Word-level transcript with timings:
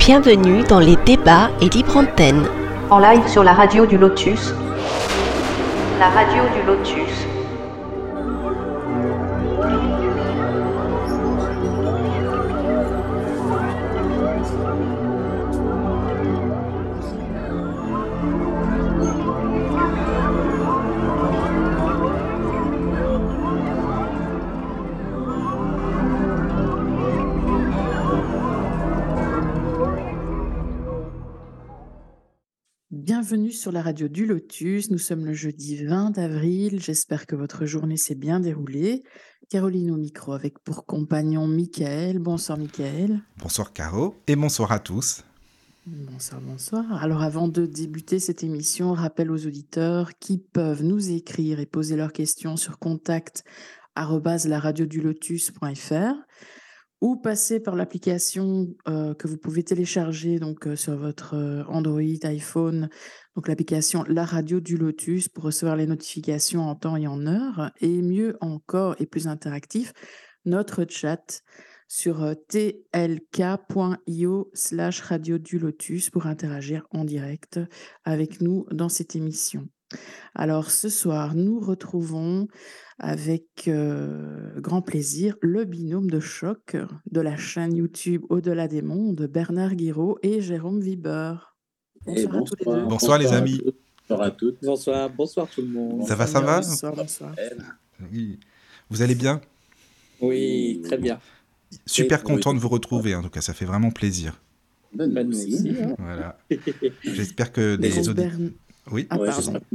Bienvenue 0.00 0.62
dans 0.62 0.80
les 0.80 0.96
débats 1.04 1.50
et 1.60 1.68
libre 1.68 1.98
antenne. 1.98 2.48
En 2.88 3.00
live 3.00 3.28
sur 3.28 3.44
la 3.44 3.52
radio 3.52 3.84
du 3.84 3.98
Lotus. 3.98 4.54
La 5.98 6.08
radio 6.08 6.42
du 6.56 6.66
Lotus. 6.66 7.29
Bienvenue 33.30 33.52
sur 33.52 33.70
la 33.70 33.80
radio 33.80 34.08
du 34.08 34.26
Lotus. 34.26 34.90
Nous 34.90 34.98
sommes 34.98 35.24
le 35.24 35.34
jeudi 35.34 35.84
20 35.84 36.18
avril. 36.18 36.82
J'espère 36.82 37.28
que 37.28 37.36
votre 37.36 37.64
journée 37.64 37.96
s'est 37.96 38.16
bien 38.16 38.40
déroulée. 38.40 39.04
Caroline 39.48 39.92
au 39.92 39.96
micro 39.96 40.32
avec 40.32 40.58
pour 40.58 40.84
compagnon 40.84 41.46
Michael. 41.46 42.18
Bonsoir 42.18 42.58
Michael. 42.58 43.20
Bonsoir 43.36 43.72
Caro 43.72 44.16
et 44.26 44.34
bonsoir 44.34 44.72
à 44.72 44.80
tous. 44.80 45.22
Bonsoir, 45.86 46.40
bonsoir. 46.40 46.84
Alors 47.00 47.22
avant 47.22 47.46
de 47.46 47.66
débuter 47.66 48.18
cette 48.18 48.42
émission, 48.42 48.94
rappel 48.94 49.30
aux 49.30 49.46
auditeurs 49.46 50.10
qui 50.18 50.38
peuvent 50.38 50.82
nous 50.82 51.12
écrire 51.12 51.60
et 51.60 51.66
poser 51.66 51.94
leurs 51.94 52.12
questions 52.12 52.56
sur 52.56 52.80
contact 52.80 53.44
lotus.fr 53.96 56.14
ou 57.00 57.16
passer 57.16 57.60
par 57.60 57.76
l'application 57.76 58.68
euh, 58.88 59.14
que 59.14 59.26
vous 59.26 59.38
pouvez 59.38 59.62
télécharger 59.62 60.38
donc 60.38 60.66
euh, 60.66 60.76
sur 60.76 60.96
votre 60.96 61.34
euh, 61.34 61.64
Android, 61.66 62.00
iPhone, 62.24 62.90
donc 63.34 63.48
l'application 63.48 64.04
La 64.08 64.24
Radio 64.24 64.60
du 64.60 64.76
Lotus 64.76 65.28
pour 65.28 65.44
recevoir 65.44 65.76
les 65.76 65.86
notifications 65.86 66.68
en 66.68 66.74
temps 66.74 66.96
et 66.96 67.06
en 67.06 67.26
heure, 67.26 67.70
et 67.80 68.02
mieux 68.02 68.36
encore 68.40 68.96
et 68.98 69.06
plus 69.06 69.28
interactif, 69.28 69.92
notre 70.44 70.84
chat 70.88 71.42
sur 71.88 72.34
tlk.io 72.48 74.50
slash 74.54 75.00
radio 75.00 75.38
du 75.38 75.58
lotus 75.58 76.08
pour 76.08 76.26
interagir 76.26 76.86
en 76.92 77.04
direct 77.04 77.58
avec 78.04 78.40
nous 78.40 78.64
dans 78.70 78.88
cette 78.88 79.16
émission. 79.16 79.68
Alors 80.34 80.70
ce 80.70 80.88
soir, 80.88 81.34
nous 81.34 81.60
retrouvons 81.60 82.48
avec 82.98 83.68
grand 84.56 84.82
plaisir 84.82 85.36
le 85.40 85.64
binôme 85.64 86.10
de 86.10 86.20
choc 86.20 86.76
de 87.10 87.20
la 87.20 87.36
chaîne 87.36 87.74
YouTube 87.74 88.24
Au-delà 88.28 88.68
des 88.68 88.82
mondes, 88.82 89.26
Bernard 89.26 89.74
Guiraud 89.74 90.18
et 90.22 90.40
Jérôme 90.40 90.80
Viber. 90.80 91.34
Bonsoir, 92.06 92.34
à 92.34 92.42
tous 92.42 92.56
les 92.58 92.64
deux. 92.64 92.84
Bonsoir, 92.86 93.18
les 93.18 93.32
amis. 93.32 93.60
Bonsoir 94.08 94.22
à 94.22 94.30
toutes. 94.30 94.58
Bonsoir, 94.62 95.10
bonsoir 95.10 95.48
tout 95.48 95.62
le 95.62 95.68
monde. 95.68 96.06
Ça 96.06 96.14
va, 96.14 96.26
ça 96.26 96.40
va 96.40 96.60
Bonsoir, 96.60 96.94
bonsoir. 96.94 97.34
Oui. 98.12 98.38
Vous 98.88 99.02
allez 99.02 99.14
bien? 99.14 99.40
Oui, 100.20 100.80
très 100.84 100.98
bien. 100.98 101.20
Super 101.86 102.22
content 102.22 102.52
de 102.52 102.58
vous 102.58 102.68
retrouver, 102.68 103.14
en 103.14 103.22
tout 103.22 103.30
cas, 103.30 103.40
ça 103.40 103.54
fait 103.54 103.64
vraiment 103.64 103.90
plaisir. 103.90 104.40
Ben, 104.92 105.28
aussi. 105.28 105.72
Voilà. 105.98 106.36
J'espère 107.04 107.52
que 107.52 107.76
les 107.80 108.08
auditeurs... 108.08 108.32
Oui. 108.90 109.06
Ah, 109.10 109.18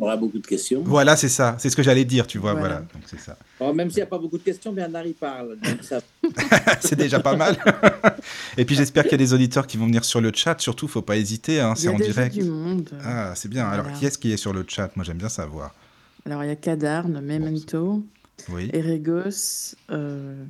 aura 0.01 0.17
beaucoup 0.17 0.39
de 0.39 0.47
questions. 0.47 0.81
Voilà, 0.83 1.15
c'est 1.15 1.29
ça. 1.29 1.55
C'est 1.59 1.69
ce 1.69 1.75
que 1.75 1.83
j'allais 1.83 2.05
dire, 2.05 2.27
tu 2.27 2.37
vois. 2.37 2.53
Voilà. 2.53 2.79
Donc, 2.79 3.03
c'est 3.05 3.19
ça. 3.19 3.37
même 3.73 3.89
s'il 3.89 3.97
n'y 3.97 4.03
a 4.03 4.07
pas 4.07 4.17
beaucoup 4.17 4.37
de 4.37 4.43
questions, 4.43 4.73
Bernard 4.73 5.05
y 5.05 5.13
parle. 5.13 5.57
Ça... 5.81 6.01
c'est 6.81 6.95
déjà 6.95 7.19
pas 7.19 7.35
mal. 7.35 7.57
Et 8.57 8.65
puis 8.65 8.75
j'espère 8.75 9.03
qu'il 9.03 9.13
y 9.13 9.15
a 9.15 9.19
des 9.19 9.33
auditeurs 9.33 9.67
qui 9.67 9.77
vont 9.77 9.85
venir 9.85 10.03
sur 10.03 10.21
le 10.21 10.31
chat. 10.33 10.59
Surtout, 10.59 10.87
faut 10.87 11.01
pas 11.01 11.17
hésiter. 11.17 11.59
Hein, 11.59 11.75
c'est 11.75 11.89
en 11.89 11.97
direct. 11.97 12.35
Du 12.35 12.43
monde. 12.43 12.89
Ah, 13.03 13.33
c'est 13.35 13.49
bien. 13.49 13.67
Alors, 13.67 13.91
qui 13.93 14.05
est-ce 14.05 14.17
qui 14.17 14.31
est 14.31 14.37
sur 14.37 14.53
le 14.53 14.65
chat? 14.67 14.91
Moi, 14.95 15.05
j'aime 15.05 15.17
bien 15.17 15.29
savoir. 15.29 15.73
Alors, 16.25 16.43
il 16.43 16.47
y 16.47 16.51
a 16.51 16.55
Kadarn, 16.55 17.21
Memento, 17.21 18.03
oui. 18.49 18.69
Erigos, 18.73 19.75
euh, 19.91 20.43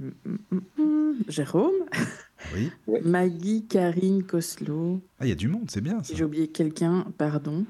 Jérôme. 1.27 1.73
Oui. 2.53 2.71
Maggie, 3.03 3.65
Karine, 3.67 4.23
Koslo. 4.23 5.01
Ah, 5.19 5.25
il 5.25 5.29
y 5.29 5.31
a 5.31 5.35
du 5.35 5.47
monde, 5.47 5.69
c'est 5.69 5.81
bien. 5.81 6.01
J'ai 6.13 6.23
oublié 6.23 6.47
quelqu'un, 6.47 7.05
pardon. 7.17 7.65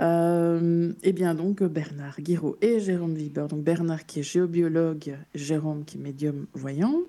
Euh, 0.00 0.92
eh 1.02 1.12
bien 1.12 1.34
donc 1.34 1.62
Bernard 1.62 2.20
Guiraud 2.20 2.56
et 2.60 2.80
Jérôme 2.80 3.14
Viber. 3.14 3.46
Donc 3.48 3.64
Bernard 3.64 4.06
qui 4.06 4.20
est 4.20 4.22
géobiologue, 4.22 5.18
Jérôme 5.34 5.84
qui 5.84 5.98
est 5.98 6.00
médium 6.00 6.46
voyant. 6.52 7.02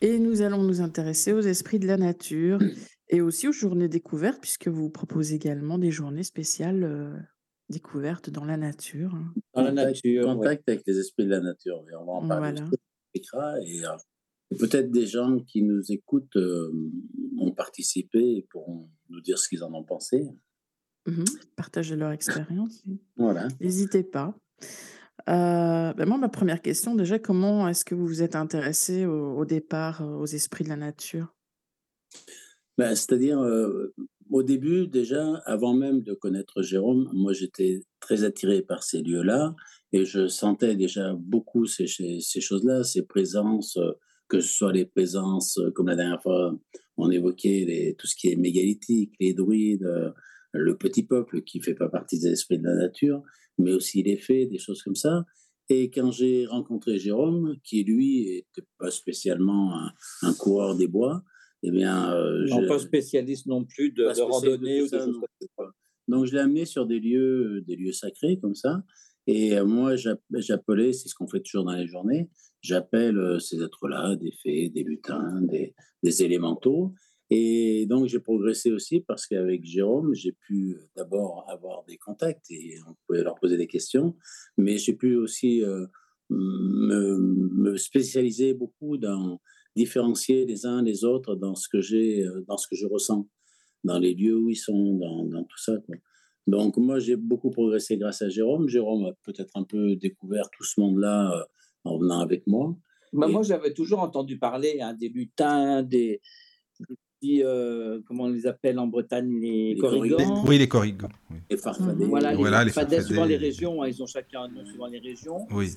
Et 0.00 0.18
nous 0.18 0.42
allons 0.42 0.62
nous 0.62 0.80
intéresser 0.80 1.32
aux 1.32 1.40
esprits 1.40 1.78
de 1.78 1.86
la 1.86 1.96
nature 1.96 2.58
et 3.08 3.20
aussi 3.20 3.48
aux 3.48 3.52
journées 3.52 3.88
découvertes, 3.88 4.40
puisque 4.40 4.68
vous 4.68 4.90
proposez 4.90 5.36
également 5.36 5.78
des 5.78 5.90
journées 5.90 6.24
spéciales 6.24 6.84
euh, 6.84 7.16
découvertes 7.68 8.30
dans 8.30 8.44
la 8.44 8.56
nature. 8.56 9.16
Dans 9.54 9.62
la 9.62 9.72
nature. 9.72 10.24
Contact 10.24 10.68
avec 10.68 10.82
les 10.86 10.98
esprits 10.98 11.24
de 11.24 11.30
la 11.30 11.40
nature. 11.40 11.82
on 11.98 12.04
va 12.04 12.12
en 12.12 12.28
parler. 12.28 12.60
Voilà. 13.32 13.60
Et, 13.62 13.84
euh, 13.84 14.56
peut-être 14.58 14.90
des 14.90 15.06
gens 15.06 15.38
qui 15.38 15.62
nous 15.62 15.80
écoutent 15.90 16.36
ont 17.38 17.52
participé 17.52 18.18
et 18.18 18.46
pourront 18.50 18.88
nous 19.08 19.20
dire 19.20 19.38
ce 19.38 19.48
qu'ils 19.48 19.64
en 19.64 19.72
ont 19.74 19.84
pensé. 19.84 20.28
Mmh 21.06 21.24
Partager 21.56 21.96
leur 21.96 22.12
expérience. 22.12 22.82
Voilà. 23.16 23.48
N'hésitez 23.60 24.02
pas. 24.02 24.34
Euh, 25.28 25.92
ben 25.94 26.06
moi, 26.06 26.18
ma 26.18 26.28
première 26.28 26.60
question, 26.60 26.94
déjà, 26.94 27.18
comment 27.18 27.68
est-ce 27.68 27.84
que 27.84 27.94
vous 27.94 28.06
vous 28.06 28.22
êtes 28.22 28.36
intéressé 28.36 29.06
au, 29.06 29.44
départ 29.44 30.02
euh, 30.02 30.16
aux 30.16 30.26
esprits 30.26 30.64
de 30.64 30.68
la 30.68 30.76
nature? 30.76 31.34
Ben, 32.76 32.94
C'est-à-dire, 32.94 33.38
euh, 33.40 33.94
au 34.30 34.42
début, 34.42 34.86
déjà, 34.86 35.36
avant 35.46 35.74
même 35.74 36.02
de 36.02 36.12
connaître 36.12 36.62
Jérôme, 36.62 37.08
moi, 37.12 37.32
j'étais 37.32 37.80
très 38.00 38.24
attiré 38.24 38.62
par 38.62 38.82
ces 38.82 39.02
lieux-là 39.02 39.54
et 39.92 40.04
je 40.04 40.26
sentais 40.26 40.74
déjà 40.74 41.14
beaucoup 41.14 41.66
ces, 41.66 41.86
ces 41.86 42.40
choses-là, 42.40 42.82
ces 42.84 43.02
présences, 43.02 43.78
que 44.28 44.40
ce 44.40 44.48
soit 44.48 44.72
les 44.72 44.84
présences, 44.84 45.60
comme 45.74 45.86
la 45.86 45.96
dernière 45.96 46.22
fois, 46.22 46.54
on 46.96 47.10
évoquait 47.10 47.64
les, 47.66 47.94
tout 47.94 48.06
ce 48.06 48.16
qui 48.16 48.28
est 48.28 48.36
mégalithique, 48.36 49.14
les 49.20 49.34
druides 49.34 49.88
le 50.54 50.76
petit 50.76 51.02
peuple 51.02 51.42
qui 51.42 51.60
fait 51.60 51.74
pas 51.74 51.88
partie 51.88 52.18
des 52.18 52.28
esprits 52.28 52.58
de 52.58 52.64
la 52.64 52.74
nature, 52.74 53.22
mais 53.58 53.72
aussi 53.72 54.02
les 54.02 54.16
fées, 54.16 54.46
des 54.46 54.58
choses 54.58 54.82
comme 54.82 54.94
ça. 54.94 55.24
Et 55.68 55.90
quand 55.90 56.10
j'ai 56.10 56.46
rencontré 56.46 56.98
Jérôme, 56.98 57.56
qui 57.64 57.84
lui 57.84 58.26
n'était 58.26 58.68
pas 58.78 58.90
spécialement 58.90 59.74
un, 60.22 60.34
coureur 60.34 60.76
des 60.76 60.86
bois, 60.86 61.22
eh 61.62 61.70
bien, 61.70 62.12
euh, 62.14 62.46
non, 62.46 62.66
pas 62.68 62.78
spécialiste 62.78 63.46
non 63.46 63.64
plus 63.64 63.90
de, 63.90 64.04
randonnée 64.22 64.82
ou 64.82 64.88
de 64.88 64.98
choses 64.98 65.20
Donc 66.08 66.26
je 66.26 66.34
l'ai 66.34 66.40
amené 66.40 66.66
sur 66.66 66.86
des 66.86 67.00
lieux, 67.00 67.62
des 67.66 67.76
lieux 67.76 67.92
sacrés 67.92 68.38
comme 68.38 68.54
ça. 68.54 68.82
Et 69.26 69.56
euh, 69.56 69.64
moi, 69.64 69.94
j'appelais, 69.96 70.92
c'est 70.92 71.08
ce 71.08 71.14
qu'on 71.14 71.26
fait 71.26 71.40
toujours 71.40 71.64
dans 71.64 71.72
les 71.72 71.86
journées, 71.86 72.28
j'appelle 72.60 73.16
euh, 73.16 73.38
ces 73.38 73.62
êtres-là 73.62 74.16
des 74.16 74.32
fées, 74.42 74.68
des 74.68 74.82
lutins, 74.82 75.40
des, 75.42 75.74
des 76.02 76.22
élémentaux. 76.22 76.92
Et 77.36 77.86
donc, 77.86 78.06
j'ai 78.06 78.20
progressé 78.20 78.70
aussi 78.70 79.00
parce 79.00 79.26
qu'avec 79.26 79.64
Jérôme, 79.64 80.14
j'ai 80.14 80.30
pu 80.30 80.78
d'abord 80.94 81.44
avoir 81.48 81.84
des 81.84 81.96
contacts 81.96 82.48
et 82.52 82.76
on 82.88 82.94
pouvait 83.06 83.24
leur 83.24 83.34
poser 83.34 83.56
des 83.56 83.66
questions, 83.66 84.14
mais 84.56 84.78
j'ai 84.78 84.92
pu 84.92 85.16
aussi 85.16 85.64
euh, 85.64 85.84
me, 86.30 87.76
spécialiser 87.76 88.54
beaucoup 88.54 88.98
dans 88.98 89.40
différencier 89.74 90.46
les 90.46 90.64
uns 90.64 90.80
les 90.80 91.04
autres 91.04 91.34
dans 91.34 91.56
ce 91.56 91.68
que 91.68 91.80
j'ai, 91.80 92.24
euh, 92.24 92.44
dans 92.46 92.56
ce 92.56 92.68
que 92.68 92.76
je 92.76 92.86
ressens, 92.86 93.28
dans 93.82 93.98
les 93.98 94.14
lieux 94.14 94.36
où 94.36 94.48
ils 94.48 94.56
sont, 94.56 94.94
dans, 94.94 95.24
dans 95.24 95.42
tout 95.42 95.58
ça. 95.58 95.72
Donc, 96.46 96.76
moi, 96.76 97.00
j'ai 97.00 97.16
beaucoup 97.16 97.50
progressé 97.50 97.96
grâce 97.96 98.22
à 98.22 98.28
Jérôme. 98.28 98.68
Jérôme 98.68 99.06
a 99.06 99.12
peut-être 99.24 99.56
un 99.56 99.64
peu 99.64 99.96
découvert 99.96 100.48
tout 100.56 100.62
ce 100.62 100.78
monde-là 100.78 101.32
euh, 101.32 101.44
en 101.82 101.98
venant 101.98 102.20
avec 102.20 102.46
moi. 102.46 102.76
Bah, 103.12 103.26
Moi, 103.26 103.42
j'avais 103.42 103.74
toujours 103.74 103.98
entendu 103.98 104.38
parler 104.38 104.80
hein, 104.80 104.94
des 104.94 105.08
lutins, 105.08 105.82
des, 105.82 106.20
euh, 107.42 108.00
comment 108.06 108.24
on 108.24 108.28
les 108.28 108.46
appelle 108.46 108.78
en 108.78 108.86
Bretagne, 108.86 109.40
les, 109.40 109.76
corrigans. 109.78 110.44
Oui, 110.46 110.58
les 110.58 110.68
corrigans. 110.68 111.08
Les 111.50 111.56
farfadets. 111.56 112.04
Voilà, 112.04 112.32
les, 112.32 112.36
voilà, 112.36 112.64
farfadets, 112.66 113.02
suivant 113.02 113.24
les 113.24 113.36
régions, 113.36 113.82
hein, 113.82 113.88
ils 113.88 114.02
ont 114.02 114.06
chacun 114.06 114.42
un 114.42 114.48
nom 114.48 114.64
suivant 114.64 114.86
les 114.86 114.98
régions. 114.98 115.46
Oui. 115.50 115.70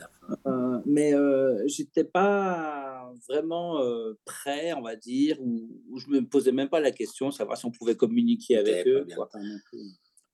Euh, 0.45 0.79
mais 0.85 1.13
euh, 1.13 1.67
j'étais 1.67 2.03
pas 2.03 3.11
vraiment 3.29 3.81
euh, 3.81 4.13
prêt, 4.25 4.73
on 4.73 4.81
va 4.81 4.95
dire, 4.95 5.37
ou, 5.41 5.69
je 5.97 6.07
me 6.09 6.21
posais 6.21 6.51
même 6.51 6.69
pas 6.69 6.79
la 6.79 6.91
question, 6.91 7.31
savoir 7.31 7.57
si 7.57 7.65
on 7.65 7.71
pouvait 7.71 7.95
communiquer 7.95 8.57
avec 8.57 8.87
eux. 8.87 9.05
Pas, 9.15 9.29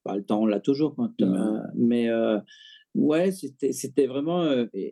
pas 0.04 0.16
le 0.16 0.24
temps, 0.24 0.42
on 0.42 0.46
l'a 0.46 0.60
toujours. 0.60 0.96
Quand, 0.96 1.12
mais 1.76 2.10
Ouais, 2.96 3.32
c'était 3.32 4.06
vraiment 4.06 4.46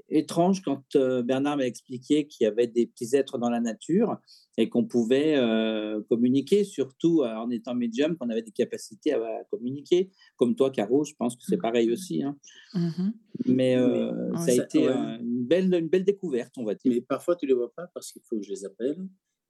étrange 0.09 0.61
quand 0.63 0.97
Bernard 1.23 1.57
m'a 1.57 1.67
expliqué 1.67 2.25
qu'il 2.25 2.45
y 2.45 2.47
avait 2.47 2.65
des 2.65 2.87
petits 2.87 3.15
êtres 3.15 3.37
dans 3.37 3.49
la 3.49 3.59
nature 3.59 4.17
et 4.57 4.69
qu'on 4.69 4.85
pouvait 4.85 5.39
communiquer, 6.09 6.63
surtout 6.63 7.21
en 7.23 7.51
étant 7.51 7.75
médium, 7.75 8.17
qu'on 8.17 8.29
avait 8.31 8.41
des 8.41 8.51
capacités 8.51 9.13
à, 9.13 9.43
communiquer. 9.51 10.09
Comme 10.35 10.55
toi, 10.55 10.71
Caro, 10.71 11.03
je 11.03 11.13
pense 11.13 11.35
que 11.35 11.43
c'est 11.47 11.57
pareil 11.57 11.91
aussi. 11.91 12.23
Hein. 12.23 12.37
Mmh 12.73 13.11
Mais 13.45 13.75
ça 13.75 14.51
a 14.51 14.63
été 14.63 14.87
une, 14.87 15.45
belle, 15.45 15.71
une 15.71 15.87
belle 15.87 16.03
découverte, 16.03 16.53
on 16.57 16.63
va 16.63 16.73
dire. 16.73 16.91
Mais 16.91 17.01
parfois, 17.01 17.35
tu 17.35 17.45
ne 17.45 17.51
les 17.51 17.55
vois 17.55 17.71
pas 17.71 17.85
parce 17.93 18.11
qu'il 18.11 18.23
faut 18.27 18.37
que 18.37 18.43
je 18.43 18.49
les 18.49 18.65
appelle. 18.65 18.97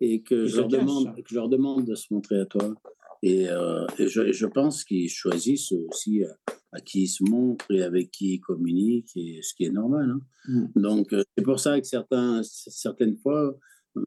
et 0.02 0.24
que 0.24 0.46
je, 0.46 0.58
leur 0.58 0.68
demande, 0.68 1.16
que 1.16 1.30
je 1.30 1.36
leur 1.36 1.48
demande 1.48 1.86
de 1.86 1.96
se 1.96 2.14
montrer 2.14 2.42
à 2.42 2.46
toi. 2.46 2.74
Et, 3.24 3.48
euh, 3.50 3.86
et, 4.00 4.08
je, 4.08 4.32
je, 4.32 4.46
pense 4.48 4.84
qu'ils 4.84 5.10
choisissent 5.10 5.72
aussi 5.72 6.24
à, 6.72 6.82
qui 6.82 7.04
ils 7.04 7.08
se 7.08 7.24
montrent 7.24 7.70
et 7.72 7.84
avec 7.84 8.10
qui 8.12 8.36
ils 8.36 8.40
communiquent, 8.40 9.16
et 9.16 9.40
ce 9.44 9.54
qui 9.54 9.66
est 9.66 9.72
normal. 9.72 10.10
Hein. 10.10 10.22
Mm. 10.48 10.82
Donc, 10.82 11.14
euh, 11.14 11.24
c'est 11.38 11.44
pour 11.44 11.60
ça 11.60 11.80
que 11.80 11.86
certains, 11.86 12.42
certaines 12.44 13.18
fois, 13.18 13.56
euh, 13.98 14.04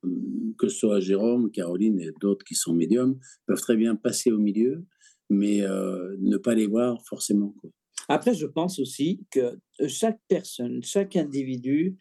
que 0.58 0.68
ce 0.68 0.78
soit 0.78 1.00
Jérôme, 1.00 1.50
Caroline 1.52 2.00
et 2.00 2.10
d'autres 2.20 2.44
qui 2.44 2.54
sont 2.54 2.74
médiums, 2.74 3.18
peuvent 3.46 3.60
très 3.60 3.76
bien 3.76 3.94
passer 3.94 4.32
au 4.32 4.38
milieu, 4.38 4.84
mais 5.30 5.60
ne 5.60 6.36
pas 6.36 6.54
les 6.54 6.66
voir 6.66 7.00
forcément. 7.06 7.54
Quoi. 7.60 7.70
Après, 8.08 8.34
je 8.34 8.46
pense 8.46 8.78
aussi 8.78 9.24
que 9.30 9.58
chaque 9.88 10.20
personne, 10.28 10.82
chaque 10.82 11.16
individu 11.16 11.96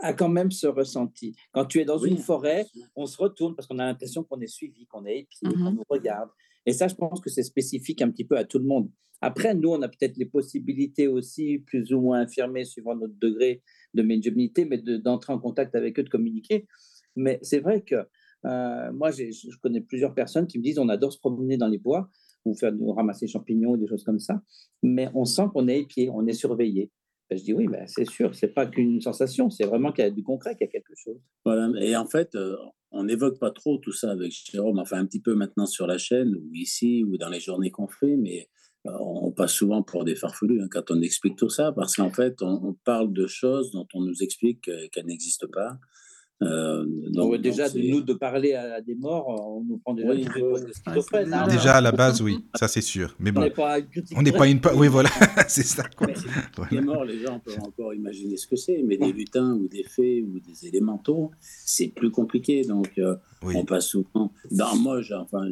a 0.00 0.12
quand 0.12 0.28
même 0.28 0.50
ce 0.50 0.66
ressenti. 0.66 1.34
Quand 1.52 1.64
tu 1.64 1.80
es 1.80 1.84
dans 1.84 1.98
une 1.98 2.18
forêt, 2.18 2.66
on 2.94 3.06
se 3.06 3.16
retourne 3.16 3.54
parce 3.54 3.66
qu'on 3.66 3.78
a 3.78 3.84
l'impression 3.84 4.24
qu'on 4.24 4.40
est 4.40 4.46
suivi, 4.46 4.86
qu'on 4.86 5.06
est 5.06 5.20
épié, 5.20 5.48
qu'on 5.48 5.70
mmh 5.70 5.74
nous 5.74 5.84
regarde. 5.88 6.30
Et 6.66 6.72
ça, 6.72 6.88
je 6.88 6.94
pense 6.94 7.20
que 7.20 7.30
c'est 7.30 7.42
spécifique 7.42 8.02
un 8.02 8.10
petit 8.10 8.24
peu 8.24 8.36
à 8.36 8.44
tout 8.44 8.58
le 8.58 8.64
monde. 8.64 8.90
Après, 9.20 9.54
nous, 9.54 9.70
on 9.70 9.80
a 9.82 9.88
peut-être 9.88 10.16
les 10.16 10.26
possibilités 10.26 11.08
aussi, 11.08 11.58
plus 11.58 11.92
ou 11.92 12.00
moins 12.00 12.20
infirmées, 12.20 12.64
suivant 12.64 12.94
notre 12.94 13.14
degré 13.18 13.62
de 13.94 14.02
médiumnité, 14.02 14.64
mais 14.64 14.78
d'entrer 14.78 15.32
en 15.32 15.38
contact 15.38 15.74
avec 15.74 15.98
eux, 15.98 16.02
de 16.02 16.08
communiquer. 16.08 16.66
Mais 17.14 17.38
c'est 17.42 17.60
vrai 17.60 17.82
que 17.82 18.06
euh, 18.44 18.92
moi, 18.92 19.10
je 19.10 19.56
connais 19.62 19.80
plusieurs 19.80 20.14
personnes 20.14 20.46
qui 20.46 20.58
me 20.58 20.62
disent 20.62 20.78
on 20.78 20.88
adore 20.88 21.12
se 21.12 21.18
promener 21.18 21.56
dans 21.56 21.68
les 21.68 21.78
bois 21.78 22.10
ou 22.44 22.54
faire 22.54 22.72
ou 22.78 22.92
ramasser 22.92 23.26
champignons 23.26 23.70
ou 23.70 23.76
des 23.76 23.88
choses 23.88 24.04
comme 24.04 24.20
ça, 24.20 24.40
mais 24.82 25.08
on 25.14 25.24
sent 25.24 25.46
qu'on 25.52 25.66
est 25.66 25.80
épié, 25.80 26.10
on 26.10 26.26
est 26.26 26.32
surveillé. 26.32 26.90
Je 27.30 27.42
dis 27.42 27.52
oui, 27.52 27.66
ben, 27.66 27.86
c'est 27.88 28.08
sûr, 28.08 28.34
c'est 28.34 28.54
pas 28.54 28.66
qu'une 28.66 29.00
sensation, 29.00 29.50
c'est 29.50 29.64
vraiment 29.64 29.90
qu'il 29.90 30.04
y 30.04 30.06
a 30.06 30.10
du 30.10 30.22
concret, 30.22 30.54
qu'il 30.54 30.66
y 30.66 30.68
a 30.68 30.72
quelque 30.72 30.94
chose. 30.94 31.18
Voilà, 31.44 31.68
et 31.80 31.96
en 31.96 32.06
fait, 32.06 32.34
euh, 32.36 32.56
on 32.92 33.04
n'évoque 33.04 33.40
pas 33.40 33.50
trop 33.50 33.78
tout 33.78 33.92
ça 33.92 34.12
avec 34.12 34.32
Jérôme, 34.32 34.78
enfin 34.78 34.98
un 34.98 35.06
petit 35.06 35.20
peu 35.20 35.34
maintenant 35.34 35.66
sur 35.66 35.88
la 35.88 35.98
chaîne, 35.98 36.36
ou 36.36 36.54
ici, 36.54 37.04
ou 37.04 37.16
dans 37.18 37.28
les 37.28 37.40
journées 37.40 37.70
qu'on 37.70 37.88
fait, 37.88 38.16
mais 38.16 38.48
euh, 38.86 38.92
on 39.00 39.32
passe 39.32 39.52
souvent 39.52 39.82
pour 39.82 40.04
des 40.04 40.14
farfelus 40.14 40.62
hein, 40.62 40.68
quand 40.70 40.92
on 40.92 41.00
explique 41.00 41.36
tout 41.36 41.48
ça, 41.48 41.72
parce 41.72 41.96
qu'en 41.96 42.12
fait, 42.12 42.40
on, 42.42 42.74
parle 42.84 43.12
de 43.12 43.26
choses 43.26 43.72
dont 43.72 43.88
on 43.94 44.02
nous 44.02 44.22
explique 44.22 44.70
qu'elles 44.92 45.06
n'existent 45.06 45.48
pas. 45.52 45.78
Euh, 46.42 46.84
donc, 47.12 47.34
déjà, 47.36 47.70
de 47.70 47.80
nous 47.80 48.02
de 48.02 48.12
parler 48.12 48.52
à 48.52 48.82
des 48.82 48.94
morts, 48.94 49.28
on 49.28 49.64
nous 49.64 49.78
prend 49.78 49.94
déjà 49.94 50.10
oui, 50.10 50.26
hein. 50.26 51.48
Déjà 51.48 51.76
à 51.76 51.80
la 51.80 51.92
base, 51.92 52.20
oui, 52.20 52.44
ça 52.54 52.68
c'est 52.68 52.82
sûr. 52.82 53.16
Mais 53.18 53.32
bon, 53.32 53.40
on 53.40 54.22
n'est 54.22 54.32
pas, 54.32 54.46
une. 54.46 54.60
Oui, 54.74 54.88
voilà, 54.88 55.08
c'est 55.48 55.62
ça. 55.62 55.84
Quoi. 55.96 56.08
Les 56.70 56.82
morts, 56.82 57.04
les 57.04 57.20
gens 57.20 57.38
peuvent 57.38 57.58
encore 57.62 57.94
imaginer 57.94 58.36
ce 58.36 58.46
que 58.46 58.56
c'est, 58.56 58.82
mais 58.82 58.98
des 58.98 59.12
lutins 59.12 59.54
ou 59.54 59.66
des 59.66 59.84
fées 59.84 60.22
ou 60.22 60.38
des 60.40 60.66
élémentaux, 60.66 61.30
c'est 61.40 61.88
plus 61.88 62.10
compliqué. 62.10 62.64
Donc, 62.64 62.92
euh, 62.98 63.16
on 63.42 63.64
passe 63.64 63.86
souvent. 63.86 64.30
Dans 64.50 64.76
moi, 64.76 65.00
enfin, 65.18 65.48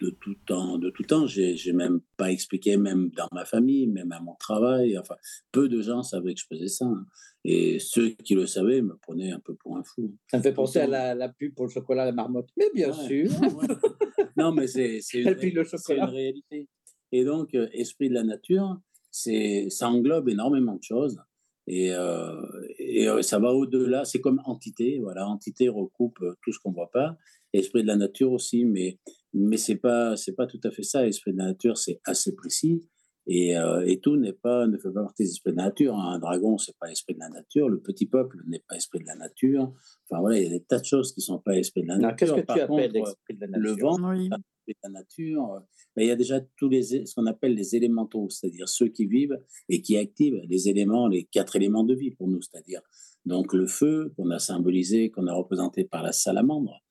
de 0.00 0.10
tout 0.20 0.36
temps, 0.46 0.78
de 0.78 0.88
tout 0.88 1.02
temps, 1.02 1.26
j'ai 1.26 1.72
même 1.74 2.00
pas 2.16 2.32
expliqué, 2.32 2.78
même 2.78 3.10
dans 3.10 3.28
ma 3.32 3.44
famille, 3.44 3.86
même 3.86 4.12
à 4.12 4.20
mon 4.20 4.36
travail. 4.36 4.96
Enfin, 4.96 5.16
peu 5.52 5.68
de 5.68 5.82
gens 5.82 6.02
savaient 6.02 6.32
que 6.32 6.40
je 6.40 6.46
faisais 6.50 6.68
ça. 6.68 6.86
Hein. 6.86 7.04
Et 7.44 7.78
ceux 7.78 8.10
qui 8.10 8.34
le 8.34 8.46
savaient 8.46 8.82
me 8.82 8.96
prenaient 8.96 9.30
un 9.30 9.40
peu 9.40 9.54
pour 9.54 9.76
un 9.76 9.82
fou. 9.84 10.14
Ça 10.30 10.38
me 10.38 10.42
fait 10.42 10.52
penser 10.52 10.80
à 10.80 11.14
la, 11.14 11.28
pub 11.28 11.54
pour 11.54 11.66
le 11.66 11.70
chocolat, 11.70 12.04
la 12.04 12.12
marmotte. 12.12 12.48
Mais 12.56 12.70
bien 12.74 12.92
sûr. 12.92 13.30
non, 14.36 14.52
mais 14.52 14.66
c'est 14.66 15.00
une, 15.14 15.36
une, 15.40 16.04
réalité. 16.04 16.68
Et 17.12 17.24
donc, 17.24 17.54
euh, 17.54 17.68
esprit 17.72 18.08
de 18.08 18.14
la 18.14 18.24
nature, 18.24 18.78
ça 19.10 19.88
englobe 19.88 20.28
énormément 20.28 20.74
de 20.74 20.82
choses. 20.82 21.18
Et, 21.66 21.92
euh, 21.92 22.40
et 22.78 23.08
euh, 23.08 23.22
ça 23.22 23.38
va 23.38 23.52
au-delà. 23.52 24.04
C'est 24.04 24.20
comme 24.20 24.40
entité. 24.44 24.98
Voilà, 25.00 25.28
entité 25.28 25.68
recoupe 25.68 26.18
tout 26.42 26.52
ce 26.52 26.58
qu'on 26.58 26.70
ne 26.70 26.74
voit 26.74 26.90
pas. 26.90 27.16
Esprit 27.52 27.82
de 27.82 27.86
la 27.86 27.96
nature 27.96 28.32
aussi, 28.32 28.64
mais, 28.64 28.98
mais 29.32 29.56
ce 29.56 29.72
n'est 29.72 29.78
pas, 29.78 30.14
pas 30.36 30.46
tout 30.46 30.60
à 30.64 30.70
fait 30.70 30.82
ça. 30.82 31.06
Esprit 31.06 31.32
de 31.32 31.38
la 31.38 31.46
nature, 31.46 31.78
c'est 31.78 32.00
assez 32.04 32.34
précis. 32.34 32.80
Et, 33.30 33.58
euh, 33.58 33.84
et, 33.86 34.00
tout 34.00 34.16
n'est 34.16 34.32
pas, 34.32 34.66
ne 34.66 34.78
fait 34.78 34.90
pas 34.90 35.02
partie 35.02 35.24
des 35.24 35.30
esprits 35.30 35.52
de 35.52 35.58
la 35.58 35.64
nature. 35.64 35.94
Hein. 35.94 36.14
Un 36.14 36.18
dragon, 36.18 36.56
c'est 36.56 36.74
pas 36.78 36.86
l'esprit 36.86 37.12
de 37.12 37.18
la 37.20 37.28
nature. 37.28 37.68
Le 37.68 37.78
petit 37.78 38.06
peuple 38.06 38.38
n'est 38.46 38.64
pas 38.66 38.76
esprit 38.76 39.00
de 39.00 39.04
la 39.04 39.16
nature. 39.16 39.70
Enfin 40.08 40.22
voilà, 40.22 40.38
il 40.38 40.44
y 40.44 40.46
a 40.46 40.50
des 40.50 40.64
tas 40.64 40.78
de 40.78 40.86
choses 40.86 41.12
qui 41.12 41.20
sont 41.20 41.38
pas 41.38 41.54
esprit 41.54 41.82
de 41.82 41.88
la 41.88 41.98
nature. 41.98 42.16
Qu'est-ce 42.16 42.40
que 42.40 42.52
tu 42.52 42.60
appelles 42.60 42.92
l'esprit 42.92 43.34
de 43.34 43.40
la 43.42 43.46
nature? 43.48 43.62
Le 43.62 43.82
vent, 43.82 44.16
oui. 44.16 44.30
de 44.30 44.74
la 44.82 44.88
nature. 44.88 45.62
Mais 45.94 46.06
il 46.06 46.08
y 46.08 46.10
a 46.10 46.16
déjà 46.16 46.40
tous 46.56 46.70
les, 46.70 46.82
ce 46.82 47.14
qu'on 47.14 47.26
appelle 47.26 47.54
les 47.54 47.76
élémentaux, 47.76 48.30
c'est-à-dire 48.30 48.66
ceux 48.66 48.88
qui 48.88 49.04
vivent 49.04 49.38
et 49.68 49.82
qui 49.82 49.98
activent 49.98 50.40
les 50.48 50.70
éléments, 50.70 51.06
les 51.06 51.24
quatre 51.24 51.54
éléments 51.54 51.84
de 51.84 51.94
vie 51.94 52.12
pour 52.12 52.28
nous, 52.28 52.40
c'est-à-dire 52.40 52.80
donc 53.26 53.52
le 53.52 53.66
feu 53.66 54.14
qu'on 54.16 54.30
a 54.30 54.38
symbolisé, 54.38 55.10
qu'on 55.10 55.26
a 55.26 55.34
représenté 55.34 55.84
par 55.84 56.02
la 56.02 56.12
salamandre 56.12 56.82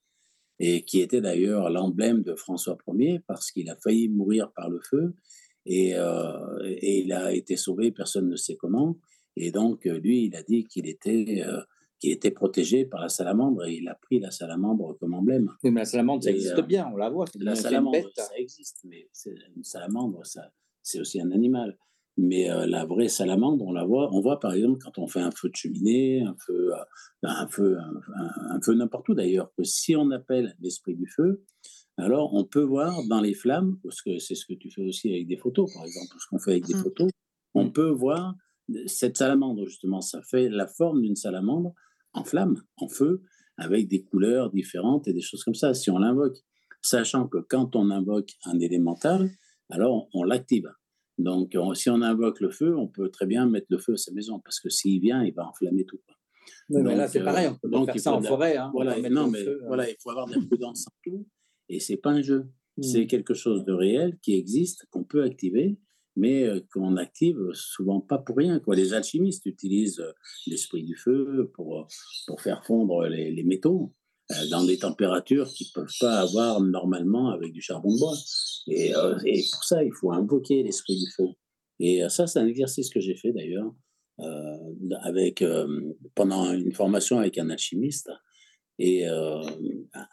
et 0.60 0.84
qui 0.84 1.02
était 1.02 1.22
d'ailleurs 1.22 1.72
l'emblème 1.72 2.22
de 2.22 2.36
François 2.36 2.78
Ier 2.94 3.22
parce 3.28 3.52
qu'il 3.52 3.70
a 3.72 3.76
failli 3.76 4.08
mourir 4.08 4.52
par 4.52 4.70
le 4.70 4.80
feu 4.80 5.16
euh, 5.70 6.60
et, 6.64 7.00
il 7.00 7.12
a 7.12 7.34
été 7.34 7.58
sauvé, 7.58 7.92
personne 7.92 8.30
ne 8.30 8.36
sait 8.36 8.56
comment. 8.56 8.98
Et 9.36 9.52
donc, 9.52 9.86
euh, 9.86 10.00
lui, 10.00 10.26
il 10.26 10.36
a 10.36 10.44
dit 10.44 10.66
qu'il 10.66 10.88
était, 10.88 11.44
euh, 11.46 11.62
était 12.02 12.32
protégé 12.32 12.86
par 12.86 13.02
la 13.02 13.10
salamandre 13.10 13.66
et 13.66 13.76
il 13.76 13.88
a 13.88 13.96
pris 13.96 14.20
la 14.20 14.32
salamandre 14.32 14.98
comme 15.00 15.14
emblème. 15.14 15.52
mais 15.64 15.72
la 15.72 15.86
salamandre, 15.86 16.24
ça 16.24 16.32
existe 16.32 16.62
bien, 16.62 16.90
on 16.92 16.98
la 16.98 17.10
voit. 17.10 17.26
La 17.40 17.56
salamandre, 17.56 18.10
ça 18.16 18.38
existe, 18.38 18.80
mais 18.86 19.10
une 19.56 19.64
salamandre, 19.64 20.26
ça, 20.26 20.52
c'est 20.82 21.00
aussi 21.00 21.22
un 21.22 21.32
animal. 21.32 21.78
Mais 22.20 22.48
la 22.48 22.84
vraie 22.84 23.10
salamandre, 23.10 23.64
on 23.64 23.72
la 23.72 23.86
voit. 23.86 24.12
On 24.12 24.22
voit 24.22 24.40
par 24.40 24.54
exemple 24.54 24.80
quand 24.82 24.98
on 24.98 25.06
fait 25.06 25.20
un 25.20 25.30
feu 25.30 25.50
de 25.50 25.56
cheminée, 25.56 26.24
un 26.24 26.36
feu, 26.44 26.74
un 27.22 27.48
feu, 27.48 27.78
un 28.50 28.60
feu 28.60 28.74
n'importe 28.74 29.08
où 29.10 29.14
d'ailleurs, 29.14 29.54
que 29.56 29.64
si 29.64 29.96
on 29.96 30.10
appelle 30.10 30.56
l'esprit 30.60 30.96
du 30.96 31.06
feu, 31.06 31.44
alors 31.98 32.34
on 32.34 32.46
peut 32.46 32.64
voir 32.64 33.04
dans 33.08 33.22
les 33.22 33.34
flammes, 33.34 33.80
parce 33.84 34.02
que 34.02 34.20
c'est 34.20 34.36
ce 34.36 34.46
que 34.46 34.54
tu 34.54 34.72
fais 34.72 34.86
aussi 34.86 35.10
avec 35.10 35.28
des 35.28 35.38
photos, 35.38 35.72
par 35.74 35.84
exemple, 35.84 36.16
ce 36.20 36.28
qu'on 36.30 36.40
fait 36.40 36.52
avec 36.52 36.66
des 36.66 36.76
mmh. 36.76 36.84
photos, 36.84 37.10
on 37.54 37.72
peut 37.72 37.90
voir 37.90 38.36
cette 38.86 39.18
salamandre, 39.18 39.66
justement, 39.66 40.02
ça 40.02 40.22
fait 40.22 40.50
la 40.50 40.68
forme 40.68 41.02
d'une 41.02 41.16
salamandre 41.16 41.74
en 42.14 42.24
flamme, 42.24 42.62
en 42.78 42.88
feu, 42.88 43.24
avec 43.58 43.88
des 43.88 44.04
couleurs 44.04 44.52
différentes 44.52 45.08
et 45.08 45.14
des 45.14 45.22
choses 45.22 45.44
comme 45.44 45.56
ça, 45.56 45.74
si 45.74 45.90
on 45.90 45.98
l'invoque. 45.98 46.38
Sachant 46.82 47.28
que 47.28 47.40
quand 47.50 47.76
on 47.76 47.90
invoque 47.90 48.30
un 48.46 48.60
élémental, 48.60 49.32
alors 49.70 50.08
on, 50.14 50.24
l'active. 50.24 50.70
Donc, 51.18 51.58
si 51.74 51.90
on 51.90 52.02
invoque 52.02 52.40
le 52.40 52.52
feu, 52.52 52.78
on 52.78 52.88
peut 52.88 53.10
très 53.10 53.26
bien 53.26 53.48
mettre 53.48 53.68
le 53.70 53.80
feu 53.80 53.94
à 53.94 53.98
sa 53.98 54.12
maison, 54.12 54.40
parce 54.40 54.60
que 54.60 54.70
s'il 54.70 55.02
vient, 55.02 55.24
il 55.24 55.34
va 55.34 55.48
enflammer 55.48 55.86
tout. 55.86 56.00
mais 56.70 56.96
là, 56.96 57.08
c'est 57.08 57.24
pareil, 57.24 57.48
on 57.48 57.56
peut 57.56 57.70
donc, 57.70 57.92
faire 57.92 58.00
ça 58.00 58.14
en 58.14 58.22
forêt. 58.22 58.58
Hein, 58.58 58.70
voilà, 58.74 58.98
non, 59.10 59.28
mais 59.28 59.46
euh. 59.48 59.60
voilà, 59.66 59.90
il 59.90 59.96
faut 60.02 60.12
avoir 60.12 60.28
de 60.28 60.36
la 60.36 60.46
prudence 60.46 60.86
en 60.88 60.92
tout. 61.04 61.26
Et 61.70 61.80
c'est 61.80 61.98
pas 61.98 62.12
un 62.12 62.22
jeu. 62.22 62.48
C'est 62.82 63.06
mmh. 63.06 63.08
quelque 63.08 63.34
chose 63.34 63.66
de 63.66 63.74
réel 63.74 64.18
qui 64.22 64.36
existe, 64.36 64.86
qu'on 64.92 65.04
peut 65.04 65.24
activer, 65.24 65.78
mais 66.18 66.44
euh, 66.44 66.60
qu'on 66.74 66.98
active 66.98 67.38
souvent 67.54 68.02
pas 68.02 68.18
pour 68.18 68.38
rien. 68.38 68.60
Quoi. 68.60 68.76
Les 68.76 68.94
alchimistes 68.94 69.46
utilisent 69.46 70.00
euh, 70.00 70.12
l'esprit 70.48 70.84
du 70.84 70.96
feu 70.96 71.50
pour, 71.54 71.80
euh, 71.80 71.84
pour 72.26 72.42
faire 72.42 72.66
fondre 72.66 73.08
les, 73.08 73.44
métaux 73.44 73.94
dans 74.52 74.66
des 74.66 74.78
températures 74.78 75.48
qu'ils 75.48 75.68
ne 75.68 75.82
peuvent 75.82 75.96
pas 76.02 76.20
avoir 76.20 76.60
normalement 76.60 77.30
avec 77.30 77.54
du 77.54 77.62
charbon 77.62 77.94
de 77.94 78.00
bois. 78.00 78.18
Et, 78.68 78.90
et 79.26 79.44
pour 79.54 79.64
ça, 79.64 79.84
il 79.86 79.94
faut 79.94 80.12
invoquer 80.12 80.64
l'esprit 80.64 80.98
du 80.98 81.10
feu. 81.16 81.30
Et 81.80 82.02
ça, 82.10 82.28
c'est 82.28 82.40
un 82.40 82.48
exercice 82.48 82.90
que 82.90 83.00
j'ai 83.00 83.16
fait 83.16 83.32
d'ailleurs 83.32 83.74
avec, 85.04 85.42
pendant 86.14 86.52
une 86.52 86.74
formation 86.74 87.20
avec 87.20 87.38
un 87.38 87.50
alchimiste 87.50 88.10
et 88.80 89.08
euh, 89.08 89.42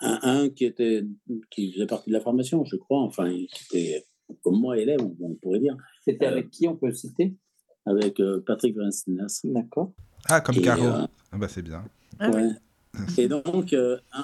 un, 0.00 0.48
qui, 0.48 0.64
était, 0.64 1.04
qui 1.50 1.72
faisait 1.72 1.86
partie 1.86 2.10
de 2.10 2.14
la 2.14 2.20
formation, 2.20 2.64
je 2.64 2.76
crois, 2.76 3.00
enfin, 3.00 3.30
qui 3.30 3.64
était 3.70 4.06
comme 4.42 4.58
moi 4.58 4.78
élève, 4.78 5.00
on 5.02 5.34
pourrait 5.34 5.60
dire. 5.60 5.76
C'était 6.02 6.26
avec 6.26 6.46
euh, 6.46 6.48
qui 6.50 6.68
on 6.68 6.76
peut 6.76 6.86
le 6.86 6.94
citer? 6.94 7.34
Avec 7.84 8.20
euh, 8.20 8.42
Patrick 8.46 8.74
Vincennes. 8.76 9.26
D'accord. 9.44 9.92
Ah, 10.28 10.40
comme 10.40 10.56
Caro. 10.62 10.86
ah 10.86 11.08
bah 11.36 11.48
c'est 11.48 11.62
bien. 11.62 11.84
Ah 12.18 12.30
ouais. 12.30 12.48
Et 13.18 13.28
donc, 13.28 13.74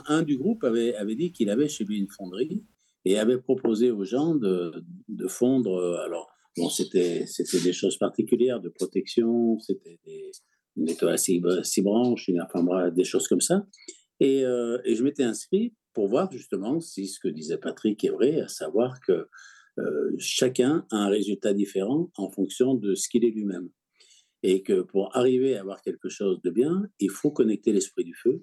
un, 0.07 0.23
du 0.23 0.39
groupe 0.39 0.65
avait, 0.65 0.95
avait 0.95 1.17
dit 1.17 1.33
qu'il 1.33 1.51
avait 1.51 1.69
chez 1.69 1.85
lui 1.85 1.99
une 1.99 2.09
fonderie 2.09 2.65
et 3.05 3.19
avait 3.19 3.39
proposé 3.39 3.91
aux 3.91 4.05
gens 4.05 4.35
de, 4.35 4.85
de 5.09 5.27
fondre. 5.27 6.01
Alors, 6.05 6.31
bon, 6.57 6.71
c'était 6.71 7.27
des 7.65 7.73
choses 7.73 7.99
particulières 7.99 8.61
de 8.61 8.69
protection, 8.69 9.59
c'était 9.59 9.99
des, 10.07 10.31
des 10.77 10.95
toiles 10.95 11.15
à 11.15 11.17
six, 11.17 11.41
branches, 11.83 12.31
enfin, 12.43 12.91
des 12.91 13.05
choses 13.05 13.27
comme 13.29 13.41
ça. 13.41 13.67
Euh, 14.23 14.81
et, 14.85 14.95
je 14.95 15.03
m'étais 15.03 15.23
inscrit 15.23 15.75
pour 15.95 16.09
voir 16.09 16.31
justement 16.31 16.81
si 16.81 17.09
ce 17.09 17.19
que 17.21 17.29
disait 17.29 17.59
Patrick 17.59 18.05
est 18.05 18.11
vrai, 18.11 18.41
à 18.41 18.49
savoir 18.49 19.01
que 19.01 19.29
euh, 19.79 20.15
chacun 20.19 20.87
a 20.91 20.97
un 20.97 21.09
résultat 21.09 21.55
différent 21.55 22.11
en 22.17 22.31
fonction 22.31 22.75
de 22.75 22.95
ce 22.95 23.09
qu'il 23.09 23.25
est 23.25 23.31
lui-même. 23.31 23.71
Et 24.43 24.63
que 24.63 24.83
pour 24.83 25.15
arriver 25.17 25.57
à 25.57 25.61
avoir 25.61 25.83
quelque 25.83 26.09
chose 26.09 26.41
de 26.43 26.51
bien, 26.51 26.83
il 26.99 27.11
faut 27.11 27.31
connecter 27.31 27.73
l'esprit 27.73 28.05
du 28.05 28.15
feu. 28.15 28.43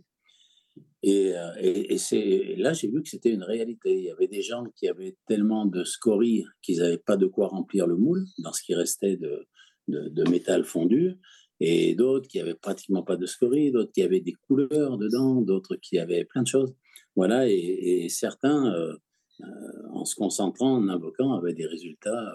Et, 1.04 1.34
euh, 1.36 2.56
là, 2.58 2.74
j'ai 2.74 2.88
vu 2.88 3.02
que 3.02 3.10
c'était 3.10 3.32
une 3.32 3.44
réalité. 3.44 3.98
Il 3.98 4.04
y 4.04 4.12
avait 4.12 4.28
des 4.28 4.42
gens 4.42 4.64
qui 4.76 4.88
avaient 4.88 5.16
tellement 5.28 5.66
de 5.66 5.84
scories 5.84 6.44
qu'ils 6.62 6.80
n'avaient 6.80 6.98
pas 6.98 7.18
de 7.18 7.28
quoi 7.28 7.48
remplir 7.48 7.88
le 7.88 7.96
moule 7.96 8.26
dans 8.40 8.52
ce 8.52 8.62
qui 8.62 8.76
restait 8.76 9.18
de 9.18 10.30
métal 10.30 10.66
fondu. 10.66 11.18
Et 11.60 11.96
d'autres 11.96 12.28
qui 12.28 12.40
avaient 12.40 12.56
pratiquement 12.56 13.04
pas 13.04 13.18
de 13.18 13.26
scories, 13.26 13.72
d'autres 13.72 13.92
qui 13.92 14.04
avaient 14.04 14.20
des 14.20 14.36
couleurs 14.48 14.98
dedans, 14.98 15.42
d'autres 15.42 15.76
qui 15.76 15.98
avaient 15.98 16.26
plein 16.26 16.44
de 16.44 16.48
choses. 16.48 16.74
Voilà, 17.16 17.50
et, 17.50 18.08
certains, 18.10 18.72
euh, 18.74 18.96
euh, 19.42 19.46
en 19.92 20.06
se 20.06 20.16
concentrant, 20.16 20.76
en 20.76 20.88
invoquant, 20.88 21.34
avaient 21.34 21.56
des 21.56 21.66
résultats 21.66 22.32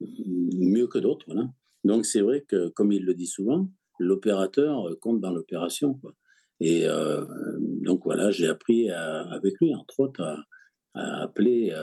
euh, 0.00 0.06
mieux 0.56 0.86
que 0.86 0.98
d'autres. 0.98 1.26
Voilà. 1.26 1.48
Donc 1.82 2.06
c'est 2.06 2.20
vrai 2.20 2.44
que, 2.46 2.68
comme 2.68 2.92
il 2.92 3.04
le 3.04 3.14
dit 3.14 3.26
souvent, 3.26 3.68
l'opérateur 3.98 4.88
compte 5.00 5.20
dans 5.20 5.32
l'opération. 5.32 6.00
Et 6.60 6.86
donc 7.82 8.02
voilà, 8.04 8.30
j'ai 8.30 8.48
appris 8.48 8.90
avec 8.90 9.54
lui, 9.60 9.74
entre 9.74 10.00
autres, 10.00 10.22
à, 10.94 11.22
appeler 11.22 11.74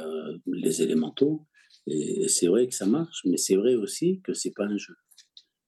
les 0.48 0.82
élémentaux. 0.82 1.46
Et, 1.88 2.24
et 2.24 2.28
c'est 2.28 2.48
vrai 2.48 2.68
que 2.68 2.74
ça 2.74 2.86
marche, 2.86 3.22
mais 3.26 3.38
c'est 3.38 3.56
vrai 3.56 3.76
aussi 3.76 4.22
que 4.24 4.34
c'est 4.34 4.54
pas 4.56 4.66
un 4.66 4.78
jeu. 4.78 4.96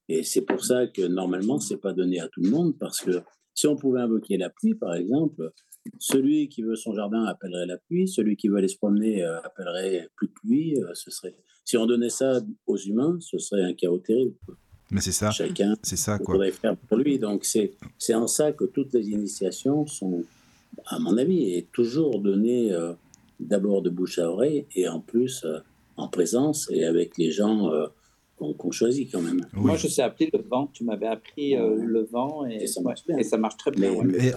Et 0.08 0.22
c'est 0.22 0.42
pour 0.42 0.64
ça 0.64 0.86
que 0.86 1.02
normalement, 1.02 1.58
c'est 1.58 1.78
pas 1.78 1.92
donné 1.92 2.20
à 2.20 2.28
tout 2.28 2.42
le 2.42 2.50
monde, 2.50 2.76
parce 2.78 3.00
que 3.00 3.22
si 3.54 3.66
on 3.66 3.76
pouvait 3.76 4.00
invoquer 4.00 4.36
la 4.36 4.50
pluie, 4.50 4.74
par 4.74 4.94
exemple, 4.94 5.52
celui 5.98 6.48
qui 6.48 6.62
veut 6.62 6.76
son 6.76 6.94
jardin 6.94 7.24
appellerait 7.24 7.66
la 7.66 7.78
pluie, 7.78 8.08
celui 8.08 8.36
qui 8.36 8.48
veut 8.48 8.56
aller 8.56 8.68
se 8.68 8.76
promener 8.76 9.22
euh, 9.22 9.40
appellerait 9.42 10.08
plus 10.16 10.28
de 10.28 10.32
pluie. 10.32 10.82
Euh, 10.82 10.90
ce 10.94 11.10
serait... 11.10 11.34
Si 11.64 11.76
on 11.76 11.86
donnait 11.86 12.10
ça 12.10 12.40
aux 12.66 12.76
humains, 12.76 13.18
ce 13.20 13.38
serait 13.38 13.62
un 13.62 13.72
chaos 13.74 13.98
terrible. 13.98 14.34
Mais 14.90 15.00
c'est 15.00 15.12
ça. 15.12 15.30
Chacun 15.30 15.76
c'est 15.82 15.96
ça, 15.96 16.18
quoi. 16.18 16.34
pourrait 16.34 16.52
faire 16.52 16.76
pour 16.76 16.98
lui. 16.98 17.18
Donc 17.18 17.44
c'est 17.44 18.14
en 18.14 18.26
ça 18.26 18.52
que 18.52 18.64
toutes 18.64 18.92
les 18.92 19.08
initiations 19.10 19.86
sont, 19.86 20.24
à 20.86 20.98
mon 20.98 21.16
avis, 21.16 21.54
est 21.54 21.70
toujours 21.72 22.20
données 22.20 22.72
euh, 22.72 22.92
d'abord 23.40 23.80
de 23.80 23.88
bouche 23.88 24.18
à 24.18 24.30
oreille 24.30 24.66
et 24.74 24.88
en 24.88 25.00
plus 25.00 25.46
en 25.96 26.08
présence 26.08 26.68
et 26.70 26.84
avec 26.84 27.16
les 27.16 27.30
gens 27.30 27.70
qu'on 28.36 28.70
choisit 28.70 29.10
quand 29.12 29.20
même. 29.20 29.46
Moi, 29.52 29.76
je 29.76 29.86
sais 29.86 30.02
appeler 30.02 30.30
le 30.32 30.40
vent. 30.42 30.68
Tu 30.72 30.84
m'avais 30.84 31.06
appris 31.06 31.56
euh, 31.56 31.76
le 31.76 32.02
vent 32.02 32.44
et, 32.46 32.66
ça 32.66 32.80
marche 32.80 33.06
bien. 33.06 33.16
Et 33.18 33.22
ça 33.22 33.36
marche 33.36 33.56
très 33.56 33.70
bien. 33.70 33.92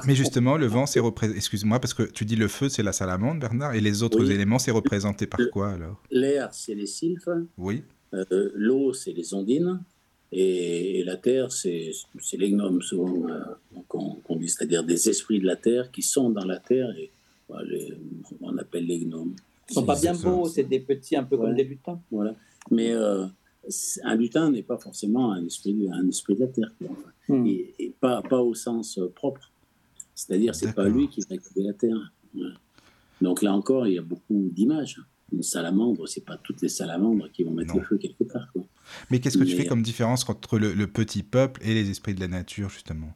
Mais, 0.06 0.16
justement, 0.16 0.58
le 0.58 0.68
vent, 0.68 0.86
c'est 0.86 1.00
représenté. 1.00 1.38
Excuse-moi, 1.38 1.80
parce 1.80 1.94
que 1.94 2.04
tu 2.04 2.26
dis 2.26 2.36
le 2.36 2.48
feu, 2.48 2.70
c'est 2.70 2.84
la 2.84 2.92
salamandre, 2.92 3.40
Bernard, 3.40 3.74
et 3.74 3.82
les 3.82 4.04
autres 4.04 4.32
éléments, 4.32 4.60
c'est 4.60 4.72
représenté 4.72 5.26
par 5.26 5.40
quoi 5.52 5.72
alors? 5.72 6.02
L'air, 6.12 6.54
c'est 6.54 6.76
les 6.76 6.86
sylphes. 6.86 7.30
Oui. 7.58 7.84
Euh, 8.14 8.52
l'eau, 8.54 8.94
c'est 8.94 9.12
les 9.12 9.34
ondines. 9.34 9.82
Et, 10.32 11.04
la 11.04 11.18
terre, 11.18 11.52
c'est 11.52 11.92
les 12.34 12.52
gnomes, 12.52 12.82
souvent, 12.82 13.28
euh, 13.30 13.82
qu'on 13.88 14.36
dit, 14.36 14.50
c'est-à-dire 14.50 14.84
des 14.84 15.10
esprits 15.10 15.40
de 15.40 15.46
la 15.46 15.56
terre 15.56 15.92
qui 15.92 16.02
sont 16.02 16.30
dans 16.30 16.46
la 16.46 16.60
terre 16.60 16.90
et 16.98 17.12
on 17.50 18.58
appelle 18.58 18.86
les 18.86 19.00
gnomes. 19.00 19.36
Ils 19.70 19.74
sont 19.74 19.86
pas 19.86 20.00
bien 20.00 20.14
beaux, 20.14 20.48
c'est 20.48 20.64
des 20.64 20.80
petits, 20.80 21.16
un 21.16 21.24
peu 21.24 21.38
comme 21.38 21.56
des 21.56 21.64
lutins. 21.64 22.00
Voilà. 22.12 22.36
Mais 22.72 22.94
un 24.04 24.16
lutin 24.16 24.52
n'est 24.52 24.64
pas 24.64 24.78
forcément 24.78 25.32
un 25.32 25.46
esprit, 25.46 25.90
un 25.92 26.08
esprit 26.08 26.36
de 26.36 26.42
la 26.42 26.48
terre, 26.48 26.72
hmm. 27.28 27.46
et, 27.46 27.94
pas, 28.00 28.22
pas 28.22 28.42
au 28.42 28.54
sens 28.54 28.98
euh, 28.98 29.12
propre. 29.14 29.52
C'est-à-dire, 30.16 30.56
c'est 30.56 30.74
pas 30.74 30.88
lui 30.90 31.10
qui 31.10 31.22
va 31.30 31.38
créer 31.38 31.64
la 31.64 31.74
terre. 31.74 32.14
Donc 33.22 33.42
là 33.42 33.54
encore, 33.54 33.88
il 33.88 33.94
y 33.96 33.98
a 33.98 34.02
beaucoup 34.02 34.50
d'images. 34.52 35.00
Une 35.34 35.44
salamandre, 35.44 36.08
c'est 36.08 36.26
pas 36.26 36.38
toutes 36.38 36.62
les 36.62 36.70
salamandres 36.70 37.30
qui 37.32 37.44
vont 37.44 37.52
mettre 37.52 37.76
le 37.76 37.84
feu 37.84 37.98
quelque 37.98 38.24
part. 38.24 38.48
Mais 39.12 39.20
qu'est-ce 39.20 39.38
que 39.38 39.44
tu 39.44 39.56
fais 39.56 39.66
comme 39.66 39.82
différence 39.82 40.28
entre 40.30 40.58
le, 40.58 40.88
petit 40.88 41.22
peuple 41.22 41.62
et 41.64 41.74
les 41.74 41.90
esprits 41.90 42.16
de 42.16 42.22
la 42.22 42.30
nature, 42.30 42.70
justement? 42.70 43.14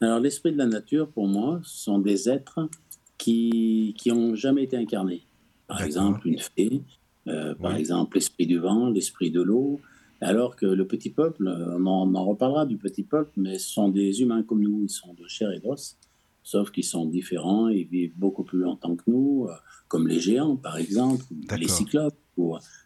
Alors, 0.00 0.20
l'esprit 0.20 0.52
de 0.52 0.58
la 0.58 0.66
nature, 0.66 1.08
pour 1.08 1.26
moi, 1.26 1.60
sont 1.64 1.98
des 1.98 2.28
êtres 2.28 2.68
qui 3.16 3.94
n'ont 4.06 4.34
jamais 4.34 4.64
été 4.64 4.76
incarnés. 4.76 5.24
Par 5.66 5.82
exemple, 5.82 6.28
une 6.28 6.38
fée, 6.38 6.82
euh, 7.28 7.54
par 7.54 7.76
exemple 7.76 8.16
l'esprit 8.16 8.46
du 8.46 8.58
vent, 8.58 8.90
l'esprit 8.90 9.30
de 9.30 9.42
l'eau, 9.42 9.80
alors 10.20 10.56
que 10.56 10.66
le 10.66 10.86
petit 10.86 11.10
peuple, 11.10 11.48
on 11.48 11.86
en, 11.86 12.24
reparlera 12.24 12.66
du 12.66 12.76
petit 12.76 13.02
peuple, 13.02 13.32
mais 13.36 13.58
ce 13.58 13.68
sont 13.68 13.88
des 13.88 14.22
humains 14.22 14.42
comme 14.42 14.62
nous, 14.62 14.84
ils 14.84 14.90
sont 14.90 15.14
de 15.14 15.26
chair 15.26 15.50
et 15.52 15.60
d'os, 15.60 15.96
sauf 16.42 16.70
qu'ils 16.70 16.84
sont 16.84 17.06
différents, 17.06 17.68
ils 17.68 17.86
vivent 17.86 18.16
beaucoup 18.16 18.44
plus 18.44 18.60
longtemps 18.60 18.96
que 18.96 19.04
nous, 19.06 19.46
euh, 19.48 19.54
comme 19.88 20.08
les 20.08 20.20
géants 20.20 20.56
par 20.56 20.76
exemple, 20.76 21.24
les 21.58 21.68
cyclopes. 21.68 22.16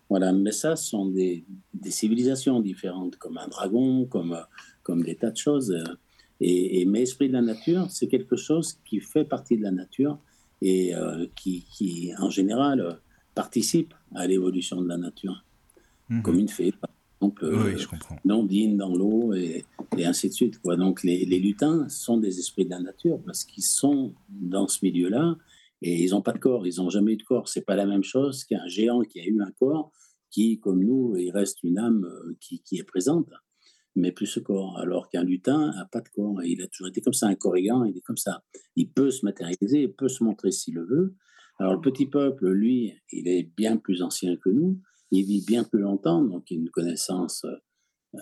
voilà, 0.08 0.32
mais 0.32 0.52
ça, 0.52 0.76
ce 0.76 0.88
sont 0.90 1.06
des, 1.06 1.44
civilisations 1.86 2.60
différentes, 2.60 3.16
comme 3.16 3.38
un 3.38 3.48
dragon, 3.48 4.04
comme, 4.06 4.36
comme 4.82 5.02
des 5.02 5.16
tas 5.16 5.30
de 5.30 5.36
choses. 5.36 5.76
Et, 6.40 6.80
et 6.80 6.84
mais 6.84 7.02
esprit 7.02 7.28
de 7.28 7.32
la 7.32 7.42
nature, 7.42 7.90
c'est 7.90 8.06
quelque 8.06 8.36
chose 8.36 8.78
qui 8.84 9.00
fait 9.00 9.24
partie 9.24 9.56
de 9.56 9.62
la 9.62 9.72
nature 9.72 10.18
et 10.60 10.94
euh, 10.94 11.26
qui, 11.36 11.64
qui, 11.72 12.12
en 12.18 12.30
général, 12.30 12.98
participe 13.38 13.94
à 14.16 14.26
l'évolution 14.26 14.82
de 14.82 14.88
la 14.88 14.96
nature, 14.96 15.44
mhm. 16.08 16.22
comme 16.22 16.40
une 16.40 16.48
fée, 16.48 16.72
par 16.72 16.90
exemple, 17.14 17.44
oui, 17.64 17.78
je 17.78 17.86
comprends. 17.86 18.16
Nandine 18.24 18.76
dans 18.76 18.92
l'eau 18.92 19.32
et, 19.32 19.64
et, 19.96 20.04
ainsi 20.04 20.28
de 20.28 20.34
suite. 20.34 20.58
Quoi. 20.60 20.76
Donc 20.76 21.04
les, 21.04 21.24
les, 21.24 21.38
lutins 21.38 21.88
sont 21.88 22.16
des 22.18 22.40
esprits 22.40 22.64
de 22.64 22.70
la 22.70 22.80
nature 22.80 23.20
parce 23.24 23.44
qu'ils 23.44 23.62
sont 23.62 24.12
dans 24.28 24.66
ce 24.66 24.78
milieu-là 24.84 25.36
et 25.82 26.02
ils 26.02 26.10
n'ont 26.10 26.20
pas 26.20 26.32
de 26.32 26.40
corps, 26.40 26.66
ils 26.66 26.78
n'ont 26.78 26.90
jamais 26.90 27.12
eu 27.12 27.16
de 27.16 27.22
corps. 27.22 27.48
C'est 27.48 27.64
pas 27.64 27.76
la 27.76 27.86
même 27.86 28.02
chose 28.02 28.42
qu'un 28.42 28.66
géant 28.66 29.02
qui 29.02 29.20
a 29.20 29.24
eu 29.24 29.40
un 29.40 29.52
corps 29.52 29.92
qui, 30.32 30.58
comme 30.58 30.82
nous, 30.82 31.16
il 31.16 31.30
reste 31.30 31.62
une 31.62 31.78
âme 31.78 32.04
euh, 32.06 32.36
qui, 32.40 32.60
qui 32.60 32.78
est 32.78 32.88
présente, 32.94 33.30
mais 33.94 34.10
plus 34.10 34.26
ce 34.26 34.40
corps. 34.40 34.78
Alors 34.80 35.08
qu'un 35.08 35.22
lutin 35.22 35.70
n'a 35.76 35.84
pas 35.84 36.00
de 36.00 36.08
corps. 36.08 36.42
il 36.42 36.60
a 36.60 36.66
toujours 36.66 36.88
été 36.88 37.00
comme 37.02 37.18
ça, 37.20 37.28
un 37.28 37.36
corrigan, 37.36 37.84
il 37.84 37.96
est 37.96 38.06
comme 38.08 38.16
ça. 38.16 38.42
Il 38.74 38.90
peut 38.90 39.12
se 39.12 39.24
matérialiser, 39.24 39.82
il 39.82 39.92
peut 39.92 40.08
se 40.08 40.24
montrer 40.24 40.50
s'il 40.50 40.74
le 40.74 40.84
veut, 40.84 41.14
alors 41.58 41.74
le 41.74 41.80
petit 41.80 42.06
peuple, 42.06 42.48
lui, 42.50 42.94
il 43.12 43.28
est 43.28 43.50
bien 43.56 43.76
plus 43.76 44.02
ancien 44.02 44.36
que 44.36 44.48
nous, 44.48 44.80
il 45.10 45.24
vit 45.24 45.44
bien 45.44 45.64
plus 45.64 45.80
longtemps, 45.80 46.22
donc 46.22 46.50
il 46.50 46.58
a 46.58 46.60
une 46.60 46.70
connaissance 46.70 47.44
euh, 48.14 48.18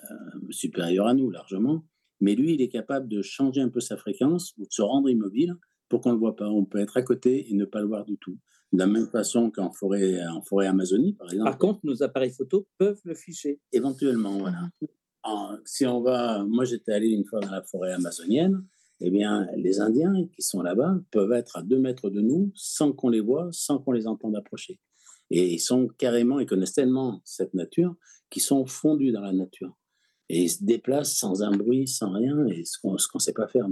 supérieure 0.51 1.07
à 1.07 1.15
nous 1.15 1.31
largement, 1.31 1.85
mais 2.21 2.35
lui, 2.35 2.55
il 2.55 2.63
est 2.63 2.69
capable 2.69 3.09
de 3.09 3.23
changer 3.23 3.61
un 3.61 3.69
peu 3.69 3.81
sa 3.81 3.97
fréquence 3.97 4.55
ou 4.59 4.63
de 4.63 4.73
se 4.73 4.83
rendre 4.83 5.11
immobile 5.11 5.55
pour 5.89 6.01
qu'on 6.01 6.11
ne 6.11 6.15
le 6.15 6.21
voit 6.21 6.37
pas. 6.37 6.49
On 6.49 6.65
peut 6.65 6.79
être 6.79 6.97
à 6.97 7.03
côté 7.03 7.51
et 7.51 7.55
ne 7.55 7.65
pas 7.65 7.81
le 7.81 7.87
voir 7.87 8.05
du 8.05 8.17
tout. 8.17 8.39
De 8.73 8.79
la 8.79 8.87
même 8.87 9.07
façon 9.09 9.51
qu'en 9.51 9.71
forêt, 9.71 10.21
en 10.27 10.43
forêt 10.43 10.67
Amazonie, 10.67 11.13
par 11.13 11.29
exemple. 11.29 11.51
Par 11.51 11.59
contre, 11.59 11.81
nos 11.85 12.03
appareils 12.03 12.33
photo 12.33 12.67
peuvent 12.79 13.01
le 13.05 13.15
ficher. 13.15 13.61
Éventuellement, 13.73 14.39
voilà. 14.39 14.71
si 15.65 15.87
on 15.87 16.01
va, 16.01 16.45
moi 16.45 16.65
j'étais 16.65 16.93
allé 16.93 17.11
une 17.11 17.25
fois 17.25 17.41
dans 17.41 17.51
la 17.51 17.63
forêt 17.63 17.93
amazonienne, 17.93 18.65
eh 19.01 19.11
bien, 19.11 19.47
les 19.57 19.81
Indiens 19.81 20.27
qui 20.35 20.43
sont 20.43 20.63
là-bas 20.63 20.99
peuvent 21.11 21.33
être 21.33 21.57
à 21.59 21.63
deux 21.63 21.79
mètres 21.79 22.11
de 22.11 22.21
nous 22.21 22.51
sans 22.55 22.93
qu'on 22.93 23.09
les 23.09 23.21
voit, 23.21 23.49
sans 23.53 23.79
qu'on 23.79 23.93
les 23.93 24.07
entende 24.07 24.37
approcher. 24.37 24.81
Et 25.31 25.53
ils 25.55 25.61
sont 25.61 25.89
carrément, 25.99 26.41
ils 26.41 26.47
connaissent 26.47 26.75
tellement 26.75 27.21
cette 27.25 27.55
nature 27.55 27.95
qu'ils 28.31 28.43
sont 28.43 28.65
fondus 28.67 29.13
dans 29.13 29.21
la 29.21 29.33
nature. 29.33 29.77
Et 30.29 30.45
ils 30.45 30.51
se 30.51 30.65
déplacent 30.65 31.17
sans 31.17 31.43
un 31.43 31.51
bruit, 31.51 31.87
sans 31.87 32.11
rien, 32.13 32.47
et 32.47 32.65
ce 32.65 32.79
qu'on 32.79 32.95
ne 32.95 33.19
sait 33.19 33.33
pas 33.33 33.49
faire. 33.49 33.67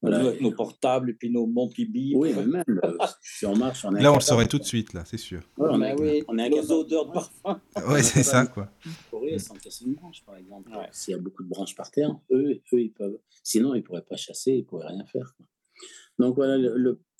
Voilà. 0.00 0.20
Avec 0.20 0.40
nos 0.40 0.52
portables 0.52 1.10
et 1.10 1.14
puis 1.14 1.28
nos 1.28 1.46
Montpibi. 1.46 2.14
Oui, 2.14 2.32
même. 2.32 2.62
Euh, 2.84 2.96
si 3.20 3.46
on 3.46 3.56
marche, 3.56 3.84
on 3.84 3.90
Là, 3.90 4.12
on 4.12 4.16
le 4.16 4.20
saurait 4.20 4.46
tout 4.46 4.58
de 4.58 4.64
suite, 4.64 4.92
là, 4.92 5.04
c'est 5.04 5.18
sûr. 5.18 5.42
on, 5.56 5.82
a, 5.82 5.94
oui, 5.96 6.22
on 6.28 6.38
a 6.38 6.48
nos 6.48 6.70
odeurs 6.70 7.06
de 7.06 7.12
parfum. 7.12 7.60
Oui, 7.88 8.04
c'est 8.04 8.22
ça, 8.22 8.46
quoi. 8.46 8.70
Courir 9.10 9.40
sans 9.40 9.54
casser 9.54 9.86
une 9.86 9.94
branche, 9.94 10.22
par 10.24 10.36
exemple. 10.36 10.70
S'il 10.92 11.12
y 11.12 11.14
a 11.14 11.18
beaucoup 11.18 11.42
de 11.42 11.48
branches 11.48 11.74
par 11.74 11.90
terre, 11.90 12.16
eux, 12.30 12.60
eux 12.72 12.80
ils 12.80 12.92
peuvent. 12.92 13.18
Sinon, 13.42 13.74
ils 13.74 13.78
ne 13.78 13.82
pourraient 13.82 14.06
pas 14.08 14.16
chasser, 14.16 14.52
ils 14.52 14.60
ne 14.60 14.64
pourraient 14.64 14.86
rien 14.86 15.04
faire. 15.06 15.34
Quoi. 15.36 15.46
Donc 16.18 16.36
voilà, 16.36 16.56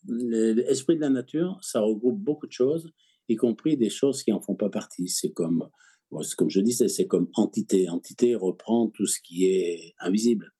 l'esprit 0.06 0.96
de 0.96 1.00
la 1.00 1.10
nature, 1.10 1.58
ça 1.62 1.80
regroupe 1.80 2.20
beaucoup 2.20 2.46
de 2.46 2.52
choses, 2.52 2.92
y 3.28 3.36
compris 3.36 3.76
des 3.76 3.90
choses 3.90 4.22
qui 4.22 4.30
n'en 4.30 4.40
font 4.40 4.54
pas 4.54 4.70
partie. 4.70 5.08
C'est 5.08 5.32
comme, 5.32 5.68
comme 6.36 6.50
je 6.50 6.60
disais, 6.60 6.88
c'est 6.88 7.06
comme 7.06 7.28
entité. 7.34 7.88
Entité 7.88 8.34
reprend 8.34 8.88
tout 8.88 9.06
ce 9.06 9.20
qui 9.20 9.46
est 9.46 9.94
invisible. 10.00 10.52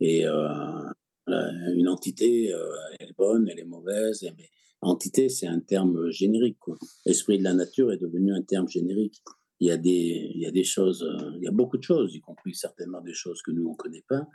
Et 0.00 0.26
euh, 0.26 0.90
une 1.26 1.88
entité, 1.88 2.52
euh, 2.52 2.68
elle 2.98 3.10
est 3.10 3.16
bonne, 3.16 3.48
elle 3.48 3.58
est 3.58 3.64
mauvaise. 3.64 4.22
Mais 4.36 4.50
entité, 4.80 5.28
c'est 5.28 5.46
un 5.46 5.60
terme 5.60 6.10
générique. 6.10 6.58
Quoi. 6.58 6.76
Esprit 7.06 7.38
de 7.38 7.44
la 7.44 7.54
nature 7.54 7.92
est 7.92 7.98
devenu 7.98 8.32
un 8.32 8.42
terme 8.42 8.68
générique. 8.68 9.22
Il 9.60 9.68
y 9.68 9.70
a 9.70 9.76
des, 9.76 10.30
il 10.34 10.40
y 10.40 10.46
a 10.46 10.50
des 10.50 10.64
choses, 10.64 11.02
euh, 11.02 11.32
il 11.36 11.44
y 11.44 11.48
a 11.48 11.52
beaucoup 11.52 11.78
de 11.78 11.82
choses, 11.82 12.14
y 12.14 12.20
compris 12.20 12.54
certainement 12.54 13.00
des 13.00 13.14
choses 13.14 13.40
que 13.42 13.50
nous, 13.50 13.66
on 13.66 13.72
ne 13.72 13.76
connaît 13.76 14.04
pas. 14.08 14.26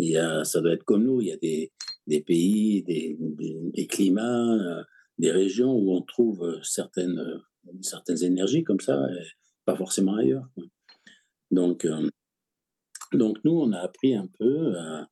Et 0.00 0.16
ça 0.42 0.60
doit 0.60 0.72
être 0.72 0.82
comme 0.82 1.04
nous, 1.04 1.20
il 1.20 1.28
y 1.28 1.32
a 1.32 1.36
des, 1.36 1.72
des 2.08 2.20
pays, 2.20 2.82
des, 2.82 3.16
des, 3.20 3.86
climats, 3.86 4.52
euh, 4.54 4.82
des 5.18 5.30
régions 5.30 5.72
où 5.72 5.94
on 5.94 6.02
trouve 6.02 6.60
certaines, 6.64 7.22
certaines 7.80 8.24
énergies 8.24 8.64
comme 8.64 8.80
ça, 8.80 9.06
pas 9.64 9.76
forcément 9.76 10.16
ailleurs. 10.16 10.48
Donc, 11.52 11.86
donc 13.12 13.38
nous, 13.44 13.52
on 13.52 13.70
a 13.70 13.78
appris 13.78 14.16
un 14.16 14.26
peu 14.36 14.76
à, 14.76 15.08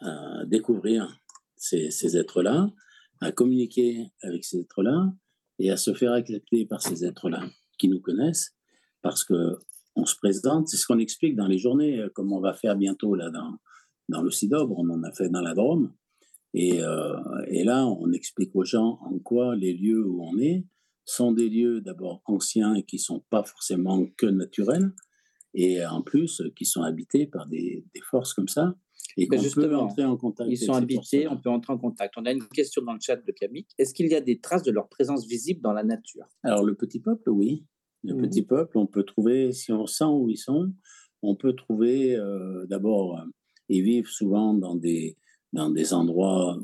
à 0.00 0.44
découvrir 0.46 1.20
ces, 1.56 2.16
êtres-là, 2.16 2.70
à 3.20 3.32
communiquer 3.32 4.12
avec 4.22 4.44
ces 4.44 4.60
êtres-là 4.60 5.12
et 5.58 5.70
à 5.70 5.76
se 5.76 5.92
faire 5.92 6.12
accepter 6.12 6.66
par 6.66 6.82
ces 6.82 7.04
êtres-là 7.04 7.42
qui 7.78 7.88
nous 7.88 8.00
connaissent 8.00 8.54
parce 9.02 9.24
que 9.24 9.58
on 9.96 10.06
se 10.06 10.14
présente, 10.14 10.68
c'est 10.68 10.76
ce 10.76 10.86
qu'on 10.86 11.00
explique 11.00 11.34
dans 11.34 11.48
les 11.48 11.58
journées, 11.58 11.98
euh, 11.98 12.08
comme 12.08 12.32
on 12.32 12.40
va 12.40 12.54
faire 12.54 12.76
bientôt 12.76 13.16
là 13.16 13.30
dans, 13.30 13.58
dans 14.08 14.22
le 14.22 14.30
Sidobre, 14.30 14.78
on 14.78 14.88
en 14.90 15.02
a 15.02 15.10
fait 15.12 15.28
dans 15.28 15.40
la 15.40 15.54
Drôme. 15.54 15.92
Et, 16.54 16.80
euh, 16.82 17.16
et, 17.48 17.64
là, 17.64 17.84
on 17.84 18.12
explique 18.12 18.54
aux 18.54 18.64
gens 18.64 19.00
en 19.02 19.18
quoi 19.18 19.56
les 19.56 19.74
lieux 19.74 20.06
où 20.06 20.22
on 20.22 20.38
est 20.38 20.64
sont 21.04 21.32
des 21.32 21.48
lieux 21.48 21.80
d'abord 21.80 22.22
anciens 22.26 22.74
et 22.74 22.84
qui 22.84 23.00
sont 23.00 23.24
pas 23.28 23.42
forcément 23.42 24.06
que 24.16 24.26
naturels, 24.26 24.92
et 25.54 25.84
en 25.84 26.02
plus 26.02 26.42
qui 26.54 26.64
sont 26.64 26.82
habités 26.82 27.26
par 27.26 27.46
des 27.46 27.84
forces 28.08 28.34
comme 28.34 28.48
ça. 28.48 28.76
Et 29.20 29.26
Ben, 29.26 29.38
justement, 29.40 29.82
entrer 29.82 30.04
en 30.04 30.16
contact. 30.16 30.48
Ils 30.48 30.56
sont 30.56 30.74
habités, 30.74 31.26
on 31.26 31.36
peut 31.36 31.50
entrer 31.50 31.72
en 31.72 31.78
contact. 31.78 32.14
On 32.16 32.24
a 32.24 32.30
une 32.32 32.46
question 32.48 32.82
dans 32.82 32.92
le 32.92 33.00
chat 33.00 33.16
de 33.16 33.32
Camille. 33.32 33.66
Est-ce 33.76 33.92
qu'il 33.92 34.06
y 34.06 34.14
a 34.14 34.20
des 34.20 34.38
traces 34.38 34.62
de 34.62 34.70
leur 34.70 34.88
présence 34.88 35.26
visible 35.26 35.60
dans 35.60 35.72
la 35.72 35.82
nature? 35.82 36.26
Alors, 36.44 36.62
le 36.62 36.74
petit 36.74 37.00
peuple, 37.00 37.28
oui. 37.30 37.66
Le 38.04 38.14
Mhm. 38.14 38.20
petit 38.20 38.42
peuple, 38.42 38.78
on 38.78 38.86
peut 38.86 39.02
trouver, 39.02 39.50
si 39.52 39.72
on 39.72 39.86
sent 39.86 40.04
où 40.04 40.28
ils 40.30 40.36
sont, 40.36 40.72
on 41.22 41.34
peut 41.34 41.54
trouver, 41.54 42.14
euh, 42.14 42.64
d'abord, 42.66 43.18
euh, 43.18 43.24
ils 43.68 43.82
vivent 43.82 44.06
souvent 44.06 44.54
dans 44.54 44.76
des, 44.76 45.16
dans 45.52 45.68
des 45.68 45.92
endroits 45.92 46.56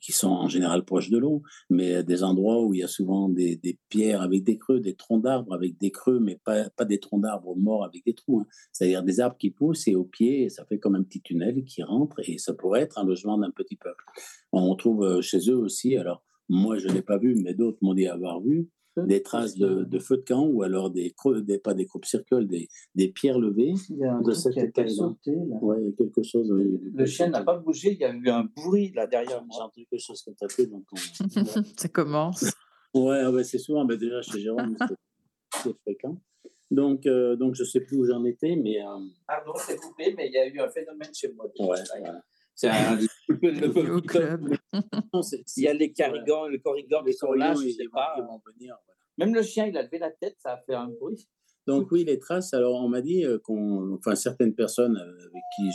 qui 0.00 0.12
sont 0.12 0.28
en 0.28 0.48
général 0.48 0.84
proches 0.84 1.10
de 1.10 1.18
l'eau, 1.18 1.42
mais 1.70 2.02
des 2.04 2.22
endroits 2.22 2.62
où 2.64 2.74
il 2.74 2.80
y 2.80 2.82
a 2.82 2.88
souvent 2.88 3.28
des, 3.28 3.56
des 3.56 3.78
pierres 3.88 4.22
avec 4.22 4.44
des 4.44 4.58
creux, 4.58 4.80
des 4.80 4.94
troncs 4.94 5.22
d'arbres 5.22 5.54
avec 5.54 5.78
des 5.78 5.90
creux, 5.90 6.20
mais 6.20 6.40
pas, 6.44 6.68
pas 6.70 6.84
des 6.84 7.00
troncs 7.00 7.22
d'arbres 7.22 7.56
morts 7.56 7.84
avec 7.84 8.04
des 8.04 8.14
trous. 8.14 8.40
hein. 8.40 8.46
C'est-à-dire 8.72 9.02
des 9.02 9.20
arbres 9.20 9.36
qui 9.38 9.50
poussent 9.50 9.88
et 9.88 9.94
au 9.94 10.04
pied, 10.04 10.48
ça 10.48 10.64
fait 10.64 10.78
comme 10.78 10.94
un 10.94 11.02
petit 11.02 11.20
tunnel 11.20 11.64
qui 11.64 11.82
rentre 11.82 12.20
et 12.28 12.38
ça 12.38 12.54
pourrait 12.54 12.82
être 12.82 12.98
un 12.98 13.04
logement 13.04 13.38
d'un 13.38 13.50
petit 13.50 13.76
peuple. 13.76 14.04
On 14.52 14.74
trouve 14.76 15.02
euh, 15.02 15.20
chez 15.20 15.50
eux 15.50 15.56
aussi, 15.56 15.96
alors 15.96 16.22
moi 16.48 16.78
je 16.78 16.88
ne 16.88 16.92
l'ai 16.94 17.02
pas 17.02 17.18
vu, 17.18 17.34
mais 17.34 17.54
d'autres 17.54 17.78
m'ont 17.82 17.94
dit 17.94 18.06
avoir 18.06 18.40
vu, 18.40 18.68
des 19.04 19.22
traces 19.22 19.54
de, 19.56 19.84
de 19.84 19.98
feu 19.98 20.16
de 20.16 20.22
camp 20.22 20.46
ou 20.46 20.62
alors 20.62 20.90
des 20.90 21.10
creux, 21.10 21.42
des, 21.42 21.58
pas 21.58 21.74
des 21.74 21.84
des, 22.46 22.68
des 22.94 23.08
pierres 23.08 23.38
levées. 23.38 23.74
Il 23.90 23.98
y 23.98 24.04
a 24.04 24.14
un 24.14 24.18
De 24.20 24.32
truc 24.32 24.36
cette 24.36 24.54
là. 25.48 25.56
Ouais, 25.60 25.76
quelque 25.98 26.22
chose. 26.22 26.50
oui, 26.50 26.78
Le 26.94 27.06
chien 27.06 27.28
n'a 27.28 27.42
pas 27.42 27.58
bougé, 27.58 27.92
il 27.92 27.98
y 27.98 28.04
a 28.04 28.12
eu 28.14 28.28
un 28.30 28.44
bruit 28.44 28.92
là 28.94 29.06
derrière 29.06 29.44
J'ai 29.52 29.60
entendu 29.60 29.86
quelque 29.90 30.00
chose 30.00 30.22
qui 30.22 30.30
a 30.30 30.34
tapé, 30.34 30.66
donc 30.66 30.84
on- 30.92 30.96
Ça 31.76 31.88
commence. 31.88 32.44
Ouais, 32.94 33.26
ouais, 33.26 33.44
c'est 33.44 33.58
souvent, 33.58 33.84
ben 33.84 33.98
déjà 33.98 34.22
chez 34.22 34.40
Jérôme, 34.40 34.76
c'est- 34.78 34.94
c'est 35.62 35.76
fréquent. 35.82 36.16
Donc, 36.70 37.06
euh, 37.06 37.36
donc 37.36 37.54
je 37.54 37.62
ne 37.62 37.66
sais 37.68 37.80
plus 37.80 37.96
où 37.98 38.04
j'en 38.06 38.24
étais, 38.24 38.56
mais 38.56 38.80
euh, 38.80 38.86
Ah 39.28 39.42
non, 39.46 39.52
c'est 39.56 39.76
coupé, 39.76 40.14
mais 40.16 40.26
il 40.28 40.32
y 40.32 40.38
a 40.38 40.46
eu 40.48 40.58
un 40.60 40.68
phénomène 40.68 41.14
chez 41.14 41.32
moi. 41.32 41.46
ouais, 41.60 41.76
voilà. 42.00 42.22
C'est 42.56 42.68
un 42.68 42.96
le- 43.28 44.00
club. 44.00 44.54
C'est- 45.22 45.44
Il 45.58 45.62
y 45.64 45.68
a 45.68 45.72
les 45.74 45.86
ouais. 45.86 45.92
carigans, 45.92 46.48
le 46.48 46.58
corrigan 46.58 47.00
qui 47.02 47.06
Les 47.08 47.12
sont 47.12 47.32
là, 47.32 47.54
je 47.54 47.68
sais 47.68 47.84
pas. 47.92 48.14
ils 48.18 48.22
vont 48.22 48.40
venir, 48.52 48.76
voilà. 48.86 48.98
Même 49.18 49.34
le 49.34 49.42
chien, 49.42 49.66
il 49.66 49.76
a 49.76 49.82
levé 49.82 49.98
la 49.98 50.10
tête, 50.10 50.36
ça 50.38 50.54
a 50.54 50.58
fait 50.66 50.74
un 50.74 50.88
bruit. 50.88 51.28
Donc 51.66 51.90
oui, 51.90 52.04
les 52.04 52.18
traces. 52.18 52.54
Alors 52.54 52.76
on 52.82 52.88
m'a 52.88 53.00
dit 53.02 53.24
euh, 53.24 53.38
qu'on, 53.38 53.94
enfin 53.94 54.14
certaines 54.14 54.54
personnes 54.54 54.96
euh, 54.96 55.26
avec 55.28 55.42
qui 55.56 55.70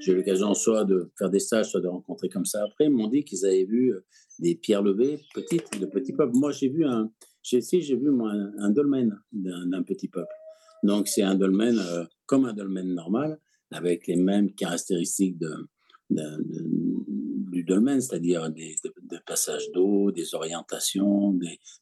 j'ai, 0.00 0.12
eu 0.12 0.14
l'occasion 0.16 0.54
soit 0.54 0.84
de 0.84 1.10
faire 1.18 1.30
des 1.30 1.40
stages, 1.40 1.70
soit 1.70 1.80
de 1.80 1.88
rencontrer 1.88 2.28
comme 2.28 2.44
ça 2.44 2.62
après, 2.64 2.88
m'ont 2.88 3.08
dit 3.08 3.24
qu'ils 3.24 3.44
avaient 3.44 3.64
vu 3.64 3.92
euh, 3.92 4.04
des 4.38 4.54
pierres 4.54 4.82
levées 4.82 5.20
petites, 5.34 5.80
de 5.80 5.86
petits 5.86 6.12
peuples. 6.12 6.36
Moi 6.36 6.52
j'ai 6.52 6.68
vu 6.68 6.84
un, 6.86 7.10
j'ai 7.42 7.60
si 7.60 7.82
j'ai 7.82 7.96
vu 7.96 8.10
moi 8.10 8.30
un, 8.30 8.52
un 8.58 8.70
dolmen 8.70 9.18
d'un, 9.32 9.82
petit 9.82 10.06
peuple. 10.08 10.32
Donc 10.84 11.08
c'est 11.08 11.22
un 11.22 11.34
dolmen 11.34 11.76
euh, 11.78 12.04
comme 12.26 12.44
un 12.44 12.52
dolmen 12.52 12.94
normal, 12.94 13.40
avec 13.72 14.06
les 14.06 14.16
mêmes 14.16 14.52
caractéristiques 14.54 15.38
de- 15.38 15.66
du 16.10 17.64
dolmen, 17.64 18.00
c'est-à-dire 18.00 18.50
des, 18.50 18.76
de, 18.84 18.92
de 19.10 19.18
passages 19.26 19.70
d'eau, 19.72 20.12
des 20.12 20.34
orientations, 20.34 21.32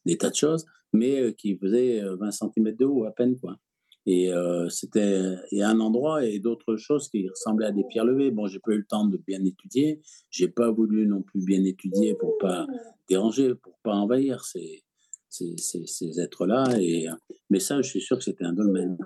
des, 0.05 0.17
tas 0.17 0.29
de 0.29 0.35
choses 0.35 0.65
mais 0.95 1.21
euh, 1.21 1.31
qui 1.31 1.57
faisait 1.57 2.01
euh, 2.01 2.15
20 2.15 2.31
cm 2.31 2.75
de 2.75 2.85
haut 2.85 3.05
à 3.05 3.11
peine. 3.11 3.37
Quoi. 3.37 3.57
Et 4.05 4.31
euh, 4.31 4.69
c'était 4.69 5.35
il 5.51 5.59
y 5.59 5.61
a 5.61 5.69
un 5.69 5.79
endroit 5.79 6.25
et 6.25 6.39
d'autres 6.39 6.77
choses 6.77 7.09
qui 7.09 7.27
ressemblaient 7.27 7.67
à 7.67 7.71
des 7.71 7.83
pierres 7.83 8.05
levées. 8.05 8.31
Bon, 8.31 8.47
j'ai 8.47 8.59
pas 8.59 8.71
eu 8.73 8.77
le 8.77 8.85
temps 8.85 9.05
de 9.05 9.17
bien 9.27 9.43
étudier. 9.43 10.01
J'ai 10.29 10.47
pas 10.47 10.71
voulu 10.71 11.07
non 11.07 11.21
plus 11.21 11.43
bien 11.43 11.63
étudier 11.63 12.15
pour 12.15 12.37
pas 12.37 12.67
déranger, 13.09 13.55
pour 13.55 13.77
pas 13.83 13.95
envahir 13.95 14.45
ces, 14.45 14.83
ces, 15.29 15.57
ces, 15.57 15.85
ces 15.87 16.19
êtres-là. 16.19 16.65
Et, 16.79 17.07
mais 17.49 17.59
ça, 17.59 17.81
je 17.81 17.89
suis 17.89 18.01
sûr 18.01 18.17
que 18.17 18.23
c'était 18.23 18.45
un 18.45 18.53
dolmen. 18.53 18.97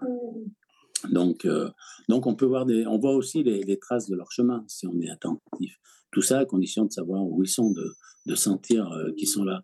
Donc, 1.11 1.45
euh, 1.45 1.69
donc 2.07 2.27
on 2.27 2.35
peut 2.35 2.45
voir 2.45 2.65
des, 2.65 2.85
on 2.87 2.97
voit 2.97 3.15
aussi 3.15 3.43
les, 3.43 3.79
traces 3.79 4.09
de 4.09 4.15
leur 4.15 4.31
chemin 4.31 4.63
si 4.67 4.87
on 4.87 4.99
est 4.99 5.09
attentif. 5.09 5.77
Tout 6.11 6.21
ça 6.21 6.39
à 6.39 6.45
condition 6.45 6.85
de 6.85 6.91
savoir 6.91 7.23
où 7.23 7.43
ils 7.43 7.49
sont, 7.49 7.71
de, 7.71 7.93
de 8.25 8.35
sentir 8.35 8.91
euh, 8.91 9.11
qu'ils 9.13 9.27
sont 9.27 9.43
là. 9.43 9.63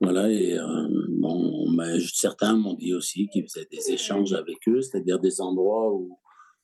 Voilà, 0.00 0.30
et 0.30 0.56
euh, 0.58 0.88
bon, 1.08 1.66
certains 2.12 2.54
m'ont 2.54 2.74
dit 2.74 2.94
aussi 2.94 3.28
qu'ils 3.28 3.42
faisaient 3.42 3.68
des 3.70 3.92
échanges 3.92 4.32
avec 4.32 4.56
eux, 4.68 4.80
c'est-à-dire 4.80 5.18
des 5.18 5.40
endroits 5.40 5.92
où, 5.92 6.18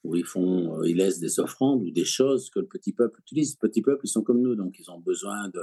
où 0.05 0.14
ils, 0.14 0.25
font, 0.25 0.79
euh, 0.79 0.88
ils 0.88 0.97
laissent 0.97 1.19
des 1.19 1.40
offrandes 1.40 1.83
ou 1.83 1.90
des 1.90 2.05
choses 2.05 2.49
que 2.51 2.61
le 2.61 2.67
petit 2.67 2.93
peuple 2.93 3.21
utilise. 3.21 3.57
Le 3.61 3.69
petit 3.69 3.83
peuple, 3.83 4.03
ils 4.05 4.11
sont 4.11 4.23
comme 4.23 4.40
nous, 4.40 4.55
donc 4.55 4.79
ils 4.79 4.90
ont 4.90 5.01
besoin 5.01 5.49
de, 5.49 5.61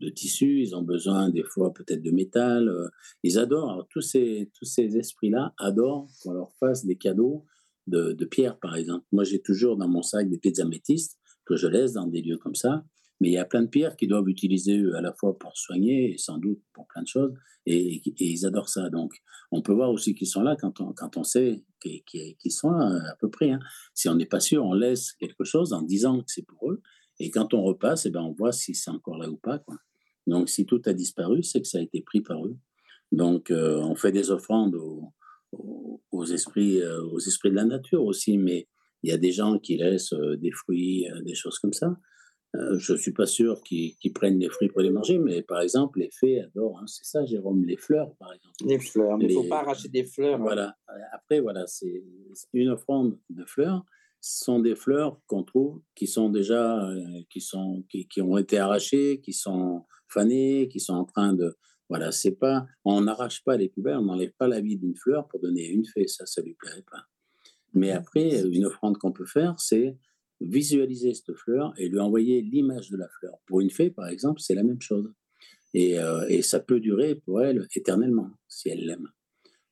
de 0.00 0.08
tissus, 0.08 0.62
ils 0.62 0.74
ont 0.74 0.82
besoin 0.82 1.30
des 1.30 1.44
fois 1.44 1.72
peut-être 1.72 2.02
de 2.02 2.10
métal. 2.10 2.68
euh, 2.68 2.88
ils 3.22 3.38
adorent, 3.38 3.86
tous 3.90 4.00
ces, 4.00 4.50
tous 4.54 4.64
ces 4.64 4.96
esprits-là 4.96 5.54
adorent 5.58 6.08
qu'on 6.22 6.32
leur 6.32 6.52
fasse 6.58 6.84
des 6.84 6.96
cadeaux 6.96 7.44
de, 7.86 8.12
de 8.12 8.24
pierre, 8.24 8.58
par 8.58 8.76
exemple. 8.76 9.06
Moi, 9.12 9.24
j'ai 9.24 9.40
toujours 9.40 9.76
dans 9.76 9.88
mon 9.88 10.02
sac 10.02 10.28
des 10.28 10.38
petites 10.38 10.60
améthystes 10.60 11.18
que 11.44 11.56
je 11.56 11.66
laisse 11.66 11.92
dans 11.92 12.06
des 12.06 12.22
lieux 12.22 12.38
comme 12.38 12.54
ça. 12.54 12.84
Mais 13.20 13.28
il 13.28 13.34
y 13.34 13.38
a 13.38 13.44
plein 13.44 13.62
de 13.62 13.68
pierres 13.68 13.94
qu'ils 13.96 14.08
doivent 14.08 14.28
utiliser 14.28 14.82
à 14.96 15.00
la 15.00 15.12
fois 15.12 15.38
pour 15.38 15.56
soigner 15.56 16.14
et 16.14 16.18
sans 16.18 16.38
doute 16.38 16.60
pour 16.72 16.88
plein 16.88 17.02
de 17.02 17.06
choses. 17.06 17.32
Et, 17.66 18.02
ils 18.18 18.44
adorent 18.46 18.68
ça. 18.68 18.90
Donc, 18.90 19.12
on 19.52 19.62
peut 19.62 19.72
voir 19.72 19.90
aussi 19.92 20.16
qu'ils 20.16 20.26
sont 20.26 20.42
là 20.42 20.56
quand 20.56 20.80
on, 20.80 20.92
quand 20.92 21.16
on 21.16 21.22
sait 21.22 21.62
qu'ils 21.80 22.34
sont 22.50 22.72
là 22.72 23.00
à 23.12 23.16
peu 23.20 23.30
près. 23.30 23.50
hein. 23.50 23.60
Si 23.94 24.08
on 24.08 24.16
n'est 24.16 24.26
pas 24.26 24.40
sûr, 24.40 24.64
on 24.64 24.74
laisse 24.74 25.12
quelque 25.12 25.44
chose 25.44 25.72
en 25.72 25.82
disant 25.82 26.18
que 26.18 26.32
c'est 26.32 26.44
pour 26.44 26.72
eux. 26.72 26.82
Et 27.20 27.30
quand 27.30 27.54
on 27.54 27.62
repasse, 27.62 28.06
eh 28.06 28.10
ben, 28.10 28.22
on 28.22 28.32
voit 28.32 28.52
si 28.52 28.74
c'est 28.74 28.90
encore 28.90 29.18
là 29.18 29.28
ou 29.28 29.36
pas. 29.36 29.58
Quoi. 29.58 29.76
Donc, 30.26 30.48
si 30.48 30.66
tout 30.66 30.80
a 30.86 30.92
disparu, 30.92 31.42
c'est 31.42 31.60
que 31.60 31.68
ça 31.68 31.78
a 31.78 31.82
été 31.82 32.00
pris 32.00 32.20
par 32.20 32.44
eux. 32.44 32.56
Donc, 33.12 33.50
euh, 33.50 33.78
on 33.78 33.94
fait 33.94 34.12
des 34.12 34.30
offrandes 34.30 34.74
aux, 34.74 35.12
aux, 35.52 36.00
aux 36.10 36.24
esprits, 36.24 36.80
euh, 36.80 37.02
aux 37.04 37.18
esprits 37.20 37.50
de 37.50 37.56
la 37.56 37.64
nature 37.64 38.04
aussi. 38.04 38.38
Mais 38.38 38.68
il 39.02 39.10
y 39.10 39.12
a 39.12 39.18
des 39.18 39.32
gens 39.32 39.58
qui 39.58 39.76
laissent 39.76 40.12
euh, 40.14 40.36
des 40.36 40.50
fruits, 40.52 41.06
des 41.24 41.34
choses 41.34 41.58
comme 41.58 41.72
ça. 41.72 41.96
Je 42.54 42.92
ne 42.92 42.98
suis 42.98 43.12
pas 43.14 43.24
sûr 43.24 43.62
qu'ils 43.62 44.12
prennent 44.14 44.38
les 44.38 44.50
fruits 44.50 44.68
pour 44.68 44.82
les 44.82 44.90
manger, 44.90 45.18
mais 45.18 45.40
par 45.40 45.62
exemple, 45.62 46.00
les 46.00 46.10
fées 46.10 46.42
adorent, 46.42 46.80
hein, 46.80 46.86
c'est 46.86 47.06
ça, 47.06 47.24
Jérôme, 47.24 47.64
les 47.64 47.78
fleurs, 47.78 48.14
par 48.16 48.30
exemple. 48.34 48.54
Les 48.66 48.78
fleurs, 48.78 49.16
mais 49.16 49.24
il 49.24 49.36
ne 49.38 49.42
faut 49.42 49.48
pas 49.48 49.60
arracher 49.60 49.88
des 49.88 50.04
fleurs. 50.04 50.34
hein. 50.34 50.42
Voilà. 50.42 50.76
Après, 51.14 51.40
voilà, 51.40 51.66
c'est 51.66 52.04
une 52.52 52.68
offrande 52.68 53.18
de 53.30 53.46
fleurs. 53.46 53.82
Ce 54.22 54.44
sont 54.44 54.60
des 54.60 54.76
fleurs 54.76 55.20
qu'on 55.26 55.42
trouve 55.42 55.82
qui 55.96 56.06
sont 56.06 56.30
déjà, 56.30 56.88
euh, 56.88 57.22
qui 57.28 57.40
sont, 57.40 57.84
qui, 57.90 58.06
qui 58.06 58.22
ont 58.22 58.38
été 58.38 58.56
arrachées, 58.56 59.20
qui 59.20 59.32
sont 59.32 59.84
fanées, 60.08 60.68
qui 60.68 60.78
sont 60.78 60.94
en 60.94 61.04
train 61.04 61.32
de, 61.32 61.56
voilà, 61.88 62.12
c'est 62.12 62.36
pas, 62.36 62.66
on 62.84 63.00
n'arrache 63.00 63.42
pas 63.42 63.56
les 63.56 63.68
plus 63.68 63.82
belles, 63.82 63.96
on 63.98 64.04
n'enlève 64.04 64.32
pas 64.38 64.46
la 64.46 64.60
vie 64.60 64.78
d'une 64.78 64.94
fleur 64.94 65.26
pour 65.26 65.40
donner 65.40 65.66
à 65.66 65.70
une 65.70 65.84
fée, 65.84 66.06
ça, 66.06 66.24
ça 66.24 66.40
lui 66.40 66.54
plairait 66.54 66.84
pas. 66.88 67.04
Mais 67.74 67.90
après, 67.90 68.42
une 68.46 68.64
offrande 68.64 68.96
qu'on 68.96 69.12
peut 69.12 69.26
faire, 69.26 69.58
c'est 69.58 69.98
visualiser 70.40 71.14
cette 71.14 71.34
fleur 71.34 71.72
et 71.76 71.88
lui 71.88 71.98
envoyer 71.98 72.42
l'image 72.42 72.90
de 72.90 72.96
la 72.96 73.08
fleur. 73.08 73.38
Pour 73.46 73.60
une 73.60 73.70
fée, 73.70 73.90
par 73.90 74.06
exemple, 74.06 74.40
c'est 74.40 74.54
la 74.54 74.62
même 74.62 74.80
chose. 74.80 75.12
Et, 75.74 75.98
euh, 75.98 76.26
et 76.28 76.42
ça 76.42 76.60
peut 76.60 76.80
durer 76.80 77.16
pour 77.16 77.42
elle 77.42 77.66
éternellement, 77.74 78.30
si 78.46 78.68
elle 78.68 78.86
l'aime. 78.86 79.08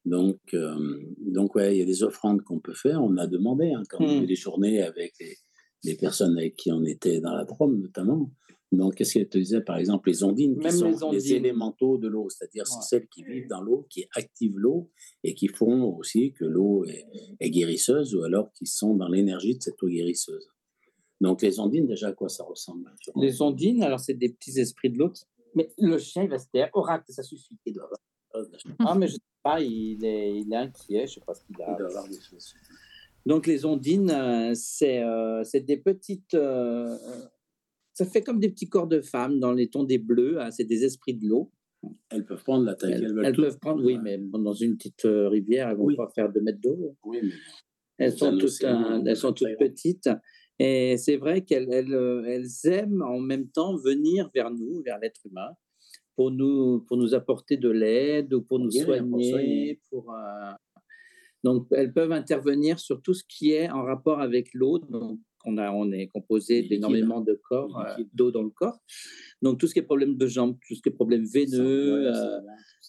Donc, 0.05 0.39
euh, 0.55 0.99
donc 1.19 1.55
ouais, 1.55 1.77
il 1.77 1.79
y 1.79 1.83
a 1.83 1.87
des 1.87 2.03
offrandes 2.03 2.43
qu'on 2.43 2.59
peut 2.61 2.75
faire. 2.75 3.03
On 3.03 3.17
a 3.17 3.27
demandé, 3.27 3.71
hein, 3.73 3.83
quand 3.89 4.03
on 4.03 4.09
a 4.09 4.21
Mm. 4.21 4.23
eu 4.23 4.27
des 4.27 4.35
journées 4.35 4.83
avec 4.83 5.13
les, 5.21 5.37
les 5.85 5.97
personnes 5.97 6.37
avec 6.39 6.57
qui 6.57 6.73
on 6.73 6.85
était 6.85 7.21
dans 7.21 7.35
la 7.35 7.45
Drôme, 7.45 7.81
notamment. 7.81 8.31
Donc, 8.73 8.95
qu'est-ce 8.95 9.15
qu'elle 9.15 9.29
te 9.29 9.37
disait, 9.37 9.63
par 9.63 9.79
exemple, 9.79 10.09
les 10.09 10.23
ondines, 10.23 10.55
qui 10.57 10.63
Même 10.63 10.71
sont 10.73 10.85
les 10.87 10.93
les, 10.93 11.03
ondines. 11.05 11.37
élémentaux 11.37 11.99
de 11.99 12.07
l'eau, 12.07 12.29
c'est-à-dire 12.31 12.63
Ouais. 12.71 12.83
celles 12.89 13.09
qui 13.09 13.25
vivent 13.25 13.49
dans 13.49 13.61
l'eau, 13.61 13.85
qui 13.91 14.05
activent 14.15 14.57
l'eau 14.57 14.91
et 15.25 15.35
qui 15.35 15.49
font 15.49 15.97
aussi 15.97 16.33
que 16.33 16.45
l'eau 16.45 16.85
est, 16.85 17.05
est 17.41 17.51
guérisseuse 17.51 18.15
ou 18.15 18.23
alors 18.23 18.53
qui 18.53 18.67
sont 18.67 18.95
dans 18.95 19.09
l'énergie 19.09 19.57
de 19.57 19.63
cette 19.63 19.83
eau 19.83 19.89
guérisseuse. 19.89 20.47
Donc, 21.21 21.43
les 21.43 21.59
ondines, 21.59 21.87
déjà, 21.89 22.09
à 22.09 22.13
quoi 22.13 22.29
ça 22.29 22.45
ressemble 22.45 22.91
Les 23.17 23.43
ondines, 23.43 23.83
alors 23.83 23.99
c'est 24.01 24.15
des 24.15 24.31
petits 24.33 24.59
esprits 24.61 24.91
de 24.91 24.99
l'eau. 24.99 25.11
qui- 25.11 25.25
Mais 25.57 25.69
le 25.79 25.99
chien, 25.99 26.23
il 26.23 26.31
va 26.31 26.39
se 26.39 26.49
taire. 26.49 26.71
Oracle, 26.73 27.07
ça 27.13 27.25
suffit. 27.25 27.59
Il 27.67 27.75
doit 27.75 27.85
avoir, 27.85 27.99
Ah, 28.81 28.95
mais 28.95 29.09
je 29.09 29.15
sais 29.15 29.19
pas, 29.43 29.61
il 29.61 30.05
est, 30.05 30.39
il 30.41 30.53
est 30.53 30.57
inquiet, 30.57 31.07
je 31.07 31.15
sais 31.15 31.21
pas 31.21 31.35
ce 31.35 31.45
qu'il 31.45 31.57
il 31.59 31.63
a. 31.63 31.75
doit 31.77 31.89
avoir 31.89 32.09
des 32.09 32.21
choses. 32.21 32.55
Donc 33.27 33.47
les 33.47 33.65
ondines, 33.65 34.11
euh, 34.11 34.53
c'est 34.55 35.03
euh, 35.03 35.43
des 35.55 35.77
petites. 35.77 36.35
euh, 36.35 36.97
ça 37.93 38.07
fait 38.07 38.23
comme 38.23 38.41
des 38.41 38.49
petits 38.49 38.69
corps 38.69 38.87
de 38.87 39.01
femmes 39.01 39.39
dans 39.41 39.53
les 39.53 39.69
tons 39.69 39.85
des 39.85 39.99
bleus. 39.99 40.41
hein, 40.41 40.51
c'est 40.51 40.65
des 40.65 40.85
esprits 40.85 41.15
de 41.15 41.27
l'eau. 41.29 41.51
Elles 42.11 42.25
peuvent 42.25 42.43
prendre 42.45 42.65
la 42.65 42.75
taille 42.75 42.93
Elles, 42.93 43.01
qu'elles 43.01 43.15
veulent. 43.15 43.25
elles 43.27 43.37
peuvent 43.37 43.59
prendre, 43.59 43.85
oui, 43.85 43.95
Ouais. 43.97 44.01
mais 44.03 44.19
dans 44.19 44.53
une 44.55 44.77
petite 44.77 45.05
euh, 45.05 45.29
rivière, 45.29 45.69
elles 45.69 45.77
vont 45.77 45.85
Oui. 45.87 45.97
pas 45.97 46.09
faire 46.15 46.31
deux 46.31 46.41
mètres 46.41 46.61
d'eau. 46.61 46.97
Oui, 47.05 47.21
mais 47.23 47.31
Elles 47.99 48.17
sont 48.17 48.37
toutes, 48.39 48.63
elles 48.63 49.17
sont 49.17 49.33
toutes 49.33 49.59
petites. 49.59 50.09
Et 50.59 50.97
c'est 50.99 51.17
vrai 51.17 51.43
qu'elles 51.43 51.73
elles, 51.73 52.25
elles 52.27 52.71
aiment 52.73 53.03
en 53.03 53.19
même 53.19 53.49
temps 53.49 53.77
venir 53.77 54.31
vers 54.35 54.51
nous, 54.51 54.83
vers 54.83 54.99
l'être 54.99 55.21
humain, 55.27 55.51
pour 56.21 56.31
nous, 56.31 56.81
pour 56.81 56.99
nous 56.99 57.15
apporter 57.15 57.57
de 57.57 57.71
l'aide 57.71 58.35
ou 58.35 58.43
pour 58.43 58.59
nous 58.59 58.69
pour 58.69 58.83
soigner. 58.83 59.81
Pour, 59.89 60.13
euh, 60.13 60.53
Donc, 61.43 61.67
elles 61.71 61.95
peuvent 61.95 62.13
intervenir 62.13 62.79
sur 62.79 63.01
tout 63.01 63.15
ce 63.15 63.25
qui 63.27 63.53
est 63.53 63.71
en 63.71 63.85
rapport 63.85 64.21
avec 64.21 64.53
l'eau. 64.53 64.79
Donc, 64.81 65.19
on, 65.47 65.57
a, 65.57 65.73
on 65.73 65.91
est 65.93 66.09
composé 66.09 66.61
d'énormément 66.61 67.23
de 67.23 67.41
corps, 67.49 67.75
euh, 67.81 68.05
d'eau 68.13 68.31
dans 68.31 68.43
le 68.43 68.51
corps. 68.51 68.79
Donc, 69.41 69.59
tout 69.59 69.67
ce 69.67 69.73
qui 69.73 69.79
est 69.79 69.89
problème 69.93 70.19
de 70.19 70.27
jambes, 70.27 70.59
tout 70.69 70.75
ce 70.75 70.83
qui 70.83 70.91
est 70.91 70.93
problème 70.93 71.25
veineux, 71.25 72.15
euh, 72.15 72.41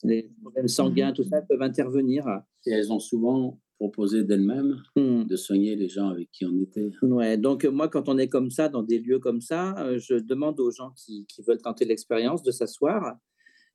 les 0.04 0.30
problèmes 0.42 0.68
sanguins, 0.68 1.14
tout 1.14 1.24
ça, 1.24 1.38
elles 1.38 1.48
peuvent 1.48 1.62
intervenir. 1.62 2.28
Et 2.66 2.72
elles 2.72 2.92
ont 2.92 3.00
souvent 3.00 3.58
proposer 3.82 4.24
d'elle-même 4.24 4.84
mmh. 4.96 5.24
de 5.24 5.36
soigner 5.36 5.76
les 5.76 5.90
gens 5.90 6.10
avec 6.10 6.30
qui 6.32 6.46
on 6.46 6.56
était. 6.62 6.92
Ouais, 7.02 7.36
donc 7.36 7.66
moi, 7.66 7.88
quand 7.88 8.10
on 8.10 8.18
est 8.20 8.28
comme 8.28 8.52
ça, 8.52 8.70
dans 8.70 8.84
des 8.84 9.00
lieux 9.00 9.18
comme 9.18 9.42
ça, 9.42 9.64
je 9.98 10.14
demande 10.20 10.60
aux 10.60 10.70
gens 10.70 10.92
qui, 10.92 11.26
qui 11.26 11.42
veulent 11.42 11.64
tenter 11.64 11.86
l'expérience 11.86 12.44
de 12.44 12.52
s'asseoir 12.52 13.16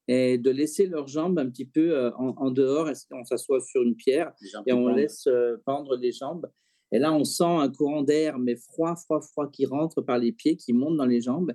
et 0.06 0.38
de 0.38 0.50
laisser 0.50 0.86
leurs 0.86 1.08
jambes 1.08 1.40
un 1.40 1.50
petit 1.50 1.64
peu 1.64 2.12
en, 2.16 2.52
dehors. 2.52 2.88
On 3.10 3.24
s'assoit 3.24 3.60
sur 3.60 3.82
une 3.82 3.96
pierre 3.96 4.30
et 4.64 4.72
on 4.72 4.86
laisse 4.86 5.28
pendre 5.64 5.96
les 5.96 6.12
jambes. 6.12 6.46
Et 6.92 7.00
là, 7.00 7.12
on 7.12 7.24
sent 7.24 7.42
un 7.66 7.68
courant 7.68 8.02
d'air, 8.02 8.38
mais 8.38 8.54
froid, 8.54 8.94
froid, 8.94 9.20
froid, 9.20 9.50
qui 9.50 9.66
rentre 9.66 10.02
par 10.02 10.18
les 10.20 10.30
pieds, 10.30 10.56
qui 10.56 10.72
monte 10.72 10.96
dans 10.96 11.06
les 11.06 11.20
jambes. 11.20 11.52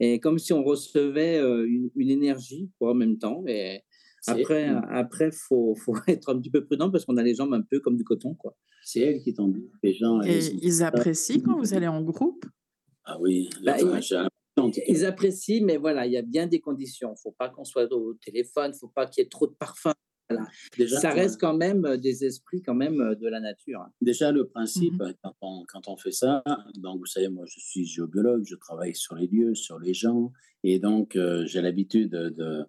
Et 0.00 0.18
comme 0.18 0.40
si 0.40 0.52
on 0.52 0.64
recevait 0.64 1.38
une, 1.38 1.88
une 1.94 2.10
énergie 2.10 2.68
en 2.80 2.94
même 2.94 3.18
temps. 3.18 3.44
Et 3.46 3.82
après, 4.26 4.68
après, 4.90 5.30
faut, 5.32 5.74
faut 5.74 5.94
être 6.06 6.30
un 6.30 6.38
petit 6.38 6.50
peu 6.50 6.64
prudent 6.64 6.90
parce 6.90 7.04
qu'on 7.04 7.16
a 7.16 7.22
les 7.22 7.34
jambes 7.34 7.54
un 7.54 7.62
peu 7.62 7.80
comme 7.80 7.96
du 7.96 8.04
coton, 8.04 8.34
quoi. 8.34 8.56
C'est 8.84 9.00
elle 9.00 9.20
qui 9.20 9.32
t'en 9.34 9.48
dit. 9.48 9.70
Les 9.82 9.94
gens. 9.94 10.20
Et 10.22 10.38
ils 10.62 10.82
apprécient 10.82 11.40
quand 11.40 11.58
vous 11.58 11.74
allez 11.74 11.88
en 11.88 12.02
groupe? 12.02 12.44
Ah 13.04 13.18
oui. 13.20 13.48
Bah, 13.64 13.76
ils, 13.80 15.04
apprécient, 15.04 15.64
mais 15.64 15.76
voilà, 15.76 16.06
il 16.06 16.12
y 16.12 16.16
a 16.16 16.22
bien 16.22 16.46
des 16.46 16.60
conditions. 16.60 17.10
Il 17.10 17.12
ne 17.12 17.20
faut 17.22 17.32
pas 17.32 17.48
qu'on 17.48 17.64
soit 17.64 17.90
au 17.92 18.14
téléphone, 18.14 18.70
il 18.72 18.74
ne 18.74 18.78
faut 18.78 18.88
pas 18.88 19.06
qu'il 19.06 19.22
y 19.22 19.26
ait 19.26 19.28
trop 19.28 19.46
de 19.46 19.54
parfum. 19.54 19.92
Déjà, 20.78 20.98
ça 20.98 21.10
reste 21.10 21.40
quand 21.40 21.56
même 21.56 21.84
euh, 21.84 21.96
des 21.96 22.24
esprits 22.24 22.62
quand 22.62 22.74
même 22.74 23.00
euh, 23.00 23.14
de 23.14 23.28
la 23.28 23.40
nature. 23.40 23.84
Déjà, 24.00 24.32
le 24.32 24.46
principe, 24.46 24.94
mmh 24.94 25.14
quand, 25.22 25.34
on, 25.42 25.64
quand, 25.68 25.88
on, 25.88 25.96
fait 25.96 26.12
ça, 26.12 26.42
donc 26.76 27.00
vous 27.00 27.06
savez, 27.06 27.28
moi 27.28 27.44
je 27.46 27.60
suis 27.60 27.84
géobiologue, 27.84 28.44
je 28.46 28.56
travaille 28.56 28.94
sur 28.94 29.14
les 29.14 29.26
lieux, 29.26 29.54
sur 29.54 29.78
les 29.78 29.92
gens, 29.92 30.32
et 30.64 30.78
donc 30.78 31.16
euh, 31.16 31.44
j'ai 31.46 31.60
l'habitude 31.60 32.10
de, 32.10 32.30
de 32.30 32.64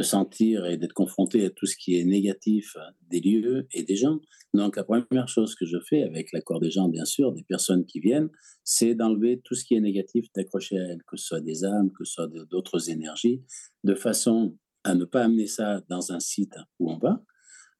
sentir 0.00 0.64
et 0.64 0.78
d'être 0.78 0.94
confronté 0.94 1.44
à 1.44 1.50
tout 1.50 1.66
ce 1.66 1.76
qui 1.76 1.98
est 1.98 2.04
négatif 2.04 2.76
des 3.10 3.20
lieux 3.20 3.66
et 3.72 3.82
des 3.82 3.96
gens. 3.96 4.20
Donc 4.54 4.76
la 4.76 4.84
première 4.84 5.28
chose 5.28 5.54
que 5.54 5.66
je 5.66 5.76
fais, 5.86 6.02
avec 6.02 6.32
l'accord 6.32 6.60
des 6.60 6.70
gens 6.70 6.88
bien 6.88 7.04
sûr, 7.04 7.32
des 7.32 7.42
personnes 7.42 7.84
qui 7.84 8.00
viennent, 8.00 8.30
c'est 8.64 8.94
d'enlever 8.94 9.42
tout 9.44 9.54
ce 9.54 9.64
qui 9.64 9.74
est 9.74 9.80
négatif, 9.80 10.26
d'accrocher 10.34 10.78
à 10.78 10.82
elles, 10.84 11.02
que 11.06 11.18
ce 11.18 11.26
soit 11.26 11.40
des 11.40 11.64
âmes, 11.64 11.90
que 11.90 12.04
ce 12.04 12.14
soit 12.14 12.28
d'autres 12.50 12.88
énergies, 12.88 13.42
de 13.84 13.94
façon 13.94 14.56
à 14.84 14.94
ne 14.94 15.04
pas 15.04 15.24
amener 15.24 15.46
ça 15.46 15.82
dans 15.90 16.12
un 16.12 16.20
site 16.20 16.56
où 16.78 16.90
on 16.90 16.98
va. 16.98 17.22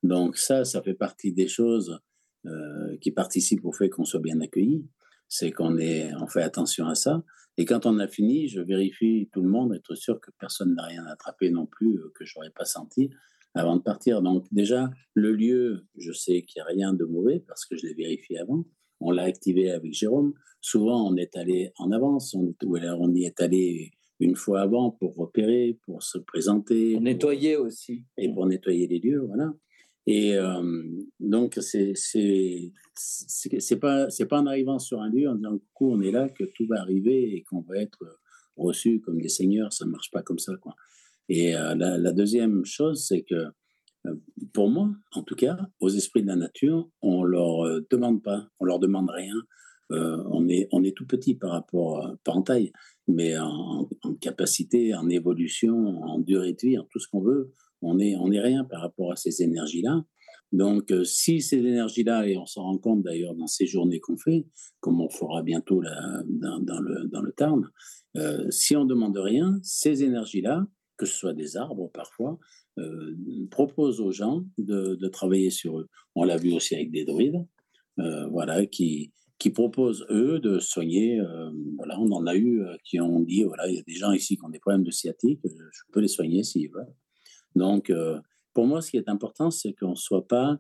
Donc 0.03 0.37
ça, 0.37 0.65
ça 0.65 0.83
fait 0.83 0.95
partie 0.95 1.33
des 1.33 1.49
choses 1.49 1.99
euh, 2.47 2.97
qui 3.01 3.11
participent 3.13 3.65
au 3.65 3.73
fait 3.73 3.89
qu'on 3.89 4.05
soit 4.05 4.21
bien 4.21 4.41
accueilli. 4.41 4.85
C'est 5.35 5.51
qu'on 5.51 5.79
on 5.79 6.27
fait 6.27 6.43
attention 6.43 6.89
à 6.89 6.95
ça. 6.95 7.23
Et 7.57 7.65
quand 7.65 7.87
on 7.87 7.99
a 8.01 8.07
fini, 8.07 8.49
je 8.49 8.61
vérifie 8.61 9.31
tout 9.33 9.41
le 9.41 9.49
monde, 9.49 9.75
être 9.75 9.95
sûr 9.95 10.21
que 10.21 10.31
personne 10.39 10.75
n'a 10.75 10.85
rien 10.85 11.07
attrapé 11.07 11.49
non 11.49 11.65
plus, 11.65 11.97
euh, 11.97 12.13
que 12.15 12.27
j'aurais 12.27 12.51
pas 12.51 12.67
senti 12.67 13.09
avant 13.55 13.77
de 13.77 13.81
partir. 13.81 14.21
Donc 14.21 14.45
déjà, 14.53 14.91
le 15.15 15.33
lieu, 15.33 15.87
je 15.97 16.13
sais 16.13 16.43
qu'il 16.43 16.61
n'y 16.61 16.61
a 16.61 16.67
rien 16.67 16.93
de 16.93 17.07
mauvais 17.07 17.43
parce 17.49 17.65
que 17.65 17.79
je 17.79 17.87
l'ai 17.87 17.95
vérifié 17.95 18.41
avant. 18.41 18.67
On 19.01 19.11
l'a 19.11 19.23
activé 19.23 19.71
avec 19.71 19.95
Jérôme. 19.95 20.35
Souvent, 20.61 21.11
on 21.11 21.17
est 21.17 21.35
allé 21.35 21.73
en 21.79 21.93
avance, 21.93 22.35
on, 22.35 22.55
on 22.63 23.15
y 23.15 23.25
est 23.25 23.41
allé 23.41 23.91
une 24.21 24.37
fois 24.37 24.61
avant 24.61 24.91
pour 24.91 25.17
repérer, 25.17 25.79
pour 25.87 26.03
se 26.03 26.19
présenter. 26.19 26.93
Pour 26.93 27.01
nettoyer 27.01 27.57
aussi. 27.57 28.05
Et 28.19 28.31
pour 28.31 28.45
nettoyer 28.45 28.87
les 28.87 28.99
lieux, 28.99 29.25
voilà. 29.27 29.51
Et 30.07 30.37
euh, 30.37 30.83
donc, 31.21 31.59
c'est 31.61 31.93
c'est 31.95 33.77
pas 33.81 34.09
pas 34.29 34.41
en 34.41 34.47
arrivant 34.47 34.79
sur 34.79 35.01
un 35.01 35.09
lieu 35.09 35.29
en 35.29 35.37
disant 35.37 35.59
coucou, 35.59 35.93
on 35.93 36.01
est 36.01 36.11
là 36.11 36.29
que 36.29 36.45
tout 36.45 36.67
va 36.67 36.81
arriver 36.81 37.35
et 37.35 37.43
qu'on 37.45 37.61
va 37.61 37.77
être 37.79 38.19
reçu 38.57 39.01
comme 39.01 39.21
des 39.21 39.29
seigneurs. 39.29 39.73
Ça 39.73 39.87
marche 39.87 40.11
pas 40.11 40.23
comme 40.23 40.39
ça, 40.39 40.55
quoi. 40.57 40.75
Et 41.29 41.57
euh, 41.57 41.75
la, 41.77 42.13
deuxième 42.13 42.65
chose, 42.65 43.07
c'est 43.07 43.23
que 43.23 43.47
euh, 44.07 44.15
pour 44.53 44.69
moi, 44.69 44.91
en 45.13 45.23
tout 45.23 45.37
cas, 45.37 45.57
aux 45.79 45.89
esprits 45.89 46.23
de 46.23 46.27
la 46.27 46.37
nature, 46.37 46.91
on 47.01 47.23
leur 47.23 47.81
demande 47.89 48.23
pas, 48.23 48.49
on 48.59 48.65
leur 48.65 48.81
demande 48.81 49.09
rien. 49.11 49.37
on 49.91 50.49
est 50.49 50.69
on 50.73 50.83
est 50.83 50.97
tout 50.97 51.07
petit 51.07 51.37
par 51.37 51.51
rapport, 51.53 52.17
pas 52.25 52.33
en 52.33 52.43
taille, 52.43 52.73
mais 53.07 53.39
en 53.39 53.89
capacité, 54.21 54.95
en 54.95 55.09
évolution, 55.09 56.03
en 56.03 56.19
durée 56.19 56.55
de 56.55 56.61
vie, 56.61 56.79
en 56.79 56.87
tout 56.91 56.99
ce 56.99 57.07
qu'on 57.07 57.23
veut 57.23 57.53
on 57.83 57.97
n'est 57.97 58.17
on 58.17 58.31
est 58.33 58.41
rien 58.41 58.65
par 58.65 58.81
rapport 58.81 59.13
à 59.13 59.17
ces 59.17 59.43
énergies-là. 59.43 60.05
Donc, 60.53 60.91
euh, 60.91 61.03
si 61.03 61.41
ces 61.41 61.59
énergies-là, 61.59 62.29
et 62.29 62.37
on 62.37 62.45
s'en 62.45 62.63
rend 62.65 62.79
compte 62.79 63.03
d'ailleurs 63.03 63.35
dans 63.35 63.47
ces 63.47 63.67
journées 63.67 64.01
qu'on 64.01 64.19
fait, 64.19 64.47
comme 64.81 65.01
on 65.01 65.09
fera 65.09 65.43
bientôt 65.43 65.81
là, 65.81 66.23
dans, 66.27 66.81
le, 66.81 67.09
dans 67.09 67.23
le 67.23 67.33
Tarn, 67.33 67.71
euh, 68.17 68.51
si 68.51 68.77
on 68.77 68.85
ne 68.85 68.89
demande 68.89 69.17
rien, 69.17 69.59
ces 69.63 70.05
énergies-là, 70.05 70.67
que 70.99 71.07
ce 71.07 71.17
soit 71.17 71.33
des 71.33 71.57
arbres 71.57 71.91
parfois, 71.93 72.39
euh, 72.79 73.17
proposent 73.51 74.01
aux 74.01 74.13
gens 74.13 74.45
de, 74.59 74.95
de, 74.95 75.09
travailler 75.09 75.51
sur 75.51 75.81
eux. 75.81 75.89
On 76.15 76.25
l'a 76.25 76.37
vu 76.37 76.53
aussi 76.53 76.75
avec 76.75 76.91
des 76.91 77.05
druides, 77.05 77.47
voilà, 77.97 78.67
qui, 78.67 79.13
qui 79.39 79.51
proposent 79.51 80.07
eux 80.11 80.39
de 80.39 80.59
soigner. 80.59 81.21
voilà, 81.77 81.99
on 82.01 82.11
en 82.13 82.27
a 82.27 82.35
eu 82.35 82.63
qui 82.85 83.01
ont 83.01 83.21
dit 83.21 83.45
voilà, 83.45 83.69
il 83.69 83.77
y 83.77 83.79
a 83.79 83.83
des 83.87 83.95
gens 83.95 84.13
ici 84.13 84.37
qui 84.37 84.45
ont 84.45 84.49
des 84.49 84.59
problèmes 84.59 84.85
de 84.85 84.91
sciatique, 84.91 85.41
je 85.45 85.81
peux 85.93 86.01
les 86.01 86.09
soigner 86.09 86.43
s'ils 86.43 86.71
veulent. 86.71 86.95
Donc, 87.55 87.91
euh, 87.91 88.21
pour 88.55 88.67
moi, 88.67 88.83
ce 88.83 88.91
qui 88.91 88.97
est 88.97 89.09
important, 89.09 89.51
c'est 89.51 89.73
qu'on 89.73 89.91
ne 89.91 89.95
soit 89.97 90.27
pas 90.27 90.59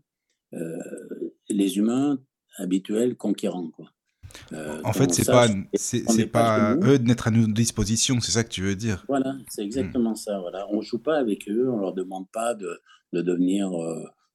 euh, 0.55 0.76
les 1.48 1.78
humains 1.78 2.18
habituels 2.57 3.16
conquérants. 3.16 3.70
Quoi. 3.70 3.90
Euh, 4.52 4.81
en 4.85 4.92
fait, 4.92 5.12
c'est 5.12 5.26
pas, 5.26 5.48
c'est 5.74 6.26
pas 6.26 6.74
eux 6.76 6.98
de 6.98 7.07
mettre 7.07 7.28
à 7.28 7.31
nos 7.31 7.46
dispositions, 7.46 8.20
c'est 8.20 8.33
ça 8.33 8.44
que 8.44 8.50
tu 8.50 8.62
veux 8.62 8.76
dire. 8.76 9.05
Voilà, 9.09 9.35
c'est 9.48 9.62
exactement 9.62 10.14
ça. 10.14 10.40
Voilà, 10.40 10.66
on 10.70 10.81
joue 10.81 10.98
pas 10.98 11.18
avec 11.18 11.48
eux, 11.48 11.68
on 11.70 11.78
leur 11.78 11.92
demande 11.92 12.31
pas 12.31 12.55
de, 12.55 12.81
de 13.12 13.20
devenir 13.20 13.70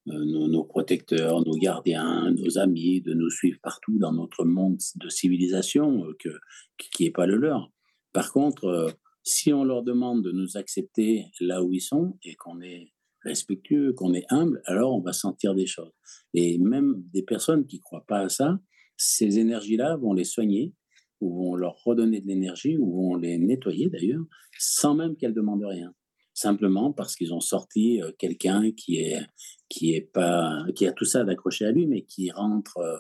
nos, 0.06 0.64
protecteurs, 0.64 1.44
nos 1.46 1.58
gardiens, 1.58 2.32
nos 2.32 2.60
amis, 2.60 3.02
de 3.02 3.14
nous 3.14 3.30
suivre 3.30 3.60
partout 3.62 3.98
dans 3.98 4.14
notre 4.14 4.46
monde 4.46 4.78
de 4.96 5.10
civilisation 5.10 6.06
que, 6.20 6.30
qui 6.78 7.06
n'est 7.06 7.12
pas 7.12 7.26
le 7.26 7.38
leur. 7.38 7.72
Par 8.14 8.32
contre, 8.32 8.96
si 9.28 9.52
on 9.52 9.66
leur 9.66 9.84
demande 9.84 10.24
de 10.24 10.32
nous 10.32 10.56
accepter 10.56 11.26
là 11.42 11.62
où 11.62 11.74
ils 11.74 11.82
sont 11.82 12.18
et 12.24 12.36
qu'on 12.36 12.62
est 12.62 12.94
respectueux, 13.24 13.92
qu'on 13.92 14.14
est 14.14 14.26
humble, 14.30 14.62
alors 14.66 14.96
on 14.96 15.02
va 15.02 15.12
sentir 15.12 15.54
des 15.54 15.66
choses. 15.66 15.92
Et 16.34 16.58
même 16.58 17.04
des 17.14 17.24
personnes 17.24 17.66
qui 17.68 17.78
ne 17.78 17.82
croient 17.82 18.06
pas 18.08 18.20
à 18.20 18.30
ça, 18.30 18.58
ces 18.96 19.38
énergies-là 19.38 19.98
vont 19.98 20.14
les 20.14 20.24
soigner 20.24 20.74
ou 21.20 21.36
vont 21.36 21.56
leur 21.56 21.76
redonner 21.84 22.22
de 22.22 22.28
l'énergie 22.28 22.78
ou 22.78 22.90
vont 22.96 23.16
les 23.16 23.38
nettoyer 23.38 23.90
d'ailleurs, 23.90 24.24
sans 24.58 24.96
même 24.96 25.18
qu'elles 25.18 25.34
demandent 25.34 25.66
rien. 25.66 25.94
Simplement 26.34 26.94
parce 26.94 27.16
qu'ils 27.16 27.34
ont 27.34 27.42
sorti 27.42 28.02
euh, 28.02 28.12
quelqu'un 28.18 28.72
qui 28.72 28.98
est 29.00 29.26
qui 29.70 29.96
est 29.96 30.02
pas 30.14 30.64
qui 30.76 30.86
a 30.86 30.94
tout 30.94 31.04
ça 31.04 31.24
d'accroché 31.24 31.66
à 31.66 31.72
lui, 31.72 31.88
mais 31.88 32.04
qui 32.04 32.32
rentre 32.32 32.78
euh, 32.78 32.98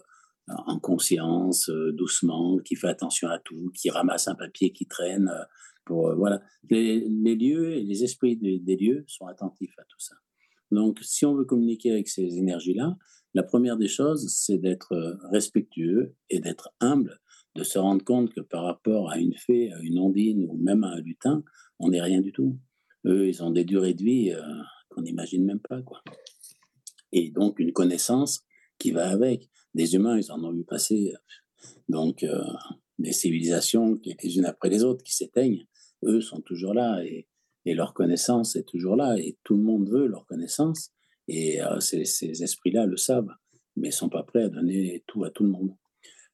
en 0.47 0.79
conscience 0.79 1.69
euh, 1.69 1.91
doucement, 1.91 2.57
qui 2.59 2.75
fait 2.75 2.87
attention 2.87 3.27
à 3.29 3.39
tout, 3.39 3.71
qui 3.75 3.89
ramasse 3.89 4.27
un 4.27 4.35
papier 4.35 4.71
qui 4.71 4.85
traîne 4.85 5.29
euh, 5.29 5.43
voilà, 5.89 6.41
les, 6.69 6.99
lieux 7.35 7.75
et 7.75 7.83
les 7.83 8.03
esprits 8.03 8.37
des, 8.37 8.75
lieux 8.75 9.03
sont 9.07 9.27
attentifs 9.27 9.77
à 9.77 9.83
tout 9.83 9.99
ça. 9.99 10.15
Donc, 10.71 10.99
si 11.01 11.25
on 11.25 11.33
veut 11.33 11.45
communiquer 11.45 11.91
avec 11.91 12.07
ces 12.07 12.37
énergies-là, 12.37 12.97
la 13.33 13.43
première 13.43 13.77
des 13.77 13.87
choses, 13.87 14.27
c'est 14.35 14.57
d'être 14.57 14.93
euh, 14.93 15.15
respectueux 15.31 16.15
et 16.29 16.39
d'être 16.39 16.69
humble, 16.79 17.19
de 17.55 17.63
se 17.63 17.79
rendre 17.79 18.03
compte 18.03 18.33
que 18.33 18.41
par 18.41 18.63
rapport 18.63 19.11
à 19.11 19.17
une 19.17 19.35
fée, 19.35 19.71
à 19.71 19.79
une 19.81 19.99
ondine 19.99 20.45
ou 20.49 20.57
même 20.57 20.83
à 20.83 20.89
un 20.89 21.01
lutin, 21.01 21.43
on 21.79 21.89
n'est 21.89 22.01
rien 22.01 22.21
du 22.21 22.31
tout. 22.31 22.57
Eux, 23.05 23.27
ils 23.27 23.43
ont 23.43 23.51
des 23.51 23.63
durées 23.63 23.93
de 23.93 24.03
vie 24.03 24.31
euh, 24.31 24.41
qu'on 24.89 25.01
n'imagine 25.01 25.45
même 25.45 25.59
pas, 25.59 25.81
quoi. 25.81 26.01
Et 27.13 27.31
donc 27.31 27.59
une 27.59 27.71
connaissance 27.71 28.43
qui 28.77 28.91
va 28.91 29.09
avec. 29.09 29.49
Des 29.77 29.95
humains, 29.95 30.17
ils 30.17 30.31
en 30.31 30.43
ont 30.43 30.51
vu 30.51 30.63
passer. 30.63 31.13
Donc 31.87 32.25
des 32.99 33.13
civilisations 33.13 33.99
les 34.03 34.37
unes 34.37 34.45
après 34.45 34.69
les 34.69 34.83
autres 34.83 35.03
qui 35.03 35.15
s'éteignent 35.15 35.65
eux 36.03 36.21
sont 36.21 36.41
toujours 36.41 36.73
là 36.73 37.03
et, 37.03 37.27
leur 37.65 37.93
connaissance 37.93 38.55
est 38.55 38.63
toujours 38.63 38.95
là 38.95 39.17
et 39.17 39.37
tout 39.43 39.57
le 39.57 39.61
monde 39.61 39.89
veut 39.89 40.07
leur 40.07 40.25
connaissance 40.25 40.93
et 41.27 41.61
euh, 41.61 41.81
ces, 41.81 42.01
esprits-là 42.41 42.85
le 42.85 42.95
savent, 42.95 43.33
mais 43.75 43.89
ils 43.89 43.93
sont 43.93 44.07
pas 44.07 44.23
prêts 44.23 44.43
à 44.43 44.47
donner 44.47 45.03
tout 45.05 45.25
à 45.25 45.31
tout 45.31 45.43
le 45.43 45.49
monde. 45.49 45.75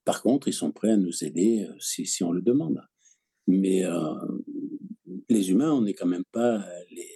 Par 0.06 0.22
contre, 0.22 0.48
ils 0.48 0.54
sont 0.54 0.72
prêts 0.72 0.92
à 0.92 0.98
nous 0.98 1.24
aider 1.24 1.66
euh, 1.68 1.74
si, 1.80 2.24
on 2.24 2.32
le 2.32 2.44
demande. 2.44 2.84
Mais 3.48 3.84
euh, 3.84 4.14
les 5.28 5.50
humains, 5.50 5.72
on 5.72 5.82
n'est 5.82 5.96
quand 5.96 6.06
même 6.06 6.26
pas 6.32 6.64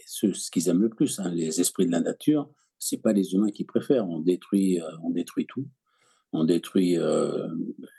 ceux, 0.08 0.34
ce 0.34 0.50
qu'ils 0.50 0.68
aiment 0.68 0.82
le 0.82 0.90
plus. 0.90 1.20
Hein. 1.20 1.32
les 1.32 1.62
esprits 1.62 1.86
de 1.86 1.92
la 1.92 2.02
nature, 2.02 2.50
c'est 2.80 3.04
pas 3.04 3.14
les 3.14 3.36
humains 3.36 3.52
qui 3.52 3.66
préfèrent. 3.66 4.10
On 4.10 4.20
détruit, 4.20 4.80
on 5.04 5.12
détruit 5.12 5.46
tout. 5.46 5.68
On 6.34 6.44
détruit 6.44 6.98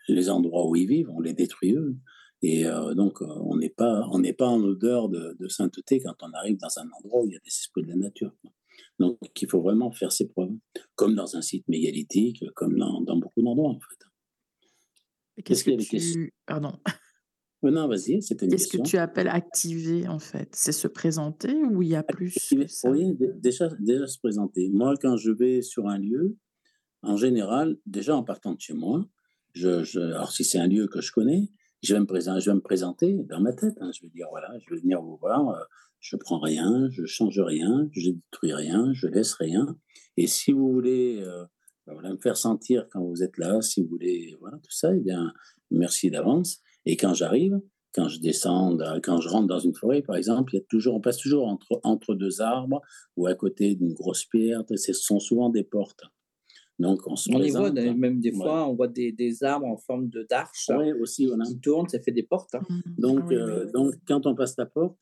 les 0.09 0.31
endroits 0.31 0.69
où 0.69 0.77
ils 0.77 0.87
vivent, 0.87 1.11
on 1.11 1.21
les 1.21 1.33
détruit 1.35 1.75
eux. 1.75 1.97
Et 2.43 2.67
euh, 2.67 2.95
donc, 2.95 3.21
euh, 3.21 3.27
on 3.27 3.57
n'est 3.57 3.69
pas, 3.69 4.09
on 4.13 4.21
n'est 4.21 4.33
pas 4.33 4.47
en 4.47 4.63
odeur 4.63 5.09
de, 5.09 5.37
sainteté 5.49 6.01
quand 6.01 6.15
on 6.23 6.33
arrive 6.33 6.59
dans 6.59 6.79
un 6.79 6.89
endroit 6.99 7.23
où 7.23 7.27
il 7.27 7.33
y 7.33 7.37
a 7.37 7.41
des 7.41 7.49
esprits 7.49 7.83
de 7.83 7.89
la 7.89 7.97
nature. 7.97 8.33
Donc, 9.01 9.19
il 9.41 9.49
faut 9.49 9.61
vraiment 9.61 9.91
faire 9.91 10.13
ses 10.13 10.29
preuves, 10.29 10.55
comme 10.95 11.15
dans 11.15 11.37
un 11.37 11.43
site 11.43 11.67
mégalithique, 11.69 12.45
comme 12.55 12.79
dans, 12.79 13.17
beaucoup 13.17 13.43
d'endroits, 13.43 13.71
en 13.71 13.81
fait. 13.81 15.43
Qu'est-ce 15.45 15.65
que 15.65 15.71
tu... 15.83 16.33
Pardon. 16.47 16.73
non, 17.63 17.89
vas-y, 17.89 18.23
c'était 18.23 18.47
une 18.47 18.53
Qu'est-ce 18.53 18.69
que 18.69 18.83
tu 18.83 18.99
appelles 18.99 19.29
activer, 19.29 20.07
en 20.07 20.19
fait? 20.19 20.49
C'est 20.53 20.73
se 20.73 20.87
présenter 20.87 21.53
ou 21.65 21.83
il 21.83 21.89
y 21.89 21.97
a 21.97 22.05
plus 22.05 22.55
Oui, 22.85 23.17
déjà, 23.37 23.69
déjà 23.81 24.07
se 24.07 24.19
présenter. 24.19 24.69
Moi, 24.69 24.95
quand 25.01 25.17
je 25.17 25.33
vais 25.33 25.63
sur 25.63 25.89
un 25.89 25.99
lieu, 25.99 26.37
en 27.03 27.17
général, 27.17 27.77
déjà 27.87 28.17
en 28.17 28.23
partant 28.23 28.55
de 28.55 28.61
chez 28.61 28.75
moi, 28.75 29.07
alors 29.65 30.31
si 30.31 30.45
c'est 30.45 30.59
un 30.59 30.69
lieu 30.69 30.87
que 30.87 31.01
je 31.01 31.13
connais, 31.13 31.51
je 31.83 31.95
vais 31.95 32.01
me, 32.01 32.61
présenter, 32.61 33.15
dans 33.29 33.41
ma 33.41 33.53
tête. 33.53 33.77
Hein. 33.81 33.91
je 33.95 34.03
vais 34.03 34.09
dire 34.09 34.27
voilà, 34.31 34.49
je 34.59 34.75
vais 34.75 34.81
venir 34.81 35.01
vous 35.01 35.17
voir, 35.17 35.51
euh, 35.51 35.63
je 36.01 36.17
prends 36.17 36.41
rien, 36.41 36.89
je 36.91 37.05
change 37.05 37.39
rien, 37.39 37.89
je 37.93 38.11
détruis 38.11 38.53
rien, 38.53 38.93
je 38.95 39.07
laisse 39.07 39.35
rien. 39.35 39.77
Et 40.17 40.27
si 40.27 40.53
vous 40.53 40.73
voulez 40.73 41.23
euh, 41.23 41.45
ben 41.87 42.13
me 42.13 42.19
faire 42.19 42.37
sentir 42.37 42.87
quand 42.91 43.05
vous 43.05 43.23
êtes 43.23 43.39
là, 43.39 43.61
si 43.63 43.83
vous 43.83 43.89
voulez, 43.89 44.37
voilà, 44.41 44.59
tout 44.59 44.71
ça, 44.71 44.95
eh 44.95 45.01
bien, 45.01 45.33
merci 45.71 46.11
d'avance. 46.11 46.61
Et 46.85 46.97
quand 46.97 47.15
j'arrive, 47.15 47.61
quand 47.95 48.09
je 48.09 48.21
descends, 48.21 48.77
quand 49.03 49.21
je 49.21 49.29
rentre 49.29 49.47
dans 49.47 49.59
une 49.59 49.75
forêt, 49.75 50.03
par 50.03 50.17
exemple, 50.17 50.55
il 50.55 50.59
y 50.59 50.61
a 50.61 50.65
toujours, 50.69 50.97
on 50.97 51.01
passe 51.01 51.19
toujours 51.19 51.47
entre, 51.47 51.81
entre 51.85 52.15
deux 52.15 52.41
arbres 52.41 52.83
ou 53.17 53.27
à 53.27 53.35
côté 53.35 53.75
d'une 53.75 53.95
grosse 53.95 54.25
pierre. 54.25 54.63
Ce 54.77 54.93
sont 54.93 55.21
souvent 55.21 55.49
des 55.49 55.65
portes. 55.65 56.03
Donc, 56.79 57.01
on 57.07 57.17
se 57.17 57.31
les 57.31 57.51
voit, 57.51 57.73
même 57.73 58.21
des 58.21 58.33
fois, 58.33 58.69
on 58.69 58.75
voit 58.75 58.87
des, 58.87 59.11
des, 59.11 59.43
arbres 59.43 59.67
en 59.67 59.77
forme 59.77 60.09
de 60.09 60.25
d'arche 60.31 60.71
oui, 60.77 60.93
aussi, 60.93 61.29
on 61.33 61.39
qui 61.43 61.59
tournent, 61.59 61.89
ça 61.89 62.01
fait 62.01 62.13
des 62.13 62.23
portes. 62.23 62.55
Hein. 62.55 62.63
Mmh. 62.69 62.81
Donc, 62.99 63.25
ah 63.31 63.35
euh, 63.35 63.71
donc, 63.73 63.95
quand 64.07 64.27
on 64.27 64.37
passe 64.37 64.57
la 64.57 64.67
porte, 64.67 64.97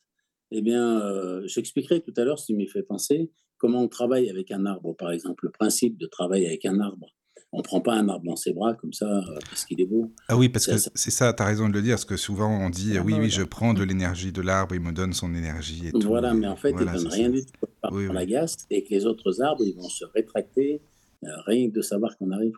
eh 0.51 0.61
bien, 0.61 0.99
euh, 1.01 1.43
j'expliquerai 1.45 2.01
tout 2.01 2.13
à 2.17 2.23
l'heure, 2.23 2.39
si 2.39 2.47
tu 2.47 2.55
m'y 2.55 2.67
fais 2.67 2.81
penser, 2.81 3.31
comment 3.57 3.81
on 3.81 3.87
travaille 3.87 4.29
avec 4.29 4.51
un 4.51 4.65
arbre, 4.65 4.95
par 4.95 5.11
exemple, 5.11 5.45
le 5.45 5.51
principe 5.51 5.97
de 5.97 6.07
travailler 6.07 6.47
avec 6.47 6.65
un 6.65 6.79
arbre. 6.79 7.07
On 7.53 7.59
ne 7.59 7.63
prend 7.63 7.79
pas 7.79 7.93
un 7.93 8.09
arbre 8.09 8.25
dans 8.25 8.35
ses 8.35 8.53
bras 8.53 8.73
comme 8.73 8.91
ça 8.91 9.05
euh, 9.05 9.39
parce 9.49 9.63
qu'il 9.65 9.79
est 9.79 9.85
beau. 9.85 10.11
Ah 10.27 10.35
oui, 10.35 10.49
parce 10.49 10.67
que 10.67 10.73
c'est 10.77 11.11
ça, 11.11 11.33
tu 11.33 11.41
as 11.41 11.45
raison 11.45 11.69
de 11.69 11.73
le 11.73 11.81
dire, 11.81 11.93
parce 11.93 12.05
que 12.05 12.17
souvent 12.17 12.49
on 12.49 12.69
dit 12.69 12.97
ah 12.97 13.03
oui, 13.05 13.13
oui, 13.17 13.29
je 13.29 13.43
prends 13.43 13.73
de 13.73 13.83
l'énergie 13.83 14.33
de 14.33 14.41
l'arbre, 14.41 14.75
il 14.75 14.81
me 14.81 14.91
donne 14.91 15.13
son 15.13 15.33
énergie 15.33 15.87
et 15.87 15.91
tout. 15.91 16.01
Voilà, 16.07 16.33
mais 16.33 16.47
en 16.47 16.57
fait, 16.57 16.71
il 16.71 16.85
ne 16.85 16.85
donne 16.85 17.07
rien 17.07 17.29
du 17.29 17.45
tout. 17.45 17.51
Oui, 17.91 18.07
la 18.11 18.25
gasse 18.25 18.57
et 18.69 18.83
que 18.83 18.89
les 18.89 19.05
autres 19.05 19.41
arbres, 19.41 19.63
ils 19.65 19.75
vont 19.75 19.87
se 19.87 20.03
rétracter, 20.13 20.75
euh, 20.75 20.96
rien 21.21 21.69
que 21.69 21.75
de 21.75 21.81
savoir 21.81 22.17
qu'on 22.17 22.31
arrive. 22.31 22.55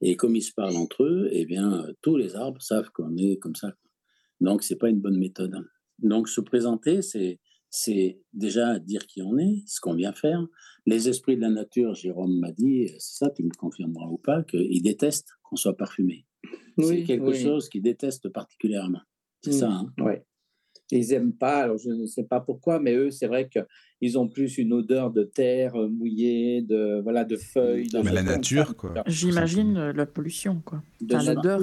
Et 0.00 0.16
comme 0.16 0.36
ils 0.36 0.42
se 0.42 0.52
parlent 0.52 0.76
entre 0.76 1.04
eux, 1.04 1.28
eh 1.32 1.46
bien, 1.46 1.86
tous 2.02 2.16
les 2.16 2.36
arbres 2.36 2.60
savent 2.60 2.90
qu'on 2.90 3.16
est 3.16 3.38
comme 3.38 3.54
ça. 3.54 3.72
Donc, 4.40 4.62
ce 4.62 4.74
n'est 4.74 4.78
pas 4.78 4.90
une 4.90 5.00
bonne 5.00 5.18
méthode. 5.18 5.54
Donc, 5.98 6.28
se 6.28 6.40
présenter, 6.40 7.02
c'est 7.02 7.38
c'est 7.76 8.20
déjà 8.32 8.78
dire 8.78 9.04
qui 9.04 9.20
on 9.20 9.36
est, 9.36 9.64
ce 9.66 9.80
qu'on 9.80 9.94
vient 9.94 10.12
faire. 10.12 10.46
Les 10.86 11.08
esprits 11.08 11.34
de 11.34 11.40
la 11.40 11.50
nature, 11.50 11.92
Jérôme 11.94 12.38
m'a 12.38 12.52
dit, 12.52 12.86
c'est 12.98 13.24
ça, 13.24 13.30
tu 13.30 13.42
me 13.42 13.50
confirmeras 13.50 14.06
ou 14.06 14.16
pas, 14.16 14.44
qu'ils 14.44 14.80
détestent 14.80 15.32
qu'on 15.42 15.56
soit 15.56 15.76
parfumé. 15.76 16.24
c'est 16.78 17.02
quelque 17.02 17.32
chose 17.32 17.68
qu'ils 17.68 17.82
détestent 17.82 18.28
particulièrement. 18.28 19.00
C'est 19.42 19.52
ça. 19.52 19.70
Hein. 19.72 19.92
Ils 20.94 21.08
n'aiment 21.08 21.32
pas, 21.32 21.62
alors 21.62 21.78
je 21.78 21.90
ne 21.90 22.06
sais 22.06 22.22
pas 22.22 22.40
pourquoi, 22.40 22.78
mais 22.78 22.94
eux, 22.94 23.10
c'est 23.10 23.26
vrai 23.26 23.48
qu'ils 23.48 24.16
ont 24.16 24.28
plus 24.28 24.58
une 24.58 24.72
odeur 24.72 25.10
de 25.10 25.24
terre 25.24 25.74
euh, 25.74 25.88
mouillée, 25.88 26.62
de, 26.62 27.00
voilà, 27.02 27.24
de 27.24 27.36
feuilles. 27.36 27.88
mais 28.04 28.12
la 28.12 28.22
nature, 28.22 28.76
quoi. 28.76 28.94
J'imagine 29.06 29.76
euh, 29.76 29.92
la 29.92 30.06
pollution, 30.06 30.62
quoi. 30.64 30.82
l'odeur. 31.00 31.60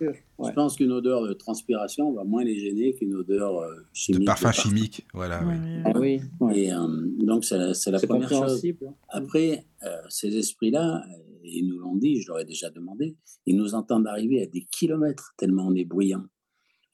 Je 0.00 0.52
pense 0.52 0.76
qu'une 0.76 0.92
odeur 0.92 1.26
de 1.26 1.32
transpiration 1.32 2.12
va 2.12 2.22
moins 2.22 2.44
les 2.44 2.60
gêner 2.60 2.94
qu'une 2.94 3.14
odeur 3.14 3.58
euh, 3.58 3.74
chimique. 3.92 4.20
De 4.20 4.26
parfum 4.26 4.52
chimique, 4.52 5.04
voilà. 5.12 5.42
oui. 5.96 6.20
Ah 6.40 6.54
Et 6.54 6.70
donc, 7.24 7.44
c'est 7.44 7.58
la, 7.90 7.98
première 7.98 8.28
chose. 8.28 8.64
Hein. 8.64 8.94
Après, 9.08 9.66
ces 10.08 10.36
esprits-là, 10.36 11.04
ils 11.42 11.66
nous 11.66 11.78
l'ont 11.78 11.96
dit, 11.96 12.22
je 12.22 12.28
leur 12.28 12.38
ai 12.38 12.44
déjà 12.44 12.70
demandé, 12.70 13.16
ils 13.46 13.56
nous 13.56 13.74
entendent 13.74 14.06
arriver 14.06 14.42
à 14.42 14.46
des 14.46 14.66
kilomètres 14.70 15.34
tellement 15.36 15.66
on 15.66 15.74
est 15.74 15.84
bruyant 15.84 16.24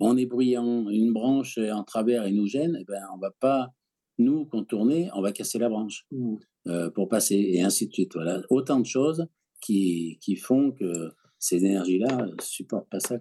on 0.00 0.16
est 0.16 0.26
bruyant, 0.26 0.88
une 0.88 1.12
branche 1.12 1.58
en 1.58 1.84
travers 1.84 2.24
et 2.24 2.32
nous 2.32 2.46
gêne, 2.46 2.76
eh 2.80 2.84
ben, 2.84 3.02
on 3.14 3.18
va 3.18 3.30
pas 3.40 3.72
nous 4.18 4.46
contourner, 4.46 5.10
on 5.14 5.22
va 5.22 5.32
casser 5.32 5.58
la 5.58 5.68
branche 5.68 6.06
mmh. 6.10 6.34
euh, 6.68 6.90
pour 6.90 7.08
passer, 7.08 7.36
et 7.36 7.62
ainsi 7.62 7.88
de 7.88 7.92
suite. 7.92 8.14
Voilà. 8.14 8.42
Autant 8.50 8.80
de 8.80 8.86
choses 8.86 9.26
qui, 9.60 10.18
qui 10.20 10.36
font 10.36 10.72
que 10.72 11.10
ces 11.38 11.64
énergies-là 11.64 12.26
ne 12.26 12.42
supportent 12.42 12.88
pas 12.88 13.00
ça. 13.00 13.16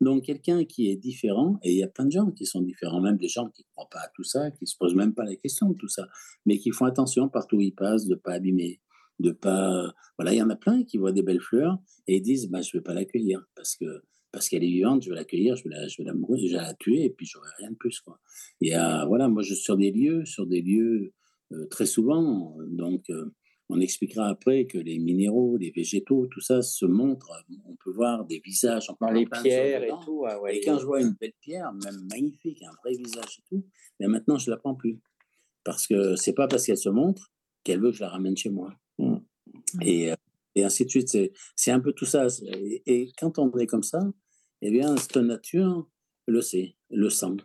Donc, 0.00 0.24
quelqu'un 0.24 0.64
qui 0.64 0.90
est 0.90 0.96
différent, 0.96 1.58
et 1.62 1.72
il 1.72 1.78
y 1.78 1.82
a 1.82 1.88
plein 1.88 2.04
de 2.04 2.10
gens 2.10 2.30
qui 2.30 2.46
sont 2.46 2.60
différents, 2.60 3.00
même 3.00 3.16
des 3.16 3.28
gens 3.28 3.48
qui 3.48 3.62
ne 3.62 3.66
croient 3.72 3.88
pas 3.90 4.00
à 4.00 4.08
tout 4.14 4.24
ça, 4.24 4.50
qui 4.50 4.64
ne 4.64 4.66
se 4.66 4.76
posent 4.76 4.94
même 4.94 5.14
pas 5.14 5.24
la 5.24 5.36
question 5.36 5.70
de 5.70 5.74
tout 5.74 5.88
ça, 5.88 6.06
mais 6.46 6.58
qui 6.58 6.72
font 6.72 6.84
attention 6.84 7.28
partout 7.28 7.56
où 7.56 7.60
ils 7.60 7.74
passent 7.74 8.06
de 8.06 8.14
ne 8.14 8.18
pas 8.18 8.32
abîmer, 8.32 8.80
de 9.20 9.30
pas. 9.30 9.94
Voilà, 10.18 10.34
il 10.34 10.38
y 10.38 10.42
en 10.42 10.50
a 10.50 10.56
plein 10.56 10.82
qui 10.84 10.98
voient 10.98 11.12
des 11.12 11.22
belles 11.22 11.40
fleurs 11.40 11.78
et 12.06 12.16
ils 12.16 12.22
disent 12.22 12.50
bah, 12.50 12.60
Je 12.60 12.70
ne 12.74 12.80
vais 12.80 12.82
pas 12.82 12.92
l'accueillir 12.92 13.46
parce 13.54 13.76
que 13.76 14.02
parce 14.34 14.48
qu'elle 14.48 14.64
est 14.64 14.68
vivante, 14.68 15.04
je 15.04 15.10
vais 15.10 15.14
l'accueillir, 15.14 15.54
je 15.54 15.62
vais 15.62 15.70
la, 15.70 15.86
je 15.86 15.96
vais 15.98 16.04
la 16.04 16.12
mourir, 16.12 16.44
je 16.44 16.56
vais 16.56 16.60
la 16.60 16.74
tuer, 16.74 17.04
et 17.04 17.10
puis 17.10 17.24
j'aurai 17.24 17.48
rien 17.58 17.70
de 17.70 17.76
plus. 17.76 18.00
Quoi. 18.00 18.18
Et 18.60 18.76
euh, 18.76 19.04
voilà, 19.06 19.28
moi, 19.28 19.42
je 19.44 19.54
suis 19.54 19.62
sur 19.62 19.76
des 19.76 19.92
lieux, 19.92 20.24
sur 20.24 20.44
des 20.44 20.60
lieux 20.60 21.12
euh, 21.52 21.66
très 21.66 21.86
souvent, 21.86 22.56
donc 22.66 23.08
euh, 23.10 23.30
on 23.68 23.80
expliquera 23.80 24.26
après 24.26 24.66
que 24.66 24.76
les 24.76 24.98
minéraux, 24.98 25.56
les 25.56 25.70
végétaux, 25.70 26.26
tout 26.26 26.40
ça 26.40 26.62
se 26.62 26.84
montre. 26.84 27.30
On 27.64 27.76
peut 27.76 27.92
voir 27.92 28.24
des 28.24 28.40
visages 28.44 28.88
dans 29.00 29.10
les 29.10 29.24
pierres 29.24 29.84
et 29.84 29.92
tout. 30.04 30.26
et 30.50 30.60
quand 30.60 30.78
je 30.78 30.84
vois 30.84 31.00
une 31.00 31.14
belle 31.18 31.32
pierre, 31.40 31.72
même 31.72 32.06
magnifique, 32.10 32.60
un 32.62 32.74
vrai 32.82 32.96
visage 32.96 33.38
et 33.38 33.42
tout, 33.48 33.64
mais 34.00 34.08
maintenant 34.08 34.36
je 34.36 34.50
la 34.50 34.58
prends 34.58 34.74
plus 34.74 35.00
parce 35.62 35.86
que 35.86 36.14
c'est 36.16 36.34
pas 36.34 36.46
parce 36.46 36.66
qu'elle 36.66 36.76
se 36.76 36.90
montre 36.90 37.32
qu'elle 37.62 37.80
veut 37.80 37.90
que 37.90 37.96
je 37.96 38.02
la 38.02 38.10
ramène 38.10 38.36
chez 38.36 38.50
moi. 38.50 38.74
Mmh. 38.98 39.16
Et, 39.80 40.12
et 40.54 40.64
ainsi 40.64 40.84
de 40.84 40.90
suite. 40.90 41.16
C'est 41.56 41.70
un 41.70 41.80
peu 41.80 41.92
tout 41.92 42.04
ça. 42.04 42.26
et, 42.86 43.10
quand 43.18 43.38
on 43.38 43.50
est 43.58 43.66
comme 43.66 43.82
ça, 43.82 44.00
eh 44.66 44.70
bien, 44.70 44.96
cette 44.96 45.18
nature 45.18 45.86
le 46.26 46.40
sait, 46.40 46.74
le 46.90 47.10
sent. 47.10 47.36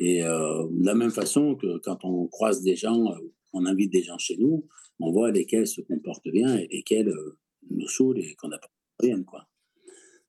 Et 0.00 0.24
euh, 0.24 0.66
de 0.68 0.84
la 0.84 0.96
même 0.96 1.12
façon 1.12 1.54
que 1.54 1.78
quand 1.78 2.04
on 2.04 2.26
croise 2.26 2.62
des 2.62 2.74
gens, 2.74 3.12
euh, 3.12 3.18
on 3.52 3.66
invite 3.66 3.92
des 3.92 4.02
gens 4.02 4.18
chez 4.18 4.36
nous, 4.36 4.66
on 4.98 5.12
voit 5.12 5.30
lesquels 5.30 5.68
se 5.68 5.80
comportent 5.80 6.28
bien 6.28 6.56
et 6.56 6.66
lesquels 6.66 7.08
euh, 7.08 7.38
nous 7.70 7.86
saoulent 7.86 8.18
et 8.18 8.34
qu'on 8.34 8.48
n'a 8.48 8.58
pas 8.58 8.68
rien. 8.98 9.22
Quoi. 9.22 9.46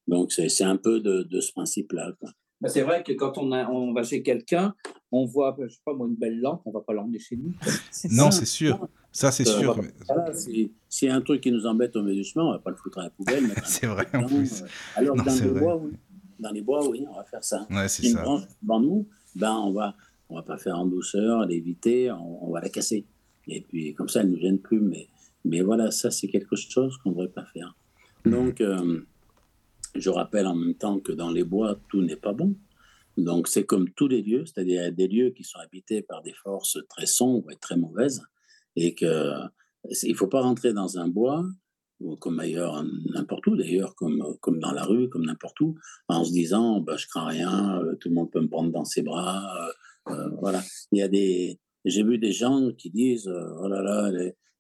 Donc, 0.08 0.32
c'est 0.32 0.64
un 0.64 0.78
peu 0.78 1.00
de, 1.00 1.42
ce 1.42 1.52
principe-là. 1.54 2.14
Bah, 2.62 2.70
c'est 2.70 2.84
vrai 2.84 3.04
que 3.04 3.14
quand 3.14 3.40
on, 3.40 3.52
a, 3.52 3.68
on 3.70 3.94
va 3.94 4.04
chez 4.04 4.22
quelqu'un, 4.22 4.76
on 5.12 5.26
voit, 5.26 5.58
je 5.60 5.74
sais 5.74 5.82
pas 5.84 5.94
moi, 5.96 6.08
une 6.08 6.16
belle 6.16 6.40
lampe, 6.40 6.62
on 6.66 6.72
va 6.72 6.82
pas 6.82 6.94
l'emmener 6.94 7.20
chez 7.20 7.36
nous. 7.36 7.52
Non, 8.12 8.30
c'est 8.30 8.46
sûr. 8.46 8.88
Ça, 9.12 9.32
c'est 9.32 9.46
sûr. 9.46 9.80
S'il 10.88 11.08
y 11.08 11.12
a 11.12 11.16
un 11.16 11.22
truc 11.22 11.42
qui 11.42 11.52
nous 11.52 11.66
embête 11.66 11.96
au 11.96 12.04
milieu 12.04 12.22
du 12.22 12.24
chemin, 12.24 12.46
on 12.46 12.52
va 12.52 12.60
pas 12.60 12.70
le 12.70 12.76
foutre 12.76 13.00
à 13.00 13.04
la 13.06 13.10
poubelle. 13.10 13.52
c'est 13.66 13.88
vrai, 13.88 14.06
en 14.14 14.28
plus. 14.28 14.64
alors, 14.96 15.16
dans 15.16 15.24
le 15.24 15.60
bois, 15.60 15.78
oui 15.78 15.92
dans 16.40 16.52
les 16.52 16.62
bois, 16.62 16.88
oui, 16.88 17.06
on 17.10 17.16
va 17.16 17.24
faire 17.24 17.44
ça. 17.44 17.68
Ouais, 17.70 17.88
c'est 17.88 18.08
ça. 18.10 18.22
branche 18.22 18.44
devant 18.62 18.80
nous, 18.80 19.08
ben, 19.36 19.54
on 19.54 19.72
va, 19.72 19.96
on 20.30 20.36
va 20.36 20.44
pas 20.44 20.58
faire 20.58 20.78
en 20.80 20.86
douceur, 20.86 21.46
l'éviter, 21.46 22.12
on, 22.12 22.52
va 22.52 22.62
la 22.62 22.70
casser. 22.70 23.06
Et 23.48 23.62
puis, 23.62 23.94
comme 23.94 24.10
ça, 24.10 24.22
elle 24.22 24.28
ne 24.28 24.36
nous 24.36 24.42
gêne 24.42 24.60
plus. 24.60 24.80
Mais, 24.80 25.08
mais 25.46 25.62
voilà, 25.62 25.92
ça, 25.92 26.12
c'est 26.12 26.28
quelque 26.28 26.56
chose 26.56 26.98
qu'on 26.98 27.10
ne 27.10 27.16
devrait 27.16 27.30
pas 27.30 27.46
faire. 27.46 27.76
Mhm. 28.26 28.32
Donc, 28.32 28.62
euh, 28.62 29.02
je 29.96 30.10
rappelle 30.10 30.48
en 30.48 30.56
même 30.56 30.76
temps 30.76 31.00
que 31.00 31.12
dans 31.12 31.32
les 31.32 31.44
bois, 31.44 31.80
tout 31.90 32.02
n'est 32.02 32.16
pas 32.16 32.34
bon. 32.34 32.56
Donc, 33.18 33.48
c'est 33.48 33.66
comme 33.66 33.90
tous 33.90 34.08
les 34.08 34.22
lieux, 34.22 34.46
c'est-à-dire 34.46 34.92
des 34.92 35.08
lieux 35.08 35.32
qui 35.32 35.44
sont 35.44 35.58
habités 35.60 36.04
par 36.04 36.22
des 36.22 36.34
forces 36.34 36.78
très 36.90 37.08
sombres 37.08 37.50
et 37.52 37.56
très 37.56 37.76
mauvaises, 37.76 38.22
et 38.76 38.94
que 38.94 39.34
il 40.04 40.16
faut 40.16 40.28
pas 40.28 40.42
rentrer 40.42 40.74
dans 40.74 41.00
un 41.00 41.08
bois 41.08 41.46
comme 42.20 42.40
ailleurs, 42.40 42.84
n'importe 43.14 43.48
où 43.48 43.56
d'ailleurs, 43.56 43.96
comme, 43.96 44.24
comme 44.42 44.60
dans 44.60 44.72
la 44.72 44.84
rue, 44.84 45.10
comme 45.10 45.26
n'importe 45.26 45.60
où, 45.62 45.76
en 46.08 46.24
se 46.24 46.32
disant 46.32 46.80
bah, 46.82 46.96
je 46.98 47.08
crains 47.08 47.26
rien, 47.26 47.80
euh, 47.80 47.96
tout 48.00 48.10
le 48.10 48.16
monde 48.16 48.32
peut 48.32 48.42
me 48.42 48.50
prendre 48.50 48.72
dans 48.72 48.86
ses 48.86 49.02
bras. 49.02 49.44
Euh, 50.08 50.14
euh, 50.14 50.30
voilà. 50.40 50.62
Il 50.92 51.00
y 51.00 51.02
a 51.02 51.08
des. 51.08 51.60
J'ai 51.86 52.04
vu 52.04 52.18
des 52.18 52.32
gens 52.32 52.72
qui 52.78 52.90
disent 52.90 53.32
oh 53.62 53.68
là 53.68 53.82
là, 53.82 54.12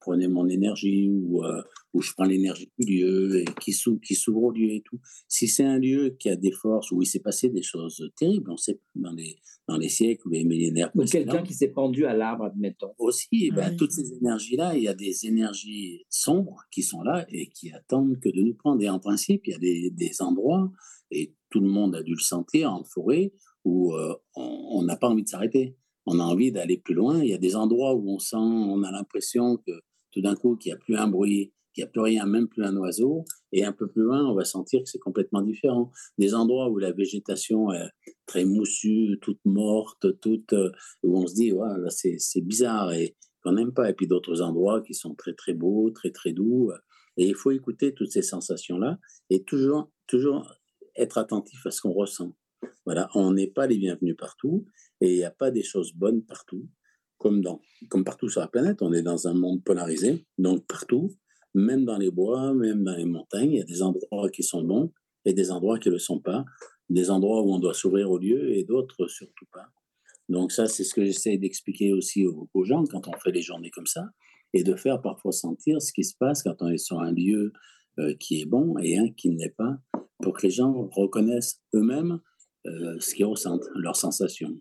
prenez 0.07 0.27
mon 0.29 0.47
énergie 0.47 1.09
ou, 1.09 1.43
euh, 1.43 1.61
ou 1.97 2.01
je 2.01 2.13
prends 2.13 2.25
l'énergie 2.25 2.69
du 2.77 2.85
lieu 2.85 3.41
et 3.41 3.45
qui 3.59 3.73
s'ouvre, 3.73 3.99
qui 3.99 4.13
s'ouvre 4.13 4.43
au 4.43 4.51
lieu 4.51 4.69
et 4.69 4.83
tout. 4.85 4.99
Si 5.27 5.47
c'est 5.47 5.63
un 5.63 5.79
lieu 5.79 6.15
qui 6.19 6.29
a 6.29 6.35
des 6.35 6.51
forces 6.51 6.91
où 6.91 7.01
il 7.01 7.07
s'est 7.07 7.21
passé 7.21 7.49
des 7.49 7.63
choses 7.63 8.07
terribles, 8.15 8.51
on 8.51 8.57
sait 8.57 8.79
dans 8.93 9.13
les, 9.13 9.37
dans 9.67 9.77
les 9.77 9.89
siècles 9.89 10.27
ou 10.27 10.31
les 10.31 10.43
millénaires. 10.43 10.91
Ou 10.93 11.05
quelqu'un 11.05 11.41
qui 11.41 11.55
s'est 11.55 11.69
pendu 11.69 12.05
à 12.05 12.13
l'arbre, 12.13 12.45
admettons. 12.45 12.93
Aussi, 12.99 13.49
ben, 13.49 13.75
toutes 13.75 13.93
ces 13.93 14.13
énergies-là, 14.13 14.77
il 14.77 14.83
y 14.83 14.87
a 14.87 14.93
des 14.93 15.25
énergies 15.25 16.05
sombres 16.09 16.61
qui 16.71 16.83
sont 16.83 17.01
là 17.01 17.25
et 17.29 17.49
qui 17.49 17.71
attendent 17.71 18.19
que 18.19 18.29
de 18.29 18.43
nous 18.43 18.53
prendre. 18.53 18.83
Et 18.83 18.89
en 18.89 18.99
principe, 18.99 19.47
il 19.47 19.51
y 19.51 19.55
a 19.55 19.59
des, 19.59 19.89
des 19.89 20.21
endroits, 20.21 20.71
et 21.09 21.33
tout 21.49 21.61
le 21.61 21.69
monde 21.69 21.95
a 21.95 22.03
dû 22.03 22.13
le 22.13 22.21
sentir 22.21 22.71
en 22.71 22.83
forêt, 22.83 23.33
où 23.65 23.95
euh, 23.95 24.13
on 24.35 24.83
n'a 24.83 24.97
pas 24.97 25.09
envie 25.09 25.23
de 25.23 25.29
s'arrêter 25.29 25.75
on 26.07 26.19
a 26.19 26.23
envie 26.23 26.51
d'aller 26.51 26.77
plus 26.77 26.95
loin. 26.95 27.21
Il 27.21 27.29
y 27.29 27.33
a 27.33 27.37
des 27.37 27.55
endroits 27.55 27.93
où 27.93 28.09
on 28.09 28.17
sent, 28.17 28.37
on 28.37 28.81
a 28.83 28.91
l'impression 28.91 29.57
que 29.57 29.71
tout 30.11 30.21
d'un 30.21 30.35
coup, 30.35 30.55
qu'il 30.55 30.71
n'y 30.71 30.75
a 30.75 30.79
plus 30.79 30.95
un 30.95 31.07
bruit, 31.07 31.53
qu'il 31.77 31.83
n'y 31.83 31.89
a 31.89 31.91
plus 31.91 32.01
rien, 32.01 32.25
même 32.25 32.47
plus 32.47 32.63
un 32.63 32.75
oiseau. 32.75 33.23
Et 33.51 33.63
un 33.63 33.71
peu 33.71 33.87
plus 33.87 34.01
loin, 34.01 34.25
on 34.25 34.33
va 34.33 34.45
sentir 34.45 34.81
que 34.81 34.89
c'est 34.89 34.97
complètement 34.97 35.43
différent. 35.43 35.91
Des 36.17 36.33
endroits 36.33 36.69
où 36.69 36.79
la 36.79 36.91
végétation 36.91 37.71
est 37.71 37.91
très 38.25 38.45
moussue, 38.45 39.19
toute 39.21 39.39
morte, 39.45 40.19
toute, 40.19 40.53
euh, 40.53 40.71
où 41.03 41.19
on 41.19 41.27
se 41.27 41.35
dit, 41.35 41.51
ouais, 41.51 41.67
c'est 41.89 42.41
bizarre 42.41 42.91
et 42.93 43.15
qu'on 43.43 43.51
n'aime 43.53 43.73
pas. 43.73 43.91
Et 43.91 43.93
puis 43.93 44.07
d'autres 44.07 44.41
endroits 44.41 44.81
qui 44.81 44.95
sont 44.95 45.13
très, 45.13 45.33
très 45.33 45.53
beaux, 45.53 45.91
très, 45.91 46.09
très 46.09 46.33
doux. 46.33 46.71
Et 47.17 47.27
il 47.27 47.35
faut 47.35 47.51
écouter 47.51 47.93
toutes 47.93 48.11
ces 48.11 48.23
sensations-là 48.23 48.97
et 49.29 49.43
toujours, 49.43 49.91
toujours 50.07 50.51
être 50.95 51.19
attentif 51.19 51.63
à 51.67 51.71
ce 51.71 51.81
qu'on 51.81 51.93
ressent. 51.93 52.35
Voilà, 52.85 53.07
on 53.13 53.33
n'est 53.33 53.51
pas 53.51 53.67
les 53.67 53.77
bienvenus 53.77 54.15
partout 54.17 54.65
et 54.99 55.13
il 55.13 55.17
n'y 55.17 55.23
a 55.23 55.31
pas 55.31 55.51
des 55.51 55.61
choses 55.61 55.93
bonnes 55.93 56.23
partout 56.23 56.67
comme, 57.17 57.41
dans, 57.41 57.61
comme 57.89 58.03
partout 58.03 58.29
sur 58.29 58.41
la 58.41 58.47
planète, 58.47 58.81
on 58.81 58.93
est 58.93 59.01
dans 59.01 59.27
un 59.27 59.33
monde 59.33 59.63
polarisé, 59.63 60.25
donc 60.37 60.65
partout, 60.67 61.15
même 61.57 61.85
dans 61.85 61.97
les 61.97 62.11
bois, 62.11 62.53
même 62.53 62.83
dans 62.83 62.95
les 62.95 63.05
montagnes. 63.05 63.51
Il 63.51 63.57
y 63.57 63.61
a 63.61 63.65
des 63.65 63.81
endroits 63.81 64.29
qui 64.29 64.43
sont 64.43 64.63
bons 64.63 64.91
et 65.25 65.33
des 65.33 65.51
endroits 65.51 65.79
qui 65.79 65.89
ne 65.89 65.93
le 65.93 65.99
sont 65.99 66.19
pas. 66.19 66.45
Des 66.89 67.09
endroits 67.09 67.41
où 67.41 67.53
on 67.53 67.59
doit 67.59 67.73
s'ouvrir 67.73 68.09
au 68.09 68.17
lieu 68.17 68.55
et 68.55 68.63
d'autres 68.63 69.07
surtout 69.07 69.45
pas. 69.51 69.65
Donc 70.29 70.51
ça, 70.51 70.67
c'est 70.67 70.83
ce 70.83 70.93
que 70.93 71.03
j'essaie 71.03 71.37
d'expliquer 71.37 71.93
aussi 71.93 72.25
aux, 72.25 72.63
gens 72.63 72.83
quand 72.85 73.07
on 73.07 73.13
fait 73.19 73.31
les 73.31 73.41
journées 73.41 73.71
comme 73.71 73.85
ça 73.85 74.05
et 74.53 74.63
de 74.63 74.75
faire 74.75 75.01
parfois 75.01 75.31
sentir 75.31 75.81
ce 75.81 75.91
qui 75.91 76.03
se 76.03 76.15
passe 76.17 76.43
quand 76.43 76.61
on 76.61 76.69
est 76.69 76.77
sur 76.77 76.99
un 76.99 77.11
lieu 77.11 77.51
euh, 77.99 78.13
qui 78.19 78.41
est 78.41 78.45
bon 78.45 78.77
et 78.77 78.97
un 78.97 79.09
qui 79.09 79.29
ne 79.29 79.37
l'est 79.37 79.55
pas, 79.55 79.77
pour 80.21 80.33
que 80.33 80.43
les 80.43 80.51
gens 80.51 80.89
reconnaissent 80.93 81.61
eux-mêmes 81.73 82.19
euh, 82.67 82.99
ce 82.99 83.15
qu'ils 83.15 83.25
ressentent, 83.25 83.67
leurs 83.75 83.95
sensations. 83.95 84.53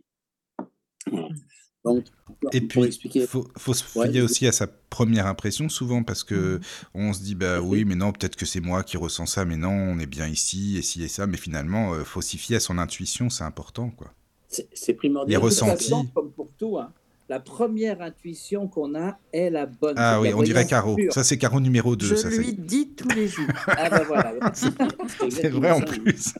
Donc, 1.86 2.04
et 2.52 2.60
puis, 2.60 2.82
il 3.14 3.26
faut, 3.26 3.48
faut, 3.56 3.72
se 3.72 3.84
fier 3.84 4.20
aussi 4.20 4.46
à 4.46 4.52
sa 4.52 4.66
première 4.66 5.26
impression 5.26 5.68
souvent 5.68 6.02
parce 6.02 6.24
que 6.24 6.56
mmh. 6.56 6.60
on 6.94 7.12
se 7.12 7.20
dit 7.20 7.34
bah 7.34 7.60
oui 7.60 7.84
mais 7.84 7.94
non 7.94 8.12
peut-être 8.12 8.36
que 8.36 8.44
c'est 8.44 8.60
moi 8.60 8.82
qui 8.82 8.96
ressens 8.96 9.26
ça 9.26 9.44
mais 9.44 9.56
non 9.56 9.70
on 9.70 9.98
est 9.98 10.06
bien 10.06 10.26
ici 10.26 10.76
et 10.76 10.82
ci 10.82 11.02
et 11.02 11.08
ça 11.08 11.26
mais 11.26 11.36
finalement 11.36 11.94
il 11.94 12.00
euh, 12.00 12.04
faut 12.04 12.20
s'y 12.20 12.38
fier 12.38 12.56
à 12.56 12.60
son 12.60 12.78
intuition 12.78 13.30
c'est 13.30 13.44
important 13.44 13.90
quoi. 13.90 14.12
C'est 14.48 14.94
primordial. 14.94 15.30
Les 15.30 15.36
ressentis. 15.36 15.92
Comme 16.14 16.30
pour 16.30 16.50
tout, 16.58 16.78
hein. 16.78 16.92
la 17.28 17.40
première 17.40 18.00
intuition 18.00 18.68
qu'on 18.68 18.94
a 18.94 19.18
est 19.32 19.50
la 19.50 19.66
bonne. 19.66 19.94
Ah 19.96 20.20
oui, 20.20 20.32
on 20.34 20.42
dirait 20.42 20.66
Caro. 20.66 20.96
Ça, 21.10 21.24
c'est 21.24 21.38
Caro 21.38 21.60
numéro 21.60 21.96
2. 21.96 22.06
Je 22.06 22.14
ça, 22.14 22.28
lui 22.28 22.54
dis 22.54 22.90
tous 22.90 23.08
les 23.08 23.28
jours. 23.28 23.48
ah 23.66 23.90
ben 23.90 24.04
voilà. 24.06 24.34
c'est 24.54 25.48
vrai 25.48 25.70
en 25.72 25.80
plus. 25.80 26.34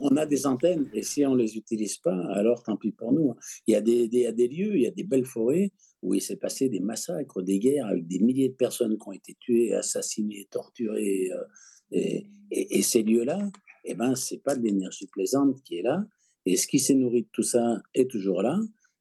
On 0.00 0.16
a 0.16 0.26
des 0.26 0.46
antennes 0.46 0.88
et 0.92 1.02
si 1.02 1.24
on 1.26 1.34
ne 1.34 1.42
les 1.42 1.56
utilise 1.56 1.98
pas, 1.98 2.16
alors 2.32 2.62
tant 2.62 2.76
pis 2.76 2.92
pour 2.92 3.12
nous. 3.12 3.34
Il 3.66 3.72
y, 3.72 3.76
a 3.76 3.80
des, 3.80 4.08
y 4.12 4.26
a 4.26 4.32
des 4.32 4.48
lieux, 4.48 4.76
il 4.76 4.82
y 4.82 4.86
a 4.86 4.90
des 4.90 5.04
belles 5.04 5.26
forêts 5.26 5.72
où 6.02 6.14
il 6.14 6.20
s'est 6.20 6.36
passé 6.36 6.68
des 6.68 6.80
massacres, 6.80 7.42
des 7.42 7.58
guerres 7.58 7.86
avec 7.86 8.06
des 8.06 8.18
milliers 8.18 8.48
de 8.48 8.54
personnes 8.54 8.98
qui 8.98 9.08
ont 9.08 9.12
été 9.12 9.36
tuées, 9.38 9.74
assassinées, 9.74 10.46
torturées. 10.50 11.30
Euh, 11.32 12.20
et, 12.50 12.82
ces 12.82 13.02
lieux-là, 13.02 13.50
eh 13.84 13.94
ben, 13.94 14.14
ce 14.14 14.34
n'est 14.34 14.40
pas 14.40 14.56
de 14.56 14.62
l'énergie 14.62 15.06
plaisante 15.06 15.62
qui 15.62 15.76
est 15.76 15.82
là. 15.82 16.04
Et 16.46 16.56
ce 16.56 16.66
qui 16.66 16.78
s'est 16.78 16.94
nourri 16.94 17.22
de 17.22 17.28
tout 17.32 17.42
ça 17.42 17.80
est 17.94 18.10
toujours 18.10 18.42
là, 18.42 18.58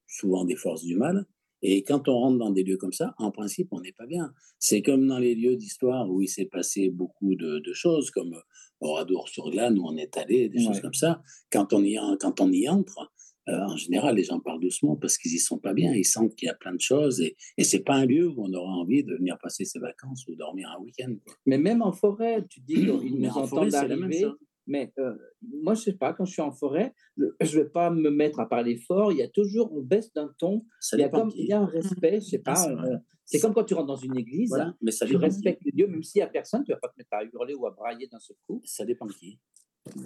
souvent 0.07 0.45
des 0.45 0.55
forces 0.55 0.83
du 0.83 0.95
mal. 0.95 1.25
Et 1.63 1.83
quand 1.83 2.07
on 2.07 2.13
rentre 2.13 2.39
dans 2.39 2.49
des 2.49 2.63
lieux 2.63 2.77
comme 2.77 2.93
ça, 2.93 3.13
en 3.17 3.31
principe, 3.31 3.69
on 3.71 3.81
n'est 3.81 3.91
pas 3.91 4.07
bien. 4.07 4.33
C'est 4.59 4.81
comme 4.81 5.07
dans 5.07 5.19
les 5.19 5.35
lieux 5.35 5.55
d'histoire 5.55 6.09
où 6.09 6.21
il 6.21 6.27
s'est 6.27 6.45
passé 6.45 6.89
beaucoup 6.89 7.35
de, 7.35 7.61
choses, 7.73 8.09
comme 8.09 8.35
Oradour-sur-Glane, 8.81 9.79
où 9.79 9.87
on 9.87 9.95
est 9.95 10.17
allé, 10.17 10.49
des 10.49 10.61
choses 10.61 10.81
comme 10.81 10.93
ça. 10.93 11.21
Quand 11.51 11.73
on 11.73 11.83
y, 11.83 11.97
quand 12.19 12.41
on 12.41 12.51
y 12.51 12.67
entre, 12.67 13.11
euh, 13.49 13.59
en 13.59 13.75
général, 13.75 14.15
les 14.15 14.23
gens 14.23 14.39
parlent 14.39 14.59
doucement 14.59 14.95
parce 14.95 15.17
qu'ils 15.17 15.33
y 15.33 15.39
sont 15.39 15.57
pas 15.57 15.73
bien. 15.73 15.93
Ils 15.93 16.05
sentent 16.05 16.35
qu'il 16.35 16.47
y 16.47 16.49
a 16.49 16.55
plein 16.55 16.73
de 16.73 16.81
choses 16.81 17.21
et, 17.21 17.35
et 17.57 17.63
c'est 17.63 17.83
pas 17.83 17.95
un 17.95 18.05
lieu 18.05 18.27
où 18.27 18.35
on 18.37 18.53
aura 18.53 18.71
envie 18.73 19.03
de 19.03 19.15
venir 19.15 19.37
passer 19.41 19.65
ses 19.65 19.79
vacances 19.79 20.27
ou 20.27 20.35
dormir 20.35 20.69
un 20.77 20.81
week-end. 20.81 21.13
Mais 21.45 21.57
même 21.57 21.81
en 21.81 21.91
forêt, 21.91 22.45
tu 22.49 22.59
dis 22.61 22.75
qu'ils 22.75 22.85
nous 23.19 23.29
entendent 23.29 23.73
arriver. 23.73 24.25
Mais 24.67 24.93
euh, 24.99 25.15
moi, 25.41 25.73
je 25.73 25.81
sais 25.81 25.93
pas, 25.93 26.13
quand 26.13 26.23
je 26.23 26.33
suis 26.33 26.41
en 26.41 26.51
forêt, 26.51 26.93
je 27.17 27.23
ne 27.57 27.63
vais 27.63 27.69
pas 27.69 27.89
me 27.89 28.11
mettre 28.11 28.39
à 28.39 28.47
parler 28.47 28.77
fort. 28.77 29.11
Il 29.11 29.17
y 29.17 29.23
a 29.23 29.27
toujours, 29.27 29.73
on 29.73 29.81
baisse 29.81 30.13
d'un 30.13 30.31
ton. 30.37 30.63
il 30.93 30.99
y, 30.99 31.03
a 31.03 31.09
comme, 31.09 31.31
il 31.35 31.47
y 31.47 31.51
a 31.51 31.59
un 31.59 31.65
respect, 31.65 32.19
je 32.21 32.27
sais 32.27 32.39
pas. 32.39 32.69
Euh, 32.69 32.97
c'est 33.31 33.39
comme 33.39 33.53
quand 33.53 33.63
tu 33.63 33.73
rentres 33.73 33.87
dans 33.87 33.95
une 33.95 34.17
église, 34.17 34.53
hein, 34.53 34.75
mais 34.81 34.91
ça 34.91 35.05
tu 35.05 35.15
respectes 35.15 35.63
les 35.63 35.71
dieux, 35.71 35.87
même 35.87 36.03
s'il 36.03 36.19
n'y 36.19 36.23
a 36.23 36.27
personne, 36.27 36.63
tu 36.63 36.71
ne 36.71 36.75
vas 36.75 36.79
pas 36.81 36.89
te 36.89 36.95
mettre 36.97 37.13
à 37.13 37.23
hurler 37.23 37.53
ou 37.53 37.65
à 37.65 37.71
brailler 37.71 38.07
d'un 38.07 38.19
seul 38.19 38.35
coup. 38.45 38.61
Ça 38.65 38.83
dépend 38.83 39.05
de 39.05 39.13
qui. 39.13 39.39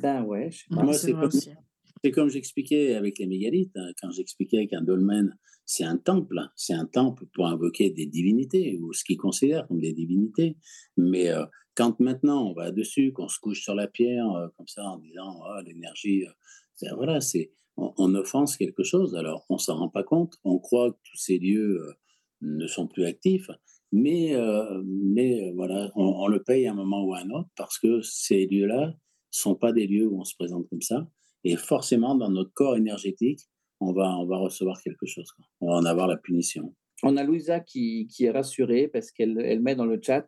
Ben 0.02 0.24
ouais, 0.24 0.52
je 0.52 0.60
sais 0.60 0.66
pas. 0.70 0.84
Moi, 0.84 0.94
c'est 0.94 1.14
comme, 1.14 1.32
c'est 1.32 2.12
comme 2.12 2.30
j'expliquais 2.30 2.96
avec 2.96 3.18
les 3.18 3.26
mégalithes, 3.26 3.76
hein, 3.76 3.92
quand 4.00 4.12
j'expliquais 4.12 4.68
qu'un 4.68 4.82
dolmen, 4.82 5.36
c'est 5.66 5.84
un 5.84 5.98
temple, 5.98 6.40
c'est 6.56 6.74
un 6.74 6.86
temple 6.86 7.26
pour 7.34 7.48
invoquer 7.48 7.90
des 7.90 8.06
divinités, 8.06 8.78
ou 8.80 8.94
ce 8.94 9.04
qu'ils 9.04 9.18
considèrent 9.18 9.68
comme 9.68 9.80
des 9.80 9.94
divinités. 9.94 10.56
Mais 10.98 11.30
euh, 11.30 11.46
quand 11.74 12.00
maintenant 12.00 12.50
on 12.50 12.54
va 12.54 12.72
dessus, 12.72 13.12
qu'on 13.12 13.28
se 13.28 13.40
couche 13.40 13.64
sur 13.64 13.74
la 13.74 13.88
pierre, 13.88 14.30
euh, 14.34 14.48
comme 14.56 14.68
ça, 14.68 14.84
en 14.84 15.00
disant 15.00 15.42
oh, 15.42 15.62
l'énergie, 15.66 16.26
euh, 16.26 16.96
voilà, 16.96 17.22
c'est 17.22 17.52
on, 17.78 18.14
offense 18.14 18.56
quelque 18.56 18.84
chose. 18.84 19.16
Alors 19.16 19.46
on 19.50 19.58
s'en 19.58 19.78
rend 19.78 19.90
pas 19.90 20.04
compte, 20.04 20.36
on 20.44 20.60
croit 20.60 20.92
que 20.92 21.00
tous 21.04 21.18
ces 21.18 21.40
lieux 21.40 21.82
ne 22.42 22.68
sont 22.68 22.88
plus 22.88 23.06
actifs, 23.06 23.50
mais, 23.92 24.36
mais 24.86 25.52
voilà, 25.56 25.92
on, 25.96 26.04
on, 26.04 26.28
le 26.28 26.44
paye 26.44 26.68
à 26.68 26.72
un 26.72 26.76
moment 26.76 27.04
ou 27.04 27.14
à 27.14 27.20
un 27.20 27.30
autre 27.30 27.50
parce 27.56 27.80
que 27.80 28.02
ces 28.02 28.46
lieux-là 28.46 28.94
sont 29.32 29.56
pas 29.56 29.72
des 29.72 29.88
lieux 29.88 30.08
où 30.08 30.20
on 30.20 30.24
se 30.24 30.36
présente 30.36 30.68
comme 30.70 30.82
ça. 30.82 31.08
Et 31.44 31.56
forcément, 31.58 32.16
dans 32.16 32.30
notre 32.30 32.52
corps 32.54 32.76
énergétique, 32.76 33.42
on 33.80 33.94
va, 33.94 34.18
on 34.18 34.26
va 34.26 34.38
recevoir 34.38 34.82
quelque 34.82 35.06
chose. 35.06 35.28
On 35.62 35.70
va 35.70 35.76
en 35.76 35.86
avoir 35.86 36.08
la 36.08 36.18
punition. 36.18 36.74
On 37.04 37.18
a 37.18 37.24
Louisa 37.24 37.60
qui, 37.60 38.08
qui 38.08 38.26
est 38.26 38.32
rassurée 38.32 38.88
parce 38.88 39.12
qu'elle 39.12 39.40
elle 39.40 39.62
met 39.62 39.76
dans 39.76 39.86
le 39.86 40.00
chat, 40.02 40.28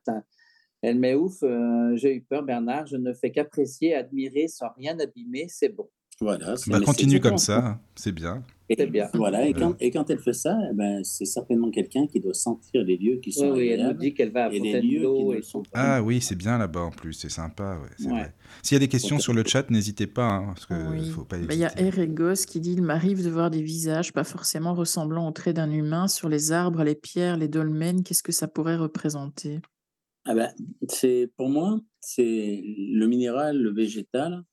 elle 0.82 1.00
met 1.00 1.16
ouf, 1.16 1.42
euh, 1.44 1.96
j'ai 1.96 2.16
eu 2.16 2.22
peur 2.22 2.44
Bernard, 2.44 2.86
je 2.88 2.98
ne 2.98 3.14
fais 3.14 3.32
qu'apprécier, 3.32 3.96
admirer 3.96 4.48
sans 4.48 4.68
rien 4.76 5.00
abîmer, 5.00 5.48
c'est 5.50 5.70
bon. 5.70 5.90
Voilà. 6.20 6.56
Bah, 6.68 6.80
continue 6.82 7.20
comme 7.20 7.38
ça, 7.38 7.80
c'est 7.96 8.12
bien. 8.12 8.44
Et, 8.70 8.86
bien. 8.86 9.08
Voilà, 9.14 9.48
et 9.48 9.54
quand, 9.54 9.76
et 9.80 9.92
quand 9.92 10.10
elle 10.10 10.20
fait 10.20 10.34
ça, 10.34 10.58
eh 10.70 10.74
ben, 10.74 11.02
c'est 11.04 11.26
certainement 11.26 11.72
quelqu'un 11.72 12.06
qui 12.06 12.20
doit 12.20 12.34
sentir 12.34 12.84
les 12.84 12.98
lieux 12.98 13.18
qui 13.18 13.32
sont. 13.32 13.52
Oui, 13.52 13.70
elle 13.70 13.88
nous 13.88 13.94
dit 13.94 14.14
qu'elle 14.14 14.32
va 14.32 14.46
à 14.46 14.52
Fontainebleau. 14.52 15.34
Et 15.34 15.42
sont 15.42 15.64
ah 15.74 16.04
oui, 16.04 16.20
c'est 16.20 16.36
bien 16.36 16.58
là-bas 16.58 16.82
en 16.82 16.92
plus, 16.92 17.14
c'est 17.14 17.30
sympa. 17.30 17.80
Ouais, 17.80 18.34
S'il 18.64 18.76
y 18.76 18.78
a 18.78 18.80
des 18.80 18.90
questions 18.90 19.20
sur 19.20 19.34
le 19.34 19.44
chat, 19.46 19.70
n'hésitez 19.70 20.08
pas, 20.08 20.28
hein, 20.28 20.46
parce 20.48 20.66
que 20.66 20.74
faut 21.12 21.24
pas 21.24 21.38
bah, 21.38 21.54
Il 21.54 21.60
y 21.60 21.66
a 21.66 21.80
Eregos 21.80 22.46
qui 22.46 22.60
dit 22.60 22.74
Il 22.74 22.82
m'arrive 22.82 23.24
de 23.24 23.30
voir 23.30 23.50
des 23.50 23.62
visages 23.62 24.12
pas 24.12 24.26
forcément 24.26 24.74
ressemblant 24.74 25.28
aux 25.30 25.32
traits 25.32 25.56
d'un 25.56 25.72
humain 25.72 26.10
sur 26.10 26.28
les 26.28 26.52
arbres, 26.52 26.84
les 26.84 26.96
pierres, 26.96 27.38
les 27.38 27.48
dolmens. 27.48 28.04
Qu'est-ce 28.04 28.24
que 28.24 28.34
ça 28.34 28.50
pourrait 28.50 28.76
représenter? 28.76 29.62
Ah 30.26 30.36
ben, 30.36 30.52
c'est 30.90 31.32
Pour 31.38 31.50
moi, 31.50 31.80
c'est 32.02 32.62
le 32.66 33.08
minéral, 33.08 33.58
le 33.58 33.74
végétal 33.74 34.44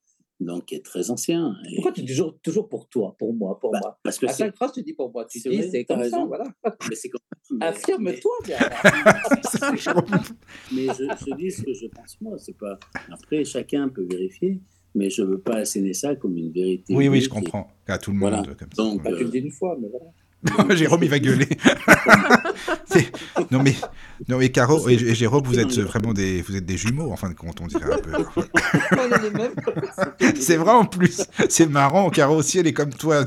donc 0.41 0.67
qui 0.67 0.75
est 0.75 0.85
très 0.85 1.11
ancien. 1.11 1.57
Pourquoi 1.75 1.93
tu 1.93 2.03
dis 2.03 2.09
toujours, 2.09 2.39
toujours 2.41 2.69
pour 2.69 2.89
toi, 2.89 3.15
pour 3.19 3.33
moi, 3.35 3.59
pour 3.61 3.71
bah, 3.71 3.81
moi? 3.83 3.99
Parce 4.03 4.19
que 4.19 4.27
à 4.27 4.33
chaque 4.33 4.57
phrase, 4.57 4.73
tu 4.73 4.83
dis 4.83 4.93
pour 4.93 5.13
moi. 5.13 5.25
Tu 5.27 5.39
dis, 5.39 5.63
c'est 5.71 5.85
comme 5.85 6.01
raison. 6.01 6.23
ça, 6.23 6.25
voilà. 6.25 6.45
Mais 6.89 6.95
c'est 6.95 7.09
comme 7.09 7.21
Affirme-toi, 7.61 8.33
bien. 8.45 8.57
mais 10.73 10.87
je, 10.87 11.05
je, 11.27 11.37
dis 11.37 11.51
ce 11.51 11.63
que 11.63 11.75
je 11.75 11.87
pense 11.87 12.21
moi. 12.21 12.39
C'est 12.39 12.57
pas. 12.57 12.79
Après, 13.11 13.45
chacun 13.45 13.89
peut 13.89 14.07
vérifier, 14.09 14.61
mais 14.95 15.11
je 15.11 15.23
veux 15.23 15.41
pas 15.41 15.57
asséner 15.57 15.93
ça 15.93 16.17
comme 16.17 16.37
une 16.37 16.51
vérité. 16.51 16.95
Oui, 16.95 17.09
oui, 17.09 17.21
je 17.21 17.29
comprends. 17.29 17.69
À 17.87 17.99
tout 17.99 18.13
le 18.13 18.19
monde. 18.19 18.31
Voilà. 18.31 18.55
Comme 18.55 18.69
donc, 18.77 19.03
ça. 19.03 19.11
Bah, 19.11 19.17
tu 19.17 19.25
le 19.25 19.31
dis 19.31 19.39
une 19.39 19.51
fois, 19.51 19.77
mais 19.81 19.89
voilà. 19.89 20.07
Jérôme, 20.71 21.03
il 21.03 21.11
va 21.11 21.19
gueuler. 21.19 21.49
non, 23.51 23.63
mais, 23.63 23.75
non, 24.29 24.39
mais 24.39 24.51
Caro 24.51 24.89
et, 24.89 25.15
Jérôme, 25.15 25.45
vous 25.45 25.59
êtes 25.59 25.79
vraiment 25.81 26.13
des, 26.13 26.43
vous 26.43 26.57
êtes 26.57 26.67
des 26.67 26.77
jumeaux, 26.77 27.11
en 27.11 27.17
fin 27.17 27.31
de 27.31 27.35
compte, 27.35 27.61
on 27.61 27.67
dirait 27.67 27.95
un 27.95 27.99
peu. 27.99 28.13
C'est 30.37 30.57
vrai 30.57 30.73
en 30.73 30.85
plus. 30.85 31.23
C'est 31.49 31.69
marrant. 31.69 32.11
Caro 32.11 32.37
aussi, 32.37 32.59
elle 32.59 32.67
est 32.67 32.73
comme 32.73 32.93
toi. 32.93 33.25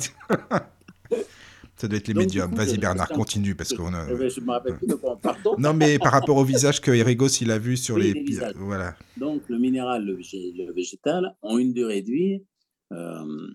Ça 1.77 1.87
doit 1.87 1.99
être 1.99 2.07
les 2.07 2.15
médiums. 2.15 2.53
Vas-y 2.55 2.77
Bernard, 2.77 3.09
continue 3.09 3.53
parce 3.53 3.73
qu'on 3.73 3.93
a. 3.93 4.07
Je 4.07 4.41
me 4.41 4.51
rappelle 4.51 4.77
plus 4.77 4.87
de 4.87 4.95
quoi 4.95 5.19
Non, 5.57 5.73
mais 5.73 5.99
par 5.99 6.11
rapport 6.11 6.37
au 6.37 6.43
visage 6.43 6.81
que 6.81 6.91
Erigos 6.91 7.27
il 7.41 7.51
a 7.51 7.59
vu 7.59 7.77
sur 7.77 7.97
les. 7.97 8.25
voilà. 8.55 8.95
Donc 9.17 9.43
le 9.47 9.57
minéral, 9.57 10.05
le, 10.05 10.73
végétal 10.73 11.35
ont 11.41 11.57
une 11.57 11.73
durée 11.73 12.01
de 12.01 12.11
vie 12.11 12.41
euh, 12.93 13.47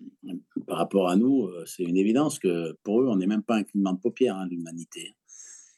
par 0.67 0.79
rapport 0.79 1.09
à 1.09 1.17
nous, 1.17 1.47
euh, 1.47 1.65
c'est 1.67 1.85
une 1.85 1.97
évidence 1.97 2.39
que 2.39 2.77
pour 2.83 3.01
eux, 3.01 3.09
on 3.09 3.17
n'est 3.17 3.27
même 3.27 3.43
pas 3.43 3.57
un 3.57 3.63
clignement 3.63 3.95
de 3.95 4.01
paupières, 4.01 4.37
hein, 4.37 4.47
l'humanité. 4.51 5.15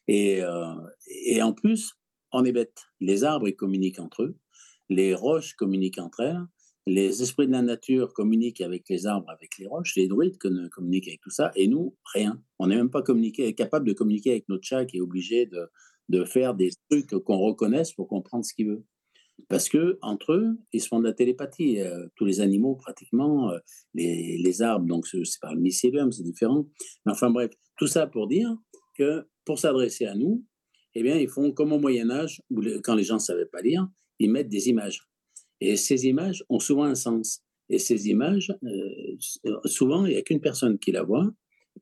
Et, 0.08 0.42
euh, 0.42 0.74
et 1.08 1.40
en 1.42 1.52
plus, 1.52 1.94
on 2.32 2.44
est 2.44 2.52
bête. 2.52 2.76
Les 3.00 3.24
arbres, 3.24 3.48
ils 3.48 3.56
communiquent 3.56 4.00
entre 4.00 4.24
eux. 4.24 4.36
Les 4.88 5.14
roches 5.14 5.54
communiquent 5.54 5.98
entre 5.98 6.20
elles. 6.20 6.40
Les 6.86 7.22
esprits 7.22 7.46
de 7.46 7.52
la 7.52 7.62
nature 7.62 8.12
communiquent 8.12 8.60
avec 8.60 8.86
les 8.90 9.06
arbres, 9.06 9.30
avec 9.30 9.56
les 9.58 9.66
roches. 9.66 9.94
Les 9.96 10.08
druides 10.08 10.36
communiquent 10.36 11.08
avec 11.08 11.20
tout 11.22 11.30
ça. 11.30 11.50
Et 11.54 11.66
nous, 11.66 11.96
rien. 12.12 12.42
On 12.58 12.66
n'est 12.66 12.76
même 12.76 12.90
pas 12.90 13.02
capable 13.56 13.88
de 13.88 13.92
communiquer 13.94 14.32
avec 14.32 14.48
notre 14.50 14.66
chat 14.66 14.84
qui 14.84 14.98
est 14.98 15.00
obligé 15.00 15.46
de, 15.46 15.70
de 16.10 16.24
faire 16.24 16.54
des 16.54 16.70
trucs 16.90 17.10
qu'on 17.24 17.38
reconnaisse 17.38 17.92
pour 17.92 18.08
comprendre 18.08 18.44
ce 18.44 18.52
qu'il 18.52 18.68
veut. 18.68 18.84
Parce 19.48 19.68
que 19.68 19.98
entre 20.02 20.32
eux, 20.32 20.58
ils 20.72 20.80
se 20.80 20.88
font 20.88 21.00
de 21.00 21.04
la 21.04 21.12
télépathie. 21.12 21.80
Euh, 21.80 22.06
tous 22.16 22.24
les 22.24 22.40
animaux, 22.40 22.76
pratiquement, 22.76 23.50
euh, 23.50 23.58
les, 23.92 24.38
les, 24.38 24.62
arbres, 24.62 24.86
donc 24.86 25.06
c'est 25.06 25.40
par 25.40 25.54
le 25.54 25.60
mycélium, 25.60 26.12
c'est 26.12 26.22
différent. 26.22 26.66
Mais 27.04 27.12
enfin 27.12 27.30
bref, 27.30 27.50
tout 27.76 27.86
ça 27.86 28.06
pour 28.06 28.28
dire 28.28 28.56
que 28.96 29.26
pour 29.44 29.58
s'adresser 29.58 30.06
à 30.06 30.14
nous, 30.14 30.44
eh 30.94 31.02
bien, 31.02 31.16
ils 31.16 31.28
font 31.28 31.52
comme 31.52 31.72
au 31.72 31.78
Moyen 31.78 32.10
Âge, 32.10 32.40
où 32.50 32.62
quand 32.82 32.94
les 32.94 33.02
gens 33.02 33.14
ne 33.14 33.20
savaient 33.20 33.46
pas 33.46 33.60
lire, 33.60 33.86
ils 34.18 34.30
mettent 34.30 34.48
des 34.48 34.68
images. 34.68 35.02
Et 35.60 35.76
ces 35.76 36.06
images 36.06 36.44
ont 36.48 36.60
souvent 36.60 36.84
un 36.84 36.94
sens. 36.94 37.42
Et 37.68 37.78
ces 37.78 38.08
images, 38.08 38.54
euh, 38.62 39.58
souvent, 39.64 40.06
il 40.06 40.12
n'y 40.12 40.18
a 40.18 40.22
qu'une 40.22 40.40
personne 40.40 40.78
qui 40.78 40.92
la 40.92 41.02
voit, 41.02 41.28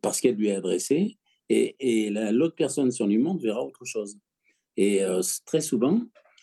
parce 0.01 0.21
qu'elle 0.21 0.37
lui 0.37 0.49
est 0.49 0.57
adressée, 0.57 1.19
et, 1.51 1.77
et 1.81 2.11
l'autre 2.11 2.55
personne, 2.55 2.91
on 2.99 3.07
lui 3.07 3.19
montre, 3.19 3.43
verra 3.43 3.63
autre 3.63 3.85
chose. 3.85 4.17
Et 4.79 5.03
très 5.45 5.61
souvent, 5.61 6.01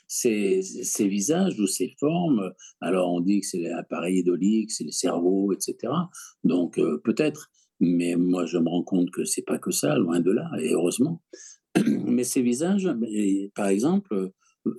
ces, 0.09 1.07
visages 1.07 1.57
ou 1.59 1.67
ces 1.67 1.95
formes. 1.99 2.51
Alors, 2.81 3.13
on 3.13 3.21
dit 3.21 3.39
que 3.39 3.47
c'est 3.47 3.59
l'appareil 3.59 4.19
idolique, 4.19 4.71
c'est 4.71 4.83
le 4.83 4.91
cerveau, 4.91 5.53
etc. 5.53 5.93
Donc, 6.43 6.77
euh, 6.77 6.99
peut-être, 7.03 7.49
mais 7.79 8.15
moi, 8.15 8.45
je 8.45 8.57
me 8.57 8.67
rends 8.67 8.83
compte 8.83 9.11
que 9.11 9.23
c'est 9.23 9.43
pas 9.43 9.59
que 9.59 9.71
ça, 9.71 9.97
loin 9.97 10.19
de 10.19 10.31
là, 10.31 10.49
et 10.59 10.73
heureusement. 10.73 11.21
mais 11.85 12.23
ces 12.23 12.41
visages, 12.41 12.89
par 13.55 13.67
exemple, 13.67 14.31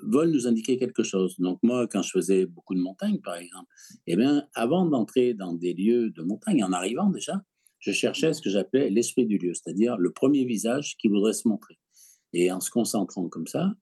veulent 0.03 0.33
nous 0.33 0.47
indiquer 0.47 0.77
quelque 0.77 1.05
chose. 1.05 1.37
Donc 1.39 1.59
moi, 1.63 1.87
quand 1.87 2.03
je 2.03 2.11
faisais 2.11 2.45
beaucoup 2.45 2.75
de 2.75 2.81
montagnes, 2.81 3.21
par 3.21 3.37
exemple, 3.37 3.69
eh 4.07 4.17
bien, 4.17 4.45
avant 4.55 4.85
d'entrer 4.85 5.33
dans 5.33 5.55
des 5.55 5.73
lieux 5.73 6.11
de 6.11 6.23
montagne, 6.23 6.63
en 6.63 6.73
arrivant 6.73 7.09
déjà, 7.09 7.41
je 7.79 7.93
cherchais 7.93 8.35
ce 8.35 8.43
que 8.43 8.51
j'appelais 8.51 8.91
l'esprit 8.91 9.25
du 9.25 9.39
lieu, 9.39 9.55
c'est-à-dire 9.55 9.97
le 9.97 10.13
premier 10.13 10.45
visage 10.45 10.97
qui 10.99 11.09
voudrait 11.09 11.33
se 11.33 11.49
montrer. 11.49 11.79
Et 12.33 12.53
en 12.53 12.61
se 12.61 12.71
concentrant 12.71 13.29
comme 13.29 13.47
ça, 13.47 13.73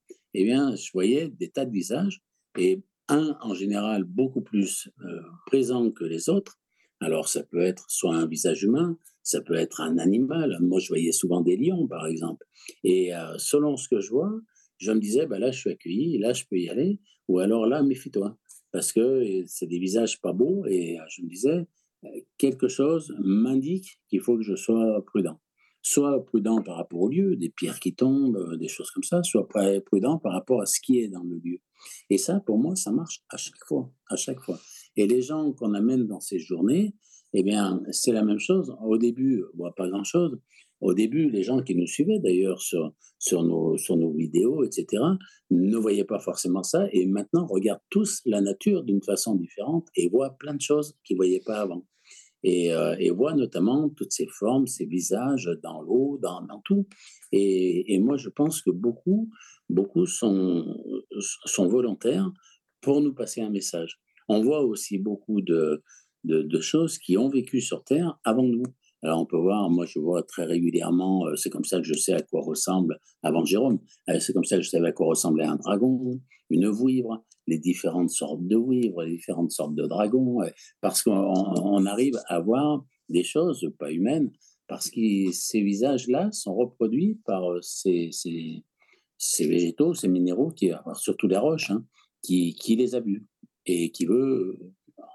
eh 0.41 0.45
bien, 0.45 0.77
je 0.77 0.91
voyais 0.93 1.29
des 1.29 1.49
tas 1.49 1.65
de 1.65 1.73
visages, 1.73 2.23
et 2.57 2.81
un 3.09 3.37
en 3.41 3.55
général 3.55 4.05
beaucoup 4.05 4.41
plus 4.41 4.89
euh, 5.01 5.21
présent 5.47 5.91
que 5.91 6.05
les 6.05 6.29
autres. 6.29 6.61
Alors, 7.01 7.29
ça 7.29 7.43
peut 7.43 7.63
être 7.63 7.91
soit 7.91 8.15
un 8.15 8.27
visage 8.27 8.63
humain, 8.63 8.97
ça 9.25 9.41
peut 9.41 9.55
être 9.55 9.81
un 9.81 9.99
animal. 9.99 10.59
Moi, 10.61 10.79
je 10.79 10.89
voyais 10.89 11.11
souvent 11.11 11.41
des 11.41 11.57
lions, 11.57 11.89
par 11.89 12.07
exemple. 12.07 12.47
Et 12.85 13.15
euh, 13.15 13.37
selon 13.39 13.77
ce 13.77 13.89
que 13.89 14.01
je 14.01 14.11
vois, 14.11 14.33
je 14.79 14.93
me 14.93 15.01
disais, 15.01 15.27
bah 15.27 15.41
là, 15.41 15.51
je 15.51 15.59
suis 15.59 15.71
accueilli, 15.71 16.19
là, 16.19 16.33
je 16.33 16.45
peux 16.49 16.57
y 16.57 16.69
aller, 16.69 17.01
ou 17.27 17.41
alors 17.41 17.67
là, 17.67 17.83
méfie-toi, 17.83 18.39
parce 18.71 18.93
que 18.93 19.43
c'est 19.47 19.67
des 19.67 19.81
visages 19.81 20.21
pas 20.21 20.33
beaux, 20.33 20.65
et 20.67 21.01
euh, 21.01 21.05
je 21.09 21.23
me 21.23 21.29
disais, 21.29 21.67
quelque 22.37 22.69
chose 22.69 23.13
m'indique 23.19 23.99
qu'il 24.09 24.21
faut 24.21 24.37
que 24.37 24.45
je 24.45 24.55
sois 24.55 25.05
prudent. 25.05 25.41
Soit 25.91 26.23
prudent 26.27 26.61
par 26.61 26.77
rapport 26.77 27.01
au 27.01 27.09
lieu, 27.09 27.35
des 27.35 27.49
pierres 27.49 27.81
qui 27.81 27.95
tombent, 27.95 28.37
euh, 28.37 28.59
des 28.59 28.69
choses 28.69 28.91
comme 28.91 29.05
ça, 29.05 29.23
soit 29.23 29.49
prudent 29.87 30.19
par 30.19 30.35
rapport 30.35 30.61
à 30.61 30.67
ce 30.67 30.81
qui 30.81 30.99
est 30.99 31.09
dans 31.09 31.23
le 31.23 31.37
lieu. 31.43 31.61
Et 32.11 32.19
ça, 32.19 32.41
pour 32.41 32.59
moi, 32.59 32.77
ça 32.77 32.91
marche 32.93 33.23
à 33.31 33.39
chaque 33.39 33.65
fois, 33.67 33.91
à 34.11 34.17
chaque 34.17 34.41
fois. 34.41 34.61
Et 34.97 35.07
les 35.07 35.23
gens 35.23 35.51
qu'on 35.55 35.73
amène 35.73 36.07
dans 36.07 36.21
ces 36.21 36.39
journées, 36.39 36.95
eh 37.33 37.43
bien, 37.43 37.83
c'est 37.91 38.13
la 38.13 38.23
même 38.23 38.39
chose. 38.39 38.77
Au 38.83 38.99
début, 38.99 39.43
bon, 39.55 39.73
pas 39.75 39.89
grand-chose. 39.89 40.39
Au 40.83 40.93
début, 40.93 41.31
les 41.31 41.43
gens 41.43 41.63
qui 41.63 41.75
nous 41.75 41.87
suivaient 41.87 42.19
d'ailleurs 42.19 42.61
sur, 42.61 42.93
sur, 43.19 43.43
nos, 43.43 43.79
sur 43.79 43.97
nos 43.97 44.13
vidéos, 44.13 44.65
etc., 44.65 45.03
ne 45.51 45.77
voyaient 45.79 46.05
pas 46.05 46.21
forcément 46.21 46.63
ça 46.63 46.87
et 46.93 47.07
maintenant 47.07 47.47
regardent 47.47 47.81
tous 47.89 48.21
la 48.27 48.43
nature 48.43 48.85
d'une 48.85 49.03
façon 49.03 49.37
différente 49.37 49.89
et 49.97 50.11
voient 50.11 50.37
plein 50.39 50.53
de 50.53 50.61
choses 50.61 50.99
qu'ils 51.03 51.17
ne 51.17 51.21
voyaient 51.21 51.43
pas 51.47 51.61
avant. 51.63 51.87
Et, 52.45 52.73
euh, 52.73 52.95
et, 52.99 53.11
voient 53.11 53.35
notamment 53.35 53.89
toutes 53.89 54.13
ces 54.13 54.27
formes, 54.27 54.67
ces 54.67 54.87
visages 54.87 55.51
dans 55.63 55.83
l'eau, 55.83 56.19
dans, 56.23 56.47
tout. 56.65 56.87
Et, 57.33 57.99
moi, 57.99 58.17
je 58.17 58.29
pense 58.29 58.63
que 58.63 58.71
beaucoup, 58.71 59.29
beaucoup 59.69 60.07
sont, 60.07 60.77
volontaires 61.59 62.31
pour 62.81 63.01
nous 63.01 63.13
passer 63.13 63.41
un 63.41 63.51
message. 63.51 63.99
On 64.29 64.43
voit 64.43 64.63
aussi 64.63 64.99
beaucoup 64.99 65.41
de 65.41 65.83
choses 66.61 66.99
qui 66.99 67.17
ont 67.17 67.29
vécu 67.29 67.61
sur 67.61 67.83
Terre 67.83 68.19
avant 68.25 68.45
nous. 68.45 68.63
Alors 69.03 69.21
on 69.21 69.27
peut 69.27 69.39
voir, 69.39 69.71
moi 69.71 69.87
je 69.87 70.01
vois 70.01 70.25
très 70.25 70.45
régulièrement, 70.45 71.27
euh, 71.27 71.37
c'est 71.37 71.51
comme 71.51 71.65
ça 71.65 71.79
que 71.79 71.87
je 71.87 71.95
sais 71.95 72.15
à 72.15 72.21
quoi 72.21 72.43
ressemble, 72.43 72.99
avant 73.23 73.45
Jérôme, 73.45 73.79
euh, 74.09 74.19
c'est 74.19 74.33
comme 74.33 74.45
ça 74.45 74.57
que 74.57 74.63
je 74.63 74.71
savais 74.71 74.89
à 74.89 74.93
quoi 74.93 75.07
ressemblait 75.07 75.45
un 75.45 75.55
dragon, 75.55 76.21
une 76.51 76.67
vouivre, 76.67 77.25
les 77.49 77.59
différentes 77.59 78.11
sortes 78.11 78.47
de 78.47 78.57
vouivres, 78.57 79.03
les 79.03 79.17
différentes 79.17 79.51
sortes 79.51 79.75
de 79.75 79.87
dragons, 79.87 80.41
parce 80.83 81.03
qu'on 81.03 81.87
arrive 81.87 82.19
à 82.27 82.41
voir 82.41 82.85
des 83.09 83.25
choses 83.25 83.73
pas 83.79 83.91
humaines, 83.91 84.31
parce 84.67 84.91
que 84.91 85.33
ces 85.33 85.63
visages-là 85.63 86.31
sont 86.31 86.55
reproduits 86.55 87.19
par 87.25 87.51
euh, 87.51 87.61
ces, 87.63 88.11
ces, 88.13 88.63
ces, 89.17 89.49
végétaux, 89.49 89.95
ces 89.95 90.09
minéraux, 90.09 90.51
qui, 90.51 90.71
surtout 90.95 91.27
les 91.27 91.39
roches, 91.39 91.71
hein, 91.71 91.85
qui, 92.23 92.55
qui 92.55 92.77
les 92.77 92.95
a 92.95 93.01
vus 93.01 93.27
et 93.65 93.91
qui 93.91 94.05
veut 94.05 94.59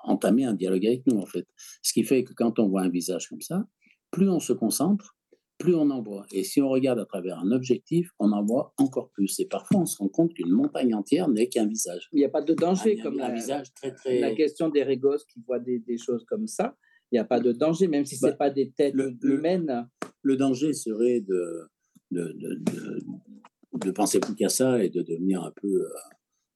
entamer 0.04 0.46
un 0.46 0.56
dialogue 0.56 0.88
avec 0.88 1.06
nous, 1.06 1.20
en 1.20 1.28
fait. 1.28 1.46
Ce 1.84 1.94
qui 1.94 2.04
fait 2.04 2.24
que 2.24 2.34
quand 2.34 2.58
on 2.58 2.68
voit 2.68 2.82
un 2.82 2.90
visage 2.90 3.28
comme 3.28 3.42
ça, 3.42 3.64
plus 4.10 4.28
on 4.28 4.40
se 4.40 4.54
concentre, 4.54 5.16
plus 5.58 5.76
on 5.76 5.90
en 5.92 6.02
voit. 6.02 6.26
Et 6.34 6.44
si 6.44 6.62
on 6.62 6.70
regarde 6.70 7.00
à 7.00 7.06
travers 7.06 7.40
un 7.40 7.52
objectif, 7.52 8.10
on 8.20 8.32
en 8.32 8.44
voit 8.44 8.74
encore 8.78 9.10
plus. 9.12 9.40
Et 9.40 9.46
parfois, 9.46 9.82
on 9.82 9.86
se 9.86 9.98
rend 9.98 10.10
compte 10.10 10.34
qu'une 10.34 10.50
montagne 10.52 10.94
entière 10.94 11.30
n'est 11.30 11.48
qu'un 11.48 11.68
visage. 11.68 12.10
Il 12.12 12.18
n'y 12.20 12.26
a 12.26 12.30
pas 12.30 12.42
de 12.42 12.54
danger, 12.54 13.00
un, 13.00 13.04
comme 13.04 13.18
la, 13.18 13.32
visage 13.32 13.74
très, 13.74 13.94
très... 13.94 14.20
la 14.20 14.34
question 14.36 14.70
des 14.70 14.84
régos 14.84 15.24
qui 15.32 15.40
voient 15.48 15.60
des, 15.60 15.80
des 15.80 15.98
choses 15.98 16.26
comme 16.26 16.48
ça. 16.48 16.76
Il 17.12 17.16
n'y 17.16 17.20
a 17.20 17.26
pas 17.26 17.40
de 17.40 17.52
danger, 17.52 17.88
même 17.88 18.06
si 18.06 18.16
ce 18.18 18.26
n'est 18.26 18.32
Bah, 18.32 18.38
pas 18.38 18.50
des 18.50 18.72
têtes 18.72 18.96
le- 18.96 19.16
humaines. 19.24 19.88
Le 20.24 20.36
danger 20.36 20.74
serait 20.74 21.22
de, 21.22 21.68
de, 22.12 22.24
de, 22.34 22.56
de, 22.56 23.04
de 23.86 23.92
penser 23.92 24.20
plus 24.20 24.36
qu'à 24.36 24.50
ça 24.50 24.84
et 24.84 24.90
de 24.90 25.02
devenir 25.02 25.44
un 25.44 25.52
peu 25.62 25.88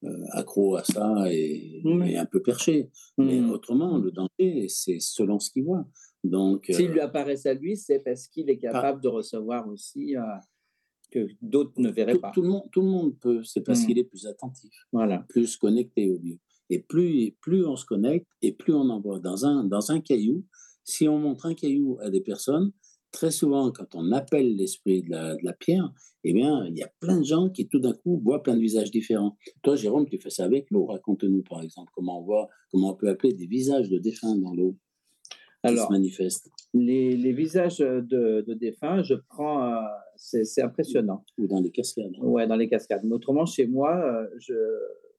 euh, 0.03 0.09
accro 0.31 0.75
à 0.75 0.83
ça 0.83 1.25
et, 1.31 1.81
Mm. 1.83 2.03
et 2.03 2.17
un 2.17 2.25
peu 2.25 2.41
perché. 2.41 2.89
Mais 3.17 3.39
Mm. 3.39 3.51
autrement, 3.51 3.97
le 3.97 4.11
danger, 4.11 4.67
c'est 4.69 4.99
selon 4.99 5.39
ce 5.39 5.51
qu'il 5.51 5.63
voit. 5.63 5.85
Donc, 6.23 6.65
S'il 6.69 6.89
euh, 6.89 6.93
lui 6.93 6.99
apparaissent 6.99 7.45
à 7.45 7.53
lui, 7.53 7.77
c'est 7.77 7.99
parce 7.99 8.27
qu'il 8.27 8.49
est 8.49 8.57
capable 8.57 9.01
de 9.01 9.07
recevoir 9.07 9.67
aussi 9.67 10.15
euh, 10.17 10.21
que 11.11 11.27
d'autres 11.41 11.73
ne 11.77 11.89
verraient 11.89 12.13
tout, 12.13 12.21
pas. 12.21 12.31
tout 12.33 12.41
le 12.41 12.49
monde, 12.49 12.63
tout 12.71 12.81
le 12.81 12.87
monde 12.87 13.17
peut, 13.19 13.43
c'est 13.43 13.61
parce 13.61 13.81
Mm. 13.83 13.85
qu'il 13.87 13.99
est 13.99 14.03
plus 14.03 14.25
attentif. 14.27 14.73
Voilà. 14.91 15.25
plus 15.29 15.55
connecté 15.57 16.09
au 16.09 16.17
lieu. 16.17 16.37
Et 16.69 16.79
plus, 16.79 17.31
plus 17.41 17.65
on 17.65 17.75
se 17.77 17.85
connecte 17.85 18.27
et 18.41 18.51
plus 18.51 18.73
on 18.73 18.89
en 18.89 18.99
voit. 18.99 19.19
Dans 19.19 19.45
un, 19.45 19.63
dans 19.63 19.91
un 19.91 20.01
caillou, 20.01 20.43
si 20.83 21.07
on 21.07 21.17
montre 21.17 21.45
un 21.45 21.53
caillou 21.53 21.97
à 22.01 22.09
des 22.09 22.19
personnes, 22.21 22.71
très 23.11 23.31
souvent, 23.31 23.71
quand 23.71 23.95
on 23.95 24.11
appelle 24.11 24.57
l'esprit 24.57 25.01
de 25.03 25.09
la, 25.11 25.35
de 25.35 25.43
la 25.45 25.53
pierre, 25.53 25.89
eh 26.25 26.33
bien, 26.33 26.65
il 26.67 26.77
y 26.77 26.83
a 26.83 26.91
plein 26.99 27.19
de 27.19 27.23
gens 27.23 27.49
qui 27.49 27.69
tout 27.69 27.79
d'un 27.79 27.93
coup 27.93 28.19
voient 28.21 28.43
plein 28.43 28.55
de 28.55 28.59
visages 28.61 28.91
différents. 28.91 29.37
Toi, 29.63 29.77
Jérôme, 29.77 30.07
tu 30.09 30.19
fais 30.19 30.29
ça 30.29 30.43
avec 30.43 30.69
l'eau. 30.71 30.85
Raconte-nous, 30.87 31.43
par 31.43 31.61
exemple, 31.61 31.89
comment 31.95 32.19
on 32.19 32.23
voit, 32.25 32.49
comment 32.69 32.91
on 32.91 32.95
peut 32.95 33.07
appeler 33.07 33.33
des 33.33 33.47
visages 33.47 33.87
de 33.89 33.97
défunts 33.97 34.35
dans 34.35 34.53
l'eau 34.53 34.75
qui 35.65 35.73
Alors, 35.73 35.87
se 35.87 35.91
manifestent. 35.91 36.49
les, 36.73 37.17
les 37.17 37.33
visages 37.33 37.79
de, 37.79 38.41
de 38.47 38.53
défunts, 38.53 39.03
je 39.03 39.15
prends, 39.29 39.73
euh, 39.73 39.81
c'est 40.15 40.61
impressionnant. 40.61 41.23
Ou 41.37 41.47
dans 41.47 41.59
les 41.61 41.71
cascades. 41.71 42.11
hein. 42.17 42.25
Ouais, 42.25 42.47
dans 42.47 42.55
les 42.55 42.69
cascades. 42.69 43.01
Mais 43.03 43.13
autrement, 43.15 43.45
chez 43.45 43.65
moi, 43.67 43.97
euh, 43.97 44.27
je, 44.39 44.53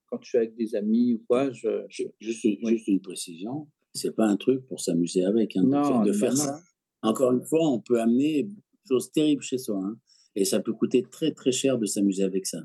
quand 0.07 0.17
je 0.23 0.29
suis 0.29 0.37
avec 0.37 0.55
des 0.55 0.75
amis 0.75 1.13
ou 1.15 1.23
quoi, 1.27 1.51
je, 1.51 1.83
je- 1.89 2.03
Juste, 2.19 2.43
Oui. 2.45 2.57
juste 2.63 2.87
une 2.87 3.01
précision, 3.01 3.67
c'est 3.93 4.15
pas 4.15 4.25
un 4.25 4.37
truc 4.37 4.65
pour 4.67 4.79
s'amuser 4.79 5.23
avec. 5.25 5.55
hein, 5.57 5.63
Non, 5.63 6.01
de 6.03 6.07
non, 6.11 6.13
faire 6.13 6.31
non. 6.31 6.37
ça. 6.37 6.59
Encore 7.01 7.31
une 7.33 7.43
fois, 7.45 7.69
on 7.71 7.79
peut 7.79 7.99
amener 7.99 8.43
des 8.43 8.55
choses 8.87 9.11
terribles 9.11 9.41
chez 9.43 9.57
soi. 9.57 9.77
hein, 9.83 9.97
et 10.35 10.45
ça 10.45 10.59
peut 10.61 10.73
coûter 10.73 11.03
très 11.11 11.31
très 11.33 11.51
cher 11.51 11.77
de 11.77 11.85
s'amuser 11.85 12.23
avec 12.23 12.45
ça. 12.45 12.59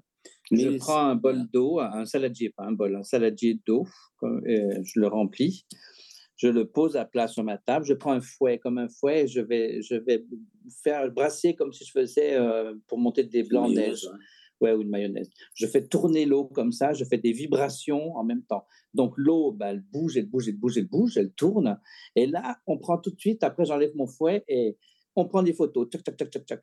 je 0.50 0.76
prends 0.78 1.06
un 1.06 1.16
bol 1.16 1.38
d'eau, 1.52 1.80
un 1.80 2.04
saladier, 2.04 2.50
pas 2.56 2.64
un 2.66 2.72
bol, 2.72 2.94
un 2.94 3.02
saladier 3.02 3.58
d'eau, 3.66 3.84
je 4.22 5.00
le 5.00 5.06
remplis, 5.06 5.64
je 6.36 6.48
le 6.48 6.66
pose 6.66 6.96
à 6.96 7.04
plat 7.04 7.28
sur 7.28 7.44
ma 7.44 7.58
table, 7.58 7.84
je 7.86 7.94
prends 7.94 8.12
un 8.12 8.20
fouet 8.20 8.58
comme 8.58 8.78
un 8.78 8.88
fouet, 8.88 9.22
et 9.24 9.26
je 9.28 9.40
vais, 9.40 9.80
je 9.82 9.94
vais 9.96 10.24
faire 10.82 11.10
brasser 11.10 11.54
comme 11.54 11.72
si 11.72 11.84
je 11.84 11.90
faisais 11.92 12.34
euh, 12.34 12.74
pour 12.88 12.98
monter 12.98 13.24
des 13.24 13.42
blancs 13.44 13.70
neige. 13.72 14.06
hein. 14.12 14.18
Ouais, 14.60 14.72
ou 14.72 14.82
une 14.82 14.88
mayonnaise. 14.88 15.28
Je 15.54 15.66
fais 15.66 15.86
tourner 15.86 16.24
l'eau 16.26 16.44
comme 16.46 16.70
ça, 16.72 16.92
je 16.92 17.04
fais 17.04 17.18
des 17.18 17.32
vibrations 17.32 18.14
en 18.16 18.24
même 18.24 18.42
temps. 18.44 18.64
Donc 18.94 19.12
l'eau, 19.16 19.52
bah, 19.52 19.70
elle 19.72 19.80
bouge, 19.92 20.16
elle 20.16 20.26
bouge, 20.26 20.48
elle 20.48 20.56
bouge, 20.56 20.78
elle 20.78 20.86
bouge, 20.88 21.16
elle 21.18 21.32
tourne. 21.32 21.78
Et 22.14 22.26
là, 22.26 22.58
on 22.66 22.78
prend 22.78 22.96
tout 22.98 23.10
de 23.10 23.18
suite, 23.18 23.42
après 23.42 23.64
j'enlève 23.64 23.90
mon 23.96 24.06
fouet 24.06 24.44
et 24.48 24.78
on 25.16 25.26
prend 25.26 25.42
des 25.42 25.52
photos. 25.52 25.88
Tchac, 25.90 26.02
tchac, 26.02 26.30
tchac, 26.30 26.44
tchac. 26.46 26.62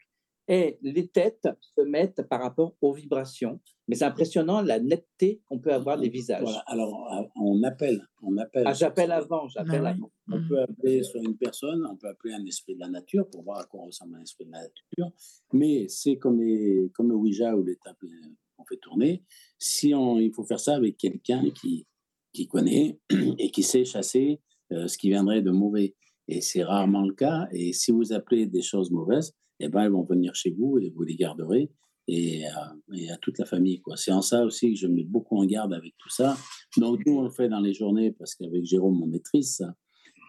Et 0.54 0.78
les 0.82 1.08
têtes 1.08 1.48
se 1.78 1.82
mettent 1.82 2.24
par 2.28 2.42
rapport 2.42 2.76
aux 2.82 2.92
vibrations. 2.92 3.62
Mais 3.88 3.96
c'est 3.96 4.04
impressionnant 4.04 4.62
la 4.62 4.82
netteté 4.82 5.42
qu'on 5.46 5.60
peut 5.60 5.72
avoir 5.72 5.98
des 5.98 6.10
visages. 6.10 6.42
Voilà. 6.42 6.62
Alors, 6.68 7.08
euh, 7.14 7.24
on 7.38 7.64
appelle. 7.64 8.06
On 8.22 8.36
appelle. 8.36 8.64
Ah, 8.66 8.74
j'appelle 8.74 9.14
avant, 9.14 9.48
j'appelle 9.48 9.86
Ah 9.86 9.94
oui. 9.96 9.98
avant. 9.98 10.12
On 10.30 10.46
peut 10.46 10.60
appeler 10.60 11.04
soit 11.04 11.22
une 11.22 11.38
personne, 11.38 11.88
on 11.90 11.96
peut 11.96 12.10
appeler 12.10 12.34
un 12.34 12.46
esprit 12.46 12.76
de 12.76 12.82
la 12.82 12.90
nature 12.90 13.30
pour 13.30 13.44
voir 13.44 13.60
à 13.60 13.64
quoi 13.64 13.86
ressemble 13.86 14.18
un 14.18 14.24
esprit 14.24 14.44
de 14.46 14.52
la 14.52 14.60
nature. 14.60 15.14
Mais 15.54 15.86
c'est 15.88 16.18
comme, 16.18 16.42
les, 16.42 16.92
comme 16.94 17.08
le 17.08 17.16
Ouija 17.16 17.56
ou 17.56 17.64
les 17.64 17.78
tables 17.78 18.10
qu'on 18.58 18.66
fait 18.66 18.76
tourner. 18.82 19.24
Si 19.58 19.96
on, 19.96 20.20
il 20.20 20.34
faut 20.34 20.44
faire 20.44 20.60
ça 20.60 20.76
avec 20.76 20.98
quelqu'un 20.98 21.50
qui, 21.52 21.88
qui 22.34 22.50
connaît 22.50 23.00
et 23.40 23.52
qui 23.52 23.64
sait 23.64 23.86
chasser 23.86 24.42
euh, 24.74 24.90
ce 24.90 24.98
qui 24.98 25.08
viendrait 25.08 25.42
de 25.42 25.52
mauvais. 25.52 25.96
Et 26.28 26.42
c'est 26.42 26.66
rarement 26.66 27.04
le 27.06 27.14
cas. 27.14 27.48
Et 27.54 27.72
si 27.72 27.92
vous 27.92 28.12
appelez 28.12 28.48
des 28.48 28.62
choses 28.62 28.92
mauvaises, 28.92 29.34
eh 29.64 29.70
ben, 29.70 29.84
elles 29.84 29.92
vont 29.92 30.04
venir 30.04 30.36
chez 30.36 30.52
vous 30.52 30.80
et 30.80 30.90
vous 30.90 31.04
les 31.04 31.16
garderez. 31.16 31.70
Et, 32.08 32.46
euh, 32.46 32.96
et 32.96 33.10
à 33.12 33.18
toute 33.18 33.38
la 33.38 33.46
famille. 33.46 33.82
C'est 33.96 34.12
en 34.12 34.22
ça 34.22 34.44
aussi 34.44 34.74
que 34.74 34.80
je 34.80 34.88
mets 34.88 35.04
beaucoup 35.04 35.38
en 35.38 35.46
garde 35.46 35.74
avec 35.74 35.94
tout 35.98 36.10
ça. 36.10 36.36
Donc, 36.78 37.06
nous, 37.06 37.20
on 37.20 37.22
le 37.22 37.30
fait 37.30 37.48
dans 37.48 37.60
les 37.60 37.74
journées 37.74 38.12
parce 38.12 38.36
qu'avec 38.36 38.66
Jérôme, 38.66 39.02
on 39.02 39.08
maîtrise 39.08 39.56
ça. 39.58 39.76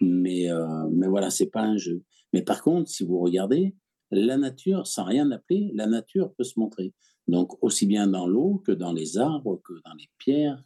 Mais, 0.01 0.51
euh, 0.51 0.89
mais 0.93 1.09
voilà, 1.09 1.31
c'est 1.31 1.51
pas 1.51 1.63
un 1.63 1.79
jeu. 1.79 2.03
Mais 2.33 2.43
par 2.43 2.63
contre, 2.63 2.89
si 2.91 3.05
vous 3.05 3.19
regardez, 3.19 3.75
la 4.11 4.37
nature, 4.37 4.87
sans 4.87 5.05
rien 5.05 5.31
appeler, 5.31 5.73
la 5.75 5.87
nature 5.87 6.33
peut 6.35 6.45
se 6.45 6.61
montrer. 6.61 6.93
Donc, 7.27 7.63
aussi 7.63 7.87
bien 7.87 8.07
dans 8.07 8.27
l'eau 8.27 8.63
que 8.67 8.73
dans 8.73 8.93
les 8.93 9.17
arbres, 9.17 9.61
que 9.65 9.73
dans 9.85 9.95
les 9.95 10.11
pierres. 10.19 10.63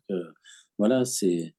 Voilà, 0.79 1.05
c'est. 1.05 1.55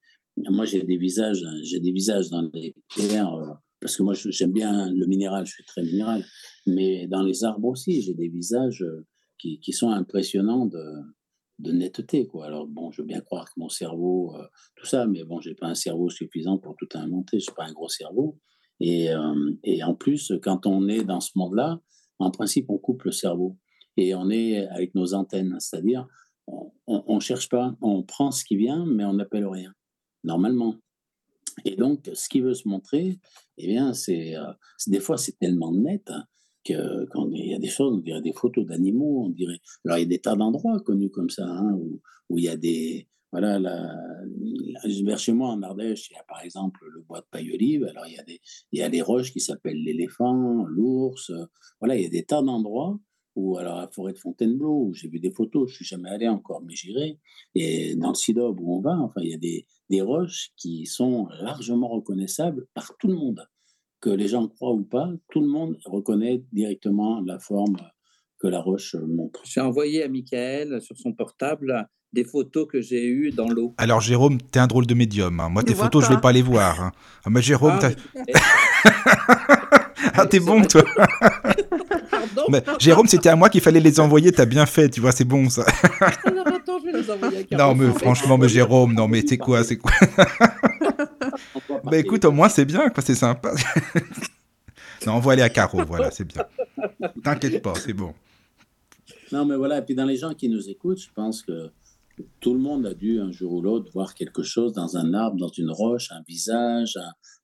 Moi, 0.50 0.66
j'ai 0.66 0.84
des 0.84 0.98
visages, 0.98 1.44
j'ai 1.64 1.80
des 1.80 1.92
visages 1.92 2.30
dans 2.30 2.48
les 2.54 2.76
pierres, 2.90 3.34
euh, 3.34 3.54
parce 3.80 3.96
que 3.96 4.04
moi, 4.04 4.14
j'aime 4.14 4.52
bien 4.52 4.90
le 4.92 5.06
minéral, 5.06 5.46
je 5.46 5.54
suis 5.54 5.66
très 5.66 5.84
minéral. 5.84 6.26
Mais 6.66 7.08
dans 7.08 7.22
les 7.22 7.44
arbres 7.44 7.68
aussi, 7.68 8.02
j'ai 8.02 8.14
des 8.14 8.28
visages 8.28 8.82
euh, 8.82 9.06
qui, 9.38 9.72
sont 9.72 9.90
impressionnants 9.90 10.66
de, 10.66 11.72
netteté. 11.72 12.28
Alors, 12.44 12.68
bon, 12.68 12.92
je 12.92 13.02
veux 13.02 13.08
bien 13.08 13.22
croire 13.22 13.46
que 13.46 13.60
mon 13.60 13.70
cerveau, 13.70 14.36
euh, 14.36 14.46
tout 14.76 14.86
ça, 14.86 15.06
mais 15.06 15.24
bon, 15.24 15.40
j'ai 15.42 15.56
pas 15.56 15.68
un 15.68 15.76
cerveau 15.76 16.10
suffisant 16.10 16.58
pour 16.58 16.76
tout 16.78 16.88
inventer, 16.94 17.40
je 17.40 17.52
pas 17.52 17.66
un 17.66 17.74
gros 17.74 17.90
cerveau. 17.90 18.40
Et, 18.80 19.12
euh, 19.12 19.52
et 19.64 19.84
en 19.84 19.96
plus, 19.96 20.34
quand 20.42 20.66
on 20.66 20.88
est 20.88 21.04
dans 21.04 21.20
ce 21.20 21.32
monde-là, 21.36 21.80
en 22.20 22.32
principe, 22.32 22.70
on 22.70 22.78
coupe 22.78 23.04
le 23.04 23.12
cerveau. 23.12 23.58
et 23.96 24.14
on 24.14 24.30
est 24.30 24.68
avec 24.68 24.94
nos 24.94 25.14
antennes, 25.14 25.56
c'est-à-dire 25.60 26.08
on 26.88 27.16
ne 27.16 27.20
cherche 27.20 27.50
pas, 27.50 27.76
on 27.82 28.04
prend 28.04 28.32
ce 28.32 28.46
qui 28.46 28.56
vient, 28.56 28.86
mais 28.86 29.04
on 29.04 29.14
n'appelle 29.14 29.46
rien, 29.46 29.74
normalement. 30.24 30.76
Et 31.66 31.76
donc, 31.76 32.10
ce 32.14 32.30
qui 32.30 32.42
veut 32.42 32.54
se 32.54 32.68
montrer, 32.68 33.20
eh 33.58 33.68
bien, 33.68 33.94
c'est 33.94 34.36
des 34.88 35.00
fois 35.00 35.18
c'est 35.18 35.38
tellement 35.40 35.74
net 35.74 36.12
que 36.64 37.06
quand 37.06 37.30
il 37.32 37.48
y 37.48 37.56
a 37.56 37.60
des 37.60 37.70
choses, 37.70 37.94
on 37.94 38.00
dirait 38.00 38.22
des 38.22 38.34
photos 38.34 38.66
d'animaux, 38.66 39.24
on 39.26 39.30
dirait. 39.30 39.60
Alors 39.86 39.98
il 39.98 40.02
y 40.02 40.06
a 40.06 40.10
des 40.10 40.20
tas 40.20 40.36
d'endroits 40.36 40.80
connus 40.82 41.10
comme 41.10 41.30
ça 41.30 41.46
hein, 41.48 41.74
où, 41.74 42.02
où, 42.30 42.38
il 42.38 42.44
y 42.44 42.50
a 42.50 42.58
des 42.58 43.08
voilà, 43.32 43.60
vers 45.04 45.20
chez 45.20 45.34
moi 45.34 45.50
en 45.50 45.62
Ardèche, 45.62 46.10
il 46.10 46.14
y 46.14 46.18
a 46.18 46.24
par 46.24 46.42
exemple 46.42 46.80
le 46.94 47.02
bois 47.02 47.20
de 47.20 47.26
paille-olive. 47.30 47.84
Alors 47.86 48.08
il 48.08 48.14
y 48.14 48.20
a 48.20 48.24
des 48.24 48.40
il 48.72 48.80
y 48.80 48.84
a 48.84 48.90
des 48.90 49.02
roches 49.02 49.32
qui 49.32 49.40
s'appellent 49.40 49.82
l'éléphant, 49.84 50.66
l'ours. 50.66 51.32
Voilà, 51.80 51.96
il 51.96 52.04
y 52.04 52.06
a 52.06 52.10
des 52.10 52.24
tas 52.24 52.42
d'endroits 52.42 52.98
ou 53.38 53.56
alors 53.58 53.78
la 53.78 53.88
forêt 53.88 54.14
de 54.14 54.18
Fontainebleau, 54.18 54.88
où 54.88 54.94
j'ai 54.94 55.08
vu 55.08 55.20
des 55.20 55.30
photos, 55.30 55.70
je 55.70 55.76
suis 55.76 55.86
jamais 55.86 56.10
allé 56.10 56.28
encore, 56.28 56.64
mais 56.64 56.74
j'irai. 56.74 57.20
Et 57.54 57.96
dans 57.96 58.10
le 58.10 58.16
Sidob 58.16 58.60
où 58.60 58.76
on 58.76 58.82
va, 58.82 58.98
enfin, 59.00 59.22
il 59.22 59.30
y 59.30 59.34
a 59.36 59.38
des, 59.38 59.68
des 59.92 60.02
roches 60.02 60.50
qui 60.58 60.88
sont 60.88 61.28
largement 61.40 61.88
reconnaissables 61.88 62.66
par 62.74 62.98
tout 62.98 63.08
le 63.08 63.14
monde. 63.14 63.48
Que 64.02 64.10
les 64.10 64.28
gens 64.28 64.48
croient 64.48 64.74
ou 64.74 64.84
pas, 64.84 65.12
tout 65.30 65.42
le 65.42 65.48
monde 65.48 65.78
reconnaît 65.86 66.44
directement 66.52 67.22
la 67.22 67.38
forme 67.38 67.78
que 68.40 68.48
la 68.48 68.60
roche 68.60 68.96
montre. 68.96 69.42
J'ai 69.46 69.62
envoyé 69.62 70.02
à 70.02 70.10
Michael 70.10 70.82
sur 70.82 70.98
son 70.98 71.14
portable 71.14 71.88
des 72.18 72.24
photos 72.24 72.68
que 72.68 72.82
j'ai 72.82 73.06
eues 73.06 73.30
dans 73.30 73.48
l'eau. 73.48 73.76
Alors 73.78 74.02
Jérôme, 74.02 74.40
tu 74.40 74.58
es 74.58 74.62
un 74.62 74.66
drôle 74.66 74.88
de 74.88 74.96
médium. 74.96 75.40
Hein. 75.40 75.50
Moi, 75.50 75.62
tes 75.62 75.76
photos, 75.76 76.04
je 76.04 76.10
ne 76.10 76.16
vais 76.16 76.22
pas 76.22 76.32
les 76.32 76.42
voir. 76.42 76.82
Hein. 76.82 76.92
Ah, 77.24 77.30
mais 77.30 77.44
Jérôme, 77.44 77.78
ah, 77.80 77.92
ah 80.16 80.26
t'es 80.26 80.40
bon, 80.40 80.64
toi. 80.64 80.84
Mais, 82.50 82.64
Jérôme, 82.80 83.06
c'était 83.06 83.30
à 83.30 83.36
moi 83.36 83.50
qu'il 83.50 83.62
fallait 83.62 83.80
les 83.80 84.00
envoyer. 84.00 84.32
T'as 84.32 84.46
bien 84.46 84.66
fait, 84.66 84.90
tu 84.90 85.00
vois, 85.00 85.12
c'est 85.12 85.26
bon 85.26 85.48
ça. 85.48 85.64
Alors 86.26 86.48
attends, 86.48 86.80
je 86.80 86.86
vais 86.92 87.00
les 87.00 87.12
envoyer 87.12 87.48
à 87.52 87.56
Non, 87.56 87.76
mais 87.76 87.94
franchement, 87.94 88.40
mais 88.40 88.50
Jérôme, 88.50 88.96
non, 88.96 89.08
mais 89.08 89.24
c'est 89.28 89.38
quoi, 89.38 89.64
c'est 89.64 89.78
quoi? 89.78 89.92
Bah 91.84 91.98
écoute, 91.98 92.26
au 92.26 92.32
moins 92.32 92.50
c'est 92.50 92.66
bien, 92.66 92.90
quoi, 92.90 93.04
c'est 93.04 93.16
sympa. 93.16 93.54
non, 95.06 95.14
on 95.14 95.20
va 95.20 95.34
aller 95.34 95.44
à 95.44 95.50
Caro, 95.50 95.86
voilà, 95.86 96.10
c'est 96.12 96.26
bien. 96.26 96.44
T'inquiète 97.24 97.62
pas, 97.62 97.76
c'est 97.76 97.94
bon. 97.94 98.14
Non, 99.32 99.46
mais 99.46 99.56
voilà, 99.56 99.78
et 99.78 99.82
puis 99.84 99.96
dans 99.96 100.04
les 100.06 100.18
gens 100.18 100.34
qui 100.34 100.50
nous 100.50 100.68
écoutent, 100.68 101.00
je 101.00 101.10
pense 101.14 101.44
que 101.44 101.70
tout 102.40 102.54
le 102.54 102.60
monde 102.60 102.86
a 102.86 102.94
dû 102.94 103.20
un 103.20 103.32
jour 103.32 103.54
ou 103.54 103.62
l'autre 103.62 103.92
voir 103.94 104.14
quelque 104.14 104.44
chose 104.44 104.74
dans 104.74 104.98
un 104.98 105.14
arbre, 105.14 105.38
dans 105.38 105.50
une 105.50 105.72
roche, 105.72 106.12
un 106.12 106.22
visage, 106.28 106.98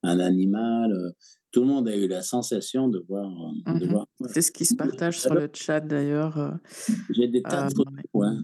un, 0.04 0.20
animal. 0.20 0.92
Euh, 0.92 1.12
tout 1.52 1.62
le 1.62 1.68
monde 1.68 1.88
a 1.88 1.96
eu 1.96 2.08
la 2.08 2.22
sensation 2.22 2.88
de 2.88 3.04
voir. 3.08 3.30
Euh, 3.68 3.74
mhm. 3.74 4.06
C'est 4.28 4.42
ce 4.42 4.52
qui 4.52 4.66
se 4.66 4.76
partage 4.76 5.20
sur 5.20 5.34
le 5.34 5.50
chat 5.54 5.82
d'ailleurs. 5.82 6.38
Euh, 6.38 6.52
j'ai 7.12 7.28
des 7.28 7.44
tas 7.44 7.68
de 7.68 7.74
photos. 7.74 8.44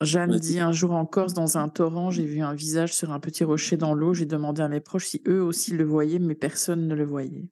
Jeanne 0.00 0.36
dit 0.36 0.60
un 0.60 0.70
jour 0.70 0.92
en 0.92 1.06
Corse, 1.06 1.34
dans 1.34 1.58
un 1.58 1.68
torrent, 1.68 2.10
j'ai 2.10 2.24
vu 2.24 2.40
un 2.40 2.54
visage 2.54 2.94
sur 2.94 3.10
un 3.10 3.18
petit 3.18 3.42
rocher 3.42 3.76
dans 3.76 3.94
l'eau. 3.94 4.14
J'ai 4.14 4.26
demandé 4.26 4.62
à 4.62 4.68
mes 4.68 4.80
proches 4.80 5.06
si 5.06 5.22
eux 5.26 5.42
aussi 5.42 5.72
le 5.72 5.84
voyaient, 5.84 6.20
mais 6.20 6.36
personne 6.36 6.86
ne 6.86 6.94
le 6.94 7.04
voyait. 7.04 7.48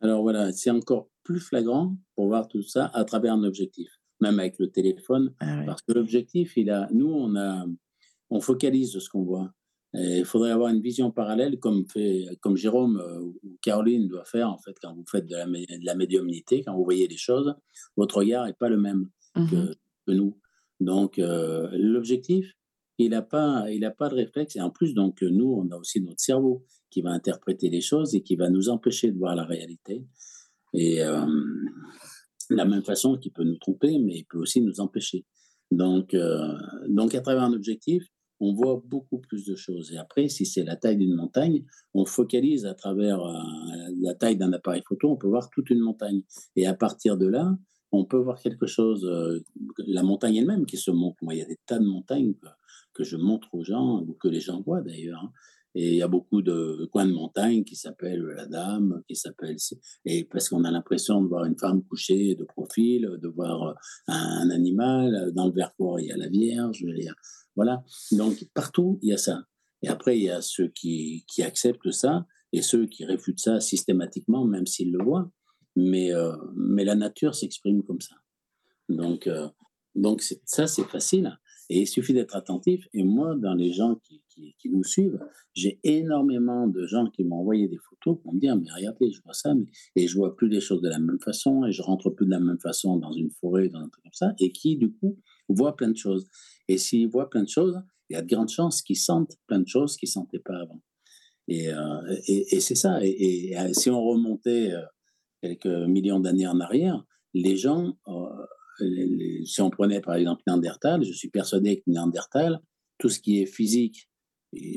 Alors 0.00 0.22
voilà, 0.22 0.52
c'est 0.52 0.70
encore 0.70 1.08
plus 1.22 1.38
flagrant 1.38 1.94
pour 2.16 2.28
voir 2.28 2.48
tout 2.48 2.62
ça 2.62 2.90
à 2.94 3.04
travers 3.04 3.34
un 3.34 3.44
objectif 3.44 4.01
même 4.22 4.38
avec 4.38 4.58
le 4.58 4.68
téléphone, 4.70 5.34
ah 5.40 5.62
parce 5.66 5.82
que 5.82 5.92
l'objectif, 5.92 6.56
il 6.56 6.70
a, 6.70 6.88
nous, 6.92 7.10
on 7.10 7.36
a, 7.36 7.66
on 8.30 8.40
focalise 8.40 8.98
ce 8.98 9.08
qu'on 9.10 9.24
voit. 9.24 9.52
il 9.94 10.24
faudrait 10.24 10.52
avoir 10.52 10.70
une 10.70 10.80
vision 10.80 11.10
parallèle, 11.10 11.58
comme 11.58 11.84
fait, 11.86 12.26
comme 12.40 12.56
Jérôme 12.56 12.98
euh, 12.98 13.20
ou 13.20 13.58
Caroline 13.60 14.08
doit 14.08 14.24
faire 14.24 14.48
en 14.48 14.58
fait 14.58 14.74
quand 14.80 14.94
vous 14.94 15.04
faites 15.10 15.26
de 15.26 15.36
la, 15.36 15.46
de 15.46 15.84
la 15.84 15.94
médiumnité, 15.94 16.62
quand 16.64 16.74
vous 16.74 16.84
voyez 16.84 17.06
les 17.08 17.16
choses, 17.16 17.54
votre 17.96 18.18
regard 18.18 18.46
n'est 18.46 18.54
pas 18.54 18.68
le 18.68 18.78
même 18.78 19.08
que, 19.34 19.40
mmh 19.56 19.74
nous. 20.08 20.36
Donc 20.80 21.18
euh, 21.18 21.68
l'objectif, 21.72 22.44
il 22.98 23.10
n'a 23.10 23.22
pas, 23.22 23.70
il 23.70 23.84
a 23.84 23.92
pas 23.92 24.08
de 24.08 24.16
réflexe. 24.16 24.56
Et 24.56 24.60
en 24.60 24.70
plus, 24.70 24.94
donc 24.94 25.22
nous, 25.22 25.50
on 25.52 25.70
a 25.70 25.76
aussi 25.76 26.00
notre 26.00 26.20
cerveau 26.20 26.64
qui 26.90 27.02
va 27.02 27.10
interpréter 27.10 27.70
les 27.70 27.80
choses 27.80 28.14
et 28.16 28.22
qui 28.22 28.34
va 28.34 28.50
nous 28.50 28.68
empêcher 28.68 29.12
de 29.12 29.18
voir 29.18 29.36
la 29.36 29.44
réalité. 29.44 30.04
Et 30.74 31.02
euh, 31.02 31.26
de 32.52 32.56
la 32.56 32.64
même 32.64 32.84
façon 32.84 33.16
qu'il 33.16 33.32
peut 33.32 33.44
nous 33.44 33.58
tromper, 33.58 33.98
mais 33.98 34.18
il 34.18 34.24
peut 34.24 34.38
aussi 34.38 34.60
nous 34.60 34.80
empêcher. 34.80 35.24
Donc, 35.70 36.14
euh, 36.14 36.54
donc 36.88 37.14
à 37.14 37.20
travers 37.20 37.42
un 37.42 37.52
objectif, 37.52 38.04
on 38.40 38.52
voit 38.52 38.82
beaucoup 38.84 39.18
plus 39.18 39.44
de 39.46 39.54
choses. 39.54 39.92
Et 39.92 39.98
après, 39.98 40.28
si 40.28 40.44
c'est 40.44 40.64
la 40.64 40.76
taille 40.76 40.96
d'une 40.96 41.14
montagne, 41.14 41.64
on 41.94 42.04
focalise 42.04 42.66
à 42.66 42.74
travers 42.74 43.20
euh, 43.24 43.38
la 44.00 44.14
taille 44.14 44.36
d'un 44.36 44.52
appareil 44.52 44.82
photo, 44.86 45.10
on 45.10 45.16
peut 45.16 45.28
voir 45.28 45.48
toute 45.50 45.70
une 45.70 45.80
montagne. 45.80 46.22
Et 46.56 46.66
à 46.66 46.74
partir 46.74 47.16
de 47.16 47.26
là, 47.26 47.56
on 47.92 48.04
peut 48.04 48.16
voir 48.16 48.40
quelque 48.40 48.66
chose, 48.66 49.04
euh, 49.04 49.44
la 49.86 50.02
montagne 50.02 50.36
elle-même 50.36 50.66
qui 50.66 50.76
se 50.76 50.90
montre. 50.90 51.16
Moi, 51.22 51.34
il 51.34 51.38
y 51.38 51.42
a 51.42 51.46
des 51.46 51.58
tas 51.66 51.78
de 51.78 51.86
montagnes 51.86 52.34
que, 52.94 53.04
je 53.04 53.16
montre 53.16 53.54
aux 53.54 53.64
gens, 53.64 54.00
ou 54.00 54.14
que 54.14 54.28
les 54.28 54.40
gens 54.40 54.60
voient 54.60 54.82
d'ailleurs. 54.82 55.22
Hein. 55.22 55.32
Et 55.74 55.88
il 55.92 55.96
y 55.96 56.02
a 56.02 56.08
beaucoup 56.08 56.42
de 56.42 56.88
coins 56.92 57.06
de 57.06 57.12
montagne 57.12 57.64
qui 57.64 57.76
s'appellent 57.76 58.26
la 58.36 58.46
dame, 58.46 59.02
qui 59.08 59.16
s'appellent. 59.16 59.56
Et 60.04 60.24
parce 60.24 60.48
qu'on 60.48 60.64
a 60.64 60.70
l'impression 60.70 61.22
de 61.22 61.28
voir 61.28 61.44
une 61.44 61.58
femme 61.58 61.82
couchée 61.84 62.34
de 62.34 62.44
profil, 62.44 63.18
de 63.20 63.28
voir 63.28 63.62
euh, 63.62 63.74
un, 64.08 64.50
animal. 64.50 65.32
Dans 65.34 65.46
le 65.46 65.52
Vercors, 65.52 66.00
il 66.00 66.06
y 66.06 66.12
a 66.12 66.16
la 66.16 66.28
Vierge. 66.28 66.84
Voilà. 67.56 67.82
Donc 68.10 68.44
partout, 68.52 68.98
il 69.02 69.10
y 69.10 69.12
a 69.14 69.18
ça. 69.18 69.44
Et 69.82 69.88
après, 69.88 70.18
il 70.18 70.24
y 70.24 70.30
a 70.30 70.42
ceux 70.42 70.68
qui, 70.68 71.24
qui 71.26 71.42
acceptent 71.42 71.90
ça 71.90 72.26
et 72.52 72.62
ceux 72.62 72.86
qui 72.86 73.04
réfutent 73.04 73.40
ça 73.40 73.60
systématiquement, 73.60 74.44
même 74.44 74.66
s'ils 74.66 74.92
le 74.92 75.02
voient. 75.02 75.30
Mais, 75.74 76.12
euh, 76.12 76.36
mais 76.54 76.84
la 76.84 76.94
nature 76.94 77.34
s'exprime 77.34 77.82
comme 77.82 78.00
ça. 78.00 78.14
Donc, 78.90 79.26
euh, 79.26 79.48
donc 79.94 80.22
ça, 80.44 80.66
c'est 80.66 80.84
facile. 80.84 81.38
Et 81.70 81.80
il 81.80 81.86
suffit 81.86 82.12
d'être 82.12 82.36
attentif. 82.36 82.86
Et 82.92 83.02
moi, 83.02 83.34
dans 83.36 83.54
les 83.54 83.72
gens 83.72 83.96
qui, 83.96 84.22
qui, 84.58 84.70
nous 84.70 84.84
suivent, 84.84 85.18
j'ai 85.54 85.78
énormément 85.84 86.66
de 86.66 86.86
gens 86.86 87.06
qui 87.06 87.24
m'ont 87.24 87.36
envoyé 87.36 87.68
des 87.68 87.78
photos 87.78 88.18
pour 88.22 88.34
me 88.34 88.40
dire 88.40 88.56
Mais 88.56 88.70
regardez, 88.74 89.10
je 89.10 89.22
vois 89.22 89.34
ça, 89.34 89.54
et 89.96 90.06
je 90.06 90.16
vois 90.16 90.36
plus 90.36 90.48
les 90.48 90.60
choses 90.60 90.80
de 90.80 90.88
la 90.88 90.98
même 90.98 91.20
façon, 91.20 91.64
et 91.64 91.72
je 91.72 91.82
rentre 91.82 92.10
plus 92.10 92.26
de 92.26 92.30
la 92.30 92.40
même 92.40 92.58
façon 92.58 92.96
dans 92.96 93.12
une 93.12 93.30
forêt, 93.30 93.68
dans 93.68 93.80
un 93.80 93.88
truc 93.88 94.02
comme 94.04 94.12
ça, 94.12 94.34
et 94.38 94.52
qui, 94.52 94.76
du 94.76 94.92
coup, 94.92 95.18
voient 95.48 95.76
plein 95.76 95.90
de 95.90 95.96
choses. 95.96 96.26
Et 96.68 96.78
s'ils 96.78 97.08
voient 97.08 97.30
plein 97.30 97.42
de 97.42 97.48
choses, 97.48 97.80
il 98.08 98.14
y 98.14 98.16
a 98.16 98.22
de 98.22 98.28
grandes 98.28 98.50
chances 98.50 98.82
qu'ils 98.82 98.98
sentent 98.98 99.36
plein 99.46 99.60
de 99.60 99.68
choses 99.68 99.96
qu'ils 99.96 100.08
ne 100.08 100.12
sentaient 100.12 100.38
pas 100.38 100.56
avant. 100.56 100.80
Et, 101.48 101.72
euh, 101.72 102.16
et, 102.28 102.60
c'est 102.60 102.74
ça. 102.74 102.98
Et, 103.02 103.56
euh, 103.58 103.72
si 103.72 103.90
on 103.90 104.02
remontait 104.02 104.72
euh, 104.72 104.82
quelques 105.40 105.88
millions 105.88 106.20
d'années 106.20 106.46
en 106.46 106.60
arrière, 106.60 107.04
les 107.34 107.56
gens 107.56 107.96
si 108.78 109.60
on 109.60 109.70
prenait 109.70 110.00
par 110.00 110.14
exemple 110.14 110.42
Néandertal, 110.46 111.04
je 111.04 111.12
suis 111.12 111.30
persuadé 111.30 111.78
que 111.78 111.84
Néandertal, 111.86 112.60
tout 112.98 113.08
ce 113.08 113.20
qui 113.20 113.40
est 113.40 113.46
physique, 113.46 114.08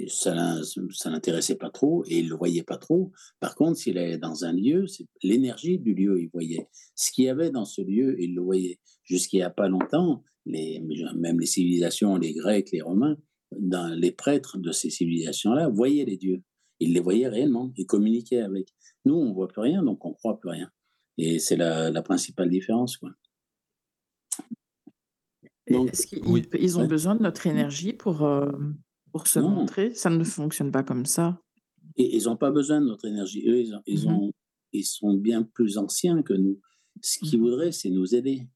ça 0.07 0.61
ça 0.91 1.09
l'intéressait 1.09 1.55
pas 1.55 1.69
trop 1.69 2.05
et 2.07 2.19
il 2.19 2.29
le 2.29 2.35
voyait 2.35 2.63
pas 2.63 2.77
trop. 2.77 3.11
Par 3.39 3.55
contre, 3.55 3.77
s'il 3.77 3.97
allait 3.97 4.17
dans 4.17 4.45
un 4.45 4.53
lieu, 4.53 4.87
c'est 4.87 5.05
l'énergie 5.21 5.79
du 5.79 5.93
lieu, 5.93 6.21
il 6.21 6.29
voyait. 6.29 6.67
Ce 6.95 7.11
qu'il 7.11 7.25
y 7.25 7.29
avait 7.29 7.49
dans 7.49 7.65
ce 7.65 7.81
lieu, 7.81 8.15
il 8.21 8.35
le 8.35 8.41
voyait. 8.41 8.79
Jusqu'il 9.03 9.37
n'y 9.37 9.43
a 9.43 9.49
pas 9.49 9.67
longtemps, 9.67 10.23
même 10.45 11.39
les 11.39 11.45
civilisations, 11.45 12.17
les 12.17 12.33
Grecs, 12.33 12.71
les 12.71 12.81
Romains, 12.81 13.17
les 13.51 14.11
prêtres 14.11 14.57
de 14.57 14.71
ces 14.71 14.89
civilisations-là 14.89 15.69
voyaient 15.69 16.05
les 16.05 16.17
dieux. 16.17 16.41
Ils 16.79 16.93
les 16.93 16.99
voyaient 16.99 17.27
réellement, 17.27 17.71
ils 17.77 17.85
communiquaient 17.85 18.41
avec. 18.41 18.69
Nous, 19.05 19.15
on 19.15 19.33
voit 19.33 19.47
plus 19.47 19.61
rien, 19.61 19.83
donc 19.83 20.03
on 20.05 20.13
croit 20.13 20.39
plus 20.39 20.49
rien. 20.49 20.69
Et 21.17 21.39
c'est 21.39 21.55
la, 21.55 22.01
principale 22.01 22.49
différence. 22.49 22.97
Donc, 25.69 25.91
Est-ce 25.91 26.07
qu'ils 26.07 26.21
ils 26.59 26.79
ont 26.79 26.85
besoin 26.85 27.15
de 27.15 27.23
notre 27.23 27.47
énergie 27.47 27.93
pour, 27.93 28.23
euh, 28.23 28.51
pour 29.11 29.27
se 29.27 29.39
montrer? 29.39 29.93
Ça 29.93 30.09
ne 30.09 30.23
fonctionne 30.23 30.71
pas 30.71 30.83
comme 30.83 31.05
ça. 31.05 31.39
Et 31.97 32.15
ils 32.15 32.25
n'ont 32.25 32.37
pas 32.37 32.51
besoin 32.51 32.81
de 32.81 32.85
notre 32.85 33.05
énergie. 33.07 33.43
Eux, 33.47 33.61
ils, 33.61 33.79
ils, 33.87 34.07
ont, 34.07 34.31
ils, 34.73 34.83
sont 34.83 35.13
bien 35.15 35.43
plus 35.43 35.77
anciens 35.77 36.21
que 36.21 36.33
nous. 36.33 36.59
Ce 37.01 37.19
qu'ils 37.19 37.39
mmh 37.39 37.41
voudraient, 37.41 37.71
c'est 37.71 37.89
nous 37.89 38.13
aider. 38.13 38.47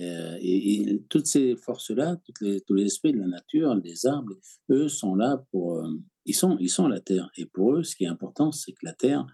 Euh, 0.00 0.36
et, 0.40 1.02
toutes 1.08 1.26
ces 1.26 1.56
forces-là, 1.56 2.16
les, 2.40 2.60
tous 2.60 2.74
les 2.74 2.84
esprits 2.84 3.12
de 3.12 3.18
la 3.18 3.26
nature, 3.26 3.74
les 3.76 4.06
arbres, 4.06 4.34
eux 4.70 4.88
sont 4.88 5.14
là 5.14 5.42
pour... 5.50 5.78
Euh, 5.78 5.88
ils, 6.26 6.34
sont, 6.34 6.56
ils 6.58 6.70
sont 6.70 6.88
la 6.88 7.00
Terre. 7.00 7.30
Et 7.36 7.46
pour 7.46 7.76
eux, 7.76 7.84
ce 7.84 7.96
qui 7.96 8.04
est 8.04 8.08
important, 8.08 8.52
c'est 8.52 8.72
que 8.72 8.84
la 8.84 8.94
Terre 8.94 9.26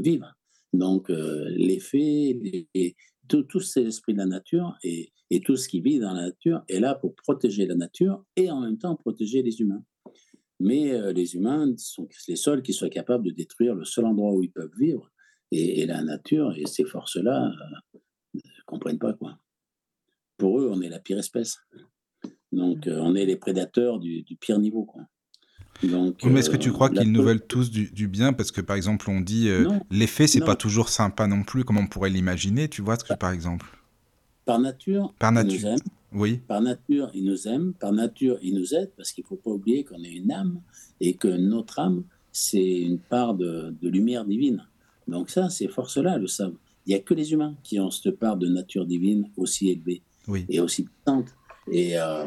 vive. 0.00 0.26
Donc, 0.72 1.08
les 1.08 1.80
fées, 1.80 2.68
les, 2.74 2.96
tous 3.28 3.60
ces 3.60 3.82
esprits 3.82 4.12
de 4.12 4.18
la 4.18 4.26
nature 4.26 4.76
et, 4.82 5.12
tout 5.38 5.56
ce 5.56 5.68
qui 5.68 5.80
vit 5.80 6.00
dans 6.00 6.12
la 6.12 6.22
nature 6.22 6.64
est 6.68 6.80
là 6.80 6.96
pour 6.96 7.14
protéger 7.14 7.64
la 7.64 7.76
nature 7.76 8.24
et 8.34 8.50
en 8.50 8.60
même 8.60 8.78
temps 8.78 8.96
protéger 8.96 9.42
les 9.42 9.60
humains. 9.60 9.84
Mais 10.58 10.92
euh, 10.92 11.12
les 11.12 11.36
humains 11.36 11.72
sont 11.76 12.08
les 12.26 12.36
seuls 12.36 12.62
qui 12.62 12.72
soient 12.72 12.90
capables 12.90 13.24
de 13.24 13.30
détruire 13.30 13.74
le 13.74 13.84
seul 13.84 14.04
endroit 14.04 14.32
où 14.32 14.42
ils 14.42 14.50
peuvent 14.50 14.74
vivre. 14.78 15.10
Et, 15.52 15.86
la 15.86 16.02
nature 16.02 16.54
et 16.56 16.66
ces 16.66 16.84
forces-là 16.84 17.50
euh, 17.94 17.98
ne 18.34 18.40
comprennent 18.66 18.98
pas 18.98 19.14
quoi. 19.14 19.38
Pour 20.36 20.60
eux, 20.60 20.68
on 20.72 20.80
est 20.80 20.88
la 20.88 20.98
pire 20.98 21.18
espèce. 21.18 21.58
Donc, 22.52 22.86
euh, 22.86 22.98
on 23.00 23.14
est 23.14 23.24
les 23.24 23.36
prédateurs 23.36 24.00
du, 24.00 24.22
du 24.22 24.36
pire 24.36 24.58
niveau. 24.58 24.84
Quoi 24.84 25.02
mais 25.82 26.40
est-ce 26.40 26.50
que 26.50 26.56
tu 26.56 26.72
crois 26.72 26.90
qu'ils 26.90 27.10
nous 27.10 27.22
veulent 27.22 27.46
tous 27.46 27.70
du, 27.70 28.08
bien? 28.08 28.34
Parce 28.34 28.52
que 28.52 28.60
par 28.60 28.76
exemple, 28.76 29.08
on 29.08 29.22
dit 29.22 29.48
l'effet, 29.90 30.26
c'est 30.26 30.40
pas 30.40 30.56
toujours 30.56 30.90
sympa 30.90 31.26
non 31.26 31.42
plus, 31.42 31.64
comme 31.64 31.78
on 31.78 31.86
pourrait 31.86 32.10
l'imaginer, 32.10 32.68
tu 32.68 32.82
vois, 32.82 32.96
ce 32.96 33.04
que, 33.04 33.14
par 33.14 33.30
exemple? 33.30 33.79
Par 34.44 34.58
nature, 34.58 35.14
par 35.18 35.32
nature. 35.32 35.52
il 35.52 35.60
nous 35.60 35.66
aime. 35.66 35.80
Oui. 36.12 36.40
Par 36.48 36.60
nature, 36.60 37.10
il 37.14 37.24
nous 37.24 37.46
aime. 37.46 37.72
Par 37.74 37.92
nature, 37.92 38.38
il 38.42 38.54
nous 38.54 38.74
aide, 38.74 38.90
parce 38.96 39.12
qu'il 39.12 39.22
ne 39.24 39.28
faut 39.28 39.36
pas 39.36 39.50
oublier 39.50 39.84
qu'on 39.84 40.02
est 40.02 40.12
une 40.12 40.32
âme 40.32 40.60
et 41.00 41.14
que 41.14 41.28
notre 41.28 41.78
âme, 41.78 42.04
c'est 42.32 42.80
une 42.80 42.98
part 42.98 43.34
de, 43.34 43.74
lumière 43.82 44.24
divine. 44.24 44.64
Donc 45.06 45.30
ça, 45.30 45.50
ces 45.50 45.68
forces-là 45.68 46.18
le 46.18 46.26
savent. 46.26 46.56
Il 46.86 46.90
n'y 46.90 46.94
a 46.94 47.00
que 47.00 47.14
les 47.14 47.32
humains 47.32 47.54
qui 47.62 47.78
ont 47.78 47.90
cette 47.90 48.18
part 48.18 48.36
de 48.36 48.48
nature 48.48 48.86
divine 48.86 49.28
aussi 49.36 49.70
élevée 49.70 50.02
et 50.48 50.60
aussi 50.60 50.84
puissante. 50.84 51.28
Et, 51.70 51.98
euh, 51.98 52.24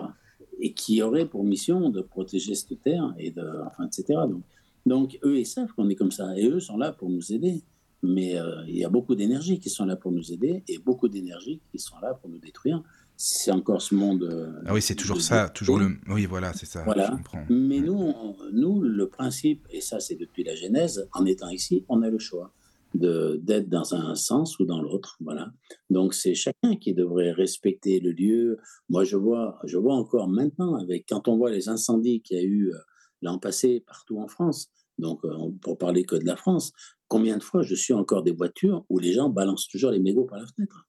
et 0.60 0.74
qui 0.74 1.02
auraient 1.02 1.26
pour 1.26 1.44
mission 1.44 1.90
de 1.90 2.02
protéger 2.02 2.56
cette 2.56 2.82
terre, 2.82 3.14
et 3.18 3.32
de, 3.32 3.44
enfin, 3.66 3.88
etc. 3.88 4.20
Donc, 4.30 4.44
donc, 4.86 5.20
eux, 5.24 5.40
ils 5.40 5.46
savent 5.46 5.72
qu'on 5.74 5.90
est 5.90 5.96
comme 5.96 6.12
ça. 6.12 6.38
Et 6.38 6.46
eux 6.48 6.60
sont 6.60 6.78
là 6.78 6.92
pour 6.92 7.10
nous 7.10 7.32
aider. 7.32 7.62
Mais 8.04 8.38
euh, 8.38 8.64
il 8.68 8.76
y 8.76 8.84
a 8.84 8.90
beaucoup 8.90 9.16
d'énergie 9.16 9.60
qui 9.60 9.70
sont 9.70 9.86
là 9.86 9.96
pour 9.96 10.12
nous 10.12 10.34
aider 10.34 10.62
et 10.68 10.78
beaucoup 10.78 11.08
d'énergie 11.08 11.62
qui 11.72 11.80
sont 11.80 11.98
là 12.02 12.14
pour 12.14 12.30
nous 12.30 12.38
détruire. 12.38 12.84
C'est 13.16 13.52
encore 13.52 13.82
ce 13.82 13.96
monde. 13.96 14.24
Euh, 14.24 14.52
ah 14.66 14.74
oui, 14.74 14.82
c'est 14.82 14.96
toujours 14.96 15.22
ça, 15.22 15.48
toujours 15.50 15.80
le. 15.80 15.88
Oui, 16.10 16.26
voilà, 16.26 16.52
c'est 16.52 16.66
ça. 16.66 16.84
Voilà. 16.84 17.18
Mais 17.50 17.80
nous, 17.80 18.14
nous, 18.52 18.82
le 18.82 19.08
principe, 19.08 19.66
et 19.72 19.80
ça, 19.80 20.02
c'est 20.02 20.16
depuis 20.16 20.44
la 20.44 20.54
Genèse, 20.56 21.08
en 21.14 21.26
étant 21.26 21.48
ici, 21.48 21.86
on 21.88 22.02
a 22.02 22.10
le 22.10 22.20
choix 22.20 22.54
d'être 22.94 23.70
dans 23.70 23.96
un 23.96 24.14
sens 24.16 24.60
ou 24.60 24.66
dans 24.66 24.82
l'autre. 24.82 25.18
Voilà. 25.20 25.52
Donc 25.90 26.14
c'est 26.14 26.36
chacun 26.36 26.76
qui 26.76 26.94
devrait 26.94 27.32
respecter 27.32 28.00
le 28.00 28.12
lieu. 28.12 28.58
Moi, 28.90 29.04
je 29.04 29.16
vois, 29.16 29.58
je 29.64 29.78
vois 29.78 29.96
encore 29.96 30.28
maintenant, 30.28 30.76
avec 30.76 31.06
quand 31.10 31.28
on 31.28 31.38
voit 31.38 31.50
les 31.50 31.70
incendies 31.70 32.22
qu'il 32.22 32.38
y 32.38 32.40
a 32.40 32.44
eu 32.44 32.72
euh, 32.72 32.78
l'an 33.22 33.40
passé 33.40 33.84
partout 33.88 34.20
en 34.20 34.28
France. 34.28 34.70
Donc, 35.00 35.22
pour 35.62 35.80
parler 35.80 36.04
que 36.04 36.16
de 36.16 36.26
la 36.26 36.36
France, 36.36 36.72
Combien 37.14 37.38
de 37.38 37.44
fois 37.44 37.62
je 37.62 37.76
suis 37.76 37.94
encore 37.94 38.24
des 38.24 38.32
voitures 38.32 38.86
où 38.90 38.98
les 38.98 39.14
gens 39.14 39.30
balancent 39.30 39.68
toujours 39.68 39.92
les 39.92 40.00
mégots 40.00 40.26
par 40.26 40.40
la 40.40 40.48
fenêtre? 40.48 40.88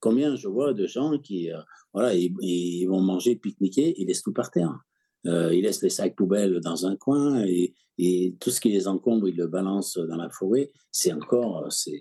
Combien 0.00 0.34
je 0.34 0.48
vois 0.48 0.72
de 0.72 0.86
gens 0.86 1.18
qui, 1.18 1.52
euh, 1.52 1.60
voilà, 1.92 2.14
ils, 2.14 2.86
vont 2.86 3.02
manger, 3.02 3.36
pique-niquer, 3.36 3.92
ils 3.98 4.06
laissent 4.06 4.22
tout 4.22 4.32
par 4.32 4.50
terre. 4.50 4.74
Euh, 5.26 5.54
ils 5.54 5.60
laissent 5.60 5.82
les 5.82 5.90
sacs 5.90 6.16
poubelles 6.16 6.60
dans 6.60 6.86
un 6.86 6.96
coin 6.96 7.44
et, 7.44 7.74
tout 8.40 8.48
ce 8.48 8.62
qui 8.62 8.70
les 8.70 8.88
encombre, 8.88 9.28
ils 9.28 9.36
le 9.36 9.46
balancent 9.46 9.98
dans 9.98 10.16
la 10.16 10.30
forêt. 10.30 10.72
C'est 10.90 11.12
encore, 11.12 11.66
euh, 11.66 11.68
c'est 11.68 12.00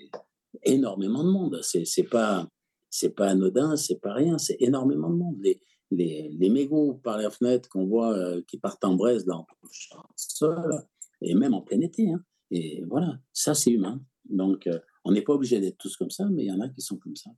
énormément 0.63 1.25
de 1.25 1.29
monde. 1.29 1.59
C'est, 1.61 1.83
c'est 1.83 2.07
pas, 2.07 2.47
c'est 2.89 3.15
pas 3.15 3.27
anodin, 3.27 3.75
c'est 3.75 3.99
pas 3.99 4.13
rien. 4.13 4.37
C'est 4.37 4.55
énormément 4.61 5.09
de 5.09 5.17
monde. 5.17 5.35
Les, 5.41 5.61
les, 5.91 6.29
les 6.39 6.49
mégots 6.49 7.01
par 7.03 7.17
la 7.17 7.29
fenêtre 7.29 7.67
qu'on 7.67 7.85
voit 7.85 8.15
qui 8.47 8.59
partent 8.59 8.85
en 8.85 8.95
braise 8.95 9.25
dans 9.25 9.45
le 9.61 9.69
sol 10.15 10.85
et 11.19 11.35
même 11.35 11.53
en 11.53 11.61
plein 11.61 11.81
été. 11.81 12.09
Hein. 12.09 12.23
Et 12.51 12.83
voilà, 12.85 13.19
ça 13.33 13.53
c'est 13.53 13.71
humain. 13.71 14.01
Donc, 14.29 14.67
euh, 14.67 14.79
on 15.03 15.11
n'est 15.11 15.21
pas 15.21 15.33
obligé 15.33 15.59
d'être 15.59 15.77
tous 15.77 15.95
comme 15.95 16.09
ça, 16.09 16.25
mais 16.29 16.43
il 16.43 16.47
y 16.47 16.51
en 16.51 16.59
a 16.59 16.69
qui 16.69 16.81
sont 16.81 16.97
comme 16.97 17.15
ça. 17.15 17.31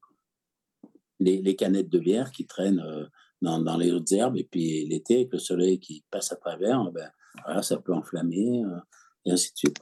Les, 1.20 1.55
canettes 1.55 1.89
de 1.89 1.99
bière 1.99 2.32
qui 2.32 2.47
traînent 2.47 2.80
euh, 2.80 3.05
dans, 3.41 3.78
les 3.78 3.91
hautes 3.91 4.12
herbes, 4.12 4.38
et 4.38 4.45
puis 4.45 4.86
l'été, 4.88 5.16
avec 5.16 5.34
le 5.34 5.39
soleil 5.39 5.80
qui 5.80 6.05
passe 6.10 6.32
à 6.32 6.38
travers, 6.38 6.91
ben, 6.91 7.10
voilà, 7.45 7.62
ça 7.62 7.78
peut 7.78 7.93
enflammer, 7.93 8.64
euh, 8.64 8.80
et 9.26 9.32
ainsi 9.32 9.51
de 9.51 9.57
suite. 9.57 9.82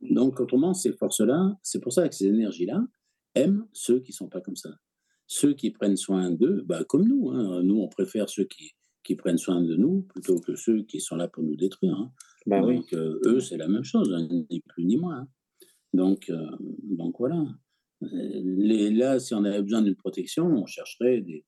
Donc, 0.00 0.38
autrement, 0.38 0.74
ces 0.74 0.92
forces-là, 0.92 1.58
c'est 1.62 1.80
pour 1.80 1.92
ça 1.92 2.08
que 2.08 2.14
ces 2.14 2.26
énergies-là 2.26 2.86
aiment 3.34 3.66
ceux 3.72 4.00
qui 4.00 4.12
ne 4.12 4.16
sont 4.16 4.28
pas 4.28 4.40
comme 4.40 4.56
ça. 4.56 4.70
Ceux 5.26 5.54
qui 5.54 5.70
prennent 5.70 5.96
soin 5.96 6.30
d'eux, 6.30 6.62
ben, 6.66 6.84
comme 6.84 7.08
nous. 7.08 7.30
Hein. 7.30 7.62
Nous, 7.62 7.80
on 7.80 7.88
préfère 7.88 8.28
ceux 8.28 8.44
qui, 8.44 8.74
qui 9.02 9.16
prennent 9.16 9.38
soin 9.38 9.60
de 9.60 9.74
nous 9.76 10.02
plutôt 10.02 10.38
que 10.38 10.54
ceux 10.54 10.82
qui 10.82 11.00
sont 11.00 11.16
là 11.16 11.28
pour 11.28 11.42
nous 11.42 11.56
détruire. 11.56 11.94
Hein. 11.94 12.12
Bah 12.46 12.60
donc, 12.60 12.92
euh, 12.92 13.20
eux, 13.26 13.40
c'est 13.40 13.56
la 13.56 13.68
même 13.68 13.84
chose, 13.84 14.12
hein, 14.12 14.26
ni 14.50 14.60
plus 14.60 14.84
ni 14.84 14.96
moins. 14.96 15.20
Hein. 15.20 15.28
Donc, 15.92 16.28
euh, 16.28 16.46
donc 16.82 17.16
voilà. 17.18 17.44
Les, 18.02 18.90
là, 18.90 19.18
si 19.18 19.34
on 19.34 19.44
avait 19.44 19.62
besoin 19.62 19.80
d'une 19.80 19.94
protection, 19.94 20.46
on 20.46 20.66
chercherait 20.66 21.22
des, 21.22 21.44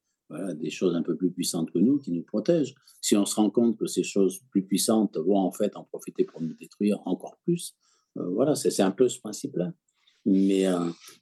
choses 0.71 0.95
un 0.97 1.03
peu 1.03 1.17
plus 1.17 1.31
puissantes 1.31 1.71
que 1.71 1.79
nous 1.79 1.99
qui 1.99 2.13
nous 2.13 2.23
protègent. 2.23 2.75
Si 3.03 3.17
on 3.17 3.27
se 3.27 3.35
rend 3.35 3.51
compte 3.51 3.77
que 3.77 3.87
ces 3.87 4.03
choses 4.03 4.41
plus 4.51 4.65
puissantes 4.65 5.19
vont 5.19 5.37
en 5.37 5.53
fait 5.53 5.77
en 5.77 5.85
profiter 5.85 6.25
pour 6.25 6.41
nous 6.41 6.55
détruire 6.55 7.01
encore 7.05 7.37
plus, 7.45 7.75
euh, 8.17 8.29
voilà, 8.31 8.55
c'est 8.55 8.83
un 8.83 8.91
peu 8.91 9.09
ce 9.09 9.21
principe-là. 9.21 9.75
Mais 10.25 10.65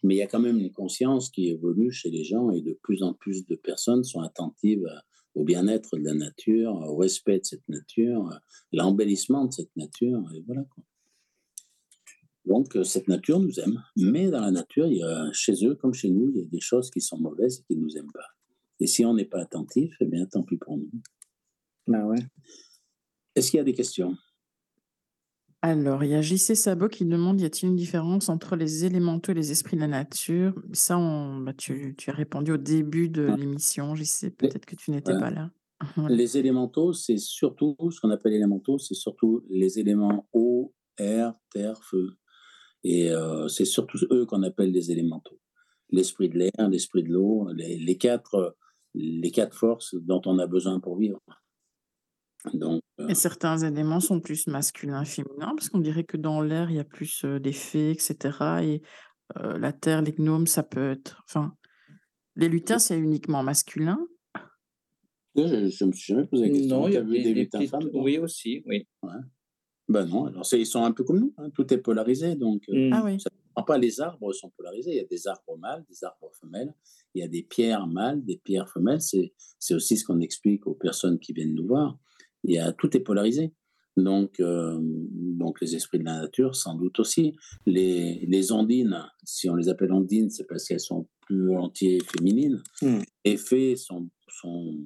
mais 0.02 0.14
il 0.14 0.18
y 0.18 0.22
a 0.22 0.26
quand 0.26 0.40
même 0.40 0.58
une 0.58 0.72
conscience 0.72 1.28
qui 1.28 1.48
évolue 1.48 1.90
chez 1.90 2.10
les 2.10 2.24
gens 2.24 2.50
et 2.50 2.62
de 2.62 2.78
plus 2.82 3.02
en 3.02 3.12
plus 3.12 3.44
de 3.44 3.54
personnes 3.54 4.02
sont 4.02 4.22
attentives 4.22 4.86
à, 4.86 5.02
au 5.34 5.44
bien-être 5.44 5.96
de 5.96 6.04
la 6.04 6.14
nature, 6.14 6.74
au 6.74 6.96
respect 6.96 7.40
de 7.40 7.44
cette 7.44 7.68
nature, 7.68 8.40
l'embellissement 8.72 9.46
de 9.46 9.52
cette 9.52 9.74
nature, 9.76 10.22
et 10.34 10.42
voilà. 10.46 10.64
Donc, 12.44 12.76
euh, 12.76 12.84
cette 12.84 13.08
nature 13.08 13.40
nous 13.40 13.58
aime. 13.58 13.82
Mais 13.96 14.30
dans 14.30 14.40
la 14.40 14.50
nature, 14.50 14.86
il 14.86 14.98
y 14.98 15.02
a, 15.02 15.30
chez 15.32 15.64
eux, 15.66 15.74
comme 15.74 15.94
chez 15.94 16.10
nous, 16.10 16.30
il 16.30 16.36
y 16.36 16.42
a 16.42 16.44
des 16.44 16.60
choses 16.60 16.90
qui 16.90 17.00
sont 17.00 17.18
mauvaises 17.18 17.60
et 17.60 17.62
qui 17.64 17.76
ne 17.76 17.82
nous 17.82 17.96
aiment 17.96 18.12
pas. 18.12 18.28
Et 18.80 18.86
si 18.86 19.04
on 19.04 19.14
n'est 19.14 19.24
pas 19.24 19.40
attentif, 19.40 19.94
eh 20.00 20.06
bien, 20.06 20.26
tant 20.26 20.42
pis 20.42 20.56
pour 20.56 20.76
nous. 20.76 20.90
Ben 21.86 22.04
ouais. 22.06 22.20
Est-ce 23.34 23.50
qu'il 23.50 23.58
y 23.58 23.60
a 23.60 23.64
des 23.64 23.72
questions? 23.72 24.14
Alors, 25.64 26.04
il 26.04 26.10
y 26.10 26.14
a 26.14 26.20
JC 26.20 26.54
Sabot 26.54 26.88
qui 26.88 27.06
demande 27.06 27.40
y 27.40 27.46
a-t-il 27.46 27.70
une 27.70 27.76
différence 27.76 28.28
entre 28.28 28.54
les 28.54 28.84
élémentaux 28.84 29.32
et 29.32 29.34
les 29.34 29.50
esprits 29.50 29.76
de 29.76 29.80
la 29.80 29.86
nature? 29.86 30.52
Ça, 30.74 30.98
on, 30.98 31.38
bah, 31.38 31.54
tu, 31.56 31.96
as 32.06 32.12
répondu 32.12 32.52
au 32.52 32.58
début 32.58 33.08
de 33.08 33.30
ah. 33.32 33.34
l'émission, 33.34 33.94
JC. 33.94 34.28
Peut-être 34.36 34.66
que 34.66 34.76
tu 34.76 34.90
n'étais 34.90 35.18
pas 35.18 35.30
là. 35.30 35.50
Les 36.10 36.36
élémentaux, 36.36 36.92
c'est 36.92 37.16
surtout 37.16 37.76
ce 37.90 37.98
qu'on 37.98 38.10
appelle 38.10 38.34
élémentaux, 38.34 38.78
c'est 38.78 38.94
surtout 38.94 39.42
les 39.48 39.78
éléments 39.78 40.28
eau, 40.34 40.74
air, 40.98 41.34
terre, 41.50 41.82
feu. 41.82 42.10
Et 42.84 43.10
euh, 43.10 43.48
c'est 43.48 43.64
surtout 43.64 43.98
eux 44.10 44.26
qu'on 44.26 44.42
appelle 44.42 44.70
les 44.70 44.92
élémentaux. 44.92 45.40
L'esprit 45.90 46.28
de 46.28 46.38
l'air, 46.38 46.68
l'esprit 46.68 47.02
de 47.02 47.08
l'eau, 47.08 47.48
les, 47.54 47.96
quatre, 47.96 48.54
les 48.94 49.30
quatre 49.30 49.56
forces 49.56 49.94
dont 49.94 50.20
on 50.26 50.38
a 50.38 50.46
besoin 50.46 50.78
pour 50.78 50.98
vivre. 50.98 51.18
Donc, 52.52 52.82
euh 53.00 53.08
Et 53.08 53.14
certains 53.14 53.58
éléments 53.58 54.00
sont 54.00 54.20
plus 54.20 54.46
masculins, 54.46 55.04
féminins, 55.04 55.54
parce 55.56 55.68
qu'on 55.68 55.78
dirait 55.78 56.04
que 56.04 56.16
dans 56.16 56.40
l'air, 56.40 56.70
il 56.70 56.76
y 56.76 56.80
a 56.80 56.84
plus 56.84 57.24
des 57.24 57.52
fées, 57.52 57.90
etc. 57.90 58.38
Et 58.62 58.82
la 59.34 59.72
terre, 59.72 60.02
les 60.02 60.12
gnomes, 60.12 60.46
ça 60.46 60.62
peut 60.62 60.90
être. 60.90 61.22
Enfin, 61.28 61.54
les 62.36 62.48
lutins, 62.48 62.78
c'est 62.78 62.98
uniquement 62.98 63.42
masculin. 63.42 63.98
Je 65.36 65.42
ne 65.42 65.64
me 65.64 65.92
suis 65.92 66.14
jamais 66.14 66.26
posé 66.26 66.48
la 66.48 66.50
question. 66.50 66.80
Non, 66.80 66.88
il 66.88 66.94
y 66.94 66.96
a 66.96 67.02
des, 67.02 67.34
lutins 67.34 67.66
femmes. 67.66 67.90
Oui, 67.92 68.18
aussi, 68.18 68.62
oui. 68.66 68.86
Ben 69.88 70.06
non, 70.06 70.26
alors 70.26 70.46
ils 70.52 70.66
sont 70.66 70.82
un 70.82 70.92
peu 70.92 71.04
comme 71.04 71.20
nous, 71.20 71.34
hein, 71.36 71.50
tout 71.50 71.72
est 71.74 71.78
polarisé, 71.78 72.36
donc 72.36 72.62
mmh. 72.68 72.90
ah 72.94 73.02
oui. 73.04 73.18
pas 73.66 73.76
les 73.76 74.00
arbres 74.00 74.32
sont 74.32 74.50
polarisés, 74.56 74.92
il 74.92 74.96
y 74.96 75.00
a 75.00 75.04
des 75.04 75.26
arbres 75.26 75.58
mâles, 75.58 75.84
des 75.90 76.04
arbres 76.04 76.30
femelles, 76.40 76.74
il 77.14 77.20
y 77.20 77.22
a 77.22 77.28
des 77.28 77.42
pierres 77.42 77.86
mâles, 77.86 78.24
des 78.24 78.38
pierres 78.38 78.70
femelles, 78.70 79.02
c'est 79.02 79.74
aussi 79.74 79.98
ce 79.98 80.06
qu'on 80.06 80.20
explique 80.20 80.66
aux 80.66 80.74
personnes 80.74 81.18
qui 81.18 81.34
viennent 81.34 81.54
nous 81.54 81.66
voir 81.66 81.98
il 82.44 82.54
y 82.54 82.58
a, 82.58 82.72
tout 82.72 82.96
est 82.96 83.00
polarisé. 83.00 83.52
Donc, 83.96 84.40
euh, 84.40 84.78
donc 84.80 85.60
les 85.60 85.76
esprits 85.76 85.98
de 85.98 86.04
la 86.04 86.20
nature, 86.20 86.56
sans 86.56 86.74
doute 86.74 86.98
aussi. 86.98 87.34
Les, 87.64 88.26
les 88.26 88.52
ondines, 88.52 89.04
si 89.24 89.48
on 89.48 89.54
les 89.54 89.68
appelle 89.68 89.92
ondines, 89.92 90.30
c'est 90.30 90.46
parce 90.46 90.66
qu'elles 90.66 90.80
sont 90.80 91.08
plus 91.20 91.46
volontiers 91.46 92.00
féminines. 92.00 92.62
Les 93.24 93.36
fées 93.36 93.76
sont, 93.76 94.10
sont 94.28 94.76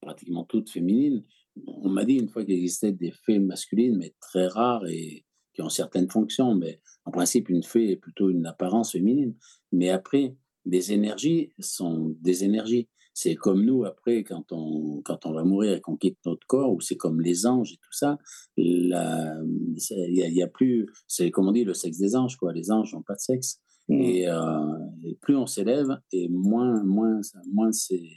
pratiquement 0.00 0.44
toutes 0.44 0.70
féminines. 0.70 1.24
On 1.66 1.88
m'a 1.88 2.04
dit 2.04 2.14
une 2.14 2.28
fois 2.28 2.44
qu'il 2.44 2.54
existait 2.54 2.92
des 2.92 3.12
fées 3.24 3.38
masculines, 3.38 3.96
mais 3.96 4.14
très 4.20 4.46
rares 4.46 4.86
et 4.86 5.24
qui 5.54 5.62
ont 5.62 5.68
certaines 5.68 6.10
fonctions. 6.10 6.54
Mais 6.54 6.80
en 7.04 7.10
principe, 7.12 7.48
une 7.48 7.62
fée 7.62 7.92
est 7.92 7.96
plutôt 7.96 8.30
une 8.30 8.46
apparence 8.46 8.92
féminine. 8.92 9.36
Mais 9.72 9.90
après, 9.90 10.36
les 10.64 10.92
énergies 10.92 11.52
sont 11.58 12.16
des 12.20 12.44
énergies. 12.44 12.88
C'est 13.22 13.34
comme 13.34 13.66
nous, 13.66 13.84
après, 13.84 14.24
quand 14.24 14.50
on, 14.50 15.02
quand 15.04 15.26
on 15.26 15.34
va 15.34 15.44
mourir 15.44 15.74
et 15.74 15.80
qu'on 15.82 15.98
quitte 15.98 16.16
notre 16.24 16.46
corps, 16.46 16.72
ou 16.72 16.80
c'est 16.80 16.96
comme 16.96 17.20
les 17.20 17.44
anges 17.44 17.74
et 17.74 17.76
tout 17.76 17.92
ça, 17.92 18.16
il 18.56 18.86
y, 18.88 20.42
a, 20.42 20.46
plus, 20.46 20.86
c'est 21.06 21.30
comme 21.30 21.46
on 21.46 21.52
dit, 21.52 21.64
le 21.64 21.74
sexe 21.74 21.98
des 21.98 22.16
anges, 22.16 22.38
quoi. 22.38 22.54
Les 22.54 22.70
anges 22.70 22.94
n'ont 22.94 23.02
pas 23.02 23.16
de 23.16 23.20
sexe. 23.20 23.60
Mmh. 23.90 24.00
Euh, 24.00 24.78
et, 25.04 25.16
plus 25.16 25.36
on 25.36 25.44
s'élève, 25.44 26.00
et 26.12 26.30
moins, 26.30 26.82
moins, 26.82 27.20
moins 27.52 27.72
c'est, 27.72 28.08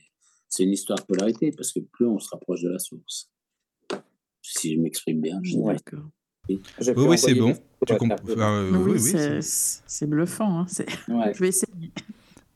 c'est 0.47 0.63
une 0.63 0.71
histoire 0.71 0.99
de 0.99 1.03
polarité, 1.03 1.51
parce 1.51 1.73
que 1.73 1.81
plus 1.81 2.07
on 2.07 2.17
se 2.17 2.29
rapproche 2.29 2.61
de 2.61 2.69
la 2.69 2.79
source. 2.79 3.29
Si 4.41 4.73
je 4.73 4.79
m'exprime 4.79 5.19
bien. 5.19 5.41
Je 5.43 5.57
D'accord. 5.57 6.07
Oui, 6.47 6.61
oui, 6.95 7.17
c'est 7.17 7.35
bon. 7.35 7.53
Tu 7.85 7.93
oui, 7.93 8.99
oui, 9.01 9.39
c'est 9.41 10.07
bluffant. 10.07 10.59
Hein. 10.59 10.65
Je 11.33 11.39
vais 11.39 11.49
essayer. 11.49 11.91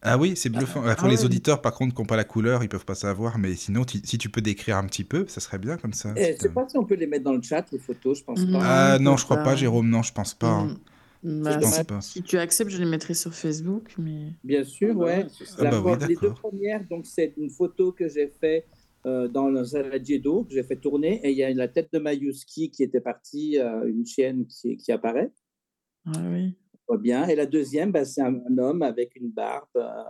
Ah 0.02 0.18
oui, 0.18 0.36
c'est 0.36 0.50
bluffant. 0.50 0.84
Ah, 0.86 0.96
pour 0.96 1.08
ah 1.08 1.10
les 1.10 1.26
auditeurs, 1.26 1.62
par 1.62 1.74
contre, 1.74 1.96
qui 1.96 2.02
n'ont 2.02 2.06
pas 2.06 2.16
la 2.16 2.24
couleur, 2.24 2.64
ils 2.64 2.70
peuvent 2.70 2.86
pas 2.86 2.96
savoir. 2.96 3.38
Mais 3.40 3.56
sinon, 3.56 3.84
si 3.88 4.18
tu 4.18 4.30
peux 4.30 4.42
décrire 4.42 4.78
un 4.78 4.86
petit 4.86 5.04
peu, 5.04 5.26
ça 5.28 5.42
serait 5.42 5.58
bien 5.58 5.78
comme 5.78 5.94
ça. 5.94 6.14
Eh, 6.16 6.24
je 6.24 6.32
ne 6.34 6.38
sais 6.38 6.50
pas 6.50 6.68
si 6.70 6.78
on 6.78 6.86
peut 6.86 6.96
les 6.96 7.08
mettre 7.08 7.24
dans 7.24 7.34
le 7.34 7.42
chat, 7.42 7.66
les 7.72 7.80
photos, 7.80 8.20
je 8.20 8.24
pense 8.24 8.46
pas. 8.46 8.60
Ah 8.62 9.00
non, 9.00 9.18
je 9.18 9.26
crois 9.26 9.38
pas, 9.38 9.56
Jérôme, 9.56 9.90
non, 9.90 10.04
je 10.04 10.14
pense 10.14 10.34
pas. 10.34 10.50
Hein. 10.50 10.78
Mm. 11.24 11.44
Bah, 11.44 11.58
pense 11.58 11.84
pas. 11.84 12.02
Si 12.02 12.22
tu 12.22 12.38
acceptes, 12.38 12.70
je 12.70 12.78
les 12.78 12.86
mettrai 12.86 13.16
sur 13.16 13.34
Facebook. 13.34 13.96
Mais... 13.98 14.34
Bien 14.44 14.64
sûr, 14.64 14.96
ouais. 14.98 15.26
Ah 15.58 15.82
bah 15.82 15.98
les 16.08 16.16
deux 16.16 16.34
premières, 16.34 16.86
donc 16.88 17.06
c'est 17.06 17.34
une 17.38 17.50
photo 17.50 17.92
que 17.92 18.08
j'ai 18.08 18.32
fait 18.40 18.66
euh, 19.08 19.28
dans 19.28 19.50
le 19.50 19.64
Zaladier 19.64 20.22
que 20.22 20.54
j'ai 20.54 20.64
fait 20.64 20.76
tourner, 20.76 21.20
et 21.24 21.32
il 21.32 21.38
y 21.38 21.44
a 21.44 21.52
la 21.54 21.68
tête 21.68 21.90
de 21.92 22.00
Mayuski 22.00 22.70
qui 22.70 22.84
était 22.84 23.02
partie, 23.02 23.58
euh, 23.58 23.90
une 23.90 24.06
chienne 24.06 24.46
qui, 24.46 24.78
qui 24.78 24.92
apparaît. 24.92 25.32
Ah 26.06 26.22
oui 26.32 26.56
bien. 26.96 27.28
Et 27.28 27.36
la 27.36 27.46
deuxième, 27.46 27.92
ben, 27.92 28.06
c'est 28.06 28.22
un, 28.22 28.40
homme 28.58 28.82
avec 28.82 29.16
une 29.18 29.30
barbe, 29.30 29.68
euh, 29.76 30.04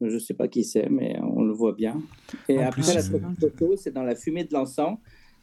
Je 0.00 0.14
ne 0.14 0.18
sais 0.18 0.32
pas 0.32 0.48
qui 0.48 0.64
c'est, 0.64 0.88
mais 0.88 1.18
on 1.20 1.42
le 1.42 1.52
voit 1.52 1.74
bien. 1.74 2.00
Et 2.48 2.62
après, 2.62 2.94
la 2.94 3.02
photo, 3.02 3.76
c'est 3.76 3.92
dans 3.92 4.02
la 4.02 4.16
fumée 4.16 4.44
de 4.44 4.54
l'encens. 4.54 4.98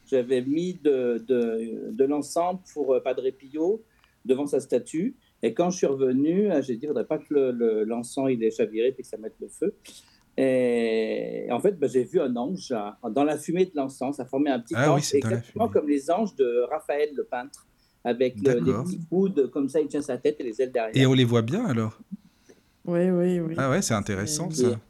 J'avais 0.06 0.42
mis 0.42 0.74
de, 0.74 1.24
de, 1.28 1.92
de 1.92 2.04
l'encens 2.04 2.58
pour 2.74 2.94
euh, 2.94 3.00
Padre 3.00 3.30
Pio 3.30 3.84
devant 4.24 4.46
sa 4.46 4.58
statue. 4.58 5.16
Et 5.42 5.54
quand 5.54 5.70
je 5.70 5.78
suis 5.78 5.86
revenu, 5.86 6.50
euh, 6.50 6.60
j'ai 6.62 6.74
dit, 6.74 6.80
il 6.82 6.88
ne 6.88 6.88
faudrait 6.88 7.06
pas 7.06 7.18
que 7.18 7.84
l'encens 7.84 8.26
le, 8.26 8.32
il 8.32 8.42
est 8.42 8.50
chaviré 8.50 8.88
et 8.88 8.94
que 8.94 9.06
ça 9.06 9.18
mette 9.18 9.36
le 9.40 9.48
feu. 9.48 9.76
Et 10.36 11.48
en 11.50 11.60
fait, 11.60 11.78
ben, 11.78 11.88
j'ai 11.88 12.04
vu 12.04 12.20
un 12.20 12.34
ange 12.36 12.74
dans 13.10 13.24
la 13.24 13.36
fumée 13.38 13.66
de 13.66 13.72
l'encens. 13.74 14.16
Ça 14.16 14.24
formait 14.24 14.50
un 14.50 14.60
petit 14.60 14.74
ah 14.76 14.92
ange, 14.92 15.14
exactement 15.14 15.68
comme 15.68 15.88
les 15.88 16.10
anges 16.10 16.34
de 16.34 16.66
Raphaël, 16.70 17.10
le 17.14 17.24
peintre, 17.24 17.66
avec 18.04 18.36
les 18.40 18.54
petits 18.54 19.00
coudes 19.08 19.50
comme 19.50 19.68
ça, 19.68 19.80
il 19.80 19.88
tient 19.88 20.02
sa 20.02 20.18
tête 20.18 20.36
et 20.40 20.44
les 20.44 20.60
ailes 20.62 20.72
derrière. 20.72 20.96
Et 20.96 21.06
on 21.06 21.14
les 21.14 21.24
voit 21.24 21.42
bien 21.42 21.64
alors? 21.64 21.98
Oui, 22.86 23.10
oui, 23.10 23.40
oui. 23.40 23.54
Ah 23.56 23.70
ouais, 23.70 23.82
c'est 23.82 23.94
intéressant 23.94 24.50
ça. 24.50 24.80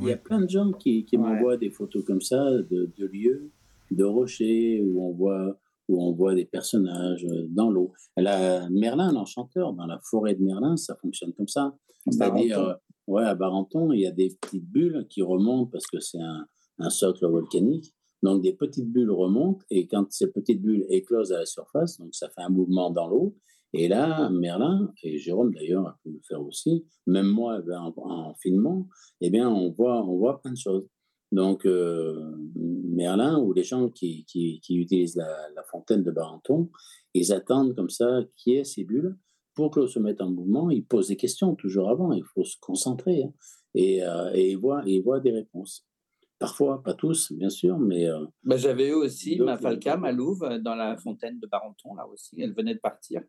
Il 0.00 0.08
y 0.08 0.12
a 0.12 0.16
plein 0.16 0.40
de 0.40 0.48
gens 0.48 0.72
qui, 0.72 1.04
qui 1.04 1.18
m'envoient 1.18 1.56
des 1.56 1.70
photos 1.70 2.04
comme 2.04 2.20
ça 2.22 2.42
de, 2.50 2.90
de, 2.96 3.06
lieux, 3.06 3.50
de 3.90 4.04
rochers 4.04 4.82
où 4.82 5.06
on 5.06 5.12
voit 5.12 5.58
où 5.88 6.00
on 6.00 6.12
voit 6.12 6.36
des 6.36 6.44
personnages 6.44 7.26
dans 7.48 7.68
l'eau. 7.68 7.92
Merlin, 8.16 9.12
l'enchanteur, 9.12 9.72
dans 9.72 9.86
la 9.86 9.98
forêt 9.98 10.36
de 10.36 10.42
Merlin, 10.42 10.76
ça 10.76 10.94
fonctionne 10.94 11.32
comme 11.32 11.48
ça. 11.48 11.74
C'est-à-dire, 12.08 12.78
Ouais, 13.10 13.24
à 13.24 13.34
Barenton, 13.34 13.92
il 13.92 14.02
y 14.02 14.06
a 14.06 14.12
des 14.12 14.36
petites 14.40 14.70
bulles 14.70 15.04
qui 15.10 15.20
remontent 15.20 15.68
parce 15.72 15.88
que 15.88 15.98
c'est 15.98 16.20
un, 16.20 16.46
un, 16.78 16.90
socle 16.90 17.26
volcanique. 17.26 17.92
Donc, 18.22 18.42
des 18.42 18.52
petites 18.52 18.90
bulles 18.90 19.10
remontent 19.10 19.64
et 19.70 19.86
quand 19.86 20.10
ces 20.12 20.30
petites 20.30 20.60
bulles 20.60 20.84
éclosent 20.88 21.32
à 21.32 21.38
la 21.38 21.46
surface, 21.46 21.98
donc 21.98 22.14
ça 22.14 22.28
fait 22.28 22.42
un 22.42 22.50
mouvement 22.50 22.90
dans 22.90 23.08
l'eau. 23.08 23.36
Et 23.72 23.88
là, 23.88 24.28
Merlin, 24.30 24.92
et 25.02 25.18
Jérôme 25.18 25.54
d'ailleurs 25.54 25.86
a 25.86 25.98
pu 26.02 26.10
le 26.10 26.20
faire 26.26 26.42
aussi, 26.42 26.84
même 27.06 27.26
moi 27.26 27.60
eh 27.62 27.66
ben, 27.66 27.92
en, 27.96 28.34
filmant, 28.34 28.88
eh 29.20 29.30
bien, 29.30 29.48
on 29.48 29.70
voit, 29.70 30.04
on 30.04 30.16
voit 30.18 30.40
plein 30.42 30.52
de 30.52 30.56
choses. 30.56 30.86
Donc, 31.32 31.64
euh, 31.64 32.36
Merlin 32.56 33.38
ou 33.38 33.52
les 33.52 33.62
gens 33.62 33.88
qui, 33.88 34.26
utilisent 34.34 35.16
la, 35.16 35.62
fontaine 35.70 36.02
de 36.02 36.10
Barenton, 36.10 36.68
ils 37.14 37.32
attendent 37.32 37.76
comme 37.76 37.90
ça 37.90 38.22
qui 38.36 38.56
est 38.56 38.64
ces 38.64 38.82
bulles 38.82 39.16
pour 39.54 39.70
que 39.70 39.80
l'on 39.80 39.86
se 39.86 39.98
mette 39.98 40.20
en 40.20 40.30
mouvement, 40.30 40.70
il 40.70 40.84
pose 40.84 41.08
des 41.08 41.16
questions 41.16 41.54
toujours 41.54 41.90
avant, 41.90 42.12
il 42.12 42.24
faut 42.24 42.44
se 42.44 42.56
concentrer 42.60 43.24
hein, 43.24 43.32
et, 43.74 44.02
euh, 44.02 44.32
et, 44.34 44.50
il, 44.52 44.58
voit, 44.58 44.82
il 44.86 45.02
voit 45.02 45.20
des 45.20 45.32
réponses. 45.32 45.86
Parfois, 46.40 46.82
pas 46.82 46.94
tous, 46.94 47.32
bien 47.32 47.50
sûr, 47.50 47.78
mais. 47.78 48.08
Euh, 48.08 48.24
bah, 48.42 48.56
J'avais 48.56 48.88
eu 48.88 48.94
aussi 48.94 49.38
ma 49.40 49.58
Falca, 49.58 49.98
ma 49.98 50.10
louve, 50.10 50.48
dans 50.62 50.74
la 50.74 50.96
fontaine 50.96 51.38
de 51.38 51.46
Barenton, 51.46 51.94
là 51.94 52.08
aussi. 52.08 52.40
Elle 52.40 52.54
venait 52.54 52.74
de 52.74 52.80
partir. 52.80 53.20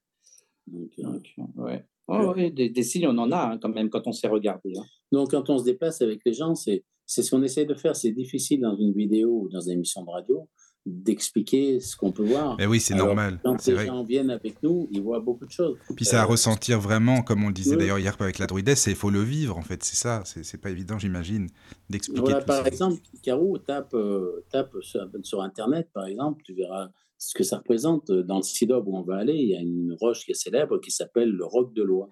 Donc, 0.66 0.91
euh, 0.99 1.20
ouais. 1.55 1.86
Oh, 2.07 2.34
des, 2.34 2.84
signes, 2.84 3.07
on 3.07 3.18
en 3.18 3.30
a 3.32 3.51
hein, 3.51 3.59
quand 3.62 3.70
même 3.70 3.89
quand 3.89 4.07
on 4.07 4.14
s'est 4.14 4.30
regardé. 4.30 4.72
Hein. 4.78 4.84
Donc, 5.12 5.32
quand 5.32 5.49
on 5.49 5.57
se 5.57 5.66
déplace 5.66 6.01
avec 6.01 6.22
les 6.26 6.32
gens, 6.32 6.55
c'est 6.55 6.84
ce 7.05 7.30
qu'on 7.30 7.43
essaie 7.43 7.66
de 7.66 7.76
faire. 7.76 7.97
C'est 7.97 8.14
difficile 8.14 8.62
dans 8.62 8.78
une 8.78 8.93
vidéo 8.93 9.41
ou 9.43 9.49
dans 9.49 9.59
une 9.59 9.74
émission 9.74 10.03
de 10.05 10.09
radio 10.09 10.47
d'expliquer 10.86 11.79
ce 11.79 11.95
qu'on 11.95 12.11
peut 12.11 12.23
voir. 12.23 12.55
Mais 12.57 12.65
oui, 12.65 12.79
c'est 12.79 12.95
normal. 12.95 13.39
Quand 13.43 13.65
les 13.67 13.86
gens 13.86 14.03
viennent 14.03 14.32
avec 14.32 14.63
nous, 14.63 14.88
ils 14.91 15.01
voient 15.01 15.19
beaucoup 15.19 15.45
de 15.45 15.51
choses. 15.51 15.77
Puis 15.95 16.05
ça 16.05 16.21
à 16.21 16.23
euh, 16.23 16.27
ressentir 16.27 16.79
vraiment, 16.79 17.21
comme 17.21 17.43
on 17.43 17.47
le 17.47 17.53
disait 17.53 17.75
d'ailleurs 17.75 17.99
hier 17.99 18.15
avec 18.19 18.39
la 18.39 18.47
druidesse, 18.47 18.88
il 18.88 18.95
faut 18.95 19.11
le 19.11 19.21
vivre 19.21 19.57
en 19.57 19.61
fait, 19.61 19.84
c'est 19.84 19.95
ça, 19.95 20.23
c'est 20.25 20.59
pas 20.59 20.69
évident 20.69 20.97
j'imagine 20.97 21.47
d'expliquer 21.89 22.21
voilà, 22.21 22.41
Par 22.41 22.65
exemple, 22.65 22.99
Caro, 23.21 23.57
tape, 23.59 23.93
euh, 23.93 24.43
tape 24.51 24.75
sur, 25.23 25.41
Internet 25.41 25.89
par 25.93 26.05
exemple, 26.05 26.41
tu 26.43 26.53
verras 26.53 26.89
ce 27.17 27.36
que 27.36 27.43
ça 27.43 27.57
représente. 27.57 28.11
Dans 28.11 28.38
le 28.38 28.43
Sidob 28.43 28.88
où 28.88 28.97
on 28.97 29.03
va 29.03 29.17
aller, 29.17 29.36
il 29.36 29.49
y 29.49 29.55
a 29.55 29.61
une 29.61 29.95
roche 29.99 30.25
qui 30.25 30.32
est 30.32 30.36
célèbre 30.36 30.79
qui 30.79 30.89
s'appelle 30.89 31.29
le 31.29 31.45
roc 31.45 31.73
de 31.75 31.84
Loi 31.84 32.11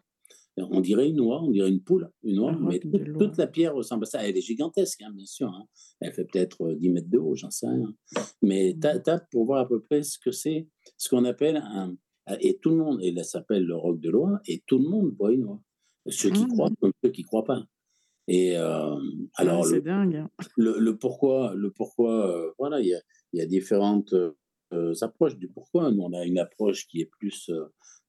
on 0.57 0.81
dirait 0.81 1.09
une 1.09 1.17
noix, 1.17 1.41
on 1.41 1.51
dirait 1.51 1.69
une 1.69 1.81
poule, 1.81 2.09
une 2.23 2.39
oie, 2.39 2.57
mais 2.59 2.79
toute, 2.79 3.37
la 3.37 3.47
pierre 3.47 3.75
ressemble 3.75 4.03
à 4.03 4.07
ça. 4.07 4.27
Elle 4.27 4.37
est 4.37 4.41
gigantesque, 4.41 5.01
hein, 5.01 5.11
bien 5.13 5.25
sûr. 5.25 5.47
Hein. 5.47 5.65
Elle 5.99 6.13
fait 6.13 6.25
peut-être 6.25 6.73
10 6.73 6.87
euh, 6.87 6.91
mètres 6.91 7.09
de 7.09 7.17
haut, 7.17 7.35
j'en 7.35 7.49
sais 7.49 7.67
rien. 7.67 7.93
Mais 8.41 8.75
tape 8.79 9.25
pour 9.31 9.45
voir 9.45 9.59
à 9.59 9.67
peu 9.67 9.81
près 9.81 10.03
ce 10.03 10.17
que 10.19 10.31
c'est, 10.31 10.67
ce 10.97 11.09
qu'on 11.09 11.25
appelle 11.25 11.57
un. 11.57 11.95
Et 12.41 12.59
tout 12.59 12.69
le 12.69 12.75
monde, 12.75 12.99
et 13.01 13.11
là 13.11 13.23
s'appelle 13.23 13.63
le 13.63 13.75
roc 13.75 13.99
de 13.99 14.09
loi, 14.09 14.39
et 14.45 14.61
tout 14.67 14.77
le 14.77 14.87
monde 14.87 15.15
voit 15.17 15.31
une 15.31 15.45
oie. 15.45 15.61
Ceux 16.07 16.29
qui 16.29 16.45
mmh. 16.45 16.49
croient 16.49 16.69
comme 16.79 16.91
ceux 17.03 17.09
qui 17.09 17.23
ne 17.23 17.27
croient 17.27 17.43
pas. 17.43 17.63
Et 18.27 18.55
euh, 18.55 18.95
alors, 19.35 19.65
c'est 19.65 19.81
dingue. 19.81 20.17
Hein. 20.17 20.29
Le, 20.55 20.91
pourquoi, 20.91 21.53
le 21.55 21.71
pourquoi 21.71 22.29
euh, 22.29 22.51
voilà, 22.59 22.79
il 22.79 23.01
y 23.33 23.41
a, 23.41 23.45
différentes 23.47 24.13
approches 25.01 25.37
du 25.37 25.47
pourquoi. 25.47 25.89
Nous, 25.91 26.03
on 26.03 26.13
a 26.13 26.23
une 26.25 26.37
approche 26.37 26.87
qui 26.87 27.01
est 27.01 27.09
plus 27.19 27.49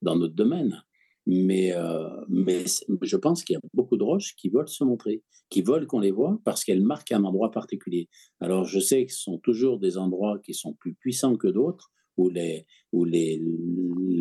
dans 0.02 0.16
notre 0.16 0.34
domaine. 0.34 0.82
Mais, 1.26 1.72
euh, 1.72 2.08
mais 2.28 2.64
je 3.02 3.16
pense 3.16 3.44
qu'il 3.44 3.54
y 3.54 3.56
a 3.56 3.60
beaucoup 3.74 3.96
de 3.96 4.02
roches 4.02 4.34
qui 4.36 4.48
veulent 4.48 4.68
se 4.68 4.84
montrer, 4.84 5.22
qui 5.50 5.62
veulent 5.62 5.86
qu'on 5.86 6.00
les 6.00 6.10
voit 6.10 6.40
parce 6.44 6.64
qu'elles 6.64 6.82
marquent 6.82 7.12
un 7.12 7.24
endroit 7.24 7.50
particulier. 7.50 8.08
Alors, 8.40 8.64
je 8.64 8.80
sais 8.80 9.06
que 9.06 9.12
ce 9.12 9.22
sont 9.22 9.38
toujours 9.38 9.78
des 9.78 9.98
endroits 9.98 10.38
qui 10.42 10.54
sont 10.54 10.74
plus 10.74 10.94
puissants 10.94 11.36
que 11.36 11.48
d'autres, 11.48 11.92
où, 12.16 12.28
les, 12.28 12.66
où 12.92 13.04
les, 13.04 13.40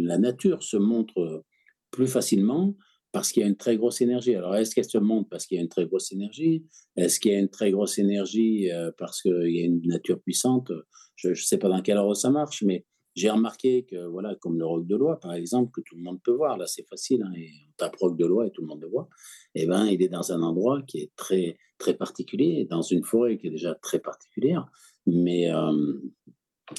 la 0.03 0.17
nature 0.17 0.61
se 0.61 0.77
montre 0.77 1.43
plus 1.91 2.07
facilement 2.07 2.75
parce 3.11 3.31
qu'il 3.31 3.41
y 3.41 3.45
a 3.45 3.49
une 3.49 3.57
très 3.57 3.77
grosse 3.77 4.01
énergie. 4.01 4.35
Alors, 4.35 4.55
est-ce 4.55 4.75
qu'elle 4.75 4.85
se 4.85 4.97
montre 4.97 5.29
parce 5.29 5.45
qu'il 5.45 5.57
y 5.57 5.59
a 5.59 5.63
une 5.63 5.69
très 5.69 5.85
grosse 5.85 6.11
énergie? 6.11 6.65
Est-ce 6.95 7.19
qu'il 7.19 7.31
y 7.31 7.35
a 7.35 7.39
une 7.39 7.49
très 7.49 7.71
grosse 7.71 7.97
énergie 7.97 8.71
euh, 8.71 8.91
parce 8.97 9.21
qu'il 9.21 9.51
y 9.51 9.61
a 9.61 9.65
une 9.65 9.81
nature 9.87 10.21
puissante? 10.21 10.71
Je 11.15 11.29
ne 11.29 11.33
sais 11.33 11.57
pas 11.57 11.69
dans 11.69 11.81
quel 11.81 11.97
ordre 11.97 12.15
ça 12.15 12.29
marche, 12.29 12.63
mais 12.63 12.85
j'ai 13.19 13.29
remarqué 13.29 13.83
que, 13.83 14.07
voilà, 14.07 14.33
comme 14.35 14.57
le 14.57 14.65
roc 14.65 14.87
de 14.87 14.95
loi, 14.95 15.19
par 15.19 15.33
exemple, 15.33 15.71
que 15.71 15.81
tout 15.81 15.95
le 15.95 16.01
monde 16.01 16.21
peut 16.23 16.31
voir, 16.31 16.57
là 16.57 16.65
c'est 16.67 16.87
facile, 16.87 17.21
hein, 17.23 17.33
on 17.35 17.71
tape 17.77 17.95
roc 17.97 18.17
de 18.17 18.25
loi 18.25 18.47
et 18.47 18.51
tout 18.51 18.61
le 18.61 18.67
monde 18.67 18.81
le 18.81 18.87
voit, 18.87 19.09
eh 19.55 19.65
ben, 19.65 19.85
il 19.87 20.01
est 20.01 20.07
dans 20.07 20.31
un 20.31 20.41
endroit 20.41 20.81
qui 20.87 20.99
est 20.99 21.11
très, 21.17 21.57
très 21.77 21.95
particulier, 21.95 22.65
dans 22.69 22.81
une 22.81 23.03
forêt 23.03 23.37
qui 23.37 23.47
est 23.47 23.51
déjà 23.51 23.75
très 23.75 23.99
particulière, 23.99 24.71
mais, 25.05 25.51
euh, 25.53 25.99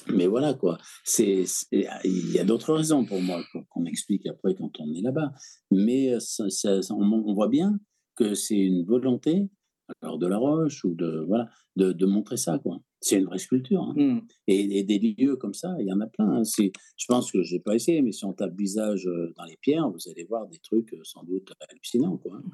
mais 0.08 0.26
voilà 0.26 0.54
quoi. 0.54 0.78
Il 1.18 1.46
y 2.32 2.38
a 2.38 2.44
d'autres 2.44 2.72
raisons 2.72 3.04
pour 3.04 3.20
moi 3.20 3.42
qu'on 3.68 3.84
explique 3.84 4.26
après 4.26 4.54
quand 4.54 4.80
on 4.80 4.94
est 4.94 5.02
là-bas, 5.02 5.32
mais 5.70 6.14
on, 6.90 7.34
voit 7.34 7.48
bien 7.48 7.78
que 8.16 8.34
c'est 8.34 8.58
une 8.58 8.84
volonté 8.84 9.50
alors 10.00 10.18
de 10.18 10.26
la 10.26 10.38
roche 10.38 10.84
ou 10.84 10.94
de 10.94 11.24
voilà 11.26 11.48
de, 11.74 11.92
de 11.92 12.06
montrer 12.06 12.36
ça 12.36 12.60
quoi 12.60 12.80
c'est 13.00 13.18
une 13.18 13.26
vraie 13.26 13.38
sculpture 13.38 13.82
hein. 13.82 13.94
mmh. 13.96 14.20
et, 14.48 14.82
des 14.84 14.98
lieux 14.98 15.36
comme 15.36 15.54
ça 15.54 15.74
il 15.80 15.86
y 15.86 15.92
en 15.92 16.00
a 16.00 16.06
plein 16.06 16.28
hein. 16.28 16.42
je 16.44 17.06
pense 17.08 17.32
que 17.32 17.42
je 17.42 17.54
n'ai 17.54 17.60
pas 17.60 17.74
essayé 17.74 18.02
mais 18.02 18.12
si 18.12 18.24
on 18.24 18.32
tape 18.32 18.56
visage 18.56 19.06
euh, 19.06 19.32
dans 19.36 19.44
les 19.44 19.56
pierres 19.56 19.88
vous 19.90 20.08
allez 20.10 20.24
voir 20.24 20.46
des 20.46 20.58
trucs 20.58 20.92
euh, 20.92 21.00
sans 21.02 21.24
doute 21.24 21.52
hallucinants 21.68 22.18
quoi 22.18 22.36
hein. 22.36 22.50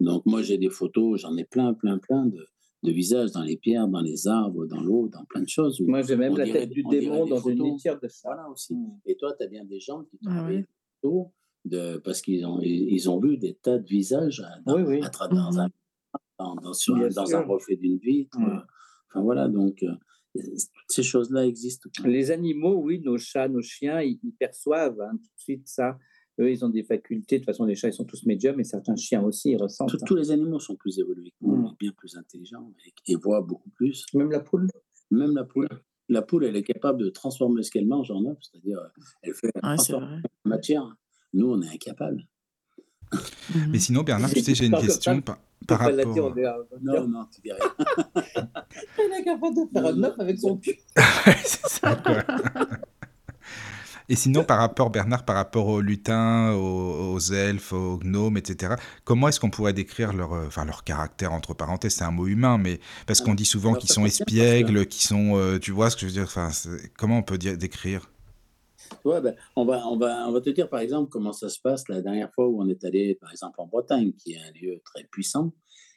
donc 0.00 0.26
moi 0.26 0.42
j'ai 0.42 0.58
des 0.58 0.70
photos 0.70 1.20
j'en 1.20 1.36
ai 1.36 1.44
plein 1.44 1.74
plein 1.74 1.98
plein 1.98 2.26
de, 2.26 2.46
de, 2.82 2.90
visages 2.90 3.32
dans 3.32 3.42
les 3.42 3.56
pierres 3.56 3.88
dans 3.88 4.00
les 4.00 4.26
arbres 4.26 4.66
dans 4.66 4.80
l'eau 4.80 5.08
dans 5.08 5.24
plein 5.24 5.42
de 5.42 5.48
choses 5.48 5.80
moi 5.80 6.02
j'ai 6.02 6.16
même 6.16 6.36
la 6.36 6.50
tête 6.50 6.70
du 6.70 6.82
démon 6.82 7.26
dans 7.26 7.40
une 7.40 7.62
litière 7.62 8.00
de 8.00 8.08
ça 8.08 8.28
voilà 8.28 8.48
aussi 8.50 8.74
mmh. 8.74 9.00
et 9.06 9.16
toi 9.16 9.32
tu 9.38 9.44
as 9.44 9.48
bien 9.48 9.64
des 9.64 9.80
gens 9.80 10.02
qui 10.04 10.18
t'ont 10.18 10.30
ah, 10.30 10.50
des 10.50 10.64
photos 11.02 11.26
de, 11.64 11.98
parce 11.98 12.22
qu'ils 12.22 12.46
ont, 12.46 12.60
ils 12.62 13.10
ont 13.10 13.20
vu 13.20 13.36
des 13.36 13.54
tas 13.54 13.78
de 13.78 13.86
visages 13.86 14.42
dans, 14.64 14.82
oui, 14.82 15.00
dans 15.00 15.06
mmh 15.06 15.48
un 15.48 15.68
dans, 16.38 16.54
dans, 16.54 17.34
un 17.34 17.42
reflet 17.42 17.76
d'une 17.76 17.98
vitre. 17.98 18.38
Euh, 18.40 18.60
enfin 19.08 19.22
voilà, 19.22 19.48
donc 19.48 19.82
euh, 19.82 19.94
ces 20.88 21.02
choses-là 21.02 21.46
existent. 21.46 21.88
Les 22.04 22.30
animaux, 22.30 22.76
oui, 22.76 23.00
nos 23.00 23.18
chats, 23.18 23.48
nos 23.48 23.62
chiens, 23.62 24.00
ils, 24.00 24.18
perçoivent 24.38 25.00
hein, 25.00 25.12
tout 25.12 25.18
de 25.18 25.40
suite 25.40 25.68
ça. 25.68 25.98
Eux, 26.40 26.50
ils 26.50 26.64
ont 26.64 26.68
des 26.68 26.84
facultés. 26.84 27.36
De 27.36 27.40
toute 27.40 27.46
façon, 27.46 27.64
les 27.64 27.74
chats, 27.74 27.88
ils 27.88 27.94
sont 27.94 28.04
tous 28.04 28.24
médiums, 28.24 28.60
et 28.60 28.64
certains 28.64 28.94
chiens 28.94 29.22
aussi, 29.22 29.50
ils 29.50 29.56
ressentent. 29.56 29.96
Tous 30.06 30.14
les 30.14 30.30
animaux 30.30 30.60
sont 30.60 30.76
plus 30.76 30.98
évolués, 30.98 31.32
mm. 31.40 31.70
bien 31.78 31.92
plus 31.92 32.16
intelligents 32.16 32.72
et, 33.06 33.16
voient 33.16 33.42
beaucoup 33.42 33.70
plus. 33.70 34.06
Même 34.14 34.30
la 34.30 34.40
poule? 34.40 34.68
Même 35.10 35.34
la 35.34 35.44
poule. 35.44 35.68
La 36.08 36.22
poule, 36.22 36.44
elle 36.44 36.56
est 36.56 36.62
capable 36.62 37.02
de 37.02 37.10
transformer 37.10 37.62
ce 37.62 37.70
qu'elle 37.70 37.86
mange 37.86 38.10
en 38.10 38.24
œuf, 38.24 38.38
c'est-à-dire, 38.40 38.80
elle 39.22 39.34
fait 39.34 39.50
la 39.62 39.76
matière. 40.44 40.96
Nous, 41.34 41.50
on 41.50 41.60
est 41.60 41.68
incapable. 41.68 42.24
Mais 43.68 43.78
sinon, 43.78 44.02
Bernard, 44.02 44.30
tu 44.30 44.40
sais, 44.42 44.54
j'ai 44.54 44.66
une 44.66 44.78
question 44.78 45.20
par, 45.20 45.38
par 45.66 45.80
rapport. 45.80 46.34
Non, 46.82 47.08
non, 47.08 47.26
tu 47.34 47.40
dis 47.42 47.52
rien. 47.52 48.24
Elle 48.98 49.20
est 49.20 49.24
capable 49.24 49.54
de 49.54 49.62
faire 49.72 49.86
un 49.86 50.02
œuf 50.04 50.14
avec 50.18 50.38
son 50.38 50.56
cul. 50.56 50.78
c'est 51.44 51.68
ça, 51.68 51.96
quoi. 51.96 52.24
Et 54.10 54.16
sinon, 54.16 54.42
par 54.42 54.58
rapport, 54.58 54.88
Bernard, 54.88 55.24
par 55.24 55.36
rapport 55.36 55.66
aux 55.66 55.82
lutins, 55.82 56.52
aux, 56.54 57.18
elfes, 57.18 57.74
aux 57.74 57.98
gnomes, 57.98 58.38
etc., 58.38 58.74
comment 59.04 59.28
est-ce 59.28 59.38
qu'on 59.38 59.50
pourrait 59.50 59.74
décrire 59.74 60.14
leur, 60.14 60.32
euh, 60.32 60.46
enfin, 60.46 60.64
leur 60.64 60.82
caractère, 60.82 61.32
entre 61.32 61.52
parenthèses, 61.52 61.96
c'est 61.96 62.04
un 62.04 62.10
mot 62.10 62.26
humain, 62.26 62.56
mais 62.56 62.80
parce 63.06 63.20
qu'on 63.20 63.34
dit 63.34 63.44
souvent 63.44 63.74
qu'ils 63.74 63.90
sont 63.90 64.06
espiègles, 64.06 64.86
qu'ils 64.86 65.06
sont, 65.06 65.36
euh, 65.36 65.58
tu 65.58 65.72
vois 65.72 65.90
ce 65.90 65.96
que 65.96 66.02
je 66.02 66.06
veux 66.06 66.12
dire, 66.12 66.22
enfin, 66.22 66.48
comment 66.96 67.18
on 67.18 67.22
peut 67.22 67.36
dire, 67.36 67.58
décrire? 67.58 68.10
Ouais, 69.04 69.20
ben, 69.20 69.34
on, 69.56 69.64
va, 69.64 69.86
on, 69.88 69.96
va, 69.96 70.28
on 70.28 70.32
va 70.32 70.40
te 70.40 70.50
dire 70.50 70.68
par 70.68 70.80
exemple 70.80 71.08
comment 71.10 71.32
ça 71.32 71.48
se 71.48 71.60
passe 71.60 71.88
la 71.88 72.02
dernière 72.02 72.32
fois 72.32 72.48
où 72.48 72.62
on 72.62 72.68
est 72.68 72.84
allé 72.84 73.14
par 73.14 73.30
exemple 73.30 73.60
en 73.60 73.66
Bretagne, 73.66 74.12
qui 74.12 74.32
est 74.32 74.38
un 74.38 74.52
lieu 74.52 74.80
très 74.84 75.04
puissant. 75.04 75.52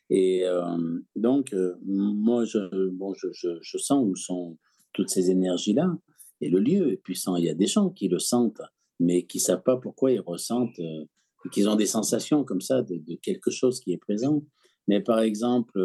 Et 0.10 0.46
euh, 0.46 1.00
donc, 1.16 1.54
euh, 1.54 1.76
moi, 1.86 2.44
je, 2.44 2.90
bon, 2.90 3.14
je, 3.14 3.30
je, 3.32 3.78
sens 3.78 4.04
où 4.06 4.14
sont 4.16 4.58
toutes 4.92 5.10
ces 5.10 5.32
énergies-là. 5.32 5.98
Et 6.42 6.50
le 6.50 6.60
lieu 6.60 6.92
est 6.92 6.98
puissant. 6.98 7.38
Il 7.38 7.46
y 7.46 7.50
a 7.50 7.54
des 7.54 7.66
gens 7.66 7.90
qui 7.90 8.10
le 8.10 8.20
sentent, 8.20 8.62
mais 9.00 9.24
qui 9.26 9.38
ne 9.38 9.44
savent 9.44 9.64
pas 9.64 9.78
pourquoi 9.78 10.12
ils 10.12 10.20
ressentent, 10.20 10.78
euh, 10.80 11.06
qu'ils 11.54 11.70
ont 11.70 11.78
des 11.78 11.86
sensations 11.86 12.44
comme 12.44 12.60
ça 12.60 12.82
de, 12.82 12.96
de, 12.96 13.16
quelque 13.16 13.52
chose 13.52 13.80
qui 13.80 13.94
est 13.94 13.98
présent. 13.98 14.44
Mais 14.90 15.00
par 15.00 15.22
exemple, 15.22 15.80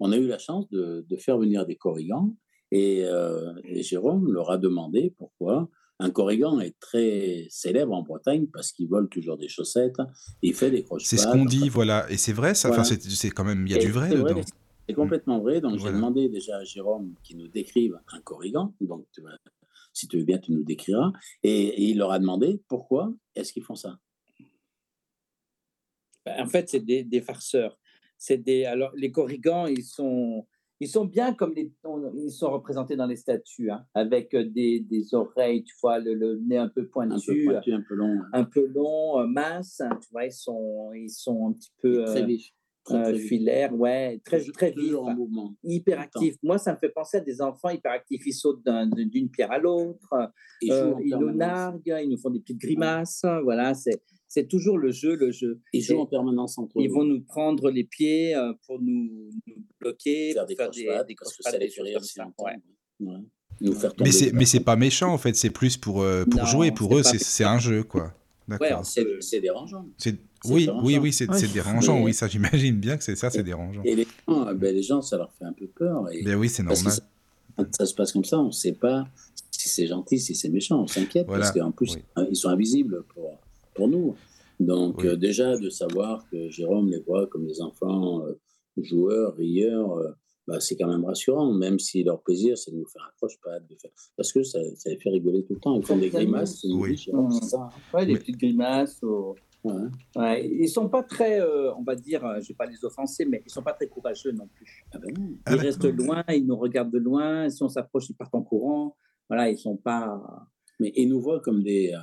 on 0.00 0.10
a 0.10 0.16
eu 0.16 0.26
la 0.26 0.38
chance 0.38 0.68
de, 0.70 1.04
faire 1.18 1.38
venir 1.38 1.64
des 1.64 1.76
corrigans 1.76 2.34
et, 2.72 3.04
Jérôme 3.82 4.32
leur 4.32 4.50
a 4.50 4.58
demandé 4.58 5.14
pourquoi 5.18 5.68
un 6.02 6.10
corrigan 6.10 6.58
est 6.58 6.78
très 6.80 7.46
célèbre 7.48 7.92
en 7.92 8.02
Bretagne 8.02 8.46
parce 8.52 8.72
qu'il 8.72 8.88
vole 8.88 9.08
toujours 9.08 9.38
des 9.38 9.48
chaussettes, 9.48 9.98
il 10.42 10.54
fait 10.54 10.70
des 10.70 10.82
croche 10.82 11.04
C'est 11.04 11.16
ce 11.16 11.28
qu'on 11.28 11.44
dit, 11.44 11.68
voilà. 11.68 12.10
Et 12.10 12.16
c'est 12.16 12.32
vrai, 12.32 12.54
ça? 12.54 12.70
Enfin, 12.70 12.82
c'est 12.84 13.30
quand 13.30 13.44
même, 13.44 13.66
il 13.66 13.72
y 13.72 13.76
a 13.76 13.78
du 13.78 13.92
vrai 13.92 14.10
dedans. 14.10 14.40
c'est 14.88 14.94
complètement 14.94 15.38
vrai. 15.40 15.60
Donc, 15.60 15.78
j'ai 15.78 15.92
demandé 15.92 16.28
déjà 16.28 16.58
à 16.58 16.64
Jérôme 16.64 17.14
qu'il 17.22 17.38
nous 17.38 17.48
décrive 17.48 17.98
un 18.12 18.20
corrigan. 18.20 18.74
Donc, 18.80 19.06
si 19.92 20.08
tu 20.08 20.18
veux 20.18 20.24
bien, 20.24 20.38
tu 20.38 20.52
nous 20.52 20.64
décriras. 20.64 21.12
Et, 21.44 21.90
il 21.90 21.98
leur 21.98 22.10
a 22.10 22.18
demandé 22.18 22.60
pourquoi 22.68 23.12
est-ce 23.36 23.52
qu'ils 23.52 23.64
font 23.64 23.76
ça? 23.76 23.98
Ben, 26.26 26.40
en 26.40 26.48
fait, 26.48 26.68
c'est 26.68 26.80
des, 26.80 27.04
des, 27.04 27.20
farceurs. 27.20 27.78
C'est 28.18 28.38
des. 28.38 28.64
Alors, 28.64 28.90
les 28.96 29.12
corrigans, 29.12 29.66
ils 29.66 29.84
sont 29.84 30.46
ils 30.82 30.88
sont 30.88 31.04
bien 31.04 31.32
comme 31.32 31.54
les, 31.54 31.72
ils 32.14 32.30
sont 32.32 32.50
représentés 32.50 32.96
dans 32.96 33.06
les 33.06 33.14
statues, 33.14 33.70
hein, 33.70 33.84
avec 33.94 34.34
euh, 34.34 34.44
des, 34.44 34.80
des, 34.80 35.14
oreilles, 35.14 35.62
tu 35.62 35.74
vois, 35.80 36.00
le, 36.00 36.40
nez 36.44 36.56
un 36.56 36.68
peu 36.68 36.88
pointu, 36.88 37.48
un 37.48 37.60
peu, 37.60 37.72
un 37.72 37.82
peu 37.88 37.94
long, 37.94 38.18
un 38.32 38.44
peu 38.44 38.66
long, 38.66 39.20
euh, 39.20 39.26
mince, 39.26 39.80
hein, 39.80 39.96
tu 40.02 40.08
vois, 40.10 40.24
ils 40.24 40.32
sont, 40.32 40.90
ils 40.92 41.08
sont 41.08 41.50
un 41.50 41.52
petit 41.52 41.72
peu 41.80 42.04
très 42.04 42.24
vifs. 42.24 42.50
Très, 42.84 43.14
filaires, 43.14 43.72
ouais, 43.72 44.20
très, 44.24 44.40
très 44.40 44.72
vifs, 44.72 44.96
en 44.96 45.14
mouvement. 45.14 45.54
hyper 45.62 46.00
actifs. 46.00 46.34
Moi, 46.42 46.58
ça 46.58 46.72
me 46.72 46.78
fait 46.78 46.88
penser 46.88 47.18
à 47.18 47.20
des 47.20 47.40
enfants 47.40 47.68
hyper 47.68 47.92
actifs. 47.92 48.26
Ils 48.26 48.32
sautent 48.32 48.64
d'une 48.64 49.30
pierre 49.30 49.52
à 49.52 49.58
l'autre, 49.58 50.32
ils, 50.60 50.72
euh, 50.72 50.94
ils 51.04 51.16
nous 51.16 51.30
narguent, 51.30 52.00
ils 52.02 52.08
nous 52.08 52.18
font 52.18 52.30
des 52.30 52.40
petites 52.40 52.60
grimaces. 52.60 53.24
Voilà, 53.44 53.72
c'est 53.74 54.02
c'est 54.32 54.48
toujours 54.48 54.78
le 54.78 54.92
jeu, 54.92 55.14
le 55.14 55.30
jeu. 55.30 55.60
Ils 55.74 55.82
jouent 55.82 56.00
en 56.00 56.06
permanence 56.06 56.56
entre 56.56 56.72
Ils 56.76 56.90
vont 56.90 57.04
nous 57.04 57.20
prendre 57.20 57.70
les 57.70 57.84
pieds 57.84 58.34
euh, 58.34 58.54
pour 58.66 58.80
nous, 58.80 59.28
bloquer, 59.78 60.32
faire 60.32 60.46
des 60.46 60.56
faire 60.56 60.70
des, 60.70 60.84
des 61.06 61.14
parce 61.14 61.36
que 61.36 61.42
ça 61.42 61.58
les 61.58 61.68
fait 61.68 61.82
rire 61.82 62.00
Nous 63.60 63.74
faire 63.74 63.92
mais 64.00 64.10
c'est 64.10 64.32
mais 64.32 64.46
c'est 64.46 64.60
pas 64.60 64.76
méchant 64.76 65.12
en 65.12 65.18
fait, 65.18 65.36
c'est 65.36 65.50
plus 65.50 65.76
pour 65.76 66.00
euh, 66.00 66.24
pour 66.24 66.46
jouer. 66.46 66.72
Pour 66.72 66.96
eux, 66.96 67.02
c'est 67.02 67.44
un 67.44 67.58
jeu 67.58 67.82
quoi. 67.82 68.14
D'accord. 68.48 68.86
c'est 68.86 69.40
dérangeant. 69.40 69.86
Oui, 70.46 70.66
oui, 70.82 70.96
oui, 70.96 71.12
c'est 71.12 71.52
dérangeant. 71.52 72.00
Oui, 72.00 72.14
ça, 72.14 72.26
j'imagine 72.26 72.76
bien 72.76 72.96
que 72.96 73.04
c'est 73.04 73.16
ça, 73.16 73.28
c'est 73.28 73.42
dérangeant. 73.42 73.82
Et 73.84 73.94
les 73.94 74.06
gens, 74.26 74.48
euh, 74.48 74.54
ben, 74.54 74.74
les 74.74 74.82
gens, 74.82 75.02
ça 75.02 75.18
leur 75.18 75.30
fait 75.34 75.44
un 75.44 75.52
peu 75.52 75.66
peur. 75.66 76.10
Et 76.10 76.22
ben 76.22 76.36
oui, 76.36 76.48
c'est 76.48 76.62
normal. 76.62 76.90
Ça, 76.90 77.02
ça, 77.70 77.86
se 77.86 77.94
passe 77.94 78.12
comme 78.12 78.24
ça, 78.24 78.38
on 78.38 78.46
ne 78.46 78.50
sait 78.50 78.72
pas 78.72 79.06
si 79.50 79.68
c'est 79.68 79.86
gentil, 79.86 80.18
si 80.18 80.34
c'est 80.34 80.48
méchant. 80.48 80.82
On 80.82 80.86
s'inquiète 80.86 81.26
parce 81.26 81.52
qu'en 81.52 81.70
plus, 81.70 81.98
ils 82.30 82.34
sont 82.34 82.48
invisibles 82.48 83.04
pour, 83.14 83.38
pour 83.74 83.88
nous. 83.88 84.14
Donc 84.60 85.04
euh, 85.04 85.16
déjà 85.16 85.56
de 85.56 85.70
savoir 85.70 86.24
que 86.30 86.48
Jérôme 86.48 86.88
les 86.88 87.00
voit 87.00 87.26
comme 87.26 87.46
des 87.46 87.60
enfants 87.60 88.24
euh, 88.26 88.38
joueurs, 88.76 89.34
rieurs, 89.34 89.92
euh, 89.98 90.10
bah, 90.46 90.60
c'est 90.60 90.76
quand 90.76 90.88
même 90.88 91.04
rassurant, 91.04 91.52
même 91.52 91.78
si 91.78 92.02
leur 92.04 92.22
plaisir 92.22 92.56
c'est 92.56 92.70
de 92.70 92.76
nous 92.76 92.86
faire 92.86 93.08
accroche 93.12 93.38
pas 93.42 93.58
de 93.60 93.76
faire... 93.80 93.90
parce 94.16 94.32
que 94.32 94.42
ça, 94.42 94.58
ça, 94.76 94.90
les 94.90 94.98
fait 94.98 95.10
rigoler 95.10 95.44
tout 95.44 95.54
le 95.54 95.60
temps. 95.60 95.76
Ils 95.76 95.84
font 95.84 95.96
des 95.96 96.10
grimaces. 96.10 96.64
Oui. 96.64 96.96
Ça. 97.42 97.68
Ouais, 97.94 98.06
des 98.06 98.14
petites 98.14 98.38
grimaces. 98.38 99.00
Ouais. 99.64 99.74
Ouais. 100.16 100.48
Ils 100.48 100.68
sont 100.68 100.88
pas 100.88 101.02
très, 101.04 101.40
on 101.76 101.82
va 101.82 101.94
dire, 101.94 102.22
je 102.40 102.48
vais 102.48 102.54
pas 102.54 102.66
les 102.66 102.84
offenser, 102.84 103.24
mais 103.24 103.42
ils 103.44 103.50
sont 103.50 103.62
pas 103.62 103.72
très 103.72 103.86
courageux 103.86 104.32
non 104.32 104.48
plus. 104.48 104.84
Ah 104.92 104.98
ben 104.98 105.14
ils 105.16 105.38
ah, 105.46 105.54
restent 105.54 105.84
loin, 105.84 106.24
ils 106.28 106.44
nous 106.44 106.56
regardent 106.56 106.92
de 106.92 106.98
loin. 106.98 107.48
Si 107.48 107.62
on 107.62 107.68
s'approche, 107.68 108.10
ils 108.10 108.14
partent 108.14 108.34
en 108.34 108.42
courant. 108.42 108.96
Voilà, 109.28 109.48
ils 109.48 109.58
sont 109.58 109.76
pas. 109.76 110.20
Mais 110.80 110.92
ils 110.96 111.08
nous 111.08 111.20
voient 111.20 111.40
comme 111.40 111.62
des, 111.62 111.94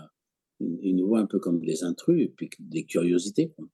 ils 0.60 0.96
nous 0.96 1.08
voient 1.08 1.20
un 1.20 1.26
peu 1.26 1.40
comme 1.40 1.60
des 1.60 1.84
intrus 1.84 2.22
et 2.22 2.28
puis 2.28 2.50
des 2.60 2.86
curiosités. 2.86 3.50
Quoi. 3.56 3.68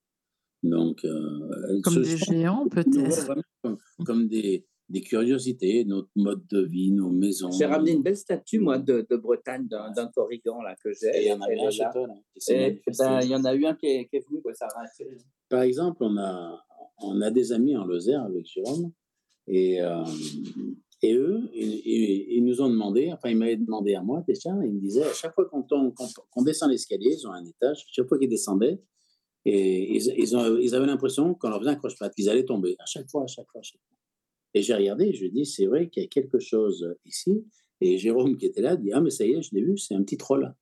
Donc, 0.63 1.05
euh, 1.05 1.81
comme 1.83 2.01
des 2.01 2.17
géants, 2.17 2.67
peut-être. 2.67 3.35
Comme, 3.61 3.77
comme 4.05 4.27
des, 4.27 4.65
des, 4.89 5.01
curiosités, 5.01 5.85
notre 5.85 6.09
mode 6.15 6.45
de 6.47 6.61
vie, 6.63 6.91
nos 6.91 7.11
maisons. 7.11 7.51
J'ai 7.51 7.65
ramené 7.65 7.91
une 7.91 8.01
belle 8.01 8.17
statue, 8.17 8.59
moi, 8.59 8.79
de, 8.79 9.05
de 9.09 9.15
Bretagne, 9.15 9.67
d'un 9.67 10.07
corrigan 10.13 10.61
là, 10.61 10.75
que 10.83 10.91
j'ai. 10.93 11.23
il 11.23 11.27
y 11.27 11.31
en 11.31 11.41
a 11.41 11.45
un 11.45 11.69
chez 11.69 11.85
toi, 11.93 12.07
ben, 12.07 13.19
Il 13.21 13.29
y 13.29 13.35
en 13.35 13.45
a 13.45 13.53
eu 13.53 13.65
un 13.65 13.75
qui 13.75 13.87
est, 13.87 14.07
qui 14.07 14.17
est 14.17 14.27
venu, 14.27 14.41
quoi, 14.41 14.53
ça 14.53 14.65
a 14.67 14.85
Par 15.49 15.61
exemple, 15.61 15.97
on 16.03 16.17
a, 16.17 16.59
on 16.99 17.21
a 17.21 17.29
des 17.29 17.51
amis 17.51 17.77
en 17.77 17.85
Lozère 17.85 18.23
avec 18.23 18.45
Jérôme. 18.47 18.91
Et, 19.47 19.81
euh, 19.81 20.03
et 21.01 21.13
eux, 21.13 21.49
ils, 21.53 22.43
nous 22.43 22.61
ont 22.61 22.69
demandé, 22.69 23.11
enfin, 23.11 23.29
ils 23.29 23.37
m'avaient 23.37 23.57
demandé 23.57 23.95
à 23.95 24.01
moi 24.01 24.23
déjà, 24.27 24.49
ils 24.63 24.73
me 24.73 24.79
disaient, 24.79 25.03
à 25.03 25.13
chaque 25.13 25.35
fois 25.35 25.45
qu'on 25.45 26.41
descend 26.43 26.71
l'escalier, 26.71 27.15
ils 27.19 27.27
ont 27.27 27.31
un 27.31 27.45
étage, 27.45 27.85
chaque 27.91 28.07
fois 28.07 28.17
qu'ils 28.17 28.29
descendaient, 28.29 28.79
et 29.45 29.97
ils 29.97 30.75
avaient 30.75 30.87
l'impression 30.87 31.35
qu'on 31.35 31.49
leur 31.49 31.59
faisait 31.59 31.71
un 31.71 31.75
croche-patte, 31.75 32.15
qu'ils 32.15 32.29
allaient 32.29 32.45
tomber, 32.45 32.75
à 32.79 32.85
chaque 32.85 33.09
fois, 33.09 33.23
à 33.23 33.27
chaque 33.27 33.45
fois, 33.51 33.59
à 33.59 33.63
chaque 33.63 33.81
fois. 33.87 33.97
Et 34.53 34.61
j'ai 34.61 34.73
regardé, 34.73 35.13
je 35.13 35.25
dis, 35.27 35.45
c'est 35.45 35.65
vrai 35.65 35.89
qu'il 35.89 36.01
y 36.01 36.05
a 36.05 36.09
quelque 36.09 36.39
chose 36.39 36.95
ici. 37.05 37.45
Et 37.81 37.97
Jérôme, 37.97 38.37
qui 38.37 38.45
était 38.45 38.61
là, 38.61 38.77
dit, 38.77 38.91
ah, 38.93 39.01
mais 39.01 39.09
ça 39.09 39.25
y 39.25 39.33
est, 39.33 39.41
je 39.41 39.53
l'ai 39.53 39.61
vu, 39.61 39.77
c'est 39.77 39.95
un 39.95 40.01
petit 40.01 40.17
troll. 40.17 40.55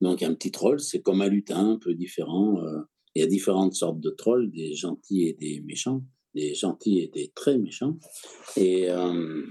Donc, 0.00 0.22
un 0.22 0.34
petit 0.34 0.52
troll, 0.52 0.78
c'est 0.78 1.02
comme 1.02 1.20
un 1.20 1.28
lutin, 1.28 1.72
un 1.72 1.78
peu 1.78 1.94
différent. 1.94 2.62
Euh, 2.64 2.80
il 3.16 3.20
y 3.20 3.24
a 3.24 3.26
différentes 3.26 3.74
sortes 3.74 4.00
de 4.00 4.10
trolls, 4.10 4.50
des 4.52 4.74
gentils 4.74 5.24
et 5.24 5.32
des 5.34 5.60
méchants 5.62 6.02
des 6.34 6.54
gentils 6.54 7.00
et 7.00 7.08
des 7.08 7.32
très 7.34 7.58
méchants. 7.58 7.96
Et 8.56 8.90
euh, 8.90 9.44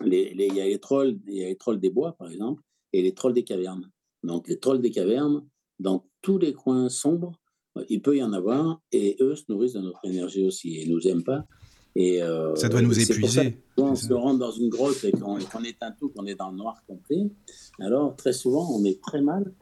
les, 0.00 0.34
il 0.36 0.54
y 0.54 0.60
a 0.60 0.66
les 0.66 0.78
trolls, 0.78 1.18
il 1.26 1.34
y 1.34 1.44
a 1.44 1.48
les 1.48 1.56
trolls 1.56 1.80
des 1.80 1.90
bois, 1.90 2.12
par 2.18 2.30
exemple, 2.30 2.62
et 2.92 3.02
les 3.02 3.14
trolls 3.14 3.34
des 3.34 3.44
cavernes. 3.44 3.90
Donc, 4.22 4.48
les 4.48 4.58
trolls 4.58 4.80
des 4.80 4.90
cavernes, 4.90 5.46
dans 5.78 6.06
tous 6.22 6.38
les 6.38 6.52
coins 6.52 6.88
sombres, 6.88 7.32
il 7.88 8.02
peut 8.02 8.16
y 8.16 8.22
en 8.22 8.32
avoir, 8.32 8.80
et 8.92 9.16
eux 9.20 9.34
se 9.34 9.44
nourrissent 9.48 9.72
de 9.72 9.80
notre 9.80 10.04
énergie 10.04 10.44
aussi, 10.46 10.78
et 10.78 10.86
nous 10.86 11.06
aiment 11.08 11.24
pas. 11.24 11.46
Et, 11.94 12.22
euh, 12.22 12.54
ça 12.54 12.68
doit 12.68 12.82
nous 12.82 12.98
épuiser. 12.98 13.58
Quand 13.76 13.90
on 13.90 13.94
se 13.94 14.12
rentre 14.12 14.38
dans 14.38 14.50
une 14.50 14.68
grotte 14.68 15.04
et 15.04 15.12
qu'on 15.12 15.38
est 15.38 15.82
un 15.82 15.92
tout, 15.92 16.08
qu'on 16.10 16.26
est 16.26 16.34
dans 16.34 16.50
le 16.50 16.56
noir 16.56 16.82
complet, 16.86 17.30
alors 17.80 18.16
très 18.16 18.32
souvent 18.32 18.66
on 18.74 18.84
est 18.84 19.00
très 19.02 19.20
mal 19.20 19.52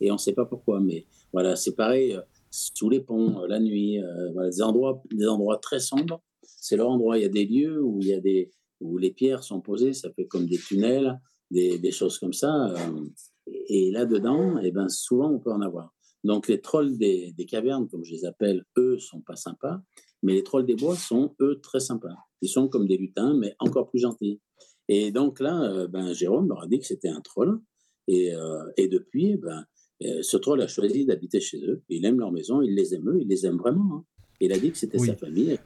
et 0.00 0.10
on 0.10 0.14
ne 0.14 0.18
sait 0.18 0.32
pas 0.32 0.46
pourquoi. 0.46 0.80
Mais 0.80 1.06
voilà, 1.32 1.56
c'est 1.56 1.74
pareil, 1.74 2.18
sous 2.54 2.88
les 2.88 3.00
ponts, 3.00 3.42
euh, 3.42 3.46
la 3.48 3.58
nuit, 3.58 3.98
euh, 3.98 4.50
des, 4.50 4.62
endroits, 4.62 5.02
des 5.12 5.26
endroits 5.26 5.58
très 5.58 5.80
sombres. 5.80 6.22
C'est 6.42 6.76
leur 6.76 6.88
endroit. 6.88 7.18
Il 7.18 7.22
y 7.22 7.26
a 7.26 7.28
des 7.28 7.46
lieux 7.46 7.82
où, 7.82 7.98
il 8.00 8.08
y 8.08 8.14
a 8.14 8.20
des, 8.20 8.50
où 8.80 8.96
les 8.98 9.10
pierres 9.10 9.42
sont 9.42 9.60
posées, 9.60 9.92
ça 9.92 10.10
fait 10.12 10.26
comme 10.26 10.46
des 10.46 10.58
tunnels, 10.58 11.20
des, 11.50 11.78
des 11.78 11.90
choses 11.90 12.18
comme 12.18 12.32
ça. 12.32 12.68
Euh, 12.68 13.06
et 13.46 13.90
là-dedans, 13.90 14.58
et 14.58 14.68
eh 14.68 14.70
ben, 14.70 14.88
souvent, 14.88 15.30
on 15.30 15.38
peut 15.38 15.52
en 15.52 15.60
avoir. 15.60 15.92
Donc, 16.22 16.48
les 16.48 16.60
trolls 16.60 16.96
des, 16.96 17.32
des, 17.32 17.44
cavernes, 17.44 17.88
comme 17.88 18.04
je 18.04 18.12
les 18.12 18.24
appelle, 18.24 18.64
eux, 18.78 18.98
sont 18.98 19.20
pas 19.20 19.36
sympas. 19.36 19.80
Mais 20.22 20.34
les 20.34 20.42
trolls 20.42 20.64
des 20.64 20.76
bois 20.76 20.96
sont, 20.96 21.34
eux, 21.40 21.60
très 21.62 21.80
sympas. 21.80 22.16
Ils 22.40 22.48
sont 22.48 22.68
comme 22.68 22.86
des 22.86 22.96
lutins, 22.96 23.34
mais 23.34 23.54
encore 23.58 23.90
plus 23.90 23.98
gentils. 23.98 24.40
Et 24.88 25.10
donc 25.10 25.40
là, 25.40 25.86
ben, 25.88 26.14
Jérôme 26.14 26.48
leur 26.48 26.62
a 26.62 26.66
dit 26.66 26.78
que 26.78 26.86
c'était 26.86 27.08
un 27.08 27.20
troll. 27.20 27.60
Et, 28.08 28.32
et 28.78 28.88
depuis, 28.88 29.36
ben, 29.36 29.66
euh, 30.02 30.22
ce 30.22 30.36
troll 30.36 30.60
a 30.62 30.66
choisi 30.66 31.04
d'habiter 31.04 31.40
chez 31.40 31.58
eux. 31.64 31.82
Il 31.88 32.04
aime 32.04 32.18
leur 32.18 32.32
maison, 32.32 32.62
il 32.62 32.74
les 32.74 32.94
aime 32.94 33.08
eux, 33.08 33.18
il 33.20 33.28
les 33.28 33.46
aime 33.46 33.56
vraiment. 33.56 33.96
Hein. 33.96 34.04
Il 34.40 34.52
a 34.52 34.58
dit 34.58 34.70
que 34.70 34.78
c'était 34.78 34.98
sa 34.98 35.14
famille, 35.14 35.56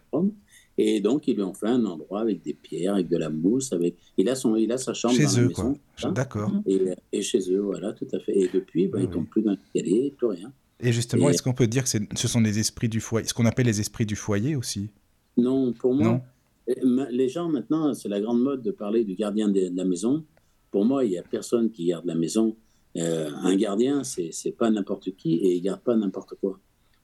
et 0.76 1.00
donc 1.00 1.26
ils 1.26 1.34
lui 1.34 1.42
ont 1.42 1.54
fait 1.54 1.66
un 1.66 1.84
endroit 1.84 2.20
avec 2.20 2.42
des 2.42 2.54
pierres, 2.54 2.94
avec 2.94 3.08
de 3.08 3.16
la 3.16 3.30
mousse, 3.30 3.72
avec. 3.72 3.96
Il 4.16 4.28
a 4.28 4.34
son, 4.34 4.54
il 4.54 4.70
a 4.70 4.78
sa 4.78 4.94
chambre 4.94 5.14
chez 5.14 5.24
dans 5.24 5.38
eux, 5.38 5.42
la 5.42 5.48
maison. 5.48 5.74
Quoi. 6.00 6.10
D'accord. 6.12 6.52
Et, 7.12 7.22
chez 7.22 7.40
eux, 7.50 7.60
voilà, 7.60 7.92
tout 7.92 8.06
à 8.12 8.20
fait. 8.20 8.38
Et 8.38 8.48
depuis, 8.52 8.86
bah, 8.86 9.00
ils 9.00 9.08
n'ont 9.08 9.24
plus 9.24 9.42
d'un 9.42 9.56
plus 9.56 10.26
rien. 10.26 10.52
Et 10.80 10.92
justement, 10.92 11.28
est-ce 11.30 11.42
qu'on 11.42 11.54
peut 11.54 11.66
dire 11.66 11.82
que 11.82 11.88
ce 11.88 12.28
sont 12.28 12.40
des 12.40 12.58
esprits 12.60 12.88
du 12.88 13.00
foyer, 13.00 13.26
ce 13.26 13.34
qu'on 13.34 13.46
appelle 13.46 13.66
les 13.66 13.80
esprits 13.80 14.06
du 14.06 14.14
foyer 14.14 14.54
aussi? 14.54 14.90
Non, 15.36 15.72
pour 15.72 15.94
moi, 15.94 16.20
les 16.84 17.28
gens 17.28 17.48
maintenant, 17.48 17.94
c'est 17.94 18.08
la 18.08 18.20
grande 18.20 18.40
mode 18.40 18.62
de 18.62 18.70
parler 18.70 19.04
du 19.04 19.14
gardien 19.14 19.48
de 19.48 19.70
la 19.74 19.84
maison. 19.84 20.24
Pour 20.70 20.84
moi, 20.84 21.04
il 21.04 21.10
n'y 21.10 21.18
a 21.18 21.22
personne 21.22 21.70
qui 21.70 21.86
garde 21.86 22.04
la 22.06 22.14
maison. 22.14 22.54
Euh, 22.98 23.30
un 23.42 23.56
gardien, 23.56 24.02
c'est 24.04 24.56
pas 24.56 24.70
n'importe 24.70 25.14
qui 25.16 25.34
et 25.34 25.54
il 25.56 25.62
garde 25.62 25.80
pas 25.80 25.96
n'importe 25.96 26.34
quoi. 26.40 26.58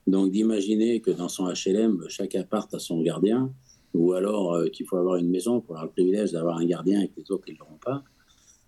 Donc 0.07 0.31
d'imaginer 0.31 1.01
que 1.01 1.11
dans 1.11 1.29
son 1.29 1.47
HLM, 1.47 2.05
chaque 2.09 2.35
appart 2.35 2.71
a 2.73 2.79
son 2.79 3.01
gardien, 3.01 3.51
ou 3.93 4.13
alors 4.13 4.53
euh, 4.53 4.67
qu'il 4.67 4.85
faut 4.85 4.97
avoir 4.97 5.15
une 5.15 5.29
maison 5.29 5.61
pour 5.61 5.75
avoir 5.75 5.85
le 5.85 5.91
privilège 5.91 6.31
d'avoir 6.31 6.57
un 6.57 6.65
gardien 6.65 7.01
et 7.01 7.07
que 7.07 7.19
les 7.19 7.31
autres 7.31 7.45
ne 7.49 7.57
l'auront 7.57 7.79
pas. 7.83 8.03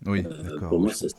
Oui, 0.06 0.22
euh, 0.24 0.58
pour 0.68 0.80
moi, 0.80 0.92
c'est 0.92 1.12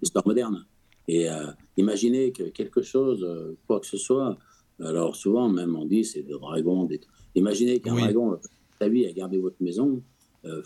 l'histoire 0.00 0.26
moderne. 0.26 0.64
Et 1.08 1.28
imaginer 1.76 2.32
que 2.32 2.42
quelque 2.42 2.82
chose, 2.82 3.24
quoi 3.68 3.78
que 3.78 3.86
ce 3.86 3.96
soit, 3.96 4.36
alors 4.80 5.14
souvent 5.14 5.48
même 5.48 5.76
on 5.76 5.84
dit 5.84 6.04
c'est 6.04 6.22
des 6.22 6.32
dragons. 6.32 6.82
Des... 6.82 7.00
Imaginez 7.36 7.78
qu'un 7.78 7.94
dragon, 7.94 8.40
ta 8.80 8.88
vie, 8.88 9.06
a 9.06 9.12
gardé 9.12 9.38
votre 9.38 9.62
maison, 9.62 10.02
euh, 10.44 10.62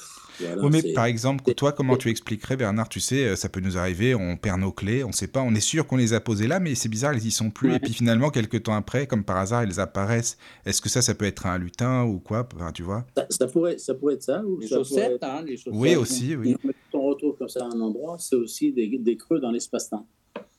oui, 0.62 0.70
mais 0.70 0.92
par 0.92 1.06
exemple, 1.06 1.54
toi, 1.54 1.72
comment 1.72 1.96
tu 1.96 2.10
expliquerais, 2.10 2.56
Bernard 2.56 2.88
Tu 2.88 3.00
sais, 3.00 3.28
euh, 3.28 3.36
ça 3.36 3.48
peut 3.48 3.60
nous 3.60 3.78
arriver, 3.78 4.14
on 4.14 4.36
perd 4.36 4.60
nos 4.60 4.72
clés, 4.72 5.04
on 5.04 5.08
ne 5.08 5.12
sait 5.12 5.26
pas, 5.26 5.40
on 5.40 5.54
est 5.54 5.60
sûr 5.60 5.86
qu'on 5.86 5.96
les 5.96 6.12
a 6.12 6.20
posées 6.20 6.46
là, 6.46 6.60
mais 6.60 6.74
c'est 6.74 6.88
bizarre, 6.88 7.14
ils 7.14 7.26
y 7.26 7.30
sont 7.30 7.50
plus. 7.50 7.74
Et 7.74 7.78
puis 7.78 7.92
finalement, 7.92 8.30
quelques 8.30 8.64
temps 8.64 8.74
après, 8.74 9.06
comme 9.06 9.24
par 9.24 9.38
hasard, 9.38 9.62
elles 9.62 9.80
apparaissent. 9.80 10.36
Est-ce 10.66 10.82
que 10.82 10.88
ça, 10.88 11.02
ça 11.02 11.14
peut 11.14 11.24
être 11.24 11.46
un 11.46 11.58
lutin 11.58 12.04
ou 12.04 12.18
quoi? 12.18 12.46
Tu 12.74 12.82
vois? 12.82 13.06
Ça, 13.30 13.46
pourrait, 13.46 13.78
ça 13.78 13.94
pourrait 13.94 14.14
être 14.14 14.22
ça. 14.22 14.44
Ou 14.44 14.58
les, 14.58 14.68
chaussettes, 14.68 15.22
hein, 15.22 15.42
les 15.46 15.56
chaussettes, 15.56 15.80
Oui, 15.80 15.96
aussi. 15.96 16.36
Oui. 16.36 16.56
on 16.92 17.02
retrouve 17.02 17.36
comme 17.36 17.48
ça 17.48 17.64
un 17.64 17.80
endroit, 17.80 18.16
c'est 18.18 18.36
aussi 18.36 18.72
des, 18.72 18.98
des, 18.98 19.16
creux 19.16 19.40
dans 19.40 19.50
l'espace-temps. 19.50 20.06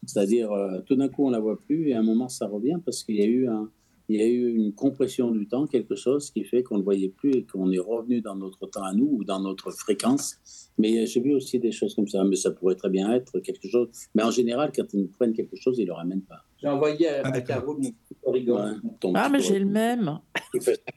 C'est-à-dire, 0.05 0.51
euh, 0.51 0.79
tout 0.85 0.95
d'un 0.95 1.09
coup, 1.09 1.27
on 1.27 1.29
la 1.29 1.39
voit 1.39 1.59
plus 1.59 1.89
et 1.89 1.93
à 1.93 1.99
un 1.99 2.03
moment, 2.03 2.27
ça 2.27 2.47
revient 2.47 2.77
parce 2.83 3.03
qu'il 3.03 3.17
y 3.17 3.21
a 3.21 3.27
eu 3.27 3.47
un, 3.47 3.69
il 4.11 4.19
y 4.19 4.23
a 4.23 4.27
eu 4.27 4.53
une 4.53 4.73
compression 4.73 5.31
du 5.31 5.47
temps, 5.47 5.65
quelque 5.67 5.95
chose 5.95 6.31
qui 6.31 6.43
fait 6.43 6.63
qu'on 6.63 6.77
ne 6.77 6.83
voyait 6.83 7.07
plus 7.07 7.31
et 7.31 7.45
qu'on 7.45 7.71
est 7.71 7.79
revenu 7.79 8.19
dans 8.19 8.35
notre 8.35 8.67
temps 8.67 8.83
à 8.83 8.93
nous 8.93 9.07
ou 9.09 9.23
dans 9.23 9.39
notre 9.39 9.71
fréquence. 9.71 10.37
Mais 10.77 11.05
j'ai 11.05 11.21
vu 11.21 11.33
aussi 11.33 11.59
des 11.59 11.71
choses 11.71 11.95
comme 11.95 12.07
ça, 12.07 12.23
mais 12.25 12.35
ça 12.35 12.51
pourrait 12.51 12.75
très 12.75 12.89
bien 12.89 13.13
être 13.13 13.39
quelque 13.39 13.69
chose. 13.69 13.87
Mais 14.13 14.23
en 14.23 14.31
général, 14.31 14.71
quand 14.75 14.83
ils 14.93 15.01
nous 15.01 15.07
prennent 15.07 15.33
quelque 15.33 15.55
chose, 15.55 15.77
ils 15.77 15.83
ne 15.83 15.87
le 15.87 15.93
ramènent 15.93 16.23
pas. 16.23 16.43
J'ai 16.57 16.67
envoyé 16.67 17.07
à, 17.07 17.21
ah, 17.23 17.41
Caro 17.41 17.79
mon 17.79 19.13
Ah, 19.15 19.29
mais 19.29 19.39
j'ai 19.39 19.59
le 19.59 19.65
même. 19.65 20.19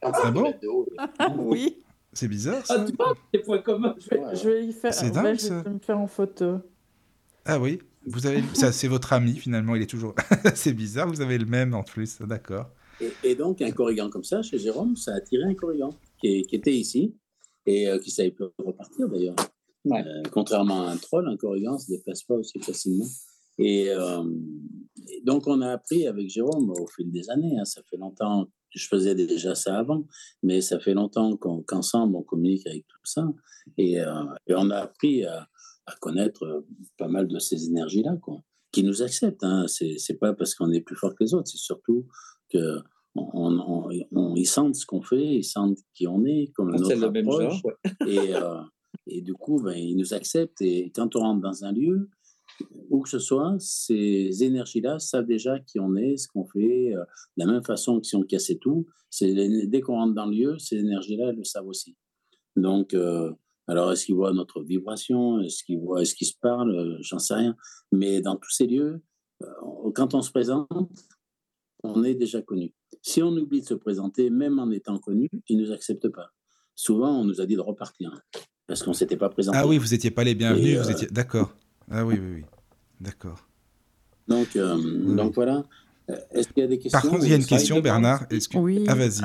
Ah 0.02 0.30
bon 0.32 0.52
Oui. 1.38 1.78
C'est 2.12 2.28
bizarre 2.28 2.62
ah, 2.62 2.66
ça. 2.66 2.86
Ah, 2.98 3.12
tu 3.14 3.38
des 3.38 3.44
points 3.44 3.58
communs. 3.58 3.94
Je 3.98 4.08
vais, 4.08 4.34
je 4.34 4.48
vais 4.48 4.66
y 4.66 4.72
faire. 4.72 4.92
C'est 4.92 5.10
dingue, 5.10 5.38
je 5.38 5.54
vais 5.54 5.70
me 5.70 5.78
faire 5.78 5.98
en 5.98 6.06
photo. 6.08 6.58
Ah 7.44 7.60
oui, 7.60 7.78
vous 8.06 8.26
avez 8.26 8.42
ça, 8.54 8.72
c'est 8.72 8.88
votre 8.88 9.12
ami 9.12 9.34
finalement. 9.34 9.74
Il 9.74 9.82
est 9.82 9.86
toujours. 9.86 10.14
c'est 10.54 10.72
bizarre. 10.72 11.08
Vous 11.08 11.20
avez 11.20 11.38
le 11.38 11.46
même 11.46 11.74
en 11.74 11.82
plus. 11.82 12.20
D'accord. 12.22 12.70
Et, 13.22 13.34
donc, 13.34 13.60
un 13.62 13.70
corrigan 13.70 14.08
comme 14.08 14.24
ça, 14.24 14.42
chez 14.42 14.58
Jérôme, 14.58 14.96
ça 14.96 15.12
a 15.12 15.16
attiré 15.16 15.44
un 15.44 15.54
corrigan 15.54 15.90
qui, 16.20 16.42
qui 16.42 16.56
était 16.56 16.74
ici 16.74 17.14
et 17.66 17.88
euh, 17.88 17.98
qui 17.98 18.10
savait 18.10 18.30
pas 18.30 18.46
repartir 18.58 19.08
d'ailleurs. 19.08 19.36
Euh, 19.86 20.22
contrairement 20.32 20.86
à 20.86 20.92
un 20.92 20.96
troll, 20.96 21.28
un 21.28 21.36
corrigan 21.36 21.74
ne 21.74 21.78
se 21.78 21.90
déplace 21.90 22.22
pas 22.22 22.34
aussi 22.34 22.58
facilement. 22.60 23.06
Euh, 23.60 24.24
et, 25.08 25.22
donc, 25.24 25.46
on 25.46 25.60
a 25.60 25.72
appris 25.72 26.06
avec 26.06 26.28
Jérôme 26.28 26.70
au 26.70 26.86
fil 26.86 27.10
des 27.10 27.30
années. 27.30 27.58
Hein, 27.58 27.64
ça 27.64 27.82
fait 27.88 27.96
longtemps, 27.96 28.48
je 28.70 28.86
faisais 28.86 29.14
déjà 29.14 29.54
ça 29.54 29.78
avant, 29.78 30.06
mais 30.42 30.60
ça 30.60 30.80
fait 30.80 30.94
longtemps 30.94 31.36
qu'ensemble 31.36 32.16
on 32.16 32.22
communique 32.22 32.66
avec 32.66 32.86
tout 32.88 32.98
ça. 33.04 33.26
Et, 33.76 33.98
on 34.48 34.70
a 34.70 34.78
appris 34.78 35.24
à, 35.24 35.48
connaître 36.00 36.64
pas 36.96 37.08
mal 37.08 37.28
de 37.28 37.38
ces 37.38 37.66
énergies-là, 37.66 38.16
quoi, 38.22 38.42
qui 38.72 38.82
nous 38.82 39.02
acceptent. 39.02 39.44
Hein. 39.44 39.66
C'est 39.68 40.18
pas 40.18 40.32
parce 40.32 40.54
qu'on 40.54 40.72
est 40.72 40.80
plus 40.80 40.96
fort 40.96 41.14
que 41.14 41.24
les 41.24 41.34
autres, 41.34 41.48
c'est 41.48 41.58
surtout 41.58 42.06
que 42.54 42.82
on, 43.16 44.34
ils 44.36 44.46
sentent 44.46 44.74
ce 44.74 44.86
qu'on 44.86 45.02
fait, 45.02 45.36
ils 45.36 45.44
sentent 45.44 45.78
qui 45.94 46.06
on 46.06 46.24
est, 46.24 46.52
comme 46.54 46.74
notre 46.74 47.04
approche. 47.04 47.62
et, 48.06 48.34
euh, 48.34 48.60
et, 49.06 49.20
du 49.22 49.34
coup, 49.34 49.60
ben, 49.62 49.76
ils 49.76 49.96
nous 49.96 50.14
acceptent. 50.14 50.60
Et 50.62 50.90
quand 50.94 51.14
on 51.16 51.20
rentre 51.20 51.40
dans 51.40 51.64
un 51.64 51.72
lieu, 51.72 52.08
où 52.90 53.00
que 53.00 53.08
ce 53.08 53.18
soit, 53.18 53.56
ces 53.58 54.42
énergies-là 54.42 54.98
savent 54.98 55.26
déjà 55.26 55.58
qui 55.60 55.80
on 55.80 55.96
est, 55.96 56.16
ce 56.16 56.28
qu'on 56.28 56.44
fait. 56.44 56.94
Euh, 56.94 57.04
de 57.36 57.44
la 57.44 57.52
même 57.52 57.64
façon 57.64 58.00
que 58.00 58.06
si 58.06 58.16
on 58.16 58.22
cassait 58.22 58.56
tout, 58.56 58.86
dès 59.20 59.80
qu'on 59.80 59.94
rentre 59.94 60.14
dans 60.14 60.26
le 60.26 60.36
lieu, 60.36 60.58
ces 60.58 60.76
énergies-là, 60.76 61.28
elles 61.28 61.36
le 61.36 61.44
savent 61.44 61.66
aussi. 61.66 61.96
Donc, 62.56 62.94
euh, 62.94 63.32
alors, 63.66 63.92
est-ce 63.92 64.06
qu'ils 64.06 64.14
voient 64.14 64.32
notre 64.32 64.62
vibration? 64.62 65.40
Est-ce 65.40 65.64
qu'ils 65.64 65.78
voient, 65.78 66.02
est-ce 66.02 66.14
qu'ils 66.14 66.26
se 66.26 66.38
parlent? 66.40 66.98
J'en 67.00 67.18
sais 67.18 67.34
rien. 67.34 67.56
Mais 67.92 68.20
dans 68.20 68.36
tous 68.36 68.50
ces 68.50 68.66
lieux, 68.66 69.02
quand 69.94 70.14
on 70.14 70.22
se 70.22 70.30
présente, 70.30 70.68
on 71.84 72.02
est 72.02 72.14
déjà 72.14 72.42
connu. 72.42 72.72
Si 73.02 73.22
on 73.22 73.28
oublie 73.28 73.60
de 73.60 73.66
se 73.66 73.74
présenter, 73.74 74.30
même 74.30 74.58
en 74.58 74.70
étant 74.70 74.98
connu, 74.98 75.28
ils 75.48 75.58
ne 75.58 75.64
nous 75.64 75.72
acceptent 75.72 76.08
pas. 76.08 76.30
Souvent, 76.74 77.20
on 77.20 77.24
nous 77.24 77.40
a 77.40 77.46
dit 77.46 77.54
de 77.54 77.60
repartir 77.60 78.20
parce 78.66 78.82
qu'on 78.82 78.90
ne 78.90 78.96
s'était 78.96 79.16
pas 79.16 79.28
présenté. 79.28 79.58
Ah 79.60 79.66
oui, 79.66 79.78
vous 79.78 79.88
n'étiez 79.88 80.10
pas 80.10 80.24
les 80.24 80.34
bienvenus, 80.34 80.78
vous 80.78 80.88
euh, 80.88 80.92
étiez... 80.92 81.08
D'accord. 81.08 81.54
Ah 81.90 82.04
oui, 82.04 82.16
oui, 82.18 82.36
oui. 82.36 82.44
D'accord. 83.00 83.46
Donc, 84.26 84.56
euh, 84.56 85.14
donc 85.14 85.34
voilà. 85.34 85.64
Euh, 86.10 86.16
est-ce 86.30 86.48
qu'il 86.48 86.62
y 86.62 86.64
a 86.64 86.66
des 86.66 86.78
questions? 86.78 86.98
Par 86.98 87.10
contre, 87.10 87.24
il 87.24 87.30
y 87.30 87.32
a 87.34 87.36
une 87.36 87.44
question, 87.44 87.80
Bernard. 87.80 88.26
Oui, 88.54 88.84
ah, 88.88 88.94
vas-y. 88.94 89.22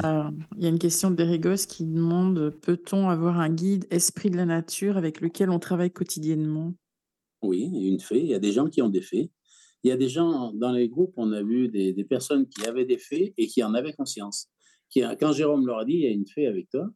il 0.57 0.63
y 0.63 0.65
a 0.65 0.69
une 0.69 0.79
question 0.79 1.11
d'Erigos 1.11 1.65
qui 1.67 1.85
demande 1.85 2.53
peut-on 2.61 3.09
avoir 3.09 3.39
un 3.39 3.49
guide 3.49 3.85
esprit 3.91 4.29
de 4.29 4.37
la 4.37 4.45
nature 4.45 4.97
avec 4.97 5.21
lequel 5.21 5.49
on 5.49 5.59
travaille 5.59 5.91
quotidiennement? 5.91 6.73
Oui, 7.41 7.69
une 7.73 7.99
fée. 8.01 8.19
Il 8.19 8.27
y 8.27 8.35
a 8.35 8.39
des 8.39 8.51
gens 8.51 8.67
qui 8.67 8.81
ont 8.81 8.89
des 8.89 9.01
fées. 9.01 9.31
Il 9.83 9.89
y 9.89 9.91
a 9.91 9.97
des 9.97 10.09
gens 10.09 10.51
dans 10.53 10.71
les 10.71 10.89
groupes, 10.89 11.13
on 11.17 11.31
a 11.31 11.41
vu 11.41 11.69
des, 11.69 12.03
personnes 12.03 12.47
qui 12.47 12.65
avaient 12.65 12.85
des 12.85 12.97
faits 12.97 13.33
et 13.37 13.47
qui 13.47 13.63
en 13.63 13.73
avaient 13.73 13.93
conscience. 13.93 14.47
Qui, 14.89 15.01
quand 15.19 15.31
Jérôme 15.31 15.65
leur 15.65 15.79
a 15.79 15.85
dit, 15.85 15.93
il 15.93 16.01
y 16.01 16.07
a 16.07 16.11
une 16.11 16.27
fée 16.27 16.47
avec 16.47 16.69
toi, 16.69 16.89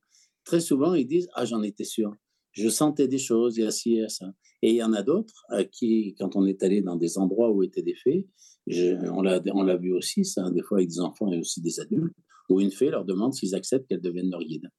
très 0.44 0.60
souvent, 0.60 0.94
ils 0.94 1.08
disent, 1.08 1.30
ah, 1.34 1.46
j'en 1.46 1.62
étais 1.64 1.84
sûr. 1.84 2.14
Je 2.52 2.70
sentais 2.70 3.08
des 3.08 3.18
choses, 3.18 3.58
il 3.58 3.64
y 3.64 3.68
a 3.68 3.72
ci, 3.72 3.92
il 3.92 3.98
y 3.98 4.04
a 4.04 4.10
ça. 4.10 4.32
Et 4.62 4.72
il 4.72 4.76
y 4.76 4.84
en 4.84 4.94
a 4.94 5.02
d'autres 5.02 5.46
à 5.50 5.64
qui, 5.64 6.16
quand 6.20 6.36
on 6.36 6.46
est 6.46 6.62
allé 6.64 6.82
dans 6.82 6.96
des 6.96 7.18
endroits 7.18 7.52
où 7.52 7.64
étaient 7.64 7.82
des 7.82 7.96
fées, 7.96 8.28
on 8.68 9.22
l'a 9.22 9.78
vu 9.78 9.94
aussi, 9.94 10.26
ça, 10.26 10.50
des 10.52 10.62
fois 10.62 10.78
avec 10.78 10.90
des 10.90 11.00
enfants 11.00 11.32
et 11.32 11.40
aussi 11.40 11.62
des 11.62 11.80
adultes, 11.80 12.16
où 12.50 12.60
une 12.60 12.72
fée 12.72 12.90
leur 12.90 13.06
demande 13.06 13.34
s'ils 13.34 13.56
acceptent 13.56 13.88
qu'elle 13.88 14.02
devienne 14.02 14.30
leur 14.30 14.42
guide. 14.42 14.70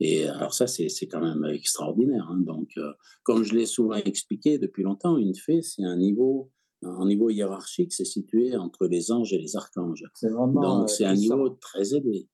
Et 0.00 0.24
alors 0.28 0.54
ça, 0.54 0.66
c'est 0.66 0.88
quand 1.08 1.20
même 1.20 1.44
extraordinaire. 1.52 2.28
Hein. 2.30 2.38
Donc, 2.38 2.70
euh, 2.76 2.92
comme 3.24 3.42
je 3.42 3.54
l'ai 3.54 3.66
souvent 3.66 3.96
expliqué 3.96 4.58
depuis 4.58 4.84
longtemps, 4.84 5.18
une 5.18 5.34
fée, 5.34 5.60
c'est 5.62 5.82
un 5.82 5.96
niveau 5.96 6.50
en 6.84 7.06
niveau 7.06 7.30
hiérarchique, 7.30 7.92
c'est 7.92 8.04
situé 8.04 8.56
entre 8.56 8.86
les 8.86 9.10
anges 9.10 9.32
et 9.32 9.38
les 9.38 9.56
archanges. 9.56 10.04
Donc, 10.22 10.56
euh, 10.64 10.86
c'est 10.86 11.04
un 11.04 11.14
niveau 11.14 11.50
très 11.50 11.94
élevé. 11.94 12.28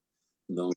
Donc, 0.48 0.74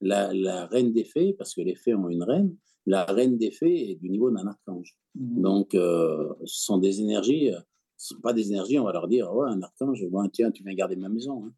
la, 0.00 0.32
la, 0.32 0.66
reine 0.66 0.92
des 0.92 1.04
fées, 1.04 1.32
parce 1.32 1.54
que 1.54 1.60
les 1.60 1.74
fées 1.74 1.94
ont 1.94 2.08
une 2.08 2.22
reine, 2.22 2.56
la 2.86 3.04
reine 3.04 3.36
des 3.36 3.50
fées 3.50 3.90
est 3.90 3.94
du 3.96 4.08
niveau 4.10 4.30
d'un 4.30 4.46
archange. 4.46 4.96
Mmh. 5.14 5.42
Donc, 5.42 5.74
euh, 5.74 6.32
ce 6.44 6.64
sont 6.64 6.78
des 6.78 7.00
énergies, 7.00 7.52
euh, 7.52 7.60
ce 7.96 8.14
ne 8.14 8.16
sont 8.16 8.22
pas 8.22 8.32
des 8.32 8.50
énergies, 8.50 8.78
on 8.78 8.84
va 8.84 8.92
leur 8.92 9.08
dire, 9.08 9.32
ouais, 9.32 9.48
un 9.48 9.62
archange, 9.62 10.04
tiens, 10.32 10.50
tu 10.50 10.62
viens 10.62 10.74
garder 10.74 10.96
ma 10.96 11.08
maison. 11.08 11.46
Hein. 11.46 11.52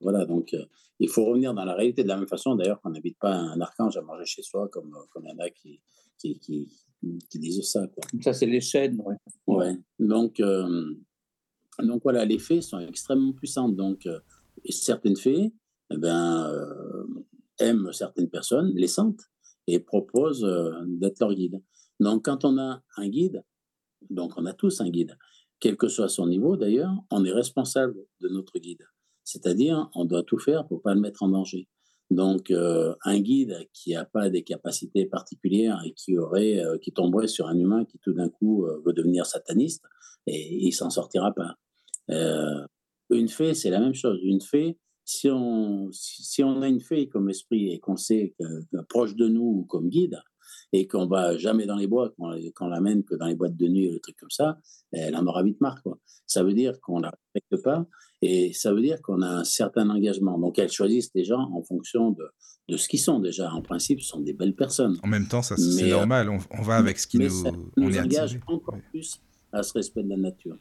voilà, 0.00 0.26
donc 0.26 0.54
il 0.98 1.08
faut 1.08 1.24
revenir 1.24 1.54
dans 1.54 1.64
la 1.64 1.74
réalité 1.74 2.02
de 2.02 2.08
la 2.08 2.18
même 2.18 2.28
façon, 2.28 2.54
d'ailleurs, 2.56 2.80
qu'on 2.82 2.90
n'habite 2.90 3.18
pas 3.18 3.32
un 3.32 3.58
archange 3.60 3.96
à 3.96 4.02
manger 4.02 4.26
chez 4.26 4.42
soi, 4.42 4.68
comme, 4.68 4.94
comme 5.10 5.24
il 5.24 5.30
y 5.30 5.32
en 5.32 5.38
a 5.38 5.48
qui, 5.48 5.80
qui, 6.18 6.38
qui, 6.38 6.68
qui 7.30 7.38
disent 7.38 7.62
ça. 7.62 7.86
Quoi. 7.88 8.04
Ça, 8.22 8.32
c'est 8.32 8.46
les 8.46 8.60
chaînes, 8.60 9.00
ouais. 9.00 9.16
ouais. 9.46 9.76
Donc, 9.98 10.40
euh, 10.40 10.94
donc 11.82 12.02
voilà, 12.02 12.24
les 12.24 12.38
fées 12.38 12.60
sont 12.60 12.78
extrêmement 12.78 13.32
puissantes. 13.32 13.76
Donc, 13.76 14.06
euh, 14.06 14.18
certaines 14.68 15.16
fées 15.16 15.52
eh 15.90 15.96
ben, 15.96 16.46
euh, 16.50 17.06
aiment 17.58 17.92
certaines 17.92 18.30
personnes, 18.30 18.72
les 18.74 18.86
sentent 18.86 19.30
et 19.66 19.78
proposent 19.78 20.46
d'être 20.86 21.20
leur 21.20 21.34
guide. 21.34 21.62
Donc, 22.00 22.24
quand 22.24 22.44
on 22.44 22.58
a 22.58 22.82
un 22.96 23.08
guide, 23.08 23.42
donc 24.10 24.32
on 24.36 24.44
a 24.46 24.52
tous 24.52 24.80
un 24.80 24.90
guide, 24.90 25.16
quel 25.60 25.76
que 25.76 25.88
soit 25.88 26.08
son 26.08 26.26
niveau 26.26 26.56
d'ailleurs, 26.56 26.92
on 27.10 27.24
est 27.24 27.32
responsable 27.32 27.96
de 28.20 28.28
notre 28.28 28.58
guide. 28.58 28.86
C'est-à-dire, 29.22 29.88
on 29.94 30.04
doit 30.04 30.22
tout 30.22 30.38
faire 30.38 30.66
pour 30.66 30.78
ne 30.78 30.82
pas 30.82 30.94
le 30.94 31.00
mettre 31.00 31.22
en 31.22 31.28
danger. 31.28 31.66
Donc, 32.10 32.50
euh, 32.50 32.94
un 33.04 33.18
guide 33.18 33.68
qui 33.72 33.92
n'a 33.92 34.04
pas 34.04 34.28
des 34.30 34.42
capacités 34.42 35.06
particulières 35.06 35.80
et 35.84 35.92
qui 35.92 36.18
aurait, 36.18 36.60
euh, 36.60 36.78
qui 36.78 36.92
tomberait 36.92 37.28
sur 37.28 37.48
un 37.48 37.58
humain 37.58 37.84
qui 37.84 37.98
tout 37.98 38.12
d'un 38.12 38.28
coup 38.28 38.66
euh, 38.66 38.82
veut 38.84 38.92
devenir 38.92 39.26
sataniste, 39.26 39.84
et 40.26 40.66
il 40.66 40.72
s'en 40.72 40.90
sortira 40.90 41.32
pas. 41.34 41.56
une 43.10 43.28
fée, 43.28 43.54
c'est 43.54 43.70
la 43.70 43.80
même 43.80 43.94
chose. 43.94 44.20
Une 44.22 44.40
fée, 44.40 44.78
si 45.04 45.30
on, 45.30 45.90
si 45.92 46.42
on 46.42 46.62
a 46.62 46.68
une 46.68 46.80
fée 46.80 47.08
comme 47.08 47.28
esprit 47.28 47.70
et 47.70 47.78
qu'on 47.78 47.96
sait 47.96 48.34
proche 48.88 49.14
de 49.16 49.28
nous 49.28 49.64
comme 49.68 49.88
guide, 49.88 50.18
et 50.76 50.88
qu'on 50.88 51.06
va 51.06 51.36
jamais 51.36 51.66
dans 51.66 51.76
les 51.76 51.86
bois, 51.86 52.12
qu'on 52.16 52.66
l'amène 52.66 53.04
que 53.04 53.14
dans 53.14 53.26
les 53.26 53.36
boîtes 53.36 53.56
de 53.56 53.68
nuit, 53.68 53.90
des 53.90 54.00
trucs 54.00 54.16
comme 54.16 54.30
ça, 54.30 54.58
elle 54.90 55.14
en 55.14 55.24
aura 55.24 55.44
vite 55.44 55.60
marre. 55.60 55.80
Quoi. 55.84 56.00
Ça 56.26 56.42
veut 56.42 56.52
dire 56.52 56.80
qu'on 56.80 56.98
la 56.98 57.12
respecte 57.12 57.62
pas 57.62 57.86
et 58.22 58.52
ça 58.52 58.74
veut 58.74 58.82
dire 58.82 59.00
qu'on 59.00 59.22
a 59.22 59.28
un 59.28 59.44
certain 59.44 59.88
engagement. 59.88 60.36
Donc 60.36 60.58
elles 60.58 60.72
choisissent 60.72 61.12
les 61.14 61.22
gens 61.22 61.48
en 61.52 61.62
fonction 61.62 62.10
de, 62.10 62.24
de 62.68 62.76
ce 62.76 62.88
qu'ils 62.88 62.98
sont 62.98 63.20
déjà. 63.20 63.52
En 63.52 63.62
principe, 63.62 64.00
ce 64.00 64.08
sont 64.08 64.20
des 64.20 64.32
belles 64.32 64.56
personnes. 64.56 64.98
En 65.04 65.06
même 65.06 65.28
temps, 65.28 65.42
ça 65.42 65.56
c'est 65.56 65.92
euh, 65.92 65.96
normal. 65.96 66.28
On, 66.28 66.62
va 66.62 66.74
avec 66.74 66.98
ce 66.98 67.06
qui 67.06 67.18
nous, 67.18 67.30
ça 67.30 67.52
nous 67.76 67.96
engage 67.96 68.40
encore 68.48 68.78
plus 68.90 69.20
à 69.52 69.62
ce 69.62 69.74
respect 69.74 70.02
de 70.02 70.08
la 70.08 70.16
nature 70.16 70.58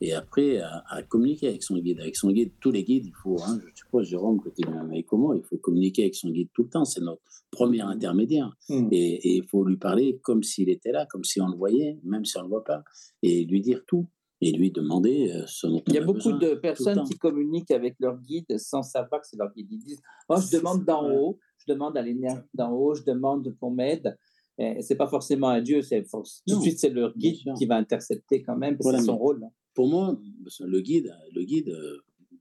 et 0.00 0.12
après 0.12 0.58
à, 0.58 1.02
communiquer 1.08 1.48
avec 1.48 1.62
son 1.62 1.78
guide. 1.78 2.00
Avec 2.00 2.16
son 2.16 2.30
guide, 2.30 2.52
tous 2.60 2.70
les 2.70 2.84
guides, 2.84 3.06
il 3.06 3.14
faut, 3.14 3.36
hein, 3.42 3.58
je 3.74 3.82
suppose, 3.82 4.06
Jérôme, 4.06 4.40
que 4.40 4.48
tu 4.50 4.62
es 4.62 5.02
comment, 5.02 5.34
il 5.34 5.42
faut 5.42 5.56
communiquer 5.56 6.02
avec 6.02 6.14
son 6.14 6.30
guide 6.30 6.48
tout 6.54 6.64
le 6.64 6.70
temps, 6.70 6.84
c'est 6.84 7.00
notre 7.00 7.22
premier 7.50 7.82
mmh. 7.82 7.88
intermédiaire. 7.88 8.56
Mmh. 8.68 8.88
Et, 8.92 9.36
il 9.36 9.44
faut 9.44 9.64
lui 9.64 9.76
parler 9.76 10.18
comme 10.22 10.42
s'il 10.42 10.68
était 10.68 10.92
là, 10.92 11.06
comme 11.06 11.24
si 11.24 11.40
on 11.40 11.48
le 11.48 11.56
voyait, 11.56 11.98
même 12.04 12.24
si 12.24 12.36
on 12.36 12.40
ne 12.40 12.44
le 12.44 12.50
voit 12.50 12.64
pas, 12.64 12.84
et 13.22 13.44
lui 13.44 13.60
dire 13.60 13.82
tout. 13.86 14.06
Et 14.40 14.52
lui 14.52 14.70
demander 14.70 15.32
euh, 15.32 15.42
ce 15.48 15.66
dont 15.66 15.82
Il 15.88 15.94
y 15.94 15.98
a, 15.98 16.04
beaucoup 16.04 16.30
de 16.30 16.54
personnes 16.54 17.02
qui 17.02 17.18
communiquent 17.18 17.72
avec 17.72 17.96
leur 17.98 18.20
guide 18.20 18.56
sans 18.56 18.84
savoir 18.84 19.20
que 19.20 19.26
c'est 19.26 19.36
leur 19.36 19.52
guide. 19.52 19.66
Ils 19.68 19.80
disent 19.80 20.00
oh, 20.28 20.36
Je 20.36 20.56
demande 20.56 20.84
d'en 20.84 21.10
haut, 21.10 21.40
je 21.56 21.72
demande 21.72 21.96
à 21.96 22.02
l'énergie 22.02 22.40
d'en 22.54 22.70
haut, 22.70 22.94
je 22.94 23.02
demande 23.02 23.52
qu'on 23.58 23.72
m'aide. 23.72 24.16
C'est 24.56 24.94
pas 24.94 25.08
forcément 25.08 25.48
un 25.48 25.60
Dieu, 25.60 25.82
c'est 25.82 26.04
tout 26.04 26.22
de 26.46 26.62
suite 26.62 26.78
c'est 26.78 26.90
leur 26.90 27.16
guide 27.16 27.52
qui 27.58 27.66
va 27.66 27.74
intercepter 27.74 28.42
quand 28.44 28.56
même, 28.56 28.76
c'est 28.80 29.00
son 29.00 29.18
rôle. 29.18 29.40
Pour 29.78 29.86
moi, 29.86 30.20
le 30.58 30.80
guide, 30.80 31.16
le 31.32 31.44
guide 31.44 31.68
euh, 31.68 31.98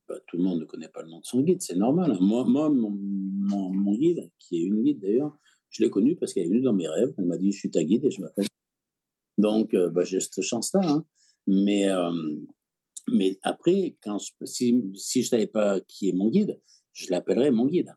bah, 0.08 0.16
tout 0.26 0.38
le 0.38 0.44
monde 0.44 0.60
ne 0.62 0.66
connaît 0.66 0.88
pas 0.88 1.04
le 1.04 1.10
nom 1.10 1.20
de 1.20 1.24
son 1.24 1.42
guide, 1.42 1.62
c'est 1.62 1.76
normal. 1.76 2.18
Moi, 2.20 2.44
moi 2.46 2.68
mon, 2.72 3.94
guide, 3.94 4.32
qui 4.40 4.58
est 4.58 4.64
une 4.64 4.82
guide 4.82 5.02
d'ailleurs, 5.02 5.38
je 5.70 5.84
l'ai 5.84 5.92
connu 5.92 6.16
parce 6.16 6.34
qu'elle 6.34 6.46
est 6.46 6.50
venue 6.50 6.62
dans 6.62 6.74
mes 6.74 6.88
rêves. 6.88 7.14
Elle 7.16 7.26
m'a 7.26 7.38
dit 7.38 7.52
Je 7.52 7.60
suis 7.60 7.70
ta 7.70 7.84
guide 7.84 8.06
et 8.06 8.10
je 8.10 8.22
m'appelle. 8.22 8.48
Donc, 9.38 9.76
euh, 9.76 9.88
bah, 9.92 10.04
j'ai 10.04 10.20
cette 10.20 10.42
chance-là. 10.42 10.82
Hein. 10.84 11.06
Mais, 11.46 11.88
euh, 11.88 12.10
mais 13.08 13.38
après, 13.44 13.98
quand 14.02 14.18
si, 14.44 14.84
si 14.96 15.22
je 15.22 15.28
ne 15.28 15.30
savais 15.30 15.46
pas 15.46 15.80
qui 15.82 16.10
est 16.10 16.14
mon 16.14 16.30
guide, 16.30 16.60
je 16.94 17.12
l'appellerais 17.12 17.52
mon 17.52 17.68
guide. 17.68 17.94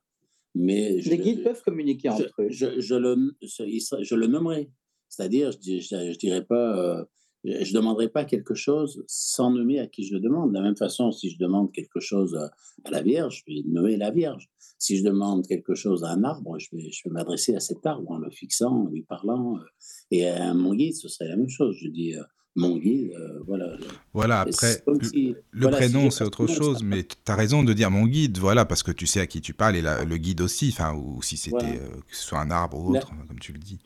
Mais 0.55 1.01
Les 1.01 1.17
guides 1.17 1.45
peuvent 1.45 1.63
communiquer 1.63 2.11
entre 2.11 2.43
eux. 2.43 2.51
Je, 2.51 2.67
le, 2.95 3.33
je 3.41 4.15
le 4.15 4.27
nommerai. 4.27 4.71
C'est-à-dire, 5.09 5.51
je 5.53 5.97
ne 5.97 6.15
dirais 6.19 6.45
pas 6.45 7.09
je 7.45 7.71
ne 7.71 7.75
demanderai 7.75 8.09
pas 8.09 8.25
quelque 8.25 8.55
chose 8.55 9.03
sans 9.07 9.51
nommer 9.51 9.81
à 9.81 9.87
qui 9.87 10.05
je 10.05 10.15
le 10.15 10.21
demande. 10.21 10.51
De 10.51 10.55
la 10.55 10.63
même 10.63 10.77
façon, 10.77 11.11
si 11.13 11.31
je 11.31 11.39
demande 11.39 11.73
quelque 11.73 12.01
chose 12.01 12.37
à 12.85 12.91
la 12.91 13.03
Vierge, 13.03 13.45
je 13.47 13.53
vais 13.53 13.63
nommer 13.67 13.97
la 13.97 14.11
Vierge. 14.11 14.51
Si 14.79 14.97
je 14.97 15.05
demande 15.05 15.47
quelque 15.47 15.75
chose 15.75 16.05
à 16.05 16.09
un 16.09 16.25
arbre, 16.25 16.59
je 16.59 16.69
vais, 16.73 16.91
je 16.91 17.03
vais 17.05 17.11
m'adresser 17.11 17.55
à 17.55 17.61
cet 17.61 17.85
arbre 17.85 18.11
en 18.11 18.19
le 18.19 18.31
fixant, 18.31 18.85
en 18.85 18.89
lui 18.89 19.03
parlant. 19.03 19.57
Euh, 19.57 19.65
et 20.11 20.27
à 20.27 20.55
mon 20.55 20.75
guide, 20.75 20.95
ce 20.95 21.07
serait 21.09 21.29
la 21.29 21.37
même 21.37 21.51
chose. 21.51 21.77
Je 21.83 21.89
dis, 21.89 22.15
euh, 22.15 22.23
mon 22.57 22.79
guide, 22.79 23.13
euh, 23.13 23.41
voilà. 23.47 23.77
Voilà, 24.15 24.41
après, 24.41 24.83
le, 24.87 25.69
prénom, 25.69 26.11
c'est 26.11 26.25
autre 26.25 26.47
chose, 26.47 26.83
mais 26.83 27.05
tu 27.05 27.15
as 27.27 27.37
raison 27.37 27.63
de 27.63 27.75
dire 27.75 27.91
mon 27.91 28.07
guide, 28.07 28.39
voilà, 28.39 28.65
parce 28.65 28.83
que 28.83 28.91
tu 28.91 29.07
sais 29.07 29.21
à 29.21 29.27
qui 29.27 29.43
tu 29.43 29.53
parles, 29.53 29.77
et 29.77 29.83
le 29.83 30.17
guide 30.17 30.41
aussi, 30.41 30.71
enfin, 30.73 30.95
ou 30.95 31.21
si 31.21 31.37
c'était, 31.37 31.79
que 32.09 32.17
ce 32.17 32.23
soit 32.23 32.41
un 32.41 32.51
arbre 32.51 32.79
ou 32.79 32.97
autre, 32.97 33.13
comme 33.29 33.39
tu 33.39 33.53
le 33.53 33.59
dis. 33.59 33.79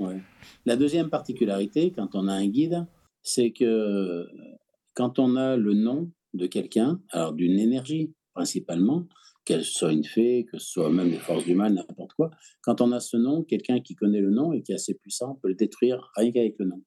La 0.65 0.77
deuxième 0.77 1.11
particularité, 1.11 1.93
quand 1.95 2.15
on 2.15 2.29
a 2.29 2.33
un 2.33 2.47
guide, 2.47 2.87
c'est 3.25 3.51
que 3.51 4.27
quand 4.95 5.19
on 5.19 5.35
a 5.35 5.57
le 5.57 5.75
nom 5.75 6.13
de 6.35 6.47
quelqu'un, 6.47 7.01
alors 7.11 7.33
d'une 7.33 7.59
énergie 7.59 8.15
principalement, 8.35 9.09
qu'elle 9.45 9.65
soit 9.65 9.93
une 9.93 10.05
fée, 10.05 10.47
que 10.51 10.59
ce 10.59 10.71
soit 10.71 10.91
même 10.91 11.11
les 11.11 11.19
forces 11.19 11.45
du 11.45 11.55
mal, 11.55 11.75
n'importe 11.75 12.13
quoi, 12.15 12.31
quand 12.63 12.81
on 12.81 12.93
a 12.93 13.01
ce 13.01 13.17
nom, 13.17 13.43
quelqu'un 13.43 13.81
qui 13.81 13.95
connaît 13.95 14.21
le 14.21 14.31
nom 14.31 14.53
et 14.53 14.63
qui 14.63 14.73
est 14.73 14.77
assez 14.77 14.95
puissant 14.95 15.39
peut 15.43 15.49
le 15.49 15.55
détruire 15.55 16.11
rien 16.17 16.33
qu'avec 16.33 16.55
le 16.59 16.67
nom. 16.67 16.83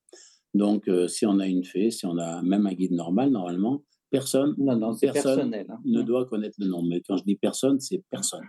Donc, 0.53 0.87
euh, 0.87 1.07
si 1.07 1.25
on 1.25 1.39
a 1.39 1.47
une 1.47 1.63
fée, 1.63 1.91
si 1.91 2.05
on 2.05 2.17
a 2.17 2.41
même 2.41 2.65
un 2.65 2.73
guide 2.73 2.93
normal, 2.93 3.29
normalement, 3.29 3.83
personne, 4.09 4.55
personne 5.01 5.53
hein. 5.53 5.79
ne 5.85 6.01
doit 6.01 6.25
connaître 6.25 6.55
le 6.59 6.67
nom. 6.67 6.81
Mais 6.83 7.01
quand 7.01 7.17
je 7.17 7.23
dis 7.23 7.35
personne, 7.35 7.79
c'est 7.79 8.03
personne. 8.09 8.45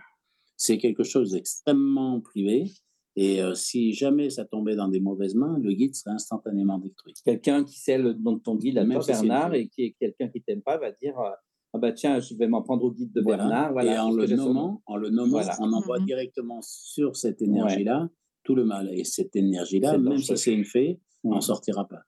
C'est 0.57 0.77
quelque 0.77 1.03
chose 1.03 1.31
d'extrêmement 1.31 2.19
privé 2.19 2.71
et 3.15 3.41
euh, 3.41 3.53
si 3.53 3.93
jamais 3.93 4.29
ça 4.29 4.45
tombait 4.45 4.75
dans 4.75 4.87
des 4.87 4.99
mauvaises 4.99 5.35
mains, 5.35 5.57
le 5.61 5.73
guide 5.73 5.95
serait 5.95 6.11
instantanément 6.11 6.77
détruit. 6.77 7.13
Quelqu'un 7.25 7.63
qui 7.63 7.79
sait 7.79 7.97
le 7.97 8.13
nom 8.13 8.33
de 8.33 8.39
ton 8.39 8.55
guide, 8.55 8.75
même 8.75 8.99
Bernard, 9.05 9.53
et 9.55 9.67
qui 9.67 9.83
est 9.83 9.95
quelqu'un 9.99 10.29
qui 10.29 10.41
t'aime 10.41 10.61
pas, 10.61 10.77
va 10.77 10.91
dire 10.91 11.19
euh, 11.19 11.31
ah 11.73 11.77
bah 11.77 11.91
tiens, 11.91 12.19
je 12.19 12.33
vais 12.35 12.47
m'en 12.47 12.61
prendre 12.61 12.83
au 12.83 12.91
guide 12.91 13.11
de 13.13 13.21
Bernard. 13.21 13.73
Voilà, 13.73 13.95
et 13.95 13.99
en 13.99 14.11
le, 14.11 14.25
nommant, 14.25 14.81
en 14.85 14.95
le 14.95 15.09
nommant, 15.09 15.41
on 15.59 15.71
envoie 15.73 15.99
mhm. 15.99 16.05
directement 16.05 16.59
sur 16.61 17.15
cette 17.15 17.41
énergie-là 17.41 18.09
tout 18.43 18.55
le 18.55 18.65
mal. 18.65 18.89
Et 18.93 19.03
cette 19.03 19.35
énergie-là, 19.35 19.97
même 19.97 20.17
si 20.17 20.35
c'est 20.37 20.53
une 20.53 20.65
fée, 20.65 20.99
on 21.23 21.31
n'en 21.31 21.41
sortira 21.41 21.87
pas. 21.87 22.01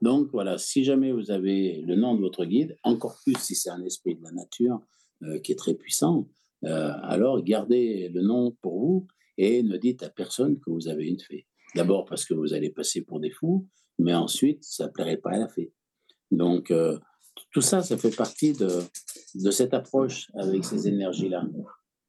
Donc 0.00 0.28
voilà, 0.32 0.56
si 0.56 0.84
jamais 0.84 1.12
vous 1.12 1.30
avez 1.30 1.82
le 1.82 1.96
nom 1.96 2.14
de 2.14 2.20
votre 2.20 2.44
guide, 2.44 2.76
encore 2.84 3.18
plus 3.24 3.34
si 3.38 3.56
c'est 3.56 3.70
un 3.70 3.82
esprit 3.84 4.14
de 4.14 4.22
la 4.22 4.30
nature 4.30 4.80
euh, 5.24 5.40
qui 5.40 5.52
est 5.52 5.56
très 5.56 5.74
puissant, 5.74 6.28
alors 6.62 7.42
gardez 7.44 8.08
le 8.08 8.20
nom 8.20 8.56
pour 8.62 8.80
vous 8.80 9.06
et 9.38 9.62
ne 9.62 9.76
dites 9.76 10.02
à 10.02 10.10
personne 10.10 10.58
que 10.60 10.70
vous 10.70 10.88
avez 10.88 11.06
une 11.06 11.20
fée. 11.20 11.46
D'abord 11.74 12.04
parce 12.04 12.24
que 12.24 12.34
vous 12.34 12.52
allez 12.52 12.70
passer 12.70 13.02
pour 13.02 13.20
des 13.20 13.30
fous, 13.30 13.66
mais 13.98 14.14
ensuite, 14.14 14.64
ça 14.64 14.86
ne 14.86 14.90
plairait 14.90 15.16
pas 15.16 15.30
à 15.30 15.38
la 15.38 15.48
fée. 15.48 15.72
Donc, 16.30 16.70
euh, 16.70 16.98
tout 17.52 17.60
ça, 17.60 17.82
ça 17.82 17.96
fait 17.96 18.14
partie 18.14 18.52
de, 18.52 18.82
de 19.34 19.50
cette 19.50 19.74
approche 19.74 20.30
avec 20.34 20.64
ces 20.64 20.88
énergies-là. 20.88 21.46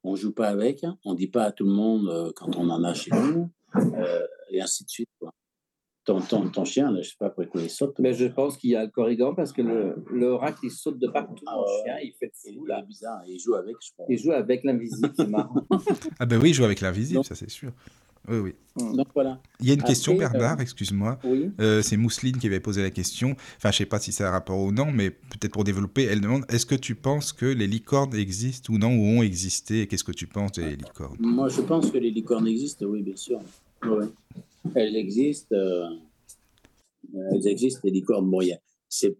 On 0.04 0.12
ne 0.12 0.18
joue 0.18 0.34
pas 0.34 0.48
avec, 0.48 0.84
on 1.06 1.14
ne 1.14 1.18
dit 1.18 1.28
pas 1.28 1.44
à 1.44 1.52
tout 1.52 1.66
le 1.66 1.72
monde 1.72 2.10
euh, 2.10 2.32
quand 2.36 2.56
on 2.56 2.70
en 2.70 2.84
a 2.84 2.94
chez 2.94 3.12
nous, 3.12 3.52
euh, 3.76 4.26
et 4.50 4.62
ainsi 4.62 4.84
de 4.84 4.90
suite. 4.90 5.10
Ton, 6.10 6.22
ton, 6.22 6.50
ton, 6.50 6.66
chien, 6.66 6.90
là, 6.90 6.96
je 6.96 6.98
ne 6.98 7.04
sais 7.04 7.16
pas 7.20 7.30
pourquoi 7.30 7.62
il 7.62 7.70
saute. 7.70 8.00
Mais 8.00 8.14
je 8.14 8.26
pense 8.26 8.58
qu'il 8.58 8.72
y 8.72 8.76
a 8.76 8.84
le 8.84 8.90
corrigan 8.90 9.36
parce 9.36 9.54
que 9.54 9.62
le, 9.62 9.96
le 10.12 10.34
rat, 10.34 10.56
il 10.64 10.72
saute 10.72 10.98
de 10.98 11.08
partout. 11.08 11.44
Ah, 11.46 11.56
chien, 11.84 11.98
il 12.02 12.14
fait 12.20 12.32
fou, 12.34 12.66
là. 12.66 12.82
bizarre. 12.82 13.22
Il 13.28 13.40
joue 13.40 13.54
avec, 13.54 13.76
je 13.80 13.92
crois. 13.94 14.08
Il 14.10 14.18
joue 14.18 14.32
avec 14.32 14.64
l'invisible, 14.64 15.12
c'est 15.16 15.30
marrant. 15.30 15.68
ah 16.20 16.26
ben 16.26 16.42
oui, 16.42 16.50
il 16.50 16.54
joue 16.56 16.64
avec 16.64 16.82
l'invisible, 16.82 17.24
ça 17.24 17.36
c'est 17.36 17.52
sûr. 17.52 17.72
Oui, 18.28 18.38
oui. 18.40 18.56
Hmm. 18.76 18.96
Donc 18.96 19.08
voilà. 19.14 19.40
Il 19.60 19.68
y 19.68 19.72
a 19.72 19.76
une 19.76 19.84
question, 19.84 20.16
Bernard, 20.16 20.58
euh, 20.58 20.64
excuse-moi. 20.64 21.20
Oui. 21.24 21.52
Euh, 21.62 21.84
c'est 21.84 21.96
Mousseline 21.96 22.38
qui 22.38 22.48
avait 22.48 22.60
posé 22.60 22.82
la 22.82 22.90
question. 22.90 23.36
Enfin, 23.58 23.66
je 23.66 23.68
ne 23.68 23.74
sais 23.74 23.86
pas 23.86 24.00
si 24.00 24.12
c'est 24.12 24.24
un 24.24 24.32
rapport 24.32 24.60
ou 24.60 24.72
non, 24.72 24.92
mais 24.92 25.12
peut-être 25.12 25.54
pour 25.54 25.64
développer, 25.64 26.06
elle 26.06 26.22
demande 26.22 26.44
est-ce 26.50 26.66
que 26.66 26.76
tu 26.76 26.96
penses 26.96 27.34
que 27.34 27.46
les 27.46 27.68
licornes 27.68 28.16
existent 28.16 28.74
ou 28.74 28.80
non, 28.80 28.96
ou 28.96 29.20
ont 29.20 29.22
existé? 29.22 29.86
Qu'est-ce 29.86 30.04
que 30.04 30.12
tu 30.12 30.26
penses 30.26 30.54
des 30.54 30.76
licornes? 30.76 31.18
Moi, 31.20 31.50
je 31.50 31.62
pense 31.62 31.92
que 31.92 32.00
les 32.00 32.10
licornes 32.10 32.48
existent, 32.48 32.88
oui, 32.88 33.04
bien 33.04 33.16
sûr. 33.16 33.40
Oui. 33.86 34.08
Elles 34.76 34.96
existent. 34.96 35.56
Euh, 35.56 35.90
elles 37.32 37.48
existent, 37.48 37.82
les 37.84 37.92
licornes. 37.92 38.30
Bon, 38.30 38.42
il 38.42 38.58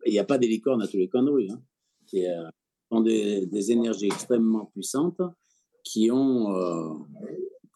n'y 0.08 0.20
a, 0.20 0.24
pas 0.24 0.38
des 0.38 0.48
licornes 0.48 0.82
à 0.82 0.88
tous 0.88 0.98
les 0.98 1.08
coins 1.08 1.24
de 1.24 1.32
rue. 1.32 1.48
Hein. 1.50 1.62
Qui 2.08 2.26
ont 2.92 3.02
des, 3.02 3.46
des, 3.46 3.72
énergies 3.72 4.08
extrêmement 4.08 4.66
puissantes 4.74 5.22
qui, 5.84 6.10
ont, 6.12 7.06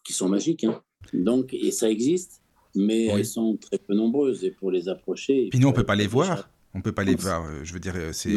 qui 0.04 0.12
sont 0.12 0.28
magiques. 0.28 0.64
Hein. 0.64 0.82
Donc, 1.12 1.54
et 1.54 1.70
ça 1.70 1.90
existe, 1.90 2.42
mais 2.74 3.06
elles 3.06 3.26
sont 3.26 3.56
très 3.56 3.78
peu 3.78 3.94
nombreuses. 3.94 4.44
Et 4.44 4.50
pour 4.50 4.70
les 4.70 4.88
approcher. 4.88 5.48
Puis 5.50 5.58
nous, 5.58 5.68
on 5.68 5.70
ne 5.70 5.76
peut 5.76 5.84
pas 5.84 5.94
les 5.94 6.06
voir. 6.06 6.50
On 6.74 6.78
ne 6.78 6.82
peut 6.82 6.92
pas 6.92 7.04
les 7.04 7.14
voir. 7.14 7.44
Euh, 7.44 7.60
je 7.62 7.72
veux 7.72 7.80
dire, 7.80 7.94
c'est 8.12 8.36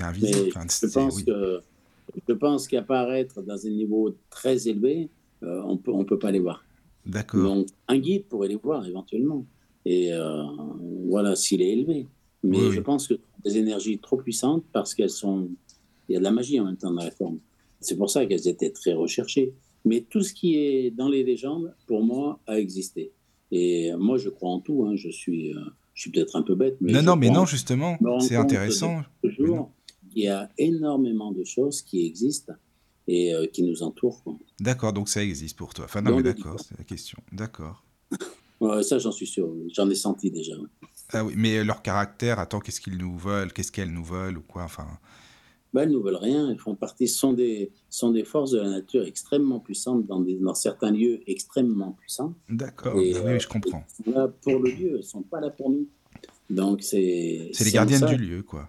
invisible. 0.00 0.50
je, 0.54 0.86
pense 0.92 1.22
que, 1.22 1.60
je 2.28 2.32
pense 2.32 2.68
qu'apparaître 2.68 3.42
dans 3.42 3.66
un 3.66 3.70
niveau 3.70 4.14
très 4.30 4.68
élevé, 4.68 5.08
euh, 5.42 5.60
on 5.64 5.76
peut, 5.76 5.90
ne 5.90 5.96
on 5.96 6.04
peut 6.04 6.18
pas 6.18 6.30
les 6.30 6.38
voir. 6.38 6.64
D'accord. 7.06 7.42
Donc, 7.42 7.66
un 7.88 7.98
guide 7.98 8.24
pourrait 8.24 8.48
les 8.48 8.56
voir 8.56 8.86
éventuellement. 8.86 9.44
Et 9.84 10.12
euh, 10.12 10.44
voilà, 11.08 11.34
s'il 11.34 11.62
est 11.62 11.70
élevé. 11.70 12.06
Mais 12.44 12.72
je 12.72 12.80
pense 12.80 13.06
que 13.06 13.14
des 13.44 13.58
énergies 13.58 13.98
trop 13.98 14.16
puissantes 14.16 14.64
parce 14.72 14.94
qu'elles 14.94 15.10
sont. 15.10 15.48
Il 16.08 16.14
y 16.14 16.16
a 16.16 16.18
de 16.18 16.24
la 16.24 16.32
magie 16.32 16.58
en 16.58 16.64
même 16.64 16.76
temps 16.76 16.92
dans 16.92 17.02
la 17.02 17.10
forme. 17.10 17.38
C'est 17.80 17.96
pour 17.96 18.10
ça 18.10 18.26
qu'elles 18.26 18.48
étaient 18.48 18.70
très 18.70 18.92
recherchées. 18.92 19.54
Mais 19.84 20.04
tout 20.08 20.22
ce 20.22 20.32
qui 20.32 20.56
est 20.56 20.90
dans 20.90 21.08
les 21.08 21.24
légendes, 21.24 21.74
pour 21.86 22.04
moi, 22.04 22.40
a 22.46 22.58
existé. 22.58 23.12
Et 23.50 23.92
moi, 23.96 24.18
je 24.18 24.28
crois 24.28 24.50
en 24.50 24.60
tout. 24.60 24.84
Hein. 24.84 24.96
Je 24.96 25.08
suis, 25.08 25.54
euh, 25.54 25.60
je 25.94 26.02
suis 26.02 26.10
peut-être 26.10 26.36
un 26.36 26.42
peu 26.42 26.54
bête. 26.54 26.76
Mais 26.80 26.92
non, 26.92 27.02
non, 27.02 27.16
mais 27.16 27.30
non, 27.30 27.46
justement, 27.46 27.98
c'est 28.20 28.36
intéressant. 28.36 29.02
Toujours, 29.22 29.70
il 30.14 30.24
y 30.24 30.28
a 30.28 30.50
énormément 30.58 31.32
de 31.32 31.44
choses 31.44 31.82
qui 31.82 32.06
existent 32.06 32.52
et 33.08 33.34
euh, 33.34 33.46
qui 33.46 33.62
nous 33.62 33.82
entourent. 33.82 34.22
D'accord, 34.60 34.92
donc 34.92 35.08
ça 35.08 35.22
existe 35.22 35.56
pour 35.56 35.74
toi. 35.74 35.86
Enfin, 35.86 36.02
non, 36.02 36.16
mais 36.16 36.22
d'accord, 36.22 36.58
c'est 36.60 36.76
la 36.78 36.84
question. 36.84 37.18
D'accord. 37.32 37.84
ça, 38.82 38.98
j'en 38.98 39.12
suis 39.12 39.26
sûr. 39.26 39.52
J'en 39.72 39.88
ai 39.90 39.94
senti 39.94 40.30
déjà. 40.30 40.54
Ah 41.12 41.24
oui, 41.24 41.34
mais 41.36 41.62
leur 41.64 41.82
caractère, 41.82 42.38
attends, 42.38 42.60
qu'est-ce 42.60 42.80
qu'ils 42.80 42.96
nous 42.96 43.16
veulent 43.16 43.52
Qu'est-ce 43.52 43.72
qu'elles 43.72 43.92
nous 43.92 44.04
veulent 44.04 44.38
ou 44.38 44.42
quoi 44.42 44.62
Enfin? 44.62 44.86
Bah, 45.72 45.84
elles 45.84 45.90
ne 45.90 45.98
veulent 45.98 46.16
rien, 46.16 46.50
elles 46.50 46.58
font 46.58 46.74
partie, 46.74 47.08
sont 47.08 47.32
des, 47.32 47.72
sont 47.88 48.10
des 48.10 48.24
forces 48.24 48.50
de 48.50 48.60
la 48.60 48.68
nature 48.68 49.06
extrêmement 49.06 49.58
puissantes 49.58 50.06
dans, 50.06 50.20
des, 50.20 50.34
dans 50.34 50.54
certains 50.54 50.90
lieux 50.90 51.22
extrêmement 51.26 51.92
puissants. 51.92 52.34
D'accord, 52.50 52.94
oui, 52.94 53.14
je 53.14 53.20
euh, 53.20 53.38
comprends. 53.48 53.82
Elles 53.98 54.04
sont 54.04 54.18
là 54.18 54.28
pour 54.28 54.58
le 54.58 54.70
lieu, 54.70 54.88
elles 54.90 54.96
ne 54.96 55.02
sont 55.02 55.22
pas 55.22 55.40
là 55.40 55.48
pour 55.48 55.70
nous. 55.70 55.88
Donc 56.50 56.82
c'est. 56.82 57.48
C'est 57.52 57.64
les 57.64 57.70
gardiennes 57.70 58.04
du 58.04 58.16
lieu, 58.16 58.42
quoi. 58.42 58.68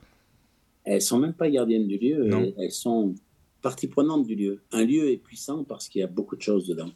Elles 0.86 1.02
sont 1.02 1.20
même 1.20 1.34
pas 1.34 1.50
gardiennes 1.50 1.88
du 1.88 1.98
lieu, 1.98 2.30
elles, 2.58 2.72
sont 2.72 3.16
partie 3.64 3.88
prenante 3.88 4.28
du 4.28 4.36
lieu. 4.36 4.62
Un 4.72 4.86
lieu 4.86 5.10
est 5.10 5.18
puissant 5.18 5.64
parce 5.64 5.90
qu'il 5.90 6.02
y 6.02 6.04
a 6.04 6.08
beaucoup 6.08 6.36
de 6.36 6.42
choses 6.42 6.68
dedans. 6.68 6.92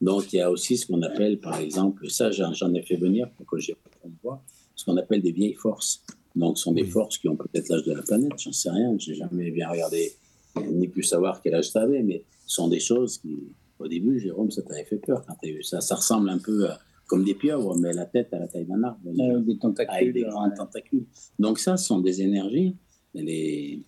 Donc 0.00 0.32
il 0.32 0.36
y 0.36 0.40
a 0.40 0.50
aussi 0.50 0.78
ce 0.78 0.86
qu'on 0.86 1.02
appelle, 1.02 1.38
par 1.38 1.58
exemple, 1.58 2.08
ça 2.08 2.30
j'en 2.30 2.72
ai 2.72 2.82
fait 2.82 2.96
venir 2.96 3.30
pour 3.36 3.44
que 3.44 3.58
j'y 3.58 3.74
voit, 4.22 4.42
ce 4.74 4.86
qu'on 4.86 4.96
appelle 4.96 5.20
des 5.20 5.32
vieilles 5.32 5.54
forces. 5.54 6.02
Donc, 6.34 6.56
ce 6.56 6.64
sont 6.64 6.72
des 6.72 6.84
forces 6.84 7.18
qui 7.18 7.28
ont 7.28 7.36
peut-être 7.36 7.68
l'âge 7.68 7.84
de 7.84 7.92
la 7.92 8.02
planète, 8.02 8.32
j'en 8.38 8.52
sais 8.52 8.70
rien, 8.70 8.96
j'ai 8.98 9.14
jamais 9.14 9.50
bien 9.50 9.68
regardé, 9.68 10.12
ni 10.56 10.88
pu 10.88 11.02
savoir 11.02 11.42
quel 11.42 11.54
âge 11.54 11.70
ça 11.70 11.82
avait, 11.82 12.02
mais 12.02 12.24
ce 12.46 12.54
sont 12.56 12.68
des 12.68 12.80
choses 12.80 13.18
qui, 13.18 13.36
au 13.78 13.86
début, 13.86 14.18
Jérôme, 14.18 14.50
ça 14.50 14.62
t'avait 14.62 14.84
fait 14.84 14.96
peur 14.96 15.24
quand 15.26 15.34
tu 15.42 15.50
as 15.50 15.52
vu 15.52 15.62
ça. 15.62 15.80
Ça 15.80 15.96
ressemble 15.96 16.30
un 16.30 16.38
peu 16.38 16.68
comme 17.06 17.24
des 17.24 17.34
pieuvres, 17.34 17.76
mais 17.76 17.92
la 17.92 18.06
tête 18.06 18.32
à 18.32 18.38
la 18.38 18.48
taille 18.48 18.64
d'un 18.64 18.82
arbre. 18.82 19.00
des 19.04 19.58
tentacules. 19.58 19.94
Avec 19.94 20.14
des 20.14 20.22
grands 20.22 20.50
tentacules. 20.50 21.04
Donc, 21.38 21.58
ça, 21.58 21.76
ce 21.76 21.86
sont 21.86 22.00
des 22.00 22.22
énergies. 22.22 22.76
Les, 23.14 23.82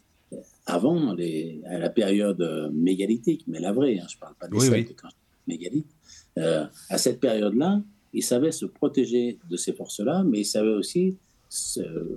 avant, 0.67 1.15
les, 1.15 1.61
à 1.67 1.79
la 1.79 1.91
période 1.91 2.71
mégalithique, 2.73 3.45
mais 3.47 3.61
la 3.61 3.73
vraie, 3.73 3.99
hein, 3.99 4.07
je 4.09 4.17
ne 4.17 4.21
parle 4.21 4.35
pas 4.37 4.49
des 4.49 4.57
oui, 4.57 4.95
quand 4.95 5.09
mégalithes, 5.47 5.95
euh, 6.39 6.65
à 6.89 6.99
cette 6.99 7.21
période-là, 7.21 7.83
ils 8.13 8.23
savaient 8.23 8.53
se 8.53 8.67
protéger 8.67 9.39
de 9.49 9.57
ces 9.57 9.73
forces-là, 9.73 10.25
mais 10.25 10.41
ils 10.41 10.47
savaient 10.47 10.75
aussi 10.75 11.17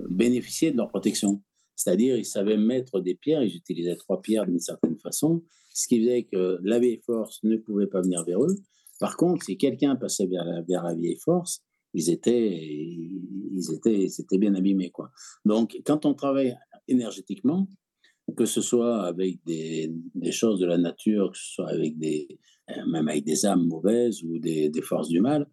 bénéficier 0.08 0.72
de 0.72 0.76
leur 0.76 0.88
protection. 0.88 1.40
C'est-à-dire, 1.76 2.16
ils 2.16 2.24
savaient 2.24 2.56
mettre 2.56 3.00
des 3.00 3.14
pierres, 3.14 3.42
ils 3.42 3.54
utilisaient 3.54 3.96
trois 3.96 4.20
pierres 4.20 4.46
d'une 4.46 4.58
certaine 4.58 4.96
façon, 4.98 5.42
ce 5.72 5.86
qui 5.86 6.00
faisait 6.00 6.24
que 6.24 6.58
la 6.62 6.78
vieille 6.78 7.00
force 7.04 7.40
ne 7.44 7.56
pouvait 7.56 7.86
pas 7.86 8.00
venir 8.00 8.24
vers 8.24 8.42
eux. 8.42 8.56
Par 8.98 9.16
contre, 9.16 9.44
si 9.44 9.56
quelqu'un 9.56 9.94
passait 9.94 10.26
vers 10.26 10.44
la, 10.44 10.62
vers 10.62 10.82
la 10.82 10.94
vieille 10.94 11.18
force, 11.24 11.62
ils 11.94 12.10
étaient, 12.10 12.52
ils 12.52 13.72
étaient, 13.72 14.06
ils 14.06 14.38
bien 14.38 14.54
abîmés. 14.54 14.90
Quoi. 14.90 15.10
Donc, 15.44 15.80
quand 15.86 16.04
on 16.04 16.14
travaille 16.14 16.56
énergétiquement, 16.88 17.68
que 18.36 18.44
ce 18.44 18.60
soit 18.60 19.02
avec 19.04 19.38
des, 19.44 19.92
choses 20.30 20.60
de 20.60 20.66
la 20.66 20.78
nature, 20.78 21.32
que 21.32 21.38
ce 21.38 21.54
soit 21.54 21.68
avec 21.68 21.98
des, 21.98 22.28
même 22.86 23.08
avec 23.08 23.24
des 23.24 23.46
âmes 23.46 23.66
mauvaises 23.66 24.22
ou 24.22 24.38
des, 24.38 24.70
forces 24.82 25.08
du 25.08 25.20
mal, 25.20 25.48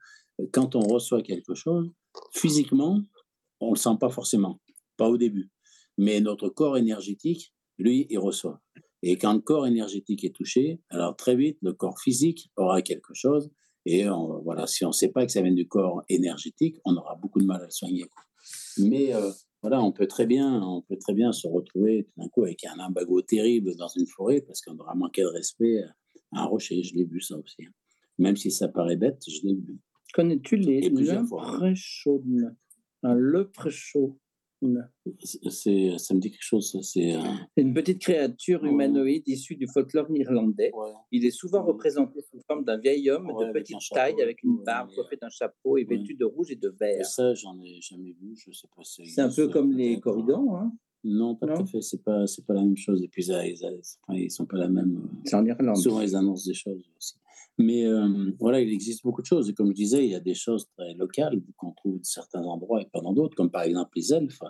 quand 0.51 0.75
on 0.75 0.81
reçoit 0.81 1.21
quelque 1.21 1.55
chose, 1.55 1.89
physiquement, 2.33 3.01
on 3.59 3.67
ne 3.67 3.75
le 3.75 3.79
sent 3.79 3.97
pas 3.99 4.09
forcément, 4.09 4.59
pas 4.97 5.09
au 5.09 5.17
début. 5.17 5.49
Mais 5.97 6.19
notre 6.19 6.49
corps 6.49 6.77
énergétique, 6.77 7.53
lui, 7.77 8.07
il 8.09 8.19
reçoit. 8.19 8.61
Et 9.01 9.17
quand 9.17 9.33
le 9.33 9.39
corps 9.39 9.67
énergétique 9.67 10.23
est 10.23 10.35
touché, 10.35 10.81
alors 10.89 11.15
très 11.15 11.35
vite, 11.35 11.57
le 11.61 11.73
corps 11.73 11.99
physique 11.99 12.51
aura 12.57 12.81
quelque 12.81 13.13
chose. 13.13 13.51
Et 13.85 14.05
voilà, 14.43 14.65
si 14.65 14.83
on 14.83 14.89
ne 14.89 14.93
sait 14.93 15.09
pas 15.09 15.25
que 15.25 15.31
ça 15.31 15.41
vient 15.41 15.53
du 15.53 15.67
corps 15.67 16.03
énergétique, 16.09 16.77
on 16.85 16.95
aura 16.97 17.15
beaucoup 17.15 17.39
de 17.39 17.45
mal 17.45 17.61
à 17.61 17.65
le 17.65 17.71
soigner. 17.71 18.05
Mais 18.79 19.13
euh, 19.13 19.31
voilà, 19.65 19.81
on 19.81 19.91
peut 19.91 20.05
très 20.05 20.27
bien, 20.27 20.61
on 20.61 20.83
peut 20.83 20.95
très 20.95 21.15
bien 21.15 21.31
se 21.31 21.47
retrouver 21.47 22.03
tout 22.03 22.21
d'un 22.21 22.29
coup 22.29 22.43
avec 22.43 22.63
un 22.65 22.77
imbago 22.77 23.23
terrible 23.23 23.75
dans 23.77 23.87
une 23.87 24.05
forêt 24.05 24.41
parce 24.41 24.61
qu'on 24.61 24.77
aura 24.77 24.93
manqué 24.93 25.23
de 25.23 25.27
respect 25.27 25.81
à 26.33 26.43
un 26.43 26.45
rocher. 26.45 26.83
Je 26.83 26.93
l'ai 26.93 27.03
vu 27.03 27.19
ça 27.19 27.35
aussi. 27.35 27.65
Hein. 27.65 27.71
Même 28.19 28.37
si 28.37 28.51
ça 28.51 28.67
paraît 28.67 28.95
bête, 28.95 29.23
je 29.27 29.41
l'ai 29.41 29.55
vu. 29.55 29.79
Connais-tu 30.13 30.57
les 30.57 30.83
chauds 31.73 32.21
Le 33.01 33.49
chaud 33.71 34.19
c'est, 35.19 35.97
ça 35.97 36.13
me 36.13 36.19
dit 36.19 36.31
quelque 36.31 36.41
chose. 36.41 36.77
C'est 36.81 37.15
une 37.57 37.73
petite 37.73 38.01
créature 38.01 38.63
humanoïde 38.65 39.27
issue 39.27 39.55
du 39.55 39.67
folklore 39.67 40.07
irlandais. 40.11 40.71
Il 41.11 41.25
est 41.25 41.31
souvent 41.31 41.63
représenté 41.63 42.21
sous 42.21 42.39
forme 42.47 42.63
d'un 42.63 42.77
vieil 42.77 43.09
homme 43.09 43.27
de 43.27 43.51
petite 43.51 43.77
taille 43.91 44.21
avec 44.21 44.43
une 44.43 44.57
barbe 44.63 44.89
coiffée 44.93 45.17
d'un 45.21 45.29
chapeau 45.29 45.77
et 45.77 45.83
vêtu 45.83 46.15
de 46.15 46.25
rouge 46.25 46.51
et 46.51 46.55
de 46.55 46.73
vert. 46.79 47.05
ça, 47.05 47.33
j'en 47.33 47.59
ai 47.61 47.79
jamais 47.81 48.15
vu. 48.21 48.35
Je 48.35 48.51
sais 48.51 48.67
pas. 48.75 48.83
c'est 48.83 49.21
un 49.21 49.29
peu 49.29 49.47
comme 49.47 49.71
les 49.71 49.99
corrigans, 49.99 50.55
hein 50.55 50.71
non, 51.05 51.35
pas 51.35 51.45
tout 51.45 51.61
à 51.61 51.65
fait. 51.65 51.81
C'est 51.81 52.03
pas, 52.03 52.25
c'est 52.25 52.43
pas 52.45 52.55
la 52.55 52.63
même 52.63 52.75
chose. 52.75 53.03
Et 53.03 53.07
puis, 53.07 53.23
ils, 53.27 53.85
ils, 54.09 54.31
sont 54.31 54.47
pas 54.47 54.57
la 54.57 54.67
même. 54.67 54.97
Euh, 54.97 55.17
c'est 55.23 55.35
en 55.35 55.45
Irlande. 55.45 55.77
Souvent, 55.77 56.01
ils 56.01 56.15
annoncent 56.15 56.47
des 56.47 56.55
choses 56.55 56.83
aussi. 56.97 57.13
Mais 57.57 57.85
euh, 57.85 58.31
voilà, 58.39 58.59
il 58.59 58.71
existe 58.71 59.03
beaucoup 59.03 59.21
de 59.21 59.27
choses. 59.27 59.49
Et 59.49 59.53
comme 59.53 59.69
je 59.69 59.73
disais, 59.73 60.03
il 60.03 60.11
y 60.11 60.15
a 60.15 60.19
des 60.19 60.33
choses 60.33 60.67
très 60.77 60.93
locales 60.95 61.41
qu'on 61.57 61.71
trouve 61.71 61.99
de 61.99 62.05
certains 62.05 62.43
endroits 62.43 62.81
et 62.81 62.85
pas 62.91 63.01
dans 63.01 63.13
d'autres, 63.13 63.35
comme 63.35 63.51
par 63.51 63.63
exemple 63.63 63.91
les 63.95 64.13
elfes. 64.13 64.41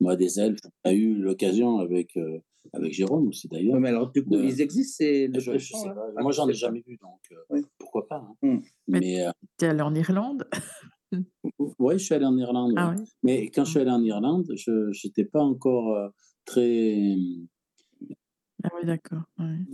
Moi, 0.00 0.16
des 0.16 0.40
elfes, 0.40 0.60
j'ai 0.84 0.94
eu 0.94 1.14
l'occasion 1.14 1.78
avec, 1.78 2.16
euh, 2.16 2.38
avec 2.72 2.92
Jérôme 2.92 3.28
aussi 3.28 3.48
d'ailleurs. 3.48 3.80
mais 3.80 3.90
alors, 3.90 4.10
du 4.10 4.24
coup, 4.24 4.34
ils 4.34 4.60
existent, 4.60 4.96
c'est 4.98 5.26
le 5.28 5.40
je, 5.40 5.58
sais 5.58 5.88
pas. 5.88 6.22
Moi, 6.22 6.32
j'en 6.32 6.48
ai 6.48 6.54
jamais 6.54 6.82
vu, 6.86 6.98
donc 7.00 7.62
pourquoi 7.78 8.06
pas. 8.08 8.26
Hein. 8.26 8.34
Mmh. 8.42 8.58
Mais, 8.88 9.26
tu 9.58 9.64
es 9.64 9.68
allé 9.68 9.82
en 9.82 9.94
Irlande? 9.94 10.48
Oui, 11.78 11.98
je 11.98 12.04
suis 12.04 12.14
allé 12.14 12.24
en 12.24 12.36
Irlande. 12.36 12.72
Ah 12.76 12.94
Mais 13.22 13.48
quand 13.50 13.64
je 13.64 13.70
suis 13.70 13.80
allé 13.80 13.90
en 13.90 14.02
Irlande, 14.02 14.52
je 14.56 15.06
n'étais 15.06 15.24
pas 15.24 15.42
encore 15.42 15.94
euh, 15.94 16.08
très. 16.44 17.14
Ah 18.66 18.74
oui, 18.76 18.86
d'accord. 18.86 19.22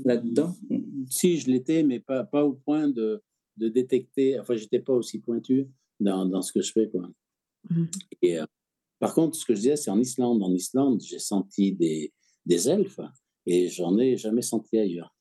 Là-dedans 0.04 0.54
Si, 1.08 1.38
je 1.38 1.50
l'étais, 1.50 1.82
mais 1.82 2.00
pas, 2.00 2.24
pas 2.24 2.44
au 2.44 2.52
point 2.52 2.88
de, 2.88 3.22
de 3.56 3.68
détecter. 3.68 4.38
Enfin, 4.38 4.54
j'étais 4.54 4.80
pas 4.80 4.92
aussi 4.92 5.18
pointu 5.18 5.68
dans, 5.98 6.26
dans, 6.26 6.42
ce 6.42 6.52
que 6.52 6.60
je 6.60 6.72
fais. 6.72 6.88
Quoi. 6.88 7.08
Mmh. 7.70 7.84
Et, 8.20 8.38
euh, 8.38 8.46
par 8.98 9.14
contre, 9.14 9.36
ce 9.36 9.44
que 9.44 9.54
je 9.54 9.60
disais, 9.60 9.76
c'est 9.76 9.90
en 9.90 9.98
Islande. 9.98 10.42
En 10.42 10.52
Islande, 10.52 11.00
j'ai 11.00 11.18
senti 11.18 11.72
des, 11.72 12.12
des 12.44 12.68
elfes 12.68 13.00
et 13.46 13.68
j'en 13.68 13.98
ai 13.98 14.16
jamais 14.16 14.42
senti 14.42 14.78
ailleurs. 14.78 15.14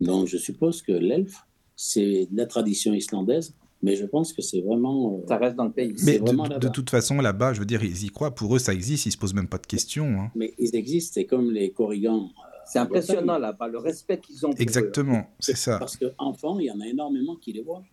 Donc, 0.00 0.26
je 0.26 0.36
suppose 0.36 0.82
que 0.82 0.92
l'elfe, 0.92 1.40
c'est 1.76 2.28
la 2.32 2.46
tradition 2.46 2.92
islandaise 2.92 3.54
mais 3.84 3.96
je 3.96 4.06
pense 4.06 4.32
que 4.32 4.40
c'est 4.40 4.62
vraiment. 4.62 5.18
Euh, 5.18 5.26
ça 5.28 5.36
reste 5.36 5.56
dans 5.56 5.66
le 5.66 5.72
pays. 5.72 5.94
Mais 6.06 6.18
de, 6.18 6.58
de, 6.58 6.68
toute 6.68 6.88
façon, 6.88 7.20
là-bas, 7.20 7.52
je 7.52 7.60
veux 7.60 7.66
dire, 7.66 7.84
ils 7.84 8.04
y 8.04 8.08
croient. 8.08 8.34
Pour 8.34 8.56
eux, 8.56 8.58
ça 8.58 8.72
existe. 8.72 9.04
Ils 9.04 9.12
se 9.12 9.18
posent 9.18 9.34
même 9.34 9.46
pas 9.46 9.58
de 9.58 9.66
questions. 9.66 10.06
Hein. 10.06 10.30
Mais 10.34 10.54
ils 10.58 10.74
existent. 10.74 11.12
C'est 11.14 11.26
comme 11.26 11.50
les 11.50 11.70
corrigans. 11.70 12.30
Euh, 12.64 12.70
c'est 12.70 12.78
impressionnant 12.78 13.38
là-bas, 13.38 13.68
le 13.68 13.78
respect 13.78 14.18
qu'ils 14.18 14.44
ont. 14.46 14.50
Pour 14.50 14.60
Exactement, 14.60 15.26
c'est 15.38 15.56
ça. 15.56 15.78
Parce 15.78 15.96
qu'enfants, 15.96 16.58
il 16.58 16.66
y 16.66 16.70
en 16.70 16.80
a 16.80 16.86
énormément 16.86 17.36
qui 17.36 17.52
les 17.52 17.62
voient. 17.62 17.84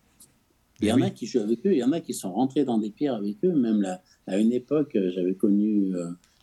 Il 0.80 0.88
y 0.88 0.92
en 0.92 1.00
a 1.00 1.10
qui 1.10 1.26
jouent 1.26 1.40
avec 1.40 1.64
eux, 1.64 1.72
il 1.72 1.78
y 1.78 1.84
en 1.84 1.92
a 1.92 2.00
qui 2.00 2.12
sont 2.12 2.32
rentrés 2.32 2.64
dans 2.64 2.78
des 2.78 2.90
pierres 2.90 3.14
avec 3.14 3.36
eux. 3.44 3.52
Même 3.52 3.82
là, 3.82 4.02
à 4.26 4.36
une 4.38 4.52
époque, 4.52 4.96
euh, 4.96 5.12
j'avais 5.14 5.34
connu, 5.34 5.92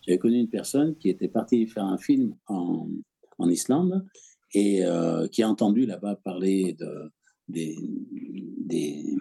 j'avais 0.08 0.18
connu 0.18 0.38
une 0.38 0.48
personne 0.50 0.96
qui 0.96 1.10
était 1.10 1.28
partie 1.28 1.68
faire 1.68 1.84
un 1.84 1.98
film 1.98 2.36
en, 2.48 2.88
en 3.38 3.50
Islande 3.50 4.06
et 4.54 4.84
qui 5.32 5.44
a 5.44 5.50
entendu 5.50 5.86
là-bas 5.86 6.16
parler 6.24 6.74
de, 6.80 7.12
des, 7.50 7.76
des, 8.58 9.18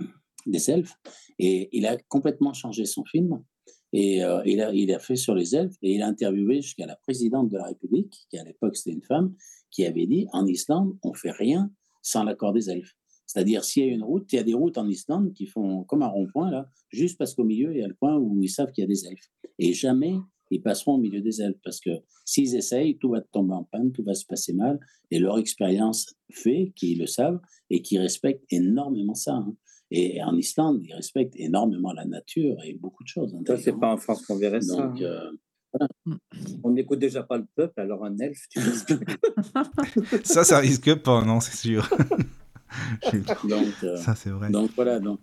des 0.47 0.71
elfes. 0.71 0.95
Et 1.39 1.69
il 1.77 1.87
a 1.87 1.97
complètement 2.09 2.53
changé 2.53 2.85
son 2.85 3.05
film. 3.05 3.43
Et 3.93 4.23
euh, 4.23 4.43
il, 4.45 4.93
a, 4.93 4.99
fait 4.99 5.17
sur 5.17 5.35
les 5.35 5.57
elfes 5.57 5.77
et 5.83 5.95
il 5.95 6.03
a 6.03 6.09
interviewé 6.09 6.61
jusqu'à 6.61 6.87
la 6.87 6.97
présidente 6.97 7.49
de 7.49 7.57
la 7.57 7.65
République, 7.65 8.27
qui 8.31 8.39
à 8.39 8.45
l'époque 8.45 8.77
c'était 8.77 8.95
une 8.95 9.03
femme, 9.03 9.35
qui 9.71 9.87
avait 9.87 10.07
dit 10.07 10.27
en 10.33 10.47
Islande, 10.47 10.97
on 11.03 11.15
fait 11.15 11.31
rien 11.31 11.71
sans 12.03 12.25
l'accord 12.25 12.53
des 12.53 12.71
elfes. 12.71 12.95
C'est-à-dire, 13.27 13.63
s'il 13.63 13.87
y 13.87 13.91
a 13.91 13.93
une 13.93 14.03
route, 14.03 14.33
il 14.33 14.37
y 14.37 14.39
a 14.39 14.43
des 14.43 14.55
routes 14.55 14.79
en 14.79 14.89
Islande 14.89 15.35
qui 15.35 15.47
font 15.47 15.85
comme 15.85 16.03
un 16.03 16.09
rond-point, 16.09 16.51
là, 16.51 16.71
juste 16.91 17.19
parce 17.19 17.35
qu'au 17.35 17.45
milieu, 17.45 17.73
il 17.75 17.81
y 17.81 17.83
a 17.83 17.89
le 17.89 17.95
point 17.95 18.17
où 18.17 18.43
ils 18.43 18.49
savent 18.49 18.73
qu'il 18.73 18.83
y 18.83 18.87
a 18.87 18.89
des 18.89 19.07
elfes. 19.07 19.31
Et 19.59 19.75
jamais 19.75 20.15
ils 20.51 20.63
passeront 20.63 20.95
au 20.95 20.99
milieu 20.99 21.21
des 21.21 21.43
elfes, 21.43 21.61
parce 21.63 21.81
que 21.81 21.91
s'ils 22.25 22.57
essayent, 22.57 22.97
tout 22.99 23.11
va 23.11 23.21
tomber 23.21 23.55
en 23.55 23.65
panne, 23.65 23.93
tout 23.93 24.03
va 24.03 24.15
se 24.15 24.25
passer 24.25 24.55
mal. 24.55 24.81
Et 25.11 25.19
leur 25.19 25.39
expérience 25.39 26.15
fait 26.31 26.73
qu'ils 26.75 26.99
le 26.99 27.07
savent 27.07 27.41
et 27.71 27.83
qu'ils 27.83 28.01
respectent 28.01 28.45
énormément 28.51 29.15
ça. 29.15 29.35
Hein. 29.35 29.55
Et 29.91 30.23
en 30.23 30.37
Islande, 30.37 30.81
ils 30.83 30.95
respectent 30.95 31.37
énormément 31.37 31.93
la 31.93 32.05
nature 32.05 32.57
et 32.65 32.75
beaucoup 32.75 33.05
de 33.05 33.09
choses. 33.09 33.35
Hein, 33.35 33.43
ça, 33.47 33.57
c'est 33.57 33.73
pas 33.73 33.93
en 33.93 33.97
France 33.97 34.25
qu'on 34.27 34.37
verrait 34.37 34.61
ça. 34.61 34.77
Donc, 34.77 35.01
euh. 35.01 35.31
On 36.65 36.71
n'écoute 36.71 36.99
déjà 36.99 37.23
pas 37.23 37.37
le 37.37 37.47
peuple, 37.55 37.79
alors 37.81 38.05
un 38.05 38.17
elfe, 38.19 38.47
tu 38.49 38.61
Ça, 40.25 40.45
ça 40.45 40.59
risque 40.59 40.95
pas, 41.03 41.25
non, 41.25 41.41
c'est 41.41 41.57
sûr. 41.57 41.89
donc, 43.49 43.67
euh, 43.83 43.97
ça, 43.97 44.15
c'est 44.15 44.31
vrai. 44.31 44.51
Donc 44.51 44.71
voilà, 44.75 45.01
donc, 45.01 45.21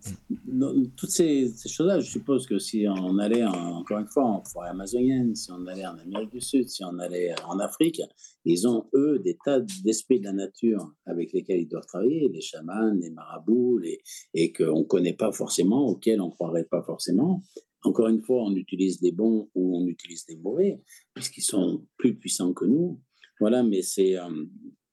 toutes 0.96 1.10
ces, 1.10 1.54
choses-là, 1.68 2.00
je 2.00 2.10
suppose 2.10 2.48
que 2.48 2.60
si 2.60 2.86
on 2.88 3.18
allait, 3.20 3.46
encore 3.46 4.00
une 4.00 4.08
fois, 4.08 4.26
en 4.26 4.44
forêt 4.44 4.70
amazonienne, 4.70 5.36
si 5.36 5.52
on 5.52 5.66
allait 5.68 5.86
en 5.86 5.98
Amérique 5.98 6.32
du 6.32 6.42
Sud, 6.42 6.70
si 6.70 6.84
on 6.84 6.98
allait 7.00 7.34
en 7.48 7.60
Afrique, 7.60 8.02
ils 8.46 8.68
ont, 8.68 8.86
eux, 8.94 9.20
des 9.20 9.38
tas 9.44 9.60
d'esprits 9.84 10.20
de 10.20 10.26
la 10.26 10.34
nature 10.34 10.94
avec 11.06 11.34
lesquels 11.34 11.62
ils 11.62 11.68
doivent 11.68 11.88
travailler, 11.88 12.30
les 12.30 12.42
chamans, 12.42 12.94
les 12.94 13.12
marabouts, 13.12 13.78
les, 13.80 14.02
et 14.34 14.52
qu'on 14.52 14.80
ne 14.80 14.86
connaît 14.86 15.14
pas 15.14 15.32
forcément, 15.32 15.88
auxquels 15.88 16.22
on 16.22 16.28
ne 16.28 16.32
croirait 16.32 16.66
pas 16.66 16.82
forcément. 16.82 17.44
Encore 17.84 18.08
une 18.08 18.22
fois, 18.22 18.44
on 18.44 18.56
utilise 18.56 19.00
des 19.00 19.12
bons 19.12 19.50
ou 19.54 19.78
on 19.78 19.88
utilise 19.88 20.26
des 20.26 20.38
mauvais, 20.38 20.82
puisqu'ils 21.14 21.44
sont 21.44 21.86
plus 21.98 22.16
puissants 22.16 22.54
que 22.54 22.66
nous. 22.66 23.00
Voilà, 23.40 23.64
mais 23.64 23.82
c'est 23.82 24.18
euh, 24.18 24.46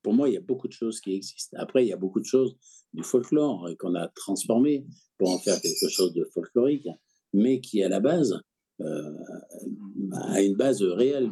pour 0.02 0.14
moi, 0.14 0.28
il 0.28 0.34
y 0.34 0.36
a 0.36 0.40
beaucoup 0.40 0.68
de 0.68 0.72
choses 0.72 1.00
qui 1.00 1.14
existent. 1.14 1.56
Après, 1.58 1.84
il 1.84 1.88
y 1.88 1.92
a 1.92 1.96
beaucoup 1.96 2.20
de 2.20 2.24
choses 2.24 2.56
du 2.92 3.02
folklore 3.02 3.68
qu'on 3.78 3.94
a 3.94 4.08
transformé 4.08 4.84
pour 5.18 5.30
en 5.30 5.38
faire 5.38 5.60
quelque 5.60 5.88
chose 5.88 6.12
de 6.12 6.24
folklorique, 6.24 6.88
mais 7.32 7.60
qui, 7.60 7.82
à 7.82 7.88
la 7.88 8.00
base, 8.00 8.40
euh, 8.80 9.12
a 10.12 10.42
une 10.42 10.56
base 10.56 10.82
réelle, 10.82 11.30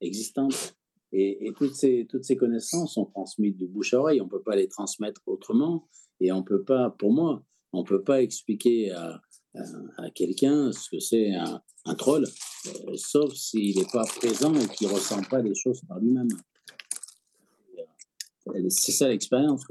existante. 0.00 0.74
Et, 1.12 1.52
toutes, 1.56 1.74
ces, 1.74 2.36
connaissances 2.36 2.94
sont 2.94 3.04
transmises 3.04 3.56
de 3.56 3.66
bouche 3.66 3.94
à 3.94 4.00
oreille. 4.00 4.20
On 4.20 4.24
ne 4.24 4.30
peut 4.30 4.42
pas 4.42 4.56
les 4.56 4.66
transmettre 4.66 5.20
autrement. 5.26 5.86
Et 6.20 6.32
on 6.32 6.42
peut 6.42 6.64
pas, 6.64 6.90
pour 6.90 7.12
moi, 7.12 7.44
on 7.72 7.80
ne 7.80 7.86
peut 7.86 8.02
pas 8.02 8.20
expliquer 8.20 8.90
à, 8.90 9.20
à, 9.96 10.10
quelqu'un 10.10 10.72
ce 10.72 10.90
que 10.90 10.98
c'est 10.98 11.34
un, 11.34 11.94
troll, 11.94 12.24
euh, 12.66 12.96
sauf 12.96 13.32
s'il 13.34 13.78
n'est 13.78 13.86
pas 13.92 14.04
présent 14.04 14.54
et 14.54 14.66
qu'il 14.68 14.88
ne 14.88 14.94
ressent 14.94 15.22
pas 15.22 15.42
les 15.42 15.54
choses 15.54 15.82
par 15.86 16.00
lui-même. 16.00 16.28
C'est 18.68 18.92
ça 18.92 19.08
l'expérience. 19.08 19.64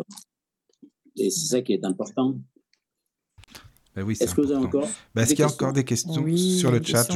Et 1.16 1.30
c'est 1.30 1.48
ça 1.48 1.62
qui 1.62 1.74
est 1.74 1.86
important. 1.86 2.38
Ben 3.96 4.04
oui, 4.04 4.18
Est-ce 4.20 4.34
que 4.34 4.42
vous 4.42 4.52
avez 4.52 4.66
encore 4.66 4.90
ben, 5.14 5.22
Est-ce 5.22 5.32
qu'il 5.32 5.40
y 5.40 5.44
a 5.44 5.52
encore 5.52 5.74
des 5.74 5.84
questions 5.84 6.14
sur 6.36 6.72
le 6.72 6.82
chat? 6.82 7.08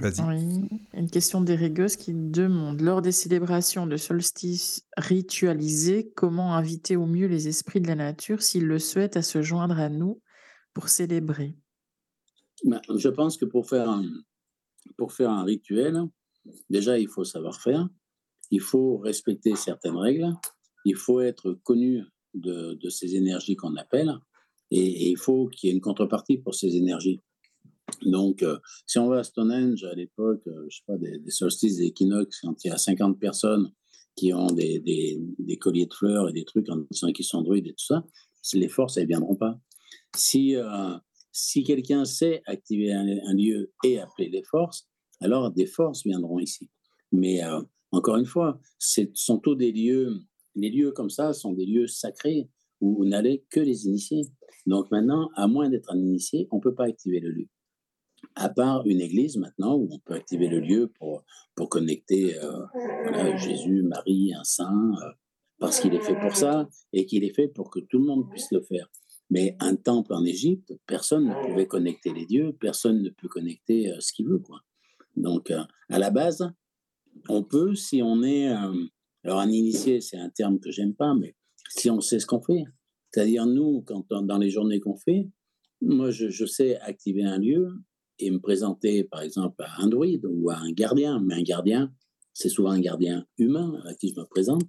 Vas-y. 0.00 0.20
Oui, 0.20 0.68
une 0.94 1.10
question 1.10 1.40
d'Eregus 1.40 1.96
qui 1.96 2.12
demande 2.14 2.80
lors 2.80 3.02
des 3.02 3.10
célébrations 3.10 3.86
de 3.86 3.96
solstice 3.96 4.86
ritualisées, 4.96 6.12
comment 6.14 6.54
inviter 6.54 6.94
au 6.94 7.04
mieux 7.04 7.26
les 7.26 7.48
esprits 7.48 7.80
de 7.80 7.88
la 7.88 7.96
nature 7.96 8.40
s'ils 8.42 8.66
le 8.66 8.78
souhaitent 8.78 9.16
à 9.16 9.22
se 9.22 9.42
joindre 9.42 9.80
à 9.80 9.88
nous 9.88 10.20
pour 10.72 10.88
célébrer? 10.88 11.56
Ben, 12.64 12.80
Je 12.94 13.08
pense 13.08 13.36
que 13.36 13.44
pour 13.44 13.68
faire, 13.68 13.90
un, 13.90 14.04
pour 14.96 15.12
faire 15.12 15.30
un 15.30 15.42
rituel, 15.42 16.00
déjà 16.70 16.96
il 16.96 17.08
faut 17.08 17.24
savoir 17.24 17.60
faire, 17.60 17.88
il 18.52 18.60
faut 18.60 18.98
respecter 18.98 19.56
certaines 19.56 19.96
règles, 19.96 20.32
il 20.88 20.96
faut 20.96 21.20
être 21.20 21.52
connu 21.62 22.02
de, 22.34 22.88
ces 22.88 23.16
énergies 23.16 23.56
qu'on 23.56 23.76
appelle 23.76 24.12
et, 24.70 25.10
il 25.10 25.16
faut 25.16 25.48
qu'il 25.48 25.68
y 25.68 25.70
ait 25.70 25.74
une 25.74 25.82
contrepartie 25.82 26.38
pour 26.38 26.54
ces 26.54 26.76
énergies. 26.76 27.20
Donc, 28.02 28.42
euh, 28.42 28.58
si 28.86 28.98
on 28.98 29.08
va 29.08 29.18
à 29.18 29.24
Stonehenge 29.24 29.84
à 29.84 29.94
l'époque, 29.94 30.42
euh, 30.46 30.66
je 30.68 30.76
sais 30.76 30.82
pas, 30.86 30.98
des, 30.98 31.30
solstices, 31.30 31.76
des 31.76 31.86
équinoxes, 31.86 32.40
quand 32.42 32.64
il 32.64 32.68
y 32.68 32.70
a 32.70 32.76
50 32.76 33.18
personnes 33.18 33.72
qui 34.14 34.34
ont 34.34 34.48
des, 34.48 35.22
colliers 35.60 35.86
de 35.86 35.94
fleurs 35.94 36.28
et 36.28 36.32
des 36.32 36.44
trucs 36.44 36.68
en 36.68 36.76
disant 36.90 37.12
qu'ils 37.12 37.24
sont 37.24 37.42
druides 37.42 37.66
et 37.66 37.72
tout 37.72 37.84
ça, 37.84 38.04
les 38.54 38.68
forces, 38.68 38.96
elles 38.96 39.04
ne 39.04 39.08
viendront 39.08 39.36
pas. 39.36 39.58
Si, 40.16 40.56
euh, 40.56 40.96
si 41.32 41.62
quelqu'un 41.62 42.04
sait 42.04 42.42
activer 42.46 42.92
un, 42.92 43.34
lieu 43.34 43.72
et 43.84 43.98
appeler 43.98 44.28
les 44.28 44.42
forces, 44.42 44.88
alors 45.20 45.50
des 45.50 45.66
forces 45.66 46.04
viendront 46.04 46.38
ici. 46.38 46.70
Mais 47.12 47.40
encore 47.90 48.16
une 48.16 48.26
fois, 48.26 48.60
ce 48.78 49.02
sont 49.14 49.38
tous 49.38 49.54
des 49.54 49.72
lieux 49.72 50.20
les 50.58 50.70
lieux 50.70 50.92
comme 50.92 51.10
ça 51.10 51.32
sont 51.32 51.52
des 51.52 51.66
lieux 51.66 51.86
sacrés 51.86 52.48
où 52.80 53.04
n'allaient 53.04 53.44
que 53.50 53.60
les 53.60 53.86
initiés. 53.86 54.22
Donc 54.66 54.90
maintenant, 54.90 55.30
à 55.34 55.46
moins 55.46 55.68
d'être 55.68 55.92
un 55.92 55.98
initié, 55.98 56.48
on 56.50 56.56
ne 56.56 56.62
peut 56.62 56.74
pas 56.74 56.84
activer 56.84 57.20
le 57.20 57.30
lieu. 57.30 57.46
À 58.34 58.48
part 58.48 58.86
une 58.86 59.00
église 59.00 59.36
maintenant 59.36 59.76
où 59.76 59.88
on 59.90 59.98
peut 60.00 60.14
activer 60.14 60.48
le 60.48 60.60
lieu 60.60 60.92
pour, 60.98 61.24
pour 61.54 61.68
connecter 61.68 62.36
euh, 62.38 63.36
Jésus, 63.36 63.82
Marie, 63.82 64.32
un 64.34 64.44
saint, 64.44 64.92
euh, 65.02 65.10
parce 65.58 65.80
qu'il 65.80 65.94
est 65.94 66.00
fait 66.00 66.18
pour 66.20 66.36
ça 66.36 66.68
et 66.92 67.06
qu'il 67.06 67.24
est 67.24 67.34
fait 67.34 67.48
pour 67.48 67.70
que 67.70 67.80
tout 67.80 67.98
le 67.98 68.06
monde 68.06 68.28
puisse 68.28 68.50
le 68.50 68.60
faire. 68.62 68.90
Mais 69.30 69.56
un 69.60 69.76
temple 69.76 70.14
en 70.14 70.24
Égypte, 70.24 70.72
personne 70.86 71.28
ne 71.28 71.46
pouvait 71.46 71.66
connecter 71.66 72.12
les 72.12 72.26
dieux, 72.26 72.56
personne 72.58 73.02
ne 73.02 73.10
peut 73.10 73.28
connecter 73.28 73.90
euh, 73.90 74.00
ce 74.00 74.12
qu'il 74.12 74.26
veut. 74.26 74.38
Quoi. 74.38 74.60
Donc, 75.16 75.52
à 75.88 75.98
la 75.98 76.10
base, 76.10 76.48
on 77.28 77.42
peut, 77.42 77.74
si 77.74 78.02
on 78.02 78.22
est. 78.22 78.48
alors, 79.28 79.40
un 79.40 79.50
initié, 79.50 80.00
c'est 80.00 80.16
un 80.16 80.30
terme 80.30 80.58
que 80.58 80.70
j'aime 80.70 80.94
pas, 80.94 81.14
mais 81.14 81.36
si 81.68 81.90
on 81.90 82.00
sait 82.00 82.18
ce 82.18 82.24
qu'on 82.24 82.40
fait. 82.40 82.64
C'est-à-dire, 83.12 83.44
nous, 83.44 83.82
quand, 83.82 84.06
dans 84.22 84.38
les 84.38 84.48
journées 84.48 84.80
qu'on 84.80 84.96
fait, 84.96 85.28
moi, 85.82 86.10
je, 86.10 86.46
sais 86.46 86.80
activer 86.80 87.24
un 87.24 87.36
lieu 87.36 87.68
et 88.18 88.30
me 88.30 88.38
présenter, 88.38 89.04
par 89.04 89.20
exemple, 89.20 89.62
à 89.62 89.82
un 89.82 89.88
druide 89.88 90.24
ou 90.24 90.48
à 90.48 90.56
un 90.56 90.72
gardien. 90.72 91.20
Mais 91.20 91.34
un 91.34 91.42
gardien, 91.42 91.92
c'est 92.32 92.48
souvent 92.48 92.70
un 92.70 92.80
gardien 92.80 93.26
humain 93.36 93.78
à 93.84 93.92
qui 93.92 94.14
je 94.14 94.18
me 94.18 94.24
présente. 94.24 94.62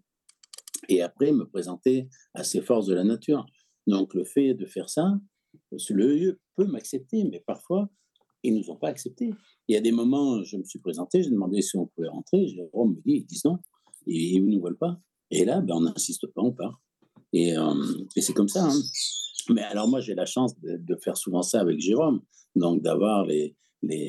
Et 0.90 1.02
après, 1.02 1.31
me 1.31 1.45
présenter 1.48 2.10
à 2.34 2.44
ces 2.44 2.60
forces 2.60 2.88
de 2.88 2.95
la 2.95 3.06
nature. 3.06 3.45
Donc, 3.88 4.14
le 4.14 4.26
fait 4.26 4.56
de 4.56 4.65
faire 4.65 4.90
ça, 4.90 5.22
le 5.90 6.15
lieu 6.18 6.41
peut 6.57 6.65
m'accepter, 6.65 7.23
mais 7.23 7.41
parfois, 7.48 7.88
ils 8.44 8.53
ne 8.53 8.60
nous 8.60 8.72
ont 8.72 8.77
pas 8.77 8.90
acceptés. 8.90 9.31
Il 9.69 9.76
y 9.76 9.77
a 9.77 9.81
des 9.81 9.94
moments, 9.94 10.44
je 10.44 10.57
me 10.57 10.65
suis 10.65 10.80
présenté, 10.80 11.23
j'ai 11.23 11.30
demandé 11.30 11.61
si 11.61 11.77
on 11.77 11.88
pouvait 11.88 12.10
rentrer. 12.10 12.45
Jérôme 12.45 12.95
me 12.95 13.02
dit, 13.02 13.19
ils 13.19 13.26
disent 13.26 13.45
non, 13.45 13.57
ils 14.10 14.45
ne 14.45 14.52
nous 14.52 14.61
veulent 14.61 14.77
pas. 14.77 14.99
Et 15.31 15.45
là, 15.45 15.61
ben, 15.61 15.76
on 15.76 15.81
n'insiste 15.81 16.27
pas, 16.27 16.41
on 16.41 16.52
part. 16.52 16.81
Et, 17.34 17.56
euh, 17.56 17.73
c'est 18.18 18.34
comme 18.34 18.48
ça. 18.48 18.65
Hein. 18.65 18.81
Mais 19.49 19.61
alors 19.61 19.88
moi, 19.88 19.99
j'ai 19.99 20.15
la 20.15 20.26
chance 20.26 20.60
de, 20.60 20.95
faire 20.95 21.18
souvent 21.18 21.41
ça 21.41 21.61
avec 21.61 21.80
Jérôme, 21.80 22.22
donc 22.56 22.81
d'avoir 22.81 23.26
les, 23.26 23.56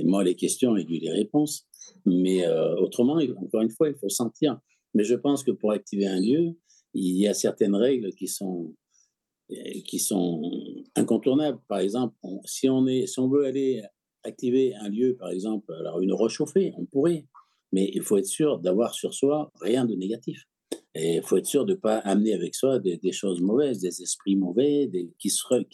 moi 0.05 0.25
les 0.25 0.35
questions 0.35 0.77
et 0.77 0.85
lui 0.85 1.01
les 1.01 1.11
réponses. 1.11 1.67
Mais 2.05 2.45
euh, 2.45 2.77
autrement, 2.77 3.19
encore 3.37 3.63
une 3.63 3.71
fois, 3.71 3.89
il 3.89 3.97
faut 3.97 4.09
sentir. 4.09 4.59
Mais 4.95 5.05
je 5.05 5.15
pense 5.15 5.45
que 5.45 5.51
pour 5.51 5.73
activer 5.73 6.07
un 6.07 6.21
lieu, 6.21 6.57
il 6.95 7.17
y 7.17 7.29
a 7.29 7.35
certaines 7.35 7.75
règles 7.75 8.13
qui 8.15 8.27
sont, 8.27 8.75
qui 9.87 9.99
sont 9.99 10.43
incontournables. 10.97 11.61
Par 11.69 11.79
exemple, 11.79 12.15
si, 12.45 12.69
on 12.69 12.87
est, 12.87 13.07
si 13.07 13.21
on 13.21 13.29
veut 13.29 13.45
aller 13.45 13.83
activer 14.25 14.75
un 14.75 14.89
lieu, 14.89 15.17
par 15.17 15.31
exemple, 15.31 15.73
alors 15.73 16.01
une 16.01 16.13
roche 16.13 16.35
chauffée, 16.35 16.73
on 16.77 16.85
pourrait. 16.87 17.27
Mais 17.73 17.91
il 17.95 18.03
faut 18.03 18.17
être 18.17 18.27
sûr 18.27 18.59
d'avoir 18.59 18.95
sur 18.95 19.15
soi 19.15 19.51
rien 19.61 19.85
de 19.85 19.95
négatif. 19.95 20.45
Et 20.95 21.17
il 21.17 21.23
faut 21.23 21.37
être 21.37 21.47
sûr 21.47 21.65
de 21.65 21.73
ne 21.73 21.79
pas 21.79 21.99
amener 21.99 22.35
avec 22.35 22.55
soi 22.55 22.79
des, 22.79 23.13
choses 23.13 23.41
mauvaises, 23.41 23.81
des 23.81 24.03
esprits 24.03 24.37
mauvais, 24.37 24.89
des, 24.89 25.13
qui, 25.19 25.31
seraient, 25.31 25.67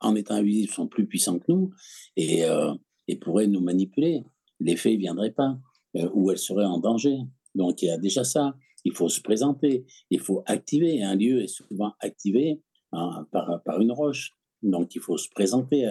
en 0.00 0.16
étant 0.16 0.34
invisibles, 0.34 0.72
sont 0.72 0.88
plus 0.88 1.06
puissants 1.06 1.38
que 1.38 1.44
nous 1.48 1.70
et, 2.16 2.44
euh, 2.44 2.74
et 3.06 3.16
pourraient 3.16 3.46
nous 3.46 3.60
manipuler. 3.60 4.24
L'effet 4.58 4.92
ne 4.92 4.98
viendrait 4.98 5.30
pas, 5.30 5.56
euh, 5.96 6.08
ou 6.14 6.30
elle 6.30 6.38
serait 6.38 6.64
en 6.64 6.78
danger. 6.78 7.18
Donc 7.54 7.82
il 7.82 7.86
y 7.86 7.90
a 7.90 7.98
déjà 7.98 8.24
ça. 8.24 8.54
Il 8.84 8.92
faut 8.92 9.08
se 9.08 9.20
présenter, 9.20 9.84
il 10.10 10.20
faut 10.20 10.42
activer. 10.46 11.02
Un 11.02 11.14
lieu 11.14 11.42
est 11.42 11.48
souvent 11.48 11.92
activé 12.00 12.60
hein, 12.92 13.26
par, 13.30 13.62
par 13.62 13.80
une 13.80 13.92
roche. 13.92 14.32
Donc 14.62 14.94
il 14.94 15.00
faut 15.00 15.16
se 15.16 15.28
présenter. 15.28 15.86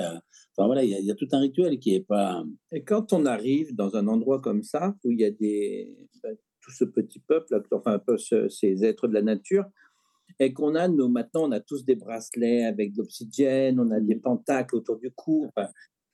Enfin 0.59 0.67
voilà, 0.67 0.83
il 0.83 0.89
y, 0.89 0.95
a, 0.95 0.99
il 0.99 1.05
y, 1.05 1.11
a, 1.11 1.15
tout 1.15 1.29
un 1.31 1.39
rituel 1.39 1.79
qui 1.79 1.93
n'est 1.93 2.01
pas. 2.01 2.43
Et 2.73 2.83
quand 2.83 3.13
on 3.13 3.25
arrive 3.25 3.73
dans 3.73 3.95
un 3.95 4.07
endroit 4.09 4.41
comme 4.41 4.61
ça, 4.61 4.93
où 5.05 5.11
il 5.11 5.21
y 5.21 5.23
a 5.23 5.31
des, 5.31 5.95
ben, 6.21 6.35
ce 6.67 6.83
petit 6.83 7.19
peuple, 7.19 7.61
enfin 7.71 8.01
ces 8.49 8.83
êtres 8.83 9.07
de 9.07 9.13
la 9.13 9.21
nature, 9.21 9.63
et 10.37 10.51
qu'on 10.51 10.75
a, 10.75 10.89
nous, 10.89 11.07
maintenant, 11.07 11.47
on 11.47 11.51
a 11.53 11.61
tous 11.61 11.85
des 11.85 11.95
bracelets 11.95 12.65
avec 12.65 12.91
de 12.91 12.97
l'obsidienne, 12.97 13.79
on 13.79 13.89
a 13.89 14.01
des 14.01 14.17
pentacles 14.17 14.75
autour 14.75 14.97
du 14.97 15.11
cou. 15.11 15.49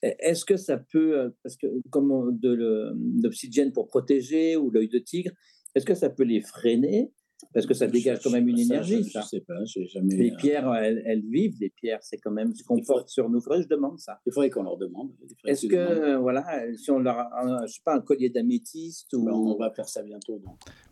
Est-ce 0.04 0.46
que 0.46 0.58
ça 0.58 0.78
peut, 0.78 1.18
euh, 1.18 1.30
parce 1.42 1.58
que 1.58 1.66
comme 1.90 2.38
de 2.40 2.94
l'obsidienne 3.24 3.72
pour 3.72 3.88
protéger 3.88 4.58
ou 4.58 4.70
l'œil 4.70 4.90
de 4.90 5.00
tigre, 5.00 5.32
est-ce 5.74 5.88
que 5.88 5.96
ça 5.96 6.12
peut 6.12 6.24
les 6.24 6.42
freiner 6.42 7.12
parce 7.54 7.66
que 7.66 7.74
ça 7.74 7.88
dégage 7.88 8.20
quand 8.24 8.32
même 8.32 8.48
une 8.48 8.60
énergie. 8.60 9.04
Ça, 9.04 9.22
je, 9.22 9.28
sais 9.28 9.42
pas, 9.42 9.56
jamais. 9.66 10.16
Les 10.16 10.32
euh, 10.32 10.38
pierres, 10.38 10.74
elles, 10.74 11.24
vivent, 11.30 11.56
les 11.60 11.70
pierres, 11.70 12.00
c'est 12.02 12.18
quand 12.18 12.32
même 12.32 12.54
ce 12.54 12.64
qu'on 12.64 12.82
porte 12.82 13.10
sur 13.10 13.30
nous. 13.30 13.40
je 13.40 13.68
demande 13.68 14.00
ça. 14.00 14.20
Il 14.26 14.34
faudrait 14.34 14.50
qu'on 14.50 14.64
leur 14.64 14.78
demande. 14.78 15.12
Est-ce 15.46 15.68
que, 15.68 16.16
voilà, 16.18 16.46
si 16.78 16.92
on 16.92 17.00
leur 17.00 17.18
a, 17.18 17.66
je 17.66 17.74
sais 17.74 17.82
pas, 17.84 17.96
un 17.96 18.02
collier 18.02 18.30
d'améthyste 18.30 19.14
ou. 19.14 19.26
Ben, 19.26 19.32
on 19.32 19.58
va 19.58 19.72
faire 19.72 19.88
ça 19.88 20.04
bientôt. 20.04 20.42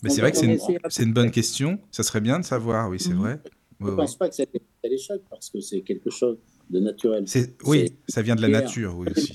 Mais 0.03 0.09
c'est 0.09 0.21
vrai 0.21 0.31
que 0.31 0.37
c'est 0.37 1.03
une, 1.03 1.13
bonne 1.13 1.31
question. 1.31 1.79
Ça 1.91 2.03
serait 2.03 2.21
bien 2.21 2.39
de 2.39 2.45
savoir, 2.45 2.89
oui, 2.89 2.99
c'est 2.99 3.13
mhm. 3.13 3.19
vrai. 3.19 3.39
Je 3.79 3.85
ne 3.85 3.95
pense 3.95 4.15
pas 4.17 4.29
que 4.29 4.35
ça 4.35 4.43
les 4.83 4.97
choque 4.97 5.23
parce 5.29 5.49
que 5.49 5.59
c'est 5.59 5.81
quelque 5.81 6.09
chose 6.09 6.37
de 6.69 6.79
naturel. 6.79 7.25
Oui, 7.65 7.93
ça 8.07 8.21
vient 8.21 8.35
de 8.35 8.41
la 8.41 8.47
nature, 8.47 8.95
oui 8.97 9.07
aussi. 9.15 9.33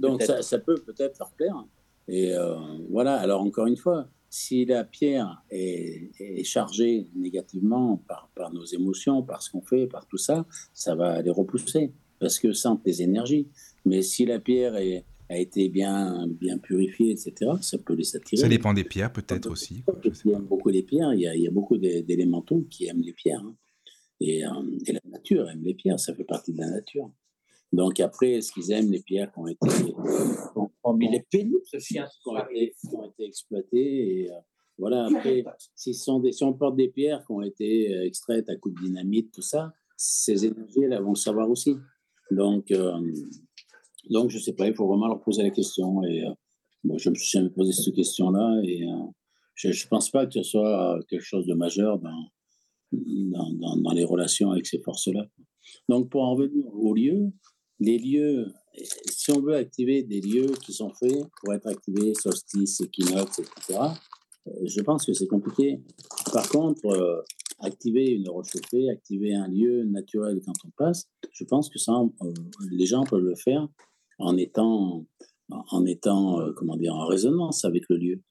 Donc 0.00 0.22
ça, 0.22 0.42
ça, 0.42 0.58
peut 0.58 0.74
peut-être 0.74 1.18
leur 1.18 1.30
plaire. 1.32 1.64
Et 2.08 2.34
euh, 2.34 2.56
voilà, 2.90 3.16
alors 3.16 3.40
encore 3.40 3.66
une 3.66 3.76
fois, 3.76 4.08
si 4.32 4.64
la 4.64 4.82
pierre 4.82 5.44
est, 5.50 6.42
chargée 6.42 7.06
négativement 7.14 8.02
par, 8.08 8.30
par, 8.34 8.50
nos 8.50 8.64
émotions, 8.64 9.22
par 9.22 9.42
ce 9.42 9.50
qu'on 9.50 9.60
fait, 9.60 9.86
par 9.86 10.06
tout 10.06 10.16
ça, 10.16 10.46
ça 10.72 10.94
va 10.94 11.20
les 11.20 11.30
repousser 11.30 11.92
parce 12.18 12.38
que 12.38 12.54
sentent 12.54 12.82
des 12.82 13.02
énergies. 13.02 13.48
Mais 13.84 14.00
si 14.00 14.24
la 14.24 14.40
pierre 14.40 14.74
a 15.28 15.36
été 15.36 15.68
bien, 15.68 16.26
bien 16.28 16.56
purifiée, 16.56 17.10
etc., 17.10 17.52
ça 17.60 17.76
peut 17.76 17.92
les 17.92 18.16
attirer. 18.16 18.40
Ça 18.40 18.48
dépend 18.48 18.72
des 18.72 18.84
pierres 18.84 19.12
peut-être 19.12 19.50
aussi. 19.50 19.84
Il 20.24 20.30
y 20.30 20.34
a 20.34 20.38
beaucoup 20.38 20.70
les 20.70 20.82
pierres, 20.82 21.12
il 21.12 21.20
y 21.20 21.26
a, 21.26 21.34
il 21.36 21.42
y 21.42 21.48
a 21.48 21.50
beaucoup 21.50 21.76
d'élémentaux 21.76 22.66
qui 22.70 22.86
aiment 22.86 23.02
les 23.02 23.12
pierres. 23.12 23.44
Hein. 23.44 23.54
Et, 24.18 24.46
euh, 24.46 24.50
et, 24.86 24.92
la 24.94 25.00
nature 25.10 25.50
aime 25.50 25.62
les 25.62 25.74
pierres, 25.74 26.00
ça 26.00 26.14
fait 26.14 26.24
partie 26.24 26.54
de 26.54 26.58
la 26.58 26.70
nature. 26.70 27.12
Donc 27.72 28.00
après, 28.00 28.32
est-ce 28.32 28.52
qu'ils 28.52 28.70
aiment 28.72 28.90
les 28.90 29.00
pierres 29.00 29.32
qui 29.32 29.38
ont 29.38 29.46
été, 29.46 29.94
oh, 30.54 30.92
mais 30.94 31.08
les 31.10 31.22
pénible 31.22 31.62
ce 31.64 31.78
chien, 31.78 32.06
qui 32.22 32.28
ont 32.28 32.36
été, 32.36 32.74
qui 32.78 32.94
ont 32.94 33.10
été 33.10 33.24
exploitées 33.24 34.20
et 34.20 34.30
euh, 34.30 34.34
voilà. 34.78 35.06
Après, 35.06 35.44
si, 35.74 35.94
sont 35.94 36.20
des, 36.20 36.32
si 36.32 36.44
on 36.44 36.52
porte 36.52 36.76
des 36.76 36.88
pierres 36.88 37.24
qui 37.24 37.32
ont 37.32 37.42
été 37.42 37.94
euh, 37.94 38.04
extraites 38.04 38.48
à 38.50 38.56
coup 38.56 38.70
de 38.70 38.80
dynamite, 38.80 39.32
tout 39.32 39.42
ça, 39.42 39.72
ces 39.96 40.44
énergies, 40.44 40.82
elles 40.82 41.02
vont 41.02 41.10
le 41.10 41.16
savoir 41.16 41.48
aussi. 41.48 41.76
Donc, 42.30 42.70
euh, 42.70 42.92
donc 44.10 44.30
je 44.30 44.38
sais 44.38 44.52
pas, 44.52 44.66
il 44.66 44.74
faut 44.74 44.86
vraiment 44.86 45.06
leur 45.06 45.22
poser 45.22 45.42
la 45.42 45.50
question. 45.50 46.02
Et 46.04 46.24
moi, 46.84 46.98
je 46.98 47.08
me 47.08 47.14
suis 47.14 47.38
jamais 47.38 47.50
posé 47.50 47.72
cette 47.72 47.94
question-là 47.94 48.60
et 48.64 48.84
je 49.54 49.68
ne 49.68 49.88
pense 49.88 50.10
pas 50.10 50.26
que 50.26 50.32
ce 50.32 50.42
soit 50.42 50.98
quelque 51.08 51.24
chose 51.24 51.46
de 51.46 51.54
majeur 51.54 51.98
dans, 51.98 52.28
dans, 52.92 53.52
dans, 53.52 53.76
dans 53.76 53.92
les 53.92 54.04
relations 54.04 54.50
avec 54.50 54.66
ces 54.66 54.80
forces-là. 54.80 55.26
Donc, 55.88 56.10
pour 56.10 56.22
en 56.22 56.34
revenir 56.34 56.66
au 56.74 56.94
lieu, 56.94 57.32
les 57.82 57.98
lieux, 57.98 58.46
si 59.10 59.32
on 59.32 59.40
veut 59.40 59.54
activer 59.54 60.02
des 60.02 60.20
lieux 60.20 60.52
qui 60.64 60.72
sont 60.72 60.92
faits 60.94 61.24
pour 61.40 61.52
être 61.52 61.66
activés, 61.66 62.14
solstice, 62.14 62.80
équinoxe, 62.80 63.40
etc., 63.40 63.80
euh, 64.48 64.50
je 64.64 64.80
pense 64.80 65.04
que 65.04 65.12
c'est 65.12 65.26
compliqué. 65.26 65.80
Par 66.32 66.48
contre, 66.48 66.86
euh, 66.86 67.22
activer 67.60 68.10
une 68.10 68.28
rechauffée, 68.28 68.88
activer 68.90 69.34
un 69.34 69.48
lieu 69.48 69.84
naturel 69.84 70.40
quand 70.44 70.52
on 70.64 70.70
passe, 70.76 71.08
je 71.32 71.44
pense 71.44 71.68
que 71.70 71.78
ça, 71.78 71.92
euh, 71.92 72.32
les 72.70 72.86
gens 72.86 73.04
peuvent 73.04 73.22
le 73.22 73.36
faire 73.36 73.68
en 74.18 74.36
étant, 74.36 75.06
en 75.50 75.86
étant 75.86 76.52
comment 76.56 76.76
dire, 76.76 76.94
en 76.94 77.06
résonance 77.06 77.64
avec 77.64 77.84
le 77.88 77.96
lieu. 77.96 78.22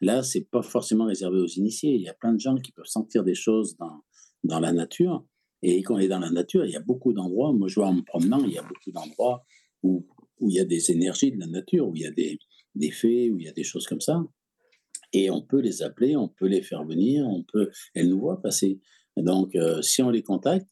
Là, 0.00 0.22
c'est 0.22 0.48
pas 0.50 0.62
forcément 0.62 1.06
réservé 1.06 1.38
aux 1.38 1.46
initiés. 1.46 1.94
Il 1.94 2.02
y 2.02 2.08
a 2.08 2.14
plein 2.14 2.32
de 2.32 2.40
gens 2.40 2.56
qui 2.56 2.72
peuvent 2.72 2.86
sentir 2.86 3.24
des 3.24 3.34
choses 3.34 3.76
dans, 3.76 4.02
dans 4.44 4.60
la 4.60 4.72
nature 4.72 5.24
et 5.62 5.82
quand 5.82 5.94
on 5.94 5.98
est 5.98 6.08
dans 6.08 6.18
la 6.18 6.30
nature, 6.30 6.64
il 6.64 6.72
y 6.72 6.76
a 6.76 6.80
beaucoup 6.80 7.12
d'endroits, 7.12 7.52
moi 7.52 7.68
je 7.68 7.76
vois 7.76 7.88
en 7.88 7.94
me 7.94 8.02
promenant, 8.02 8.44
il 8.44 8.52
y 8.52 8.58
a 8.58 8.62
beaucoup 8.62 8.92
d'endroits 8.92 9.44
où, 9.82 10.06
où 10.40 10.50
il 10.50 10.56
y 10.56 10.60
a 10.60 10.64
des 10.64 10.90
énergies 10.90 11.32
de 11.32 11.40
la 11.40 11.46
nature, 11.46 11.88
où 11.88 11.96
il 11.96 12.02
y 12.02 12.06
a 12.06 12.10
des, 12.10 12.38
des 12.74 12.90
fées, 12.90 13.30
où 13.30 13.38
il 13.38 13.46
y 13.46 13.48
a 13.48 13.52
des 13.52 13.64
choses 13.64 13.86
comme 13.86 14.00
ça. 14.00 14.22
Et 15.12 15.30
on 15.30 15.40
peut 15.40 15.60
les 15.60 15.82
appeler, 15.82 16.16
on 16.16 16.28
peut 16.28 16.46
les 16.46 16.62
faire 16.62 16.84
venir, 16.84 17.26
on 17.26 17.42
peut, 17.42 17.70
elles 17.94 18.08
nous 18.08 18.20
voient 18.20 18.40
passer. 18.40 18.80
Donc, 19.16 19.54
euh, 19.54 19.80
si 19.80 20.02
on 20.02 20.10
les 20.10 20.22
contacte, 20.22 20.68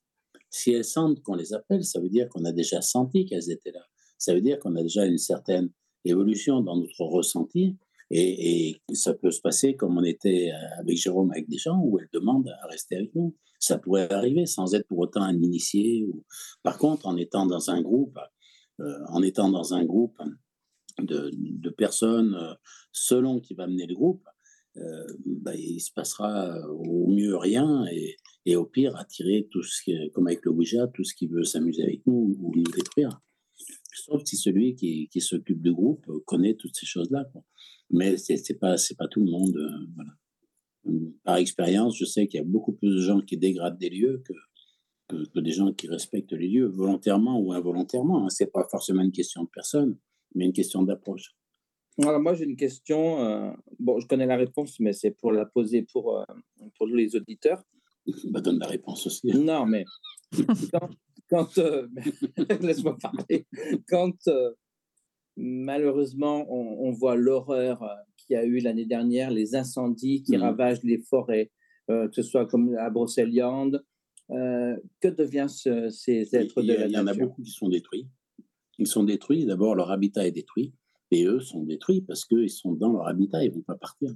si 0.50 0.72
elles 0.72 0.84
sentent 0.84 1.22
qu'on 1.22 1.34
les 1.34 1.54
appelle, 1.54 1.84
ça 1.84 2.00
veut 2.00 2.10
dire 2.10 2.28
qu'on 2.28 2.44
a 2.44 2.52
déjà 2.52 2.82
senti 2.82 3.24
qu'elles 3.24 3.50
étaient 3.50 3.72
là. 3.72 3.84
Ça 4.18 4.34
veut 4.34 4.42
dire 4.42 4.58
qu'on 4.58 4.76
a 4.76 4.82
déjà 4.82 5.06
une 5.06 5.18
certaine 5.18 5.70
évolution 6.04 6.60
dans 6.60 6.76
notre 6.76 7.04
ressenti. 7.04 7.76
Et, 8.10 8.68
et, 8.68 8.80
ça 8.92 9.14
peut 9.14 9.30
se 9.30 9.40
passer 9.40 9.74
comme 9.74 9.96
on 9.96 10.04
était 10.04 10.50
avec 10.78 10.98
Jérôme, 10.98 11.30
avec 11.30 11.48
des 11.48 11.56
gens 11.56 11.80
où 11.82 11.98
elles 11.98 12.08
demandent 12.12 12.52
à 12.62 12.66
rester 12.66 12.96
avec 12.96 13.14
nous 13.14 13.34
ça 13.64 13.78
pourrait 13.78 14.12
arriver 14.12 14.46
sans 14.46 14.74
être 14.74 14.86
pour 14.86 14.98
autant 14.98 15.22
un 15.22 15.36
initié. 15.36 16.06
Par 16.62 16.78
contre, 16.78 17.06
en 17.06 17.16
étant 17.16 17.46
dans 17.46 17.70
un 17.70 17.80
groupe, 17.80 18.18
euh, 18.80 18.98
en 19.08 19.22
étant 19.22 19.50
dans 19.50 19.74
un 19.74 19.84
groupe 19.84 20.20
de, 20.98 21.70
personnes 21.70 22.34
euh, 22.34 22.54
selon 22.92 23.40
qui 23.40 23.54
va 23.54 23.66
mener 23.66 23.86
le 23.86 23.94
groupe, 23.94 24.24
euh, 24.76 25.06
bah, 25.24 25.54
il 25.54 25.80
se 25.80 25.92
passera 25.92 26.58
au 26.68 27.08
mieux 27.08 27.36
rien 27.36 27.86
et, 28.46 28.56
au 28.56 28.66
pire 28.66 28.96
attirer 28.96 29.48
tout 29.50 29.62
ce 29.62 29.82
qui, 29.82 30.10
comme 30.12 30.26
avec 30.26 30.44
le 30.44 30.50
Ouija, 30.50 30.86
tout 30.88 31.04
ce 31.04 31.14
qui 31.14 31.26
veut 31.26 31.44
s'amuser 31.44 31.82
avec 31.82 32.06
nous 32.06 32.36
ou 32.38 32.52
nous 32.54 32.70
détruire. 32.70 33.20
Sauf 33.94 34.22
si 34.24 34.36
celui 34.36 34.74
qui, 34.74 35.08
qui 35.08 35.20
s'occupe 35.20 35.62
du 35.62 35.72
groupe 35.72 36.06
connaît 36.26 36.54
toutes 36.54 36.76
ces 36.76 36.86
choses-là. 36.86 37.24
Mais 37.90 38.16
c'est 38.18 38.58
pas, 38.58 38.74
pas 38.98 39.08
tout 39.08 39.20
le 39.20 39.30
monde. 39.30 39.56
voilà 39.94 40.10
par 41.24 41.36
expérience, 41.36 41.96
je 41.96 42.04
sais 42.04 42.26
qu'il 42.26 42.38
y 42.38 42.42
a 42.42 42.46
beaucoup 42.46 42.72
plus 42.72 42.90
de 42.90 43.00
gens 43.00 43.20
qui 43.20 43.36
dégradent 43.36 43.78
des 43.78 43.90
lieux 43.90 44.22
que, 44.24 44.34
que, 45.08 45.40
des 45.40 45.52
gens 45.52 45.72
qui 45.72 45.88
respectent 45.88 46.32
les 46.32 46.48
lieux, 46.48 46.66
volontairement 46.66 47.38
ou 47.38 47.52
involontairement. 47.52 48.24
Hein. 48.24 48.30
Ce 48.30 48.44
n'est 48.44 48.50
pas 48.50 48.66
forcément 48.70 49.02
une 49.02 49.12
question 49.12 49.44
de 49.44 49.48
personne, 49.48 49.96
mais 50.34 50.44
une 50.44 50.52
question 50.52 50.82
d'approche. 50.82 51.34
Alors 52.02 52.20
moi, 52.20 52.34
j'ai 52.34 52.44
une 52.44 52.56
question. 52.56 53.24
Euh, 53.24 53.52
bon, 53.78 54.00
je 54.00 54.06
connais 54.06 54.26
la 54.26 54.36
réponse, 54.36 54.80
mais 54.80 54.92
c'est 54.92 55.12
pour 55.12 55.32
la 55.32 55.46
poser 55.46 55.82
pour, 55.82 56.18
euh, 56.18 56.24
pour 56.76 56.86
les 56.86 57.16
auditeurs. 57.16 57.62
Bah, 58.30 58.42
donne 58.42 58.58
la 58.58 58.66
réponse 58.66 59.06
aussi. 59.06 59.28
Non, 59.28 59.64
mais 59.64 59.86
quand, 61.30 61.56
euh, 61.56 61.88
laisse-moi 62.60 62.98
parler. 63.00 63.46
Quand 63.88 64.12
malheureusement, 65.36 66.46
on, 66.48 66.92
voit 66.92 67.16
l'horreur 67.16 67.82
euh, 67.82 67.94
qu'il 68.24 68.34
y 68.34 68.38
a 68.38 68.44
eu 68.44 68.58
l'année 68.58 68.86
dernière, 68.86 69.30
les 69.30 69.54
incendies 69.54 70.22
qui 70.22 70.36
mmh. 70.36 70.42
ravagent 70.42 70.82
les 70.82 70.98
forêts, 70.98 71.50
que 71.88 72.08
ce 72.12 72.22
soit 72.22 72.46
comme 72.46 72.74
à 72.76 72.90
Brocéliande. 72.90 73.84
que 74.28 75.08
deviennent 75.08 75.48
ces 75.48 76.36
êtres 76.36 76.62
de 76.62 76.72
la 76.72 76.88
nature 76.88 76.90
Il 76.90 76.92
y 76.92 76.98
en 76.98 77.06
a 77.06 77.14
beaucoup 77.14 77.42
qui 77.42 77.50
sont 77.50 77.68
détruits. 77.68 78.08
Ils 78.78 78.86
sont 78.86 79.04
détruits. 79.04 79.46
D'abord, 79.46 79.74
leur 79.74 79.90
habitat 79.90 80.26
est 80.26 80.32
détruit. 80.32 80.74
Et 81.10 81.24
eux 81.26 81.40
sont 81.40 81.62
détruits 81.62 82.02
parce 82.02 82.24
qu'ils 82.24 82.50
sont 82.50 82.72
dans 82.72 82.92
leur 82.92 83.06
habitat. 83.06 83.44
Ils 83.44 83.50
ne 83.50 83.54
vont 83.54 83.62
pas 83.62 83.76
partir. 83.76 84.14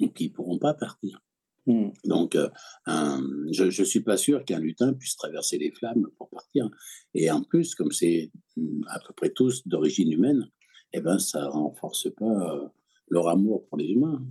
Donc, 0.00 0.20
ils 0.20 0.28
ne 0.28 0.32
pourront 0.32 0.58
pas 0.58 0.74
partir. 0.74 1.20
Mmh. 1.66 1.90
Donc, 2.04 2.34
euh, 2.34 2.48
je 2.86 3.64
ne 3.64 3.84
suis 3.84 4.00
pas 4.00 4.16
sûr 4.16 4.44
qu'un 4.44 4.58
lutin 4.58 4.92
puisse 4.92 5.16
traverser 5.16 5.58
les 5.58 5.70
flammes 5.70 6.06
pour 6.18 6.28
partir. 6.28 6.68
Et 7.14 7.30
en 7.30 7.42
plus, 7.42 7.74
comme 7.74 7.92
c'est 7.92 8.30
mmh, 8.56 8.82
à 8.88 9.00
peu 9.00 9.14
près 9.14 9.30
tous 9.30 9.66
d'origine 9.66 10.12
humaine, 10.12 10.50
eh 10.92 11.00
ben, 11.00 11.18
ça 11.18 11.42
ne 11.42 11.48
renforce 11.48 12.08
pas 12.14 12.24
euh, 12.54 12.68
leur 13.08 13.28
amour 13.28 13.66
pour 13.66 13.78
les 13.78 13.86
humains. 13.86 14.24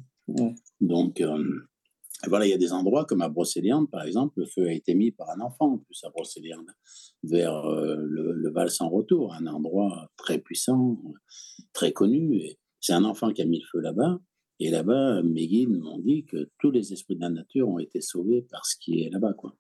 Donc, 0.81 1.21
euh, 1.21 1.43
voilà, 2.27 2.45
il 2.45 2.49
y 2.49 2.53
a 2.53 2.57
des 2.57 2.71
endroits 2.71 3.05
comme 3.05 3.21
à 3.21 3.29
Brocéliande, 3.29 3.89
par 3.89 4.03
exemple, 4.03 4.39
le 4.39 4.45
feu 4.45 4.67
a 4.67 4.73
été 4.73 4.95
mis 4.95 5.11
par 5.11 5.29
un 5.29 5.41
enfant, 5.41 5.73
en 5.73 5.77
plus 5.77 6.03
à 6.03 6.09
Brocéliande, 6.09 6.67
vers 7.23 7.65
le, 7.65 8.31
le, 8.31 8.51
Val 8.51 8.69
sans 8.69 8.89
retour, 8.89 9.33
un 9.33 9.47
endroit 9.47 10.09
très 10.15 10.39
puissant, 10.39 11.01
très 11.73 11.91
connu. 11.91 12.41
C'est 12.79 12.93
un 12.93 13.03
enfant 13.03 13.31
qui 13.31 13.41
a 13.41 13.45
mis 13.45 13.59
le 13.59 13.65
feu 13.71 13.79
là-bas. 13.79 14.19
Et 14.59 14.69
là-bas, 14.69 15.21
mes 15.23 15.47
guides 15.47 15.77
m'ont 15.77 15.99
dit 15.99 16.25
que 16.25 16.49
tous 16.59 16.71
les 16.71 16.93
esprits 16.93 17.15
de 17.15 17.21
la 17.21 17.29
nature 17.29 17.67
ont 17.67 17.79
été 17.79 17.99
sauvés 18.01 18.43
par 18.43 18.65
ce 18.65 18.77
qui 18.77 19.01
est 19.01 19.09
là-bas. 19.09 19.33
Quoi. 19.33 19.57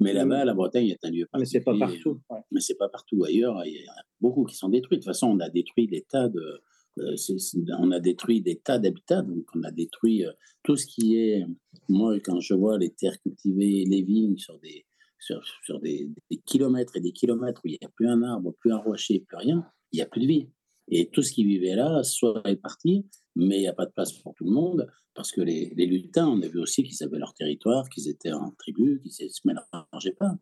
Mais 0.00 0.12
là-bas, 0.12 0.44
la 0.44 0.54
Bretagne 0.54 0.88
est 0.88 1.04
un 1.04 1.10
lieu 1.10 1.26
particulier. 1.26 1.38
Mais 1.40 1.44
c'est 1.44 1.64
pas 1.64 1.78
partout. 1.78 2.20
Mais 2.50 2.60
c'est 2.60 2.74
pas 2.74 2.88
partout 2.88 3.22
ailleurs. 3.24 3.64
Il 3.64 3.74
y 3.74 3.88
en 3.88 3.92
a 3.92 4.02
beaucoup 4.20 4.44
qui 4.44 4.56
sont 4.56 4.68
détruits. 4.68 4.98
De 4.98 5.02
toute 5.02 5.10
façon, 5.10 5.28
on 5.28 5.40
a 5.40 5.48
détruit 5.48 5.86
des 5.86 6.02
tas 6.02 6.28
de, 6.28 6.62
euh, 7.00 7.76
on 7.78 7.90
a 7.90 8.00
détruit 8.00 8.40
des 8.40 8.56
tas 8.56 8.78
d'habitats. 8.78 9.22
Donc, 9.22 9.44
on 9.54 9.62
a 9.62 9.70
détruit 9.70 10.24
euh, 10.24 10.32
tout 10.62 10.76
ce 10.76 10.86
qui 10.86 11.16
est. 11.16 11.44
Moi, 11.88 12.20
quand 12.20 12.40
je 12.40 12.54
vois 12.54 12.78
les 12.78 12.90
terres 12.90 13.20
cultivées, 13.20 13.84
les 13.86 14.02
vignes 14.02 14.36
sur 14.36 14.58
des 14.58 14.86
sur, 15.20 15.80
des, 15.80 16.10
kilomètres 16.46 16.96
et 16.96 17.00
des 17.00 17.12
kilomètres 17.12 17.60
où 17.64 17.68
il 17.68 17.72
n'y 17.80 17.86
a 17.86 17.90
plus 17.90 18.08
un 18.08 18.22
arbre, 18.22 18.54
plus 18.58 18.72
un 18.72 18.78
rocher, 18.78 19.20
plus 19.20 19.36
rien, 19.36 19.64
il 19.92 19.96
n'y 19.96 20.02
a 20.02 20.06
plus 20.06 20.20
de 20.20 20.26
vie. 20.26 20.48
Et 20.88 21.08
tout 21.10 21.22
ce 21.22 21.32
qui 21.32 21.44
vivait 21.44 21.76
là, 21.76 22.02
soit 22.02 22.42
est 22.46 22.56
parti, 22.56 23.06
mais 23.36 23.58
il 23.58 23.60
n'y 23.60 23.68
a 23.68 23.72
pas 23.72 23.86
de 23.86 23.92
place 23.92 24.12
pour 24.12 24.34
tout 24.34 24.44
le 24.44 24.50
monde, 24.50 24.88
parce 25.14 25.30
que 25.30 25.40
les, 25.40 25.72
les 25.76 25.86
lutins, 25.86 26.26
on 26.26 26.40
a 26.42 26.48
vu 26.48 26.58
aussi 26.58 26.82
qu'ils 26.82 27.02
avaient 27.04 27.18
leur 27.18 27.34
territoire, 27.34 27.88
qu'ils 27.88 28.08
étaient 28.08 28.32
en 28.32 28.50
tribu, 28.58 29.00
qu'ils 29.02 29.26
ne 29.26 29.30
se 29.30 29.40
mélangeaient 29.44 30.16
pas. 30.18 30.34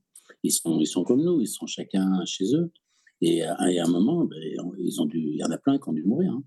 Ils 0.42 0.52
sont, 0.52 0.78
ils 0.78 0.86
sont 0.86 1.04
comme 1.04 1.22
nous, 1.22 1.40
ils 1.40 1.48
sont 1.48 1.66
chacun 1.66 2.24
chez 2.24 2.54
eux. 2.54 2.70
Et 3.20 3.42
à, 3.42 3.56
un 3.58 3.88
moment, 3.88 4.24
ben, 4.24 4.38
ils 4.78 5.00
ont 5.00 5.06
dû, 5.06 5.18
il 5.18 5.36
y 5.36 5.44
en 5.44 5.50
a 5.50 5.58
plein 5.58 5.78
qui 5.78 5.88
ont 5.88 5.92
dû 5.92 6.04
mourir. 6.04 6.32
Hein. 6.32 6.42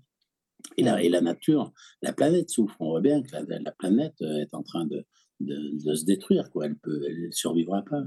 Et, 0.76 0.82
la, 0.82 1.02
et 1.02 1.08
la 1.08 1.20
nature, 1.20 1.72
la 2.00 2.12
planète 2.12 2.50
souffre. 2.50 2.76
On 2.80 2.90
voit 2.90 3.00
bien 3.00 3.22
que 3.22 3.32
la, 3.32 3.58
la 3.58 3.72
planète 3.72 4.20
est 4.22 4.54
en 4.54 4.62
train 4.62 4.86
de, 4.86 5.04
de, 5.40 5.84
de, 5.84 5.94
se 5.94 6.04
détruire. 6.04 6.50
Quoi. 6.50 6.66
Elle 6.66 6.76
ne 6.86 7.06
elle 7.06 7.32
survivra 7.32 7.82
pas. 7.82 8.02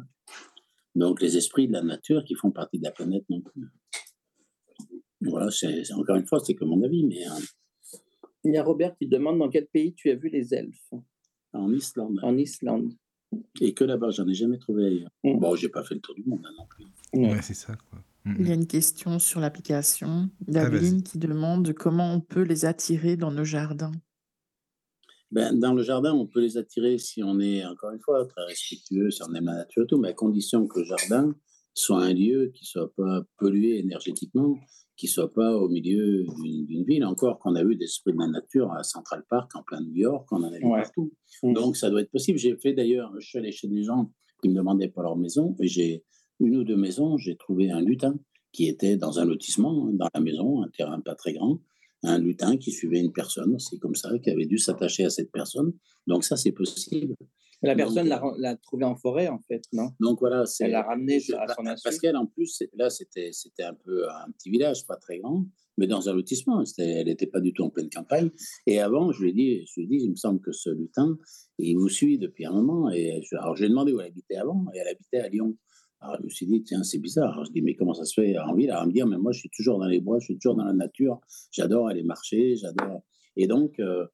Donc 0.95 1.21
les 1.21 1.37
esprits 1.37 1.67
de 1.67 1.73
la 1.73 1.83
nature 1.83 2.23
qui 2.23 2.35
font 2.35 2.51
partie 2.51 2.79
de 2.79 2.83
la 2.83 2.91
planète 2.91 3.25
non 3.29 3.41
plus. 3.41 3.67
Voilà, 5.21 5.49
c'est, 5.51 5.91
encore 5.93 6.15
une 6.15 6.25
fois, 6.25 6.39
c'est 6.39 6.55
que 6.55 6.65
mon 6.65 6.81
avis, 6.83 7.03
mais. 7.03 7.27
Euh, 7.27 7.99
Il 8.43 8.53
y 8.53 8.57
a 8.57 8.63
Robert 8.63 8.95
qui 8.97 9.07
demande 9.07 9.39
dans 9.39 9.49
quel 9.49 9.67
pays 9.67 9.93
tu 9.93 10.09
as 10.09 10.15
vu 10.15 10.29
les 10.29 10.53
elfes? 10.53 10.93
En 11.53 11.71
Islande. 11.73 12.19
En 12.21 12.37
Islande. 12.37 12.93
Et 13.59 13.73
que 13.73 13.83
là-bas, 13.83 14.11
j'en 14.11 14.27
ai 14.27 14.33
jamais 14.33 14.57
trouvé 14.57 14.85
ailleurs. 14.85 15.11
Mm. 15.23 15.39
Bon, 15.39 15.55
j'ai 15.55 15.69
pas 15.69 15.83
fait 15.83 15.95
le 15.95 16.01
tour 16.01 16.15
du 16.15 16.23
monde 16.23 16.45
hein, 16.45 16.53
non 16.57 16.65
plus. 16.67 16.85
Ouais, 17.13 17.41
c'est 17.41 17.53
ça, 17.53 17.75
quoi. 17.89 17.99
Mm, 18.25 18.35
Il 18.39 18.47
y 18.47 18.51
a 18.51 18.55
mm. 18.55 18.59
une 18.59 18.67
question 18.67 19.19
sur 19.19 19.39
l'application. 19.39 20.29
David 20.47 21.03
qui 21.03 21.17
demande 21.17 21.73
comment 21.73 22.13
on 22.13 22.19
peut 22.19 22.43
les 22.43 22.65
attirer 22.65 23.15
dans 23.17 23.31
nos 23.31 23.45
jardins. 23.45 23.91
Ben, 25.31 25.57
dans 25.57 25.73
le 25.73 25.83
jardin, 25.83 26.13
on 26.13 26.27
peut 26.27 26.41
les 26.41 26.57
attirer 26.57 26.97
si 26.97 27.23
on 27.23 27.39
est, 27.39 27.65
encore 27.65 27.91
une 27.91 27.99
fois, 27.99 28.25
très 28.25 28.45
respectueux, 28.45 29.11
si 29.11 29.21
on 29.23 29.33
aime 29.33 29.45
la 29.45 29.55
nature 29.55 29.83
et 29.83 29.87
tout, 29.87 29.97
mais 29.97 30.09
à 30.09 30.13
condition 30.13 30.67
que 30.67 30.79
le 30.79 30.85
jardin 30.85 31.35
soit 31.73 32.01
un 32.03 32.13
lieu 32.13 32.51
qui 32.53 32.65
soit 32.65 32.93
pas 32.95 33.21
pollué 33.37 33.79
énergétiquement, 33.79 34.57
qui 34.95 35.07
soit 35.07 35.33
pas 35.33 35.57
au 35.57 35.67
milieu 35.67 36.23
d'une 36.43 36.85
ville. 36.85 37.03
Encore 37.03 37.37
qu'on 37.39 37.55
a 37.55 37.63
vu 37.63 37.75
des 37.75 37.85
esprits 37.85 38.13
de 38.13 38.19
la 38.19 38.27
nature 38.27 38.71
à 38.71 38.83
Central 38.83 39.23
Park, 39.29 39.53
en 39.55 39.63
plein 39.63 39.81
New 39.81 39.95
York, 39.95 40.25
on 40.31 40.37
en 40.37 40.53
a 40.53 40.57
vu 40.57 40.69
partout. 40.69 41.11
Mm. 41.43 41.53
Donc 41.53 41.75
ça 41.75 41.89
doit 41.89 42.01
être 42.01 42.11
possible. 42.11 42.39
J'ai 42.39 42.55
fait 42.55 42.73
d'ailleurs, 42.73 43.13
je 43.19 43.27
suis 43.27 43.37
allé 43.37 43.51
chez 43.51 43.67
des 43.67 43.83
gens 43.83 44.11
qui 44.41 44.49
me 44.49 44.55
demandaient 44.55 44.87
pour 44.87 45.03
leur 45.03 45.17
maison, 45.17 45.55
et 45.59 45.67
j'ai 45.67 46.05
une 46.39 46.57
ou 46.57 46.63
deux 46.63 46.77
maisons, 46.77 47.17
j'ai 47.17 47.35
trouvé 47.35 47.71
un 47.71 47.81
lutin 47.81 48.17
qui 48.51 48.67
était 48.67 48.97
dans 48.97 49.19
un 49.19 49.25
lotissement, 49.25 49.89
dans 49.91 50.09
la 50.13 50.21
maison, 50.21 50.61
un 50.61 50.69
terrain 50.69 50.99
pas 50.99 51.15
très 51.15 51.33
grand, 51.33 51.59
un 52.03 52.19
lutin 52.19 52.57
qui 52.57 52.71
suivait 52.71 52.99
une 52.99 53.11
personne, 53.11 53.59
c'est 53.59 53.77
comme 53.77 53.95
ça, 53.95 54.17
qui 54.19 54.29
avait 54.29 54.45
dû 54.45 54.57
s'attacher 54.57 55.05
à 55.05 55.09
cette 55.09 55.31
personne. 55.31 55.73
Donc 56.07 56.23
ça, 56.23 56.37
c'est 56.37 56.51
possible. 56.51 57.15
La 57.61 57.75
personne 57.75 58.11
euh, 58.11 58.31
l'a 58.37 58.55
trouvé 58.57 58.83
en 58.85 58.95
forêt, 58.95 59.27
en 59.27 59.39
fait, 59.39 59.63
non? 59.73 59.91
Donc 59.99 60.19
voilà, 60.19 60.43
elle 60.59 60.71
l'a 60.71 60.83
ramené 60.83 61.17
à 61.17 61.53
son 61.53 61.65
insu. 61.65 61.81
Parce 61.83 61.99
qu'elle, 61.99 62.15
en 62.15 62.27
plus, 62.27 62.61
là, 62.75 62.89
c'était 62.89 63.31
un 63.63 63.73
peu 63.73 64.07
un 64.09 64.31
petit 64.31 64.49
village, 64.49 64.85
pas 64.85 64.97
très 64.97 65.19
grand, 65.19 65.45
mais 65.77 65.87
dans 65.87 66.07
un 66.07 66.13
lotissement. 66.13 66.63
Elle 66.77 67.07
n'était 67.07 67.27
pas 67.27 67.39
du 67.39 67.53
tout 67.53 67.63
en 67.63 67.69
pleine 67.69 67.89
campagne. 67.89 68.29
Et 68.67 68.79
avant, 68.79 69.11
je 69.11 69.23
lui 69.23 69.29
ai 69.29 69.33
dit, 69.33 69.65
je 69.65 69.79
lui 69.79 69.83
ai 69.85 69.87
dit, 69.87 70.03
il 70.03 70.11
me 70.11 70.15
semble 70.15 70.41
que 70.41 70.51
ce 70.51 70.69
lutin, 70.69 71.17
il 71.57 71.75
vous 71.75 71.89
suit 71.89 72.19
depuis 72.19 72.45
un 72.45 72.51
moment. 72.51 72.91
Et 72.91 73.21
je, 73.23 73.35
alors, 73.37 73.55
j'ai 73.55 73.69
demandé 73.69 73.93
où 73.93 73.99
elle 73.99 74.07
habitait 74.07 74.35
avant, 74.35 74.65
et 74.73 74.77
elle 74.77 74.89
habitait 74.89 75.19
à 75.19 75.29
Lyon. 75.29 75.57
Alors, 76.05 76.17
je 76.19 76.25
me 76.25 76.29
suis 76.29 76.45
dit, 76.45 76.63
tiens, 76.63 76.83
c'est 76.83 76.99
bizarre. 76.99 77.33
Alors, 77.33 77.45
je 77.45 77.51
dis, 77.51 77.61
mais 77.61 77.73
comment 77.73 77.93
ça 77.93 78.05
se 78.05 78.13
fait? 78.13 78.37
En 78.37 78.53
ville 78.53 78.69
Alors, 78.69 78.85
me 78.85 78.91
dire, 78.91 79.07
mais 79.07 79.17
moi, 79.17 79.31
je 79.31 79.39
suis 79.39 79.49
toujours 79.49 79.79
dans 79.79 79.87
les 79.87 79.99
bois, 79.99 80.19
je 80.19 80.25
suis 80.25 80.37
toujours 80.37 80.55
dans 80.55 80.65
la 80.65 80.73
nature, 80.73 81.19
j'adore 81.51 81.87
aller 81.87 82.03
marcher, 82.03 82.55
j'adore. 82.55 83.01
Et 83.35 83.47
donc, 83.47 83.79
euh, 83.79 84.05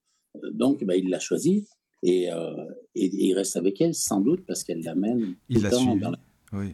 donc 0.54 0.84
bah, 0.86 0.96
il 0.96 1.10
l'a 1.10 1.20
choisi. 1.20 1.68
Euh, 2.06 2.66
et, 2.96 3.10
il 3.14 3.34
reste 3.34 3.58
avec 3.58 3.82
elle, 3.82 3.94
sans 3.94 4.22
doute, 4.22 4.46
parce 4.48 4.64
qu'elle 4.64 4.82
l'amène 4.82 5.36
il 5.50 5.62
l'a 5.62 5.72
suivi. 5.72 6.02
Oui. 6.54 6.68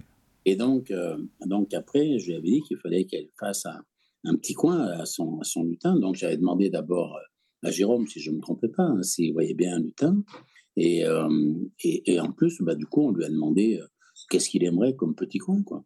Et 0.45 0.55
donc, 0.55 0.91
euh, 0.91 1.17
donc 1.45 1.73
après, 1.73 2.19
je 2.19 2.27
lui 2.27 2.35
avais 2.35 2.49
dit 2.49 2.61
qu'il 2.61 2.77
fallait 2.77 3.05
qu'elle 3.05 3.27
fasse 3.37 3.65
un, 3.65 3.83
un, 4.23 4.35
petit 4.35 4.53
coin 4.53 4.79
à 4.87 5.05
son, 5.05 5.39
à 5.39 5.43
son 5.43 5.63
lutin. 5.63 5.97
Donc 5.97 6.15
j'avais 6.15 6.37
demandé 6.37 6.69
d'abord 6.69 7.19
à 7.63 7.71
Jérôme, 7.71 8.07
si 8.07 8.19
je 8.19 8.31
ne 8.31 8.37
me 8.37 8.41
trompais 8.41 8.69
pas, 8.69 8.83
hein, 8.83 9.03
s'il 9.03 9.33
voyait 9.33 9.55
bien 9.55 9.75
un 9.75 9.79
lutin. 9.79 10.23
Et, 10.77 11.03
et, 11.83 12.13
et, 12.13 12.19
en 12.19 12.31
plus, 12.31 12.61
bah, 12.61 12.75
du 12.75 12.85
coup, 12.85 13.01
on 13.01 13.11
lui 13.11 13.25
a 13.25 13.29
demandé 13.29 13.81
qu'est-ce 14.29 14.49
qu'il 14.49 14.63
aimerait 14.63 14.95
comme 14.95 15.15
petit 15.15 15.37
coin. 15.37 15.61
Quoi. 15.63 15.83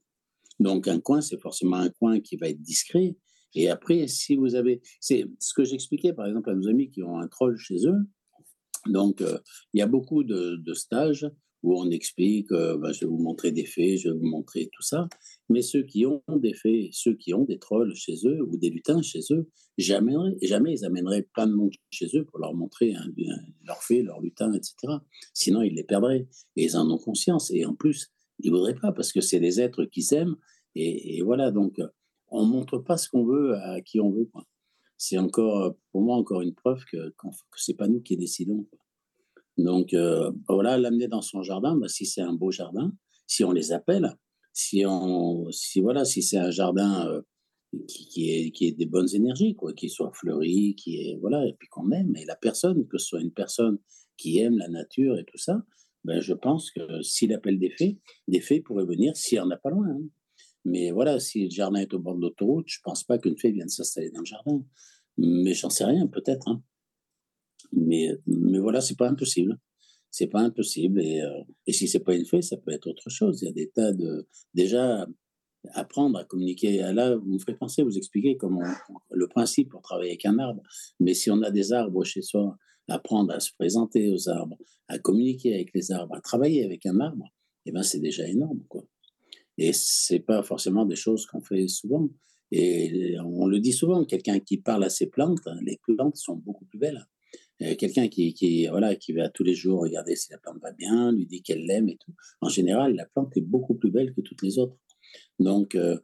Donc 0.60 0.88
un 0.88 1.00
coin, 1.00 1.22
c'est 1.22 1.40
forcément 1.40 1.78
un 1.78 1.90
coin 1.90 2.20
qui 2.20 2.38
va 2.38 2.50
être 2.50 2.62
discret. 2.62 3.16
Et 3.54 3.70
après, 3.70 4.08
si 4.08 4.36
vous 4.36 4.56
avez... 4.56 4.82
C'est 5.00 5.26
ce 5.40 5.54
que 5.54 5.64
j'expliquais, 5.64 6.14
par 6.14 6.28
exemple, 6.28 6.50
à 6.50 6.56
nos 6.56 6.68
amis 6.68 6.90
qui 6.90 7.04
ont 7.04 7.18
un 7.18 7.28
troll 7.28 7.58
chez 7.58 7.86
eux. 7.86 7.98
Donc, 8.88 9.22
euh, 9.22 9.38
il 9.74 9.80
y 9.80 9.82
a 9.82 9.88
beaucoup 9.88 10.24
de, 10.24 10.74
stages 10.74 11.30
où 11.64 11.80
on 11.80 11.92
explique, 11.92 12.52
euh, 12.52 12.78
bah, 12.78 12.92
je 12.92 13.02
vais 13.02 13.06
vous 13.06 13.20
montrer 13.20 13.52
des 13.52 13.66
faits, 13.66 14.00
je 14.00 14.10
vais 14.10 14.18
vous 14.18 14.26
montrer 14.26 14.70
tout 14.74 14.82
ça. 14.82 15.08
Mais 15.50 15.62
ceux 15.62 15.84
qui 15.84 16.06
ont 16.08 16.24
des 16.38 16.54
faits, 16.54 16.90
ceux 16.92 17.14
qui 17.14 17.34
ont 17.34 17.44
des 17.44 17.60
trolls 17.60 17.94
chez 17.94 18.16
eux 18.26 18.42
ou 18.42 18.58
des 18.58 18.72
lutins 18.72 19.02
chez 19.04 19.20
eux, 19.30 19.48
jamais, 19.78 20.16
jamais 20.42 20.74
ils 20.74 20.86
amèneraient 20.86 21.28
plein 21.34 21.46
de 21.46 21.54
monde 21.54 21.72
chez 21.92 22.08
eux 22.16 22.26
pour 22.26 22.40
leur 22.40 22.56
montrer 22.56 22.96
un, 22.96 23.06
leur 23.64 23.84
fait, 23.84 24.02
leur 24.02 24.22
lutin, 24.22 24.52
etc. 24.54 24.74
Sinon, 25.34 25.62
ils 25.62 25.76
les 25.76 25.84
perdraient. 25.84 26.28
Et 26.56 26.64
ils 26.64 26.78
en 26.78 26.90
ont 26.90 26.98
conscience. 26.98 27.52
Et 27.52 27.66
en 27.66 27.76
plus, 27.76 28.12
ils 28.44 28.52
ne 28.52 28.58
voudraient 28.58 28.76
pas 28.76 28.92
parce 28.92 29.12
que 29.12 29.22
c'est 29.22 29.40
des 29.40 29.62
êtres 29.62 29.86
qui 29.86 30.02
s'aiment. 30.02 30.36
Et, 30.76 31.22
voilà, 31.22 31.52
donc, 31.52 31.82
on 32.30 32.46
ne 32.46 32.52
montre 32.52 32.78
pas 32.78 32.98
ce 32.98 33.10
qu'on 33.10 33.26
veut 33.26 33.56
à 33.56 33.82
qui 33.82 34.00
on 34.00 34.12
veut. 34.12 34.30
C'est 34.98 35.18
encore, 35.18 35.76
pour 35.92 36.02
moi, 36.02 36.16
encore 36.16 36.42
une 36.42 36.54
preuve 36.54 36.84
que, 36.86 37.10
que 37.10 37.30
c'est 37.58 37.74
pas 37.74 37.88
nous 37.88 38.02
qui 38.02 38.16
décidons. 38.16 38.68
Donc, 39.58 39.94
euh, 39.94 40.32
voilà, 40.48 40.78
l'amener 40.78 41.08
dans 41.08 41.22
son 41.22 41.44
jardin, 41.44 41.76
bah, 41.76 41.88
si 41.88 42.06
c'est 42.06 42.22
un 42.22 42.34
beau 42.34 42.52
jardin, 42.52 42.94
si 43.28 43.44
on 43.44 43.52
les 43.52 43.72
appelle, 43.72 44.16
si 44.54 44.86
on, 44.86 45.50
si 45.52 45.82
voilà, 45.82 46.06
si 46.06 46.22
c'est 46.22 46.38
un 46.38 46.52
jardin 46.52 47.08
euh, 47.08 47.22
qui, 47.88 48.08
qui, 48.08 48.30
est, 48.30 48.52
qui 48.52 48.68
est 48.68 48.72
des 48.72 48.86
bonnes 48.86 49.14
énergies, 49.14 49.56
quoi, 49.56 49.74
qui 49.74 49.90
soit 49.90 50.12
fleuri, 50.14 50.76
qui 50.76 50.98
est, 50.98 51.18
voilà, 51.18 51.46
et 51.46 51.54
puis 51.54 51.68
qu'on 51.68 51.92
aime, 51.92 52.16
et 52.16 52.26
la 52.26 52.36
personne, 52.36 52.88
que 52.88 52.98
ce 52.98 53.08
soit 53.08 53.22
une 53.22 53.32
personne 53.32 53.78
qui 54.18 54.40
aime 54.40 54.58
la 54.58 54.68
nature 54.68 55.18
et 55.18 55.26
tout 55.26 55.38
ça, 55.38 55.64
ben, 56.04 56.20
je 56.20 56.34
pense 56.34 56.72
que 56.72 57.02
s'il 57.02 57.34
appelle 57.34 57.60
des 57.60 57.70
fées, 57.70 58.00
des 58.28 58.42
fées 58.42 58.62
pourraient 58.62 58.86
venir 58.86 59.16
s'il 59.16 59.38
n'y 59.38 59.42
en 59.42 59.52
a 59.52 59.58
pas 59.58 59.70
loin. 59.70 59.88
Hein. 59.88 60.02
Mais 60.66 60.92
voilà, 60.92 61.20
si 61.20 61.46
le 61.46 61.50
jardin 61.50 61.80
est 61.80 61.94
au 61.94 62.00
bord 62.00 62.16
de 62.16 62.22
l'autoroute, 62.22 62.68
je 62.68 62.80
pense 62.84 63.04
pas 63.04 63.18
qu'une 63.18 63.38
fée 63.38 63.52
vienne 63.52 63.70
s'installer 63.70 64.12
dans 64.12 64.22
le 64.22 64.26
jardin. 64.26 64.64
Mais 65.18 65.54
j'en 65.54 65.70
sais 65.70 65.86
rien, 65.86 66.08
peut-être. 66.08 66.48
Hein. 66.48 66.64
Mais, 67.72 68.10
mais 68.28 68.60
voilà, 68.60 68.82
c'est 68.82 68.98
pas 68.98 69.10
impossible. 69.10 69.58
C'est 70.12 70.28
pas 70.28 70.42
impossible. 70.42 71.02
Et, 71.02 71.22
euh, 71.22 71.44
et 71.68 71.74
si 71.74 71.88
c'est 71.88 72.00
pas 72.00 72.16
une 72.16 72.26
fée, 72.26 72.42
ça 72.42 72.58
peut 72.58 72.72
être 72.72 72.88
autre 72.88 73.10
chose. 73.10 73.42
Il 73.42 73.46
y 73.46 73.50
a 73.50 73.54
des 73.54 73.70
tas 73.70 73.92
de. 73.94 74.28
Déjà, 74.54 75.08
apprendre 75.74 76.18
à 76.18 76.24
communiquer. 76.24 76.78
Là, 76.94 77.16
vous 77.16 77.34
me 77.34 77.40
ferez 77.40 77.56
penser, 77.56 77.84
vous 77.84 77.98
expliquer 77.98 78.38
comment 78.38 78.64
le 79.12 79.28
principe 79.28 79.70
pour 79.70 79.82
travailler 79.82 80.12
avec 80.12 80.26
un 80.26 80.40
arbre. 80.40 80.64
Mais 81.00 81.14
si 81.14 81.30
on 81.32 81.42
a 81.42 81.52
des 81.52 81.74
arbres 81.74 82.04
chez 82.04 82.22
soi, 82.22 82.58
apprendre 82.88 83.34
à 83.34 83.40
se 83.40 83.52
présenter 83.58 84.10
aux 84.10 84.30
arbres, 84.30 84.58
à 84.88 85.00
communiquer 85.00 85.54
avec 85.54 85.74
les 85.74 85.92
arbres, 85.92 86.16
à 86.16 86.22
travailler 86.22 86.64
avec 86.64 86.86
un 86.86 87.00
arbre, 87.00 87.28
eh 87.66 87.72
ben 87.72 87.84
c'est 87.84 88.00
déjà 88.00 88.28
énorme, 88.28 88.64
quoi. 88.68 88.84
Et 89.58 89.74
c'est 89.74 90.20
pas 90.20 90.44
forcément 90.44 90.86
des 90.86 90.96
choses 90.96 91.26
qu'on 91.26 91.42
fait 91.42 91.68
souvent. 91.68 92.10
Et 92.52 93.16
on 93.20 93.48
le 93.48 93.60
dit 93.60 93.74
souvent, 93.74 94.04
quelqu'un 94.04 94.40
qui 94.40 94.58
parle 94.58 94.84
à 94.84 94.90
ses 94.90 95.08
plantes, 95.08 95.40
les 95.62 95.80
plantes 95.84 96.18
sont 96.18 96.36
beaucoup 96.36 96.66
plus 96.66 96.80
belles. 96.80 97.06
Quelqu'un 97.78 98.08
qui, 98.08 98.34
qui, 98.34 98.66
voilà, 98.68 98.96
qui 98.96 99.14
va 99.14 99.30
tous 99.30 99.44
les 99.44 99.54
jours 99.54 99.82
regarder 99.82 100.16
si 100.16 100.32
la 100.32 100.40
plante 100.40 100.58
va 100.62 100.72
bien, 100.72 101.12
lui 101.12 101.28
dit 101.28 101.44
qu'elle 101.44 101.64
l'aime 101.66 101.90
et 101.90 101.98
tout. 101.98 102.14
En 102.42 102.50
général, 102.50 102.96
la 102.96 103.06
plante 103.06 103.38
est 103.38 103.42
beaucoup 103.42 103.76
plus 103.76 103.92
belle 103.92 104.14
que 104.14 104.22
toutes 104.22 104.42
les 104.42 104.58
autres. 104.58 104.76
Donc, 105.40 105.76
euh, 105.76 106.00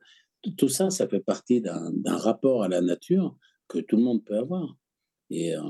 tout 0.56 0.70
ça, 0.70 0.92
ça 0.92 1.08
fait 1.08 1.20
partie 1.20 1.62
d'un 1.62 2.18
rapport 2.18 2.64
à 2.64 2.70
la 2.70 2.82
nature 2.82 3.36
que 3.68 3.80
tout 3.80 3.98
le 3.98 4.04
monde 4.04 4.24
peut 4.24 4.38
avoir. 4.38 4.78
Et, 5.30 5.56
euh, 5.56 5.62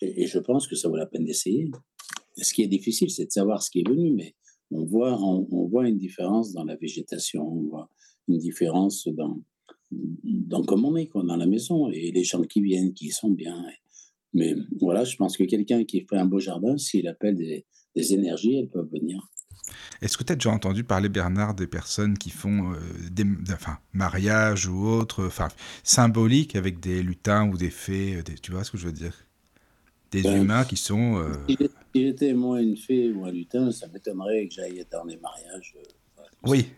et, 0.00 0.26
je 0.26 0.38
pense 0.38 0.66
que 0.66 0.74
ça 0.74 0.88
vaut 0.88 0.96
la 0.96 1.06
peine 1.06 1.24
d'essayer. 1.24 1.70
Ce 2.36 2.52
qui 2.52 2.62
est 2.62 2.68
difficile, 2.68 3.10
c'est 3.10 3.26
de 3.26 3.30
savoir 3.30 3.62
ce 3.62 3.70
qui 3.70 3.80
est 3.80 3.88
venu, 3.88 4.12
mais 4.12 4.34
on 4.70 4.84
voit, 4.84 5.18
on, 5.22 5.66
voit 5.68 5.88
une 5.88 5.96
différence 5.96 6.52
dans 6.52 6.64
la 6.64 6.76
végétation, 6.76 7.46
on 7.46 7.62
voit 7.68 7.88
une 8.28 8.38
différence 8.38 9.06
dans, 9.08 9.40
dans 9.90 10.62
comment 10.62 10.88
on 10.88 10.96
est 10.96 11.06
quoi, 11.06 11.22
dans 11.22 11.36
la 11.36 11.46
maison 11.46 11.88
et 11.88 12.10
les 12.10 12.24
gens 12.24 12.42
qui 12.42 12.60
viennent, 12.60 12.92
qui 12.92 13.10
sont 13.10 13.30
bien. 13.30 13.64
Mais 14.34 14.54
voilà, 14.80 15.04
je 15.04 15.16
pense 15.16 15.36
que 15.36 15.44
quelqu'un 15.44 15.84
qui 15.84 16.00
fait 16.00 16.16
un 16.16 16.26
beau 16.26 16.40
jardin, 16.40 16.76
s'il 16.76 17.06
appelle 17.06 17.36
des 17.36 18.12
énergies, 18.12 18.56
elles 18.56 18.68
peuvent 18.68 18.90
venir. 18.90 19.20
Est-ce 20.02 20.16
que 20.16 20.24
tu 20.24 20.32
as 20.32 20.36
déjà 20.36 20.50
entendu 20.50 20.84
parler, 20.84 21.08
Bernard, 21.08 21.54
des 21.54 21.66
personnes 21.66 22.18
qui 22.18 22.30
font 22.30 22.72
euh, 22.72 22.76
des 23.10 23.24
enfin, 23.52 23.78
mariages 23.92 24.66
ou 24.66 24.86
autres, 24.86 25.26
enfin, 25.26 25.48
symboliques 25.82 26.56
avec 26.56 26.80
des 26.80 27.02
lutins 27.02 27.48
ou 27.48 27.56
des 27.56 27.70
fées, 27.70 28.16
euh, 28.16 28.22
des, 28.22 28.34
tu 28.34 28.52
vois 28.52 28.64
ce 28.64 28.70
que 28.70 28.78
je 28.78 28.86
veux 28.86 28.92
dire? 28.92 29.14
Des 30.12 30.22
ben, 30.22 30.42
humains 30.42 30.64
qui 30.64 30.76
sont... 30.76 31.18
Euh, 31.18 31.32
si 31.48 31.58
j'étais 31.94 32.32
moi 32.32 32.60
une 32.60 32.76
fée 32.76 33.10
ou 33.10 33.24
un 33.24 33.32
lutin, 33.32 33.70
ça 33.72 33.88
m'étonnerait 33.88 34.46
que 34.48 34.54
j'aille 34.54 34.84
dans 34.90 35.04
les 35.04 35.16
mariages. 35.16 35.74
oui. 36.44 36.70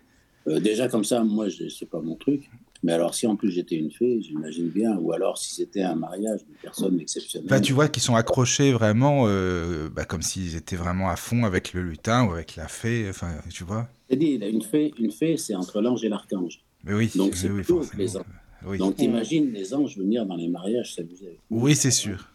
déjà 0.46 0.88
comme 0.88 1.04
ça, 1.04 1.22
moi, 1.22 1.46
c'est 1.50 1.90
pas 1.90 2.00
mon 2.00 2.16
truc. 2.16 2.48
Mais 2.82 2.92
alors, 2.92 3.14
si 3.14 3.26
en 3.26 3.34
plus 3.34 3.50
j'étais 3.50 3.74
une 3.74 3.90
fée, 3.90 4.20
j'imagine 4.22 4.68
bien, 4.68 4.96
ou 4.98 5.12
alors 5.12 5.36
si 5.36 5.54
c'était 5.54 5.82
un 5.82 5.96
mariage 5.96 6.44
d'une 6.44 6.54
personne 6.62 7.00
exceptionnelle. 7.00 7.48
Bah, 7.48 7.60
tu 7.60 7.72
vois 7.72 7.88
qu'ils 7.88 8.02
sont 8.02 8.14
accrochés 8.14 8.72
vraiment, 8.72 9.24
euh, 9.26 9.88
bah, 9.88 10.04
comme 10.04 10.22
s'ils 10.22 10.54
étaient 10.54 10.76
vraiment 10.76 11.10
à 11.10 11.16
fond 11.16 11.44
avec 11.44 11.72
le 11.72 11.82
lutin 11.82 12.24
ou 12.26 12.32
avec 12.32 12.54
la 12.54 12.68
fée, 12.68 13.06
enfin, 13.08 13.32
tu 13.50 13.64
vois. 13.64 13.88
C'est 14.08 14.16
dit, 14.16 14.34
une 14.34 14.62
fée, 14.62 14.94
une 14.98 15.10
fée 15.10 15.36
c'est 15.36 15.56
entre 15.56 15.80
l'ange 15.80 16.04
et 16.04 16.08
l'archange. 16.08 16.60
Mais 16.84 16.94
oui, 16.94 17.10
donc 17.16 17.34
c'est 17.34 17.50
oui, 17.50 17.64
les 17.96 18.16
anges. 18.16 18.24
Oui. 18.64 18.78
Donc 18.78 19.00
imagine 19.00 19.52
les 19.52 19.74
anges 19.74 19.96
venir 19.96 20.24
dans 20.24 20.36
les 20.36 20.48
mariages 20.48 20.94
s'amuser. 20.94 21.38
Oui, 21.50 21.74
c'est 21.74 21.90
sûr. 21.90 22.28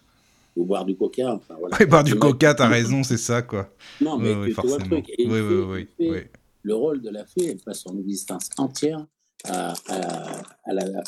Ou 0.56 0.66
boire 0.66 0.86
du 0.86 0.96
coca. 0.96 1.36
Enfin, 1.36 1.56
voilà. 1.60 1.76
Oui, 1.80 1.86
boire 1.86 2.04
du 2.04 2.16
coca, 2.16 2.54
t'as 2.54 2.68
raison, 2.68 3.04
c'est 3.04 3.18
ça, 3.18 3.42
quoi. 3.42 3.74
Non, 4.00 4.18
mais 4.18 4.34
oui, 4.34 4.48
tu, 4.50 4.54
forcément. 4.54 4.78
vois 4.78 4.98
le 4.98 5.04
truc. 5.04 5.16
Et 5.18 5.28
oui, 5.28 5.40
oui, 5.40 5.88
oui, 6.00 6.22
Le 6.62 6.76
rôle 6.76 7.02
de 7.02 7.10
la 7.10 7.26
fée, 7.26 7.48
elle 7.48 7.58
passe 7.58 7.82
son 7.82 7.98
existence 7.98 8.50
entière 8.58 9.06
à, 9.46 9.74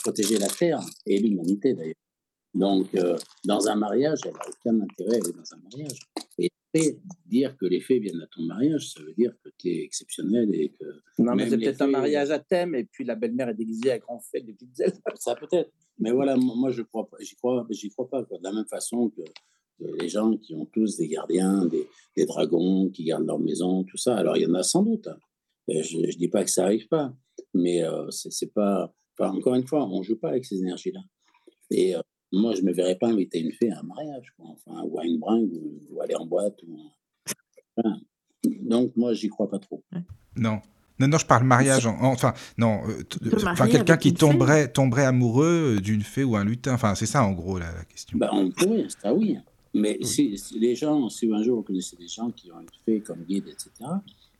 protéger 0.03 0.37
la 0.37 0.47
Terre 0.47 0.79
et 1.05 1.19
l'humanité 1.19 1.73
d'ailleurs. 1.73 1.95
Donc, 2.53 2.95
euh, 2.95 3.17
dans 3.43 3.67
un 3.67 3.75
mariage, 3.75 4.19
elle 4.25 4.31
n'a 4.31 4.39
aucun 4.47 4.81
intérêt 4.81 5.17
à 5.17 5.23
aller 5.23 5.33
dans 5.33 5.53
un 5.53 5.61
mariage. 5.63 5.99
Et 6.39 6.49
dire 7.25 7.55
que 7.57 7.65
les 7.65 7.79
fées 7.79 7.99
viennent 7.99 8.21
à 8.21 8.27
ton 8.27 8.43
mariage, 8.43 8.91
ça 8.91 9.01
veut 9.01 9.13
dire 9.13 9.33
que 9.43 9.49
tu 9.57 9.69
es 9.69 9.83
exceptionnel 9.83 10.53
et 10.53 10.69
que. 10.69 10.85
Non, 11.19 11.35
mais 11.35 11.49
c'est 11.49 11.57
peut-être 11.57 11.81
un 11.81 11.87
mariage 11.87 12.31
à 12.31 12.39
thème 12.39 12.75
et 12.75 12.83
puis 12.83 13.03
la 13.05 13.15
belle-mère 13.15 13.49
est 13.49 13.55
déguisée 13.55 13.91
à 13.91 13.99
grand 13.99 14.19
fait 14.19 14.41
des 14.41 14.53
petites 14.53 14.79
ailes. 14.79 14.93
Ça 15.19 15.35
peut-être. 15.35 15.71
Mais 15.99 16.11
voilà, 16.11 16.35
moi, 16.35 16.71
je 16.71 16.81
crois 16.81 17.07
pas. 17.07 17.17
J'y 17.21 17.35
crois, 17.35 17.65
j'y 17.69 17.89
crois 17.89 18.09
pas. 18.09 18.21
De 18.23 18.27
la 18.41 18.51
même 18.51 18.67
façon 18.67 19.09
que, 19.09 19.21
les 19.79 20.09
gens 20.09 20.35
qui 20.37 20.53
ont 20.55 20.65
tous 20.65 20.97
des 20.97 21.07
gardiens, 21.07 21.65
des, 21.65 21.87
des, 22.15 22.25
dragons 22.25 22.89
qui 22.89 23.03
gardent 23.03 23.27
leur 23.27 23.39
maison, 23.39 23.83
tout 23.83 23.97
ça. 23.97 24.15
Alors, 24.17 24.37
il 24.37 24.43
y 24.43 24.45
en 24.45 24.53
a 24.53 24.63
sans 24.63 24.83
doute. 24.83 25.07
Hein. 25.07 25.17
Je 25.67 25.97
ne 25.97 26.11
dis 26.11 26.27
pas 26.27 26.43
que 26.43 26.49
ça 26.49 26.63
n'arrive 26.63 26.87
pas. 26.87 27.13
Mais 27.55 27.83
euh, 27.83 28.11
c'est 28.11 28.53
pas. 28.53 28.93
encore 29.19 29.55
une 29.55 29.65
fois, 29.65 29.87
on 29.87 29.99
ne 29.99 30.03
joue 30.03 30.17
pas 30.17 30.29
avec 30.29 30.45
ces 30.45 30.59
énergies-là. 30.59 30.99
Et 31.71 31.95
euh, 31.95 32.01
moi, 32.31 32.53
je 32.53 32.61
ne 32.61 32.67
me 32.67 32.73
verrais 32.73 32.95
pas 32.95 33.07
inviter 33.07 33.39
une 33.39 33.51
fille 33.53 33.71
à 33.71 33.79
un 33.79 33.83
mariage, 33.83 34.33
Enfin, 34.37 34.83
ou 34.83 34.99
à 34.99 35.05
une 35.05 35.19
bringue, 35.19 35.49
ou, 35.89 36.01
aller 36.01 36.15
en 36.15 36.25
boîte. 36.25 36.59
Donc, 38.61 38.91
moi, 38.95 39.13
j'y 39.13 39.29
crois 39.29 39.49
pas 39.49 39.59
trop. 39.59 39.83
Non. 40.35 40.59
Non, 40.97 41.09
non, 41.09 41.17
je 41.17 41.25
parle 41.25 41.43
mariage. 41.43 41.87
enfin, 41.87 42.33
non. 42.57 42.81
Euh, 42.87 43.31
enfin, 43.35 43.67
quelqu'un 43.67 43.97
qui 43.97 44.13
tomberait, 44.13 44.71
tomberait 44.71 45.05
amoureux 45.05 45.77
d'une 45.81 46.01
fée 46.01 46.23
ou 46.23 46.35
un 46.35 46.45
lutin. 46.45 46.73
Enfin, 46.73 46.95
c'est 46.95 47.05
ça, 47.05 47.23
en 47.23 47.33
gros, 47.33 47.57
la, 47.57 47.83
question. 47.85 48.17
Ben, 48.17 48.29
on 48.31 48.49
pourrait, 48.51 48.87
ça 49.01 49.13
oui. 49.13 49.37
Mais 49.73 49.97
Si, 50.03 50.41
les 50.57 50.73
gens, 50.73 51.09
si 51.09 51.29
un 51.33 51.43
jour 51.43 51.57
vous 51.57 51.63
connaissez 51.63 51.97
des 51.97 52.07
gens 52.07 52.31
qui 52.31 52.49
ont 52.51 52.61
une 52.61 52.67
fée 52.85 53.01
comme 53.01 53.23
guide, 53.23 53.47
etc., 53.47 53.71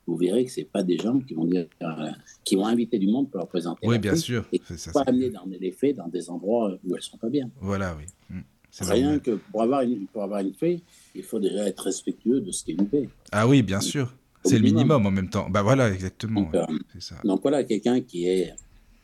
vous 0.06 0.16
verrez 0.16 0.44
que 0.44 0.50
ce 0.50 0.60
pas 0.62 0.82
des 0.82 0.98
gens 0.98 1.18
qui 1.20 1.34
vont 1.34 1.44
dire, 1.44 1.66
euh, 1.82 2.10
qui 2.44 2.56
vont 2.56 2.66
inviter 2.66 2.98
du 2.98 3.08
monde 3.08 3.30
pour 3.30 3.38
leur 3.38 3.48
présenter. 3.48 3.86
Oui, 3.86 3.98
bien 3.98 4.16
sûr. 4.16 4.46
Et 4.52 4.60
ça, 4.76 4.92
pas 4.92 5.02
amener 5.02 5.30
dans 5.30 5.44
les 5.46 5.72
faits 5.72 5.96
dans 5.96 6.08
des 6.08 6.30
endroits 6.30 6.78
où 6.84 6.94
elles 6.94 7.02
sont 7.02 7.18
pas 7.18 7.28
bien. 7.28 7.50
Voilà, 7.60 7.96
oui. 7.96 8.04
Mmh. 8.30 8.40
Rien 8.80 9.18
que 9.18 9.32
pour 9.32 9.62
avoir, 9.62 9.82
une, 9.82 10.06
pour 10.06 10.22
avoir 10.22 10.40
une 10.40 10.52
fée, 10.52 10.82
il 11.14 11.22
faut 11.22 11.40
déjà 11.40 11.66
être 11.66 11.84
respectueux 11.84 12.40
de 12.40 12.50
ce 12.50 12.64
qu'est 12.64 12.72
une 12.72 12.88
fée. 12.88 13.08
Ah 13.32 13.48
oui, 13.48 13.62
bien 13.62 13.80
sûr. 13.80 14.14
C'est 14.44 14.58
le 14.58 14.64
minimum 14.64 15.06
en 15.06 15.10
même 15.10 15.30
temps. 15.30 15.48
Bah 15.50 15.62
voilà, 15.62 15.90
exactement. 15.90 16.42
Donc, 16.42 16.54
euh, 16.54 17.00
ça. 17.00 17.16
donc 17.24 17.42
voilà, 17.42 17.64
quelqu'un 17.64 18.00
qui 18.00 18.28
est 18.28 18.54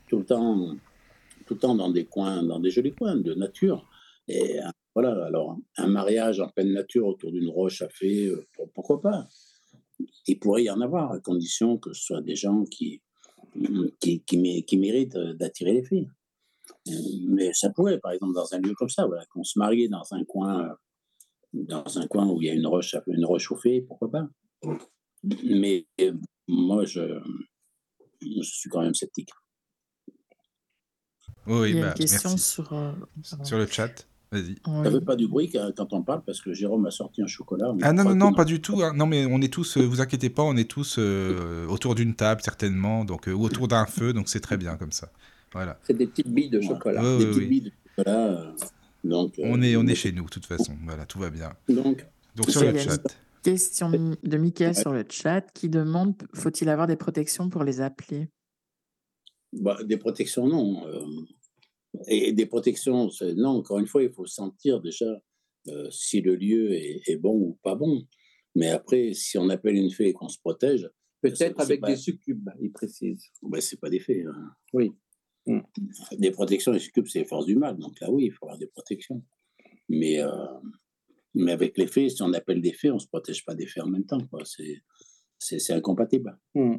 tout 0.09 0.19
le 0.19 0.25
temps, 0.25 0.77
tout 1.47 1.55
le 1.55 1.61
temps 1.61 1.75
dans 1.75 1.91
des 1.91 2.05
coins, 2.05 2.45
dans 2.45 2.61
des 2.61 2.71
jolis 2.71 2.93
coins 2.93 3.17
de 3.17 3.35
nature. 3.35 3.89
Et 4.29 4.61
euh, 4.61 4.69
voilà, 4.95 5.25
alors 5.25 5.57
un 5.79 5.89
mariage 5.89 6.39
en 6.39 6.49
pleine 6.49 6.73
nature 6.73 7.07
autour 7.07 7.33
d'une 7.33 7.49
roche 7.49 7.83
à 7.83 7.89
fée, 7.89 8.31
pourquoi 8.75 9.01
pas? 9.01 9.27
Il 10.27 10.39
pourrait 10.39 10.65
y 10.65 10.71
en 10.71 10.81
avoir, 10.81 11.13
à 11.13 11.21
condition 11.21 11.79
que 11.79 11.93
ce 11.93 12.03
soit 12.03 12.23
des 12.23 12.37
gens 12.37 12.65
qui, 12.65 13.03
qui, 14.01 14.23
qui, 14.23 14.77
méritent 14.77 15.17
d'attirer 15.17 15.73
les 15.73 15.85
filles. 15.85 16.09
Mais 17.29 17.53
ça 17.53 17.71
pourrait, 17.71 17.99
par 17.99 18.13
exemple, 18.13 18.35
dans 18.35 18.53
un 18.55 18.59
lieu 18.59 18.75
comme 18.75 18.89
ça, 18.89 19.07
voilà, 19.07 19.25
qu'on 19.27 19.45
se 19.45 19.59
marie 19.59 19.89
dans 19.89 20.07
un 20.13 20.25
coin, 20.25 20.77
dans 21.53 21.99
un 21.99 22.07
coin 22.07 22.27
où 22.29 22.41
il 22.41 22.47
y 22.47 22.51
a 22.51 22.55
une 22.55 22.67
roche, 22.67 22.97
une 23.07 23.25
roche 23.25 23.45
chauffée, 23.45 23.81
pourquoi 23.83 24.11
pas? 24.11 24.29
Mais 25.45 25.87
moi, 26.49 26.85
je, 26.85 27.21
je 28.21 28.43
suis 28.43 28.71
quand 28.71 28.83
même 28.83 28.95
sceptique. 28.95 29.31
Oui, 31.47 31.71
il 31.71 31.77
y 31.77 31.79
a 31.81 31.83
bah, 31.83 31.89
une 31.89 31.95
question 31.95 32.37
sur, 32.37 32.73
euh, 32.73 32.93
sur 33.43 33.59
le 33.59 33.67
chat. 33.67 34.07
Vas-y. 34.33 34.57
Ça 34.65 34.91
fait 34.91 35.05
pas 35.05 35.15
du 35.15 35.29
bruit 35.29 35.53
quand 35.77 35.93
on 35.93 36.03
parle 36.03 36.23
parce 36.25 36.41
que 36.41 36.55
Jérôme 36.55 36.87
a 36.87 36.91
sorti 36.91 37.21
un 37.21 37.27
chocolat. 37.27 37.75
Ah 37.83 37.93
non, 37.93 38.05
non, 38.05 38.15
non, 38.15 38.33
pas 38.33 38.47
du 38.47 38.63
tout. 38.63 38.83
Hein. 38.83 38.95
Non, 38.97 39.05
mais 39.07 39.27
on 39.27 39.43
est 39.43 39.53
tous, 39.53 39.77
euh, 39.77 39.85
vous 39.85 40.01
inquiétez 40.01 40.31
pas, 40.31 40.43
on 40.43 40.57
est 40.57 40.69
tous 40.69 40.97
euh, 40.99 41.67
autour 41.67 41.95
d'une 41.95 42.15
table 42.15 42.41
certainement, 42.43 43.05
donc, 43.05 43.29
euh, 43.29 43.33
ou 43.33 43.45
autour 43.45 43.69
d'un 43.69 43.85
feu, 43.85 44.15
donc 44.15 44.31
c'est 44.31 44.41
très 44.41 44.57
bien 44.57 44.77
comme 44.77 44.91
ça. 44.91 45.13
Voilà. 45.53 45.79
C'est 45.83 45.97
des 45.97 46.07
petites 46.07 46.31
billes 46.31 46.49
de 46.49 46.63
chocolat. 46.63 47.03
des 47.19 47.27
petites 47.27 47.49
billes 47.49 47.61
de 47.61 47.73
chocolat. 47.99 48.55
donc, 49.05 49.35
on 49.39 49.61
est, 49.61 49.77
on 49.77 49.87
est 49.87 49.95
chez 49.95 50.13
nous, 50.13 50.25
de 50.25 50.31
toute 50.31 50.47
façon. 50.47 50.73
Voilà, 50.85 51.05
tout 51.05 51.19
va 51.19 51.29
bien. 51.29 51.53
Donc, 51.69 52.07
donc 52.35 52.51
sur 52.51 52.63
le 52.63 52.79
chat. 52.79 53.03
Question 53.43 53.91
de 53.91 54.37
Mickaël 54.39 54.75
sur 54.75 54.93
le 54.93 55.05
chat 55.11 55.43
qui 55.53 55.69
demande 55.69 56.15
faut-il 56.33 56.71
avoir 56.71 56.87
des 56.87 56.97
protections 56.97 57.51
pour 57.51 57.65
les 57.65 57.83
appeler? 57.83 58.29
Bah, 59.53 59.77
Des 59.85 59.99
protections, 59.99 60.49
non. 60.49 60.87
Et 62.07 62.33
des 62.33 62.47
protections, 62.47 63.11
non, 63.37 63.51
encore 63.51 63.79
une 63.79 63.87
fois, 63.87 64.03
il 64.03 64.11
faut 64.11 64.27
sentir 64.27 64.81
déjà 64.81 65.23
euh, 65.69 65.89
si 65.91 66.21
le 66.21 66.35
lieu 66.35 66.73
est, 66.73 67.17
bon 67.17 67.35
ou 67.35 67.59
pas 67.63 67.75
bon. 67.75 68.07
Mais 68.55 68.69
après, 68.69 69.15
si 69.15 69.39
on 69.39 69.49
appelle 69.49 69.77
une 69.77 69.91
fée 69.91 70.09
et 70.09 70.13
qu'on 70.13 70.29
se 70.29 70.39
protège. 70.39 70.89
Peut-être 71.21 71.61
avec 71.61 71.83
des 71.85 71.97
succubes, 71.97 72.49
il 72.61 72.73
précise. 72.73 73.31
Ben, 73.43 73.61
c'est 73.61 73.79
pas 73.79 73.91
des 73.91 74.01
fées. 74.01 74.25
Hein. 74.25 74.51
Oui. 74.73 74.93
Des 76.19 76.31
protections, 76.31 76.73
les 76.73 76.81
succubes, 76.81 77.07
c'est 77.07 77.21
les 77.21 77.25
forces 77.25 77.47
du 77.47 77.57
mal. 77.57 77.79
Donc 77.79 78.01
là, 78.01 78.11
oui, 78.11 78.25
il 78.27 78.33
faut 78.33 78.47
avoir 78.47 78.59
des 78.59 78.67
protections. 78.67 79.23
Mais, 79.89 80.21
euh, 80.21 80.29
mais 81.35 81.53
avec 81.53 81.79
les 81.79 81.87
fées, 81.87 82.09
si 82.09 82.23
on 82.23 82.33
appelle 82.33 82.61
des 82.61 82.73
fées, 82.73 82.91
on 82.91 82.95
ne 82.95 83.01
se 83.01 83.07
protège 83.07 83.45
pas 83.45 83.55
des 83.55 83.67
fées 83.67 83.81
en 83.81 83.87
même 83.87 84.05
temps. 84.05 84.19
C'est 85.39 85.73
incompatible. 85.73 86.37
Hmm. 86.55 86.77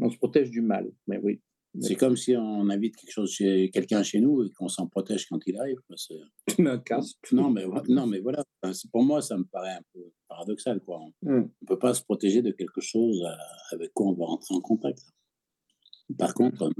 On 0.00 0.10
se 0.10 0.16
protège 0.16 0.50
du 0.50 0.60
mal, 0.60 0.90
mais 1.06 1.18
oui. 1.18 1.40
C'est 1.80 1.96
comme 1.96 2.16
si 2.16 2.36
on 2.36 2.68
invite 2.70 2.96
quelque 2.96 3.10
chose 3.10 3.32
chez 3.32 3.70
quelqu'un 3.70 4.02
chez 4.02 4.20
nous 4.20 4.44
et 4.44 4.50
qu'on 4.50 4.68
s'en 4.68 4.86
protège 4.86 5.26
quand 5.26 5.40
il 5.46 5.58
arrive. 5.58 5.78
Tu 6.46 6.62
mets 6.62 6.70
un 6.70 6.78
casque. 6.78 7.32
Non, 7.32 7.50
mais, 7.50 7.64
non, 7.88 8.06
mais 8.06 8.20
voilà. 8.20 8.44
Pour 8.92 9.02
moi, 9.02 9.22
ça 9.22 9.36
me 9.36 9.44
paraît 9.44 9.74
un 9.74 9.82
peu 9.92 10.12
paradoxal. 10.28 10.80
Quoi. 10.80 11.00
On 11.22 11.30
ne 11.30 11.40
hmm. 11.40 11.50
peut 11.66 11.78
pas 11.78 11.94
se 11.94 12.02
protéger 12.02 12.42
de 12.42 12.52
quelque 12.52 12.80
chose 12.80 13.22
euh, 13.22 13.74
avec 13.74 13.92
quoi 13.92 14.06
on 14.06 14.12
va 14.12 14.26
rentrer 14.26 14.54
en 14.54 14.60
contact. 14.60 15.00
Par 16.16 16.34
contre, 16.34 16.70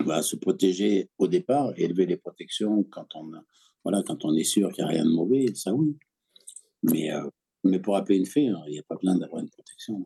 on 0.00 0.04
va 0.04 0.22
se 0.22 0.36
protéger 0.36 1.10
au 1.18 1.28
départ, 1.28 1.72
élever 1.76 2.06
les 2.06 2.16
protections 2.16 2.82
quand 2.84 3.06
on, 3.14 3.30
voilà, 3.84 4.02
quand 4.02 4.24
on 4.24 4.34
est 4.34 4.44
sûr 4.44 4.72
qu'il 4.72 4.84
n'y 4.84 4.90
a 4.90 4.92
rien 4.94 5.04
de 5.04 5.10
mauvais, 5.10 5.46
ça 5.54 5.72
oui. 5.74 5.96
Mais, 6.82 7.12
euh, 7.12 7.28
mais 7.62 7.78
pour 7.78 7.96
appeler 7.96 8.18
une 8.18 8.26
fée, 8.26 8.44
il 8.44 8.70
n'y 8.70 8.78
a 8.78 8.82
pas 8.82 8.96
besoin 8.96 9.16
d'avoir 9.16 9.42
une 9.42 9.50
protection. 9.50 10.04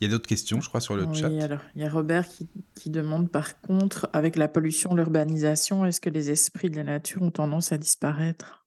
Il 0.00 0.04
y 0.04 0.06
a 0.06 0.10
d'autres 0.10 0.26
questions, 0.26 0.60
je 0.60 0.68
crois, 0.68 0.80
sur 0.80 0.96
le 0.96 1.12
chat. 1.14 1.28
Alors, 1.42 1.60
il 1.74 1.82
y 1.82 1.84
a 1.84 1.90
Robert 1.90 2.26
qui, 2.74 2.90
demande, 2.90 3.30
par 3.30 3.60
contre, 3.60 4.08
avec 4.12 4.36
la 4.36 4.48
pollution, 4.48 4.94
l'urbanisation, 4.94 5.86
est-ce 5.86 6.00
que 6.00 6.10
les 6.10 6.30
esprits 6.30 6.70
de 6.70 6.76
la 6.76 6.84
nature 6.84 7.22
ont 7.22 7.30
tendance 7.30 7.72
à 7.72 7.78
disparaître? 7.78 8.66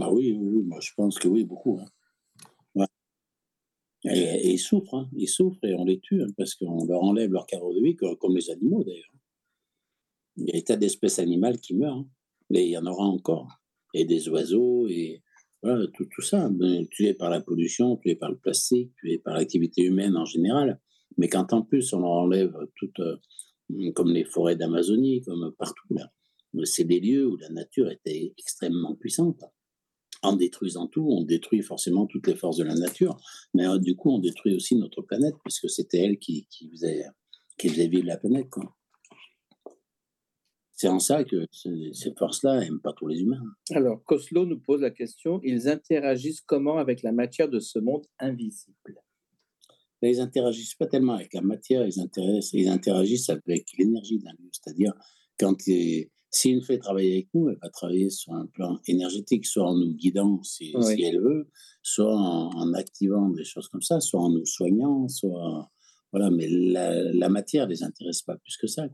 Ah 0.00 0.12
oui, 0.12 0.32
oui, 0.32 0.62
moi 0.62 0.78
je 0.80 0.92
pense 0.96 1.18
que 1.18 1.26
oui, 1.26 1.44
beaucoup. 1.44 1.80
Hein. 1.80 2.86
Et, 4.04 4.52
ils 4.52 4.58
souffrent, 4.58 4.94
hein. 4.94 5.10
ils 5.16 5.28
souffrent 5.28 5.64
et 5.64 5.74
on 5.74 5.84
les 5.84 5.98
tue 5.98 6.22
hein, 6.22 6.28
parce 6.36 6.54
qu'on 6.54 6.84
leur 6.86 7.02
enlève 7.02 7.32
leur 7.32 7.46
carreau 7.46 7.74
de 7.74 7.80
vie, 7.82 7.96
comme, 7.96 8.36
les 8.36 8.50
animaux 8.50 8.84
d'ailleurs. 8.84 9.10
il 10.36 10.46
y 10.46 10.50
a 10.50 10.52
des 10.52 10.64
tas 10.64 10.76
d'espèces 10.76 11.18
animales 11.18 11.58
qui 11.58 11.74
meurent. 11.74 11.96
Hein. 11.96 12.08
Mais 12.50 12.64
il 12.64 12.70
y 12.70 12.78
en 12.78 12.86
aura 12.86 13.04
encore. 13.04 13.60
Et 13.94 14.04
des 14.04 14.28
oiseaux, 14.28 14.86
et 14.88 15.22
voilà, 15.62 15.86
tout, 15.94 16.06
tout 16.14 16.22
ça. 16.22 16.48
Ben, 16.50 16.86
tués 16.88 17.14
par 17.14 17.30
la 17.30 17.40
pollution, 17.40 17.96
tués 17.96 18.14
par 18.14 18.30
le 18.30 18.38
plastique, 18.38 18.92
tués 18.96 19.18
par 19.18 19.34
l'activité 19.34 19.82
humaine 19.82 20.16
en 20.16 20.24
général. 20.24 20.80
Mais 21.16 21.28
quand 21.28 21.52
en 21.52 21.62
plus 21.62 21.92
on 21.92 22.02
enlève 22.02 22.54
toutes, 22.76 23.00
euh, 23.00 23.16
comme 23.94 24.12
les 24.12 24.24
forêts 24.24 24.56
d'Amazonie, 24.56 25.22
comme 25.22 25.52
partout, 25.58 25.94
là, 25.94 26.10
c'est 26.64 26.84
des 26.84 27.00
lieux 27.00 27.26
où 27.26 27.36
la 27.36 27.50
nature 27.50 27.90
était 27.90 28.32
extrêmement 28.38 28.94
puissante. 28.94 29.42
En 30.22 30.34
détruisant 30.34 30.88
tout, 30.88 31.06
on 31.08 31.22
détruit 31.22 31.62
forcément 31.62 32.06
toutes 32.06 32.26
les 32.26 32.34
forces 32.34 32.56
de 32.56 32.64
la 32.64 32.74
nature, 32.74 33.16
mais 33.54 33.66
euh, 33.66 33.78
du 33.78 33.94
coup, 33.94 34.10
on 34.10 34.18
détruit 34.18 34.54
aussi 34.54 34.76
notre 34.76 35.02
planète, 35.02 35.34
puisque 35.44 35.70
c'était 35.70 35.98
elle 35.98 36.18
qui, 36.18 36.48
faisait, 36.72 37.04
qui 37.56 37.68
faisait 37.68 37.88
vivre 37.88 38.06
la 38.06 38.16
planète. 38.16 38.48
C'est 40.78 40.86
en 40.86 41.00
ça 41.00 41.24
que 41.24 41.44
ces 41.50 42.14
forces-là 42.16 42.60
n'aiment 42.60 42.80
pas 42.80 42.92
tous 42.92 43.08
les 43.08 43.18
humains. 43.18 43.42
Alors, 43.72 44.00
Coslo 44.04 44.46
nous 44.46 44.60
pose 44.60 44.82
la 44.82 44.92
question 44.92 45.40
ils 45.42 45.68
interagissent 45.68 46.40
comment 46.40 46.78
avec 46.78 47.02
la 47.02 47.10
matière 47.10 47.48
de 47.48 47.58
ce 47.58 47.80
monde 47.80 48.06
invisible? 48.20 49.02
Mais 50.00 50.12
Ils 50.12 50.20
interagissent 50.20 50.76
pas 50.76 50.86
tellement 50.86 51.14
avec 51.14 51.34
la 51.34 51.40
matière, 51.40 51.84
ils, 51.84 52.08
ils 52.52 52.68
interagissent 52.68 53.28
avec 53.28 53.66
l'énergie 53.76 54.20
d'un 54.20 54.30
lieu. 54.30 54.48
C'est-à-dire, 54.52 54.92
quand 55.36 55.56
si 56.30 56.50
une 56.50 56.62
fait 56.62 56.78
travailler 56.78 57.14
avec 57.14 57.28
nous, 57.34 57.48
elle 57.48 57.58
va 57.60 57.70
travailler 57.70 58.10
sur 58.10 58.34
un 58.34 58.46
plan 58.46 58.78
énergétique, 58.86 59.46
soit 59.46 59.68
en 59.68 59.76
nous 59.76 59.92
guidant 59.94 60.40
si, 60.44 60.72
elle 61.02 61.20
veut, 61.20 61.50
soit 61.82 62.14
en, 62.14 62.72
activant 62.74 63.30
des 63.30 63.44
choses 63.44 63.66
comme 63.66 63.82
ça, 63.82 63.98
soit 63.98 64.20
en 64.20 64.30
nous 64.30 64.46
soignant, 64.46 65.08
soit. 65.08 65.72
Voilà, 66.12 66.30
mais 66.30 66.48
la, 66.48 67.12
la 67.12 67.28
matière 67.28 67.66
ne 67.66 67.72
les 67.72 67.82
intéresse 67.82 68.22
pas 68.22 68.36
plus 68.36 68.56
que 68.56 68.68
ça. 68.68 68.86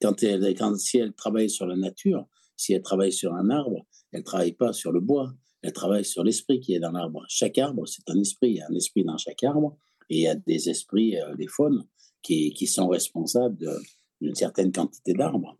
Quand 0.00 0.22
elle, 0.22 0.56
si 0.78 0.98
elle 0.98 1.12
travaille 1.12 1.50
sur 1.50 1.66
la 1.66 1.76
nature, 1.76 2.26
si 2.56 2.72
elle 2.72 2.82
travaille 2.82 3.12
sur 3.12 3.34
un 3.34 3.50
arbre, 3.50 3.86
elle 4.12 4.20
ne 4.20 4.24
travaille 4.24 4.52
pas 4.52 4.72
sur 4.72 4.92
le 4.92 5.00
bois, 5.00 5.32
elle 5.62 5.72
travaille 5.72 6.04
sur 6.04 6.22
l'esprit 6.22 6.60
qui 6.60 6.74
est 6.74 6.80
dans 6.80 6.92
l'arbre. 6.92 7.24
Chaque 7.28 7.58
arbre, 7.58 7.86
c'est 7.86 8.08
un 8.08 8.18
esprit. 8.18 8.50
Il 8.50 8.56
y 8.56 8.60
a 8.60 8.66
un 8.68 8.74
esprit 8.74 9.04
dans 9.04 9.18
chaque 9.18 9.42
arbre 9.42 9.76
et 10.08 10.16
il 10.16 10.22
y 10.22 10.28
a 10.28 10.34
des 10.34 10.68
esprits, 10.68 11.18
euh, 11.18 11.34
des 11.34 11.48
faunes, 11.48 11.84
qui, 12.22 12.66
sont 12.66 12.88
responsables 12.88 13.56
d'une 14.20 14.34
certaine 14.34 14.72
quantité 14.72 15.14
d'arbres. 15.14 15.56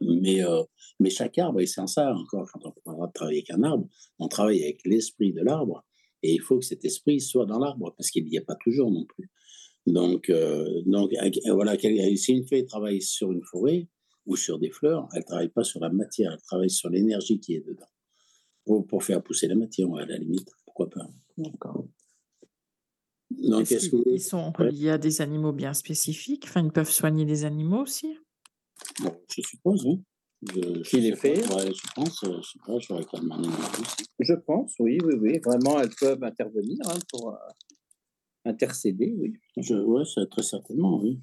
Mais, 0.00 0.44
euh, 0.44 0.62
chaque 1.08 1.38
arbre, 1.38 1.60
et 1.60 1.66
c'est 1.66 1.80
en 1.80 1.86
ça 1.86 2.14
encore, 2.14 2.48
quand 2.52 2.72
on 2.84 3.08
travailler 3.08 3.38
avec 3.38 3.50
un 3.50 3.62
arbre, 3.62 3.88
on 4.18 4.28
travaille 4.28 4.62
avec 4.62 4.80
l'esprit 4.84 5.32
de 5.32 5.42
l'arbre, 5.42 5.84
et 6.22 6.32
il 6.32 6.40
faut 6.40 6.58
que 6.58 6.64
cet 6.64 6.84
esprit 6.84 7.20
soit 7.20 7.46
dans 7.46 7.58
l'arbre, 7.58 7.94
parce 7.96 8.10
qu'il 8.10 8.24
n'y 8.26 8.38
a 8.38 8.42
pas 8.42 8.56
toujours 8.56 8.90
non 8.90 9.04
plus. 9.04 9.30
Donc, 9.86 10.30
euh, 10.30 10.82
donc 10.84 11.12
voilà, 11.46 11.78
si 11.78 12.32
une 12.32 12.46
fée 12.46 12.66
travaille 12.66 13.00
sur 13.00 13.30
une 13.32 13.42
forêt 13.44 13.86
ou 14.26 14.36
sur 14.36 14.58
des 14.58 14.70
fleurs, 14.70 15.08
elle 15.12 15.20
ne 15.20 15.24
travaille 15.24 15.48
pas 15.48 15.62
sur 15.62 15.80
la 15.80 15.90
matière, 15.90 16.32
elle 16.32 16.42
travaille 16.42 16.70
sur 16.70 16.90
l'énergie 16.90 17.38
qui 17.38 17.54
est 17.54 17.66
dedans. 17.66 17.86
Pour, 18.64 18.84
pour, 18.84 19.04
faire 19.04 19.22
pousser 19.22 19.46
la 19.46 19.54
matière, 19.54 19.94
à 19.94 20.04
la 20.04 20.18
limite, 20.18 20.50
pourquoi 20.64 20.90
pas. 20.90 21.08
D'accord. 21.38 21.86
Donc, 23.30 23.70
est-ce 23.70 23.90
que... 23.90 23.96
Ils 24.10 24.20
sont 24.20 24.52
liés 24.58 24.90
à 24.90 24.98
des 24.98 25.20
animaux 25.20 25.52
bien 25.52 25.72
spécifiques? 25.72 26.46
Enfin, 26.48 26.64
ils 26.64 26.72
peuvent 26.72 26.90
soigner 26.90 27.24
des 27.24 27.44
animaux 27.44 27.82
aussi? 27.82 28.18
Je 29.00 29.42
suppose, 29.42 29.84
oui. 29.84 30.02
Je, 30.42 30.96
les 30.98 31.16
fait? 31.16 31.36
Je 31.36 31.94
pense, 31.94 32.24
euh, 32.24 32.40
je 32.42 32.58
pas, 32.66 32.78
je 32.78 33.20
demander 33.20 33.48
Je 34.18 34.34
pense, 34.34 34.74
oui, 34.78 34.98
oui, 35.04 35.14
oui. 35.20 35.38
Vraiment, 35.44 35.80
elles 35.80 35.94
peuvent 35.98 36.22
intervenir 36.22 36.78
hein, 36.86 36.98
pour 37.10 37.30
euh, 37.30 37.36
intercéder, 38.46 39.14
oui. 39.18 39.34
Oui, 39.56 40.04
très 40.30 40.42
certainement, 40.42 41.00
oui. 41.02 41.20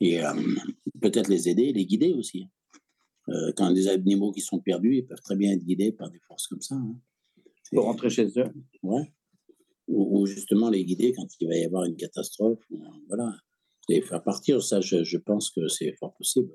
Et 0.00 0.24
euh, 0.24 0.32
peut-être 1.00 1.28
les 1.28 1.48
aider, 1.48 1.72
les 1.72 1.86
guider 1.86 2.12
aussi. 2.12 2.48
quand 3.56 3.70
des 3.72 3.88
animaux 3.88 4.32
qui 4.32 4.40
sont 4.40 4.60
perdus, 4.60 4.96
ils 4.96 5.06
peuvent 5.06 5.20
très 5.20 5.36
bien 5.36 5.52
être 5.52 5.64
guidés 5.64 5.92
par 5.92 6.10
des 6.10 6.18
forces 6.26 6.46
comme 6.46 6.60
ça. 6.60 6.74
Hein. 6.74 6.96
Pour 7.72 7.84
rentrer 7.84 8.10
chez 8.10 8.26
eux. 8.36 8.52
Ouais. 8.82 9.12
Ou, 9.88 10.26
justement 10.26 10.70
les 10.70 10.84
guider 10.84 11.12
quand 11.12 11.26
il 11.40 11.48
va 11.48 11.56
y 11.56 11.64
avoir 11.64 11.84
une 11.84 11.96
catastrophe. 11.96 12.64
voilà. 13.08 13.34
Et 13.88 14.00
faire 14.00 14.22
partir, 14.22 14.62
ça, 14.62 14.80
je, 14.80 15.02
je 15.02 15.18
pense 15.18 15.50
que 15.50 15.68
c'est 15.68 15.92
fort 15.98 16.14
possible. 16.14 16.52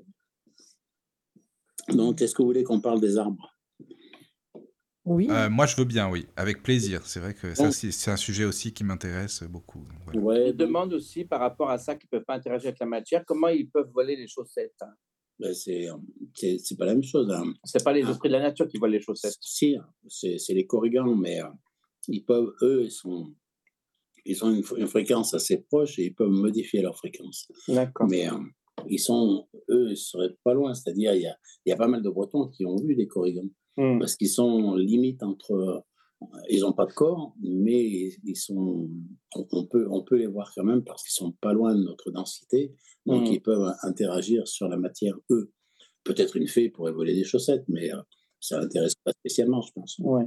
Donc, 1.89 2.21
est-ce 2.21 2.33
que 2.33 2.41
vous 2.41 2.47
voulez 2.47 2.63
qu'on 2.63 2.81
parle 2.81 2.99
des 2.99 3.17
arbres? 3.17 3.56
Oui. 5.07 5.27
Euh, 5.31 5.49
moi, 5.49 5.65
je 5.65 5.75
veux 5.77 5.85
bien, 5.85 6.09
oui, 6.09 6.27
avec 6.35 6.61
plaisir. 6.61 7.01
C'est 7.05 7.21
vrai 7.21 7.33
que 7.33 7.55
ça, 7.55 7.71
c'est 7.71 8.11
un 8.11 8.17
sujet 8.17 8.43
aussi 8.43 8.73
qui 8.73 8.83
m'intéresse 8.83 9.41
beaucoup. 9.43 9.85
Je 10.13 10.51
demande 10.51 10.93
aussi 10.93 11.23
par 11.23 11.39
rapport 11.39 11.69
à 11.69 11.77
ça 11.77 11.95
qu'ils 11.95 12.09
ne 12.11 12.17
peuvent 12.17 12.25
pas 12.25 12.35
interagir 12.35 12.67
avec 12.67 12.79
la 12.79 12.87
matière, 12.87 13.23
comment 13.25 13.47
ils 13.47 13.69
peuvent 13.69 13.89
voler 13.93 14.17
les 14.17 14.27
chaussettes 14.27 14.75
hein? 14.81 14.93
ben, 15.39 15.53
c'est, 15.53 15.87
pas 16.77 16.85
la 16.85 16.93
même 16.93 17.03
chose. 17.03 17.31
Hein. 17.31 17.53
C'est 17.63 17.85
pas 17.85 17.93
les 17.93 18.03
ah. 18.05 18.11
esprits 18.11 18.27
de 18.27 18.33
la 18.33 18.41
nature 18.41 18.67
qui 18.67 18.77
volent 18.77 18.91
les 18.91 19.01
chaussettes. 19.01 19.37
Si, 19.39 19.77
c'est, 20.09 20.37
les 20.49 20.67
corrigans, 20.67 21.15
mais 21.15 21.41
euh, 21.41 21.47
ils 22.09 22.25
peuvent, 22.25 22.53
eux, 22.61 22.83
ils 22.83 22.91
sont, 22.91 23.33
ils 24.25 24.43
ont 24.43 24.53
une, 24.53 24.87
fréquence 24.87 25.33
assez 25.33 25.59
proche 25.69 25.97
et 25.99 26.07
ils 26.07 26.13
peuvent 26.13 26.27
modifier 26.27 26.81
leur 26.81 26.97
fréquence. 26.97 27.47
D'accord. 27.69 28.07
Mais 28.09 28.27
euh, 28.27 28.37
ils 28.89 28.99
sont, 28.99 29.47
eux, 29.69 29.91
ils 29.91 29.97
seraient 29.97 30.35
pas 30.43 30.53
loin. 30.53 30.73
C'est-à-dire, 30.73 31.13
il 31.15 31.21
y 31.21 31.27
a, 31.27 31.37
y 31.65 31.71
a, 31.71 31.77
pas 31.77 31.87
mal 31.87 32.03
de 32.03 32.09
Bretons 32.09 32.49
qui 32.49 32.65
ont 32.65 32.75
vu 32.75 32.93
des 32.93 33.07
corrigans 33.07 33.49
hmm. 33.77 33.99
parce 33.99 34.15
qu'ils 34.15 34.29
sont 34.29 34.75
limite 34.75 35.23
entre. 35.23 35.83
Ils 36.49 36.61
n'ont 36.61 36.73
pas 36.73 36.87
de 36.87 36.93
corps, 36.93 37.35
mais 37.41 38.09
ils 38.23 38.35
sont, 38.35 38.89
on, 39.35 39.65
peut, 39.67 39.87
on 39.91 40.03
peut 40.03 40.15
les 40.15 40.25
voir 40.25 40.51
quand 40.55 40.63
même 40.63 40.83
parce 40.83 41.03
qu'ils 41.03 41.13
sont 41.13 41.31
pas 41.33 41.53
loin 41.53 41.75
de 41.75 41.83
notre 41.83 42.09
densité, 42.09 42.73
donc 43.05 43.29
hmm. 43.29 43.33
ils 43.33 43.41
peuvent 43.41 43.71
interagir 43.83 44.47
sur 44.47 44.67
la 44.67 44.77
matière, 44.77 45.15
eux. 45.29 45.51
Peut-être 46.03 46.35
une 46.37 46.47
fée 46.47 46.69
pourrait 46.69 46.91
voler 46.91 47.13
des 47.13 47.23
chaussettes, 47.23 47.65
mais 47.67 47.93
euh, 47.93 48.01
ça 48.39 48.59
l'intéresse 48.59 48.95
pas 48.95 49.11
spécialement, 49.11 49.61
je 49.61 49.71
pense. 49.73 49.99
Ouais. 49.99 50.25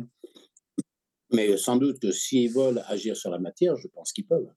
Mais 1.32 1.56
sans 1.56 1.76
doute 1.76 1.98
que 2.00 2.12
s'ils 2.12 2.52
veulent 2.52 2.82
agir 2.86 3.16
sur 3.16 3.30
la 3.30 3.38
matière, 3.38 3.76
je 3.76 3.88
pense 3.88 4.12
qu'ils 4.12 4.26
peuvent. 4.26 4.50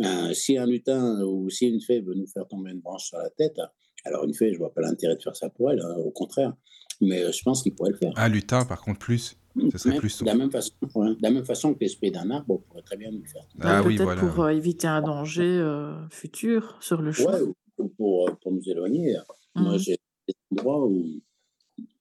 Euh, 0.00 0.32
si 0.32 0.56
un 0.56 0.66
lutin 0.66 1.22
ou 1.24 1.50
si 1.50 1.66
une 1.66 1.80
fée 1.80 2.00
veut 2.00 2.14
nous 2.14 2.26
faire 2.26 2.46
tomber 2.46 2.70
une 2.70 2.80
branche 2.80 3.06
sur 3.06 3.18
la 3.18 3.30
tête, 3.30 3.58
alors 4.04 4.24
une 4.24 4.34
fée, 4.34 4.52
je 4.52 4.58
vois 4.58 4.72
pas 4.72 4.80
l'intérêt 4.80 5.16
de 5.16 5.22
faire 5.22 5.36
ça 5.36 5.50
pour 5.50 5.70
elle, 5.70 5.80
hein, 5.80 5.96
au 5.96 6.10
contraire. 6.10 6.54
Mais 7.00 7.22
euh, 7.22 7.32
je 7.32 7.42
pense 7.42 7.62
qu'il 7.62 7.74
pourrait 7.74 7.90
le 7.90 7.96
faire. 7.96 8.12
Un 8.16 8.28
lutin, 8.28 8.64
par 8.64 8.80
contre, 8.80 8.98
plus. 8.98 9.36
Ce 9.72 9.78
serait 9.78 9.96
plus. 9.96 10.20
De 10.20 10.26
la, 10.26 10.34
même 10.34 10.50
façon, 10.50 10.72
de 10.82 11.22
la 11.22 11.30
même 11.30 11.44
façon 11.44 11.74
que 11.74 11.80
l'esprit 11.80 12.10
d'un 12.10 12.30
arbre 12.30 12.60
pourrait 12.68 12.82
très 12.82 12.96
bien 12.96 13.10
nous 13.10 13.24
faire. 13.24 13.44
Ah, 13.60 13.82
oui, 13.84 13.96
Peut-être 13.96 14.20
pour 14.20 14.44
euh, 14.44 14.50
éviter 14.50 14.86
un 14.86 15.02
danger 15.02 15.64
futur 16.10 16.76
sur 16.80 17.02
le 17.02 17.10
chemin. 17.12 17.32
Ouais, 17.32 17.54
ou 17.78 17.88
pour, 17.88 18.30
pour 18.40 18.52
nous 18.52 18.62
éloigner. 18.68 19.16
Moi, 19.54 19.74
mmh. 19.74 19.78
j'ai 19.78 19.98
des 20.28 20.34
endroits 20.52 20.86
où, 20.86 21.20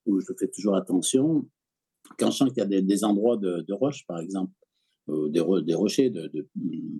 où 0.05 0.19
je 0.19 0.33
fais 0.39 0.47
toujours 0.47 0.75
attention. 0.75 1.47
Quand 2.19 2.31
je 2.31 2.37
sens 2.37 2.49
qu'il 2.49 2.59
y 2.59 2.65
a 2.65 2.67
des, 2.67 2.81
des 2.81 3.03
endroits 3.03 3.37
de, 3.37 3.65
de 3.67 3.73
roche, 3.73 4.05
par 4.07 4.19
exemple, 4.19 4.51
euh, 5.09 5.29
des, 5.29 5.41
des, 5.63 5.73
rochers, 5.73 6.09
de, 6.09 6.29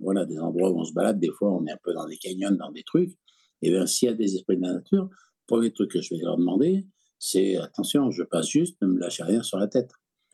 voilà, 0.00 0.24
des 0.24 0.38
endroits 0.38 0.70
où 0.70 0.80
on 0.80 0.84
se 0.84 0.94
balade. 0.94 1.20
Des 1.20 1.30
fois, 1.30 1.52
on 1.52 1.66
est 1.66 1.72
un 1.72 1.78
peu 1.82 1.92
dans 1.92 2.06
des 2.06 2.16
canyons, 2.16 2.52
dans 2.52 2.72
des 2.72 2.82
trucs. 2.82 3.12
Et 3.60 3.70
bien, 3.70 3.86
s'il 3.86 4.08
y 4.08 4.12
a 4.12 4.14
des 4.14 4.34
esprits 4.34 4.56
de 4.56 4.62
la 4.62 4.74
nature, 4.74 5.04
le 5.04 5.46
premier 5.46 5.72
truc 5.72 5.90
que 5.90 6.00
je 6.00 6.14
vais 6.14 6.20
leur 6.22 6.38
demander, 6.38 6.86
c'est 7.18 7.56
attention, 7.56 8.10
je 8.10 8.22
passe 8.22 8.48
juste, 8.48 8.80
ne 8.82 8.88
me 8.88 8.98
lâchez 8.98 9.22
rien 9.22 9.42
sur 9.42 9.58
la 9.58 9.68
tête. 9.68 9.90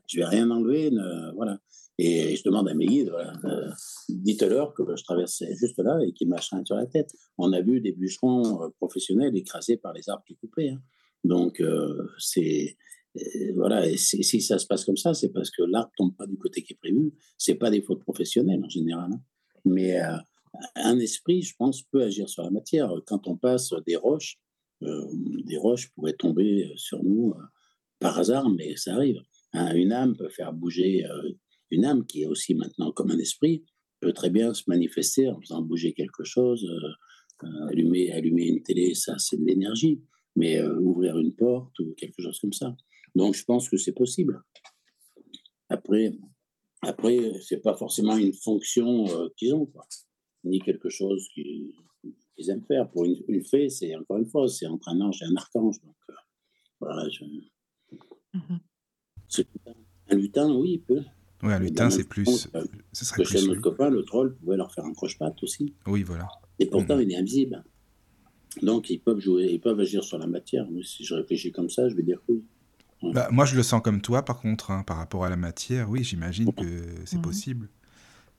Je 0.06 0.19
vais 0.19 0.27
rien 0.27 0.51
enlever, 0.51 0.90
voilà. 1.35 1.59
Et 1.97 2.35
je 2.35 2.43
demande 2.43 2.69
à 2.69 2.74
mes 2.74 2.86
guides, 2.86 3.12
euh, 3.44 3.70
dites-leur 4.09 4.74
que 4.74 4.82
je 4.97 5.05
traversais 5.05 5.55
juste 5.55 5.78
là 5.78 5.98
et 6.05 6.12
qu'ils 6.12 6.28
ne 6.28 6.35
lâchent 6.35 6.51
rien 6.51 6.65
sur 6.65 6.77
la 6.77 6.86
tête. 6.86 7.12
On 7.39 7.52
a 7.52 7.61
vu 7.61 7.81
des 7.81 7.93
bûcherons 7.93 8.62
euh, 8.62 8.69
professionnels 8.78 9.36
écrasés 9.36 9.77
par 9.77 9.93
les 9.93 10.09
arbres 10.09 10.24
qui 10.27 10.35
coupaient. 10.35 10.70
Hein. 10.70 10.82
Donc, 11.23 11.62
c'est 12.19 12.77
voilà, 13.55 13.86
et 13.89 13.97
si 13.97 14.40
ça 14.40 14.59
se 14.59 14.66
passe 14.66 14.85
comme 14.85 14.97
ça, 14.97 15.15
c'est 15.15 15.31
parce 15.31 15.51
que 15.51 15.62
l'arbre 15.62 15.93
tombe 15.97 16.16
pas 16.16 16.27
du 16.27 16.36
côté 16.36 16.62
qui 16.62 16.73
est 16.73 16.77
prévu. 16.77 17.12
C'est 17.39 17.55
pas 17.55 17.70
des 17.70 17.81
fautes 17.81 18.02
professionnelles 18.02 18.62
en 18.62 18.69
général, 18.69 19.11
hein. 19.12 19.20
mais 19.65 20.01
euh, 20.01 20.16
un 20.74 20.98
esprit, 20.98 21.43
je 21.43 21.55
pense, 21.56 21.82
peut 21.82 22.02
agir 22.02 22.28
sur 22.28 22.43
la 22.43 22.51
matière. 22.51 22.93
Quand 23.06 23.27
on 23.28 23.36
passe 23.36 23.73
des 23.86 23.97
roches, 23.97 24.36
euh, 24.36 24.43
des 24.80 25.56
roches 25.56 25.90
pourraient 25.92 26.14
tomber 26.14 26.72
sur 26.76 27.02
nous 27.02 27.32
euh, 27.36 27.42
par 27.98 28.18
hasard, 28.18 28.51
mais 28.51 28.76
ça 28.76 28.94
arrive. 28.94 29.20
Hein, 29.52 29.74
une 29.74 29.92
âme 29.92 30.16
peut 30.16 30.28
faire 30.28 30.52
bouger. 30.52 31.05
une 31.70 31.84
âme 31.84 32.05
qui 32.06 32.22
est 32.22 32.26
aussi 32.26 32.55
maintenant 32.55 32.92
comme 32.92 33.10
un 33.10 33.18
esprit 33.18 33.64
peut 34.01 34.12
très 34.12 34.30
bien 34.30 34.52
se 34.52 34.64
manifester 34.66 35.28
en 35.28 35.40
faisant 35.40 35.62
bouger 35.62 35.92
quelque 35.92 36.24
chose. 36.24 36.68
allumer, 37.68 38.12
allumer 38.12 38.48
une 38.48 38.62
télé, 38.62 38.94
ça, 38.94 39.16
c'est 39.18 39.36
de 39.36 39.44
l'énergie. 39.44 40.02
Mais 40.36 40.60
ouvrir 40.62 41.16
une 41.18 41.34
porte 41.34 41.78
ou 41.78 41.94
quelque 41.96 42.20
chose 42.20 42.40
comme 42.40 42.52
ça. 42.52 42.76
Donc, 43.14 43.34
je 43.34 43.44
pense 43.44 43.68
que 43.68 43.76
c'est 43.76 43.92
possible. 43.92 44.42
Après, 45.68 46.12
après 46.82 47.40
ce 47.40 47.55
n'est 47.55 47.60
pas 47.60 47.74
forcément 47.74 48.16
une 48.16 48.32
fonction 48.32 49.06
euh, 49.09 49.28
qu'ils 49.36 49.55
ont, 49.55 49.70
ni 50.44 50.60
quelque 50.60 50.88
chose 50.88 51.26
qu'ils 52.36 52.51
aiment 52.51 52.65
faire. 52.66 52.89
Pour 52.90 53.05
une, 53.05 53.44
fée, 53.44 53.69
c'est 53.69 53.94
encore 53.97 54.19
une 54.19 54.27
fois, 54.27 54.48
c'est 54.48 54.66
entre 54.66 54.89
un 54.89 55.01
ange 55.01 55.23
et 55.23 55.27
un 55.27 55.36
archange. 55.36 55.81
Donc, 55.82 55.97
euh, 56.11 56.15
voilà, 56.81 57.09
je... 57.09 57.24
Mhm. 58.35 58.61
Un 60.11 60.16
lutin, 60.16 60.52
oui, 60.55 60.73
il 60.73 60.81
peut. 60.81 61.02
Oui, 61.43 61.52
un 61.52 61.59
lutin, 61.59 61.90
c'est 61.90 62.05
plus. 62.05 62.48
ce 62.93 63.05
serait 63.05 63.23
que 63.23 63.28
chez 63.28 63.47
notre 63.47 63.61
copain, 63.61 63.90
le 63.90 64.02
troll 64.02 64.35
pouvait 64.36 64.56
leur 64.56 64.73
faire 64.73 64.85
un 64.85 64.93
croche-patte 64.93 65.43
aussi. 65.43 65.74
Oui, 65.86 66.02
voilà. 66.02 66.28
Et 66.59 66.66
pourtant, 66.66 66.97
mhm. 66.97 67.02
il 67.02 67.12
est 67.12 67.16
invisible. 67.16 67.65
Donc, 68.62 68.90
ils 68.90 68.98
peuvent 68.98 69.19
jouer, 69.19 69.47
ils 69.51 69.61
peuvent 69.61 69.81
agir 69.81 70.05
sur 70.05 70.19
la 70.19 70.27
matière. 70.27 70.66
Mais 70.70 70.82
si 70.82 71.05
je 71.05 71.15
réfléchis 71.15 71.52
comme 71.52 71.69
ça, 71.69 71.89
je 71.89 71.94
vais 71.94 72.02
dire 72.02 72.20
oui. 72.28 72.44
Bah, 73.12 73.28
moi, 73.31 73.44
je 73.44 73.56
le 73.56 73.62
sens 73.62 73.82
comme 73.82 74.01
toi, 74.01 74.24
par 74.24 74.40
contre, 74.40 74.70
hein, 74.70 74.82
par 74.82 74.97
rapport 74.97 75.24
à 75.24 75.28
la 75.28 75.36
matière. 75.36 75.90
Oui, 75.90 76.05
j'imagine 76.05 76.52
que 76.55 76.85
c'est 77.05 77.20
possible. 77.20 77.69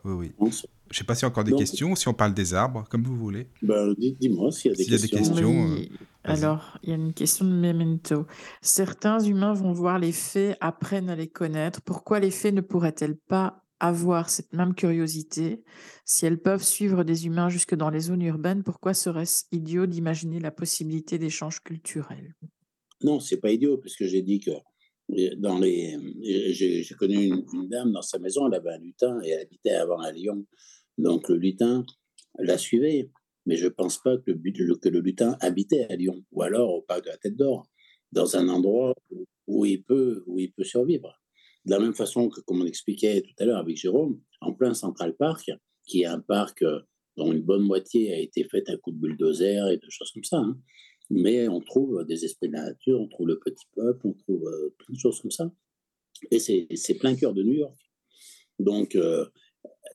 Oui, 0.03 0.31
oui. 0.39 0.51
Je 0.91 0.95
ne 0.95 0.97
sais 0.99 1.03
pas 1.03 1.15
s'il 1.15 1.23
y 1.23 1.25
a 1.25 1.29
encore 1.29 1.43
des 1.43 1.53
questions 1.53 1.95
si 1.95 2.07
on 2.07 2.13
parle 2.13 2.33
des 2.33 2.53
arbres, 2.53 2.85
comme 2.89 3.03
vous 3.03 3.17
voulez. 3.17 3.47
Bah, 3.61 3.87
dis-moi 3.97 4.51
s'il 4.51 4.71
y 4.71 4.73
a 4.93 4.97
des 4.97 5.07
questions. 5.07 5.71
Euh, 5.71 5.85
alors, 6.23 6.77
il 6.83 6.89
y 6.89 6.93
a 6.93 6.95
une 6.95 7.13
question 7.13 7.45
de 7.45 7.51
Memento. 7.51 8.25
Certains 8.61 9.19
humains 9.19 9.53
vont 9.53 9.73
voir 9.73 9.99
les 9.99 10.11
faits, 10.11 10.57
apprennent 10.61 11.09
à 11.09 11.15
les 11.15 11.27
connaître. 11.27 11.81
Pourquoi 11.81 12.19
les 12.19 12.31
faits 12.31 12.53
ne 12.53 12.61
pourraient-elles 12.61 13.17
pas 13.17 13.63
avoir 13.79 14.29
cette 14.29 14.53
même 14.53 14.73
curiosité? 14.73 15.63
Si 16.05 16.25
elles 16.25 16.41
peuvent 16.41 16.63
suivre 16.63 17.03
des 17.03 17.25
humains 17.25 17.49
jusque 17.49 17.75
dans 17.75 17.89
les 17.89 17.99
zones 17.99 18.21
urbaines, 18.21 18.63
pourquoi 18.63 18.93
serait-ce 18.93 19.45
idiot 19.51 19.85
d'imaginer 19.85 20.39
la 20.39 20.51
possibilité 20.51 21.17
d'échanges 21.17 21.61
culturels? 21.61 22.35
Non, 23.03 23.19
c'est 23.19 23.37
pas 23.37 23.51
idiot, 23.51 23.77
puisque 23.77 24.05
j'ai 24.05 24.21
dit 24.21 24.39
que 24.39 24.51
dans 25.37 25.59
les, 25.59 25.97
j'ai 26.53 26.95
connu 26.97 27.27
une, 27.27 27.69
dame 27.69 27.91
dans 27.91 28.01
sa 28.01 28.19
maison, 28.19 28.47
elle 28.47 28.55
avait 28.55 28.71
un 28.71 28.79
lutin 28.79 29.19
et 29.23 29.29
elle 29.29 29.41
habitait 29.41 29.71
avant 29.71 29.99
à 29.99 30.11
Lyon. 30.11 30.45
Donc 30.97 31.29
le 31.29 31.37
lutin 31.37 31.85
la 32.39 32.57
suivait, 32.57 33.11
mais 33.45 33.55
je 33.55 33.65
ne 33.65 33.69
pense 33.69 34.01
pas 34.01 34.17
que 34.17 34.31
le, 34.31 34.99
lutin 34.99 35.37
habitait 35.41 35.87
à 35.89 35.95
Lyon, 35.95 36.23
ou 36.31 36.41
alors 36.41 36.73
au 36.73 36.81
parc 36.81 37.03
de 37.05 37.09
la 37.09 37.17
Tête 37.17 37.35
d'Or, 37.35 37.67
dans 38.11 38.35
un 38.35 38.49
endroit 38.49 38.93
où 39.47 39.65
il 39.65 39.83
peut, 39.83 40.23
où 40.25 40.39
il 40.39 40.51
peut 40.51 40.63
survivre. 40.63 41.21
De 41.65 41.71
la 41.71 41.79
même 41.79 41.93
façon 41.93 42.29
que, 42.29 42.41
comme 42.41 42.61
on 42.61 42.65
expliquait 42.65 43.21
tout 43.21 43.33
à 43.39 43.45
l'heure 43.45 43.59
avec 43.59 43.77
Jérôme, 43.77 44.19
en 44.41 44.53
plein 44.53 44.73
Central 44.73 45.15
Park, 45.15 45.51
qui 45.85 46.01
est 46.01 46.05
un 46.05 46.19
parc 46.19 46.61
euh, 46.63 46.79
dont 47.17 47.31
une 47.31 47.41
bonne 47.41 47.63
moitié 47.63 48.13
a 48.13 48.19
été 48.19 48.43
faite 48.43 48.69
à 48.69 48.77
coup 48.77 48.91
de 48.91 48.97
bulldozer 48.97 49.69
et 49.71 49.77
de 49.77 49.89
choses 49.89 50.11
comme 50.11 50.23
ça, 50.23 50.37
hein, 50.37 50.57
mais 51.09 51.47
on 51.47 51.61
trouve 51.61 52.03
des 52.05 52.25
esprits 52.25 52.49
de 52.49 52.53
la 52.53 52.63
nature, 52.63 52.99
on 52.99 53.07
trouve 53.07 53.27
le 53.27 53.39
petit 53.39 53.65
peuple, 53.75 54.07
on 54.07 54.13
trouve 54.13 54.47
euh, 54.47 54.73
plein 54.77 54.93
de 54.93 54.99
choses 54.99 55.21
comme 55.21 55.31
ça. 55.31 55.51
Et 56.31 56.39
c'est 56.39 56.93
plein 56.95 57.15
cœur 57.15 57.33
de 57.33 57.43
New 57.43 57.53
York. 57.53 57.77
Donc 58.59 58.95
euh, 58.95 59.25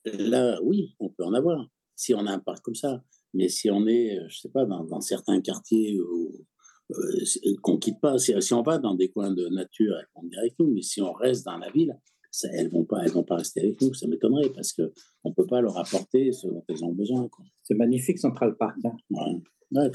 là, 0.05 0.61
oui, 0.63 0.95
on 1.01 1.09
peut 1.09 1.25
en 1.25 1.33
avoir, 1.33 1.67
si 1.97 2.15
on 2.15 2.27
a 2.27 2.33
un 2.33 2.39
parc 2.39 2.63
comme 2.63 2.75
ça. 2.75 3.03
Mais 3.33 3.49
si 3.49 3.71
on 3.71 3.87
est, 3.87 4.19
je 4.29 4.41
sais 4.41 4.49
pas, 4.49 4.65
dans, 4.65 5.01
certains 5.01 5.41
quartiers 5.41 6.01
où, 6.01 6.47
euh, 6.91 7.25
qu'on 7.63 7.79
quitte 7.79 8.01
pas, 8.01 8.19
si, 8.19 8.35
on 8.53 8.63
va 8.63 8.79
dans 8.79 8.95
des 8.95 9.09
coins 9.09 9.33
de 9.33 9.49
nature, 9.49 9.97
elles 9.99 10.09
vont 10.15 10.23
venir 10.23 10.39
avec 10.41 10.59
nous. 10.59 10.73
Mais 10.73 10.83
si 10.83 11.01
on 11.01 11.13
reste 11.13 11.45
dans 11.45 11.57
la 11.59 11.71
ville, 11.71 11.97
ça, 12.33 12.49
elles 12.53 12.71
vont 12.71 12.85
pas, 12.85 13.03
elles 13.05 13.13
vont 13.13 13.25
pas 13.25 13.37
rester 13.37 13.61
avec 13.61 13.81
nous. 13.81 13.95
Ça 13.95 14.07
m'étonnerait 14.07 14.51
parce 14.51 14.73
que 14.73 14.93
on 15.25 15.33
peut 15.33 15.47
pas 15.47 15.61
leur 15.61 15.79
apporter 15.79 16.33
ce 16.33 16.47
dont 16.49 16.65
elles 16.69 16.85
ont 16.85 16.93
besoin. 16.93 17.29
C'est 17.63 17.75
magnifique 17.75 18.19
Central 18.19 18.57
Park. 18.57 18.77
Hein. 18.85 18.97
Ouais. 19.11 19.43
Ouais, 19.73 19.91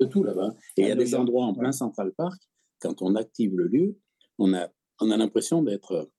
de 0.00 0.06
tout 0.06 0.22
là-bas. 0.22 0.54
Et 0.76 0.82
il 0.82 0.88
y 0.88 0.90
a 0.90 0.96
des 0.96 1.14
endroits 1.14 1.46
en 1.46 1.54
plein 1.54 1.72
Central 1.72 2.12
Park, 2.16 2.40
quand 2.80 3.02
on 3.02 3.14
active 3.14 3.56
le 3.56 3.66
lieu, 3.68 3.98
on 4.38 4.52
a, 4.54 4.68
on 5.00 5.10
a 5.10 5.16
l'impression 5.16 5.62
d'être 5.62 6.10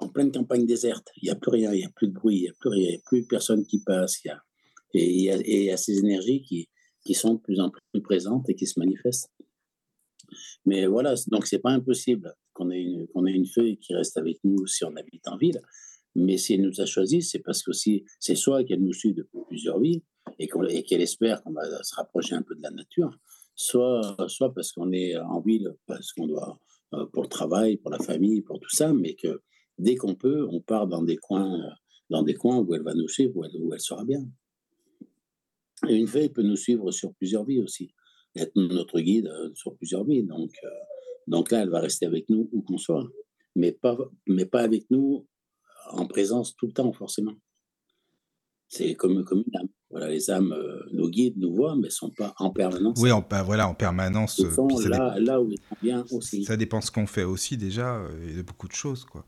en, 0.00 0.08
pleine 0.08 0.32
campagne 0.32 0.66
déserte. 0.66 1.08
Il 1.16 1.26
n'y 1.26 1.30
a 1.30 1.36
plus 1.36 1.50
rien, 1.50 1.72
il 1.72 1.78
n'y 1.78 1.84
a 1.84 1.90
plus 1.90 2.08
de 2.08 2.12
bruit, 2.12 2.36
il 2.36 2.42
n'y 2.42 2.48
a 2.48 2.52
plus 2.58 2.70
rien, 2.70 2.84
il 2.84 2.90
n'y 2.90 2.96
a 2.96 3.02
plus 3.06 3.26
personne 3.26 3.64
qui 3.66 3.82
passe. 3.82 4.22
Il 4.24 4.28
y 4.28 4.30
a, 4.30 4.42
et 4.94 5.10
il 5.10 5.20
y 5.22 5.30
a, 5.30 5.36
et 5.36 5.60
il 5.60 5.64
y 5.64 5.70
a 5.70 5.76
ces 5.76 5.98
énergies 5.98 6.42
qui, 6.42 6.68
qui 7.04 7.14
sont 7.14 7.34
de 7.34 7.40
plus 7.40 7.60
en 7.60 7.70
plus 7.70 8.02
présentes 8.02 8.48
et 8.48 8.54
qui 8.54 8.66
se 8.66 8.78
manifestent. 8.78 9.30
Mais 10.66 10.86
voilà, 10.86 11.14
donc 11.28 11.46
c'est 11.46 11.58
pas 11.58 11.70
impossible 11.70 12.34
qu'on 12.52 12.70
ait, 12.70 12.82
une, 12.82 13.06
qu'on 13.08 13.26
ait 13.26 13.32
une 13.32 13.46
feuille 13.46 13.78
qui 13.78 13.94
reste 13.94 14.16
avec 14.16 14.38
nous 14.44 14.66
si 14.66 14.84
on 14.84 14.94
habite 14.96 15.26
en 15.28 15.36
ville. 15.36 15.60
Mais 16.14 16.36
si 16.36 16.54
elle 16.54 16.62
nous 16.62 16.80
a 16.80 16.86
choisi, 16.86 17.22
c'est 17.22 17.38
parce 17.38 17.62
que 17.62 17.72
si, 17.72 18.04
c'est 18.18 18.34
soit 18.34 18.64
qu'elle 18.64 18.82
nous 18.82 18.92
suit 18.92 19.14
depuis 19.14 19.40
plusieurs 19.46 19.78
vies, 19.78 20.02
et 20.38 20.82
qu'elle 20.84 21.00
espère 21.00 21.42
qu'on 21.42 21.52
va 21.52 21.82
se 21.82 21.94
rapprocher 21.94 22.34
un 22.34 22.42
peu 22.42 22.54
de 22.54 22.62
la 22.62 22.70
nature, 22.70 23.16
soit, 23.54 24.16
parce 24.54 24.72
qu'on 24.72 24.92
est 24.92 25.16
en 25.16 25.40
ville, 25.40 25.74
parce 25.86 26.12
qu'on 26.12 26.26
doit, 26.26 26.58
euh, 26.94 27.06
pour 27.06 27.24
le 27.24 27.28
travail, 27.28 27.76
pour 27.76 27.90
la 27.90 27.98
famille, 27.98 28.40
pour 28.42 28.60
tout 28.60 28.70
ça, 28.70 28.92
mais 28.92 29.14
que 29.14 29.42
dès 29.78 29.96
qu'on 29.96 30.14
peut, 30.14 30.46
on 30.50 30.60
part 30.60 30.86
dans 30.86 31.02
des 31.02 31.16
coins, 31.16 31.60
dans 32.08 32.22
des 32.22 32.34
coins 32.34 32.58
où 32.58 32.74
elle 32.74 32.82
va 32.82 32.94
nous 32.94 33.08
suivre, 33.08 33.34
où 33.36 33.72
elle, 33.74 33.80
sera 33.80 34.04
bien. 34.04 34.24
Et 35.88 35.94
une 35.94 36.06
fée 36.06 36.28
peut 36.28 36.42
nous 36.42 36.56
suivre 36.56 36.90
sur 36.90 37.12
plusieurs 37.14 37.44
vies 37.44 37.60
aussi, 37.60 37.92
être 38.36 38.52
notre 38.54 39.00
guide 39.00 39.26
euh, 39.26 39.50
sur 39.54 39.76
plusieurs 39.76 40.04
vies. 40.04 40.22
Donc, 40.22 40.52
euh, 40.64 40.68
donc 41.26 41.50
là, 41.50 41.62
elle 41.62 41.70
va 41.70 41.80
rester 41.80 42.06
avec 42.06 42.28
nous 42.28 42.48
où 42.52 42.62
qu'on 42.62 42.78
soit, 42.78 43.06
mais 43.56 43.72
pas, 43.72 43.98
mais 44.26 44.46
pas 44.46 44.60
avec 44.60 44.88
nous 44.90 45.26
en 45.90 46.06
présence 46.06 46.54
tout 46.54 46.66
le 46.66 46.72
temps 46.72 46.92
forcément. 46.92 47.34
C'est 48.68 48.94
comme, 48.94 49.24
comme 49.24 49.42
une 49.46 49.56
âme. 49.56 49.68
Voilà, 49.90 50.10
les 50.10 50.30
âmes 50.30 50.52
euh, 50.52 50.80
nous 50.92 51.08
guident, 51.08 51.38
nous 51.38 51.54
voient, 51.54 51.74
mais 51.74 51.86
ne 51.86 51.92
sont 51.92 52.10
pas 52.10 52.34
en 52.36 52.50
permanence. 52.50 52.98
Oui, 53.00 53.10
en, 53.10 53.26
voilà, 53.44 53.66
en 53.66 53.74
permanence. 53.74 54.38
Ils 54.38 54.50
sont 54.50 54.68
là, 54.86 55.18
là, 55.18 55.40
où 55.40 55.50
ils 55.50 55.56
sont 55.56 55.76
bien 55.82 56.04
aussi. 56.10 56.44
Ça 56.44 56.58
dépend 56.58 56.82
ce 56.82 56.90
qu'on 56.90 57.06
fait 57.06 57.24
aussi 57.24 57.56
déjà, 57.56 57.96
euh, 57.96 58.28
et 58.28 58.34
de 58.34 58.42
beaucoup 58.42 58.68
de 58.68 58.74
choses. 58.74 59.04
quoi. 59.06 59.24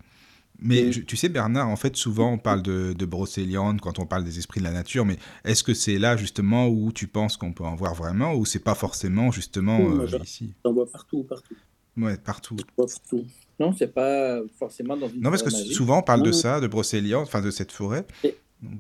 Mais 0.63 0.91
tu 0.91 1.17
sais, 1.17 1.31
Bernard, 1.31 1.69
en 1.69 1.77
fait, 1.77 1.97
souvent 1.97 2.33
on 2.33 2.39
parle 2.39 2.61
de, 2.63 2.93
de 2.93 3.07
brocéliande 3.07 3.81
quand 3.81 3.99
on 3.99 4.05
parle 4.05 4.25
des 4.25 4.39
esprits 4.39 4.61
de 4.61 4.65
la 4.67 4.73
nature, 4.73 5.07
mais 5.07 5.17
est-ce 5.45 5.63
que 5.63 5.73
c'est 5.73 5.99
là 5.99 6.19
justement 6.19 6.69
où 6.69 6.93
tu 6.93 7.07
penses 7.07 7.39
qu'on 7.39 7.55
peut 7.55 7.65
en 7.65 7.75
voir 7.75 7.95
vraiment, 7.95 8.35
ou 8.35 8.45
c'est 8.45 8.63
pas 8.63 8.75
forcément 8.75 9.31
justement 9.31 9.79
oui, 9.79 10.07
euh, 10.13 10.19
ici? 10.23 10.53
J'en 10.63 10.75
vois 10.75 10.85
partout, 10.91 11.25
partout. 11.25 11.55
Ouais, 11.97 12.19
partout. 12.19 12.57
partout. 12.77 13.25
Non, 13.59 13.73
c'est 13.73 13.93
pas 13.93 14.39
forcément 14.59 14.97
dans 14.99 15.09
une 15.09 15.23
Non, 15.23 15.31
parce 15.31 15.43
que 15.43 15.51
souvent 15.51 16.01
on 16.01 16.03
parle 16.03 16.23
de 16.23 16.33
ça, 16.33 16.61
de 16.61 16.67
brocéliande, 16.67 17.23
enfin 17.23 17.41
de 17.41 17.51
cette 17.51 17.73
forêt. 17.73 18.07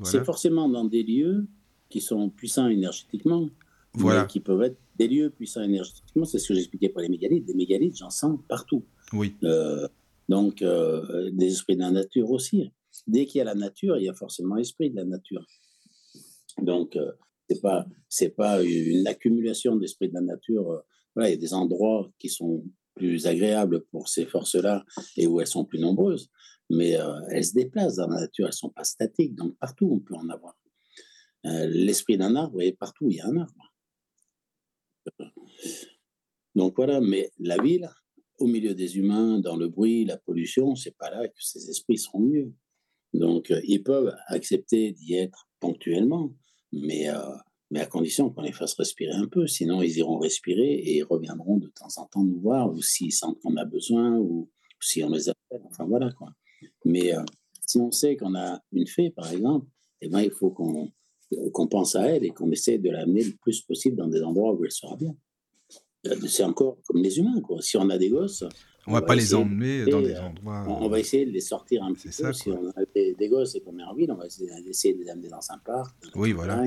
C'est 0.04 0.24
forcément 0.24 0.68
dans 0.68 0.84
des 0.84 1.02
lieux 1.02 1.46
qui 1.88 2.00
sont 2.00 2.30
puissants 2.30 2.68
énergétiquement, 2.68 3.48
voilà. 3.94 4.24
qui 4.24 4.40
peuvent 4.40 4.62
être 4.62 4.78
des 4.96 5.08
lieux 5.08 5.30
puissants 5.30 5.62
énergétiquement. 5.62 6.24
C'est 6.24 6.38
ce 6.38 6.48
que 6.48 6.54
j'expliquais 6.54 6.88
pour 6.88 7.00
les 7.00 7.08
mégalithes. 7.08 7.46
Des 7.46 7.54
mégalithes, 7.54 7.96
j'en 7.96 8.10
sens 8.10 8.38
partout. 8.48 8.84
Oui. 9.12 9.34
Euh, 9.44 9.88
donc, 10.28 10.62
euh, 10.62 11.30
des 11.32 11.52
esprits 11.52 11.74
de 11.74 11.80
la 11.80 11.90
nature 11.90 12.30
aussi. 12.30 12.70
Dès 13.06 13.26
qu'il 13.26 13.38
y 13.38 13.42
a 13.42 13.44
la 13.44 13.54
nature, 13.54 13.96
il 13.96 14.04
y 14.04 14.08
a 14.08 14.14
forcément 14.14 14.56
l'esprit 14.56 14.90
de 14.90 14.96
la 14.96 15.04
nature. 15.04 15.44
Donc, 16.60 16.96
euh, 16.96 17.12
c'est 17.48 17.60
pas 17.60 17.86
c'est 18.08 18.36
pas 18.36 18.62
une 18.62 19.06
accumulation 19.06 19.76
d'esprits 19.76 20.08
de 20.08 20.14
la 20.14 20.20
nature. 20.20 20.82
voilà, 21.14 21.30
il 21.30 21.32
y 21.32 21.34
a 21.34 21.40
des 21.40 21.54
endroits 21.54 22.08
qui 22.18 22.28
sont 22.28 22.64
plus 22.94 23.26
agréables 23.26 23.84
pour 23.90 24.08
ces 24.08 24.26
forces-là 24.26 24.84
et 25.16 25.26
où 25.26 25.40
elles 25.40 25.46
sont 25.46 25.64
plus 25.64 25.80
nombreuses 25.80 26.30
mais 26.70 26.98
euh, 26.98 27.20
elles 27.30 27.44
se 27.44 27.54
déplacent 27.54 27.96
dans 27.96 28.06
la 28.06 28.20
nature, 28.20 28.46
elles 28.46 28.50
ne 28.50 28.56
sont 28.56 28.70
pas 28.70 28.84
statiques, 28.84 29.34
donc 29.34 29.56
partout 29.58 29.90
on 29.92 29.98
peut 29.98 30.14
en 30.14 30.28
avoir. 30.28 30.56
Euh, 31.46 31.66
l'esprit 31.66 32.16
d'un 32.16 32.36
arbre, 32.36 32.52
voyez, 32.52 32.72
partout 32.72 33.10
il 33.10 33.16
y 33.16 33.20
a 33.20 33.26
un 33.26 33.36
arbre. 33.36 33.74
Donc 36.54 36.74
voilà, 36.76 37.00
mais 37.00 37.30
la 37.38 37.60
ville, 37.60 37.90
au 38.38 38.46
milieu 38.46 38.74
des 38.74 38.98
humains, 38.98 39.40
dans 39.40 39.56
le 39.56 39.68
bruit, 39.68 40.04
la 40.04 40.16
pollution, 40.16 40.74
c'est 40.76 40.96
pas 40.96 41.10
là 41.10 41.28
que 41.28 41.42
ces 41.42 41.68
esprits 41.68 41.98
seront 41.98 42.20
mieux. 42.20 42.52
Donc 43.12 43.50
euh, 43.50 43.60
ils 43.64 43.82
peuvent 43.82 44.14
accepter 44.28 44.92
d'y 44.92 45.14
être 45.14 45.48
ponctuellement, 45.58 46.32
mais, 46.72 47.08
mais 47.70 47.80
à 47.80 47.86
condition 47.86 48.30
qu'on 48.30 48.42
les 48.42 48.52
fasse 48.52 48.74
respirer 48.74 49.12
un 49.12 49.26
peu, 49.26 49.46
sinon 49.48 49.82
ils 49.82 49.98
iront 49.98 50.18
respirer 50.18 50.72
et 50.72 50.98
ils 50.98 51.02
reviendront 51.02 51.56
de 51.56 51.68
temps 51.68 51.98
en 51.98 52.06
temps 52.06 52.24
nous 52.24 52.40
voir, 52.40 52.72
ou 52.72 52.80
s'ils 52.80 53.12
sentent 53.12 53.40
qu'on 53.40 53.56
a 53.56 53.64
besoin, 53.64 54.16
ou 54.16 54.50
si 54.80 55.02
on 55.02 55.10
les 55.10 55.28
appelle, 55.28 55.62
enfin 55.66 55.84
voilà 55.84 56.12
quoi. 56.12 56.32
Mais 56.84 57.14
euh, 57.14 57.22
si 57.66 57.78
on 57.78 57.90
sait 57.90 58.16
qu'on 58.16 58.34
a 58.34 58.60
une 58.72 58.86
fée, 58.86 59.10
par 59.10 59.30
exemple, 59.30 59.66
eh 60.00 60.08
ben, 60.08 60.20
il 60.20 60.30
faut 60.30 60.50
qu'on 60.50 60.90
qu'on 61.52 61.68
pense 61.68 61.94
à 61.94 62.08
elle 62.08 62.24
et 62.24 62.30
qu'on 62.30 62.50
essaie 62.50 62.78
de 62.78 62.90
l'amener 62.90 63.22
le 63.24 63.32
plus 63.40 63.60
possible 63.60 63.96
dans 63.96 64.08
des 64.08 64.22
endroits 64.22 64.52
où 64.52 64.64
elle 64.64 64.72
sera 64.72 64.96
bien. 64.96 65.14
Euh, 66.06 66.16
c'est 66.26 66.44
encore 66.44 66.78
comme 66.86 67.02
les 67.02 67.18
humains. 67.18 67.40
Quoi. 67.40 67.60
Si 67.60 67.76
on 67.76 67.88
a 67.90 67.98
des 67.98 68.08
gosses, 68.08 68.44
on, 68.86 68.92
ne 68.92 68.96
va 68.96 69.02
pas 69.02 69.14
les 69.14 69.34
emmener 69.34 69.84
dans 69.84 70.00
des 70.00 70.16
endroits. 70.16 70.64
On, 70.68 70.88
va 70.88 70.98
essayer 70.98 71.26
de 71.26 71.30
les 71.30 71.40
sortir 71.40 71.84
un 71.84 71.92
petit 71.92 72.08
peu. 72.08 72.12
Ça, 72.12 72.32
si 72.32 72.50
on 72.50 72.68
a 72.70 72.84
des, 72.94 73.28
gosses 73.28 73.54
et 73.54 73.60
qu'on 73.60 73.78
est 73.78 73.84
en 73.84 73.94
ville, 73.94 74.10
on 74.10 74.16
va 74.16 74.26
essayer, 74.26 74.94
de 74.94 74.98
les 74.98 75.08
amener 75.10 75.28
dans 75.28 75.50
un 75.50 75.58
parc. 75.58 75.94
oui, 76.16 76.32
voilà. 76.32 76.64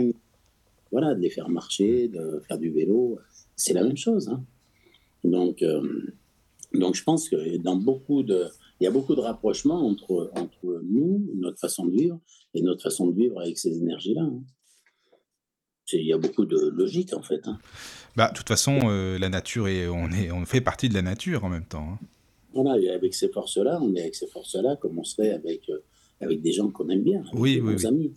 voilà, 0.91 1.15
de 1.15 1.19
les 1.19 1.29
faire 1.29 1.49
marcher, 1.49 2.07
de 2.07 2.41
faire 2.47 2.59
du 2.59 2.69
vélo. 2.69 3.19
C'est 3.55 3.73
la 3.73 3.83
même 3.83 3.97
chose. 3.97 4.29
Hein. 4.29 4.43
Donc, 5.23 5.61
euh, 5.61 6.13
donc, 6.73 6.95
je 6.95 7.03
pense 7.03 7.29
que 7.29 7.57
dans 7.57 7.75
beaucoup 7.75 8.23
de, 8.23 8.47
il 8.83 8.87
y 8.87 8.89
a 8.89 8.91
beaucoup 8.91 9.15
de 9.15 9.21
rapprochements 9.21 9.87
entre, 9.87 10.29
entre 10.35 10.81
nous, 10.83 11.25
notre 11.35 11.57
façon 11.57 11.85
de 11.85 11.91
vivre, 11.91 12.19
et 12.53 12.61
notre 12.61 12.83
façon 12.83 13.07
de 13.07 13.15
vivre 13.15 13.39
avec 13.39 13.57
ces 13.57 13.77
énergies-là. 13.77 14.23
Hein. 14.23 14.43
Il 15.93 16.05
y 16.05 16.11
a 16.11 16.17
beaucoup 16.17 16.43
de 16.43 16.57
logique, 16.67 17.13
en 17.13 17.21
fait. 17.21 17.47
Hein. 17.47 17.59
Bah, 18.17 18.29
de 18.29 18.35
toute 18.35 18.49
façon, 18.49 18.77
euh, 18.83 19.17
la 19.17 19.29
nature, 19.29 19.69
et 19.69 19.87
on, 19.87 20.11
est, 20.11 20.33
on 20.33 20.45
fait 20.45 20.59
partie 20.59 20.89
de 20.89 20.95
la 20.95 21.01
nature 21.01 21.45
en 21.45 21.49
même 21.49 21.63
temps. 21.63 21.93
Hein. 21.93 21.99
Voilà, 22.53 22.77
et 22.77 22.89
avec 22.89 23.13
ces 23.13 23.29
forces-là, 23.29 23.79
on 23.81 23.95
est 23.95 24.01
avec 24.01 24.15
ces 24.15 24.27
forces-là 24.27 24.75
comme 24.75 24.99
on 24.99 25.05
serait 25.05 25.31
avec, 25.31 25.69
euh, 25.69 25.79
avec 26.19 26.41
des 26.41 26.51
gens 26.51 26.69
qu'on 26.69 26.89
aime 26.89 27.03
bien, 27.03 27.21
avec 27.21 27.35
oui, 27.35 27.61
oui, 27.61 27.85
amis. 27.85 28.11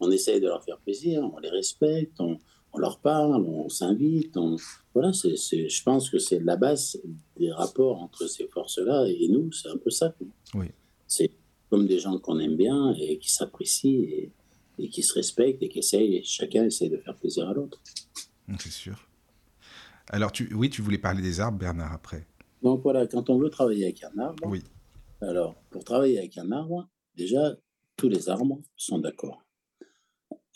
On 0.00 0.10
essaye 0.10 0.40
de 0.40 0.48
leur 0.48 0.64
faire 0.64 0.78
plaisir, 0.78 1.22
on 1.32 1.38
les 1.38 1.50
respecte, 1.50 2.18
on, 2.18 2.38
on 2.72 2.78
leur 2.78 2.98
parle, 3.00 3.42
on 3.42 3.68
s'invite. 3.68 4.36
On... 4.36 4.56
Voilà, 4.94 5.12
c'est, 5.12 5.68
je 5.68 5.82
pense 5.82 6.10
que 6.10 6.18
c'est 6.18 6.40
la 6.40 6.56
base 6.56 7.00
des 7.36 7.50
rapports 7.50 8.02
entre 8.02 8.26
ces 8.26 8.46
forces-là 8.48 9.06
et 9.08 9.28
nous, 9.28 9.52
c'est 9.52 9.68
un 9.68 9.76
peu 9.76 9.90
ça. 9.90 10.14
Oui. 10.54 10.66
C'est 11.06 11.30
comme 11.70 11.86
des 11.86 11.98
gens 11.98 12.18
qu'on 12.18 12.38
aime 12.38 12.56
bien 12.56 12.94
et 12.94 13.18
qui 13.18 13.30
s'apprécient 13.30 14.02
et, 14.02 14.32
et, 14.78 14.88
qui 14.88 15.02
se 15.02 15.14
respectent 15.14 15.62
et 15.62 15.68
qui 15.68 15.80
essayent, 15.80 16.22
chacun 16.24 16.64
essaye 16.64 16.90
de 16.90 16.96
faire 16.98 17.16
plaisir 17.16 17.48
à 17.48 17.54
l'autre. 17.54 17.80
C'est 18.58 18.72
sûr. 18.72 19.08
Alors, 20.10 20.32
tu, 20.32 20.52
oui, 20.54 20.70
tu 20.70 20.80
voulais 20.80 20.98
parler 20.98 21.20
des 21.20 21.40
arbres, 21.40 21.58
Bernard, 21.58 21.92
après. 21.92 22.26
Donc 22.62 22.82
voilà, 22.82 23.06
quand 23.06 23.30
on 23.30 23.38
veut 23.38 23.50
travailler 23.50 23.84
avec 23.84 24.02
un 24.02 24.18
arbre, 24.18 24.48
oui. 24.48 24.62
alors 25.20 25.54
pour 25.70 25.84
travailler 25.84 26.18
avec 26.18 26.38
un 26.38 26.50
arbre, 26.50 26.88
déjà, 27.16 27.54
tous 27.96 28.08
les 28.08 28.28
arbres 28.28 28.60
sont 28.76 28.98
d'accord. 28.98 29.44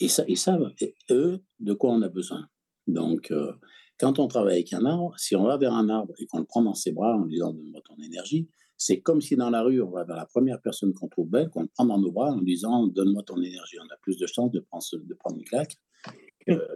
Et 0.03 0.09
ça, 0.09 0.25
ils 0.27 0.37
savent, 0.37 0.75
eux, 1.11 1.45
de 1.61 1.73
quoi 1.75 1.93
on 1.93 2.03
a 2.03 2.09
besoin. 2.09 2.49
Donc, 2.89 3.31
euh, 3.31 3.53
quand 4.01 4.19
on 4.19 4.27
travaille 4.27 4.55
avec 4.55 4.73
un 4.73 4.85
arbre, 4.85 5.15
si 5.17 5.37
on 5.37 5.45
va 5.45 5.57
vers 5.57 5.73
un 5.73 5.89
arbre 5.89 6.13
et 6.19 6.27
qu'on 6.27 6.41
le 6.41 6.45
prend 6.45 6.61
dans 6.61 6.75
ses 6.75 6.91
bras 6.91 7.15
en 7.15 7.23
lui 7.23 7.35
disant 7.35 7.53
Donne-moi 7.53 7.81
ton 7.85 7.95
énergie, 8.03 8.49
c'est 8.77 9.01
comme 9.01 9.21
si 9.21 9.37
dans 9.37 9.49
la 9.49 9.63
rue, 9.63 9.81
on 9.81 9.93
va 9.93 10.03
vers 10.03 10.17
la 10.17 10.27
première 10.27 10.61
personne 10.61 10.93
qu'on 10.93 11.07
trouve 11.07 11.29
belle, 11.29 11.51
qu'on 11.51 11.63
le 11.63 11.69
prend 11.69 11.85
dans 11.85 12.01
nos 12.01 12.11
bras 12.11 12.33
en 12.33 12.39
lui 12.41 12.47
disant 12.47 12.89
Donne-moi 12.89 13.23
ton 13.23 13.41
énergie. 13.41 13.77
On 13.79 13.95
a 13.95 13.97
plus 14.03 14.17
de 14.17 14.27
chances 14.27 14.51
de 14.51 14.59
de 14.59 15.15
prendre 15.15 15.37
une 15.37 15.45
claque 15.45 15.77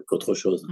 qu'autre 0.06 0.34
chose. 0.34 0.64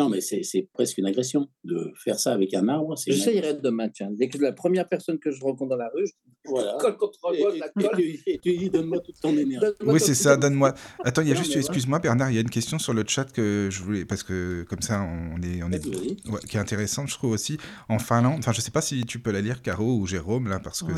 Non, 0.00 0.08
mais 0.08 0.22
c'est 0.22 0.68
presque 0.72 0.96
une 0.96 1.04
agression 1.04 1.48
de 1.62 1.92
faire 1.94 2.18
ça 2.18 2.32
avec 2.32 2.54
un 2.54 2.66
arbre. 2.68 2.96
J'essayerais 3.06 3.52
de 3.54 3.68
maintien. 3.68 4.10
Dès 4.10 4.28
que 4.28 4.38
la 4.38 4.52
première 4.52 4.88
personne 4.88 5.18
que 5.18 5.30
je 5.30 5.42
rencontre 5.42 5.68
dans 5.68 5.76
la 5.76 5.90
rue, 5.94 6.06
je 6.06 6.12
voilà. 6.46 6.78
colle 6.80 6.96
contre 6.96 7.18
moi, 7.22 7.32
la 7.54 7.68
colle. 7.68 8.00
Et 8.00 8.38
tu, 8.42 8.56
dis 8.56 8.70
donne-moi 8.70 9.00
toute 9.00 9.20
ton 9.20 9.36
énergie. 9.36 9.66
Oui, 9.82 10.00
c'est 10.00 10.14
ça, 10.14 10.38
donne-moi. 10.38 10.72
Attends, 11.04 11.20
il 11.20 11.28
y 11.28 11.32
a 11.32 11.34
juste, 11.34 11.54
excuse-moi 11.54 11.98
Bernard, 11.98 12.30
il 12.30 12.36
y 12.36 12.38
a 12.38 12.40
une 12.40 12.48
question 12.48 12.78
sur 12.78 12.94
le 12.94 13.04
chat 13.06 13.30
que 13.30 13.68
je 13.70 13.82
voulais, 13.82 14.06
parce 14.06 14.22
que 14.22 14.64
comme 14.70 14.80
ça, 14.80 15.02
on 15.02 15.42
est, 15.42 15.62
on 15.62 15.70
est, 15.70 15.84
ouais, 15.86 16.40
qui 16.48 16.56
est 16.56 16.60
intéressante, 16.60 17.08
je 17.08 17.14
trouve 17.14 17.32
aussi. 17.32 17.58
En 17.90 17.98
Finlande, 17.98 18.38
enfin, 18.38 18.52
je 18.52 18.62
sais 18.62 18.70
pas 18.70 18.80
si 18.80 19.04
tu 19.04 19.18
peux 19.18 19.32
la 19.32 19.42
lire, 19.42 19.60
Caro 19.60 19.98
ou 19.98 20.06
Jérôme, 20.06 20.48
là, 20.48 20.60
parce 20.60 20.82
que 20.82 20.92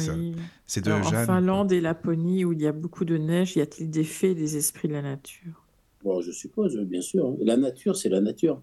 c'est 0.67 0.85
de 0.85 0.91
Jeanne. 0.91 1.05
En 1.05 1.27
Finlande 1.27 1.73
et 1.73 1.81
Laponie, 1.81 2.45
où 2.45 2.53
il 2.53 2.63
y 2.63 2.69
a 2.69 2.73
beaucoup 2.73 3.05
de 3.05 3.17
neige, 3.17 3.57
y 3.57 3.61
a-t-il 3.61 3.91
des 3.91 4.05
faits 4.05 4.37
des 4.37 4.57
esprits 4.57 4.87
de 4.87 4.93
la 4.93 5.03
nature? 5.03 5.67
Bon, 6.05 6.21
je 6.21 6.31
suppose, 6.31 6.77
bien 6.79 7.01
sûr. 7.01 7.37
La 7.41 7.57
nature, 7.57 7.97
c'est 7.97 8.09
la 8.09 8.21
nature. 8.21 8.63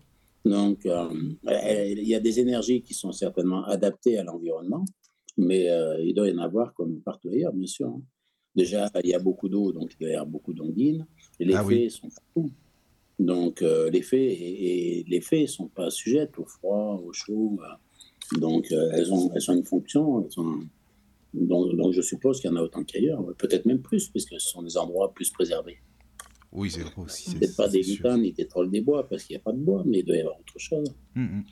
Donc, 0.49 0.83
euh, 0.87 1.07
il 1.43 2.07
y 2.07 2.15
a 2.15 2.19
des 2.19 2.39
énergies 2.39 2.81
qui 2.81 2.95
sont 2.95 3.11
certainement 3.11 3.63
adaptées 3.65 4.17
à 4.17 4.23
l'environnement, 4.23 4.83
mais 5.37 5.69
euh, 5.69 6.01
il 6.03 6.15
doit 6.15 6.27
y 6.27 6.33
en 6.33 6.39
avoir 6.39 6.73
comme 6.73 7.01
partout 7.01 7.29
ailleurs, 7.29 7.53
bien 7.53 7.67
sûr. 7.67 7.95
Déjà, 8.55 8.89
il 9.03 9.11
y 9.11 9.13
a 9.13 9.19
beaucoup 9.19 9.47
d'eau, 9.47 9.71
donc 9.71 9.95
il 9.99 10.07
y 10.07 10.11
avoir 10.11 10.25
beaucoup 10.25 10.53
d'ondines. 10.53 11.05
Les 11.39 11.53
ah 11.53 11.63
fées 11.63 11.89
sont 11.89 12.09
partout. 12.09 12.51
Donc, 13.19 13.61
euh, 13.61 13.91
les 13.91 14.01
fées 14.01 14.31
et, 14.31 15.05
les 15.07 15.21
fées 15.21 15.45
sont 15.45 15.67
pas 15.67 15.91
sujettes 15.91 16.39
au 16.39 16.45
froid, 16.45 16.99
au 17.05 17.13
chaud. 17.13 17.59
donc, 18.39 18.71
elles, 18.71 19.13
ont, 19.13 19.31
elles 19.35 19.51
ont 19.51 19.55
une 19.55 19.65
fonction. 19.65 20.27
donc, 21.33 21.75
donc, 21.75 21.91
je 21.91 22.01
suppose 22.01 22.41
qu'il 22.41 22.49
y 22.49 22.53
en 22.53 22.55
a 22.55 22.63
autant 22.63 22.83
qu'ailleurs, 22.83 23.23
peut-être 23.37 23.65
même 23.65 23.83
plus, 23.83 24.09
puisque 24.09 24.39
ce 24.39 24.49
sont 24.49 24.63
des 24.63 24.77
endroits 24.77 25.13
plus 25.13 25.29
préservés. 25.29 25.77
Oui, 26.51 26.71
c'est 26.71 26.81
vrai 26.81 26.93
aussi. 26.97 27.35
Peut-être 27.35 27.55
pas 27.55 27.67
des 27.67 27.81
lutins 27.81 28.17
ni 28.17 28.31
des 28.31 28.47
trolls 28.47 28.71
des 28.71 28.81
bois, 28.81 29.07
parce 29.07 29.23
qu'il 29.23 29.35
n'y 29.35 29.41
a 29.41 29.43
pas 29.43 29.51
de 29.51 29.59
bois, 29.59 29.83
mais 29.85 29.99
il 29.99 30.05
doit 30.05 30.15
y 30.15 30.21
avoir 30.21 30.39
autre 30.39 30.57
chose. 30.57 30.93
Hum, 31.15 31.23
hum. 31.23 31.43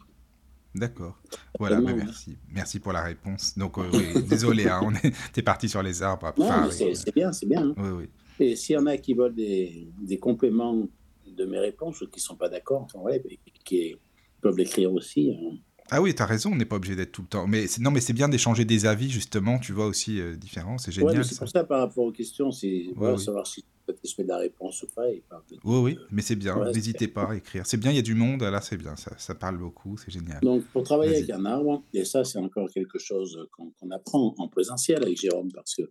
D'accord. 0.75 1.17
Voilà, 1.57 1.81
bah, 1.81 1.93
merci. 1.95 2.37
Merci 2.51 2.79
pour 2.79 2.93
la 2.93 3.03
réponse. 3.03 3.57
Donc, 3.57 3.77
euh, 3.77 3.89
oui, 3.93 4.21
désolé, 4.23 4.67
hein, 4.67 4.81
on 4.83 4.93
est... 4.93 5.41
parti 5.41 5.69
sur 5.69 5.81
les 5.81 6.03
arbres. 6.03 6.33
non, 6.37 6.69
c'est 6.71 7.13
bien, 7.13 7.31
c'est 7.31 7.47
bien. 7.47 7.73
Hein. 7.77 7.97
Oui. 7.97 8.09
Et 8.39 8.55
s'il 8.55 8.75
y 8.75 8.77
en 8.77 8.85
a 8.85 8.97
qui 8.97 9.13
veulent 9.13 9.33
des, 9.33 9.87
des, 9.99 10.19
compléments 10.19 10.87
de 11.25 11.45
mes 11.45 11.57
réponses 11.57 12.01
ou 12.01 12.07
qui 12.07 12.19
ne 12.19 12.21
sont 12.21 12.35
pas 12.35 12.49
d'accord, 12.49 12.83
enfin, 12.83 12.99
ouais, 12.99 13.23
qui 13.63 13.95
peuvent 14.41 14.57
l'écrire 14.57 14.93
aussi. 14.93 15.31
Hein. 15.31 15.57
Ah 15.89 16.01
oui, 16.01 16.13
tu 16.13 16.21
as 16.21 16.25
raison, 16.25 16.51
on 16.51 16.55
n'est 16.55 16.65
pas 16.65 16.75
obligé 16.75 16.95
d'être 16.95 17.11
tout 17.11 17.21
le 17.21 17.27
temps. 17.27 17.47
Mais 17.47 17.65
non, 17.79 17.91
mais 17.91 18.01
c'est 18.01 18.13
bien 18.13 18.29
d'échanger 18.29 18.65
des 18.65 18.85
avis, 18.85 19.09
justement, 19.09 19.57
tu 19.57 19.71
vois, 19.71 19.87
aussi 19.87 20.19
euh, 20.19 20.35
différents, 20.35 20.77
c'est 20.77 20.91
génial. 20.91 21.23
c'est 21.23 21.37
pour 21.39 21.49
ça, 21.49 21.63
par 21.63 21.79
rapport 21.79 22.05
aux 22.05 22.11
questions, 22.11 22.51
c'est 22.51 22.87
ouais, 22.95 23.17
savoir 23.17 23.47
si 23.47 23.63
tu 23.93 23.97
satisfait 23.97 24.23
de 24.23 24.29
la 24.29 24.37
réponse 24.37 24.83
ou 24.83 24.87
pas. 24.87 25.09
Et 25.09 25.23
oui, 25.63 25.79
oui, 25.79 25.97
mais 26.11 26.21
c'est 26.21 26.35
bien, 26.35 26.71
n'hésitez 26.71 27.07
pas 27.07 27.31
à 27.31 27.35
écrire. 27.35 27.65
C'est 27.65 27.77
bien, 27.77 27.91
il 27.91 27.95
y 27.95 27.99
a 27.99 28.03
du 28.03 28.15
monde, 28.15 28.41
là, 28.41 28.61
c'est 28.61 28.77
bien, 28.77 28.95
ça, 28.95 29.11
ça, 29.17 29.35
parle 29.35 29.57
beaucoup, 29.57 29.97
c'est 29.97 30.11
génial. 30.11 30.39
Donc, 30.41 30.63
pour 30.65 30.83
travailler 30.83 31.17
avec 31.17 31.29
un 31.29 31.45
arbre, 31.45 31.83
et 31.93 32.05
ça, 32.05 32.23
c'est 32.23 32.39
encore 32.39 32.69
quelque 32.69 32.99
chose 32.99 33.47
qu'on 33.51 33.91
apprend 33.91 34.35
en 34.37 34.47
présentiel 34.47 35.03
avec 35.03 35.19
Jérôme, 35.19 35.51
parce 35.53 35.75
que 35.75 35.83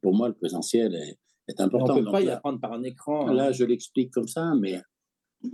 pour 0.00 0.14
moi, 0.14 0.28
le 0.28 0.34
présentiel 0.34 0.94
est, 0.94 1.18
est 1.48 1.60
important. 1.60 1.94
on 1.94 2.00
ne 2.00 2.04
peut 2.04 2.12
pas 2.12 2.22
y 2.22 2.28
apprendre 2.28 2.60
par 2.60 2.72
un 2.72 2.82
écran. 2.82 3.26
Là, 3.26 3.46
hein. 3.46 3.52
je 3.52 3.64
l'explique 3.64 4.10
comme 4.10 4.28
ça, 4.28 4.54
mais 4.54 4.80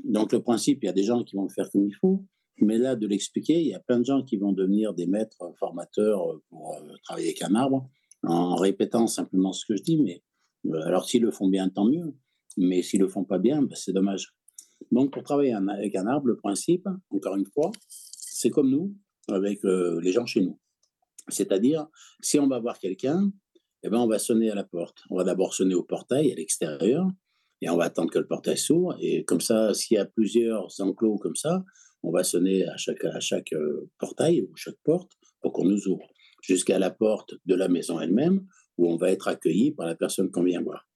donc 0.05 0.33
le 0.33 0.43
principe, 0.43 0.83
il 0.83 0.87
y 0.87 0.89
a 0.89 0.93
des 0.93 1.03
gens 1.03 1.23
qui 1.25 1.37
vont 1.37 1.45
le 1.45 1.51
faire 1.51 1.71
comme 1.71 1.87
il 1.87 1.95
faut. 1.95 2.25
Mais 2.59 2.79
là, 2.79 2.95
de 2.95 3.07
l'expliquer, 3.07 3.61
il 3.61 3.69
y 3.69 3.75
a 3.75 3.81
plein 3.81 3.99
de 3.99 4.05
gens 4.05 4.23
qui 4.23 4.37
vont 4.37 4.53
devenir 4.53 4.93
des 4.93 5.07
maîtres 5.07 5.53
formateurs 5.59 6.41
pour 6.51 6.75
euh, 6.75 6.95
travailler 7.05 7.29
avec 7.29 7.43
un 7.43 7.55
arbre 7.55 7.89
en 8.23 8.55
répétant 8.55 9.07
simplement 9.07 9.53
ce 9.53 9.65
que 9.65 9.77
je 9.77 9.83
dis. 9.83 10.01
Mais 10.01 10.17
euh, 10.17 10.30
alors, 10.87 11.09
s'ils 11.09 11.23
le 11.23 11.31
font 11.31 11.49
bien, 11.49 11.69
tant 11.69 11.87
mieux. 11.87 12.15
Mais 12.57 12.83
s'ils 12.83 13.01
le 13.01 13.09
font 13.09 13.25
pas 13.25 13.39
bien, 13.39 13.63
ben, 13.63 13.75
c'est 13.75 13.93
dommage. 13.93 14.35
Donc, 14.91 15.13
pour 15.13 15.23
travailler 15.23 15.53
avec 15.53 15.95
un 15.95 16.07
arbre, 16.07 16.27
le 16.27 16.37
principe, 16.37 16.89
encore 17.11 17.37
une 17.37 17.47
fois, 17.47 17.71
c'est 17.89 18.51
comme 18.51 18.71
nous, 18.71 18.95
avec 19.29 19.65
euh, 19.65 20.01
les 20.01 20.13
gens 20.13 20.27
chez 20.27 20.41
nous. 20.41 20.59
C'est-à-dire, 21.29 21.87
si 22.21 22.39
on 22.39 22.49
va 22.49 22.59
voir 22.59 22.79
quelqu'un, 22.79 23.31
eh 23.83 23.89
ben, 23.89 23.99
on 23.99 24.07
va 24.07 24.19
sonner 24.19 24.51
à 24.51 24.55
la 24.55 24.65
porte. 24.65 25.03
On 25.11 25.17
va 25.17 25.25
d'abord 25.25 25.55
sonner 25.55 25.75
au 25.75 25.83
portail 25.83 26.33
à 26.33 26.35
l'extérieur 26.35 27.07
et 27.63 27.69
on 27.69 27.77
va 27.77 27.85
attendre 27.85 28.11
que 28.11 28.19
le 28.19 28.27
portail 28.27 28.59
s'ouvre. 28.59 28.97
Et 29.01 29.25
comme 29.25 29.41
ça, 29.41 29.75
s'il 29.75 29.97
y 29.97 29.99
a 29.99 30.07
plusieurs 30.07 30.69
enclos 30.81 31.19
comme 31.19 31.37
ça, 31.37 31.65
on 32.03 32.11
va 32.11 32.25
sonner 32.25 32.67
à 32.67 32.77
chaque, 32.77 33.05
à 33.05 33.21
chaque 33.21 33.53
euh, 33.53 33.91
portail 33.99 34.43
ou 34.43 34.57
chaque 34.57 34.79
porte 34.85 35.13
pour 35.41 35.53
qu'on 35.53 35.65
nous 35.65 35.89
ouvre, 35.89 36.07
jusqu'à 36.43 36.79
la 36.79 36.91
porte 36.91 37.35
de 37.47 37.55
la 37.55 37.69
maison 37.69 38.01
elle-même, 38.01 38.47
où 38.81 38.91
on 38.91 38.97
va 38.97 39.11
être 39.11 39.29
accueilli 39.29 39.73
par 39.73 39.87
la 39.87 39.95
personne 39.95 40.31
qu'on 40.31 40.43
vient 40.43 40.63
voir. 40.63 40.89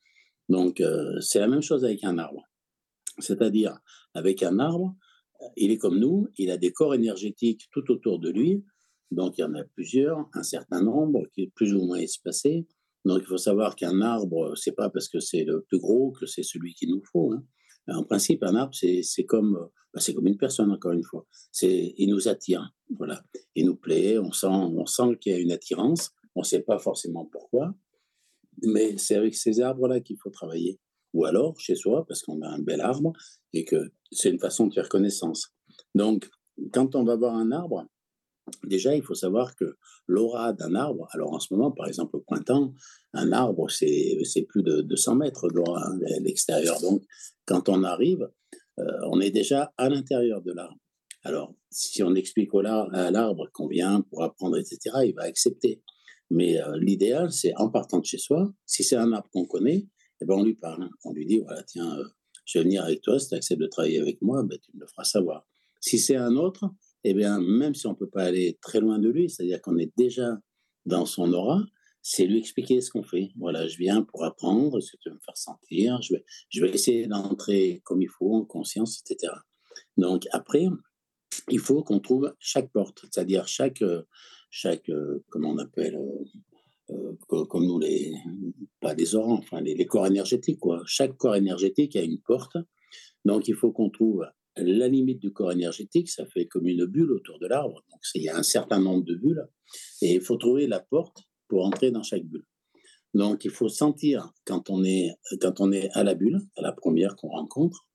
Donc, 0.49 0.81
euh, 0.81 1.21
c'est 1.21 1.39
la 1.39 1.47
même 1.47 1.61
chose 1.61 1.85
avec 1.85 2.03
un 2.03 2.17
arbre. 2.17 2.43
C'est-à-dire, 3.19 3.79
avec 4.15 4.43
un 4.43 4.59
arbre, 4.59 4.97
il 5.57 5.71
est 5.71 5.77
comme 5.77 5.99
nous, 5.99 6.29
il 6.39 6.51
a 6.51 6.57
des 6.57 6.73
corps 6.73 6.95
énergétiques 6.95 7.67
tout 7.71 7.91
autour 7.91 8.19
de 8.19 8.31
lui. 8.31 8.65
Donc, 9.11 9.37
il 9.37 9.43
y 9.43 9.45
en 9.45 9.55
a 9.55 9.65
plusieurs, 9.65 10.27
un 10.33 10.43
certain 10.43 10.83
nombre 10.83 11.27
qui 11.35 11.43
est 11.43 11.53
plus 11.55 11.75
ou 11.75 11.85
moins 11.85 11.99
espacé. 11.99 12.67
Donc, 13.05 13.21
il 13.21 13.27
faut 13.27 13.37
savoir 13.37 13.77
qu'un 13.77 14.01
arbre, 14.01 14.55
c'est 14.57 14.73
pas 14.73 14.89
parce 14.89 15.09
que 15.09 15.21
c'est 15.21 15.45
le 15.45 15.61
plus 15.61 15.79
gros 15.79 16.13
que 16.13 16.25
c'est 16.25 16.43
celui 16.43 16.73
qu'il 16.73 16.89
nous 16.89 17.03
faut. 17.13 17.33
Hein. 17.33 17.45
En 17.89 18.03
principe, 18.03 18.43
un 18.45 18.57
arbre, 18.57 18.75
c'est 18.75 19.25
comme, 19.27 19.69
c'est 19.97 20.15
comme 20.15 20.27
une 20.27 20.39
personne, 20.39 20.73
encore 20.73 20.93
une 20.93 21.05
fois. 21.05 21.27
Il 21.61 22.09
nous 22.09 22.29
attire, 22.29 22.73
voilà. 22.97 23.23
Il 23.55 23.67
nous 23.67 23.77
plaît, 23.77 24.19
on 24.19 24.33
sent, 24.33 24.47
on 24.47 24.87
sent 24.87 25.19
qu'il 25.21 25.33
y 25.33 25.35
a 25.35 25.39
une 25.39 25.53
attirance. 25.53 26.11
On 26.35 26.41
ne 26.41 26.45
sait 26.45 26.63
pas 26.63 26.79
forcément 26.79 27.25
pourquoi, 27.25 27.75
mais 28.63 28.97
c'est 28.99 29.17
avec 29.17 29.35
ces 29.35 29.61
arbres-là 29.61 30.01
qu'il 30.01 30.19
faut 30.19 30.31
travailler. 30.31 30.81
Ou 31.13 31.27
alors 31.27 31.59
chez 31.61 31.77
soi, 31.77 32.05
parce 32.07 32.23
qu'on 32.23 32.43
a 32.43 32.49
un 32.49 32.59
bel 32.59 32.81
arbre 32.81 33.13
et 33.53 33.65
que 33.65 33.93
c'est 34.11 34.31
une 34.31 34.41
façon 34.41 34.67
de 34.67 34.75
faire 34.75 34.89
connaissance. 34.89 35.55
Donc, 35.95 36.29
quand 36.73 36.95
on 36.97 37.05
va 37.05 37.17
voir 37.17 37.35
un 37.35 37.53
arbre, 37.53 37.87
Déjà, 38.65 38.95
il 38.95 39.03
faut 39.03 39.15
savoir 39.15 39.57
que 39.57 39.77
l'aura 40.07 40.53
d'un 40.53 40.75
arbre, 40.75 41.09
alors 41.13 41.33
en 41.33 41.41
ce 41.41 41.53
moment, 41.55 41.71
par 41.71 41.87
exemple, 41.87 42.17
au 42.17 42.21
printemps, 42.21 42.75
un 43.15 43.33
arbre, 43.33 43.71
c'est 43.71 44.47
plus 44.49 44.63
de 44.63 44.83
200 44.83 45.17
mètres 45.17 45.49
d'aura 45.49 45.87
hein, 45.87 45.99
à 46.07 46.21
l'extérieur. 46.21 46.81
Donc, 46.81 47.03
quand 47.47 47.69
on 47.69 47.85
arrive, 47.85 48.29
euh, 48.79 48.85
on 49.11 49.21
est 49.21 49.31
déjà 49.31 49.73
à 49.79 49.89
l'intérieur 49.89 50.43
de 50.43 50.53
l'arbre. 50.53 50.79
Alors, 51.23 51.55
si 51.71 52.03
on 52.03 52.15
explique 52.15 52.51
à 52.55 53.11
l'arbre 53.11 53.49
qu'on 53.53 53.67
vient 53.67 54.03
pour 54.03 54.23
apprendre, 54.23 54.59
etc., 54.59 54.79
il 55.07 55.15
va 55.15 55.23
accepter. 55.23 55.83
Mais 56.31 56.61
euh, 56.61 56.77
l'idéal, 56.79 57.33
c'est 57.33 57.55
en 57.57 57.69
partant 57.69 58.01
de 58.01 58.05
chez 58.05 58.19
soi, 58.19 58.53
si 58.67 58.83
c'est 58.83 58.97
un 58.97 59.13
arbre 59.13 59.29
qu'on 59.31 59.45
connaît, 59.45 59.87
eh 60.21 60.25
ben 60.25 60.35
on 60.35 60.43
lui 60.43 60.55
parle. 60.55 60.89
On 61.05 61.13
lui 61.13 61.27
dit, 61.27 61.41
voilà, 61.41 61.63
tiens, 61.63 61.99
euh, 61.99 62.05
je 62.45 62.59
vais 62.59 62.65
venir 62.65 62.85
avec 62.85 63.03
toi, 63.03 63.19
si 63.19 63.29
tu 63.29 63.35
acceptes 63.35 63.61
de 63.61 63.67
travailler 63.67 64.01
avec 64.01 64.21
moi, 64.23 64.43
ben, 64.43 64.59
tu 64.59 64.71
me 64.75 64.81
le 64.81 64.87
feras 64.87 65.05
savoir. 65.05 65.47
Si 65.81 65.99
c'est 65.99 66.17
un 66.17 66.37
autre, 66.37 66.71
eh 67.05 67.15
bien, 67.15 67.41
même 67.41 67.75
si 67.75 67.87
on 67.87 67.91
ne 67.91 67.97
peut 67.97 68.09
pas 68.09 68.25
aller 68.25 68.59
très 68.63 68.81
loin 68.81 68.99
de 68.99 69.09
lui, 69.09 69.29
c'est-à-dire 69.29 69.61
qu'on 69.61 69.77
est 69.77 69.93
déjà 69.97 70.39
dans 70.87 71.07
son 71.07 71.33
aura, 71.33 71.63
c'est 72.03 72.27
lui 72.27 72.39
expliquer 72.39 72.81
ce 72.81 72.91
qu'on 72.91 73.03
fait. 73.03 73.31
Voilà, 73.37 73.67
je 73.67 73.79
viens 73.79 74.03
pour 74.03 74.25
apprendre 74.25 74.81
ce 74.81 74.93
que 74.93 74.97
tu 75.01 75.09
veux 75.09 75.15
me 75.15 75.21
faire 75.21 75.37
sentir, 75.37 76.01
je 76.03 76.15
vais, 76.15 76.25
je 76.51 76.61
vais 76.61 76.71
essayer 76.71 77.07
d'entrer 77.07 77.81
comme 77.85 78.03
il 78.03 78.09
faut, 78.09 78.35
en 78.35 78.45
conscience, 78.45 79.01
etc. 79.01 79.33
Donc, 79.97 80.27
après, 80.33 80.67
il 81.49 81.59
faut 81.59 81.83
qu'on 81.83 82.01
trouve 82.01 82.35
chaque 82.39 82.71
porte, 82.73 83.07
c'est-à-dire 83.11 83.49
chaque, 83.49 83.83
chaque, 84.55 84.89
comment 85.31 85.51
on 85.51 85.59
appelle, 85.59 85.99
euh, 86.91 87.13
comme 87.27 87.67
nous, 87.67 87.81
les, 87.81 88.15
pas 88.81 88.95
des 88.95 89.17
orans, 89.17 89.39
enfin 89.39 89.61
les, 89.61 89.75
les 89.75 89.87
corps 89.87 90.07
énergétiques, 90.07 90.61
quoi. 90.61 90.81
Chaque 90.87 91.17
corps 91.17 91.35
énergétique 91.35 91.97
a 91.97 92.03
une 92.03 92.21
porte. 92.21 92.57
Donc, 93.25 93.49
il 93.49 93.57
faut 93.57 93.73
qu'on 93.73 93.91
trouve 93.91 94.25
la 94.57 94.87
limite 94.87 95.19
du 95.19 95.33
corps 95.33 95.51
énergétique, 95.51 96.09
ça 96.09 96.25
fait 96.27 96.47
comme 96.47 96.69
une 96.69 96.85
bulle 96.87 97.11
autour 97.11 97.41
de 97.41 97.49
l'arbre. 97.49 97.83
Donc, 97.91 98.01
il 98.15 98.23
y 98.23 98.29
a 98.29 98.37
un 98.37 98.45
certain 98.45 98.79
nombre 98.81 99.05
de 99.05 99.17
bulles. 99.17 99.45
Et 100.01 100.15
il 100.15 100.21
faut 100.21 100.37
trouver 100.37 100.69
la 100.69 100.79
porte 100.79 101.25
pour 101.49 101.67
entrer 101.67 101.91
dans 101.91 102.05
chaque 102.05 102.25
bulle. 102.25 102.47
Donc, 103.13 103.45
il 103.45 103.51
faut 103.51 103.69
sentir 103.69 104.33
quand 104.45 104.71
on 104.71 104.85
est, 104.85 105.11
quand 105.41 105.61
on 105.61 105.73
est 105.73 105.91
à 105.95 106.05
la 106.05 106.15
bulle, 106.15 106.41
à 106.57 106.63
la 106.63 106.71
première 106.71 107.17
qu'on 107.17 107.31
rencontre. 107.31 107.89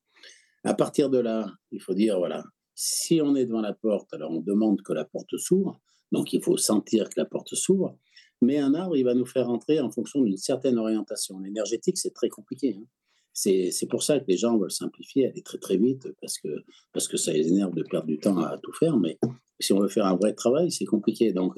À 0.66 0.74
partir 0.74 1.10
de 1.10 1.20
là, 1.20 1.50
il 1.72 1.82
faut 1.82 1.94
dire, 1.94 2.18
voilà, 2.18 2.44
si 2.76 3.22
on 3.22 3.34
est 3.38 3.46
devant 3.46 3.62
la 3.62 3.74
porte, 3.74 4.14
alors 4.14 4.32
on 4.32 4.42
demande 4.42 4.82
que 4.82 4.92
la 4.92 5.06
porte 5.06 5.38
s'ouvre. 5.38 5.80
Donc, 6.12 6.34
il 6.34 6.44
faut 6.44 6.58
sentir 6.58 7.10
que 7.10 7.16
la 7.18 7.26
porte 7.26 7.56
s'ouvre. 7.56 7.98
Mais 8.42 8.58
un 8.58 8.74
arbre, 8.74 8.96
il 8.96 9.04
va 9.04 9.14
nous 9.14 9.26
faire 9.26 9.50
entrer 9.50 9.80
en 9.80 9.90
fonction 9.90 10.22
d'une 10.24 10.38
certaine 10.38 10.78
orientation. 10.78 11.40
L'énergétique, 11.40 11.98
c'est 11.98 12.14
très 12.14 12.30
compliqué. 12.30 12.78
Hein. 12.80 12.86
C'est 13.34 13.88
pour 13.90 14.04
ça 14.04 14.20
que 14.20 14.26
les 14.28 14.38
gens 14.38 14.58
veulent 14.58 14.72
simplifier, 14.72 15.28
aller 15.28 15.42
très 15.42 15.60
très 15.60 15.78
vite, 15.78 16.08
parce 16.20 16.38
que, 16.40 16.50
parce 16.92 17.08
que 17.08 17.16
ça 17.16 17.32
les 17.32 17.48
énerve 17.48 17.74
de 17.74 17.84
perdre 17.84 18.08
du 18.08 18.20
temps 18.20 18.38
à 18.38 18.58
tout 18.58 18.74
faire. 18.74 18.98
Mais 18.98 19.18
Si 19.62 19.72
on 19.72 19.80
veut 19.80 19.88
faire 19.88 20.06
un 20.06 20.16
vrai 20.16 20.34
travail, 20.34 20.72
c'est 20.72 20.86
compliqué. 20.86 21.32
Donc, 21.32 21.54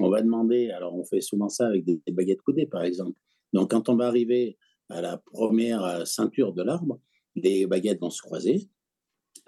on 0.00 0.10
va 0.10 0.22
demander, 0.22 0.70
alors 0.70 0.94
on 0.94 1.04
fait 1.04 1.20
souvent 1.20 1.48
ça 1.48 1.66
avec 1.66 1.84
des, 1.84 2.00
baguettes 2.12 2.42
coudées, 2.42 2.66
par 2.66 2.82
exemple. 2.82 3.18
Donc, 3.52 3.70
quand 3.70 3.88
on 3.88 3.96
va 3.96 4.06
arriver 4.06 4.58
à 4.90 5.00
la 5.00 5.18
première 5.18 5.82
euh, 5.84 6.04
ceinture 6.04 6.52
de 6.52 6.62
l'arbre, 6.62 7.00
les 7.36 7.66
baguettes 7.66 8.00
vont 8.00 8.10
se 8.10 8.22
croiser. 8.22 8.68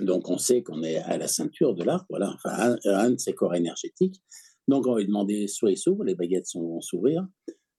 Donc, 0.01 0.29
on 0.29 0.39
sait 0.39 0.63
qu'on 0.63 0.83
est 0.83 0.97
à 0.99 1.19
la 1.19 1.29
ceinture 1.29 1.75
de 1.75 1.85
l'arbre, 1.85 2.07
voilà, 2.11 2.33
enfin, 2.35 2.77
un, 2.85 3.11
de 3.11 3.19
ses 3.19 3.35
corps 3.35 3.55
énergétiques. 3.55 4.21
Donc, 4.69 4.87
on 4.87 4.95
va 4.95 4.99
lui 4.99 5.07
demander 5.07 5.47
soit 5.49 5.71
il 5.71 5.77
s'ouvre, 5.77 6.05
les 6.05 6.15
baguettes 6.15 6.47
vont 6.55 6.81
s'ouvrir, 6.81 7.27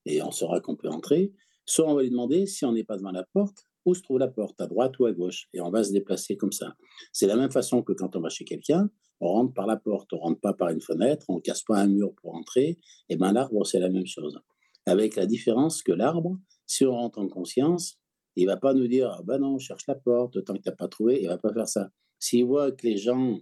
et 0.06 0.22
on 0.22 0.32
saura 0.32 0.62
qu'on 0.62 0.76
peut 0.76 0.90
entrer. 0.90 1.34
Soit 1.66 1.90
on 1.90 1.96
va 1.96 2.04
lui 2.04 2.10
demander, 2.10 2.46
si 2.46 2.66
on 2.66 2.72
n'est 2.72 2.84
pas 2.84 2.98
devant 2.98 3.12
la 3.12 3.26
porte, 3.34 3.66
où 3.86 3.94
se 3.94 4.02
trouve 4.02 4.20
la 4.20 4.28
porte, 4.28 4.60
à 4.60 4.68
droite 4.68 5.00
ou 5.00 5.06
à 5.06 5.14
gauche, 5.14 5.48
et 5.54 5.62
on 5.62 5.70
va 5.70 5.84
se 5.84 5.92
déplacer 5.92 6.36
comme 6.38 6.52
ça. 6.52 6.76
C'est 7.14 7.28
la 7.28 7.36
même 7.36 7.52
façon 7.52 7.82
que 7.82 7.94
quand 7.94 8.16
on 8.16 8.22
va 8.22 8.30
chez 8.30 8.46
quelqu'un, 8.46 8.90
on 9.20 9.30
rentre 9.30 9.54
par 9.54 9.66
la 9.66 9.78
porte, 9.78 10.12
on 10.14 10.18
rentre 10.18 10.40
pas 10.42 10.54
par 10.54 10.70
une 10.70 10.82
fenêtre, 10.82 11.26
on 11.30 11.40
casse 11.40 11.64
pas 11.64 11.80
un 11.80 11.88
mur 11.88 12.14
pour 12.22 12.36
entrer. 12.36 12.78
Et 13.10 13.16
ben 13.16 13.32
l'arbre, 13.32 13.66
c'est 13.66 13.80
la 13.80 13.90
même 13.90 14.06
chose. 14.06 14.40
Avec 14.86 15.16
la 15.16 15.26
différence 15.26 15.82
que 15.82 15.92
l'arbre, 15.92 16.38
si 16.66 16.86
on 16.86 16.92
rentre 16.92 17.20
en 17.20 17.28
conscience, 17.28 17.98
il 18.36 18.46
va 18.46 18.58
pas 18.58 18.74
nous 18.74 18.88
dire, 18.88 19.10
ah 19.10 19.22
ben 19.24 19.40
non, 19.40 19.58
cherche 19.58 19.88
la 19.88 19.96
porte, 19.96 20.44
tant 20.44 20.54
que 20.54 20.62
tu 20.62 20.70
n'as 20.70 20.76
pas 20.76 20.88
trouvé, 20.88 21.22
il 21.22 21.28
va 21.28 21.38
pas 21.38 21.54
faire 21.54 21.68
ça. 21.68 21.90
S'il 22.20 22.46
voit 22.46 22.72
que 22.72 22.86
les 22.86 22.98
gens 22.98 23.40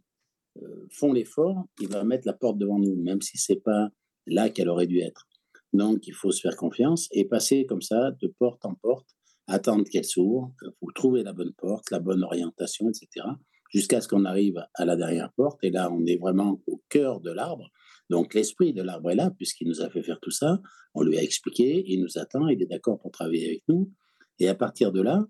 font 0.91 1.13
l'effort, 1.13 1.65
il 1.79 1.89
va 1.89 2.03
mettre 2.03 2.27
la 2.27 2.33
porte 2.33 2.57
devant 2.57 2.79
nous, 2.79 2.95
même 2.95 3.21
si 3.21 3.37
c'est 3.37 3.61
pas 3.61 3.89
là 4.25 4.49
qu'elle 4.49 4.69
aurait 4.69 4.87
dû 4.87 4.99
être. 4.99 5.27
Donc, 5.73 6.07
il 6.07 6.13
faut 6.13 6.31
se 6.31 6.41
faire 6.41 6.55
confiance 6.55 7.07
et 7.11 7.25
passer 7.25 7.65
comme 7.65 7.81
ça 7.81 8.11
de 8.11 8.33
porte 8.39 8.65
en 8.65 8.75
porte, 8.75 9.09
attendre 9.47 9.83
qu'elle 9.89 10.05
s'ouvre, 10.05 10.53
faut 10.79 10.91
trouver 10.91 11.23
la 11.23 11.33
bonne 11.33 11.53
porte, 11.53 11.91
la 11.91 11.99
bonne 11.99 12.23
orientation, 12.23 12.89
etc 12.89 13.25
jusqu'à 13.75 13.99
ce 13.99 14.07
qu'on 14.07 14.23
arrive 14.23 14.65
à 14.75 14.85
la 14.85 14.95
dernière 14.95 15.31
porte. 15.33 15.61
Et 15.63 15.69
là, 15.69 15.91
on 15.91 16.05
est 16.05 16.15
vraiment 16.15 16.61
au 16.65 16.81
cœur 16.87 17.19
de 17.19 17.29
l'arbre. 17.31 17.69
Donc 18.09 18.33
l'esprit 18.33 18.71
de 18.71 18.81
l'arbre 18.81 19.11
est 19.11 19.15
là, 19.15 19.31
puisqu'il 19.31 19.67
nous 19.67 19.81
a 19.81 19.89
fait 19.89 20.01
faire 20.01 20.19
tout 20.21 20.31
ça. 20.31 20.61
On 20.93 21.01
lui 21.01 21.17
a 21.17 21.21
expliqué, 21.21 21.83
il 21.87 22.01
nous 22.01 22.17
attend, 22.17 22.47
il 22.47 22.61
est 22.61 22.67
d'accord 22.67 22.99
pour 22.99 23.11
travailler 23.11 23.47
avec 23.47 23.63
nous. 23.67 23.91
Et 24.39 24.47
à 24.47 24.55
partir 24.55 24.93
de 24.93 25.01
là, 25.01 25.25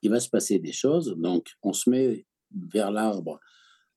il 0.00 0.10
va 0.10 0.20
se 0.20 0.30
passer 0.30 0.58
des 0.58 0.72
choses. 0.72 1.14
Donc 1.18 1.48
on 1.62 1.74
se 1.74 1.90
met 1.90 2.26
vers 2.50 2.90
l'arbre 2.90 3.38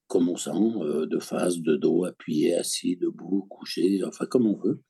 comme 0.08 0.30
on 0.30 0.38
sent, 0.38 0.52
euh, 0.52 1.06
de 1.06 1.20
face, 1.20 1.60
de 1.60 1.76
dos, 1.76 2.06
appuyé, 2.06 2.56
assis, 2.56 2.96
debout, 2.96 3.46
couché, 3.50 4.02
enfin 4.06 4.26
comme 4.26 4.48
on 4.48 4.56
veut, 4.56 4.82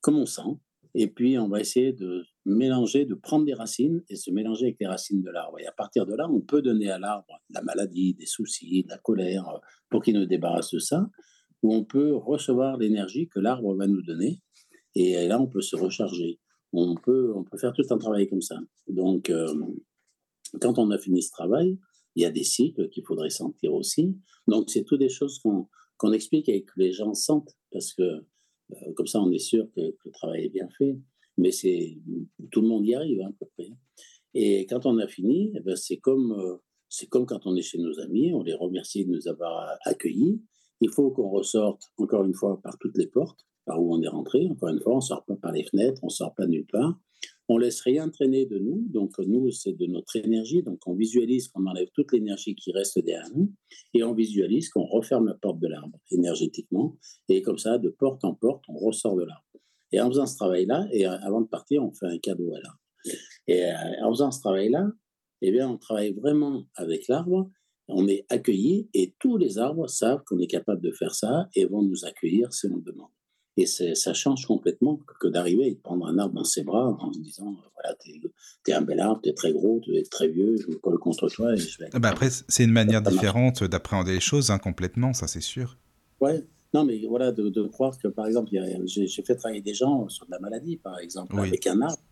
comme 0.00 0.16
on 0.16 0.26
sent. 0.26 0.58
Et 0.94 1.06
puis, 1.06 1.38
on 1.38 1.48
va 1.48 1.60
essayer 1.60 1.94
de 1.94 2.24
mélanger, 2.44 3.06
de 3.06 3.14
prendre 3.14 3.46
des 3.46 3.54
racines 3.54 4.02
et 4.10 4.16
se 4.16 4.30
mélanger 4.30 4.66
avec 4.66 4.76
les 4.78 4.86
racines 4.86 5.22
de 5.22 5.30
l'arbre. 5.30 5.58
Et 5.58 5.66
à 5.66 5.72
partir 5.72 6.04
de 6.04 6.14
là, 6.14 6.28
on 6.28 6.40
peut 6.40 6.60
donner 6.60 6.90
à 6.90 6.98
l'arbre 6.98 7.40
la 7.48 7.62
maladie, 7.62 8.12
des 8.12 8.26
soucis, 8.26 8.82
de 8.82 8.90
la 8.90 8.98
colère, 8.98 9.48
euh, 9.48 9.58
pour 9.88 10.02
qu'il 10.02 10.14
nous 10.18 10.26
débarrasse 10.26 10.70
de 10.72 10.78
ça, 10.78 11.08
ou 11.62 11.72
on 11.72 11.84
peut 11.84 12.14
recevoir 12.14 12.76
l'énergie 12.76 13.28
que 13.28 13.40
l'arbre 13.40 13.74
va 13.74 13.86
nous 13.86 14.02
donner. 14.02 14.42
Et 14.94 15.26
là, 15.26 15.40
on 15.40 15.46
peut 15.46 15.62
se 15.62 15.76
recharger. 15.76 16.40
On 16.74 16.94
peut, 16.94 17.32
on 17.34 17.44
peut 17.44 17.56
faire 17.56 17.72
tout 17.72 17.84
un 17.88 17.98
travail 17.98 18.28
comme 18.28 18.42
ça. 18.42 18.58
Donc, 18.88 19.30
euh, 19.30 19.46
quand 20.60 20.78
on 20.78 20.90
a 20.90 20.98
fini 20.98 21.22
ce 21.22 21.30
travail, 21.30 21.78
il 22.14 22.22
y 22.22 22.26
a 22.26 22.30
des 22.30 22.44
cycles 22.44 22.88
qu'il 22.90 23.04
faudrait 23.04 23.30
sentir 23.30 23.74
aussi. 23.74 24.16
Donc, 24.46 24.70
c'est 24.70 24.84
toutes 24.84 25.00
des 25.00 25.08
choses 25.08 25.40
qu'on 25.40 26.12
explique 26.12 26.48
et 26.48 26.64
que 26.64 26.72
les 26.76 26.92
gens 26.92 27.14
sentent, 27.14 27.56
parce 27.70 27.92
que 27.94 28.02
euh, 28.02 28.92
comme 28.94 29.06
ça, 29.06 29.20
on 29.20 29.30
est 29.30 29.38
sûr 29.38 29.68
que, 29.74 29.80
le 29.80 30.10
travail 30.12 30.44
est 30.44 30.50
bien 30.50 30.68
fait. 30.78 30.96
Mais 31.38 31.50
c'est 31.50 31.98
tout 32.50 32.60
le 32.60 32.68
monde 32.68 32.86
y 32.86 32.94
arrive 32.94 33.20
hein, 33.22 33.30
à 33.30 33.32
peu 33.38 33.46
près. 33.56 33.70
Et 34.34 34.66
quand 34.66 34.86
on 34.86 34.98
a 34.98 35.06
fini, 35.06 35.52
eh 35.56 35.60
ben, 35.60 35.76
c'est 35.76 35.98
comme 35.98 36.32
euh, 36.32 36.56
c'est 36.88 37.06
comme 37.06 37.24
quand 37.24 37.46
on 37.46 37.56
est 37.56 37.62
chez 37.62 37.78
nos 37.78 37.98
amis, 38.00 38.34
on 38.34 38.42
les 38.42 38.52
remercie 38.52 39.06
de 39.06 39.10
nous 39.10 39.28
avoir 39.28 39.78
accueillis. 39.86 40.42
Il 40.82 40.90
faut 40.90 41.10
qu'on 41.10 41.30
ressorte 41.30 41.82
encore 41.96 42.24
une 42.24 42.34
fois 42.34 42.60
par 42.60 42.76
toutes 42.78 42.98
les 42.98 43.06
portes, 43.06 43.46
par 43.64 43.80
où 43.80 43.94
on 43.94 44.02
est 44.02 44.08
rentré. 44.08 44.46
Encore 44.50 44.68
une 44.68 44.80
fois, 44.80 44.96
on 44.96 45.00
sort 45.00 45.24
pas 45.24 45.36
par 45.36 45.52
les 45.52 45.64
fenêtres, 45.64 46.00
on 46.02 46.10
sort 46.10 46.34
pas 46.34 46.46
nulle 46.46 46.66
part. 46.66 46.98
On 47.52 47.58
laisse 47.58 47.82
rien 47.82 48.08
traîner 48.08 48.46
de 48.46 48.58
nous. 48.58 48.82
Donc 48.88 49.18
nous, 49.18 49.50
c'est 49.50 49.74
de 49.74 49.84
notre 49.84 50.16
énergie. 50.16 50.62
Donc 50.62 50.80
on 50.86 50.94
visualise 50.94 51.48
qu'on 51.48 51.66
enlève 51.66 51.88
toute 51.92 52.10
l'énergie 52.12 52.54
qui 52.54 52.72
reste 52.72 52.98
derrière 52.98 53.28
nous 53.34 53.52
et 53.92 54.02
on 54.02 54.14
visualise 54.14 54.70
qu'on 54.70 54.86
referme 54.86 55.26
la 55.26 55.34
porte 55.34 55.60
de 55.60 55.68
l'arbre 55.68 55.98
énergétiquement. 56.10 56.96
Et 57.28 57.42
comme 57.42 57.58
ça, 57.58 57.76
de 57.76 57.90
porte 57.90 58.24
en 58.24 58.32
porte, 58.32 58.64
on 58.68 58.78
ressort 58.78 59.16
de 59.16 59.24
l'arbre. 59.24 59.44
Et 59.92 60.00
en 60.00 60.08
faisant 60.08 60.24
ce 60.24 60.36
travail-là, 60.36 60.88
et 60.92 61.04
avant 61.04 61.42
de 61.42 61.46
partir, 61.46 61.84
on 61.84 61.92
fait 61.92 62.06
un 62.06 62.18
cadeau 62.18 62.54
à 62.54 62.60
l'arbre. 62.60 62.80
Et 63.46 63.66
euh, 63.66 64.06
en 64.06 64.10
faisant 64.12 64.30
ce 64.30 64.40
travail-là, 64.40 64.90
eh 65.42 65.50
bien, 65.50 65.68
on 65.68 65.76
travaille 65.76 66.14
vraiment 66.14 66.64
avec 66.74 67.06
l'arbre. 67.06 67.50
On 67.86 68.08
est 68.08 68.24
accueilli 68.30 68.88
et 68.94 69.14
tous 69.18 69.36
les 69.36 69.58
arbres 69.58 69.88
savent 69.88 70.22
qu'on 70.24 70.38
est 70.38 70.46
capable 70.46 70.80
de 70.80 70.92
faire 70.92 71.14
ça 71.14 71.50
et 71.54 71.66
vont 71.66 71.82
nous 71.82 72.06
accueillir 72.06 72.50
si 72.54 72.66
on 72.68 72.76
le 72.76 72.82
demande. 72.82 73.10
Et 73.58 73.66
ça 73.66 74.14
change 74.14 74.46
complètement 74.46 74.98
que 75.20 75.28
d'arriver 75.28 75.66
et 75.68 75.74
de 75.74 75.80
prendre 75.80 76.06
un 76.06 76.18
arbre 76.18 76.34
dans 76.34 76.44
ses 76.44 76.62
bras 76.62 76.96
en 76.98 77.12
se 77.12 77.18
disant 77.18 77.54
voilà, 77.74 77.94
t'es 77.96 78.18
es 78.70 78.72
un 78.72 78.80
bel 78.80 78.98
arbre, 78.98 79.20
t'es 79.22 79.34
très 79.34 79.52
gros, 79.52 79.80
t'es 79.84 80.02
très 80.10 80.28
vieux, 80.28 80.56
je 80.56 80.68
me 80.68 80.76
colle 80.76 80.98
contre 80.98 81.28
toi 81.28 81.52
et 81.52 81.58
je 81.58 81.78
vais. 81.78 81.90
Ah 81.92 81.98
bah 81.98 82.08
après, 82.08 82.28
c'est 82.30 82.64
une 82.64 82.72
manière 82.72 83.02
différente 83.02 83.62
d'appréhender 83.62 84.14
les 84.14 84.20
choses, 84.20 84.50
hein, 84.50 84.58
complètement, 84.58 85.12
ça 85.12 85.26
c'est 85.26 85.42
sûr. 85.42 85.76
Ouais, 86.20 86.42
non, 86.72 86.84
mais 86.84 87.04
voilà, 87.06 87.30
de, 87.30 87.62
croire 87.64 87.98
que 87.98 88.08
par 88.08 88.26
exemple, 88.26 88.50
j'ai 88.84 89.22
fait 89.22 89.36
travailler 89.36 89.60
des 89.60 89.74
gens 89.74 90.08
sur 90.08 90.24
de 90.24 90.30
la 90.30 90.38
maladie, 90.38 90.78
par 90.78 90.98
exemple, 90.98 91.38
avec 91.38 91.66
un 91.66 91.82
arbre, 91.82 92.02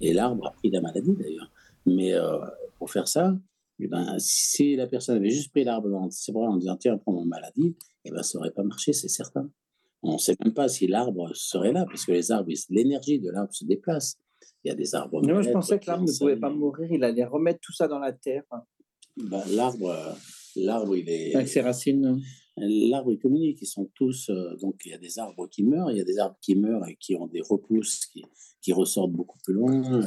et 0.00 0.14
l'arbre 0.14 0.46
a 0.46 0.52
pris 0.52 0.70
la 0.70 0.80
maladie 0.80 1.14
d'ailleurs. 1.18 1.50
Mais 1.84 2.14
euh, 2.14 2.38
pour 2.78 2.90
faire 2.90 3.08
ça, 3.08 3.36
eh 3.80 3.86
ben, 3.86 4.16
si 4.18 4.76
la 4.76 4.86
personne 4.86 5.16
avait 5.16 5.30
juste 5.30 5.50
pris 5.50 5.64
l'arbre 5.64 5.88
dans 5.90 6.10
ses 6.10 6.32
bras 6.32 6.48
en 6.48 6.56
disant 6.56 6.76
tiens, 6.76 6.96
prends 6.96 7.12
mon 7.12 7.26
maladie, 7.26 7.76
eh 8.04 8.10
ben, 8.10 8.22
ça 8.22 8.38
n'aurait 8.38 8.50
pas 8.50 8.62
marché, 8.62 8.92
c'est 8.92 9.08
certain. 9.08 9.50
On 10.02 10.14
ne 10.14 10.18
sait 10.18 10.36
même 10.44 10.54
pas 10.54 10.68
si 10.68 10.86
l'arbre 10.86 11.30
serait 11.34 11.72
là, 11.72 11.84
parce 11.84 12.04
que 12.04 12.12
les 12.12 12.30
arbres, 12.30 12.50
l'énergie 12.70 13.18
de 13.18 13.30
l'arbre 13.30 13.52
se 13.52 13.64
déplace. 13.64 14.16
Il 14.64 14.68
y 14.68 14.70
a 14.70 14.74
des 14.74 14.94
arbres. 14.94 15.22
moi, 15.22 15.42
je 15.42 15.50
pensais 15.50 15.78
que 15.78 15.86
l'arbre 15.86 16.04
ne 16.04 16.18
pouvait 16.18 16.36
pas 16.36 16.50
mourir, 16.50 16.90
il 16.90 17.02
allait 17.04 17.24
remettre 17.24 17.60
tout 17.60 17.72
ça 17.72 17.88
dans 17.88 17.98
la 17.98 18.12
terre. 18.12 18.44
Ben, 19.16 19.42
l'arbre, 19.50 20.16
l'arbre, 20.56 20.96
il 20.96 21.08
est. 21.08 21.34
Avec 21.34 21.48
ses 21.48 21.60
racines. 21.60 22.20
L'arbre, 22.56 23.12
il 23.12 23.18
communique. 23.18 23.58
Ils 23.62 23.66
sont 23.66 23.90
tous. 23.94 24.30
Euh, 24.30 24.56
donc, 24.60 24.80
il 24.84 24.90
y 24.90 24.94
a 24.94 24.98
des 24.98 25.18
arbres 25.18 25.48
qui 25.48 25.62
meurent, 25.62 25.90
il 25.90 25.98
y 25.98 26.00
a 26.00 26.04
des 26.04 26.18
arbres 26.18 26.38
qui 26.40 26.56
meurent 26.56 26.86
et 26.88 26.96
qui 26.96 27.14
ont 27.14 27.26
des 27.26 27.40
repousses 27.40 28.06
qui, 28.06 28.24
qui 28.62 28.72
ressortent 28.72 29.12
beaucoup 29.12 29.38
plus 29.44 29.54
loin. 29.54 29.82
Euh, 29.92 30.02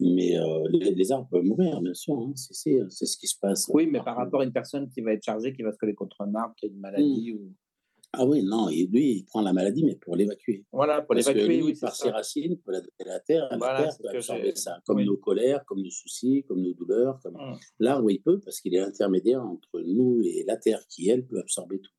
mais 0.00 0.38
euh, 0.38 0.68
les, 0.70 1.12
arbres 1.12 1.28
peuvent 1.30 1.44
mourir, 1.44 1.80
bien 1.80 1.94
sûr. 1.94 2.14
Hein. 2.14 2.32
C'est, 2.34 2.78
ce 2.88 3.16
qui 3.16 3.26
se 3.26 3.38
passe. 3.40 3.70
Oui, 3.72 3.86
mais 3.86 4.02
par 4.02 4.16
rapport 4.16 4.40
à 4.40 4.44
une 4.44 4.52
personne 4.52 4.88
qui 4.88 5.00
va 5.00 5.12
être 5.12 5.24
chargée, 5.24 5.52
qui 5.52 5.62
va 5.62 5.72
se 5.72 5.78
coller 5.78 5.94
contre 5.94 6.20
un 6.20 6.34
arbre, 6.34 6.54
qui 6.56 6.66
a 6.66 6.68
une 6.68 6.80
maladie 6.80 7.32
mmh. 7.32 7.36
ou 7.36 7.52
ah 8.16 8.24
oui, 8.24 8.42
non, 8.42 8.68
et 8.68 8.86
lui, 8.86 9.18
il 9.18 9.24
prend 9.24 9.40
la 9.40 9.52
maladie, 9.52 9.84
mais 9.84 9.96
pour 9.96 10.16
l'évacuer. 10.16 10.64
Voilà, 10.72 11.02
pour 11.02 11.14
l'évacuer, 11.14 11.62
oui. 11.62 11.74
Par 11.80 11.94
ses 11.94 12.10
racines, 12.10 12.58
pour 12.58 12.72
la 12.72 12.80
donner 12.80 12.92
à 13.00 13.04
la 13.04 13.20
terre, 13.20 13.48
la 13.50 13.58
terre 13.58 13.96
peut 14.00 14.08
absorber 14.08 14.54
ça, 14.54 14.80
comme 14.86 15.02
nos 15.02 15.16
colères, 15.16 15.64
comme 15.64 15.82
nos 15.82 15.90
soucis, 15.90 16.44
comme 16.46 16.62
nos 16.62 16.72
douleurs. 16.74 17.18
Comme... 17.22 17.34
Mmh. 17.34 17.58
L'arbre, 17.80 18.10
il 18.10 18.20
peut, 18.20 18.40
parce 18.40 18.60
qu'il 18.60 18.74
est 18.74 18.80
l'intermédiaire 18.80 19.42
entre 19.42 19.80
nous 19.80 20.22
et 20.24 20.44
la 20.46 20.56
terre, 20.56 20.80
qui, 20.88 21.08
elle, 21.08 21.26
peut 21.26 21.38
absorber 21.38 21.80
tout. 21.80 21.92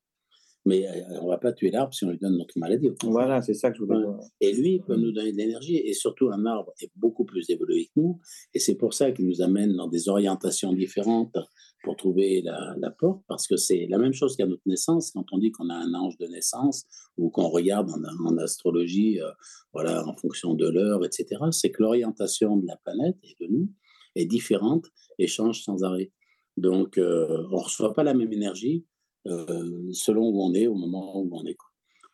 Mais 0.66 0.88
euh, 0.88 1.20
on 1.22 1.26
ne 1.26 1.30
va 1.30 1.38
pas 1.38 1.52
tuer 1.52 1.70
l'arbre 1.70 1.94
si 1.94 2.06
on 2.06 2.10
lui 2.10 2.18
donne 2.18 2.38
notre 2.38 2.58
maladie. 2.58 2.90
Voilà, 3.04 3.42
c'est 3.42 3.54
ça 3.54 3.70
que 3.70 3.78
je 3.78 3.84
voulais 3.84 4.00
dire. 4.00 4.18
Et 4.42 4.52
lui, 4.54 4.76
il 4.76 4.82
peut 4.82 4.96
nous 4.96 5.12
donner 5.12 5.32
de 5.32 5.38
l'énergie. 5.38 5.78
Et 5.78 5.94
surtout, 5.94 6.30
un 6.32 6.46
arbre 6.46 6.74
est 6.82 6.92
beaucoup 6.96 7.24
plus 7.24 7.50
évolué 7.50 7.86
que 7.86 7.92
nous. 7.98 8.20
Et 8.54 8.60
c'est 8.60 8.76
pour 8.76 8.94
ça 8.94 9.12
qu'il 9.12 9.28
nous 9.28 9.42
amène 9.42 9.76
dans 9.76 9.88
des 9.88 10.10
orientations 10.10 10.74
différentes 10.74 11.38
pour 11.84 11.96
trouver 11.96 12.42
la, 12.42 12.92
porte, 12.98 13.22
parce 13.28 13.48
que 13.48 13.58
c'est 13.58 13.86
la 13.88 14.00
même 14.00 14.14
chose 14.14 14.36
qu'à 14.36 14.48
notre 14.48 14.64
naissance, 14.66 15.12
quand 15.12 15.26
on 15.32 15.38
dit 15.38 15.52
qu'on 15.52 15.70
a 15.70 15.76
un 15.76 15.94
ange 15.94 16.18
de 16.18 16.26
naissance 16.26 16.86
ou 17.16 17.30
qu'on 17.30 17.48
regarde 17.48 17.92
en, 17.92 18.38
astrologie, 18.38 19.22
euh, 19.22 19.30
voilà, 19.72 20.04
en 20.08 20.16
fonction 20.16 20.56
de 20.56 20.68
l'heure, 20.68 21.06
etc., 21.06 21.28
c'est 21.52 21.70
que 21.70 21.84
l'orientation 21.84 22.58
de 22.58 22.66
la 22.66 22.76
planète 22.78 23.18
et 23.24 23.36
de 23.40 23.52
nous 23.52 23.70
est 24.16 24.26
différente 24.26 24.86
et 25.20 25.28
change 25.28 25.62
sans 25.62 25.84
arrêt. 25.84 26.12
Donc, 26.58 26.98
euh, 26.98 27.46
on 27.52 27.58
ne 27.58 27.64
reçoit 27.64 27.94
pas 27.94 28.04
la 28.04 28.16
même 28.16 28.34
énergie 28.34 28.84
selon 29.26 30.30
où 30.30 30.42
on 30.42 30.54
est, 30.54 30.68
au 30.68 30.76
moment 30.76 31.20
où 31.20 31.30
on 31.32 31.46
est. 31.46 31.58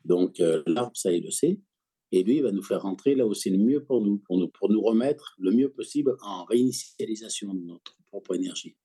Donc, 0.06 0.42
l'arbre, 0.66 0.96
ça, 0.96 1.12
il 1.12 1.24
le 1.24 1.32
sait. 1.32 1.60
Et 2.12 2.24
lui, 2.24 2.38
il 2.38 2.44
va 2.44 2.52
nous 2.52 2.64
faire 2.64 2.82
rentrer 2.82 3.16
là 3.16 3.26
où 3.26 3.34
c'est 3.34 3.50
le 3.50 3.58
mieux 3.58 3.84
pour 3.84 4.02
nous, 4.02 4.18
pour 4.18 4.38
nous, 4.38 4.50
pour 4.50 4.70
nous 4.70 4.82
remettre 4.82 5.36
le 5.40 5.52
mieux 5.52 5.70
possible 5.70 6.16
en 6.22 6.44
réinitialisation 6.44 7.54
de 7.54 7.62
notre 7.62 7.96
propre 8.08 8.36
énergie. 8.36 8.76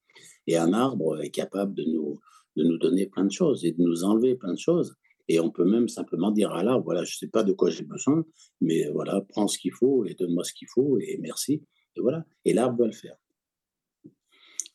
Et 0.46 0.56
un 0.56 0.72
arbre 0.72 1.20
est 1.20 1.30
capable 1.30 1.74
de 1.74 1.84
nous, 1.84 2.20
de 2.54 2.62
nous 2.62 2.78
donner 2.78 3.06
plein 3.06 3.24
de 3.24 3.32
choses 3.32 3.64
et 3.64 3.72
de 3.72 3.82
nous 3.82 4.04
enlever 4.04 4.36
plein 4.36 4.54
de 4.54 4.58
choses. 4.58 4.94
Et 5.28 5.40
on 5.40 5.50
peut 5.50 5.64
même 5.64 5.88
simplement 5.88 6.30
dire 6.30 6.52
à 6.52 6.62
l'arbre, 6.62 6.84
voilà, 6.84 7.02
je 7.02 7.16
ne 7.16 7.18
sais 7.18 7.28
pas 7.28 7.42
de 7.42 7.52
quoi 7.52 7.68
j'ai 7.68 7.82
besoin, 7.82 8.24
mais 8.60 8.88
voilà, 8.90 9.20
prends 9.28 9.48
ce 9.48 9.58
qu'il 9.58 9.72
faut 9.72 10.04
et 10.04 10.14
donne-moi 10.14 10.44
ce 10.44 10.52
qu'il 10.52 10.68
faut 10.68 10.98
et 10.98 11.18
merci. 11.20 11.64
Et 11.96 12.00
voilà. 12.00 12.24
Et 12.44 12.52
l'arbre 12.52 12.78
va 12.78 12.86
le 12.86 12.92
faire. 12.92 13.16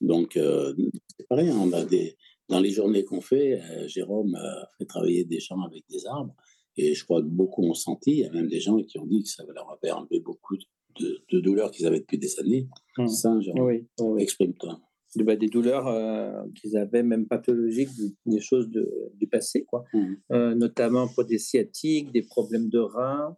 Donc, 0.01 0.35
euh, 0.35 0.73
c'est 1.17 1.27
pareil, 1.27 1.49
hein, 1.49 1.57
on 1.61 1.71
a 1.71 1.85
des, 1.85 2.17
dans 2.49 2.59
les 2.59 2.71
journées 2.71 3.05
qu'on 3.05 3.21
fait, 3.21 3.61
euh, 3.61 3.87
Jérôme 3.87 4.35
a 4.35 4.69
fait 4.77 4.85
travailler 4.85 5.23
des 5.23 5.39
gens 5.39 5.61
avec 5.61 5.83
des 5.89 6.05
arbres. 6.05 6.35
Et 6.77 6.93
je 6.93 7.03
crois 7.03 7.21
que 7.21 7.27
beaucoup 7.27 7.63
ont 7.63 7.73
senti, 7.73 8.11
il 8.11 8.17
y 8.19 8.25
a 8.25 8.31
même 8.31 8.47
des 8.47 8.59
gens 8.59 8.77
qui 8.81 8.97
ont 8.97 9.05
dit 9.05 9.23
que 9.23 9.29
ça 9.29 9.43
leur 9.53 9.69
avait 9.71 9.91
enlevé 9.91 10.19
beaucoup 10.19 10.55
de, 10.99 11.23
de 11.31 11.39
douleurs 11.39 11.71
qu'ils 11.71 11.85
avaient 11.85 11.99
depuis 11.99 12.17
des 12.17 12.39
années. 12.39 12.67
Mmh. 12.97 13.07
Ça, 13.07 13.39
Jérôme, 13.39 13.65
oui, 13.99 14.21
exprime-toi. 14.21 14.79
bah, 15.17 15.35
des 15.35 15.47
douleurs 15.47 15.87
euh, 15.87 16.43
qu'ils 16.55 16.77
avaient, 16.77 17.03
même 17.03 17.27
pathologiques, 17.27 17.89
des, 18.25 18.39
choses 18.39 18.69
du 18.69 19.27
passé, 19.27 19.65
quoi. 19.65 19.83
Euh, 20.31 20.55
notamment 20.55 21.07
pour 21.07 21.25
des 21.25 21.39
sciatiques, 21.39 22.11
des 22.11 22.23
problèmes 22.23 22.69
de 22.69 22.79
reins. 22.79 23.35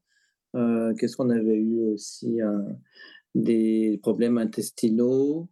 Euh, 0.55 0.93
qu'est-ce 0.95 1.17
qu'on 1.17 1.31
avait 1.31 1.57
eu 1.57 1.79
aussi 1.81 2.37
Des 3.33 3.99
problèmes 4.01 4.37
intestinaux. 4.37 5.49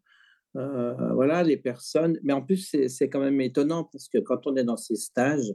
Voilà, 0.53 1.43
les 1.43 1.57
personnes. 1.57 2.19
Mais 2.23 2.33
en 2.33 2.41
plus, 2.41 2.75
c'est 2.87 3.09
quand 3.09 3.19
même 3.19 3.39
étonnant 3.41 3.85
parce 3.85 4.07
que 4.07 4.17
quand 4.19 4.47
on 4.47 4.55
est 4.55 4.63
dans 4.63 4.77
ces 4.77 4.95
stages, 4.95 5.53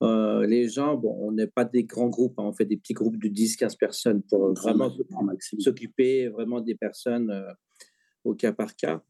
les 0.00 0.68
gens, 0.68 0.96
bon, 0.96 1.16
on 1.20 1.32
n'est 1.32 1.46
pas 1.46 1.64
des 1.64 1.84
grands 1.84 2.08
groupes, 2.08 2.38
hein, 2.38 2.44
on 2.44 2.52
fait 2.52 2.64
des 2.64 2.76
petits 2.76 2.94
groupes 2.94 3.18
de 3.18 3.28
10-15 3.28 3.76
personnes 3.78 4.22
pour 4.22 4.52
vraiment 4.54 4.90
s'occuper 5.58 6.28
vraiment 6.28 6.60
des 6.60 6.74
personnes 6.74 7.32
au 8.24 8.34
cas 8.34 8.52
par 8.52 8.74
cas. 8.76 9.02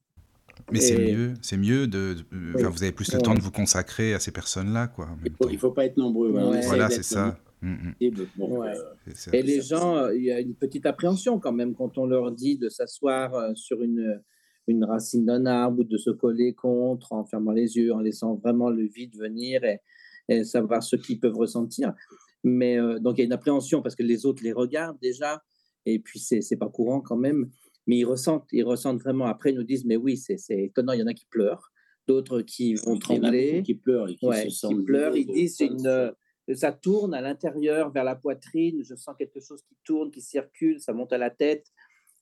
Mais 0.72 0.80
c'est 0.80 0.98
mieux, 0.98 1.34
c'est 1.42 1.56
mieux 1.56 1.86
de, 1.86 2.16
vous 2.32 2.82
avez 2.82 2.92
plus 2.92 3.12
le 3.12 3.20
temps 3.20 3.34
de 3.34 3.40
vous 3.40 3.50
consacrer 3.50 4.14
à 4.14 4.20
ces 4.20 4.32
personnes-là, 4.32 4.88
quoi. 4.88 5.08
Il 5.24 5.52
ne 5.52 5.58
faut, 5.58 5.70
pas 5.70 5.84
être 5.84 5.96
nombreux. 5.96 6.30
Voilà, 6.30 6.90
c'est 6.90 7.02
ça. 7.02 7.38
Mm, 7.62 7.72
mm. 7.72 7.94
Euh, 8.00 8.74
et 9.32 9.42
les 9.42 9.62
gens, 9.62 9.96
euh, 9.96 10.14
il 10.14 10.24
y 10.24 10.32
a 10.32 10.40
une 10.40 10.54
petite 10.54 10.84
appréhension 10.86 11.38
quand 11.38 11.52
même 11.52 11.74
quand 11.74 11.96
on 11.98 12.06
leur 12.06 12.30
dit 12.32 12.58
de 12.58 12.68
s'asseoir 12.68 13.34
euh, 13.34 13.52
sur 13.54 13.82
une, 13.82 14.20
une 14.66 14.84
racine 14.84 15.24
d'un 15.24 15.46
arbre 15.46 15.80
ou 15.80 15.84
de 15.84 15.96
se 15.96 16.10
coller 16.10 16.54
contre 16.54 17.12
en 17.12 17.24
fermant 17.24 17.52
les 17.52 17.76
yeux, 17.76 17.92
en 17.92 18.00
laissant 18.00 18.34
vraiment 18.34 18.70
le 18.70 18.86
vide 18.86 19.16
venir 19.16 19.64
et, 19.64 19.80
et 20.28 20.44
savoir 20.44 20.82
ce 20.82 20.96
qu'ils 20.96 21.20
peuvent 21.20 21.36
ressentir. 21.36 21.94
Mais 22.44 22.78
donc 23.00 23.16
il 23.16 23.20
y 23.20 23.22
a 23.22 23.26
une 23.26 23.32
appréhension 23.32 23.82
parce 23.82 23.94
que 23.94 24.02
les 24.02 24.26
autres 24.26 24.42
les 24.42 24.52
regardent 24.52 25.00
déjà 25.00 25.42
et 25.84 25.98
puis 25.98 26.18
c'est 26.18 26.56
pas 26.56 26.68
courant 26.68 27.00
quand 27.00 27.16
même 27.16 27.50
mais 27.86 27.98
ils 27.98 28.04
ressentent, 28.04 28.46
ils 28.52 28.64
ressentent 28.64 29.00
vraiment. 29.00 29.26
Après, 29.26 29.52
ils 29.52 29.56
nous 29.56 29.64
disent, 29.64 29.84
mais 29.84 29.96
oui, 29.96 30.16
c'est 30.16 30.38
étonnant, 30.50 30.92
il 30.92 31.00
y 31.00 31.02
en 31.02 31.06
a 31.06 31.14
qui 31.14 31.26
pleurent, 31.26 31.72
d'autres 32.06 32.42
qui 32.42 32.74
vont 32.74 32.98
trembler. 32.98 33.62
Qui 33.64 33.74
pleurent, 33.74 34.08
et 34.08 34.16
qui, 34.16 34.26
se 34.26 34.66
qui 34.66 34.74
pleurent. 34.74 35.16
Ils 35.16 35.26
disent, 35.26 35.60
une, 35.60 36.12
ça 36.54 36.72
tourne 36.72 37.14
à 37.14 37.20
l'intérieur, 37.20 37.90
vers 37.92 38.04
la 38.04 38.16
poitrine, 38.16 38.82
je 38.82 38.94
sens 38.94 39.14
quelque 39.16 39.40
chose 39.40 39.62
qui 39.62 39.76
tourne, 39.84 40.10
qui 40.10 40.20
circule, 40.20 40.80
ça 40.80 40.92
monte 40.92 41.12
à 41.12 41.18
la 41.18 41.30
tête. 41.30 41.66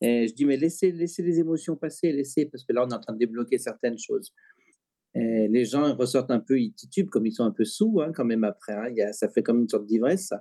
Et 0.01 0.29
je 0.29 0.35
dis, 0.35 0.45
mais 0.45 0.57
laissez, 0.57 0.93
laissez 0.93 1.23
les 1.23 1.39
émotions 1.39 1.77
passer, 1.77 2.13
laissez, 2.13 2.47
parce 2.47 2.65
que 2.65 2.73
là, 2.73 2.85
on 2.85 2.91
est 2.91 2.95
en 2.95 3.01
train 3.01 3.13
de 3.13 3.19
débloquer 3.19 3.59
certaines 3.59 3.99
choses. 3.99 4.33
Et 5.15 5.49
les 5.49 5.65
gens 5.65 5.95
ressortent 5.95 6.33
un 6.33 6.41
peu, 6.41 6.61
ils 6.61 6.73
titubent, 6.73 7.09
comme 7.09 7.27
ils 7.27 7.33
sont 7.33 7.45
un 7.45 7.53
peu 7.53 7.65
sous, 7.65 8.01
hein, 8.01 8.13
quand 8.13 8.25
même, 8.25 8.45
après. 8.45 8.73
Hein. 8.73 8.89
Il 8.91 8.97
y 8.97 9.03
a, 9.03 9.13
ça 9.13 9.29
fait 9.29 9.43
comme 9.43 9.61
une 9.61 9.69
sorte 9.69 9.87
d'ivresse. 9.87 10.33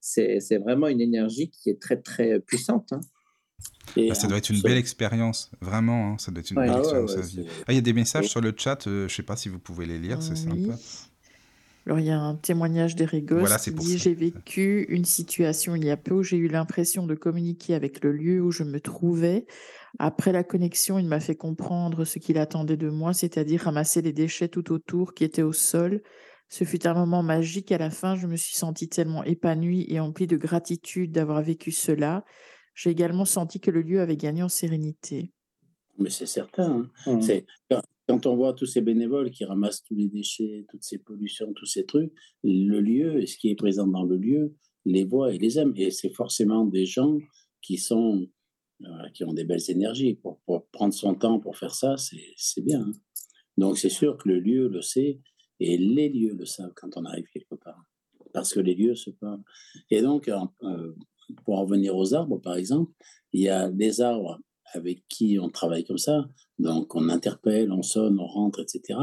C'est 0.00 0.58
vraiment 0.58 0.88
une 0.88 1.00
énergie 1.00 1.50
qui 1.50 1.70
est 1.70 1.80
très, 1.80 2.00
très 2.00 2.40
puissante. 2.40 2.92
Hein. 2.92 3.00
Ah, 4.10 4.14
ça 4.14 4.26
doit 4.26 4.38
être 4.38 4.50
une 4.50 4.60
belle 4.60 4.76
expérience, 4.76 5.50
vraiment. 5.60 6.12
Hein, 6.12 6.18
ça 6.18 6.30
doit 6.30 6.40
être 6.40 6.50
une 6.50 6.56
belle 6.56 6.72
ah 6.74 6.78
expérience. 6.78 7.16
Ah, 7.66 7.72
il 7.72 7.76
y 7.76 7.78
a 7.78 7.82
des 7.82 7.92
messages 7.92 8.28
sur 8.28 8.40
le 8.40 8.52
chat, 8.56 8.86
euh, 8.86 9.00
je 9.00 9.04
ne 9.04 9.08
sais 9.08 9.22
pas 9.22 9.36
si 9.36 9.48
vous 9.48 9.58
pouvez 9.58 9.86
les 9.86 9.98
lire, 9.98 10.22
c'est 10.22 10.36
sympa. 10.36 10.74
Alors, 11.86 12.00
il 12.00 12.06
y 12.06 12.10
a 12.10 12.18
un 12.18 12.34
témoignage 12.34 12.96
d'Erigos 12.96 13.38
voilà, 13.38 13.58
qui 13.58 13.70
dit 13.70 13.96
J'ai 13.96 14.14
vécu 14.14 14.86
une 14.88 15.04
situation 15.04 15.76
il 15.76 15.84
y 15.84 15.90
a 15.90 15.96
peu 15.96 16.14
où 16.14 16.22
j'ai 16.24 16.36
eu 16.36 16.48
l'impression 16.48 17.06
de 17.06 17.14
communiquer 17.14 17.74
avec 17.74 18.02
le 18.02 18.10
lieu 18.10 18.42
où 18.42 18.50
je 18.50 18.64
me 18.64 18.80
trouvais. 18.80 19.46
Après 20.00 20.32
la 20.32 20.42
connexion, 20.42 20.98
il 20.98 21.06
m'a 21.06 21.20
fait 21.20 21.36
comprendre 21.36 22.04
ce 22.04 22.18
qu'il 22.18 22.38
attendait 22.38 22.76
de 22.76 22.90
moi, 22.90 23.12
c'est-à-dire 23.12 23.62
ramasser 23.62 24.02
les 24.02 24.12
déchets 24.12 24.48
tout 24.48 24.72
autour 24.72 25.14
qui 25.14 25.22
étaient 25.22 25.42
au 25.42 25.52
sol. 25.52 26.02
Ce 26.48 26.64
fut 26.64 26.88
un 26.88 26.94
moment 26.94 27.22
magique. 27.22 27.70
À 27.70 27.78
la 27.78 27.90
fin, 27.90 28.16
je 28.16 28.26
me 28.26 28.36
suis 28.36 28.56
sentie 28.56 28.88
tellement 28.88 29.22
épanouie 29.22 29.86
et 29.88 30.00
emplie 30.00 30.26
de 30.26 30.36
gratitude 30.36 31.12
d'avoir 31.12 31.40
vécu 31.40 31.70
cela. 31.70 32.24
J'ai 32.74 32.90
également 32.90 33.24
senti 33.24 33.60
que 33.60 33.70
le 33.70 33.82
lieu 33.82 34.00
avait 34.00 34.16
gagné 34.16 34.42
en 34.42 34.48
sérénité. 34.48 35.32
Mais 35.98 36.10
c'est 36.10 36.26
certain. 36.26 36.88
Hein. 37.06 37.16
Mmh. 37.16 37.22
C'est 37.22 37.46
quand, 38.08 38.26
on 38.26 38.36
voit 38.36 38.52
tous 38.52 38.66
ces 38.66 38.80
bénévoles 38.80 39.30
qui 39.30 39.44
ramassent 39.44 39.82
tous 39.82 39.94
les 39.94 40.08
déchets, 40.08 40.64
toutes 40.70 40.84
ces 40.84 40.98
pollutions, 40.98 41.52
tous 41.54 41.66
ces 41.66 41.84
trucs, 41.84 42.12
le 42.44 42.80
lieu 42.80 43.20
et 43.20 43.26
ce 43.26 43.36
qui 43.36 43.50
est 43.50 43.54
présent 43.56 43.86
dans 43.86 44.04
le 44.04 44.16
lieu 44.16 44.54
les 44.84 45.04
voit 45.04 45.34
et 45.34 45.38
les 45.38 45.58
aime. 45.58 45.72
Et 45.76 45.90
c'est 45.90 46.10
forcément 46.10 46.64
des 46.64 46.86
gens 46.86 47.18
qui 47.60 47.76
sont 47.76 48.28
euh, 48.82 49.08
qui 49.14 49.24
ont 49.24 49.32
des 49.32 49.44
belles 49.44 49.70
énergies. 49.70 50.16
Pour, 50.16 50.38
prendre 50.70 50.92
son 50.92 51.14
temps 51.14 51.40
pour 51.40 51.56
faire 51.56 51.74
ça, 51.74 51.96
c'est 51.96 52.60
bien. 52.60 52.82
Hein. 52.82 52.92
Donc 53.56 53.78
c'est 53.78 53.88
sûr 53.88 54.18
que 54.18 54.28
le 54.28 54.38
lieu 54.38 54.68
le 54.68 54.82
sait 54.82 55.18
et 55.60 55.78
les 55.78 56.10
lieux 56.10 56.34
le 56.34 56.44
savent 56.44 56.74
quand 56.76 56.94
on 56.96 57.04
arrive 57.06 57.24
quelque 57.32 57.54
part. 57.54 57.82
Parce 58.34 58.52
que 58.52 58.60
les 58.60 58.74
lieux 58.74 58.94
se 58.94 59.08
parlent. 59.08 59.42
Et 59.90 60.02
donc, 60.02 60.28
euh, 60.28 60.92
pour 61.46 61.58
en 61.58 61.62
revenir 61.62 61.96
aux 61.96 62.12
arbres, 62.12 62.36
par 62.36 62.56
exemple, 62.56 62.92
il 63.32 63.40
y 63.40 63.48
a 63.48 63.70
des 63.70 64.02
arbres 64.02 64.38
avec 64.72 65.06
qui 65.08 65.38
on 65.38 65.48
travaille 65.48 65.84
comme 65.84 65.98
ça. 65.98 66.28
Donc, 66.58 66.94
on 66.94 67.08
interpelle, 67.08 67.72
on 67.72 67.82
sonne, 67.82 68.18
on 68.18 68.26
rentre, 68.26 68.60
etc. 68.60 68.98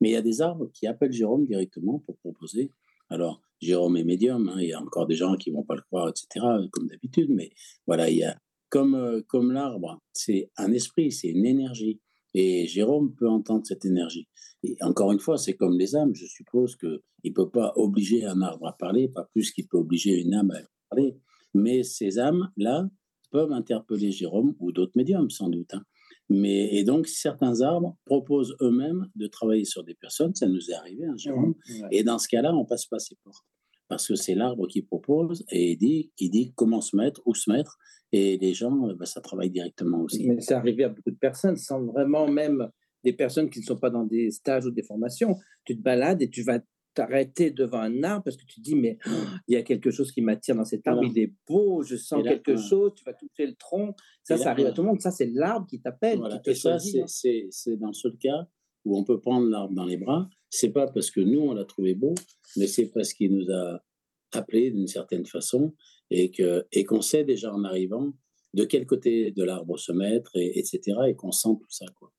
Mais 0.00 0.10
il 0.10 0.12
y 0.12 0.16
a 0.16 0.22
des 0.22 0.42
arbres 0.42 0.70
qui 0.72 0.86
appellent 0.86 1.12
Jérôme 1.12 1.46
directement 1.46 2.00
pour 2.00 2.16
proposer. 2.18 2.72
Alors, 3.08 3.40
Jérôme 3.60 3.96
est 3.96 4.04
médium, 4.04 4.48
hein, 4.48 4.56
il 4.60 4.68
y 4.68 4.72
a 4.72 4.80
encore 4.80 5.06
des 5.06 5.14
gens 5.14 5.36
qui 5.36 5.50
vont 5.50 5.62
pas 5.62 5.76
le 5.76 5.82
croire, 5.82 6.08
etc., 6.08 6.44
comme 6.70 6.88
d'habitude. 6.88 7.30
Mais 7.30 7.50
voilà, 7.86 8.10
il 8.10 8.18
y 8.18 8.24
a, 8.24 8.36
comme, 8.68 8.94
euh, 8.94 9.22
comme 9.26 9.52
l'arbre, 9.52 10.00
c'est 10.12 10.50
un 10.56 10.72
esprit, 10.72 11.12
c'est 11.12 11.28
une 11.28 11.46
énergie. 11.46 12.00
Et 12.34 12.66
Jérôme 12.66 13.14
peut 13.14 13.28
entendre 13.28 13.64
cette 13.64 13.84
énergie. 13.84 14.28
Et 14.62 14.76
encore 14.82 15.12
une 15.12 15.20
fois, 15.20 15.38
c'est 15.38 15.54
comme 15.54 15.78
les 15.78 15.96
âmes. 15.96 16.14
Je 16.14 16.26
suppose 16.26 16.76
qu'il 16.76 17.00
ne 17.24 17.30
peut 17.30 17.48
pas 17.48 17.72
obliger 17.76 18.26
un 18.26 18.42
arbre 18.42 18.66
à 18.66 18.76
parler, 18.76 19.08
pas 19.08 19.24
plus 19.24 19.52
qu'il 19.52 19.66
peut 19.68 19.78
obliger 19.78 20.20
une 20.20 20.34
âme 20.34 20.50
à 20.50 20.58
parler. 20.90 21.16
Mais 21.54 21.82
ces 21.82 22.18
âmes-là 22.18 22.88
peuvent 23.36 23.52
interpeller 23.52 24.12
Jérôme 24.12 24.54
ou 24.60 24.72
d'autres 24.72 24.96
médiums, 24.96 25.28
sans 25.28 25.50
doute. 25.50 25.74
Hein. 25.74 25.82
Mais, 26.30 26.74
et 26.74 26.84
donc, 26.84 27.06
certains 27.06 27.60
arbres 27.60 27.94
proposent 28.06 28.56
eux-mêmes 28.62 29.10
de 29.14 29.26
travailler 29.26 29.66
sur 29.66 29.84
des 29.84 29.92
personnes. 29.92 30.34
Ça 30.34 30.46
nous 30.48 30.70
est 30.70 30.72
arrivé, 30.72 31.04
hein, 31.04 31.16
Jérôme. 31.18 31.54
Et 31.90 32.02
dans 32.02 32.18
ce 32.18 32.28
cas-là, 32.28 32.54
on 32.54 32.64
passe 32.64 32.86
pas 32.86 32.98
ses 32.98 33.16
portes. 33.22 33.44
Parce 33.88 34.08
que 34.08 34.14
c'est 34.14 34.34
l'arbre 34.34 34.66
qui 34.66 34.80
propose 34.80 35.44
et 35.50 35.76
dit, 35.76 36.10
qui 36.16 36.30
dit 36.30 36.54
comment 36.56 36.80
se 36.80 36.96
mettre, 36.96 37.20
où 37.26 37.34
se 37.34 37.50
mettre. 37.50 37.76
Et 38.10 38.38
les 38.38 38.54
gens, 38.54 38.94
bah, 38.94 39.04
ça 39.04 39.20
travaille 39.20 39.50
directement 39.50 40.00
aussi. 40.00 40.26
Mais 40.26 40.40
c'est 40.40 40.54
arrivé 40.54 40.84
à 40.84 40.88
beaucoup 40.88 41.10
de 41.10 41.18
personnes, 41.18 41.56
sans 41.56 41.84
vraiment 41.84 42.26
même 42.26 42.70
des 43.04 43.12
personnes 43.12 43.50
qui 43.50 43.60
ne 43.60 43.64
sont 43.64 43.76
pas 43.76 43.90
dans 43.90 44.04
des 44.04 44.30
stages 44.30 44.64
ou 44.64 44.70
des 44.70 44.82
formations. 44.82 45.36
Tu 45.66 45.76
te 45.76 45.82
balades 45.82 46.22
et 46.22 46.30
tu 46.30 46.42
vas 46.42 46.58
t'arrêter 46.96 47.50
devant 47.50 47.80
un 47.80 48.02
arbre 48.02 48.24
parce 48.24 48.36
que 48.36 48.46
tu 48.46 48.60
dis, 48.60 48.74
mais 48.74 48.98
il 49.46 49.54
y 49.54 49.56
a 49.56 49.62
quelque 49.62 49.90
chose 49.90 50.10
qui 50.10 50.22
m'attire 50.22 50.56
dans 50.56 50.64
cet 50.64 50.86
arbre, 50.88 51.04
il 51.04 51.16
est 51.18 51.32
beau, 51.46 51.82
je 51.82 51.94
sens 51.96 52.22
quelque 52.24 52.56
chose, 52.56 52.92
tu 52.96 53.04
vas 53.04 53.12
toucher 53.12 53.46
le 53.46 53.54
tronc. 53.54 53.94
Ça, 54.24 54.36
ça 54.36 54.50
arrive 54.50 54.66
à 54.66 54.72
tout 54.72 54.82
le 54.82 54.88
monde. 54.88 55.00
Ça, 55.00 55.10
c'est 55.10 55.26
l'arbre 55.26 55.66
qui 55.68 55.80
t'appelle. 55.80 56.20
Qui 56.42 56.56
ça, 56.56 56.78
c'est 56.78 57.76
dans 57.76 57.92
ce 57.92 58.08
cas 58.08 58.48
où 58.84 58.96
on 58.96 59.04
peut 59.04 59.20
prendre 59.20 59.46
l'arbre 59.48 59.74
dans 59.74 59.84
les 59.84 59.98
bras. 59.98 60.28
C'est 60.48 60.70
pas 60.70 60.86
parce 60.86 61.10
que 61.10 61.20
nous, 61.20 61.40
on 61.40 61.52
l'a 61.52 61.64
trouvé 61.64 61.94
beau, 61.94 62.14
mais 62.56 62.66
c'est 62.66 62.86
parce 62.86 63.12
qu'il 63.12 63.34
nous 63.34 63.50
a 63.52 63.84
appelé 64.32 64.70
d'une 64.70 64.88
certaine 64.88 65.26
façon 65.26 65.74
et 66.10 66.30
qu'on 66.30 66.62
et 66.72 66.84
qu'on 66.84 67.02
sait 67.02 67.24
déjà 67.24 67.52
en 67.52 67.64
arrivant 67.64 68.12
de 68.54 68.64
quel 68.64 68.86
côté 68.86 69.32
de 69.32 69.42
l'arbre 69.44 69.78
se 69.78 69.92
mettre, 69.92 70.30
et, 70.36 70.58
etc. 70.58 70.80
Et 71.08 71.14
qu'on 71.14 71.32
sent 71.32 71.58
tout 71.60 71.70
ça. 71.70 71.84
Quoi. 71.98 72.10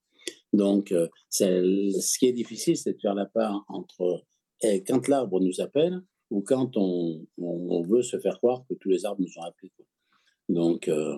Donc, 0.52 0.92
euh, 0.92 1.08
ce 1.30 2.18
qui 2.18 2.26
est 2.26 2.32
difficile, 2.32 2.76
c'est 2.76 2.92
de 2.92 3.00
faire 3.00 3.14
la 3.14 3.26
part 3.26 3.64
entre 3.68 4.24
et 4.62 4.82
quand 4.82 5.08
l'arbre 5.08 5.40
nous 5.40 5.60
appelle 5.60 6.02
ou 6.30 6.42
quand 6.42 6.76
on, 6.76 7.26
on, 7.38 7.82
veut 7.82 8.02
se 8.02 8.18
faire 8.18 8.36
croire 8.38 8.64
que 8.68 8.74
tous 8.74 8.90
les 8.90 9.06
arbres 9.06 9.22
nous 9.22 9.38
ont 9.38 9.44
appelés. 9.44 9.72
Donc, 10.48 10.88
euh, 10.88 11.16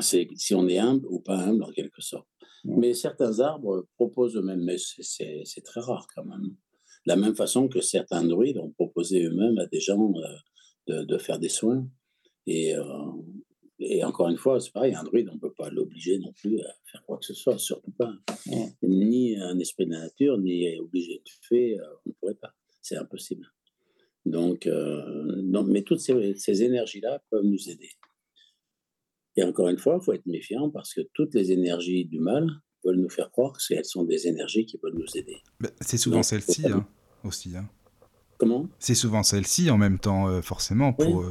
c'est 0.00 0.28
si 0.36 0.54
on 0.54 0.66
est 0.68 0.78
humble 0.78 1.06
ou 1.08 1.20
pas 1.20 1.36
humble 1.36 1.62
en 1.62 1.70
quelque 1.70 2.02
sorte. 2.02 2.26
Mais 2.64 2.94
certains 2.94 3.40
arbres 3.40 3.86
proposent 3.94 4.36
eux-mêmes, 4.36 4.64
mais 4.64 4.76
c'est 4.78 5.64
très 5.64 5.80
rare 5.80 6.06
quand 6.14 6.24
même. 6.24 6.42
De 7.06 7.12
la 7.12 7.16
même 7.16 7.36
façon 7.36 7.68
que 7.68 7.80
certains 7.80 8.24
druides 8.24 8.58
ont 8.58 8.70
proposé 8.70 9.22
eux-mêmes 9.22 9.58
à 9.58 9.66
des 9.66 9.80
gens 9.80 10.12
euh, 10.16 10.22
de, 10.88 11.04
de, 11.04 11.18
faire 11.18 11.38
des 11.38 11.50
soins. 11.50 11.86
Et, 12.46 12.74
euh, 12.74 12.82
et 13.80 14.04
encore 14.04 14.28
une 14.28 14.36
fois, 14.36 14.60
c'est 14.60 14.72
pareil, 14.72 14.94
un 14.94 15.02
druide, 15.02 15.28
on 15.30 15.34
ne 15.34 15.40
peut 15.40 15.52
pas 15.52 15.68
l'obliger 15.68 16.18
non 16.18 16.32
plus 16.32 16.60
à 16.60 16.74
faire 16.90 17.04
quoi 17.06 17.18
que 17.18 17.24
ce 17.24 17.34
soit, 17.34 17.58
surtout 17.58 17.90
pas. 17.92 18.12
Ni 18.82 19.36
un 19.36 19.58
esprit 19.58 19.86
de 19.86 19.92
la 19.92 20.00
nature, 20.00 20.38
ni 20.38 20.78
obligé 20.78 21.14
de 21.24 21.30
faire, 21.48 21.82
euh, 21.82 21.96
on 22.06 22.10
ne 22.10 22.14
pourrait 22.14 22.34
pas. 22.34 22.54
C'est 22.80 22.96
impossible. 22.96 23.46
Donc, 24.26 24.66
euh, 24.66 25.42
mais 25.66 25.82
toutes 25.82 26.00
ces, 26.00 26.34
ces 26.36 26.62
énergies-là 26.62 27.22
peuvent 27.30 27.44
nous 27.44 27.68
aider. 27.68 27.90
Et 29.36 29.42
encore 29.42 29.68
une 29.68 29.78
fois, 29.78 29.98
il 30.00 30.04
faut 30.04 30.12
être 30.12 30.26
méfiant 30.26 30.70
parce 30.70 30.94
que 30.94 31.00
toutes 31.12 31.34
les 31.34 31.50
énergies 31.50 32.04
du 32.04 32.20
mal 32.20 32.48
veulent 32.84 33.00
nous 33.00 33.10
faire 33.10 33.30
croire 33.30 33.56
qu'elles 33.58 33.84
sont 33.84 34.04
des 34.04 34.28
énergies 34.28 34.66
qui 34.66 34.78
veulent 34.82 34.96
nous 34.96 35.16
aider. 35.16 35.36
Bah, 35.58 35.70
c'est 35.80 35.98
souvent 35.98 36.22
celles-ci 36.22 36.66
hein, 36.68 36.86
aussi. 37.24 37.56
Hein. 37.56 37.68
Comment? 38.38 38.68
C'est 38.78 38.94
souvent 38.94 39.22
celle-ci 39.22 39.70
en 39.70 39.78
même 39.78 39.98
temps, 39.98 40.28
euh, 40.28 40.42
forcément, 40.42 40.92
pour, 40.92 41.24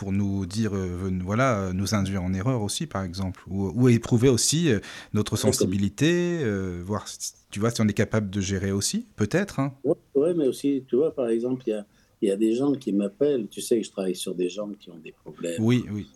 pour 0.00 0.12
nous 0.12 0.46
dire, 0.46 0.74
euh, 0.74 1.10
voilà, 1.22 1.74
nous 1.74 1.94
induire 1.94 2.22
en 2.22 2.32
erreur 2.32 2.62
aussi, 2.62 2.86
par 2.86 3.04
exemple, 3.04 3.42
ou, 3.50 3.86
éprouver 3.90 4.30
aussi 4.30 4.70
euh, 4.70 4.78
notre 5.12 5.36
sensibilité, 5.36 6.38
euh, 6.40 6.80
voir, 6.82 7.04
tu 7.50 7.60
vois, 7.60 7.70
si 7.70 7.82
on 7.82 7.86
est 7.86 7.92
capable 7.92 8.30
de 8.30 8.40
gérer 8.40 8.72
aussi, 8.72 9.04
peut-être. 9.16 9.60
Hein. 9.60 9.74
Oui, 9.84 10.28
mais 10.34 10.48
aussi, 10.48 10.84
tu 10.88 10.96
vois, 10.96 11.14
par 11.14 11.28
exemple, 11.28 11.64
il 11.66 11.70
y 11.70 11.74
a, 11.74 11.86
y 12.22 12.30
a, 12.30 12.36
des 12.38 12.54
gens 12.54 12.72
qui 12.72 12.94
m'appellent, 12.94 13.46
tu 13.48 13.60
sais 13.60 13.78
que 13.78 13.84
je 13.84 13.90
travaille 13.90 14.16
sur 14.16 14.34
des 14.34 14.48
gens 14.48 14.70
qui 14.70 14.88
ont 14.88 14.96
des 14.96 15.12
problèmes 15.12 15.62
oui, 15.62 15.84
oui. 15.92 16.06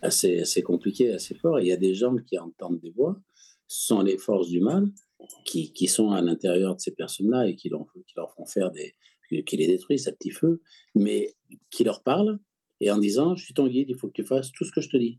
Assez, 0.00 0.38
assez 0.38 0.62
compliqués, 0.62 1.12
assez 1.12 1.34
forts, 1.34 1.58
il 1.58 1.66
y 1.66 1.72
a 1.72 1.76
des 1.76 1.96
gens 1.96 2.14
qui 2.14 2.38
entendent 2.38 2.78
des 2.78 2.90
voix, 2.90 3.18
sont 3.66 4.00
les 4.00 4.16
forces 4.16 4.48
du 4.48 4.60
mal 4.60 4.86
qui, 5.44 5.72
qui 5.72 5.88
sont 5.88 6.12
à 6.12 6.22
l'intérieur 6.22 6.76
de 6.76 6.80
ces 6.80 6.92
personnes-là 6.92 7.48
et 7.48 7.56
qui 7.56 7.68
leur, 7.68 7.84
qui 8.06 8.14
leur 8.16 8.32
font 8.32 8.46
faire 8.46 8.70
des. 8.70 8.94
qui 9.44 9.56
les 9.56 9.66
détruisent 9.66 10.06
à 10.06 10.12
petit 10.12 10.30
feu, 10.30 10.62
mais 10.94 11.34
qui 11.70 11.82
leur 11.82 12.04
parlent 12.04 12.38
et 12.84 12.90
en 12.90 12.98
disant 12.98 13.34
Je 13.34 13.44
suis 13.44 13.54
ton 13.54 13.66
guide, 13.66 13.88
il 13.88 13.96
faut 13.96 14.08
que 14.08 14.12
tu 14.12 14.24
fasses 14.24 14.52
tout 14.52 14.64
ce 14.64 14.70
que 14.70 14.82
je 14.82 14.90
te 14.90 14.96
dis. 14.98 15.18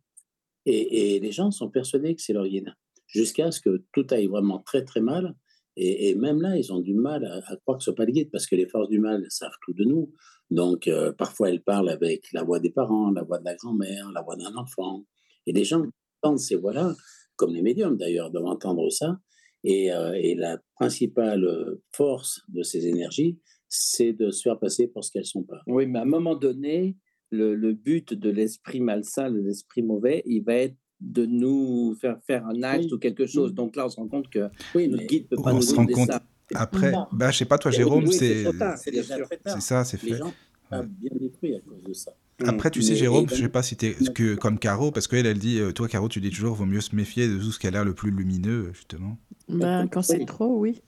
Et, 0.67 1.19
les 1.19 1.31
gens 1.31 1.51
sont 1.51 1.69
persuadés 1.69 2.15
que 2.15 2.21
c'est 2.21 2.33
leur 2.33 2.47
guide, 2.47 2.73
jusqu'à 3.07 3.51
ce 3.51 3.59
que 3.59 3.83
tout 3.91 4.05
aille 4.11 4.27
vraiment 4.27 4.59
très 4.59 4.83
très 4.83 5.01
mal. 5.01 5.35
Et, 5.77 6.15
même 6.15 6.41
là, 6.41 6.57
ils 6.57 6.71
ont 6.71 6.79
du 6.79 6.93
mal 6.93 7.25
à, 7.25 7.55
croire 7.57 7.79
que 7.79 7.83
ce 7.83 7.89
n'est 7.89 7.95
pas 7.95 8.05
le 8.05 8.11
guide, 8.11 8.29
parce 8.31 8.45
que 8.45 8.55
les 8.55 8.67
forces 8.67 8.89
du 8.89 8.99
mal 8.99 9.25
savent 9.29 9.57
tout 9.63 9.73
de 9.73 9.83
nous. 9.83 10.13
Donc, 10.51 10.87
euh, 10.87 11.11
parfois, 11.11 11.49
elles 11.49 11.63
parlent 11.63 11.89
avec 11.89 12.31
la 12.33 12.43
voix 12.43 12.59
des 12.59 12.69
parents, 12.69 13.11
la 13.11 13.23
voix 13.23 13.39
de 13.39 13.45
la 13.45 13.55
grand-mère, 13.55 14.11
la 14.11 14.21
voix 14.21 14.35
d'un 14.35 14.55
enfant. 14.55 15.05
Et 15.47 15.53
les 15.53 15.65
gens 15.65 15.83
entendent 16.21 16.39
ces 16.39 16.55
voix-là, 16.55 16.95
comme 17.35 17.53
les 17.53 17.63
médiums 17.63 17.97
d'ailleurs, 17.97 18.29
doivent 18.29 18.45
entendre 18.45 18.89
ça. 18.91 19.19
Et, 19.63 19.91
euh, 19.91 20.13
et, 20.13 20.35
la 20.35 20.59
principale 20.75 21.77
force 21.91 22.41
de 22.47 22.61
ces 22.61 22.87
énergies, 22.87 23.39
c'est 23.67 24.13
de 24.13 24.29
se 24.29 24.43
faire 24.43 24.59
passer 24.59 24.87
pour 24.87 25.03
ce 25.03 25.11
qu'elles 25.11 25.25
sont 25.25 25.43
pas. 25.43 25.61
Oui, 25.65 25.87
mais 25.87 25.99
à 25.99 26.03
un 26.03 26.05
moment 26.05 26.35
donné, 26.35 26.95
le, 27.36 27.56
le 27.56 27.74
but 27.74 28.14
de 28.14 28.30
l'esprit 28.30 28.80
malsain, 28.80 29.30
de 29.30 29.40
l'esprit 29.40 29.82
mauvais, 29.82 30.24
il 30.26 30.44
va 30.44 30.56
être 30.56 30.76
de 31.02 31.26
nous 31.26 31.95
faire 31.99 32.18
faire 32.26 32.45
un 32.48 32.64
acte 32.64 32.91
ou 32.91 32.98
quelque 32.98 33.26
chose. 33.26 33.53
Donc 33.53 33.76
là, 33.76 33.86
on 33.86 33.90
se 33.90 33.98
rend 33.98 34.07
compte 34.07 34.30
que 34.30 34.49
oui, 34.74 34.88
notre 34.88 35.06
guide 35.06 35.28
peut 35.28 35.36
pas 35.36 35.52
on 35.52 35.56
nous 35.56 35.62
se 35.62 35.76
rend 35.76 35.86
compte 35.86 36.10
ça. 36.10 36.24
Après, 36.53 36.94
bah, 37.12 37.32
je 37.32 37.38
sais 37.40 37.45
pas 37.45 37.57
toi, 37.57 37.72
Jérôme, 37.72 38.07
c'est 38.07 38.45
c'est 38.76 39.62
ça, 39.62 39.84
c'est 39.84 39.98
fait. 39.98 40.12
Les 40.12 40.18
gens 40.18 40.34
bien 40.72 41.12
détruit 41.20 41.56
à 41.56 41.60
cause 41.60 41.84
de 41.84 41.94
ça. 41.94 42.14
Après, 42.44 42.70
tu 42.70 42.82
sais, 42.82 42.95
Jérôme, 42.95 43.28
je 43.30 43.36
sais 43.36 43.49
pas 43.49 43.64
si 43.64 43.78
tu 43.78 43.88
es 43.88 43.94
que, 44.14 44.36
comme 44.36 44.60
Caro, 44.60 44.91
parce 44.91 45.07
qu'elle, 45.07 45.26
elle 45.26 45.40
dit, 45.40 45.60
euh, 45.60 45.72
toi, 45.72 45.88
Caro, 45.88 46.10
tu 46.10 46.20
dis 46.20 46.32
toujours, 46.32 46.56
vaut 46.56 46.66
mieux 46.66 46.82
se 46.82 46.95
méfier 46.95 47.28
de 47.28 47.38
tout 47.38 47.52
ce 47.52 47.60
qui 47.60 47.68
a 47.68 47.72
l'air 47.72 47.86
le 47.86 47.94
plus 47.94 48.12
lumineux, 48.12 48.72
justement. 48.74 49.18
Ben, 49.48 49.88
quand 49.88 50.02
c'est 50.02 50.26
trop, 50.26 50.57
oui. 50.57 50.82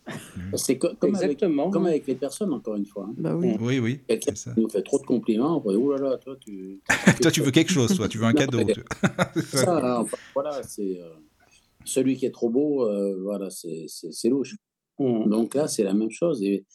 C'est 0.56 0.78
comme, 0.78 0.96
Exactement. 1.04 1.64
Avec, 1.64 1.74
comme 1.74 1.86
avec 1.86 2.08
les 2.08 2.16
personnes, 2.16 2.54
encore 2.54 2.76
une 2.76 2.86
fois. 2.86 3.06
Hein. 3.10 3.14
Bah 3.18 3.36
oui. 3.36 3.56
Oui, 3.62 3.80
oui. 3.80 4.00
Quelqu'un 4.08 4.34
nous 4.58 4.68
fait 4.68 4.82
trop 4.82 5.00
de 5.00 5.06
compliments, 5.06 5.62
on 5.64 5.72
dit, 5.72 5.78
oh 5.78 5.94
là 5.94 6.02
là, 6.02 6.18
toi, 6.18 6.36
tu. 6.40 6.82
toi, 7.22 7.32
tu 7.32 7.42
veux 7.42 7.52
quelque 7.52 7.72
chose, 7.72 7.96
toi, 7.96 8.08
tu 8.08 8.18
veux 8.18 8.26
un 8.26 8.34
cadeau. 8.34 8.60
ça, 9.46 10.04
voilà, 10.34 10.64
c'est. 10.64 11.00
Euh, 11.00 11.10
celui 11.86 12.18
qui 12.18 12.26
est 12.26 12.32
trop 12.32 12.50
beau, 12.50 12.86
euh, 12.86 13.18
voilà, 13.24 13.50
c'est 13.50 14.30
louche. 14.30 14.56
Mmh. 15.00 15.30
Donc 15.30 15.56
là, 15.56 15.68
c'est 15.68 15.84
la 15.84 15.94
même 15.94 16.12
chose. 16.12 16.44
Et, 16.44 16.66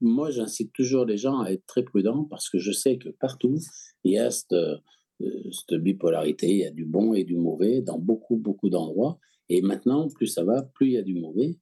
moi, 0.00 0.30
j'incite 0.30 0.72
toujours 0.72 1.04
les 1.04 1.16
gens 1.16 1.40
à 1.40 1.50
être 1.50 1.64
très 1.66 1.82
prudents 1.82 2.24
parce 2.24 2.50
que 2.50 2.58
je 2.58 2.72
sais 2.72 2.98
que 2.98 3.08
partout, 3.08 3.56
il 4.04 4.12
y 4.12 4.18
a 4.18 4.30
cette, 4.30 4.52
euh, 4.52 4.76
cette 5.20 5.80
bipolarité. 5.80 6.48
Il 6.48 6.58
y 6.58 6.64
a 6.64 6.70
du 6.70 6.84
bon 6.84 7.14
et 7.14 7.24
du 7.24 7.36
mauvais 7.36 7.80
dans 7.80 7.98
beaucoup, 7.98 8.36
beaucoup 8.36 8.68
d'endroits. 8.68 9.18
Et 9.48 9.62
maintenant, 9.62 10.08
plus 10.08 10.26
ça 10.26 10.44
va, 10.44 10.62
plus 10.62 10.88
il 10.88 10.92
y 10.92 10.98
a 10.98 11.02
du 11.02 11.14
mauvais, 11.14 11.58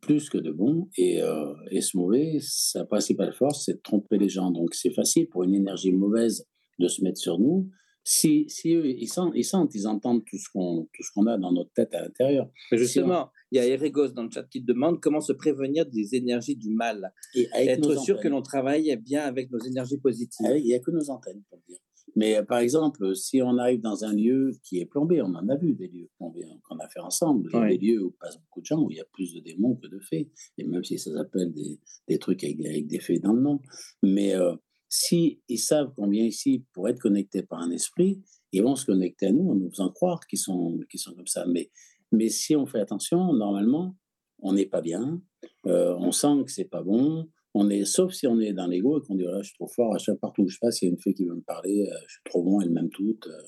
plus 0.00 0.30
que 0.30 0.38
de 0.38 0.50
bon. 0.50 0.88
Et, 0.96 1.22
euh, 1.22 1.52
et 1.70 1.82
ce 1.82 1.96
mauvais, 1.96 2.38
sa 2.40 2.84
principale 2.86 3.34
force, 3.34 3.66
c'est 3.66 3.74
de 3.74 3.80
tromper 3.82 4.18
les 4.18 4.28
gens. 4.28 4.50
Donc 4.50 4.74
c'est 4.74 4.92
facile 4.92 5.28
pour 5.28 5.44
une 5.44 5.54
énergie 5.54 5.92
mauvaise 5.92 6.46
de 6.78 6.88
se 6.88 7.02
mettre 7.02 7.18
sur 7.18 7.38
nous 7.38 7.68
si, 8.06 8.44
si 8.48 8.72
eux, 8.72 8.86
ils 8.86 9.08
sentent, 9.08 9.32
ils 9.34 9.44
sentent, 9.44 9.74
ils 9.74 9.88
entendent 9.88 10.24
tout 10.24 10.38
ce 10.38 10.48
qu'on 10.48 10.88
tout 10.92 11.02
ce 11.02 11.10
qu'on 11.12 11.26
a 11.26 11.36
dans 11.36 11.50
notre 11.50 11.72
tête 11.72 11.92
à 11.92 12.02
l'intérieur. 12.02 12.48
Justement, 12.70 13.30
il 13.50 13.56
y 13.56 13.60
a 13.60 13.66
Erigos 13.66 14.08
dans 14.08 14.24
le 14.24 14.30
chat 14.30 14.44
qui 14.44 14.60
demande 14.60 15.00
comment 15.00 15.20
se 15.20 15.32
prévenir 15.32 15.86
des 15.86 16.14
énergies 16.14 16.56
du 16.56 16.70
mal. 16.70 17.12
Et 17.34 17.48
être 17.54 17.98
sûr 18.02 18.20
que 18.20 18.28
l'on 18.28 18.42
travaille 18.42 18.94
bien 18.96 19.22
avec 19.22 19.50
nos 19.50 19.60
énergies 19.60 19.98
positives. 19.98 20.46
Ah 20.48 20.56
il 20.56 20.64
n'y 20.64 20.74
a 20.74 20.80
que 20.80 20.90
nos 20.90 21.10
antennes, 21.10 21.42
pour 21.48 21.60
dire. 21.68 21.78
Mais 22.16 22.36
euh, 22.36 22.42
par 22.42 22.58
exemple, 22.58 23.14
si 23.14 23.42
on 23.42 23.58
arrive 23.58 23.82
dans 23.82 24.04
un 24.04 24.14
lieu 24.14 24.52
qui 24.64 24.80
est 24.80 24.86
plombé, 24.86 25.20
on 25.20 25.34
en 25.34 25.48
a 25.48 25.56
vu 25.56 25.74
des 25.74 25.86
lieux 25.86 26.08
plombés 26.16 26.44
hein, 26.50 26.58
qu'on 26.64 26.78
a 26.78 26.88
fait 26.88 27.00
ensemble, 27.00 27.50
des 27.68 27.78
lieux 27.78 28.02
où 28.02 28.10
passent 28.18 28.38
beaucoup 28.38 28.62
de 28.62 28.66
gens, 28.66 28.80
où 28.80 28.90
il 28.90 28.96
y 28.96 29.00
a 29.00 29.04
plus 29.12 29.34
de 29.34 29.40
démons 29.40 29.76
que 29.76 29.86
de 29.86 30.00
fées, 30.00 30.30
et 30.56 30.64
même 30.64 30.82
si 30.82 30.98
ça 30.98 31.12
s'appelle 31.12 31.52
des, 31.52 31.78
des, 32.08 32.18
trucs 32.18 32.42
avec, 32.42 32.58
avec, 32.64 32.86
des 32.86 33.00
fées 33.00 33.18
dans 33.18 33.34
le 33.34 33.42
nom. 33.42 33.60
Mais 34.02 34.34
euh, 34.34 34.54
si 34.88 35.42
ils 35.48 35.58
savent 35.58 35.92
qu'on 35.94 36.08
vient 36.08 36.24
ici 36.24 36.64
pour 36.72 36.88
être 36.88 36.98
connectés 36.98 37.42
par 37.42 37.60
un 37.60 37.70
esprit, 37.70 38.22
ils 38.52 38.62
vont 38.62 38.76
se 38.76 38.86
connecter 38.86 39.26
à 39.26 39.32
nous 39.32 39.50
en 39.50 39.54
nous 39.54 39.70
faisant 39.70 39.90
croire 39.90 40.26
qu'ils 40.26 40.38
sont, 40.38 40.78
qu'ils 40.88 41.00
sont 41.00 41.14
comme 41.14 41.26
ça. 41.26 41.44
Mais, 41.46 41.70
mais 42.12 42.28
si 42.28 42.56
on 42.56 42.66
fait 42.66 42.80
attention, 42.80 43.32
normalement, 43.32 43.96
on 44.40 44.52
n'est 44.52 44.66
pas 44.66 44.80
bien, 44.80 45.20
euh, 45.66 45.94
on 45.98 46.12
sent 46.12 46.44
que 46.44 46.50
c'est 46.50 46.64
pas 46.64 46.82
bon, 46.82 47.28
on 47.54 47.70
est, 47.70 47.84
sauf 47.84 48.12
si 48.12 48.26
on 48.26 48.38
est 48.38 48.52
dans 48.52 48.66
l'ego 48.66 48.98
et 48.98 49.06
qu'on 49.06 49.14
dit 49.14 49.24
voilà, 49.24 49.42
je 49.42 49.48
suis 49.48 49.56
trop 49.56 49.68
fort, 49.68 49.94
à 49.94 49.98
chaque 49.98 50.18
partout 50.18 50.42
où 50.42 50.48
je 50.48 50.58
passe, 50.58 50.82
il 50.82 50.86
y 50.86 50.88
a 50.88 50.90
une 50.90 51.00
fille 51.00 51.14
qui 51.14 51.24
veut 51.24 51.34
me 51.34 51.40
parler, 51.40 51.88
euh, 51.90 51.96
je 52.06 52.12
suis 52.12 52.22
trop 52.24 52.42
bon, 52.42 52.60
elle 52.60 52.70
m'aime 52.70 52.90
toute. 52.90 53.26
Euh, 53.26 53.42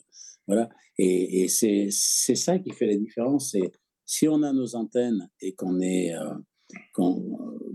voilà. 0.47 0.71
Et, 0.97 1.47
c'est, 1.49 1.89
c'est 1.91 2.35
ça 2.35 2.59
qui 2.59 2.71
fait 2.73 2.87
la 2.87 2.97
différence. 2.97 3.51
C'est 3.53 3.71
si 4.07 4.27
on 4.27 4.43
a 4.43 4.53
nos 4.53 4.75
antennes 4.75 5.29
et 5.41 5.55
qu'on 5.55 5.79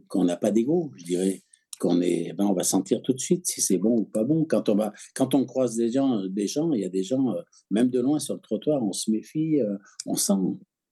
qu'on 0.07 0.23
n'a 0.23 0.37
pas 0.37 0.51
d'ego, 0.51 0.91
je 0.97 1.03
dirais, 1.05 1.43
qu'on 1.79 2.01
est, 2.01 2.33
ben 2.33 2.45
on 2.45 2.53
va 2.53 2.63
sentir 2.63 3.01
tout 3.01 3.13
de 3.13 3.19
suite 3.19 3.45
si 3.45 3.61
c'est 3.61 3.77
bon 3.77 3.99
ou 3.99 4.05
pas 4.05 4.23
bon. 4.23 4.45
Quand 4.45 4.69
on 4.69 4.75
va, 4.75 4.93
quand 5.15 5.35
on 5.35 5.45
croise 5.45 5.75
des 5.75 5.91
gens, 5.91 6.25
des 6.27 6.47
gens, 6.47 6.71
il 6.73 6.81
y 6.81 6.85
a 6.85 6.89
des 6.89 7.03
gens, 7.03 7.31
euh, 7.31 7.41
même 7.71 7.89
de 7.89 7.99
loin 7.99 8.19
sur 8.19 8.35
le 8.35 8.41
trottoir, 8.41 8.83
on 8.83 8.93
se 8.93 9.11
méfie, 9.11 9.59
euh, 9.59 9.77
on 10.05 10.15
sent. 10.15 10.33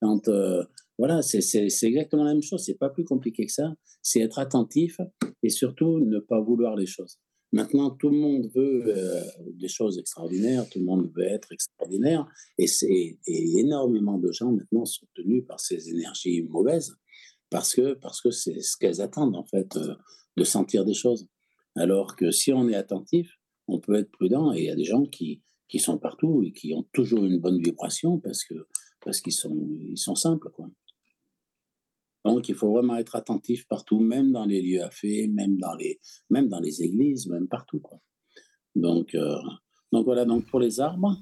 Quand, 0.01 0.27
euh, 0.27 0.63
voilà, 0.97 1.21
c'est 1.21 1.39
exactement 1.83 2.23
la 2.23 2.33
même 2.33 2.41
chose. 2.41 2.63
C'est 2.63 2.77
pas 2.77 2.89
plus 2.89 3.05
compliqué 3.05 3.45
que 3.45 3.51
ça. 3.51 3.73
C'est 4.01 4.19
être 4.19 4.39
attentif 4.39 4.99
et 5.43 5.49
surtout 5.49 5.99
ne 5.99 6.19
pas 6.19 6.41
vouloir 6.41 6.75
les 6.75 6.85
choses. 6.85 7.19
Maintenant, 7.53 7.91
tout 7.91 8.09
le 8.09 8.17
monde 8.17 8.49
veut 8.55 8.93
des 9.55 9.67
choses 9.67 9.99
extraordinaires, 9.99 10.67
tout 10.69 10.79
le 10.79 10.85
monde 10.85 11.11
veut 11.13 11.25
être 11.25 11.51
extraordinaire, 11.51 12.25
et, 12.57 12.65
et 13.27 13.59
énormément 13.59 14.17
de 14.17 14.31
gens 14.31 14.53
maintenant 14.53 14.85
sont 14.85 15.05
tenus 15.15 15.43
par 15.45 15.59
ces 15.59 15.89
énergies 15.89 16.43
mauvaises 16.43 16.95
parce 17.51 17.75
que 17.75 17.93
parce 17.93 18.21
que 18.21 18.31
c'est 18.31 18.61
ce 18.61 18.77
qu'elles 18.77 19.01
attendent 19.01 19.35
en 19.35 19.45
fait 19.45 19.77
de 20.37 20.43
sentir 20.43 20.83
des 20.85 20.95
choses. 20.95 21.27
Alors 21.75 22.15
que 22.15 22.31
si 22.31 22.51
on 22.51 22.67
est 22.67 22.75
attentif, 22.75 23.29
on 23.67 23.79
peut 23.79 23.95
être 23.95 24.11
prudent 24.11 24.53
et 24.53 24.59
il 24.59 24.65
y 24.65 24.69
a 24.69 24.75
des 24.75 24.85
gens 24.85 25.05
qui, 25.05 25.41
qui 25.69 25.79
sont 25.79 25.97
partout 25.97 26.43
et 26.43 26.51
qui 26.51 26.73
ont 26.73 26.87
toujours 26.93 27.23
une 27.23 27.39
bonne 27.39 27.61
vibration 27.61 28.19
parce 28.19 28.43
que 28.43 28.55
parce 29.03 29.21
qu'ils 29.21 29.33
sont 29.33 29.55
ils 29.89 29.97
sont 29.97 30.15
simples 30.15 30.49
quoi. 30.49 30.69
Donc 32.23 32.49
il 32.49 32.55
faut 32.55 32.71
vraiment 32.71 32.97
être 32.97 33.15
attentif 33.15 33.67
partout, 33.67 33.99
même 33.99 34.31
dans 34.31 34.45
les 34.45 34.61
lieux 34.61 34.83
à 34.83 34.91
fait, 34.91 35.27
même 35.27 35.57
dans 35.57 35.75
les 35.75 35.99
même 36.29 36.49
dans 36.49 36.59
les 36.59 36.83
églises, 36.83 37.27
même 37.27 37.47
partout 37.47 37.79
quoi. 37.79 37.99
Donc 38.75 39.15
euh, 39.15 39.37
donc 39.91 40.05
voilà 40.05 40.25
donc 40.25 40.45
pour 40.45 40.59
les 40.59 40.79
arbres. 40.79 41.17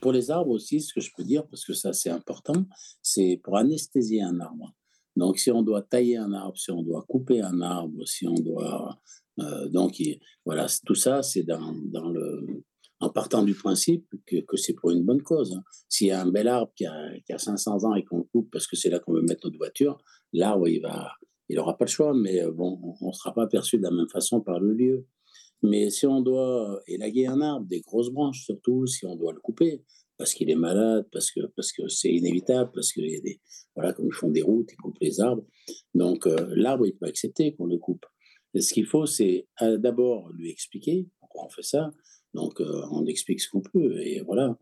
Pour 0.00 0.12
les 0.12 0.30
arbres 0.30 0.52
aussi, 0.52 0.80
ce 0.80 0.94
que 0.94 1.00
je 1.00 1.10
peux 1.16 1.24
dire, 1.24 1.44
parce 1.48 1.64
que 1.64 1.74
ça 1.74 1.92
c'est 1.92 2.10
important, 2.10 2.64
c'est 3.02 3.40
pour 3.42 3.56
anesthésier 3.56 4.22
un 4.22 4.38
arbre. 4.38 4.72
Donc, 5.16 5.38
si 5.38 5.50
on 5.50 5.62
doit 5.62 5.82
tailler 5.82 6.16
un 6.16 6.32
arbre, 6.32 6.56
si 6.56 6.70
on 6.70 6.82
doit 6.82 7.04
couper 7.06 7.42
un 7.42 7.60
arbre, 7.60 8.06
si 8.06 8.26
on 8.26 8.34
doit. 8.34 8.98
Euh, 9.38 9.68
donc, 9.68 10.00
voilà, 10.44 10.66
tout 10.86 10.94
ça, 10.94 11.22
c'est 11.22 11.42
dans, 11.42 11.74
dans, 11.74 12.08
le. 12.08 12.64
En 13.00 13.08
partant 13.08 13.42
du 13.42 13.54
principe 13.54 14.06
que, 14.26 14.36
que 14.36 14.56
c'est 14.56 14.74
pour 14.74 14.90
une 14.90 15.02
bonne 15.04 15.22
cause. 15.22 15.54
Hein. 15.54 15.62
S'il 15.88 16.08
y 16.08 16.10
a 16.10 16.20
un 16.20 16.30
bel 16.30 16.48
arbre 16.48 16.72
qui 16.76 16.84
a, 16.84 17.18
qui 17.24 17.32
a 17.32 17.38
500 17.38 17.84
ans 17.84 17.94
et 17.94 18.04
qu'on 18.04 18.24
coupe 18.24 18.50
parce 18.52 18.66
que 18.66 18.76
c'est 18.76 18.90
là 18.90 18.98
qu'on 18.98 19.14
veut 19.14 19.22
mettre 19.22 19.46
notre 19.46 19.56
voiture, 19.56 19.98
l'arbre, 20.32 20.68
il 20.68 20.80
va. 20.80 21.12
Il 21.48 21.56
n'aura 21.56 21.76
pas 21.76 21.86
le 21.86 21.90
choix, 21.90 22.14
mais 22.14 22.40
euh, 22.42 22.52
bon, 22.52 22.78
on 23.00 23.08
ne 23.08 23.12
sera 23.12 23.34
pas 23.34 23.46
perçu 23.48 23.78
de 23.78 23.82
la 23.82 23.90
même 23.90 24.08
façon 24.08 24.40
par 24.40 24.60
le 24.60 24.72
lieu. 24.72 25.06
Mais 25.62 25.90
si 25.90 26.06
on 26.06 26.20
doit 26.20 26.80
élaguer 26.86 27.26
un 27.26 27.40
arbre, 27.40 27.66
des 27.66 27.80
grosses 27.80 28.10
branches 28.10 28.44
surtout, 28.44 28.86
si 28.86 29.04
on 29.04 29.16
doit 29.16 29.32
le 29.32 29.40
couper, 29.40 29.82
parce 30.16 30.34
qu'il 30.34 30.50
est 30.50 30.54
malade, 30.54 31.06
parce 31.12 31.30
que 31.30 31.40
parce 31.56 31.72
que 31.72 31.88
c'est 31.88 32.12
inévitable, 32.12 32.70
parce 32.74 32.92
qu'il 32.92 33.10
y 33.10 33.16
a 33.16 33.20
des 33.20 33.40
voilà 33.74 33.94
comme 33.94 34.06
ils 34.06 34.12
font 34.12 34.30
des 34.30 34.42
routes, 34.42 34.70
ils 34.70 34.76
coupent 34.76 34.98
les 35.00 35.20
arbres. 35.20 35.44
Donc 35.94 36.26
euh, 36.26 36.52
l'arbre 36.56 36.86
il 36.86 36.94
peut 36.94 37.06
accepter 37.06 37.54
qu'on 37.54 37.66
le 37.66 37.78
coupe. 37.78 38.04
Et 38.52 38.60
ce 38.60 38.72
qu'il 38.74 38.84
faut 38.86 39.06
c'est 39.06 39.48
euh, 39.62 39.78
d'abord 39.78 40.30
lui 40.32 40.50
expliquer 40.50 41.06
pourquoi 41.20 41.46
on 41.46 41.48
fait 41.48 41.62
ça. 41.62 41.90
Donc 42.34 42.60
euh, 42.60 42.82
on 42.90 43.06
explique 43.06 43.40
ce 43.40 43.50
qu'on 43.50 43.60
peut 43.60 44.00
et 44.00 44.20
voilà. 44.20 44.56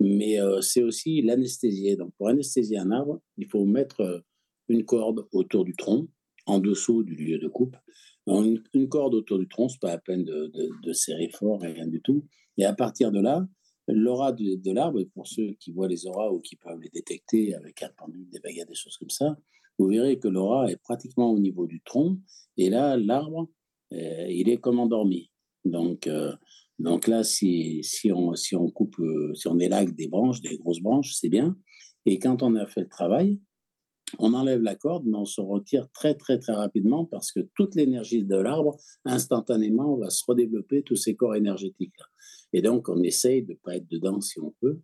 Mais 0.00 0.38
c'est 0.60 0.82
aussi 0.82 1.22
l'anesthésier. 1.22 1.96
Donc 1.96 2.12
pour 2.18 2.28
anesthésier 2.28 2.78
un 2.78 2.90
arbre, 2.90 3.20
il 3.36 3.48
faut 3.48 3.64
mettre 3.64 4.24
une 4.68 4.84
corde 4.84 5.26
autour 5.32 5.64
du 5.64 5.74
tronc, 5.74 6.08
en 6.46 6.58
dessous 6.58 7.02
du 7.02 7.14
lieu 7.14 7.38
de 7.38 7.48
coupe. 7.48 7.76
Une, 8.26 8.88
corde 8.88 9.14
autour 9.14 9.38
du 9.38 9.48
tronc, 9.48 9.68
c'est 9.68 9.80
pas 9.80 9.92
à 9.92 9.98
peine 9.98 10.24
de, 10.24 10.92
serrer 10.92 11.28
fort, 11.28 11.60
rien 11.60 11.86
du 11.86 12.00
tout. 12.00 12.24
Et 12.56 12.64
à 12.64 12.72
partir 12.72 13.12
de 13.12 13.20
là, 13.20 13.46
l'aura 13.86 14.32
de, 14.32 14.72
l'arbre, 14.72 15.00
et 15.00 15.06
pour 15.06 15.26
ceux 15.26 15.52
qui 15.60 15.72
voient 15.72 15.88
les 15.88 16.06
auras 16.06 16.30
ou 16.30 16.40
qui 16.40 16.56
peuvent 16.56 16.80
les 16.80 16.88
détecter 16.88 17.54
avec 17.54 17.82
un 17.82 17.90
pendule, 17.96 18.28
des 18.30 18.40
baguettes, 18.40 18.68
des 18.68 18.74
choses 18.74 18.96
comme 18.96 19.10
ça, 19.10 19.36
vous 19.78 19.88
verrez 19.88 20.18
que 20.18 20.28
l'aura 20.28 20.70
est 20.70 20.76
pratiquement 20.76 21.30
au 21.30 21.38
niveau 21.38 21.66
du 21.66 21.82
tronc. 21.82 22.18
Et 22.56 22.70
là, 22.70 22.96
l'arbre, 22.96 23.50
euh, 23.92 24.26
il 24.30 24.48
est 24.48 24.58
comme 24.58 24.78
endormi. 24.78 25.30
Donc, 25.64 26.06
euh, 26.06 26.34
donc 26.78 27.06
là, 27.06 27.22
si, 27.22 27.82
on, 28.12 28.34
si 28.34 28.56
on 28.56 28.68
coupe, 28.68 28.98
euh, 28.98 29.32
si 29.34 29.46
on 29.48 29.58
élague 29.58 29.94
des 29.94 30.08
branches, 30.08 30.40
des 30.40 30.56
grosses 30.56 30.80
branches, 30.80 31.14
c'est 31.14 31.28
bien. 31.28 31.56
Et 32.06 32.18
quand 32.18 32.42
on 32.42 32.54
a 32.56 32.66
fait 32.66 32.82
le 32.82 32.88
travail, 32.88 33.40
on 34.18 34.34
enlève 34.34 34.60
la 34.60 34.74
corde, 34.74 35.04
mais 35.06 35.16
on 35.16 35.24
se 35.24 35.40
retire 35.40 35.88
très, 35.92 36.14
très, 36.14 36.38
très 36.38 36.52
rapidement 36.52 37.04
parce 37.04 37.32
que 37.32 37.40
toute 37.54 37.74
l'énergie 37.74 38.24
de 38.24 38.36
l'arbre, 38.36 38.76
instantanément, 39.04 39.96
va 39.96 40.10
se 40.10 40.22
redévelopper, 40.26 40.82
tous 40.82 40.96
ces 40.96 41.14
corps 41.14 41.34
énergétiques-là. 41.34 42.06
Et 42.52 42.62
donc, 42.62 42.88
on 42.88 43.02
essaye 43.02 43.42
de 43.42 43.52
ne 43.52 43.58
pas 43.58 43.76
être 43.76 43.88
dedans 43.88 44.20
si 44.20 44.40
on 44.40 44.52
peut. 44.60 44.80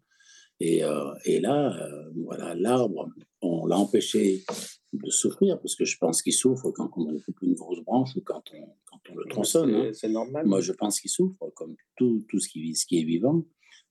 Et, 0.61 0.83
et 1.25 1.41
là, 1.41 1.75
voilà, 2.17 2.55
l'arbre, 2.55 3.09
on 3.41 3.67
l'a 3.67 3.79
empêché 3.79 4.45
de 4.93 5.11
souffrir, 5.11 5.61
parce 5.61 5.77
que 5.77 5.85
je 5.85 5.97
pense 5.99 6.23
qu'il 6.23 6.33
souffre 6.33 6.71
quand 6.73 6.91
on 6.97 7.19
coupe 7.21 7.43
une 7.43 7.55
grosse 7.55 7.81
branche 7.81 8.17
ou 8.17 8.23
quand 8.23 8.43
on, 8.53 8.67
quand 8.85 9.01
on 9.11 9.15
le 9.15 9.25
tronçonne. 9.27 9.75
Hein. 9.75 9.91
C'est 9.93 10.09
normal. 10.09 10.47
Moi, 10.47 10.61
je 10.61 10.73
pense 10.73 11.01
qu'il 11.01 11.11
souffre, 11.11 11.51
comme 11.55 11.77
tout, 11.97 12.25
tout 12.29 12.41
ce, 12.41 12.49
qui, 12.49 12.75
ce 12.75 12.87
qui 12.87 12.99
est 13.01 13.05
vivant. 13.05 13.45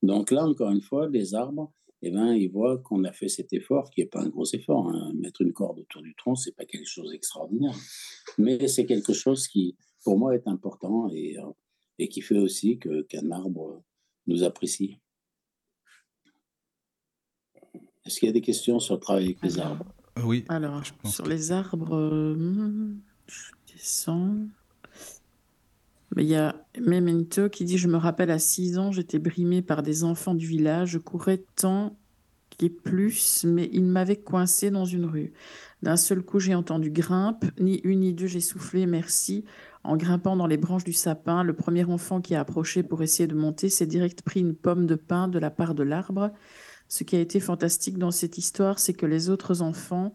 Donc 0.03 0.31
là, 0.31 0.45
encore 0.45 0.71
une 0.71 0.81
fois, 0.81 1.07
les 1.09 1.35
arbres, 1.35 1.71
eh 2.01 2.11
ben, 2.11 2.33
ils 2.33 2.49
voient 2.49 2.77
qu'on 2.77 3.03
a 3.03 3.11
fait 3.11 3.27
cet 3.27 3.51
effort, 3.53 3.89
qui 3.91 4.01
n'est 4.01 4.07
pas 4.07 4.21
un 4.21 4.29
gros 4.29 4.45
effort. 4.53 4.89
Hein. 4.89 5.13
Mettre 5.15 5.41
une 5.41 5.53
corde 5.53 5.79
autour 5.79 6.01
du 6.01 6.15
tronc, 6.15 6.35
c'est 6.35 6.55
pas 6.55 6.65
quelque 6.65 6.87
chose 6.87 7.11
d'extraordinaire. 7.11 7.75
Mais 8.37 8.67
c'est 8.67 8.85
quelque 8.85 9.13
chose 9.13 9.47
qui, 9.47 9.75
pour 10.03 10.17
moi, 10.17 10.35
est 10.35 10.47
important 10.47 11.09
et, 11.11 11.37
euh, 11.37 11.51
et 11.97 12.07
qui 12.09 12.21
fait 12.21 12.39
aussi 12.39 12.79
qu'un 12.79 13.31
arbre 13.31 13.83
nous 14.27 14.43
apprécie. 14.43 14.99
Est-ce 18.10 18.19
qu'il 18.19 18.26
y 18.26 18.31
a 18.31 18.34
des 18.34 18.41
questions 18.41 18.80
sur 18.80 18.95
le 18.95 18.99
travail 18.99 19.26
avec 19.26 19.44
les 19.44 19.60
arbres 19.60 19.86
Oui. 20.23 20.44
Alors, 20.49 20.81
sur 21.06 21.27
les 21.27 21.52
arbres, 21.52 21.95
euh, 21.95 22.90
je 23.27 23.52
descends. 23.72 24.34
Mais 26.15 26.23
il 26.23 26.30
y 26.30 26.36
a 26.36 26.56
Memento 26.81 27.49
qui 27.49 27.65
dit 27.65 27.77
Je 27.77 27.88
me 27.88 27.98
rappelle 27.98 28.31
à 28.31 28.40
6 28.40 28.80
ans, 28.80 28.91
j'étais 28.91 29.19
brimée 29.19 29.61
par 29.61 29.84
des 29.84 30.03
enfants 30.03 30.34
du 30.34 30.48
village. 30.48 30.90
Je 30.90 30.98
courais 30.98 31.44
tant 31.56 31.95
et 32.60 32.72
plus, 32.72 33.45
mais 33.48 33.69
ils 33.73 33.86
m'avaient 33.86 34.15
coincé 34.15 34.72
dans 34.72 34.86
une 34.86 35.06
rue. 35.06 35.31
D'un 35.84 35.95
seul 35.95 36.23
coup, 36.23 36.40
j'ai 36.40 36.56
entendu 36.56 36.90
grimpe. 36.90 37.45
Ni 37.60 37.80
une 37.84 37.99
ni 37.99 38.14
deux, 38.14 38.26
j'ai 38.26 38.41
soufflé 38.41 38.88
merci. 38.88 39.45
En 39.84 39.98
grimpant 39.98 40.36
dans 40.36 40.48
les 40.48 40.57
branches 40.57 40.84
du 40.84 40.94
sapin, 40.94 41.44
le 41.44 41.53
premier 41.53 41.84
enfant 41.84 42.22
qui 42.22 42.34
a 42.34 42.40
approché 42.40 42.81
pour 42.81 43.03
essayer 43.03 43.27
de 43.27 43.36
monter 43.36 43.69
s'est 43.69 43.86
direct 43.86 44.23
pris 44.23 44.40
une 44.40 44.56
pomme 44.56 44.88
de 44.88 44.95
pain 44.95 45.27
de 45.27 45.38
la 45.38 45.52
part 45.52 45.76
de 45.76 45.84
l'arbre. 45.84 46.31
Ce 46.89 47.03
qui 47.03 47.15
a 47.15 47.19
été 47.19 47.39
fantastique 47.39 47.99
dans 47.99 48.09
cette 48.09 48.39
histoire, 48.39 48.79
c'est 48.79 48.93
que 48.93 49.05
les 49.05 49.29
autres 49.29 49.61
enfants 49.61 50.11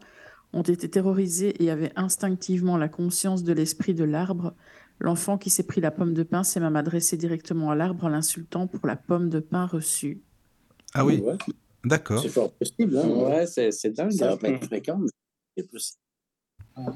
ont 0.51 0.61
été 0.61 0.89
terrorisés 0.89 1.63
et 1.63 1.71
avaient 1.71 1.93
instinctivement 1.95 2.77
la 2.77 2.89
conscience 2.89 3.43
de 3.43 3.53
l'esprit 3.53 3.93
de 3.93 4.03
l'arbre. 4.03 4.53
L'enfant 4.99 5.37
qui 5.37 5.49
s'est 5.49 5.63
pris 5.63 5.79
la 5.79 5.91
pomme 5.91 6.13
de 6.13 6.23
pain 6.23 6.43
s'est 6.43 6.59
même 6.59 6.75
adressé 6.75 7.15
directement 7.15 7.71
à 7.71 7.75
l'arbre 7.75 8.03
en 8.03 8.09
l'insultant 8.09 8.67
pour 8.67 8.85
la 8.87 8.97
pomme 8.97 9.29
de 9.29 9.39
pain 9.39 9.65
reçue. 9.65 10.21
Ah 10.93 11.05
oui, 11.05 11.23
d'accord. 11.85 12.21
C'est 12.21 12.29
fort 12.29 12.51
possible. 12.53 12.97
Hein, 12.97 13.07
ouais, 13.07 13.45
c'est 13.47 13.89
dingue. 13.91 14.11
Ça 14.11 14.31
va 14.31 14.37
pas 14.37 14.49
être 14.49 14.65
fréquent, 14.65 14.97
mais 14.97 15.09
c'est 15.57 15.69
possible. 15.69 15.99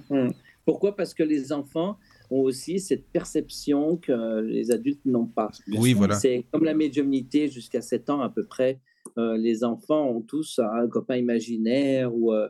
Hum. 0.10 0.34
Pourquoi? 0.66 0.94
Parce 0.96 1.14
que 1.14 1.24
les 1.24 1.54
enfants 1.54 1.98
ont 2.30 2.42
aussi 2.42 2.82
cette 2.82 3.10
perception 3.10 3.96
que 3.96 4.42
les 4.42 4.72
adultes 4.72 5.06
n'ont 5.06 5.26
pas. 5.26 5.52
Oui, 5.68 5.94
voilà. 5.94 6.16
C'est 6.20 6.46
comme 6.52 6.66
la 6.66 6.74
médiumnité 6.74 7.48
jusqu'à 7.48 7.82
7 7.82 8.10
ans 8.10 8.22
à 8.22 8.30
peu 8.30 8.46
près. 8.46 8.82
Euh, 9.20 9.38
les 9.38 9.64
enfants 9.64 10.10
ont 10.10 10.22
tous 10.22 10.60
un 10.60 10.88
copain 10.88 11.18
imaginaire 11.18 12.16
ou 12.16 12.34
euh, 12.34 12.48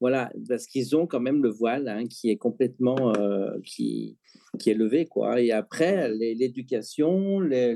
voilà, 0.00 0.32
parce 0.48 0.66
qu'ils 0.66 0.96
ont 0.96 1.06
quand 1.06 1.20
même 1.20 1.42
le 1.42 1.50
voile 1.50 1.88
hein, 1.88 2.06
qui 2.06 2.30
est 2.30 2.36
complètement 2.36 3.14
euh, 3.16 3.58
qui, 3.64 4.18
qui 4.58 4.70
est 4.70 4.74
levé. 4.74 5.06
Quoi. 5.06 5.40
Et 5.40 5.52
après, 5.52 6.12
l'éducation, 6.12 7.38
le, 7.38 7.74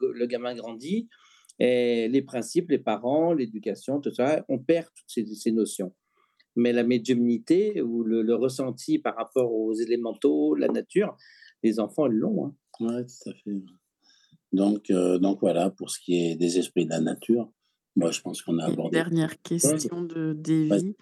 le, 0.00 0.26
gamin 0.26 0.54
grandit, 0.54 1.08
et 1.60 2.08
les 2.08 2.22
principes, 2.22 2.70
les 2.70 2.78
parents, 2.78 3.32
l'éducation, 3.32 4.00
tout 4.00 4.12
ça, 4.12 4.44
on 4.48 4.58
perd 4.58 4.88
toutes 4.96 5.26
ces, 5.36 5.52
notions. 5.52 5.94
Mais 6.56 6.72
la 6.72 6.82
médiumnité 6.82 7.80
ou 7.80 8.02
le, 8.02 8.34
ressenti 8.34 8.98
par 8.98 9.16
rapport 9.16 9.52
aux 9.52 9.72
élémentaux, 9.72 10.56
la 10.56 10.66
nature, 10.66 11.16
les 11.62 11.78
enfants 11.78 12.08
l'ont. 12.08 12.46
Hein. 12.46 12.54
Oui, 12.80 13.06
tout 13.06 13.30
à 13.30 13.34
fait. 13.34 13.83
Donc, 14.54 14.90
euh, 14.90 15.18
donc 15.18 15.40
voilà, 15.40 15.70
pour 15.70 15.90
ce 15.90 15.98
qui 15.98 16.14
est 16.14 16.36
des 16.36 16.58
esprits 16.58 16.84
de 16.84 16.90
la 16.90 17.00
nature, 17.00 17.50
moi, 17.96 18.10
je 18.10 18.20
pense 18.20 18.42
qu'on 18.42 18.58
a 18.58 18.66
abordé. 18.66 18.96
Dernière 18.96 19.40
question 19.42 20.02
de 20.02 20.32
Davy 20.32 20.96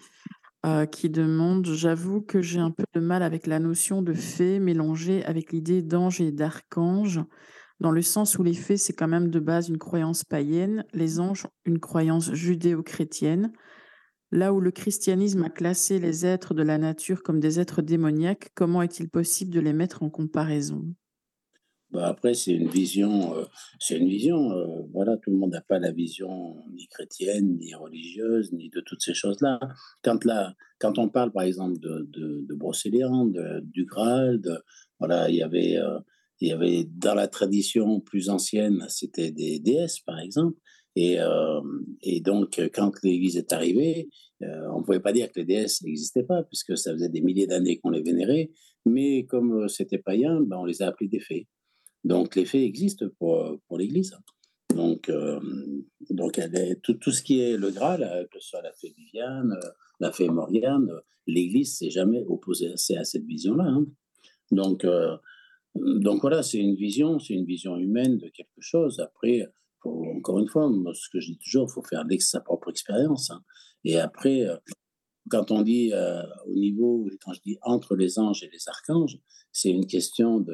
euh, 0.65 0.85
qui 0.85 1.09
demande 1.09 1.65
J'avoue 1.65 2.21
que 2.21 2.41
j'ai 2.41 2.59
un 2.59 2.71
peu 2.71 2.83
de 2.93 2.99
mal 2.99 3.23
avec 3.23 3.47
la 3.47 3.59
notion 3.59 4.01
de 4.01 4.13
fée 4.13 4.59
mélangée 4.59 5.23
avec 5.25 5.51
l'idée 5.51 5.81
d'ange 5.81 6.21
et 6.21 6.31
d'archange, 6.31 7.19
dans 7.79 7.91
le 7.91 8.01
sens 8.01 8.37
où 8.37 8.43
les 8.43 8.53
fées, 8.53 8.77
c'est 8.77 8.93
quand 8.93 9.07
même 9.07 9.29
de 9.29 9.39
base 9.39 9.69
une 9.69 9.79
croyance 9.79 10.23
païenne, 10.23 10.85
les 10.93 11.19
anges, 11.19 11.47
une 11.65 11.79
croyance 11.79 12.33
judéo-chrétienne. 12.33 13.51
Là 14.31 14.53
où 14.53 14.61
le 14.61 14.71
christianisme 14.71 15.43
a 15.43 15.49
classé 15.49 15.99
les 15.99 16.25
êtres 16.25 16.53
de 16.53 16.63
la 16.63 16.77
nature 16.77 17.21
comme 17.21 17.39
des 17.39 17.59
êtres 17.59 17.81
démoniaques, 17.81 18.49
comment 18.55 18.81
est-il 18.81 19.09
possible 19.09 19.51
de 19.51 19.59
les 19.59 19.73
mettre 19.73 20.01
en 20.01 20.09
comparaison? 20.09 20.85
Bah, 21.93 22.07
après, 22.07 22.33
c'est 22.33 22.53
une 22.53 22.69
vision, 22.69 23.37
euh, 23.37 23.45
une 23.91 24.09
vision. 24.09 24.51
Euh, 24.51 24.81
voilà, 24.91 25.15
tout 25.17 25.29
le 25.29 25.37
monde 25.37 25.51
n'a 25.51 25.61
pas 25.61 25.77
la 25.77 25.91
vision 25.91 26.55
ni 26.73 26.87
chrétienne, 26.87 27.57
ni 27.59 27.75
religieuse, 27.75 28.51
ni 28.51 28.69
de 28.69 28.81
toutes 28.81 29.01
ces 29.01 29.13
choses-là. 29.13 29.59
Quand 30.03 30.17
quand 30.79 30.97
on 30.97 31.07
parle, 31.07 31.31
par 31.31 31.43
exemple, 31.43 31.79
de, 31.79 32.07
de, 32.09 32.45
de 32.49 32.55
Brocéliande, 32.55 33.61
du 33.63 33.85
Graal, 33.85 34.41
voilà, 34.99 35.29
il 35.29 35.35
y 35.35 35.43
avait, 35.43 35.77
euh, 35.77 35.99
il 36.41 36.49
y 36.49 36.51
avait 36.51 36.85
dans 36.85 37.13
la 37.13 37.27
tradition 37.27 37.99
plus 37.99 38.29
ancienne, 38.29 38.83
c'était 38.89 39.31
des 39.31 39.59
déesses, 39.59 39.99
par 39.99 40.19
exemple. 40.19 40.57
Et, 40.95 41.17
et 42.03 42.21
donc, 42.21 42.61
quand 42.75 42.91
l'Église 43.01 43.35
est 43.37 43.51
arrivée, 43.51 44.09
on 44.41 44.79
ne 44.79 44.83
pouvait 44.83 44.99
pas 44.99 45.11
dire 45.11 45.31
que 45.31 45.39
les 45.39 45.45
déesses 45.45 45.81
n'existaient 45.81 46.23
pas, 46.23 46.43
puisque 46.43 46.77
ça 46.77 46.91
faisait 46.91 47.09
des 47.09 47.21
milliers 47.21 47.47
d'années 47.47 47.79
qu'on 47.79 47.89
les 47.89 48.03
vénérait. 48.03 48.51
Mais 48.85 49.25
comme 49.25 49.67
c'était 49.69 49.97
païen, 49.97 50.41
ben, 50.41 50.57
on 50.57 50.65
les 50.65 50.83
a 50.83 50.87
appelés 50.87 51.09
des 51.09 51.19
fées. 51.19 51.47
Donc 52.03 52.35
les 52.35 52.45
faits 52.45 52.61
existent 52.61 53.05
pour, 53.17 53.57
pour 53.67 53.77
l'Église. 53.77 54.15
Donc, 54.73 55.09
euh, 55.09 55.39
donc 56.09 56.39
tout, 56.81 56.93
tout, 56.95 57.11
ce 57.11 57.21
qui 57.21 57.39
est 57.41 57.57
le 57.57 57.71
Graal, 57.71 58.03
euh, 58.03 58.25
que 58.31 58.39
ce 58.39 58.49
soit 58.49 58.61
la 58.61 58.73
fée 58.73 58.93
Viviane, 58.97 59.51
euh, 59.63 59.69
la 59.99 60.11
fée 60.11 60.27
Morgane, 60.29 60.89
l'Église 61.27 61.77
s'est 61.77 61.91
jamais 61.91 62.23
opposée 62.27 62.73
assez 62.73 62.95
à 62.95 63.03
cette 63.03 63.25
vision-là. 63.25 63.65
Hein. 63.65 63.85
Donc, 64.51 64.85
donc 65.75 66.21
voilà, 66.21 66.43
c'est 66.43 66.59
une 66.59 66.75
vision, 66.75 67.17
c'est 67.17 67.33
une 67.33 67.45
vision 67.45 67.77
humaine 67.77 68.17
de 68.17 68.27
quelque 68.27 68.59
chose. 68.59 68.99
Après, 68.99 69.41
encore 69.83 70.39
une 70.39 70.47
fois, 70.47 70.69
ce 70.93 71.09
que 71.09 71.19
je 71.19 71.31
dis 71.31 71.39
toujours, 71.39 71.67
il 71.69 71.73
faut 71.73 71.81
faire 71.81 72.03
sa 72.19 72.41
propre 72.41 72.69
expérience. 72.69 73.31
Hein. 73.31 73.41
Et 73.83 73.97
après, 73.97 74.45
quand 75.29 75.49
on 75.49 75.61
dit 75.61 75.91
au 76.45 76.53
niveau, 76.53 77.09
quand 77.23 77.33
je 77.33 77.41
dis 77.41 77.57
entre 77.61 77.95
les 77.95 78.19
anges 78.19 78.43
et 78.43 78.49
les 78.51 78.67
archanges, 78.67 79.17
c'est 79.51 79.71
une 79.71 79.87
question 79.87 80.39
de, 80.39 80.53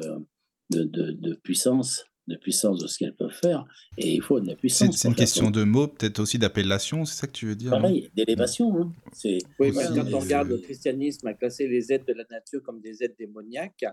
de, 0.70 1.34
puissance, 1.42 2.04
de 2.26 2.36
puissance 2.36 2.78
de 2.80 2.86
ce 2.86 2.98
qu'elles 2.98 3.14
peuvent 3.14 3.30
faire, 3.30 3.64
et 3.98 4.14
il 4.14 4.22
faut 4.22 4.40
de 4.40 4.46
la 4.46 4.54
puissance. 4.54 4.96
C'est 4.96 5.08
une 5.08 5.14
question 5.14 5.50
de 5.50 5.64
mots, 5.64 5.88
peut-être 5.88 6.20
aussi 6.20 6.38
d'appellation, 6.38 7.04
c'est 7.04 7.20
ça 7.20 7.26
que 7.26 7.32
tu 7.32 7.46
veux 7.46 7.56
dire 7.56 7.70
Pareil, 7.70 8.10
d'élévation. 8.14 8.80
Hein. 8.80 8.92
Oui, 9.24 9.72
quand 9.72 10.12
on 10.12 10.18
regarde 10.18 10.48
le 10.48 10.58
christianisme 10.58 11.26
a 11.26 11.34
classé 11.34 11.68
les 11.68 11.92
êtres 11.92 12.06
de 12.06 12.14
la 12.14 12.24
nature 12.30 12.62
comme 12.62 12.80
des 12.80 13.02
êtres 13.02 13.16
démoniaques, 13.18 13.84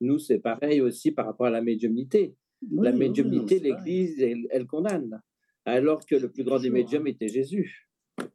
nous, 0.00 0.18
c'est 0.18 0.38
pareil 0.38 0.80
aussi 0.80 1.12
par 1.12 1.26
rapport 1.26 1.46
à 1.46 1.50
la 1.50 1.62
médiumnité. 1.62 2.36
la 2.70 2.92
médiumnité, 2.92 3.60
l'Église, 3.60 4.20
elle, 4.50 4.66
condamne, 4.66 5.20
alors 5.64 6.04
que 6.04 6.14
le 6.14 6.30
plus 6.30 6.44
grand 6.44 6.58
des 6.58 6.70
médiums 6.70 7.06
était 7.06 7.28
Jésus. 7.28 7.88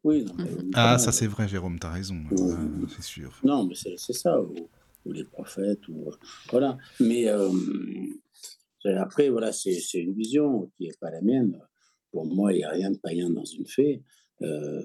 Oui, 0.04 0.26
ah, 0.74 0.98
ça 0.98 1.12
c'est 1.14 1.28
vrai, 1.28 1.48
Jérôme, 1.48 1.80
tu 1.80 1.88
as 1.88 1.92
raison, 1.92 2.18
c'est 2.90 3.04
sûr. 3.04 3.40
Non, 3.44 3.66
mais 3.66 3.76
c'est 3.76 4.14
ça 4.14 4.42
ou 5.06 5.12
les 5.12 5.24
prophètes, 5.24 5.88
ou, 5.88 6.12
voilà. 6.50 6.78
Mais 7.00 7.28
euh, 7.28 7.50
après, 8.98 9.30
voilà, 9.30 9.52
c'est 9.52 9.80
une 9.94 10.14
vision 10.14 10.72
qui 10.78 10.88
n'est 10.88 10.98
pas 11.00 11.12
la 11.12 11.22
mienne. 11.22 11.60
Pour 12.12 12.26
moi, 12.26 12.54
il 12.54 12.58
n'y 12.58 12.64
a 12.64 12.72
rien 12.72 12.92
de 12.92 12.98
païen 12.98 13.30
dans 13.30 13.46
une 13.46 13.68
fée. 13.68 14.04
Euh, 14.42 14.82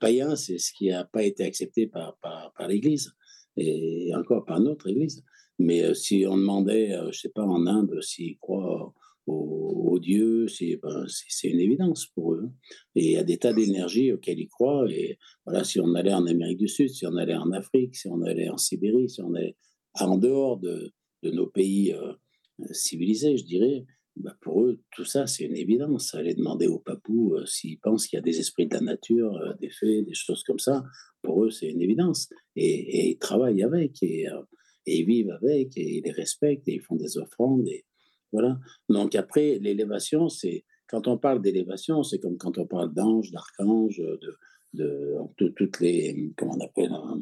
païen, 0.00 0.36
c'est 0.36 0.58
ce 0.58 0.72
qui 0.72 0.88
n'a 0.88 1.04
pas 1.04 1.22
été 1.22 1.44
accepté 1.44 1.86
par, 1.86 2.16
par, 2.18 2.52
par 2.54 2.68
l'Église, 2.68 3.12
et 3.56 4.12
encore 4.14 4.44
par 4.44 4.60
notre 4.60 4.88
Église. 4.88 5.24
Mais 5.58 5.82
euh, 5.82 5.94
si 5.94 6.24
on 6.26 6.36
demandait, 6.36 6.90
je 6.92 7.06
ne 7.06 7.12
sais 7.12 7.28
pas, 7.28 7.44
en 7.44 7.66
Inde, 7.66 8.00
s'ils 8.02 8.38
croient 8.38 8.92
aux, 9.26 9.98
dieux, 10.00 10.46
ben, 10.82 11.06
c'est 11.06 11.48
une 11.48 11.60
évidence 11.60 12.06
pour 12.06 12.34
eux. 12.34 12.50
Et 12.94 13.04
il 13.04 13.12
y 13.12 13.16
a 13.16 13.24
des 13.24 13.38
tas 13.38 13.52
d'énergie 13.52 14.12
auxquelles 14.12 14.40
ils 14.40 14.48
croient. 14.48 14.86
Et 14.90 15.18
voilà, 15.44 15.64
si 15.64 15.80
on 15.80 15.94
allait 15.94 16.14
en 16.14 16.26
Amérique 16.26 16.58
du 16.58 16.68
Sud, 16.68 16.88
si 16.88 17.06
on 17.06 17.16
allait 17.16 17.34
en 17.34 17.52
Afrique, 17.52 17.94
si 17.94 18.08
on 18.08 18.22
allait 18.22 18.48
en 18.48 18.56
Sibérie, 18.56 19.08
si 19.08 19.20
on 19.22 19.34
allait 19.34 19.56
en 19.94 20.16
dehors 20.16 20.58
de, 20.58 20.92
nos 21.22 21.46
pays 21.46 21.92
euh, 21.92 22.14
civilisés, 22.72 23.36
je 23.36 23.44
dirais, 23.44 23.84
ben, 24.16 24.34
pour 24.40 24.62
eux, 24.62 24.80
tout 24.90 25.04
ça, 25.04 25.26
c'est 25.26 25.44
une 25.44 25.56
évidence. 25.56 26.14
Aller 26.14 26.34
demander 26.34 26.66
aux 26.66 26.80
papous 26.80 27.34
euh, 27.34 27.46
s'ils 27.46 27.78
pensent 27.78 28.06
qu'il 28.06 28.16
y 28.16 28.20
a 28.20 28.22
des 28.22 28.40
esprits 28.40 28.66
de 28.66 28.74
la 28.74 28.80
nature, 28.80 29.36
euh, 29.36 29.52
des 29.60 29.70
fées, 29.70 30.02
des 30.02 30.14
choses 30.14 30.42
comme 30.42 30.58
ça, 30.58 30.84
pour 31.22 31.44
eux, 31.44 31.50
c'est 31.50 31.68
une 31.68 31.80
évidence. 31.80 32.28
Et, 32.56 33.10
ils 33.10 33.18
travaillent 33.18 33.62
avec, 33.62 34.02
et, 34.02 34.26
ils 34.86 35.06
vivent 35.06 35.30
avec, 35.30 35.76
et 35.76 35.98
ils 35.98 36.02
les 36.02 36.10
respectent, 36.10 36.66
et 36.66 36.74
ils 36.74 36.82
font 36.82 36.96
des 36.96 37.16
offrandes. 37.18 37.68
Voilà. 38.32 38.58
Donc 38.88 39.14
après, 39.14 39.58
l'élévation, 39.60 40.28
c'est 40.28 40.64
quand 40.88 41.08
on 41.08 41.18
parle 41.18 41.40
d'élévation, 41.40 42.02
c'est 42.02 42.18
comme 42.18 42.36
quand 42.36 42.58
on 42.58 42.66
parle 42.66 42.92
d'ange, 42.92 43.30
d'archange, 43.30 43.98
de, 43.98 44.36
de, 45.38 45.48
toutes 45.56 45.80
les 45.80 46.32
comment 46.36 46.56
on 46.56 46.64
appelle. 46.64 46.92
Hein, 46.92 47.20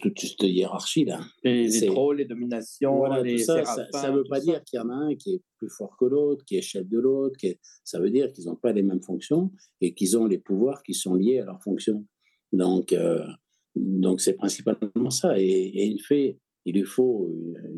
toute 0.00 0.20
cette 0.20 0.42
hiérarchie 0.42 1.04
là. 1.04 1.20
Et 1.42 1.66
les 1.66 1.86
trolls, 1.86 2.18
les 2.18 2.24
dominations, 2.24 3.04
les 3.22 3.38
ça, 3.38 3.64
ça 3.64 4.10
ne 4.10 4.18
veut 4.18 4.24
pas 4.24 4.40
dire 4.40 4.62
qu'il 4.64 4.78
y 4.78 4.80
en 4.80 4.90
a 4.90 4.94
un 4.94 5.14
qui 5.16 5.34
est 5.34 5.42
plus 5.58 5.68
fort 5.68 5.96
que 5.98 6.04
l'autre, 6.04 6.44
qui 6.44 6.56
est 6.56 6.62
chef 6.62 6.86
de 6.88 6.98
l'autre. 6.98 7.38
Ça 7.84 7.98
veut 8.00 8.10
dire 8.10 8.32
qu'ils 8.32 8.46
n'ont 8.46 8.56
pas 8.56 8.72
les 8.72 8.82
mêmes 8.82 9.02
fonctions 9.02 9.50
et 9.80 9.94
qu'ils 9.94 10.16
ont 10.16 10.26
les 10.26 10.38
pouvoirs 10.38 10.82
qui 10.82 10.94
sont 10.94 11.14
liés 11.14 11.40
à 11.40 11.44
leurs 11.44 11.62
fonctions. 11.62 12.06
Donc, 12.52 12.92
euh, 12.92 13.24
donc 13.74 14.20
c'est 14.20 14.34
principalement 14.34 15.10
ça. 15.10 15.38
Et, 15.38 15.86
il 15.86 16.00
fait, 16.02 16.38
il 16.70 16.76
lui 16.76 16.84
faut 16.84 17.28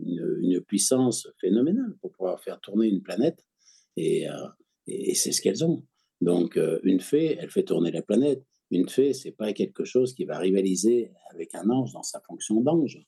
une, 0.04 0.60
puissance 0.60 1.28
phénoménale 1.40 1.96
pour 2.00 2.12
pouvoir 2.12 2.40
faire 2.40 2.60
tourner 2.60 2.88
une 2.88 3.02
planète. 3.02 3.44
Et, 3.96 4.28
euh, 4.28 4.34
c'est 5.14 5.32
ce 5.32 5.40
qu'elles 5.40 5.64
ont. 5.64 5.84
Donc, 6.20 6.56
euh, 6.56 6.78
une 6.82 7.00
fée, 7.00 7.36
elle 7.40 7.50
fait 7.50 7.62
tourner 7.62 7.90
la 7.90 8.02
planète. 8.02 8.44
Une 8.70 8.88
fée, 8.88 9.14
c'est 9.14 9.32
pas 9.32 9.52
quelque 9.54 9.84
chose 9.84 10.14
qui 10.14 10.24
va 10.24 10.38
rivaliser 10.38 11.10
avec 11.30 11.54
un 11.54 11.68
ange 11.70 11.92
dans 11.92 12.02
sa 12.02 12.20
fonction 12.20 12.60
d'ange. 12.60 12.98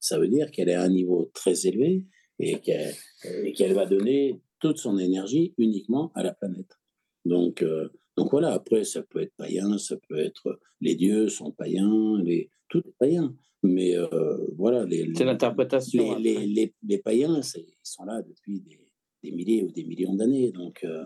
Ça 0.00 0.18
veut 0.18 0.28
dire 0.28 0.50
qu'elle 0.50 0.70
est 0.70 0.74
à 0.74 0.82
un 0.82 0.88
niveau 0.88 1.30
très 1.34 1.66
élevé 1.66 2.06
et 2.38 2.60
qu'elle 2.60 3.74
va 3.74 3.86
donner 3.86 4.40
toute 4.60 4.78
son 4.78 4.98
énergie 4.98 5.54
uniquement 5.58 6.10
à 6.14 6.22
la 6.22 6.32
planète. 6.32 6.78
Donc, 7.26 7.62
euh, 7.62 7.90
donc 8.16 8.30
voilà, 8.30 8.52
après, 8.52 8.84
ça 8.84 9.02
peut 9.02 9.20
être 9.20 9.34
païen, 9.36 9.76
ça 9.76 9.96
peut 10.08 10.18
être 10.18 10.58
les 10.80 10.94
dieux 10.94 11.28
sont 11.28 11.52
païens, 11.52 12.18
les, 12.22 12.50
tout 12.68 12.82
est 12.86 12.94
païen. 12.98 13.34
Mais 13.64 13.96
euh, 13.96 14.36
voilà, 14.56 14.84
les, 14.84 15.10
c'est 15.14 15.24
l'interprétation. 15.24 16.18
Les, 16.18 16.46
les, 16.46 16.74
les, 16.86 16.98
païens, 16.98 17.40
ils 17.56 17.74
sont 17.82 18.04
là 18.04 18.22
depuis 18.22 18.60
des, 18.60 18.78
des, 19.22 19.32
milliers 19.32 19.62
ou 19.64 19.72
des 19.72 19.84
millions 19.84 20.14
d'années. 20.14 20.52
Donc 20.52 20.84
euh, 20.84 21.04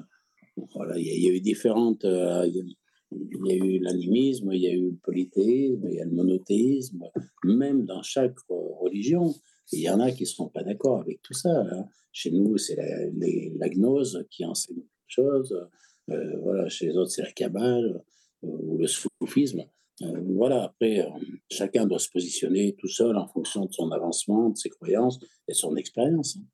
voilà, 0.74 0.98
il 0.98 1.06
y, 1.06 1.28
a 1.28 1.32
eu 1.32 1.40
différentes. 1.40 2.04
Il 2.04 3.38
y 3.46 3.52
a 3.52 3.54
eu 3.54 3.78
l'animisme, 3.78 4.50
il 4.52 4.60
y 4.60 4.66
a 4.66 4.72
eu 4.72 4.90
le 4.90 4.98
polythéisme, 5.02 5.86
il 5.88 5.94
y 5.94 6.00
a 6.00 6.04
le 6.04 6.10
monothéisme. 6.10 7.04
Même 7.44 7.84
dans 7.84 8.02
chaque 8.02 8.36
religion, 8.48 9.32
il 9.72 9.80
y 9.80 9.88
en 9.88 10.00
a 10.00 10.10
qui 10.10 10.24
ne 10.24 10.28
seront 10.28 10.48
pas 10.48 10.62
d'accord 10.62 11.00
avec 11.00 11.22
tout 11.22 11.34
ça. 11.34 11.62
Hein. 11.72 11.86
Chez 12.12 12.30
nous, 12.30 12.58
c'est 12.58 12.76
la, 12.76 13.68
gnose 13.68 14.26
qui 14.30 14.44
enseigne 14.44 14.76
quelque 14.76 15.06
chose. 15.06 15.68
Euh, 16.10 16.36
voilà, 16.42 16.68
chez 16.68 16.86
les 16.86 16.96
autres, 16.96 17.10
c'est 17.10 17.22
la 17.22 17.32
cabale 17.32 18.02
euh, 18.44 18.48
ou 18.48 18.78
le 18.78 18.86
soufisme. 18.86 19.64
Euh, 20.02 20.22
voilà, 20.36 20.64
après, 20.64 21.08
chacun 21.50 21.86
doit 21.86 21.98
se 21.98 22.10
positionner 22.10 22.74
tout 22.78 22.88
seul 22.88 23.16
en 23.16 23.26
fonction 23.26 23.64
de 23.64 23.72
son 23.72 23.90
avancement, 23.90 24.50
de 24.50 24.56
ses 24.56 24.70
croyances 24.70 25.18
et 25.48 25.52
de 25.52 25.56
son 25.56 25.76
expérience. 25.76 26.36
Hein. 26.36 26.44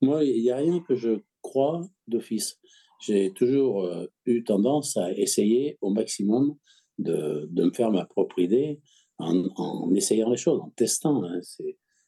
Moi, 0.00 0.24
il 0.24 0.42
n'y 0.42 0.50
a 0.50 0.56
rien 0.56 0.80
que 0.80 0.94
je 0.94 1.20
crois 1.42 1.86
d'office 2.08 2.58
j'ai 3.02 3.32
toujours 3.32 3.84
euh, 3.84 4.06
eu 4.26 4.44
tendance 4.44 4.96
à 4.96 5.12
essayer 5.12 5.76
au 5.80 5.90
maximum 5.90 6.56
de, 6.98 7.48
de, 7.50 7.64
me 7.64 7.72
faire 7.72 7.90
ma 7.90 8.04
propre 8.04 8.38
idée 8.38 8.80
en, 9.18 9.92
essayant 9.94 10.30
les 10.30 10.36
choses, 10.36 10.60
en 10.60 10.70
testant. 10.70 11.24
Hein. 11.24 11.40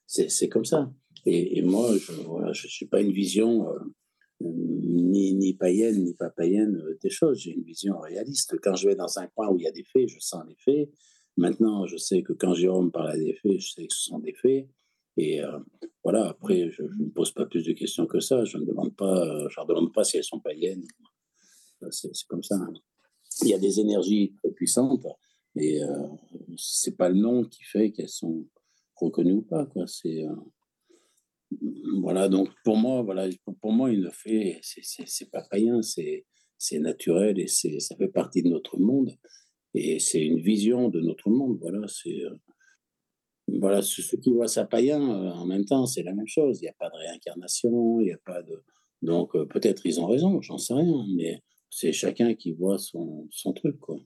C'est 0.06 0.48
comme 0.48 0.64
ça. 0.64 0.90
Et, 1.26 1.62
moi, 1.62 1.96
je 1.96 2.12
n'ai 2.12 2.24
voilà, 2.24 2.52
pas 2.90 3.00
une 3.00 3.12
vision 3.12 3.68
euh, 3.68 3.78
ni, 4.40 5.34
ni, 5.34 5.54
païenne 5.54 6.02
ni 6.04 6.14
pas 6.14 6.30
païenne 6.30 6.76
euh, 6.76 6.98
des 7.02 7.10
choses. 7.10 7.38
J'ai 7.38 7.52
une 7.52 7.62
vision 7.62 7.98
réaliste. 7.98 8.58
Quand 8.62 8.74
je 8.74 8.88
vais 8.88 8.94
dans 8.94 9.18
un 9.18 9.26
coin 9.28 9.48
où 9.48 9.58
il 9.58 9.62
y 9.62 9.68
a 9.68 9.72
des 9.72 9.84
faits, 9.84 10.08
je 10.08 10.18
sens 10.18 10.44
les 10.48 10.56
faits. 10.56 10.90
Maintenant, 11.36 11.86
je 11.86 11.96
sais 11.96 12.22
que 12.22 12.32
quand 12.32 12.54
Jérôme 12.54 12.92
parle 12.92 13.10
à 13.10 13.16
des 13.16 13.34
faits, 13.34 13.58
je 13.60 13.72
sais 13.72 13.86
que 13.86 13.94
ce 13.94 14.04
sont 14.04 14.18
des 14.18 14.34
faits. 14.34 14.68
Et 15.16 15.42
euh, 15.42 15.58
voilà, 16.02 16.28
après, 16.28 16.70
je 16.70 16.82
ne 16.82 17.04
me 17.06 17.10
pose 17.10 17.32
pas 17.32 17.46
plus 17.46 17.64
de 17.64 17.72
questions 17.72 18.06
que 18.06 18.20
ça. 18.20 18.44
Je 18.44 18.58
ne 18.58 18.64
demande 18.64 18.94
pas, 18.94 19.26
euh, 19.26 19.48
je 19.48 19.56
leur 19.56 19.66
demande 19.66 19.92
pas 19.92 20.04
si 20.04 20.16
elles 20.16 20.24
sont 20.24 20.40
païennes. 20.40 20.84
C'est 21.90 22.10
comme 22.28 22.42
ça. 22.42 22.56
Il 23.42 23.48
y 23.48 23.54
a 23.54 23.58
des 23.58 23.80
énergies 23.80 24.34
très 24.42 24.50
puissantes 24.50 25.06
et 25.56 25.82
euh, 25.82 26.08
c'est 26.56 26.96
pas 26.96 27.08
le 27.08 27.16
nom 27.16 27.44
qui 27.44 27.62
fait 27.62 27.92
qu'elles 27.92 28.08
sont 28.08 28.46
reconnues 28.96 29.34
ou 29.34 29.42
pas. 29.42 29.66
Quoi. 29.66 29.86
C'est 29.86 30.24
euh, 30.24 30.34
voilà. 32.00 32.28
Donc 32.28 32.48
pour 32.64 32.76
moi, 32.76 33.02
voilà, 33.02 33.28
pour 33.60 33.72
moi, 33.72 33.92
il 33.92 34.00
le 34.00 34.10
fait. 34.10 34.60
C'est 34.62 35.30
pas 35.30 35.42
païen, 35.50 35.80
c'est 35.82 36.24
naturel 36.78 37.38
et 37.38 37.46
ça 37.46 37.96
fait 37.96 38.08
partie 38.08 38.42
de 38.42 38.48
notre 38.48 38.78
monde 38.78 39.16
et 39.74 39.98
c'est 39.98 40.24
une 40.24 40.40
vision 40.40 40.88
de 40.88 41.00
notre 41.00 41.30
monde. 41.30 41.58
Voilà, 41.60 41.86
c'est 41.88 42.22
voilà, 43.48 43.82
ceux 43.82 44.16
qui 44.18 44.32
voient 44.32 44.48
ça 44.48 44.64
païen, 44.64 45.00
euh, 45.00 45.30
en 45.32 45.46
même 45.46 45.64
temps, 45.64 45.86
c'est 45.86 46.02
la 46.02 46.14
même 46.14 46.26
chose. 46.26 46.58
Il 46.60 46.62
n'y 46.62 46.68
a 46.68 46.74
pas 46.78 46.88
de 46.88 46.96
réincarnation, 46.96 48.00
il 48.00 48.06
n'y 48.06 48.12
a 48.12 48.18
pas 48.24 48.42
de. 48.42 48.62
Donc, 49.02 49.34
euh, 49.36 49.44
peut-être 49.44 49.84
ils 49.84 50.00
ont 50.00 50.06
raison, 50.06 50.40
j'en 50.40 50.56
sais 50.56 50.74
rien, 50.74 51.04
mais 51.14 51.42
c'est 51.68 51.92
chacun 51.92 52.34
qui 52.34 52.52
voit 52.52 52.78
son, 52.78 53.28
son 53.30 53.52
truc, 53.52 53.78
quoi. 53.78 53.98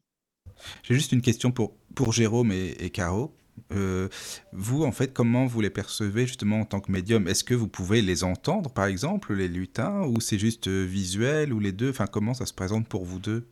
J'ai 0.83 0.95
juste 0.95 1.13
une 1.13 1.23
question 1.23 1.53
pour, 1.53 1.77
pour 1.95 2.13
Jérôme 2.13 2.51
et, 2.51 2.75
et 2.81 2.91
Caro. 2.91 3.33
Euh, 3.73 4.09
vous, 4.53 4.85
en 4.85 4.93
fait, 4.93 5.13
comment 5.13 5.47
vous 5.47 5.61
les 5.61 5.71
percevez 5.71 6.27
justement 6.27 6.61
en 6.61 6.65
tant 6.65 6.81
que 6.81 6.91
médium? 6.93 7.29
Est-ce 7.29 7.45
que 7.45 7.55
vous 7.55 7.69
pouvez 7.69 8.03
les 8.03 8.25
entendre, 8.25 8.71
par 8.71 8.87
exemple, 8.87 9.35
les 9.35 9.49
lutins, 9.49 10.03
ou 10.07 10.21
c'est 10.21 10.39
juste 10.39 10.69
visuel, 10.69 11.53
ou 11.53 11.61
les 11.61 11.73
deux? 11.73 11.91
Enfin, 11.91 12.07
comment 12.07 12.35
ça 12.35 12.47
se 12.47 12.55
présente 12.55 12.89
pour 12.89 13.05
vous 13.05 13.19
deux? 13.19 13.47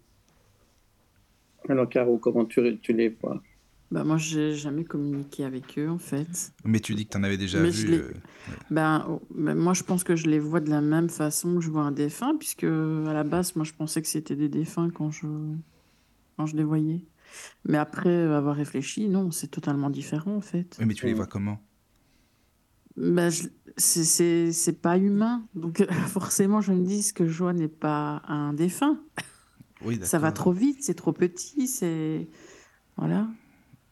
Alors, 1.68 1.88
Caro, 1.88 2.18
comment 2.18 2.44
tu, 2.44 2.78
tu 2.80 2.92
les 2.92 3.08
vois? 3.08 3.42
Bah 3.92 4.02
moi, 4.02 4.16
j'ai 4.16 4.56
jamais 4.56 4.82
communiqué 4.82 5.44
avec 5.44 5.78
eux, 5.78 5.88
en 5.88 5.98
fait. 5.98 6.52
Mais 6.64 6.80
tu 6.80 6.94
dis 6.94 7.06
que 7.06 7.12
tu 7.12 7.18
en 7.18 7.22
avais 7.22 7.36
déjà 7.36 7.62
vu. 7.62 7.94
Euh, 7.94 8.12
ben, 8.68 9.06
oh, 9.08 9.22
ben, 9.32 9.54
moi, 9.54 9.74
je 9.74 9.84
pense 9.84 10.02
que 10.02 10.16
je 10.16 10.26
les 10.26 10.40
vois 10.40 10.58
de 10.58 10.70
la 10.70 10.80
même 10.80 11.08
façon 11.08 11.54
que 11.54 11.60
je 11.60 11.70
vois 11.70 11.82
un 11.82 11.92
défunt, 11.92 12.36
puisque 12.36 12.64
à 12.64 13.12
la 13.12 13.22
base, 13.22 13.54
moi, 13.54 13.64
je 13.64 13.72
pensais 13.72 14.02
que 14.02 14.08
c'était 14.08 14.34
des 14.34 14.48
défunts 14.48 14.90
quand 14.90 15.12
je, 15.12 15.28
quand 16.36 16.46
je 16.46 16.56
les 16.56 16.64
voyais. 16.64 17.00
Mais 17.64 17.78
après 17.78 18.22
avoir 18.22 18.56
réfléchi, 18.56 19.08
non, 19.08 19.30
c'est 19.30 19.48
totalement 19.48 19.90
différent, 19.90 20.36
en 20.36 20.40
fait. 20.40 20.76
mais 20.84 20.94
tu 20.94 21.06
les 21.06 21.14
vois 21.14 21.26
comment? 21.26 21.58
ben, 22.96 23.30
c'est 23.76 24.80
pas 24.80 24.98
humain. 24.98 25.46
Donc, 25.54 25.86
forcément, 26.08 26.60
je 26.60 26.72
me 26.72 26.84
dis 26.84 27.02
ce 27.02 27.12
que 27.12 27.26
je 27.26 27.38
vois 27.38 27.52
n'est 27.52 27.68
pas 27.68 28.22
un 28.26 28.52
défunt. 28.52 28.98
Oui, 29.82 30.00
Ça 30.02 30.18
va 30.18 30.32
trop 30.32 30.52
vite, 30.52 30.78
c'est 30.80 30.94
trop 30.94 31.12
petit, 31.12 31.68
c'est. 31.68 32.28
Voilà. 32.96 33.28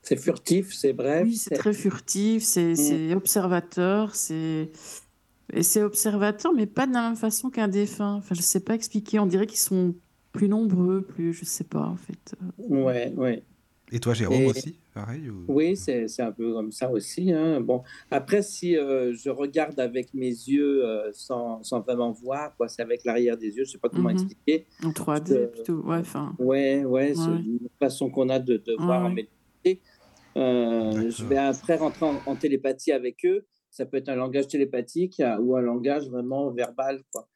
C'est 0.03 0.17
furtif, 0.17 0.75
c'est 0.75 0.93
bref. 0.93 1.25
Oui, 1.25 1.37
c'est 1.37 1.55
très 1.55 1.73
furtif, 1.73 2.43
c'est 2.43 2.75
mm. 2.75 3.17
observateur, 3.17 4.15
c'est. 4.15 4.71
Et 5.53 5.63
c'est 5.63 5.83
observateur, 5.83 6.53
mais 6.55 6.67
pas 6.67 6.87
de 6.87 6.93
la 6.95 7.03
même 7.03 7.17
façon 7.17 7.51
qu'un 7.51 7.69
défunt. 7.69 8.15
Enfin, 8.15 8.35
je 8.35 8.41
sais 8.41 8.61
pas 8.61 8.75
expliquer. 8.75 9.19
On 9.19 9.27
dirait 9.27 9.47
qu'ils 9.47 9.59
sont 9.59 9.95
plus 10.35 10.49
nombreux, 10.49 11.01
plus. 11.01 11.33
Je 11.33 11.47
sais 11.47 11.65
pas, 11.65 11.87
en 11.87 11.97
fait. 11.97 12.35
Ouais, 12.59 13.15
ouais. 13.17 13.43
Et 13.93 14.01
toi, 14.01 14.13
Jérôme, 14.13 14.47
aussi 14.47 14.77
Pareil 14.93 15.31
Oui, 15.49 15.77
c'est 15.77 16.21
un 16.21 16.33
peu 16.33 16.53
comme 16.53 16.73
ça 16.73 16.91
aussi. 16.91 17.33
Hein. 17.33 17.61
Bon, 17.61 17.83
après, 18.11 18.43
si 18.43 18.77
euh, 18.77 19.15
je 19.15 19.31
regarde 19.31 19.79
avec 19.81 20.13
mes 20.15 20.29
yeux 20.29 20.85
euh, 20.85 21.11
sans, 21.13 21.63
sans, 21.63 21.81
vraiment 21.81 22.13
voir, 22.13 22.55
c'est 22.69 22.83
avec 22.83 23.05
l'arrière 23.05 23.37
des 23.37 23.57
yeux, 23.57 23.65
je 23.65 23.73
sais 23.73 23.79
pas 23.79 23.89
comment 23.89 24.11
mm-hmm. 24.11 24.13
expliquer. 24.13 24.67
En 24.85 24.91
3D 24.91 25.51
plutôt, 25.51 25.81
ouais. 25.83 25.99
Enfin. 25.99 26.35
Ouais, 26.39 26.85
ouais, 26.85 27.15
c'est 27.15 27.25
une 27.25 27.69
façon 27.79 28.11
qu'on 28.11 28.29
a 28.29 28.39
de, 28.39 28.57
de 28.57 28.77
voir 28.79 29.05
en. 29.05 29.15
Euh, 30.37 31.11
je 31.11 31.25
vais 31.25 31.37
après 31.37 31.77
rentrer 31.77 32.07
en, 32.27 32.37
télépathie 32.37 32.93
avec 32.93 33.25
eux. 33.25 33.47
Ça 33.71 33.87
peut 33.87 33.97
être 33.97 34.09
un 34.09 34.17
langage 34.17 34.49
télépathique 34.49 35.21
euh, 35.21 35.39
ou 35.39 35.57
un 35.57 35.61
langage 35.61 36.09
vraiment 36.09 36.51
verbal. 36.51 37.03
Quoi. 37.13 37.29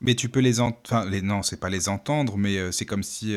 Mais 0.00 0.14
tu 0.14 0.28
peux 0.28 0.40
les 0.40 0.60
entendre, 0.60 0.80
enfin, 0.86 1.10
les... 1.10 1.22
non, 1.22 1.42
c'est 1.42 1.58
pas 1.58 1.70
les 1.70 1.88
entendre, 1.88 2.36
mais 2.36 2.58
euh, 2.58 2.70
c'est 2.70 2.84
comme 2.86 3.02
si 3.02 3.36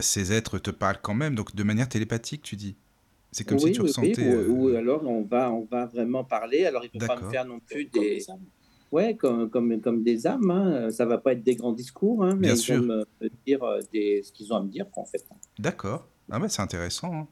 ces 0.00 0.32
êtres 0.32 0.58
te 0.58 0.70
parlent 0.70 1.00
quand 1.02 1.14
même, 1.14 1.34
donc 1.34 1.54
de 1.54 1.62
manière 1.62 1.88
télépathique, 1.88 2.42
tu 2.42 2.56
dis. 2.56 2.76
C'est 3.32 3.44
comme 3.44 3.58
si 3.58 3.72
tu 3.72 3.82
ressentais. 3.82 4.34
Ou, 4.46 4.68
alors 4.68 5.06
on 5.06 5.22
va, 5.22 5.52
on 5.52 5.66
va 5.70 5.86
vraiment 5.86 6.24
parler. 6.24 6.64
Alors 6.64 6.84
il 6.84 6.90
ne 6.94 7.00
faut 7.00 7.06
pas 7.06 7.20
me 7.20 7.30
faire 7.30 7.44
non 7.44 7.60
plus 7.60 7.84
des. 7.84 8.24
Ouais, 8.92 9.14
comme, 9.14 9.50
comme, 9.50 9.80
comme 9.80 10.02
des 10.02 10.26
âmes. 10.26 10.50
Hein. 10.50 10.90
Ça 10.90 11.04
va 11.04 11.18
pas 11.18 11.32
être 11.32 11.42
des 11.42 11.56
grands 11.56 11.72
discours, 11.72 12.24
hein, 12.24 12.34
mais 12.38 12.52
Bien 12.52 12.54
ils 12.54 12.74
vont 12.74 12.82
me 12.84 13.06
dire 13.44 13.60
des, 13.92 14.22
ce 14.22 14.32
qu'ils 14.32 14.52
ont 14.52 14.56
à 14.56 14.62
me 14.62 14.68
dire, 14.68 14.86
en 14.94 15.04
fait. 15.04 15.26
D'accord. 15.58 16.06
Ah 16.30 16.38
ouais, 16.38 16.48
c'est 16.48 16.62
intéressant. 16.62 17.12
Hein. 17.12 17.26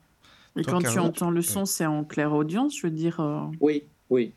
Et 0.57 0.63
quand 0.63 0.81
tu 0.81 0.99
entends 0.99 1.31
le 1.31 1.43
son, 1.43 1.65
c'est 1.65 1.87
en 1.87 2.05
claire 2.05 2.33
audience, 2.33 2.77
je 2.77 2.87
veux 2.87 2.93
dire. 2.93 3.21
Euh, 3.21 3.47
oui, 3.61 3.85
oui. 4.11 4.33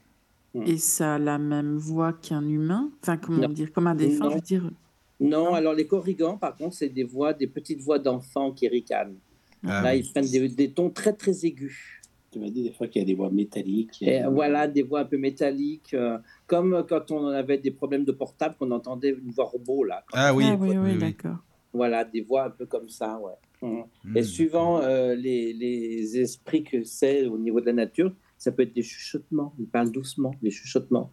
Et 0.65 0.77
ça 0.77 1.15
a 1.15 1.19
la 1.19 1.37
même 1.37 1.77
voix 1.77 2.13
qu'un 2.13 2.47
humain? 2.47 2.89
Enfin, 3.01 3.17
comment 3.17 3.47
dire 3.49 3.71
Comme 3.71 3.87
un 3.87 3.95
défunt, 3.95 4.29
je 4.29 4.35
veux 4.35 4.41
dire? 4.41 4.71
Non, 5.19 5.53
alors 5.53 5.73
les 5.73 5.87
corrigans, 5.87 6.37
par 6.37 6.55
contre, 6.55 6.75
c'est 6.75 6.89
des 6.89 7.03
voix, 7.03 7.33
des 7.33 7.47
petites 7.47 7.81
voix 7.81 7.99
d'enfants 7.99 8.51
qui 8.51 8.67
ricanent. 8.67 9.17
Ah 9.65 9.81
Là, 9.81 9.95
ils 9.95 10.07
prennent 10.09 10.29
des, 10.29 10.71
tons 10.71 10.89
très, 10.89 11.13
très 11.13 11.45
aigus. 11.45 12.01
Tu 12.31 12.39
m'as 12.39 12.49
dit 12.49 12.63
des 12.63 12.71
fois 12.71 12.87
qu'il 12.87 13.01
y 13.01 13.05
a 13.05 13.07
des 13.07 13.15
voix 13.15 13.31
métalliques. 13.31 14.01
Et 14.01 14.21
voilà, 14.29 14.67
des 14.67 14.83
voix 14.83 15.01
un 15.01 15.05
peu 15.05 15.17
métalliques. 15.17 15.93
Euh, 15.93 16.19
comme 16.45 16.85
quand 16.87 17.09
on 17.11 17.27
avait 17.27 17.57
des 17.57 17.71
problèmes 17.71 18.05
de 18.05 18.11
portable, 18.11 18.55
qu'on 18.59 18.69
entendait 18.71 19.09
une 19.09 19.31
voix 19.31 19.45
robot, 19.45 19.83
là. 19.83 20.03
Ah 20.13 20.33
oui, 20.35 20.45
ah, 20.47 20.55
oui, 20.59 20.69
oui, 20.69 20.77
oui 20.77 20.97
d'accord. 20.97 21.37
Voilà, 21.73 22.03
des 22.03 22.21
voix 22.21 22.45
un 22.45 22.49
peu 22.49 22.65
comme 22.65 22.89
ça, 22.89 23.19
ouais. 23.19 23.33
Mmh. 23.61 24.17
Et 24.17 24.23
suivant 24.23 24.81
euh, 24.81 25.15
les, 25.15 25.51
les, 25.53 26.19
esprits 26.19 26.63
que 26.63 26.83
c'est 26.83 27.25
au 27.25 27.37
niveau 27.37 27.59
de 27.59 27.65
la 27.65 27.73
nature, 27.73 28.13
ça 28.37 28.51
peut 28.51 28.63
être 28.63 28.73
des 28.73 28.83
chuchotements. 28.83 29.53
Ils 29.59 29.67
parlent 29.67 29.91
doucement, 29.91 30.33
des 30.41 30.51
chuchotements. 30.51 31.11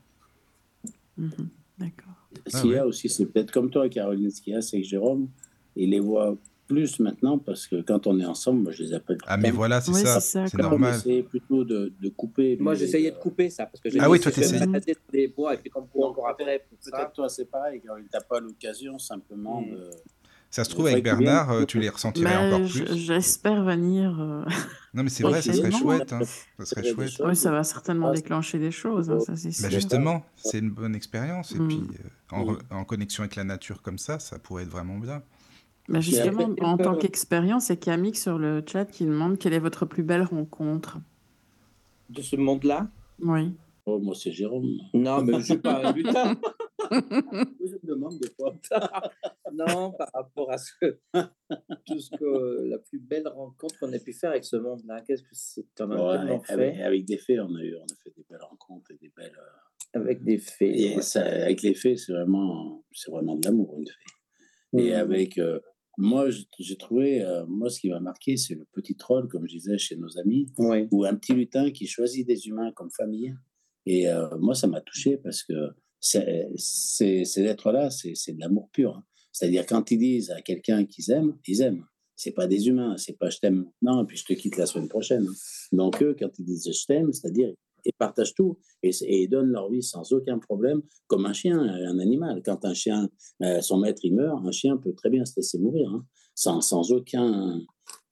Mmh. 1.17 1.29
D'accord. 1.79 2.13
Ce 2.47 2.63
qu'il 2.63 2.73
y 2.73 2.77
a 2.77 2.87
aussi, 2.87 3.09
c'est 3.09 3.27
peut-être 3.27 3.53
comme 3.53 3.71
toi, 3.71 3.89
Caroline, 3.89 4.31
ce 4.31 4.41
qu'il 4.41 4.53
y 4.53 4.57
a, 4.57 4.63
c'est 4.63 4.81
que 4.81 4.87
Jérôme, 4.87 5.29
il 5.77 5.91
les 5.91 6.01
voit 6.01 6.37
plus 6.67 6.99
maintenant 6.99 7.39
parce 7.39 7.67
que 7.67 7.83
quand 7.83 8.07
on 8.07 8.19
est 8.19 8.25
ensemble, 8.25 8.63
moi 8.63 8.73
je 8.73 8.83
les 8.83 8.95
appelle. 8.95 9.19
Ah, 9.27 9.37
mais 9.37 9.51
voilà, 9.51 9.81
c'est 9.81 9.93
ça, 9.93 10.21
c'est 10.21 10.55
normal. 10.55 10.99
C'est 11.03 11.23
plutôt 11.23 11.65
de, 11.65 11.93
de, 12.01 12.09
couper. 12.09 12.57
Moi 12.59 12.75
j'essayais 12.75 13.11
de 13.11 13.17
couper 13.17 13.51
ça 13.51 13.67
parce 13.67 13.81
que 13.81 13.91
j'ai 13.91 14.01
Ah 14.01 14.09
oui, 14.09 14.19
toi 14.19 14.33
t'essayais. 14.33 14.67
des 15.13 15.29
bois 15.29 15.55
et 15.55 15.59
puis 15.59 15.71
comme 15.71 15.87
encore 15.95 16.29
après. 16.29 16.67
Peut-être 16.83 17.13
toi 17.13 17.29
c'est 17.29 17.45
pareil, 17.45 17.83
quand 17.87 17.97
il 17.97 18.09
t'a 18.09 18.21
pas 18.21 18.41
l'occasion 18.41 18.99
simplement 18.99 19.61
mm. 19.61 19.71
de 19.71 19.91
ça 20.55 20.63
se 20.63 20.71
trouve, 20.71 20.87
avec 20.87 21.03
Bernard, 21.03 21.51
euh, 21.51 21.65
tu 21.65 21.81
les 21.81 21.89
ressentirais 21.89 22.33
bah, 22.33 22.47
encore 22.47 22.71
plus. 22.71 22.97
J'espère 22.97 23.65
venir. 23.65 24.21
Euh, 24.21 24.45
non, 24.95 25.03
mais 25.03 25.09
c'est 25.09 25.25
vrai, 25.25 25.43
ça 25.43 25.53
serait 25.53 25.73
chouette. 25.73 26.13
Hein. 26.13 26.21
Ça 26.61 26.65
serait 26.65 26.95
chouette. 26.95 27.21
Oui, 27.25 27.35
ça 27.35 27.51
va 27.51 27.65
certainement 27.65 28.13
déclencher 28.13 28.61
des 28.61 28.71
choses, 28.71 29.11
hein, 29.11 29.19
ça 29.19 29.33
bah, 29.33 29.69
justement, 29.69 30.25
c'est 30.37 30.61
une 30.61 30.71
bonne 30.71 30.95
expérience. 30.95 31.51
Et 31.57 31.59
mm. 31.59 31.67
puis, 31.67 31.83
euh, 32.35 32.57
en, 32.71 32.85
connexion 32.85 33.25
avec 33.25 33.35
la 33.35 33.43
nature 33.43 33.83
comme 33.83 33.99
ça, 33.99 34.21
ça 34.21 34.39
pourrait 34.39 34.63
être 34.63 34.69
vraiment 34.69 34.99
bien. 34.99 35.25
Bah 35.89 35.99
justement, 35.99 36.49
en 36.61 36.79
tant 36.79 36.95
qu'expérience, 36.95 37.67
il 37.67 37.71
y 37.71 37.73
a 37.73 37.77
Camille 37.77 38.15
sur 38.15 38.39
le 38.39 38.63
chat 38.65 38.85
qui 38.85 39.07
demande 39.07 39.39
quelle 39.39 39.55
est 39.55 39.59
votre 39.59 39.87
plus 39.87 40.05
belle 40.05 40.23
rencontre 40.23 40.99
De 42.11 42.23
ce 42.23 42.37
monde-là? 42.37 42.87
Oui. 43.21 43.53
Oh, 43.87 43.99
moi, 43.99 44.15
c'est 44.15 44.31
Jérôme. 44.31 44.69
Non, 44.95 45.21
mais 45.25 45.33
je 45.33 45.39
ne 45.39 45.43
suis 45.43 45.59
pas 45.59 45.85
un 45.85 45.93
lutin. 45.93 46.37
je 47.61 47.75
me 47.75 47.87
demande 47.87 48.19
des 48.19 48.31
fois. 48.31 48.55
non, 49.53 49.93
par 49.93 50.11
rapport 50.13 50.51
à 50.51 50.59
ce 50.59 50.73
que, 50.81 50.99
tout 51.87 51.99
ce 51.99 52.11
que 52.17 52.69
la 52.69 52.79
plus 52.79 52.99
belle 52.99 53.29
rencontre 53.29 53.79
qu'on 53.79 53.93
ait 53.93 54.01
pu 54.01 54.13
faire 54.13 54.31
avec 54.31 54.45
ce 54.45 54.57
monde-là, 54.57 55.03
qu'est-ce 55.07 55.23
que 55.23 55.29
c'est 55.33 55.67
On 55.81 55.91
a 55.91 56.39
fait? 56.41 56.83
Avec, 56.83 57.05
des 57.05 57.19
faits, 57.19 57.41
on 57.41 57.55
a, 57.55 57.63
eu, 57.63 57.77
on 57.77 57.85
a 57.85 57.97
fait 58.03 58.13
des 58.17 58.25
belles 58.29 58.43
rencontres 58.43 58.91
et 58.91 58.99
des 59.01 59.13
belles. 59.17 59.37
Euh, 59.37 60.01
avec 60.01 60.25
des 60.25 60.39
faits. 60.39 60.75
Et 60.75 61.01
ça, 61.03 61.23
avec 61.25 61.63
les 61.63 61.75
faits, 61.75 61.99
c'est 61.99 62.13
vraiment, 62.13 62.85
c'est 62.93 63.11
vraiment 63.11 63.37
de 63.37 63.47
l'amour, 63.47 63.77
une 63.79 63.87
fée. 63.87 64.83
Et 64.83 64.91
mmh. 64.91 64.95
avec. 64.95 65.39
Euh, 65.39 65.61
moi, 65.97 66.27
j'ai 66.59 66.77
trouvé, 66.77 67.23
euh, 67.23 67.47
moi, 67.47 67.71
ce 67.71 67.79
qui 67.79 67.89
m'a 67.89 68.01
marqué, 68.01 68.37
c'est 68.37 68.57
le 68.57 68.67
petit 68.73 68.97
troll, 68.97 69.29
comme 69.29 69.47
je 69.47 69.55
disais 69.55 69.79
chez 69.79 69.95
nos 69.95 70.19
amis, 70.19 70.49
ou 70.59 71.05
un 71.05 71.15
petit 71.15 71.35
lutin 71.35 71.71
qui 71.71 71.87
choisit 71.87 72.27
des 72.27 72.49
humains 72.49 72.73
comme 72.73 72.91
famille 72.91 73.33
et 73.87 74.07
moi, 74.39 74.55
ça 74.55 74.67
m'a 74.67 74.81
touché 74.81 75.19
parce 75.19 75.43
que 75.43 75.53
ces 76.05 77.39
êtres-là, 77.39 77.91
c'est 77.91 78.33
de 78.33 78.41
l'amour 78.41 78.69
pur. 78.73 78.97
Hein. 78.97 79.05
C'est-à-dire, 79.33 79.67
quand 79.67 79.91
ils 79.91 79.99
disent 79.99 80.31
à 80.31 80.43
quelqu'un 80.43 80.85
qu'ils 80.85 81.11
aiment, 81.11 81.37
ils 81.47 81.61
aiment. 81.63 81.85
C'est 82.17 82.33
pas 82.33 82.47
des 82.47 82.69
humains, 82.69 82.97
c'est 82.97 83.19
pas 83.19 83.29
je 83.29 83.39
t'aime 83.39 83.69
non 83.83 84.05
et 84.05 84.07
puis 84.07 84.17
je 84.17 84.25
te 84.25 84.33
quitte 84.35 84.57
la 84.57 84.67
semaine 84.67 84.89
prochaine. 84.89 85.27
Hein. 85.27 85.35
Donc, 85.73 86.01
eux, 86.03 86.15
quand 86.17 86.31
ils 86.39 86.45
disent 86.45 86.71
je 86.71 86.87
t'aime, 86.87 87.13
c'est-à-dire, 87.13 87.53
ils 87.85 87.93
partagent 87.99 88.35
tout 88.35 88.59
et, 88.83 88.91
ils 89.23 89.29
donnent 89.29 89.51
leur 89.51 89.71
vie 89.71 89.83
sans 89.83 90.13
aucun 90.13 90.39
problème, 90.39 90.83
comme 91.07 91.27
un 91.27 91.33
chien, 91.33 91.59
un 91.59 91.99
animal. 91.99 92.43
Quand 92.45 92.65
un 92.65 92.75
chien, 92.75 93.09
euh, 93.43 93.61
son 93.61 93.79
maître, 93.79 94.01
il 94.05 94.15
meurt, 94.15 94.41
un 94.47 94.53
chien 94.53 94.77
peut 94.77 94.95
très 94.95 95.11
bien 95.11 95.25
se 95.25 95.35
laisser 95.37 95.59
mourir, 95.59 95.91
hein, 95.91 96.07
sans, 96.35 96.61
sans, 96.61 96.93
aucun, 96.93 97.61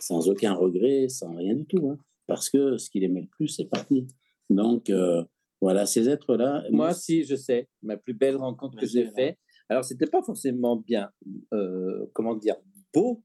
sans 0.01 0.29
aucun 0.29 0.55
regret, 0.55 1.09
sans 1.09 1.35
rien 1.37 1.55
du 1.55 1.65
tout. 1.67 1.97
parce 2.27 2.51
que 2.51 2.77
ce 2.77 2.91
qu'il 2.91 3.05
aimait 3.05 3.23
le 3.23 3.29
plus, 3.29 3.49
c'est 3.49 3.67
parti. 3.67 4.07
Donc, 4.51 4.91
euh, 4.91 5.23
voilà, 5.63 5.87
ces 5.87 6.09
êtres-là. 6.09 6.65
Moi, 6.73 6.93
si, 6.93 7.23
je 7.23 7.37
sais, 7.37 7.69
ma 7.83 7.97
plus 7.97 8.15
belle 8.15 8.35
rencontre 8.35 8.77
que 8.77 8.85
j'ai 8.85 9.07
faite. 9.07 9.39
Alors, 9.69 9.85
c'était 9.85 10.09
pas 10.09 10.21
forcément 10.21 10.75
bien, 10.77 11.09
euh, 11.55 12.05
comment 12.15 12.35
dire, 12.35 12.57
beau, 12.93 13.23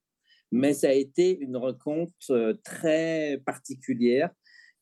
mais 0.51 0.73
ça 0.75 0.89
a 0.89 0.93
été 0.93 1.35
une 1.39 1.57
rencontre 1.57 2.13
euh, 2.29 2.53
très 2.63 3.41
particulière 3.43 4.29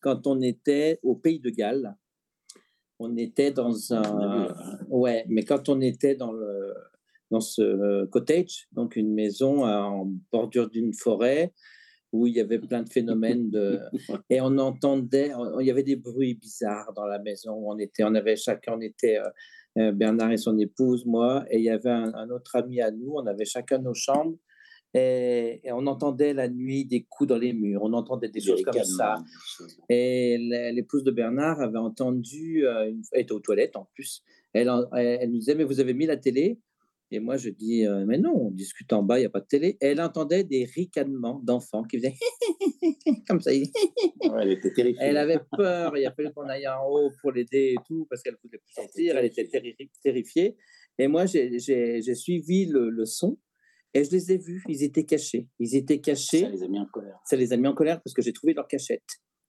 quand 0.01 0.27
on 0.27 0.41
était 0.41 0.99
au 1.01 1.15
Pays 1.15 1.39
de 1.39 1.49
Galles. 1.49 1.95
On 2.99 3.15
était 3.15 3.51
dans 3.51 3.93
un. 3.93 4.53
Ouais, 4.89 5.25
mais 5.29 5.43
quand 5.43 5.69
on 5.69 5.79
était 5.79 6.15
dans, 6.15 6.33
le, 6.33 6.73
dans 7.31 7.39
ce 7.39 8.03
cottage, 8.07 8.67
donc 8.73 8.97
une 8.97 9.13
maison 9.13 9.65
en 9.65 10.11
bordure 10.29 10.69
d'une 10.69 10.93
forêt, 10.93 11.53
où 12.11 12.27
il 12.27 12.33
y 12.33 12.39
avait 12.39 12.59
plein 12.59 12.83
de 12.83 12.89
phénomènes 12.89 13.49
de 13.49 13.79
et 14.29 14.41
on 14.41 14.57
entendait 14.57 15.31
il 15.59 15.65
y 15.65 15.71
avait 15.71 15.83
des 15.83 15.95
bruits 15.95 16.35
bizarres 16.35 16.93
dans 16.93 17.05
la 17.05 17.19
maison 17.19 17.53
où 17.53 17.71
on 17.71 17.77
était 17.77 18.03
on 18.03 18.15
avait 18.15 18.35
chacun 18.35 18.73
on 18.77 18.81
était 18.81 19.17
euh, 19.17 19.29
euh, 19.77 19.91
Bernard 19.91 20.31
et 20.31 20.37
son 20.37 20.57
épouse 20.57 21.05
moi 21.05 21.45
et 21.49 21.57
il 21.57 21.63
y 21.63 21.69
avait 21.69 21.89
un, 21.89 22.29
autre 22.29 22.55
ami 22.55 22.81
à 22.81 22.91
nous 22.91 23.13
on 23.15 23.25
avait 23.25 23.45
chacun 23.45 23.79
nos 23.79 23.93
chambres 23.93 24.37
et, 24.97 25.59
on 25.65 25.87
entendait 25.87 26.33
la 26.33 26.47
nuit 26.47 26.85
des 26.85 27.05
coups 27.09 27.27
dans 27.27 27.37
les 27.37 27.51
murs 27.51 27.81
on 27.83 27.91
entendait 27.93 28.29
des 28.29 28.39
choses 28.39 28.63
comme 28.63 28.83
ça. 28.83 29.15
et 29.89 30.37
l'épouse 30.73 31.03
de 31.03 31.11
Bernard 31.11 31.59
avait 31.59 31.77
entendu 31.77 32.65
euh, 32.65 32.93
elle 33.11 33.21
était 33.21 33.33
aux 33.33 33.39
toilettes 33.39 33.75
en 33.75 33.89
plus. 33.93 34.23
Elle, 34.53 34.71
elle 34.93 35.31
nous 35.31 35.39
disait 35.39 35.55
mais 35.55 35.65
vous 35.65 35.81
avez 35.81 35.93
mis 35.93 36.05
la 36.05 36.15
télé? 36.15 36.59
Et 37.11 37.19
moi, 37.19 37.37
je 37.37 37.49
dis, 37.49 37.85
euh, 37.85 38.03
mais 38.05 38.17
non, 38.17 38.33
on 38.35 38.51
discute 38.51 38.91
en 38.91 39.03
bas, 39.03 39.17
il 39.17 39.21
n'y 39.21 39.27
a 39.27 39.29
pas 39.29 39.39
de 39.39 39.45
télé. 39.45 39.77
elle 39.79 40.01
entendait 40.01 40.43
des 40.43 40.65
ricanements 40.65 41.39
d'enfants 41.43 41.83
qui 41.83 41.97
faisaient 41.97 42.15
comme 43.27 43.39
ça. 43.41 43.51
elle 43.53 44.51
était 44.51 44.73
terrifiée. 44.73 45.03
Elle 45.03 45.17
avait 45.17 45.41
peur. 45.55 45.95
Il 45.97 46.05
a 46.05 46.11
fallu 46.11 46.33
qu'on 46.33 46.47
aille 46.49 46.67
en 46.67 46.87
haut 46.89 47.11
pour 47.21 47.31
l'aider 47.31 47.75
et 47.77 47.83
tout, 47.87 48.07
parce 48.09 48.23
qu'elle 48.23 48.33
ne 48.33 48.37
pouvait 48.37 48.57
plus 48.57 48.73
sortir. 48.73 49.17
Elle 49.17 49.25
était 49.25 49.47
terrifiée. 50.01 50.57
Et 50.97 51.07
moi, 51.07 51.25
j'ai 51.25 52.15
suivi 52.15 52.65
le, 52.65 52.89
le, 52.89 53.05
son 53.05 53.37
et 53.93 54.03
je 54.03 54.11
les 54.11 54.31
ai 54.31 54.37
vus. 54.37 54.63
Ils 54.67 54.83
étaient 54.83 55.05
cachés. 55.05 55.47
Ils 55.59 55.75
étaient 55.75 55.99
cachés. 55.99 56.41
Ça 56.41 56.49
les 56.49 56.63
a 56.63 56.67
mis 56.67 56.79
en 56.79 56.85
colère. 56.85 57.19
Ça 57.25 57.35
les 57.35 57.53
a 57.53 57.57
mis 57.57 57.67
en 57.67 57.73
colère 57.73 58.01
parce 58.01 58.13
que 58.13 58.21
j'ai 58.21 58.33
trouvé 58.33 58.53
leur 58.53 58.67
cachette. 58.67 59.03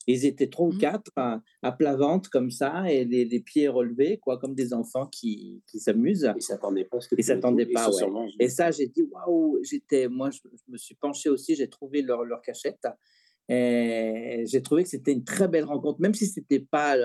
Ils 0.06 0.24
étaient 0.24 0.48
trois 0.48 0.66
ou 0.66 0.72
mmh. 0.72 0.78
quatre 0.78 1.10
à, 1.16 1.72
plat 1.72 1.96
ventre 1.96 2.30
comme 2.30 2.50
ça 2.50 2.90
et 2.90 3.04
les, 3.04 3.40
pieds 3.40 3.68
relevés, 3.68 4.18
quoi, 4.18 4.38
comme 4.38 4.54
des 4.54 4.72
enfants 4.72 5.06
qui, 5.06 5.62
qui 5.66 5.80
s'amusent. 5.80 6.32
Ils 6.36 6.42
s'attendaient 6.42 6.84
pas. 6.84 6.98
Ils 7.16 7.24
s'attendaient 7.24 7.66
pas, 7.66 7.90
ouais. 7.90 8.28
Et 8.38 8.48
ça, 8.48 8.70
j'ai 8.70 8.86
dit 8.86 9.02
waouh. 9.02 9.58
J'étais, 9.62 10.08
moi, 10.08 10.30
je, 10.30 10.40
me 10.68 10.76
suis 10.76 10.94
penché 10.94 11.28
aussi. 11.28 11.56
J'ai 11.56 11.68
trouvé 11.68 12.02
leur, 12.02 12.24
leur 12.24 12.40
cachette. 12.40 12.86
Et 13.48 14.42
j'ai 14.46 14.60
trouvé 14.60 14.82
que 14.82 14.88
c'était 14.88 15.12
une 15.12 15.22
très 15.22 15.46
belle 15.46 15.64
rencontre, 15.64 16.00
même 16.00 16.14
si 16.14 16.26
c'était 16.26 16.58
pas 16.58 16.96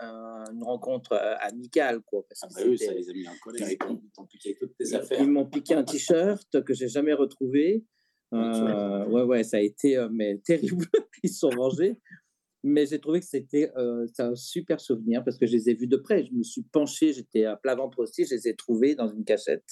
une 0.00 0.62
rencontre 0.62 1.12
euh, 1.12 1.34
amicale, 1.40 2.00
quoi. 2.00 2.24
Parce 2.26 2.40
ah 2.42 2.46
bah 2.46 2.76
ça 2.76 2.92
les 2.94 3.10
a 3.10 3.12
mis 3.12 3.28
en 3.28 3.36
colère. 3.42 3.68
Ils 3.70 3.76
t'ont 4.14 4.24
piqué 4.24 4.56
toutes 4.58 4.76
tes 4.78 4.94
affaires. 4.94 5.20
Ils 5.20 5.30
m'ont 5.30 5.44
piqué 5.44 5.74
un 5.74 5.84
t-shirt 5.84 6.64
que 6.64 6.72
j'ai 6.72 6.88
jamais 6.88 7.12
retrouvé. 7.12 7.84
Euh, 8.32 9.06
ouais, 9.06 9.22
ouais, 9.22 9.44
ça 9.44 9.58
a 9.58 9.60
été 9.60 9.96
euh, 9.96 10.08
mais 10.10 10.38
terrible. 10.44 10.86
Ils 11.22 11.30
se 11.30 11.40
sont 11.40 11.50
vengés. 11.50 11.96
Mais 12.62 12.86
j'ai 12.86 13.00
trouvé 13.00 13.20
que 13.20 13.26
c'était 13.26 13.72
euh, 13.76 14.06
un 14.18 14.34
super 14.34 14.80
souvenir 14.80 15.24
parce 15.24 15.38
que 15.38 15.46
je 15.46 15.52
les 15.52 15.70
ai 15.70 15.74
vus 15.74 15.86
de 15.86 15.96
près. 15.96 16.24
Je 16.24 16.32
me 16.32 16.42
suis 16.42 16.62
penché, 16.62 17.12
j'étais 17.12 17.44
à 17.44 17.56
plat 17.56 17.74
ventre 17.74 18.00
aussi, 18.00 18.26
je 18.26 18.34
les 18.34 18.48
ai 18.48 18.54
trouvés 18.54 18.94
dans 18.94 19.10
une 19.10 19.24
cachette. 19.24 19.64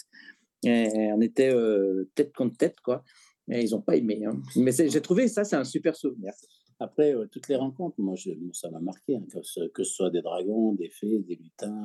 Et 0.65 0.89
on 1.13 1.21
était 1.21 1.53
euh, 1.53 2.09
tête 2.15 2.33
contre 2.35 2.57
tête, 2.57 2.81
quoi. 2.81 3.05
Et 3.51 3.63
ils 3.63 3.71
n'ont 3.71 3.81
pas 3.81 3.97
aimé. 3.97 4.25
Hein. 4.27 4.41
Mais 4.57 4.73
j'ai 4.73 5.01
trouvé 5.01 5.29
ça, 5.29 5.45
c'est 5.45 5.57
un 5.57 5.65
super 5.65 5.97
souvenir. 5.97 6.33
Après, 6.81 7.15
euh, 7.15 7.27
toutes 7.27 7.49
les 7.49 7.57
rencontres, 7.57 7.97
moi, 7.99 8.15
ça 8.53 8.71
m'a 8.71 8.81
marqué, 8.81 9.17
hein, 9.17 9.25
que, 9.33 9.43
ce, 9.43 9.69
que, 9.69 9.85
ce, 9.85 9.93
soit 9.93 10.11
des 10.11 10.23
dragons, 10.23 10.75
des 10.75 10.89
fées, 10.89 11.21
des 11.21 11.37
lutins 11.37 11.83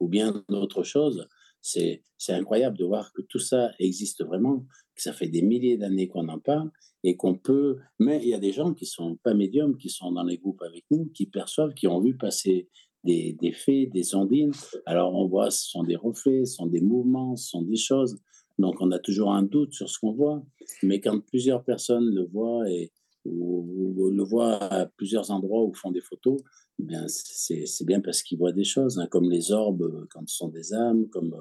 ou 0.00 0.08
bien 0.08 0.44
d'autres 0.48 0.82
choses. 0.82 1.28
C'est 1.62 2.02
incroyable 2.28 2.76
de 2.76 2.84
voir 2.84 3.12
que 3.12 3.22
tout 3.22 3.38
ça 3.38 3.70
existe 3.78 4.24
vraiment, 4.24 4.66
que 4.94 5.02
ça 5.02 5.12
fait 5.12 5.28
des 5.28 5.42
milliers 5.42 5.76
d'années 5.76 6.08
qu'on 6.08 6.28
en 6.28 6.38
parle 6.38 6.70
et 7.04 7.16
qu'on 7.16 7.34
peut. 7.34 7.78
Mais 7.98 8.20
il 8.22 8.28
y 8.28 8.34
a 8.34 8.38
des 8.38 8.52
gens 8.52 8.74
qui 8.74 8.84
sont 8.84 9.16
pas 9.22 9.34
médiums, 9.34 9.76
qui 9.76 9.88
sont 9.88 10.12
dans 10.12 10.24
les 10.24 10.38
groupes 10.38 10.62
avec 10.62 10.84
nous, 10.90 11.06
qui 11.14 11.26
perçoivent, 11.26 11.74
qui 11.74 11.86
ont 11.86 12.00
vu 12.00 12.16
passer 12.16 12.68
des, 13.04 13.36
des 13.40 13.52
faits, 13.52 13.90
des 13.90 14.14
ondines. 14.14 14.52
Alors 14.86 15.14
on 15.14 15.26
voit, 15.26 15.50
ce 15.50 15.70
sont 15.70 15.84
des 15.84 15.96
reflets, 15.96 16.44
ce 16.44 16.56
sont 16.56 16.66
des 16.66 16.80
mouvements, 16.80 17.36
ce 17.36 17.48
sont 17.48 17.62
des 17.62 17.76
choses. 17.76 18.18
Donc 18.58 18.80
on 18.80 18.90
a 18.90 18.98
toujours 18.98 19.32
un 19.32 19.42
doute 19.42 19.72
sur 19.72 19.88
ce 19.88 19.98
qu'on 19.98 20.12
voit. 20.12 20.42
Mais 20.82 21.00
quand 21.00 21.18
plusieurs 21.20 21.64
personnes 21.64 22.12
le 22.12 22.26
voient 22.26 22.68
et 22.70 22.92
ou, 23.24 24.10
le 24.10 24.22
voient 24.24 24.62
à 24.62 24.86
plusieurs 24.86 25.30
endroits 25.30 25.64
ou 25.64 25.72
font 25.74 25.90
des 25.90 26.00
photos, 26.00 26.40
bien 26.78 27.06
c'est 27.08 27.84
bien 27.84 28.00
parce 28.00 28.22
qu'ils 28.22 28.38
voient 28.38 28.52
des 28.52 28.64
choses, 28.64 28.98
hein, 28.98 29.06
comme 29.10 29.30
les 29.30 29.52
orbes 29.52 30.06
quand 30.10 30.28
ce 30.28 30.36
sont 30.36 30.48
des 30.48 30.72
âmes. 30.72 31.08
Comme 31.08 31.36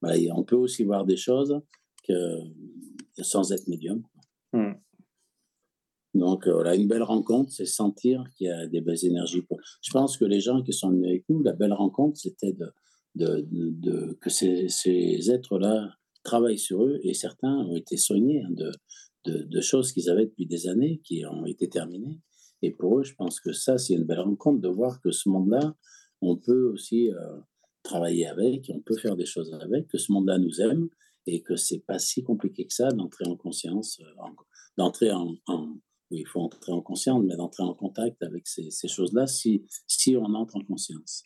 voilà, 0.00 0.18
on 0.34 0.44
peut 0.44 0.56
aussi 0.56 0.84
voir 0.84 1.04
des 1.04 1.16
choses 1.16 1.60
que 2.06 2.14
sans 3.22 3.52
être 3.52 3.66
médium. 3.68 4.02
Hmm. 4.52 4.74
Donc, 6.16 6.46
euh, 6.46 6.52
voilà, 6.52 6.74
une 6.74 6.88
belle 6.88 7.02
rencontre, 7.02 7.52
c'est 7.52 7.66
sentir 7.66 8.24
qu'il 8.36 8.46
y 8.46 8.50
a 8.50 8.66
des 8.66 8.80
belles 8.80 9.04
énergies. 9.04 9.44
Je 9.82 9.90
pense 9.90 10.16
que 10.16 10.24
les 10.24 10.40
gens 10.40 10.62
qui 10.62 10.72
sont 10.72 10.90
venus 10.90 11.08
avec 11.08 11.24
nous, 11.28 11.42
la 11.42 11.52
belle 11.52 11.74
rencontre, 11.74 12.16
c'était 12.16 12.54
de, 12.54 12.72
de, 13.14 14.18
que 14.20 14.30
ces, 14.30 14.68
ces 14.68 15.30
êtres-là 15.30 15.94
travaillent 16.24 16.58
sur 16.58 16.84
eux 16.84 16.98
et 17.02 17.12
certains 17.12 17.54
ont 17.54 17.76
été 17.76 17.96
soignés 17.96 18.42
hein, 18.42 18.50
de, 18.50 19.42
de, 19.42 19.60
choses 19.60 19.92
qu'ils 19.92 20.08
avaient 20.08 20.26
depuis 20.26 20.46
des 20.46 20.68
années 20.68 21.00
qui 21.04 21.24
ont 21.26 21.44
été 21.44 21.68
terminées. 21.68 22.20
Et 22.62 22.70
pour 22.70 22.98
eux, 22.98 23.04
je 23.04 23.14
pense 23.14 23.40
que 23.40 23.52
ça, 23.52 23.78
c'est 23.78 23.94
une 23.94 24.04
belle 24.04 24.20
rencontre 24.20 24.60
de 24.60 24.68
voir 24.68 25.00
que 25.00 25.10
ce 25.10 25.28
monde-là, 25.28 25.74
on 26.20 26.36
peut 26.36 26.70
aussi 26.72 27.10
euh, 27.10 27.38
travailler 27.82 28.26
avec, 28.26 28.70
on 28.74 28.80
peut 28.80 28.96
faire 28.96 29.16
des 29.16 29.26
choses 29.26 29.52
avec, 29.54 29.88
que 29.88 29.98
ce 29.98 30.12
monde-là 30.12 30.38
nous 30.38 30.60
aime 30.60 30.88
et 31.26 31.42
que 31.42 31.56
c'est 31.56 31.80
pas 31.80 31.98
si 31.98 32.22
compliqué 32.22 32.66
que 32.66 32.72
ça 32.72 32.88
d'entrer 32.90 33.26
en 33.26 33.36
conscience, 33.36 34.00
euh, 34.00 34.22
d'entrer 34.76 35.12
en, 35.12 35.36
oui, 36.10 36.20
il 36.20 36.26
faut 36.26 36.40
entrer 36.40 36.72
en 36.72 36.82
conscience, 36.82 37.22
mais 37.24 37.36
d'entrer 37.36 37.64
en 37.64 37.74
contact 37.74 38.22
avec 38.22 38.46
ces, 38.46 38.70
ces 38.70 38.88
choses-là 38.88 39.26
si, 39.26 39.64
si 39.86 40.16
on 40.16 40.24
entre 40.34 40.56
en 40.56 40.64
conscience. 40.64 41.24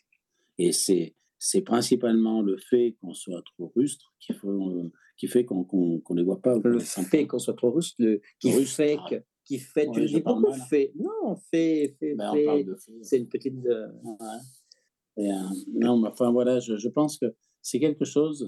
Et 0.57 0.71
c'est, 0.71 1.15
c'est 1.37 1.61
principalement 1.61 2.41
le 2.41 2.57
fait 2.57 2.97
qu'on 2.99 3.13
soit 3.13 3.41
trop 3.55 3.71
rustre 3.75 4.13
qui, 4.19 4.33
qui 5.17 5.27
fait 5.27 5.45
qu'on 5.45 5.65
ne 5.71 6.15
les 6.15 6.23
voit 6.23 6.41
pas. 6.41 6.57
Le 6.63 6.79
fait 6.79 7.27
qu'on 7.27 7.39
soit 7.39 7.55
trop 7.55 7.71
rustre, 7.71 8.01
qui 8.39 8.51
fait 8.65 8.97
que 9.09 9.23
qui 9.51 9.59
fait. 9.59 9.89
tu 9.91 10.05
dis 10.05 10.21
pourquoi 10.21 10.53
fait 10.53 10.93
Non, 10.97 11.35
fait, 11.35 11.95
fait, 11.99 12.15
ben, 12.15 12.31
fait. 12.33 12.65
C'est 13.01 13.17
une 13.17 13.27
petite. 13.27 13.65
Euh, 13.65 13.87
euh, 15.19 15.23
non, 15.73 16.01
enfin 16.05 16.31
voilà, 16.31 16.59
je, 16.59 16.77
je 16.77 16.87
pense 16.87 17.17
que 17.17 17.25
c'est 17.61 17.79
quelque 17.79 18.05
chose. 18.05 18.47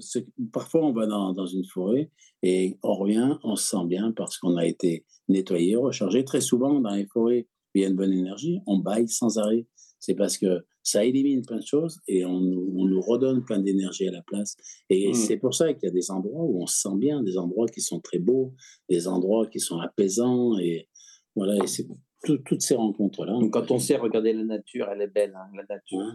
Parfois, 0.54 0.86
on 0.86 0.94
va 0.94 1.06
dans, 1.06 1.34
dans, 1.34 1.46
une 1.46 1.66
forêt 1.66 2.10
et 2.42 2.78
on 2.84 2.94
revient, 2.94 3.38
on 3.44 3.56
se 3.58 3.70
sent 3.70 3.86
bien 3.86 4.14
parce 4.14 4.38
qu'on 4.38 4.56
a 4.56 4.66
été 4.66 5.06
nettoyé, 5.28 5.76
rechargé. 5.76 6.24
Très 6.24 6.42
souvent, 6.42 6.80
dans 6.80 6.96
les 6.96 7.06
forêts, 7.06 7.48
il 7.76 7.82
y 7.82 7.86
a 7.86 7.90
une 7.90 7.96
bonne 7.96 8.14
énergie, 8.14 8.60
on 8.66 8.78
baille 8.78 9.10
sans 9.10 9.38
arrêt. 9.38 9.68
C'est 10.00 10.16
parce 10.16 10.38
que 10.38 10.66
ça 10.84 11.06
élimine 11.06 11.46
plein 11.46 11.60
de 11.60 11.66
choses 11.66 12.02
et 12.08 12.26
on, 12.26 12.32
on 12.32 12.86
nous 12.86 13.02
redonne 13.02 13.44
plein 13.44 13.60
d'énergie 13.60 14.08
à 14.08 14.12
la 14.12 14.22
place. 14.22 14.58
Et 14.90 15.10
mmh. 15.10 15.14
c'est 15.14 15.38
pour 15.38 15.54
ça 15.54 15.74
qu'il 15.74 15.88
y 15.88 15.90
a 15.90 15.94
des 15.94 16.12
endroits 16.12 16.44
où 16.44 16.62
on 16.62 16.68
se 16.68 16.82
sent 16.82 16.98
bien, 16.98 17.24
des 17.24 17.38
endroits 17.38 17.68
qui 17.68 17.80
sont 17.80 18.02
très 18.02 18.20
beaux, 18.20 18.54
des 18.90 19.08
endroits 19.08 19.48
qui 19.48 19.62
sont 19.62 19.80
apaisants. 19.80 20.58
Et 20.60 20.90
voilà, 21.36 21.64
et 21.64 21.68
c'est 21.68 21.88
toutes 22.24 22.62
ces 22.62 22.76
rencontres-là. 22.76 23.38
Quand 23.52 23.72
on 23.72 23.80
sait 23.80 23.98
regarder 23.98 24.34
la 24.34 24.44
nature, 24.44 24.88
elle 24.92 25.02
est 25.02 25.08
belle, 25.08 25.36
hein, 25.36 25.50
la 25.56 25.76
nature. 25.76 26.14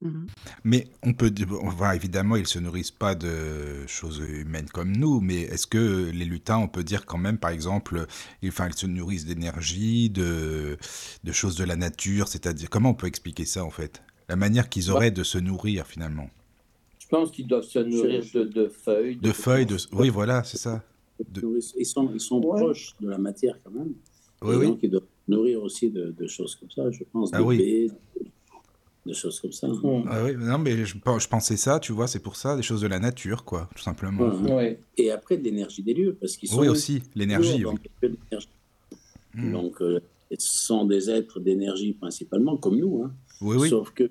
Mmh. 0.00 0.26
Mais 0.64 0.88
on 1.02 1.14
peut 1.14 1.30
dire, 1.30 1.48
évidemment, 1.94 2.36
ils 2.36 2.46
se 2.46 2.58
nourrissent 2.58 2.90
pas 2.90 3.14
de 3.14 3.86
choses 3.86 4.18
humaines 4.18 4.68
comme 4.68 4.94
nous, 4.96 5.20
mais 5.20 5.42
est-ce 5.42 5.66
que 5.66 6.10
les 6.10 6.24
lutins, 6.24 6.58
on 6.58 6.68
peut 6.68 6.84
dire 6.84 7.06
quand 7.06 7.18
même, 7.18 7.38
par 7.38 7.50
exemple, 7.50 8.06
ils, 8.42 8.48
enfin, 8.48 8.68
ils 8.68 8.74
se 8.74 8.86
nourrissent 8.86 9.24
d'énergie, 9.24 10.10
de, 10.10 10.76
de 11.22 11.32
choses 11.32 11.56
de 11.56 11.64
la 11.64 11.76
nature, 11.76 12.28
c'est-à-dire, 12.28 12.68
comment 12.68 12.90
on 12.90 12.94
peut 12.94 13.06
expliquer 13.06 13.44
ça 13.44 13.64
en 13.64 13.70
fait? 13.70 14.02
La 14.28 14.36
manière 14.36 14.68
qu'ils 14.68 14.90
auraient 14.90 15.10
de 15.10 15.22
se 15.22 15.38
nourrir 15.38 15.86
finalement? 15.86 16.28
Je 16.98 17.06
pense 17.08 17.30
qu'ils 17.30 17.46
doivent 17.46 17.64
se 17.64 17.78
nourrir 17.78 18.22
de, 18.34 18.68
feuilles. 18.68 19.16
De, 19.16 19.32
feuilles, 19.32 19.66
de... 19.66 19.76
oui, 19.92 20.08
voilà, 20.08 20.42
c'est 20.44 20.58
ça. 20.58 20.82
Ils 21.18 21.86
sont, 21.86 22.10
ils 22.12 22.20
sont 22.20 22.40
proches 22.40 22.94
de 23.00 23.08
la 23.08 23.18
matière 23.18 23.58
quand 23.62 23.70
même. 23.70 23.92
Oui, 24.42 24.66
Donc 24.66 24.80
ils 24.82 24.90
doivent 24.90 25.04
nourrir 25.28 25.62
aussi 25.62 25.90
de, 25.90 26.26
choses 26.26 26.56
comme 26.56 26.70
ça, 26.70 26.90
je 26.90 27.04
pense, 27.12 27.30
ah, 27.32 27.38
de 27.38 27.42
oui 27.42 27.90
de 29.06 29.12
choses 29.12 29.40
comme 29.40 29.52
ça. 29.52 29.68
Mmh. 29.68 30.04
Ah 30.08 30.24
oui, 30.24 30.34
non, 30.36 30.58
mais 30.58 30.84
je, 30.84 30.94
je, 30.94 31.28
pensais 31.28 31.56
ça, 31.56 31.78
tu 31.78 31.92
vois, 31.92 32.06
c'est 32.06 32.20
pour 32.20 32.36
ça, 32.36 32.56
des 32.56 32.62
choses 32.62 32.80
de 32.80 32.86
la 32.86 32.98
nature, 32.98 33.44
quoi, 33.44 33.68
tout 33.74 33.82
simplement. 33.82 34.32
Et 34.96 35.10
après, 35.10 35.36
de 35.36 35.44
l'énergie 35.44 35.82
des 35.82 35.94
lieux, 35.94 36.16
parce 36.18 36.36
qu'ils 36.36 36.48
sont. 36.48 36.60
Oui, 36.60 36.68
aussi, 36.68 37.02
l'énergie. 37.14 37.64
Oui. 37.64 37.74
Mmh. 39.34 39.52
Donc, 39.52 39.82
euh, 39.82 40.00
ce 40.30 40.66
sont 40.66 40.84
des 40.84 41.10
êtres 41.10 41.40
d'énergie 41.40 41.92
principalement, 41.92 42.56
comme 42.56 42.78
nous. 42.78 43.02
Hein. 43.04 43.12
Oui, 43.40 43.56
oui. 43.58 43.68
Sauf 43.68 43.90
que, 43.90 44.10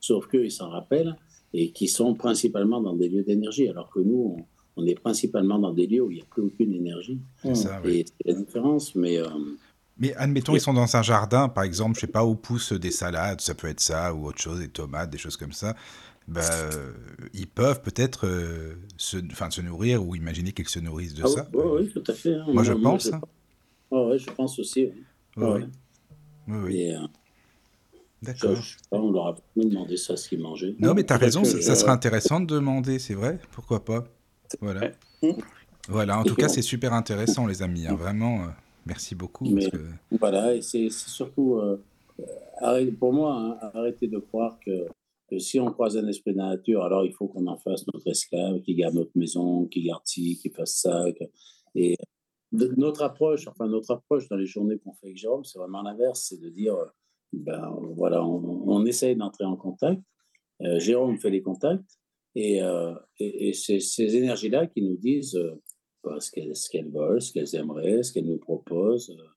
sauf 0.00 0.26
que 0.26 0.36
ils 0.36 0.50
s'en 0.50 0.68
rappellent 0.68 1.16
et 1.52 1.70
qui 1.70 1.86
sont 1.86 2.14
principalement 2.14 2.80
dans 2.80 2.94
des 2.94 3.08
lieux 3.08 3.22
d'énergie, 3.22 3.68
alors 3.68 3.88
que 3.90 4.00
nous, 4.00 4.36
on, 4.36 4.44
est 4.86 4.94
principalement 4.94 5.58
dans 5.58 5.72
des 5.72 5.86
lieux 5.86 6.02
où 6.02 6.10
il 6.10 6.16
n'y 6.16 6.20
a 6.20 6.24
plus 6.24 6.42
aucune 6.42 6.72
énergie. 6.72 7.20
Ça, 7.54 7.80
et 7.84 8.04
c'est 8.06 8.32
la 8.32 8.34
différence, 8.34 8.94
mais. 8.94 9.18
Euh, 9.18 9.28
mais 9.96 10.12
admettons, 10.14 10.54
ils 10.54 10.60
sont 10.60 10.74
dans 10.74 10.96
un 10.96 11.02
jardin, 11.02 11.48
par 11.48 11.62
exemple, 11.62 11.94
je 11.94 12.00
sais 12.00 12.06
pas, 12.08 12.24
où 12.24 12.34
poussent 12.34 12.72
des 12.72 12.90
salades, 12.90 13.40
ça 13.40 13.54
peut 13.54 13.68
être 13.68 13.78
ça, 13.78 14.12
ou 14.12 14.26
autre 14.26 14.40
chose, 14.40 14.58
des 14.58 14.68
tomates, 14.68 15.10
des 15.10 15.18
choses 15.18 15.36
comme 15.36 15.52
ça. 15.52 15.76
Ben, 16.26 16.42
ils 17.32 17.46
peuvent 17.46 17.82
peut-être 17.82 18.26
euh, 18.26 18.74
se, 18.96 19.18
se 19.18 19.60
nourrir 19.60 20.04
ou 20.04 20.16
imaginer 20.16 20.52
qu'ils 20.52 20.68
se 20.68 20.80
nourrissent 20.80 21.14
de 21.14 21.22
ah 21.24 21.28
ça. 21.28 21.48
Oui, 21.52 21.62
oui, 21.64 21.90
tout 21.92 22.02
à 22.10 22.14
fait. 22.14 22.34
Hein. 22.34 22.46
Moi, 22.48 22.64
je 22.64 22.72
pense. 22.72 23.12
Hein. 23.12 23.20
oui, 23.90 24.18
je 24.18 24.30
pense 24.30 24.58
aussi. 24.58 24.90
Oui, 25.36 25.46
oui. 25.46 25.62
oui. 26.48 26.92
Euh, 26.92 27.06
D'accord. 28.24 28.56
On 28.90 29.12
leur 29.12 29.26
a 29.26 29.36
demandé 29.54 29.96
ça, 29.96 30.16
ce 30.16 30.28
qu'ils 30.28 30.40
mangeaient. 30.40 30.74
Non, 30.78 30.94
mais 30.94 31.04
tu 31.04 31.12
as 31.12 31.18
raison, 31.18 31.44
ça, 31.44 31.74
serait 31.74 31.92
intéressant 31.92 32.40
de 32.40 32.46
demander, 32.46 32.98
c'est 32.98 33.14
vrai, 33.14 33.38
pourquoi 33.52 33.84
pas. 33.84 34.04
Voilà. 34.60 34.90
Voilà, 35.88 36.18
en 36.18 36.24
tout 36.24 36.34
cas, 36.34 36.48
c'est 36.48 36.62
super 36.62 36.92
intéressant, 36.92 37.46
les 37.46 37.62
amis, 37.62 37.86
hein, 37.86 37.94
vraiment. 37.94 38.44
Euh, 38.44 38.48
Merci 38.86 39.14
beaucoup. 39.14 39.46
Voilà, 40.10 40.54
et 40.54 40.62
c'est 40.62 40.90
surtout, 40.90 41.56
euh, 41.56 42.90
pour 42.98 43.12
moi, 43.12 43.34
hein, 43.34 43.70
arrêter 43.74 44.08
de 44.08 44.18
croire 44.18 44.58
que, 44.60 44.88
si 45.38 45.58
on 45.58 45.70
croise 45.72 45.96
un 45.96 46.06
esprit 46.06 46.32
de 46.32 46.38
la 46.38 46.50
nature, 46.50 46.84
alors 46.84 47.04
il 47.04 47.12
faut 47.12 47.26
qu'on 47.26 47.46
en 47.46 47.56
fasse 47.56 47.84
notre 47.92 48.06
esclave, 48.08 48.60
qui 48.60 48.74
garde 48.74 48.94
notre 48.94 49.16
maison, 49.16 49.66
qui 49.66 49.82
garde 49.82 50.02
ci, 50.04 50.38
qui 50.40 50.50
fasse 50.50 50.76
ça. 50.76 51.04
Et 51.74 51.96
notre 52.52 53.02
approche, 53.02 53.48
enfin 53.48 53.66
notre 53.66 53.90
approche 53.92 54.28
dans 54.28 54.36
les 54.36 54.46
journées 54.46 54.78
qu'on 54.78 54.92
fait 54.92 55.06
avec 55.06 55.16
Jérôme, 55.16 55.44
c'est 55.44 55.58
vraiment 55.58 55.82
l'inverse, 55.82 56.26
c'est 56.28 56.40
de 56.40 56.50
dire, 56.50 56.76
ben 57.32 57.74
voilà, 57.96 58.24
on, 58.24 58.84
essaye 58.86 59.16
d'entrer 59.16 59.44
en 59.44 59.56
contact. 59.56 60.00
Euh, 60.60 60.78
Jérôme 60.78 61.18
fait 61.18 61.30
les 61.30 61.42
contacts 61.42 61.98
et, 62.34 62.62
euh, 62.62 62.94
et, 63.18 63.52
c'est 63.52 63.80
ces 63.80 64.16
énergies-là 64.16 64.66
qui 64.66 64.82
nous 64.82 64.96
disent 64.96 65.38
ce 66.20 66.30
qu'elles 66.30 66.56
ce 66.56 66.68
qu'elles 66.68 66.90
veulent, 66.90 67.22
ce 67.22 67.32
qu'elles 67.32 67.54
aimeraient, 67.54 68.02
ce 68.02 68.12
qu'elles 68.12 68.26
nous 68.26 68.38
proposent. 68.38 69.10
Euh. 69.10 69.28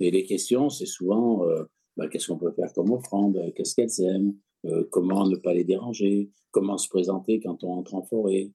Et 0.00 0.10
les 0.10 0.24
questions, 0.24 0.68
c'est 0.68 0.86
souvent 0.86 1.46
euh, 1.46 1.64
bah, 1.96 2.08
qu'est-ce 2.08 2.28
qu'on 2.28 2.38
peut 2.38 2.52
faire 2.52 2.72
comme 2.72 2.92
offrande, 2.92 3.52
qu'est-ce 3.54 3.74
qu'elles 3.74 4.06
aiment, 4.06 4.34
euh, 4.66 4.84
comment 4.90 5.26
ne 5.26 5.36
pas 5.36 5.54
les 5.54 5.64
déranger, 5.64 6.30
comment 6.50 6.76
se 6.76 6.88
présenter 6.88 7.40
quand 7.40 7.64
on 7.64 7.72
entre 7.72 7.94
en 7.94 8.02
forêt, 8.02 8.50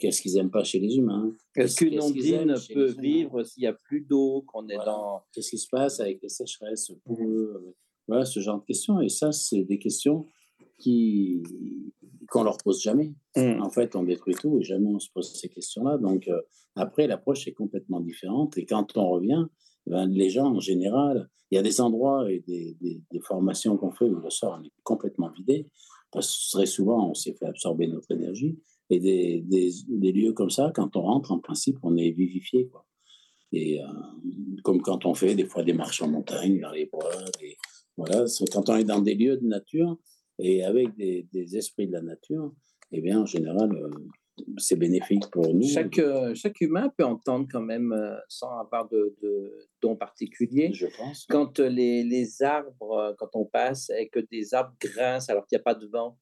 qu'est-ce 0.00 0.20
qu'ils 0.20 0.34
n'aiment 0.34 0.50
pas 0.50 0.64
chez 0.64 0.80
les 0.80 0.96
humains. 0.96 1.32
Est-ce 1.54 1.76
qu'une 1.76 2.00
ondine 2.00 2.56
peut 2.74 2.92
vivre 3.00 3.44
s'il 3.44 3.60
n'y 3.60 3.68
a 3.68 3.72
plus 3.72 4.00
d'eau, 4.00 4.42
qu'on 4.48 4.68
est 4.68 4.76
dans... 4.84 5.22
Qu'est-ce 5.32 5.50
qui 5.50 5.58
se 5.58 5.68
passe 5.68 6.00
avec 6.00 6.20
les 6.22 6.28
sécheresses 6.28 6.90
pour 7.04 7.22
eux 7.22 7.72
Voilà, 8.08 8.24
ce 8.24 8.40
genre 8.40 8.58
de 8.58 8.64
questions. 8.64 9.00
Et 9.00 9.08
ça, 9.08 9.30
c'est 9.30 9.62
des 9.62 9.78
questions 9.78 10.26
qui 10.76 11.40
qu'on 12.30 12.44
leur 12.44 12.56
pose 12.58 12.80
jamais. 12.80 13.12
Mmh. 13.36 13.60
En 13.60 13.70
fait, 13.70 13.96
on 13.96 14.04
détruit 14.04 14.34
tout 14.34 14.58
et 14.60 14.64
jamais 14.64 14.88
on 14.88 14.98
se 14.98 15.10
pose 15.12 15.32
ces 15.34 15.48
questions-là. 15.48 15.98
Donc 15.98 16.28
euh, 16.28 16.40
après, 16.76 17.06
l'approche 17.06 17.46
est 17.48 17.52
complètement 17.52 18.00
différente. 18.00 18.56
Et 18.56 18.64
quand 18.64 18.96
on 18.96 19.08
revient, 19.08 19.44
ben, 19.86 20.06
les 20.06 20.30
gens 20.30 20.54
en 20.54 20.60
général, 20.60 21.28
il 21.50 21.56
y 21.56 21.58
a 21.58 21.62
des 21.62 21.80
endroits 21.80 22.30
et 22.30 22.42
des, 22.46 22.76
des, 22.80 23.20
formations 23.20 23.76
qu'on 23.76 23.90
fait 23.90 24.04
où 24.04 24.20
le 24.20 24.30
sort 24.30 24.60
est 24.64 24.70
complètement 24.84 25.30
vidé. 25.30 25.66
Parce 26.12 26.50
que 26.52 26.56
très 26.56 26.66
souvent, 26.66 27.10
on 27.10 27.14
s'est 27.14 27.34
fait 27.34 27.46
absorber 27.46 27.88
notre 27.88 28.10
énergie. 28.12 28.58
Et 28.88 28.98
des, 29.00 29.44
des, 29.46 30.12
lieux 30.12 30.32
comme 30.32 30.50
ça, 30.50 30.72
quand 30.74 30.96
on 30.96 31.02
rentre, 31.02 31.32
en 31.32 31.38
principe, 31.38 31.78
on 31.82 31.96
est 31.96 32.10
vivifié. 32.10 32.68
Quoi. 32.68 32.84
Et 33.52 33.82
euh, 33.82 33.86
comme 34.62 34.80
quand 34.80 35.06
on 35.06 35.14
fait 35.14 35.34
des 35.34 35.44
fois 35.44 35.62
des 35.62 35.72
marches 35.72 36.02
en 36.02 36.08
montagne, 36.08 36.60
dans 36.60 36.70
les 36.70 36.86
bois. 36.86 37.10
Et, 37.42 37.56
voilà, 37.96 38.24
quand 38.52 38.68
on 38.68 38.76
est 38.76 38.84
dans 38.84 39.00
des 39.00 39.14
lieux 39.14 39.36
de 39.36 39.46
nature, 39.46 39.98
et 40.40 40.64
avec 40.64 40.94
des, 40.96 41.56
esprits 41.56 41.86
de 41.86 41.92
la 41.92 42.02
nature, 42.02 42.52
eh 42.92 43.00
bien, 43.00 43.20
en 43.20 43.26
général, 43.26 43.70
euh, 43.72 43.90
c'est 44.56 44.76
bénéfique 44.76 45.30
pour 45.30 45.54
nous. 45.54 45.66
Chaque, 45.66 45.98
euh, 45.98 46.34
chaque 46.34 46.60
humain 46.60 46.90
peut 46.96 47.04
entendre 47.04 47.46
quand 47.50 47.60
même 47.60 47.92
euh, 47.92 48.16
sans 48.28 48.58
avoir 48.58 48.88
de, 48.88 49.14
de 49.22 49.68
don 49.80 49.96
particulier. 49.96 50.72
Je 50.72 50.86
pense. 50.96 51.26
Quand 51.28 51.58
les, 51.60 52.02
les, 52.02 52.42
arbres, 52.42 53.14
quand 53.18 53.30
on 53.34 53.44
passe 53.44 53.90
et 53.90 54.08
que 54.08 54.20
des 54.30 54.54
arbres 54.54 54.74
grincent 54.80 55.30
alors 55.30 55.46
qu'il 55.46 55.56
n'y 55.56 55.60
a 55.60 55.64
pas 55.64 55.74
de 55.74 55.86
vent, 55.86 56.18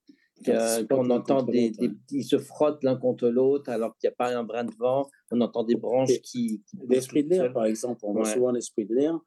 qu'on 0.89 1.11
entend 1.11 1.43
des, 1.43 1.71
des, 1.71 1.91
ils 2.13 2.25
se 2.25 2.39
frottent 2.39 2.85
l'un 2.85 2.97
contre 2.97 3.29
l'autre 3.29 3.71
alors 3.71 3.97
qu'il 3.99 4.09
n'y 4.09 4.13
a 4.13 4.17
pas 4.17 4.37
un 4.37 4.45
brin 4.45 4.65
de 4.65 4.75
vent, 4.79 5.09
on 5.33 5.41
entend 5.41 5.65
des 5.65 5.75
branches 5.75 6.21
qui, 6.23 6.63
L'esprit 6.89 7.25
de 7.25 7.31
l'air, 7.31 7.53
par 7.53 7.65
exemple, 7.65 8.01
on 8.05 8.13
voit 8.13 8.25
souvent 8.25 8.53
l'esprit 8.53 8.87
de 8.87 8.95
l'air 8.95 9.19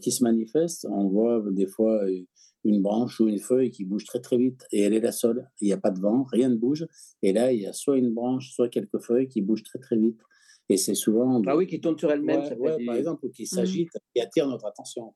qui 0.00 0.10
se 0.10 0.24
manifeste. 0.24 0.86
On 0.90 1.08
voit 1.08 1.42
des 1.50 1.66
fois 1.66 2.06
une 2.64 2.82
branche 2.82 3.20
ou 3.20 3.28
une 3.28 3.38
feuille 3.38 3.70
qui 3.70 3.84
bouge 3.84 4.04
très 4.04 4.20
très 4.20 4.38
vite 4.38 4.66
et 4.72 4.80
elle 4.80 4.94
est 4.94 5.00
la 5.00 5.12
seule. 5.12 5.48
Il 5.60 5.66
n'y 5.66 5.72
a 5.72 5.78
pas 5.78 5.90
de 5.90 6.00
vent, 6.00 6.24
rien 6.24 6.48
ne 6.48 6.56
bouge. 6.56 6.86
Et 7.22 7.32
là, 7.32 7.52
il 7.52 7.60
y 7.60 7.66
a 7.66 7.72
soit 7.72 7.98
une 7.98 8.12
branche, 8.12 8.52
soit 8.52 8.68
quelques 8.68 9.00
feuilles 9.00 9.28
qui 9.28 9.42
bougent 9.42 9.62
très 9.62 9.78
très 9.78 9.96
vite. 9.96 10.20
Et 10.70 10.78
c'est 10.78 10.94
souvent. 10.94 11.42
Ah 11.46 11.56
oui, 11.56 11.66
qui 11.66 11.80
tournent 11.80 11.98
sur 11.98 12.10
elles-mêmes. 12.10 12.42
Par 12.86 12.96
exemple, 12.96 13.30
qui 13.30 13.42
mmh. 13.42 13.46
s'agitent, 13.46 13.98
qui 14.14 14.20
attirent 14.20 14.48
notre 14.48 14.66
attention. 14.66 15.14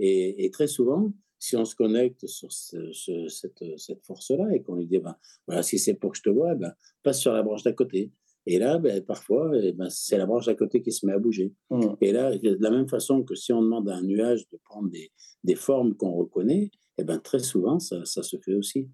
et, 0.00 0.50
très 0.52 0.66
souvent, 0.66 1.12
si 1.40 1.56
on 1.56 1.64
se 1.64 1.74
connecte 1.74 2.26
sur 2.26 2.52
cette, 2.52 3.64
cette 3.78 4.04
force-là 4.04 4.54
et 4.54 4.62
qu'on 4.62 4.74
lui 4.74 4.86
dit, 4.86 4.98
ben, 4.98 5.16
voilà, 5.46 5.62
si 5.62 5.78
c'est 5.78 5.94
pour 5.94 6.12
que 6.12 6.18
je 6.18 6.22
te 6.22 6.28
vois, 6.28 6.54
ben, 6.54 6.72
passe 7.02 7.20
sur 7.20 7.32
la 7.32 7.42
branche 7.42 7.62
d'à 7.62 7.72
côté. 7.72 8.12
Et 8.46 8.58
là, 8.58 8.78
ben, 8.78 9.02
parfois, 9.04 9.52
eh 9.62 9.72
ben, 9.72 9.88
c'est 9.90 10.16
la 10.16 10.26
branche 10.26 10.48
à 10.48 10.54
côté 10.54 10.82
qui 10.82 10.92
se 10.92 11.06
met 11.06 11.12
à 11.12 11.18
bouger. 11.18 11.52
Mmh. 11.70 11.94
Et 12.00 12.12
là, 12.12 12.36
de 12.36 12.56
la 12.60 12.70
même 12.70 12.88
façon 12.88 13.22
que 13.22 13.34
si 13.34 13.52
on 13.52 13.62
demande 13.62 13.88
à 13.88 13.96
un 13.96 14.02
nuage 14.02 14.48
de 14.50 14.58
prendre 14.64 14.88
des, 14.90 15.10
des 15.44 15.54
formes 15.54 15.94
qu'on 15.94 16.12
reconnaît, 16.12 16.70
eh 16.98 17.04
ben, 17.04 17.18
très 17.18 17.38
souvent, 17.38 17.78
ça, 17.78 18.04
ça, 18.04 18.22
se 18.22 18.36
fait 18.38 18.54
aussi. 18.54 18.88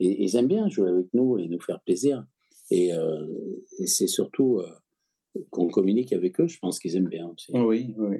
Et, 0.00 0.24
ils 0.24 0.36
aiment 0.36 0.48
bien 0.48 0.68
jouer 0.68 0.90
avec 0.90 1.06
nous 1.12 1.38
et 1.38 1.48
nous 1.48 1.60
faire 1.60 1.80
plaisir. 1.80 2.24
Et, 2.70 2.92
euh, 2.92 3.26
c'est 3.86 4.06
surtout 4.06 4.58
euh, 4.58 5.40
qu'on 5.50 5.68
communique 5.68 6.12
avec 6.12 6.40
eux, 6.40 6.46
je 6.46 6.58
pense 6.58 6.78
qu'ils 6.78 6.96
aiment 6.96 7.08
bien 7.08 7.28
aussi. 7.28 7.52
Oui, 7.54 7.94
oui. 7.98 8.18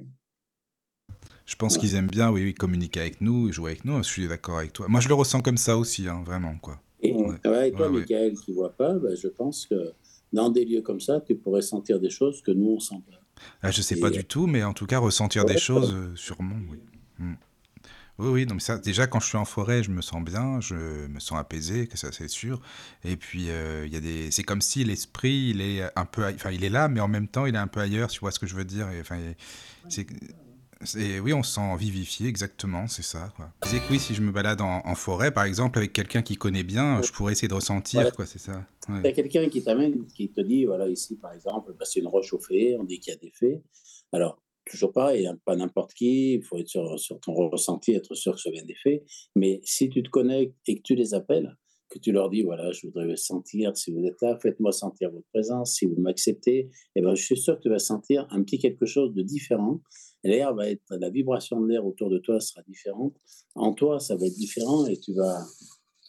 Je 1.46 1.56
pense 1.56 1.78
qu'ils 1.78 1.96
aiment 1.96 2.06
bien, 2.06 2.30
oui, 2.30 2.54
communiquer 2.54 3.00
avec 3.00 3.20
nous, 3.20 3.50
jouer 3.50 3.72
avec 3.72 3.84
nous. 3.84 3.96
Je 3.98 4.08
suis 4.08 4.28
d'accord 4.28 4.58
avec 4.58 4.72
toi. 4.72 4.86
Moi, 4.88 5.00
je 5.00 5.08
le 5.08 5.14
ressens 5.14 5.40
comme 5.40 5.56
ça 5.56 5.76
aussi, 5.76 6.06
hein, 6.06 6.22
vraiment, 6.24 6.56
quoi. 6.58 6.80
Et, 7.02 7.12
ouais. 7.12 7.72
toi, 7.72 7.88
Michael, 7.88 8.34
qui 8.34 8.52
ne 8.52 8.56
vois 8.56 8.70
pas, 8.70 8.94
ben, 8.94 9.16
je 9.16 9.28
pense 9.28 9.66
que 9.66 9.92
dans 10.32 10.50
des 10.50 10.64
lieux 10.64 10.82
comme 10.82 11.00
ça, 11.00 11.20
tu 11.20 11.34
pourrais 11.34 11.62
sentir 11.62 12.00
des 12.00 12.10
choses 12.10 12.42
que 12.42 12.50
nous, 12.50 12.72
on 12.76 12.80
sent 12.80 13.02
pas. 13.10 13.20
Ah, 13.62 13.70
je 13.70 13.82
sais 13.82 13.96
pas 13.96 14.10
du 14.10 14.24
tout, 14.24 14.46
mais 14.46 14.62
en 14.62 14.72
tout 14.72 14.86
cas, 14.86 14.98
ressentir 14.98 15.44
des 15.44 15.58
choses, 15.58 15.94
euh, 15.94 16.14
sûrement, 16.14 16.56
oui. 16.70 16.78
Hmm. 17.18 17.34
Oui, 18.18 18.28
oui, 18.28 18.46
donc 18.46 18.60
ça, 18.60 18.76
déjà 18.76 19.06
quand 19.06 19.18
je 19.18 19.28
suis 19.28 19.38
en 19.38 19.46
forêt, 19.46 19.82
je 19.82 19.90
me 19.90 20.02
sens 20.02 20.22
bien, 20.22 20.60
je 20.60 20.74
me 21.06 21.18
sens 21.20 21.38
apaisé, 21.38 21.86
que 21.86 21.96
ça 21.96 22.12
c'est 22.12 22.28
sûr. 22.28 22.60
Et 23.02 23.16
puis 23.16 23.48
euh, 23.48 23.86
il 23.86 23.94
y 23.94 23.96
a 23.96 24.00
des, 24.00 24.30
c'est 24.30 24.42
comme 24.42 24.60
si 24.60 24.84
l'esprit, 24.84 25.48
il 25.54 25.62
est 25.62 25.82
un 25.96 26.04
peu, 26.04 26.26
enfin 26.26 26.50
il 26.50 26.62
est 26.62 26.68
là, 26.68 26.88
mais 26.88 27.00
en 27.00 27.08
même 27.08 27.28
temps 27.28 27.46
il 27.46 27.54
est 27.54 27.58
un 27.58 27.66
peu 27.66 27.80
ailleurs. 27.80 28.10
Tu 28.10 28.20
vois 28.20 28.30
ce 28.30 28.38
que 28.38 28.46
je 28.46 28.54
veux 28.54 28.66
dire? 28.66 28.88
Enfin, 29.00 29.18
c'est, 29.88 30.06
oui, 31.22 31.32
on 31.32 31.42
se 31.42 31.54
sent 31.54 31.76
vivifié, 31.78 32.26
exactement, 32.26 32.86
c'est 32.86 33.02
ça. 33.02 33.32
Quoi. 33.36 33.52
Je 33.62 33.68
disais 33.68 33.80
que 33.80 33.90
oui, 33.90 33.98
si 33.98 34.14
je 34.14 34.22
me 34.22 34.32
balade 34.32 34.60
en, 34.60 34.94
forêt, 34.94 35.30
par 35.30 35.44
exemple, 35.44 35.78
avec 35.78 35.92
quelqu'un 35.92 36.22
qui 36.22 36.36
connaît 36.36 36.62
bien, 36.62 37.02
je 37.02 37.12
pourrais 37.12 37.32
essayer 37.32 37.48
de 37.48 37.54
ressentir, 37.54 38.12
quoi, 38.14 38.26
c'est 38.26 38.38
ça. 38.38 38.66
Il 38.88 39.02
y 39.04 39.06
a 39.06 39.12
quelqu'un 39.12 39.48
qui 39.48 39.62
t'amène, 39.62 40.06
qui 40.06 40.30
te 40.30 40.40
dit, 40.40 40.64
voilà, 40.64 40.88
ici, 40.88 41.16
par 41.16 41.32
exemple, 41.32 41.74
bah, 41.78 41.84
c'est 41.84 42.00
une 42.00 42.08
roche 42.08 42.32
au 42.32 42.38
fée, 42.38 42.76
on 42.78 42.84
dit 42.84 42.98
qu'il 42.98 43.12
y 43.12 43.16
a 43.16 43.18
des 43.18 43.30
fées. 43.30 43.62
Alors, 44.12 44.42
toujours 44.64 44.92
pareil, 44.92 45.26
hein, 45.26 45.38
pas 45.44 45.56
n'importe 45.56 45.94
qui, 45.94 46.34
il 46.34 46.42
faut 46.42 46.58
être 46.58 46.68
sur, 46.68 46.98
sur, 46.98 47.20
ton 47.20 47.34
ressenti, 47.34 47.92
être 47.92 48.14
sûr 48.14 48.34
que 48.34 48.40
ça 48.40 48.50
vient 48.50 48.64
des 48.64 48.74
faits. 48.74 49.04
Mais 49.36 49.60
si 49.64 49.88
tu 49.88 50.02
te 50.02 50.08
connectes 50.08 50.54
et 50.66 50.76
que 50.76 50.82
tu 50.82 50.94
les 50.94 51.14
appelles, 51.14 51.56
que 51.90 51.98
tu 51.98 52.12
leur 52.12 52.30
dis, 52.30 52.42
voilà, 52.42 52.70
je 52.72 52.86
voudrais 52.86 53.16
sentir, 53.16 53.76
si 53.76 53.92
vous 53.92 54.04
êtes 54.06 54.20
là, 54.22 54.38
faites-moi 54.40 54.72
sentir 54.72 55.10
votre 55.10 55.26
présence, 55.32 55.74
si 55.74 55.86
vous 55.86 56.00
m'acceptez, 56.00 56.58
et 56.58 56.70
eh 56.96 57.02
ben, 57.02 57.14
je 57.14 57.22
suis 57.22 57.36
sûr 57.36 57.56
que 57.56 57.62
tu 57.62 57.68
vas 57.68 57.80
sentir 57.80 58.26
un 58.30 58.42
petit 58.42 58.58
quelque 58.58 58.86
chose 58.86 59.12
de 59.12 59.22
différent. 59.22 59.80
L'air 60.22 60.54
va 60.54 60.68
être, 60.68 60.96
la 60.96 61.10
vibration 61.10 61.60
de 61.60 61.68
l'air 61.68 61.84
autour 61.86 62.10
de 62.10 62.18
toi 62.18 62.40
sera 62.40 62.62
différente. 62.62 63.14
En 63.54 63.72
toi, 63.72 64.00
ça 64.00 64.16
va 64.16 64.26
être 64.26 64.36
différent 64.36 64.86
et 64.86 64.96
tu 64.98 65.14
vas, 65.14 65.44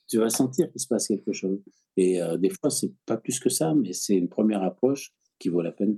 tu 0.07 0.17
vas 0.17 0.29
sentir 0.29 0.69
qu'il 0.71 0.81
se 0.81 0.87
passe 0.87 1.07
quelque 1.07 1.33
chose. 1.33 1.59
Et 1.97 2.21
euh, 2.21 2.37
des 2.37 2.49
fois, 2.49 2.69
c'est 2.69 2.91
pas 3.05 3.17
plus 3.17 3.39
que 3.39 3.49
ça, 3.49 3.73
mais 3.73 3.93
c'est 3.93 4.15
une 4.15 4.29
première 4.29 4.63
approche 4.63 5.13
qui 5.39 5.49
vaut 5.49 5.61
la 5.61 5.71
peine. 5.71 5.97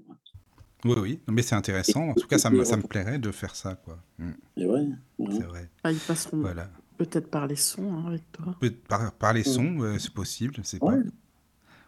Oui, 0.85 0.95
oui, 1.00 1.19
mais 1.30 1.42
c'est 1.42 1.56
intéressant. 1.56 2.09
En 2.09 2.14
tout 2.14 2.27
cas, 2.27 2.38
ça 2.38 2.50
me, 2.50 2.64
ça 2.64 2.77
me 2.77 2.83
plairait 2.83 3.19
de 3.19 3.32
faire 3.32 3.56
ça. 3.56 3.75
Quoi. 3.75 3.98
Mm. 4.17 4.32
C'est 4.58 4.66
vrai. 4.66 4.88
C'est 5.32 5.43
vrai. 5.43 5.69
Ah, 5.83 5.92
ils 5.92 5.98
passeront 5.98 6.42
voilà. 6.42 6.69
peut-être 6.98 7.30
par 7.30 7.48
les 7.48 7.56
sons 7.56 7.93
hein, 7.93 8.08
avec 8.08 8.32
toi. 8.32 8.56
Par, 8.88 9.14
par 9.14 9.33
les 9.33 9.43
sons, 9.43 9.95
c'est 9.98 10.14
possible, 10.14 10.56
c'est 10.64 10.80
pas. 10.80 10.98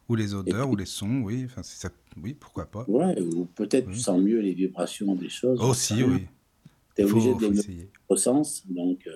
Ou 0.08 0.16
les 0.16 0.34
odeurs, 0.34 0.69
ou 0.69 0.75
les 0.75 0.85
sons, 0.85 1.22
oui. 1.24 1.43
Enfin, 1.45 1.64
ça... 1.64 1.90
Oui, 2.22 2.35
pourquoi 2.40 2.66
pas. 2.66 2.85
Ouais, 2.88 3.19
ou 3.22 3.45
peut-être 3.56 3.90
tu 3.90 4.00
sens 4.00 4.22
mieux 4.22 4.40
les 4.40 4.53
vibrations 4.53 5.16
des 5.16 5.30
choses. 5.30 5.59
Aussi, 5.61 6.03
oui. 6.03 6.27
Tu 6.95 7.01
es 7.01 7.06
obligé 7.06 7.34
de 7.34 7.88
au 8.08 8.16
sens, 8.16 8.64
donc. 8.69 9.06
Euh... 9.08 9.11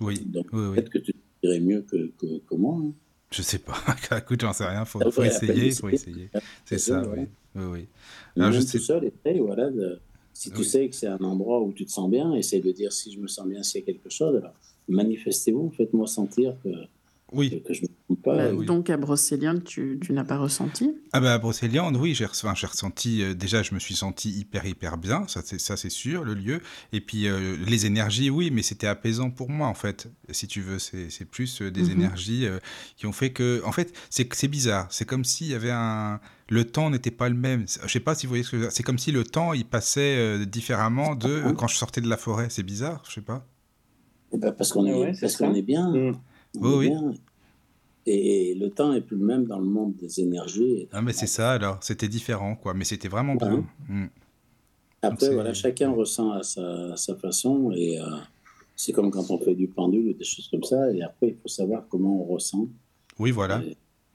Oui. 0.00 0.20
Donc 0.24 0.46
oui, 0.52 0.74
peut-être 0.74 0.90
que 0.90 0.98
tu 0.98 1.12
dirais 1.42 1.60
mieux 1.60 1.82
que, 1.82 2.10
que, 2.18 2.38
que 2.38 2.54
moi. 2.54 2.78
Hein. 2.80 2.92
Je 3.30 3.42
sais 3.42 3.58
pas. 3.58 3.76
Écoute, 4.16 4.40
j'en 4.40 4.52
sais 4.52 4.64
rien. 4.64 4.84
Faut, 4.84 5.00
faut 5.10 5.22
essayer, 5.22 5.72
faut 5.72 5.88
essayer. 5.88 6.30
C'est 6.64 6.78
ça, 6.78 7.02
oui. 7.08 7.26
Oui, 7.54 7.64
oui. 7.64 7.88
Alors, 8.36 8.52
je 8.52 8.60
sais... 8.60 8.78
tout 8.78 8.84
seul, 8.84 9.10
et 9.24 9.40
voilà, 9.40 9.68
si 10.32 10.50
tu 10.52 10.62
sais 10.62 10.88
que 10.88 10.94
c'est 10.94 11.08
un 11.08 11.18
endroit 11.18 11.60
où 11.60 11.72
tu 11.72 11.84
te 11.84 11.90
sens 11.90 12.08
bien, 12.08 12.32
essaie 12.34 12.60
de 12.60 12.70
dire 12.70 12.92
si 12.92 13.12
je 13.12 13.18
me 13.18 13.26
sens 13.26 13.46
bien, 13.46 13.62
s'il 13.62 13.80
y 13.80 13.82
a 13.82 13.86
quelque 13.86 14.08
chose, 14.08 14.36
alors 14.36 14.54
manifestez-vous, 14.88 15.72
faites-moi 15.76 16.06
sentir 16.06 16.54
que 16.62 16.70
oui. 17.32 17.62
Que, 17.62 17.74
je 17.74 17.82
pas. 18.16 18.36
Bah, 18.36 18.64
donc 18.64 18.90
à 18.90 18.96
Brocéliande, 18.96 19.64
tu, 19.64 19.98
tu 20.00 20.12
n'as 20.12 20.24
pas 20.24 20.38
ressenti? 20.38 20.94
Ah 21.12 21.20
bah 21.20 21.34
à 21.34 21.38
Brocéliande, 21.38 21.96
oui, 21.96 22.14
j'ai 22.14 22.24
enfin, 22.24 22.52
ressenti, 22.52 23.22
euh, 23.22 23.34
déjà 23.34 23.62
je 23.62 23.74
me 23.74 23.78
suis 23.78 23.94
senti 23.94 24.30
hyper 24.30 24.64
hyper 24.64 24.96
bien, 24.96 25.26
ça 25.28 25.42
c'est, 25.44 25.60
ça, 25.60 25.76
c'est 25.76 25.90
sûr, 25.90 26.24
le 26.24 26.34
lieu. 26.34 26.60
Et 26.92 27.00
puis 27.00 27.28
euh, 27.28 27.56
les 27.66 27.86
énergies, 27.86 28.30
oui, 28.30 28.50
mais 28.50 28.62
c'était 28.62 28.86
apaisant 28.86 29.30
pour 29.30 29.50
moi 29.50 29.66
en 29.68 29.74
fait, 29.74 30.10
si 30.30 30.46
tu 30.46 30.60
veux, 30.60 30.78
c'est, 30.78 31.10
c'est 31.10 31.24
plus 31.24 31.60
euh, 31.60 31.70
des 31.70 31.84
mhm. 31.84 31.90
énergies 31.90 32.46
qui 32.96 33.06
ont 33.06 33.12
fait 33.12 33.30
que, 33.30 33.62
en 33.64 33.72
fait, 33.72 33.92
c'est, 34.10 34.32
c'est 34.34 34.48
bizarre, 34.48 34.86
c'est 34.90 35.04
comme 35.04 35.24
s'il 35.24 35.48
y 35.48 35.54
avait 35.54 35.70
un... 35.70 36.20
Le 36.50 36.64
temps 36.64 36.88
n'était 36.88 37.10
pas 37.10 37.28
le 37.28 37.34
même. 37.34 37.66
Je 37.84 37.92
sais 37.92 38.00
pas 38.00 38.14
si 38.14 38.24
vous 38.24 38.30
voyez 38.30 38.42
ce 38.42 38.52
que 38.52 38.70
c'est 38.70 38.82
comme 38.82 38.98
si 38.98 39.12
le 39.12 39.22
temps 39.22 39.52
il 39.52 39.66
passait 39.66 40.46
différemment 40.46 41.14
de 41.14 41.52
quand 41.52 41.66
je 41.66 41.76
sortais 41.76 42.00
de 42.00 42.08
la 42.08 42.16
forêt. 42.16 42.46
C'est 42.48 42.62
bizarre, 42.62 43.02
je 43.06 43.12
sais 43.12 43.20
pas. 43.20 43.46
Eh 44.32 44.38
ben, 44.38 44.52
parce 44.52 44.72
qu'on 44.72 44.86
est, 44.86 45.20
parce 45.20 45.36
qu'on 45.36 45.52
est 45.54 45.60
bien. 45.60 45.90
Mm. 45.90 46.16
Oui, 46.54 46.90
Et 48.10 48.54
le 48.54 48.70
temps 48.70 48.94
est 48.94 49.02
plus 49.02 49.16
le 49.16 49.24
même 49.24 49.44
dans 49.44 49.58
le 49.58 49.66
monde 49.66 49.94
des 49.96 50.20
énergies. 50.20 50.88
Ah, 50.92 51.02
mais 51.02 51.12
c'est 51.12 51.26
ça 51.26 51.52
alors, 51.52 51.78
c'était 51.82 52.08
différent, 52.08 52.56
quoi. 52.56 52.72
Mais 52.72 52.84
c'était 52.84 53.08
vraiment 53.08 53.34
bien. 53.34 53.66
Mm. 53.88 54.06
Après, 55.02 55.32
voilà, 55.32 55.52
chacun 55.52 55.90
ressent 55.90 56.32
à 56.32 56.42
sa, 56.42 56.96
sa 56.96 57.14
façon. 57.16 57.70
Et 57.72 58.00
euh, 58.00 58.04
c'est 58.76 58.92
comme 58.92 59.10
quand 59.10 59.30
on 59.30 59.38
fait 59.38 59.54
du 59.54 59.68
pendule 59.68 60.08
ou 60.08 60.12
des 60.14 60.24
choses 60.24 60.48
comme 60.48 60.64
ça. 60.64 60.90
Et 60.92 61.02
après, 61.02 61.28
il 61.28 61.36
faut 61.36 61.48
savoir 61.48 61.84
comment 61.88 62.22
on 62.22 62.24
ressent. 62.24 62.66
Oui, 63.18 63.30
voilà. 63.30 63.62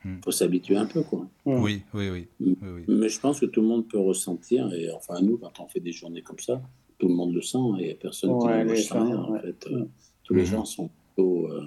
Il 0.04 0.12
mm. 0.12 0.22
faut 0.24 0.32
s'habituer 0.32 0.76
un 0.76 0.88
peu, 0.88 1.04
quoi. 1.04 1.28
Oui, 1.46 1.84
oui, 1.94 2.10
oui, 2.10 2.28
mm. 2.40 2.54
oui, 2.62 2.84
Mais 2.88 3.10
je 3.10 3.20
pense 3.20 3.40
que 3.40 3.46
tout 3.46 3.62
le 3.62 3.68
monde 3.68 3.88
peut 3.88 4.00
ressentir. 4.00 4.74
Et 4.74 4.92
enfin, 4.92 5.22
nous, 5.22 5.38
quand 5.38 5.60
on 5.60 5.68
fait 5.68 5.82
des 5.82 5.92
journées 5.92 6.24
comme 6.24 6.40
ça, 6.40 6.60
tout 6.98 7.08
le 7.08 7.14
monde 7.14 7.34
le 7.34 7.44
sent. 7.44 7.60
Et 7.80 7.94
personne 7.94 8.40
qui 8.40 8.48
ne 8.48 8.64
le 8.64 8.76
sent. 8.76 8.98
En 8.98 9.40
fait, 9.40 9.68
euh, 9.68 9.86
tous 10.24 10.34
les 10.34 10.46
gens 10.46 10.66
sont 10.66 10.90
plutôt. 11.16 11.48
Euh, 11.48 11.64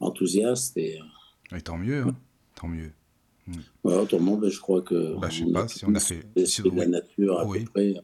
enthousiaste. 0.00 0.76
Et, 0.76 0.98
et 1.54 1.60
tant 1.60 1.78
mieux, 1.78 2.02
hein. 2.02 2.16
tant 2.54 2.68
mieux. 2.68 2.90
Tout 4.08 4.16
le 4.16 4.18
monde, 4.18 4.48
je 4.48 4.60
crois 4.60 4.82
que. 4.82 5.18
Bah, 5.20 5.28
je 5.30 5.44
sais 5.44 5.52
pas 5.52 5.68
si 5.68 5.84
on 5.84 5.94
a 5.94 6.00
fait. 6.00 6.26
Si... 6.44 6.62
la 6.74 6.86
nature, 6.86 7.38
à 7.38 7.46
oui. 7.46 7.64
peu 7.64 7.70
près. 7.70 7.94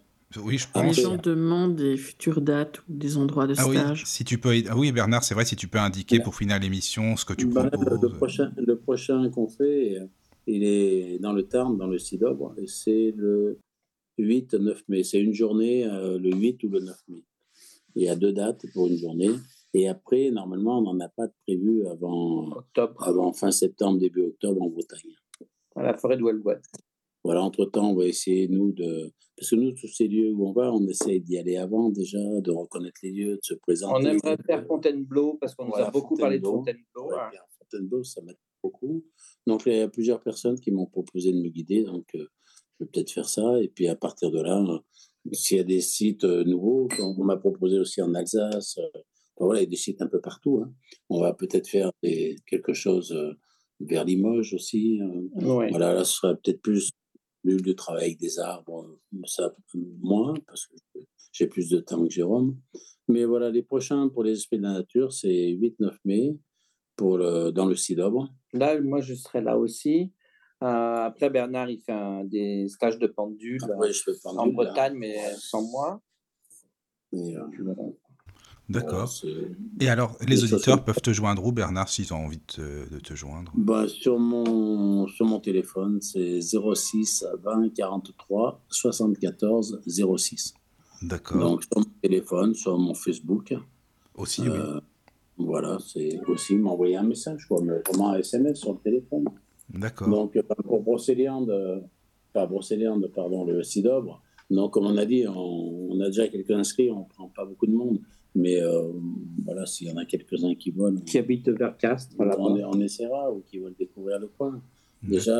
Oui, 0.40 0.56
je 0.56 0.66
pense. 0.72 0.96
Les 0.96 1.02
gens 1.02 1.16
demandent 1.16 1.76
des 1.76 1.96
futures 1.96 2.40
dates 2.40 2.78
ou 2.80 2.94
des 2.94 3.16
endroits 3.16 3.46
de 3.46 3.54
stage. 3.54 4.00
Oui, 4.00 4.06
si 4.06 4.24
tu 4.24 4.38
peux... 4.38 4.54
ah 4.68 4.76
oui 4.76 4.92
Bernard, 4.92 5.24
c'est 5.24 5.34
vrai, 5.34 5.44
si 5.44 5.56
tu 5.56 5.68
peux 5.68 5.78
indiquer 5.78 6.20
pour 6.20 6.34
finir 6.34 6.58
l'émission 6.58 7.16
ce 7.16 7.24
que 7.24 7.34
tu 7.34 7.46
bah, 7.46 7.68
proposes. 7.68 8.00
Le 8.00 8.08
prochain, 8.08 8.52
le 8.56 8.76
prochain 8.76 9.28
qu'on 9.30 9.48
fait, 9.48 9.98
il 10.46 10.64
est 10.64 11.18
dans 11.18 11.32
le 11.32 11.42
Tarn, 11.42 11.76
dans 11.76 11.86
le 11.86 11.98
Cidobre, 11.98 12.54
et 12.56 12.66
c'est 12.66 13.12
le 13.16 13.58
8-9 14.18 14.76
mai. 14.88 15.04
C'est 15.04 15.20
une 15.20 15.34
journée, 15.34 15.86
euh, 15.86 16.18
le 16.18 16.30
8 16.30 16.62
ou 16.64 16.68
le 16.68 16.80
9 16.80 16.96
mai. 17.08 17.22
Il 17.94 18.02
y 18.04 18.08
a 18.08 18.16
deux 18.16 18.32
dates 18.32 18.64
pour 18.72 18.86
une 18.86 18.96
journée. 18.96 19.30
Et 19.74 19.88
après, 19.88 20.30
normalement, 20.30 20.78
on 20.78 20.82
n'en 20.82 21.00
a 21.00 21.08
pas 21.08 21.26
de 21.26 21.32
prévu 21.46 21.86
avant, 21.86 22.50
octobre. 22.50 23.08
avant 23.08 23.32
fin 23.32 23.50
septembre, 23.50 23.98
début 23.98 24.22
octobre 24.22 24.60
en 24.62 24.68
Bretagne. 24.68 25.14
À 25.74 25.82
la 25.82 25.96
forêt 25.96 26.16
de 26.16 26.22
Walbois. 26.22 26.58
Voilà, 27.24 27.42
entre-temps, 27.42 27.92
on 27.92 27.94
va 27.94 28.06
essayer, 28.06 28.48
nous, 28.48 28.72
de... 28.72 29.12
Parce 29.36 29.50
que 29.50 29.56
nous, 29.56 29.72
tous 29.72 29.86
ces 29.86 30.08
lieux 30.08 30.32
où 30.32 30.46
on 30.46 30.52
va, 30.52 30.72
on 30.72 30.84
essaie 30.88 31.20
d'y 31.20 31.38
aller 31.38 31.56
avant 31.56 31.88
déjà, 31.88 32.18
de 32.18 32.50
reconnaître 32.50 32.98
les 33.02 33.12
lieux, 33.12 33.36
de 33.36 33.42
se 33.42 33.54
présenter. 33.54 33.94
On 33.94 34.04
aimerait 34.04 34.36
faire 34.44 34.66
Fontainebleau, 34.66 35.38
parce 35.40 35.54
qu'on 35.54 35.66
nous 35.66 35.76
a 35.76 35.90
beaucoup 35.90 36.16
parlé 36.16 36.38
de 36.38 36.44
Fontainebleau. 36.44 37.10
Ouais, 37.10 37.38
Fontainebleau, 37.58 38.02
ça 38.02 38.20
m'aide 38.22 38.36
beaucoup. 38.62 39.04
Donc, 39.46 39.62
il 39.66 39.74
y 39.74 39.80
a 39.80 39.88
plusieurs 39.88 40.20
personnes 40.20 40.58
qui 40.58 40.72
m'ont 40.72 40.86
proposé 40.86 41.32
de 41.32 41.38
me 41.38 41.48
guider, 41.48 41.84
donc 41.84 42.06
euh, 42.14 42.26
je 42.78 42.84
vais 42.84 42.90
peut-être 42.90 43.10
faire 43.10 43.28
ça. 43.28 43.60
Et 43.60 43.68
puis, 43.68 43.88
à 43.88 43.96
partir 43.96 44.30
de 44.30 44.42
là, 44.42 44.60
euh, 44.60 44.78
s'il 45.32 45.56
y 45.56 45.60
a 45.60 45.64
des 45.64 45.80
sites 45.80 46.24
euh, 46.24 46.44
nouveaux, 46.44 46.88
on 46.98 47.24
m'a 47.24 47.36
proposé 47.36 47.78
aussi 47.78 48.02
en 48.02 48.14
Alsace, 48.14 48.78
voilà, 49.46 49.60
il 49.60 49.64
y 49.64 49.66
a 49.66 49.70
des 49.70 49.76
sites 49.76 50.02
un 50.02 50.08
peu 50.08 50.20
partout. 50.20 50.62
Hein. 50.64 50.72
On 51.08 51.20
va 51.20 51.32
peut-être 51.32 51.68
faire 51.68 51.90
des, 52.02 52.36
quelque 52.46 52.72
chose 52.72 53.12
euh, 53.12 53.34
vers 53.80 54.04
Limoges 54.04 54.54
aussi. 54.54 55.00
Euh. 55.00 55.28
Voilà, 55.70 55.94
là, 55.94 56.04
ce 56.04 56.14
serait 56.14 56.34
peut-être 56.36 56.62
plus 56.62 56.90
nul 57.44 57.62
de 57.62 57.72
travailler 57.72 58.06
avec 58.06 58.18
des 58.18 58.38
arbres, 58.38 58.98
ça 59.26 59.52
moins, 60.00 60.34
parce 60.46 60.66
que 60.66 60.76
j'ai 61.32 61.46
plus 61.46 61.68
de 61.68 61.80
temps 61.80 62.04
que 62.04 62.10
Jérôme. 62.10 62.56
Mais 63.08 63.24
voilà, 63.24 63.50
les 63.50 63.62
prochains 63.62 64.08
pour 64.08 64.22
les 64.22 64.32
esprits 64.32 64.58
de 64.58 64.62
la 64.62 64.74
nature, 64.74 65.12
c'est 65.12 65.28
8-9 65.28 65.96
mai 66.04 66.36
pour 66.96 67.18
le, 67.18 67.50
dans 67.50 67.66
le 67.66 67.74
Cidobre. 67.74 68.32
Là, 68.52 68.80
moi, 68.80 69.00
je 69.00 69.14
serai 69.14 69.40
là 69.40 69.58
aussi. 69.58 70.12
Euh, 70.62 71.06
après, 71.06 71.30
Bernard, 71.30 71.68
il 71.70 71.80
fait 71.80 72.28
des 72.28 72.68
stages 72.68 72.98
de 72.98 73.08
pendule, 73.08 73.60
en 74.24 74.46
Bretagne, 74.46 74.94
mais 74.94 75.16
sans 75.36 75.62
moi. 75.62 76.00
Mais, 77.12 77.34
D'accord. 78.68 79.12
Et 79.80 79.88
alors, 79.88 80.16
les 80.26 80.44
auditeurs 80.44 80.84
peuvent 80.84 81.00
te 81.00 81.12
joindre 81.12 81.44
où, 81.44 81.52
Bernard, 81.52 81.88
s'ils 81.88 82.14
ont 82.14 82.24
envie 82.24 82.40
de 82.56 82.98
te, 82.98 83.14
joindre? 83.14 83.52
Bah, 83.54 83.86
sur, 83.88 84.18
mon, 84.18 85.06
sur 85.08 85.26
mon 85.26 85.40
téléphone, 85.40 86.00
c'est 86.00 86.40
06 86.40 87.26
20 87.42 87.74
43 87.74 88.60
74 88.68 89.82
06. 90.16 90.54
D'accord. 91.02 91.40
Donc, 91.40 91.64
sur 91.64 91.78
mon 91.78 91.84
téléphone, 92.00 92.54
sur 92.54 92.78
mon 92.78 92.94
Facebook. 92.94 93.54
Aussi, 94.14 94.42
oui. 94.42 94.48
Euh, 94.50 94.80
voilà, 95.36 95.78
c'est 95.84 96.20
aussi 96.28 96.54
m'envoyer 96.54 96.96
un 96.96 97.02
message, 97.02 97.46
quoi, 97.46 97.60
mais 97.62 97.80
vraiment 97.86 98.10
un 98.10 98.18
SMS 98.18 98.58
sur 98.58 98.72
le 98.72 98.78
téléphone. 98.78 99.24
D'accord. 99.68 100.08
Donc, 100.08 100.36
euh, 100.36 100.42
pour 100.64 100.82
Brocéliande, 100.82 101.82
pas 102.32 102.46
Brocéliande, 102.46 103.10
pardon, 103.14 103.44
le 103.44 103.62
Cidobre, 103.62 104.22
donc, 104.50 104.72
comme 104.74 104.86
on 104.86 104.96
a 104.98 105.06
dit, 105.06 105.26
on, 105.26 105.88
on 105.90 106.00
a 106.00 106.06
déjà 106.06 106.28
quelques 106.28 106.50
inscrits, 106.50 106.90
on 106.90 107.00
ne 107.00 107.04
prend 107.08 107.28
pas 107.28 107.44
beaucoup 107.44 107.66
de 107.66 107.72
monde. 107.72 108.00
Mais 108.34 108.62
euh, 108.62 108.90
voilà, 109.44 109.66
s'il 109.66 109.88
y 109.88 109.92
en 109.92 109.96
a 109.96 110.04
quelques-uns 110.04 110.54
qui 110.54 110.70
veulent. 110.70 111.02
Qui 111.04 111.18
habitent 111.18 111.50
vers 111.50 111.76
Castres, 111.76 112.16
on, 112.18 112.56
on, 112.56 112.80
essaiera, 112.80 113.30
ou 113.30 113.42
qui 113.46 113.58
veulent 113.58 113.74
découvrir 113.78 114.18
le 114.18 114.28
coin. 114.28 114.60
Déjà, 115.02 115.36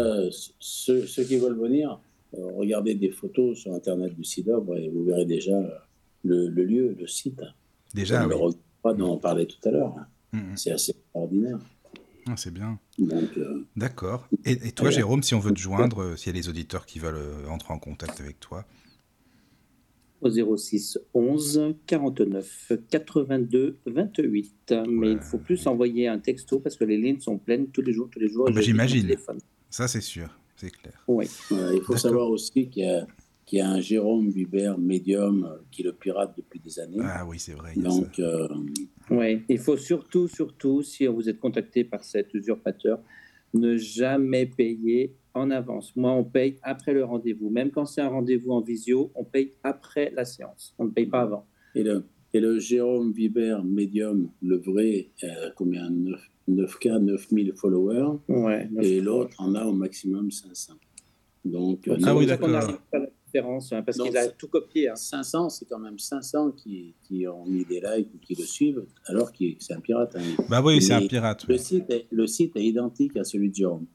ceux, 0.59 1.07
ceux, 1.07 1.25
qui 1.25 1.37
veulent 1.37 1.59
venir, 1.59 2.01
euh, 2.35 2.51
regardez 2.57 2.95
des 2.95 3.11
photos 3.11 3.57
sur 3.59 3.73
Internet 3.73 4.15
du 4.15 4.25
CIDOB 4.25 4.75
et 4.77 4.89
vous 4.89 5.05
verrez 5.05 5.25
déjà 5.25 5.57
le, 6.25 6.49
le 6.49 6.65
lieu, 6.65 6.97
le 6.99 7.07
site. 7.07 7.41
Déjà, 7.95 8.27
oui. 8.27 8.35
Le 8.85 8.95
dont 8.95 9.13
on 9.13 9.19
parlait 9.19 9.47
tout 9.47 9.61
à 9.65 9.71
l'heure. 9.71 9.95
Mm, 10.33 10.39
mm. 10.39 10.57
C'est 10.57 10.73
assez 10.73 10.91
extraordinaire. 10.91 11.59
Ah, 12.27 12.37
c'est 12.37 12.53
bien. 12.53 12.79
Euh, 13.01 13.65
D'accord. 13.77 14.29
Et, 14.45 14.53
et, 14.53 14.73
toi, 14.73 14.91
Jérôme, 14.91 15.23
si 15.23 15.35
on 15.35 15.41
veut 15.41 15.53
te 15.53 15.61
joindre, 15.61 16.19
s'il 16.19 16.35
y 16.35 16.39
a 16.39 16.41
des 16.41 16.49
auditeurs 16.49 16.85
qui 16.85 16.99
veulent 16.99 17.49
entrer 17.49 17.73
en 17.73 17.79
contact 17.79 18.21
avec 18.21 18.41
toi 18.41 18.65
au 20.23 20.57
06 20.57 20.99
11 21.13 21.75
49 21.87 22.73
82 22.91 23.77
28. 23.87 24.75
Mais 24.89 25.13
il 25.13 25.21
faut 25.21 25.39
plus 25.39 25.67
envoyer 25.67 26.09
un 26.09 26.19
texto 26.19 26.61
parce 26.61 26.77
que 26.77 26.85
les 26.85 26.97
lignes 26.97 27.21
sont 27.21 27.39
pleines 27.39 27.69
tous 27.69 27.83
les 27.83 27.93
jours, 27.93 28.09
tous 28.11 28.21
les 28.21 28.29
jours. 28.29 28.47
Ah 28.49 28.53
bah, 28.53 28.61
J'imagine. 28.61 29.15
Ça, 29.69 29.89
c'est 29.89 30.01
sûr, 30.01 30.29
c'est 30.57 30.71
clair. 30.71 31.03
Oui. 31.07 31.27
il 31.51 31.83
faut 31.85 31.97
savoir 31.97 32.31
aussi 32.31 32.69
qu'il 32.69 32.85
y 32.85 32.89
a 32.89 33.07
y 33.57 33.61
a 33.61 33.69
un 33.69 33.81
Jérôme 33.81 34.31
Vibert 34.31 34.79
médium 34.79 35.45
euh, 35.45 35.57
qui 35.71 35.83
le 35.83 35.93
pirate 35.93 36.35
depuis 36.37 36.61
des 36.61 36.79
années. 36.79 36.99
Ah 37.03 37.25
oui, 37.27 37.39
c'est 37.39 37.53
vrai. 37.53 37.75
Donc, 37.77 38.19
euh, 38.19 38.49
oui, 39.11 39.43
il 39.49 39.59
faut 39.59 39.77
surtout, 39.77 40.29
surtout, 40.29 40.83
si 40.83 41.07
vous 41.07 41.29
êtes 41.29 41.39
contacté 41.39 41.85
par 41.85 42.05
cet 42.05 42.33
usurpateur, 42.35 43.01
ne 43.55 43.77
jamais 43.77 44.47
payer 44.47 45.15
en 45.35 45.51
avance. 45.51 45.95
Moi, 45.97 46.13
on 46.13 46.25
paye 46.25 46.59
après 46.63 46.93
le 46.93 47.05
rendez-vous. 47.05 47.51
Même 47.51 47.71
quand 47.71 47.87
c'est 47.87 48.01
un 48.01 48.09
rendez-vous 48.09 48.53
en 48.53 48.61
visio, 48.61 49.11
on 49.15 49.25
paye 49.25 49.53
après 49.63 50.13
la 50.15 50.25
séance. 50.25 50.75
On 50.79 50.85
ne 50.85 50.91
paye 50.91 51.07
pas 51.07 51.23
avant. 51.23 51.47
Et 51.75 51.83
le, 51.83 52.05
et 52.35 52.41
le 52.41 52.59
Jérôme 52.59 53.13
Vibert 53.13 53.65
Medium, 53.65 54.31
le 54.43 54.57
vrai, 54.57 55.09
euh, 55.25 55.51
combien 55.57 55.91
9, 55.91 56.21
9K, 56.49 56.99
9000 56.99 57.53
followers. 57.55 58.19
Ouais, 58.29 58.69
et 58.81 59.01
l'autre 59.01 59.37
en 59.39 59.55
a 59.55 59.65
au 59.65 59.73
maximum 59.73 60.31
500. 60.31 60.75
Donc, 61.45 61.91
ah 62.05 62.15
oui, 62.15 62.27
d'accord. 62.27 62.51
Hein, 63.39 63.83
parce 63.85 63.99
qu'il 63.99 64.17
a 64.17 64.29
tout 64.29 64.49
copié. 64.49 64.91
500, 64.95 65.45
hein. 65.45 65.49
c'est 65.49 65.65
quand 65.65 65.79
même 65.79 65.99
500 65.99 66.53
qui, 66.53 66.95
qui, 67.03 67.27
ont 67.27 67.45
mis 67.47 67.65
des 67.65 67.81
likes 67.81 68.09
ou 68.15 68.19
qui 68.19 68.35
le 68.35 68.45
suivent, 68.45 68.85
alors 69.07 69.33
que 69.33 69.45
c'est 69.59 69.75
un 69.75 69.81
pirate. 69.81 70.17
Hein. 70.17 70.43
Bah 70.49 70.61
oui, 70.63 70.83
c'est 70.83 70.93
un 70.93 71.07
pirate. 71.07 71.45
Le, 71.49 71.57
site 71.57 71.91
est, 71.91 72.07
le 72.11 72.27
site 72.27 72.57
est 72.57 72.65
identique 72.65 73.17
à 73.17 73.25
celui 73.25 73.51
de 73.51 73.55
Jérôme. 73.55 73.87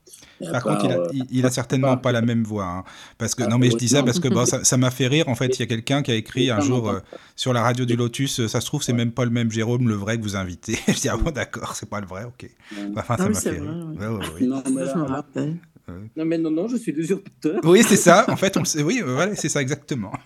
Par 0.51 0.63
contre, 0.63 0.85
il 0.85 0.91
a, 0.91 0.99
euh, 0.99 1.07
il, 1.31 1.45
a 1.45 1.51
certainement 1.51 1.97
pas, 1.97 2.11
la 2.11 2.21
même 2.21 2.43
voix. 2.43 2.83
parce 3.17 3.35
que, 3.35 3.43
ah, 3.43 3.47
non, 3.47 3.57
mais 3.57 3.69
je 3.69 3.77
dis 3.77 3.89
ça 3.89 4.03
parce 4.03 4.19
que 4.19 4.27
bon, 4.27 4.45
ça 4.45 4.77
m'a 4.77 4.91
fait 4.91 5.07
rire. 5.07 5.27
En 5.29 5.35
fait, 5.35 5.57
il 5.57 5.59
y 5.59 5.63
a 5.63 5.67
quelqu'un 5.67 6.01
qui 6.01 6.11
a 6.11 6.15
écrit 6.15 6.49
un 6.49 6.59
jour 6.59 6.89
euh, 6.89 6.99
sur 7.35 7.53
la 7.53 7.61
radio 7.61 7.85
du 7.85 7.95
Lotus 7.95 8.39
euh, 8.39 8.47
ça 8.47 8.61
se 8.61 8.65
trouve, 8.65 8.81
c'est 8.81 8.93
même 8.93 9.11
pas 9.11 9.25
le 9.25 9.31
même 9.31 9.51
Jérôme, 9.51 9.87
le 9.87 9.95
vrai 9.95 10.17
que 10.17 10.23
vous 10.23 10.35
invitez. 10.35 10.77
je 10.87 10.93
dis, 10.93 11.09
ah 11.09 11.17
bon, 11.17 11.31
d'accord, 11.31 11.75
c'est 11.75 11.89
pas 11.89 11.99
le 11.99 12.07
vrai, 12.07 12.23
ok. 12.23 12.49
Enfin, 12.95 13.17
ça 13.17 13.23
ah 13.25 13.29
m'a 13.29 13.39
fait 13.39 13.49
rire. 13.51 13.63
Non, 13.63 14.63
mais 14.73 14.85
je 14.85 14.97
me 14.97 15.03
rappelle. 15.03 15.57
Non, 16.15 16.25
mais 16.25 16.37
non, 16.37 16.51
non, 16.51 16.67
je 16.67 16.77
suis 16.77 16.91
l'usurpateur. 16.91 17.61
Oui, 17.63 17.81
c'est 17.83 17.95
ça. 17.95 18.25
En 18.29 18.35
fait, 18.35 18.55
on 18.57 18.61
le 18.61 18.65
sait. 18.73 18.83
Oui, 18.83 19.01
voilà, 19.05 19.35
c'est 19.35 19.49
ça 19.49 19.61
exactement. 19.61 20.11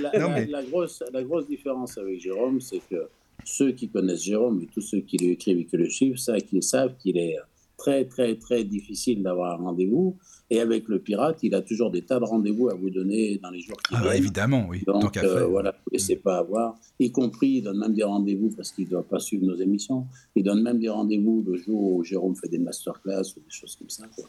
La, 0.00 0.62
grosse, 0.62 1.02
la 1.12 1.22
grosse 1.22 1.46
différence 1.48 1.98
avec 1.98 2.20
Jérôme, 2.20 2.60
c'est 2.60 2.80
que 2.88 3.08
ceux 3.44 3.72
qui 3.72 3.88
connaissent 3.88 4.22
Jérôme 4.22 4.60
et 4.62 4.66
tous 4.66 4.80
ceux 4.80 5.00
qui 5.00 5.18
lui 5.18 5.32
écrivent 5.32 5.58
et 5.58 5.64
qui 5.64 5.76
le 5.76 5.90
suivent, 5.90 6.16
ça, 6.16 6.38
qu'ils 6.40 6.62
savent 6.62 6.94
qu'il 6.98 7.18
est 7.18 7.36
très, 7.76 8.04
très, 8.04 8.36
très 8.36 8.64
difficile 8.64 9.22
d'avoir 9.22 9.60
un 9.60 9.64
rendez-vous. 9.64 10.16
Et 10.48 10.60
avec 10.60 10.86
le 10.88 11.00
pirate, 11.00 11.38
il 11.42 11.54
a 11.54 11.62
toujours 11.62 11.90
des 11.90 12.02
tas 12.02 12.20
de 12.20 12.24
rendez-vous 12.24 12.68
à 12.68 12.74
vous 12.74 12.88
donner 12.90 13.38
dans 13.42 13.50
les 13.50 13.60
jours 13.60 13.76
qui 13.78 13.94
ah, 13.96 14.02
viennent. 14.02 14.16
évidemment, 14.16 14.66
oui. 14.68 14.84
Donc, 14.86 15.16
euh, 15.16 15.44
voilà, 15.46 15.72
vous 15.72 15.90
ne 15.90 15.98
laissez 15.98 16.16
pas 16.16 16.38
avoir. 16.38 16.76
Y 17.00 17.10
compris, 17.10 17.48
il 17.48 17.62
donne 17.62 17.78
même 17.78 17.94
des 17.94 18.04
rendez-vous 18.04 18.50
parce 18.56 18.70
qu'il 18.70 18.84
ne 18.84 18.90
doit 18.90 19.02
pas 19.02 19.18
suivre 19.18 19.44
nos 19.44 19.56
émissions. 19.56 20.06
Il 20.36 20.44
donne 20.44 20.62
même 20.62 20.78
des 20.78 20.88
rendez-vous 20.88 21.44
le 21.46 21.56
jour 21.56 21.94
où 21.94 22.04
Jérôme 22.04 22.36
fait 22.36 22.48
des 22.48 22.58
masterclass 22.58 23.22
ou 23.36 23.40
des 23.40 23.50
choses 23.50 23.74
comme 23.76 23.90
ça. 23.90 24.04
Quoi. 24.14 24.24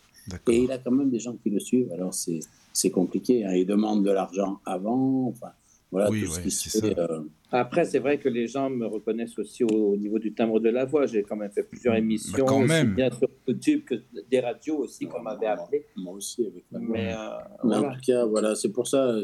Et 0.50 0.64
il 0.64 0.72
a 0.72 0.80
quand 0.80 0.92
même 0.92 1.12
des 1.12 1.20
gens 1.20 1.36
qui 1.36 1.52
le 1.52 1.60
suivent. 1.60 1.92
Alors, 1.94 2.14
c'est 2.14 2.92
compliqué. 2.92 3.46
Hein. 3.46 3.54
Il 3.54 3.68
demande 3.68 4.04
de 4.04 4.12
l'argent 4.12 4.60
avant. 4.66 5.28
Enfin, 5.28 5.52
voilà 5.92 6.08
tout 6.08 6.16
ce 6.16 6.40
qui 6.40 6.52
se 6.52 6.80
fait. 6.80 6.98
Euh. 6.98 7.22
Après, 7.52 7.86
c'est 7.86 8.00
vrai 8.00 8.18
que 8.18 8.28
les 8.28 8.48
gens 8.48 8.70
me 8.70 8.86
reconnaissent 8.86 9.40
aussi 9.40 9.64
au, 9.64 9.96
niveau 9.96 10.20
du 10.20 10.34
timbre 10.34 10.60
de 10.60 10.70
la 10.70 10.84
voix. 10.84 11.06
J'ai 11.06 11.24
quand 11.24 11.38
même 11.38 11.52
fait 11.52 11.64
plusieurs 11.64 11.94
bah, 11.94 12.00
émissions, 12.00 12.46
quand 12.46 12.66
même. 12.66 12.94
bien 12.94 13.10
sur 13.10 13.30
YouTube 13.48 13.86
que 13.86 13.96
des 14.30 14.42
radios 14.42 14.80
aussi, 14.80 15.06
qu'on 15.06 15.22
m'avait 15.22 15.46
appelé. 15.46 15.86
Moi 15.96 16.14
aussi, 16.14 16.46
avec 16.46 16.66
ma 16.72 16.80
Mais, 16.80 17.14
euh, 17.14 17.70
en 17.70 17.94
tout 17.94 18.02
cas, 18.06 18.26
voilà, 18.26 18.56
c'est 18.56 18.72
pour 18.72 18.88
ça, 18.88 19.16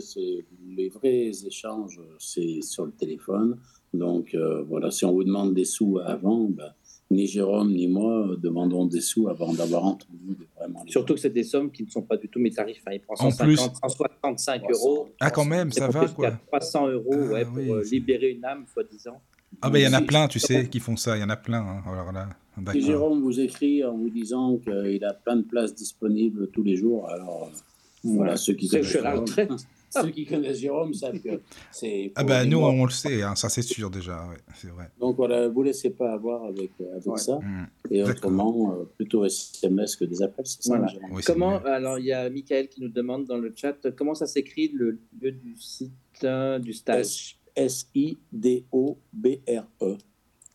les 0.76 0.90
vrais 0.90 1.32
échanges, 1.46 2.00
c'est 2.18 2.62
sur 2.62 2.86
le 2.86 2.92
téléphone. 2.94 3.60
Donc, 3.94 4.34
euh, 4.34 4.64
voilà, 4.64 4.90
si 4.90 5.06
on 5.06 5.12
vous 5.12 5.24
demande 5.24 5.54
des 5.54 5.66
sous 5.66 6.00
avant, 6.04 6.46
ben, 6.46 6.74
ni 7.12 7.28
Jérôme 7.28 7.72
ni 7.72 7.88
moi 7.88 8.28
demandons 8.38 8.86
des 8.86 9.02
sous 9.02 9.30
avant 9.30 9.54
d'avoir 9.54 9.86
entendu 9.86 10.38
vraiment. 10.58 10.84
Surtout 10.88 11.14
que 11.14 11.20
c'est 11.20 11.30
des 11.30 11.44
sommes 11.44 11.72
qui 11.72 11.84
ne 11.84 11.90
sont 11.90 12.02
pas 12.02 12.18
du 12.18 12.28
tout 12.28 12.40
mes 12.40 12.52
tarifs. 12.52 12.82
Hein. 12.88 12.94
Il 12.94 13.02
prend 13.02 13.16
150, 13.16 13.76
165 13.82 14.64
euros. 14.72 15.10
Ah, 15.20 15.30
quand 15.30 15.46
même, 15.46 15.72
ça 15.72 15.88
va 15.88 16.08
quoi. 16.08 16.32
300 16.48 16.88
euros 16.88 17.12
ah, 17.14 17.34
ouais, 17.34 17.46
pour 17.46 17.76
euh, 17.76 17.84
libérer 17.84 18.32
une 18.32 18.46
âme, 18.46 18.66
soi-disant. 18.72 19.22
Ah, 19.62 19.70
ben 19.70 19.80
il 19.80 19.84
y 19.84 19.88
en 19.88 19.94
a 19.94 20.02
plein, 20.02 20.28
tu 20.28 20.40
sais, 20.40 20.68
qui 20.68 20.80
font 20.80 20.96
ça. 20.96 21.16
Il 21.16 21.22
y 21.22 21.24
en 21.24 21.30
a 21.30 21.38
plein. 21.38 21.62
Hein. 21.62 21.84
Alors 21.86 22.12
là, 22.12 22.30
si 22.72 22.82
Jérôme 22.82 23.22
vous 23.22 23.40
écrit 23.40 23.84
en 23.84 23.98
vous 23.98 24.10
disant 24.10 24.58
qu'il 24.58 25.04
a 25.04 25.14
plein 25.14 25.38
de 25.38 25.44
places 25.44 25.76
disponibles 25.76 26.50
tous 26.52 26.64
les 26.64 26.76
jours, 26.76 27.10
alors 27.10 27.50
euh, 27.52 27.58
voilà, 28.04 28.36
ceux 28.36 28.54
qui. 28.54 28.68
Je 28.68 28.82
suis 28.82 28.98
à 28.98 29.02
la 29.02 29.16
retraite. 29.16 29.52
Ceux 30.02 30.10
qui 30.10 30.26
connaissent 30.26 30.58
Jérôme 30.58 30.92
savent 30.96 31.20
que 31.20 31.40
c'est. 31.72 32.12
Ah 32.16 32.24
ben 32.24 32.50
nous, 32.50 32.58
on 32.58 32.84
le 32.84 32.90
sait, 32.90 33.22
hein, 33.22 33.36
ça 33.36 33.48
c'est 33.48 33.62
sûr 33.62 33.92
déjà, 33.92 34.28
c'est 34.56 34.70
vrai. 34.70 34.90
Donc 35.00 35.18
voilà, 35.18 35.48
vous 35.48 35.62
ne 35.62 35.68
laissez 35.68 35.92
pas 35.92 36.14
avoir 36.14 36.46
avec, 36.46 36.72
euh, 36.82 37.16
ça. 37.16 37.38
Mmh. 37.38 37.68
Et 37.92 38.04
autrement, 38.04 38.74
euh, 38.74 38.86
plutôt 38.98 39.24
SMS 39.24 39.96
que 39.96 40.06
des 40.06 40.24
appels, 40.24 40.48
c'est 40.48 40.64
ça 40.64 40.84
Comment, 41.28 41.58
alors 41.60 42.00
il 42.00 42.06
y 42.06 42.12
a 42.12 42.28
Michael 42.28 42.70
qui 42.70 42.82
nous 42.82 42.90
demande 42.90 43.26
dans 43.26 43.38
le 43.38 43.54
chat, 43.56 43.76
comment 43.96 44.16
ça 44.16 44.26
s'écrit 44.26 44.70
le 44.74 45.00
lieu 45.22 45.32
du 45.32 45.56
site 45.58 45.92
euh, 46.24 46.58
du 46.58 46.74
stage? 46.74 47.38
S-I-D-O-B-R-E. 47.56 48.18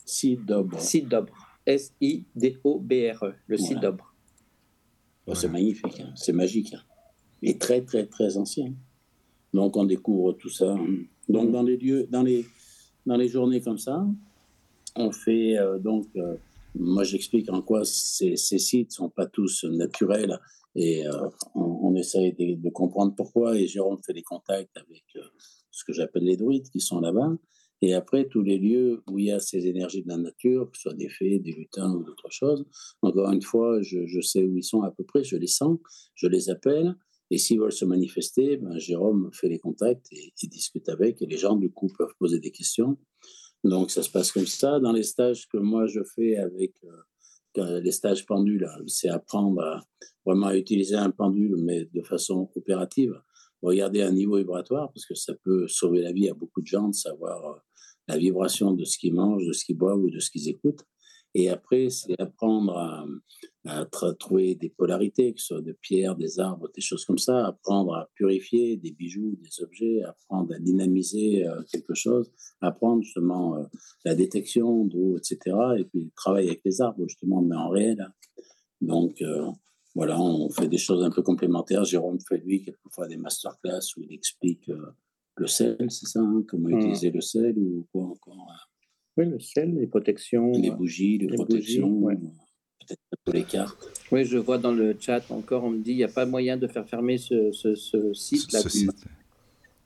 Sidobre. 0.05 0.81
Sidobre. 0.81 1.33
S-I-D-O-B-R-E. 1.65 3.35
Le 3.47 3.57
site 3.57 3.78
d'Obre. 3.81 4.15
Oh, 5.27 5.35
c'est 5.35 5.49
magnifique, 5.49 6.01
hein. 6.01 6.10
c'est 6.17 6.33
magique. 6.33 6.75
Hein. 6.75 6.81
Et 7.42 7.58
très, 7.58 7.83
très, 7.83 8.07
très 8.07 8.36
ancien. 8.36 8.73
Donc 9.55 9.76
on 9.76 9.84
découvre 9.84 10.33
tout 10.33 10.50
ça. 10.50 10.76
Donc 11.28 11.52
dans 11.52 11.62
les 11.62 11.76
lieux, 11.76 12.07
dans 12.10 12.23
les, 12.23 12.44
dans 13.07 13.17
les 13.17 13.28
journées 13.28 13.60
comme 13.60 13.78
ça, 13.78 14.07
on 14.97 15.12
fait 15.12 15.57
euh, 15.58 15.78
donc, 15.78 16.07
euh, 16.17 16.36
moi 16.75 17.05
j'explique 17.05 17.50
en 17.50 17.62
quoi 17.62 17.84
ces, 17.84 18.36
sites 18.36 18.92
sont 18.92 19.08
pas 19.08 19.26
tous 19.26 19.65
naturels 19.65 20.39
et 20.75 21.07
euh, 21.07 21.28
on, 21.55 21.94
essaye 21.94 22.33
de, 22.34 22.70
comprendre 22.70 23.15
pourquoi. 23.17 23.58
Et 23.58 23.67
Jérôme 23.67 23.99
fait 24.05 24.12
les 24.12 24.23
contacts 24.23 24.76
avec 24.76 25.05
ce 25.70 25.84
que 25.84 25.92
j'appelle 25.92 26.25
les 26.25 26.36
druides 26.36 26.68
qui 26.70 26.81
sont 26.81 27.00
là-bas. 27.00 27.33
Et 27.81 27.94
après, 27.94 28.26
tous 28.26 28.42
les 28.42 28.58
lieux 28.58 29.02
où 29.08 29.18
il 29.18 29.26
y 29.26 29.31
a 29.31 29.39
ces 29.39 29.67
énergies 29.67 30.02
de 30.02 30.08
la 30.08 30.17
nature, 30.17 30.70
que 30.70 30.76
ce 30.76 30.83
soit 30.83 30.94
des 30.94 31.08
fées, 31.08 31.39
des 31.39 31.52
lutins 31.52 31.92
ou 31.92 32.02
d'autres 32.02 32.31
choses, 32.31 32.67
encore 33.02 33.31
une 33.31 33.42
fois, 33.42 33.81
je, 33.83 34.20
sais 34.20 34.44
où 34.44 34.57
ils 34.57 34.65
sont 34.65 34.83
à 34.83 34.91
peu 34.91 35.05
près, 35.05 35.23
je 35.23 35.36
les 35.36 35.47
sens, 35.47 35.78
je 36.15 36.26
les 36.26 36.50
appelle, 36.50 36.97
et 37.31 37.39
s'ils 37.39 37.60
veulent 37.60 37.73
se 37.73 37.84
manifester, 37.84 38.57
ben, 38.57 38.78
Jérôme 38.78 39.31
fait 39.32 39.48
les 39.48 39.58
contacts 39.58 40.07
et, 40.12 40.32
discute 40.44 40.89
avec, 40.89 41.20
et 41.20 41.26
les 41.26 41.36
gens, 41.36 41.57
du 41.57 41.70
coup, 41.70 41.89
peuvent 41.98 42.15
poser 42.18 42.40
des 42.40 42.50
questions. 42.50 42.97
Donc, 43.65 43.90
ça 43.90 44.02
se 44.02 44.10
passe 44.10 44.32
comme 44.32 44.47
ça. 44.47 44.81
Dans 44.81 44.92
les 44.92 45.02
stages 45.02 45.47
que 45.48 45.58
moi, 45.58 45.86
je 45.86 46.00
fais 46.15 46.36
avec 46.36 46.73
euh, 47.57 47.81
les 47.81 47.92
stages 47.92 48.24
pendules, 48.24 48.68
c'est 48.86 49.08
apprendre 49.08 49.60
à, 49.60 49.84
vraiment 50.24 50.47
à 50.47 50.57
utiliser 50.57 50.94
un 50.94 51.10
pendule, 51.10 51.57
mais 51.57 51.86
de 51.92 52.02
façon 52.02 52.50
opérative. 52.55 53.20
Regarder 53.60 54.02
un 54.02 54.12
niveau 54.12 54.36
vibratoire, 54.36 54.90
parce 54.92 55.05
que 55.05 55.15
ça 55.15 55.34
peut 55.34 55.66
sauver 55.66 56.00
la 56.00 56.12
vie 56.12 56.28
à 56.28 56.34
beaucoup 56.34 56.62
de 56.62 56.66
gens 56.66 56.89
de 56.89 56.94
savoir 56.94 57.44
euh, 57.44 57.58
la 58.07 58.16
vibration 58.16 58.73
de 58.73 58.84
ce 58.84 58.97
qu'ils 58.97 59.12
mangent, 59.12 59.47
de 59.47 59.52
ce 59.52 59.65
qu'ils 59.65 59.76
boivent 59.76 60.00
ou 60.00 60.10
de 60.10 60.20
ce 60.20 60.31
qu'ils 60.31 60.48
écoutent. 60.48 60.84
Et 61.34 61.50
après, 61.50 61.90
c'est 61.90 62.18
apprendre 62.18 62.76
à, 62.76 63.07
à, 63.66 63.84
trouver 64.18 64.55
des 64.55 64.70
polarités, 64.70 65.34
que 65.34 65.40
ce 65.40 65.48
soit 65.48 65.62
de 65.62 65.73
pierres, 65.73 66.16
des 66.16 66.40
arbres, 66.40 66.68
des 66.74 66.81
choses 66.81 67.05
comme 67.05 67.18
ça, 67.18 67.47
apprendre 67.47 67.94
à 67.94 68.08
purifier 68.15 68.76
des 68.76 68.92
bijoux, 68.92 69.36
des 69.42 69.62
objets, 69.62 70.02
apprendre 70.02 70.55
à 70.55 70.58
dynamiser 70.58 71.47
euh, 71.47 71.62
quelque 71.70 71.94
chose, 71.94 72.32
apprendre 72.60 73.02
justement 73.02 73.57
euh, 73.57 73.65
la 74.05 74.15
détection 74.15 74.84
d'eau, 74.86 75.18
etc. 75.18 75.57
Et 75.78 75.84
puis 75.84 76.10
travailler 76.16 76.48
avec 76.48 76.62
les 76.65 76.81
arbres, 76.81 77.05
justement, 77.07 77.42
mais 77.42 77.57
en 77.57 77.68
réel. 77.68 78.08
Donc, 78.81 79.20
euh, 79.20 79.47
voilà, 79.94 80.20
on 80.20 80.48
fait 80.50 80.68
des 80.68 80.78
choses 80.78 81.02
un 81.05 81.10
peu 81.10 81.23
complémentaires. 81.23 81.84
Jérôme 81.84 82.20
fait, 82.20 82.39
lui, 82.39 82.62
quelquefois 82.62 83.07
des 83.07 83.16
masterclass 83.16 83.81
où 83.97 84.02
il 84.02 84.12
explique 84.12 84.70
le 85.36 85.47
sel, 85.47 85.76
c'est 85.89 86.07
ça, 86.07 86.20
hein, 86.20 86.42
comment 86.48 86.68
mmh. 86.68 86.78
utiliser 86.78 87.10
le 87.10 87.20
sel 87.20 87.58
ou 87.58 87.86
quoi 87.92 88.05
encore. 88.05 88.67
Oui, 89.18 89.26
le 89.26 89.40
sel, 89.40 89.74
les 89.74 89.88
protections. 89.88 90.52
Les 90.52 90.70
bougies, 90.70 91.18
les, 91.18 91.26
protections. 91.26 92.02
Peut-être 92.06 93.34
les 93.34 93.42
cartes. 93.42 93.76
Oui, 94.12 94.24
je 94.24 94.38
vois 94.38 94.58
dans 94.58 94.70
le 94.70 94.97
chat 94.98 95.28
encore, 95.30 95.64
on 95.64 95.70
me 95.70 95.82
dit 95.82 95.90
il 95.90 95.97
n'y 95.97 96.05
a 96.05 96.08
pas 96.08 96.24
moyen 96.24 96.56
de 96.56 96.68
faire 96.68 96.88
fermer 96.88 97.18
ce, 97.18 97.50
ce, 97.52 98.14
site, 98.14 98.52
là, 98.52 98.60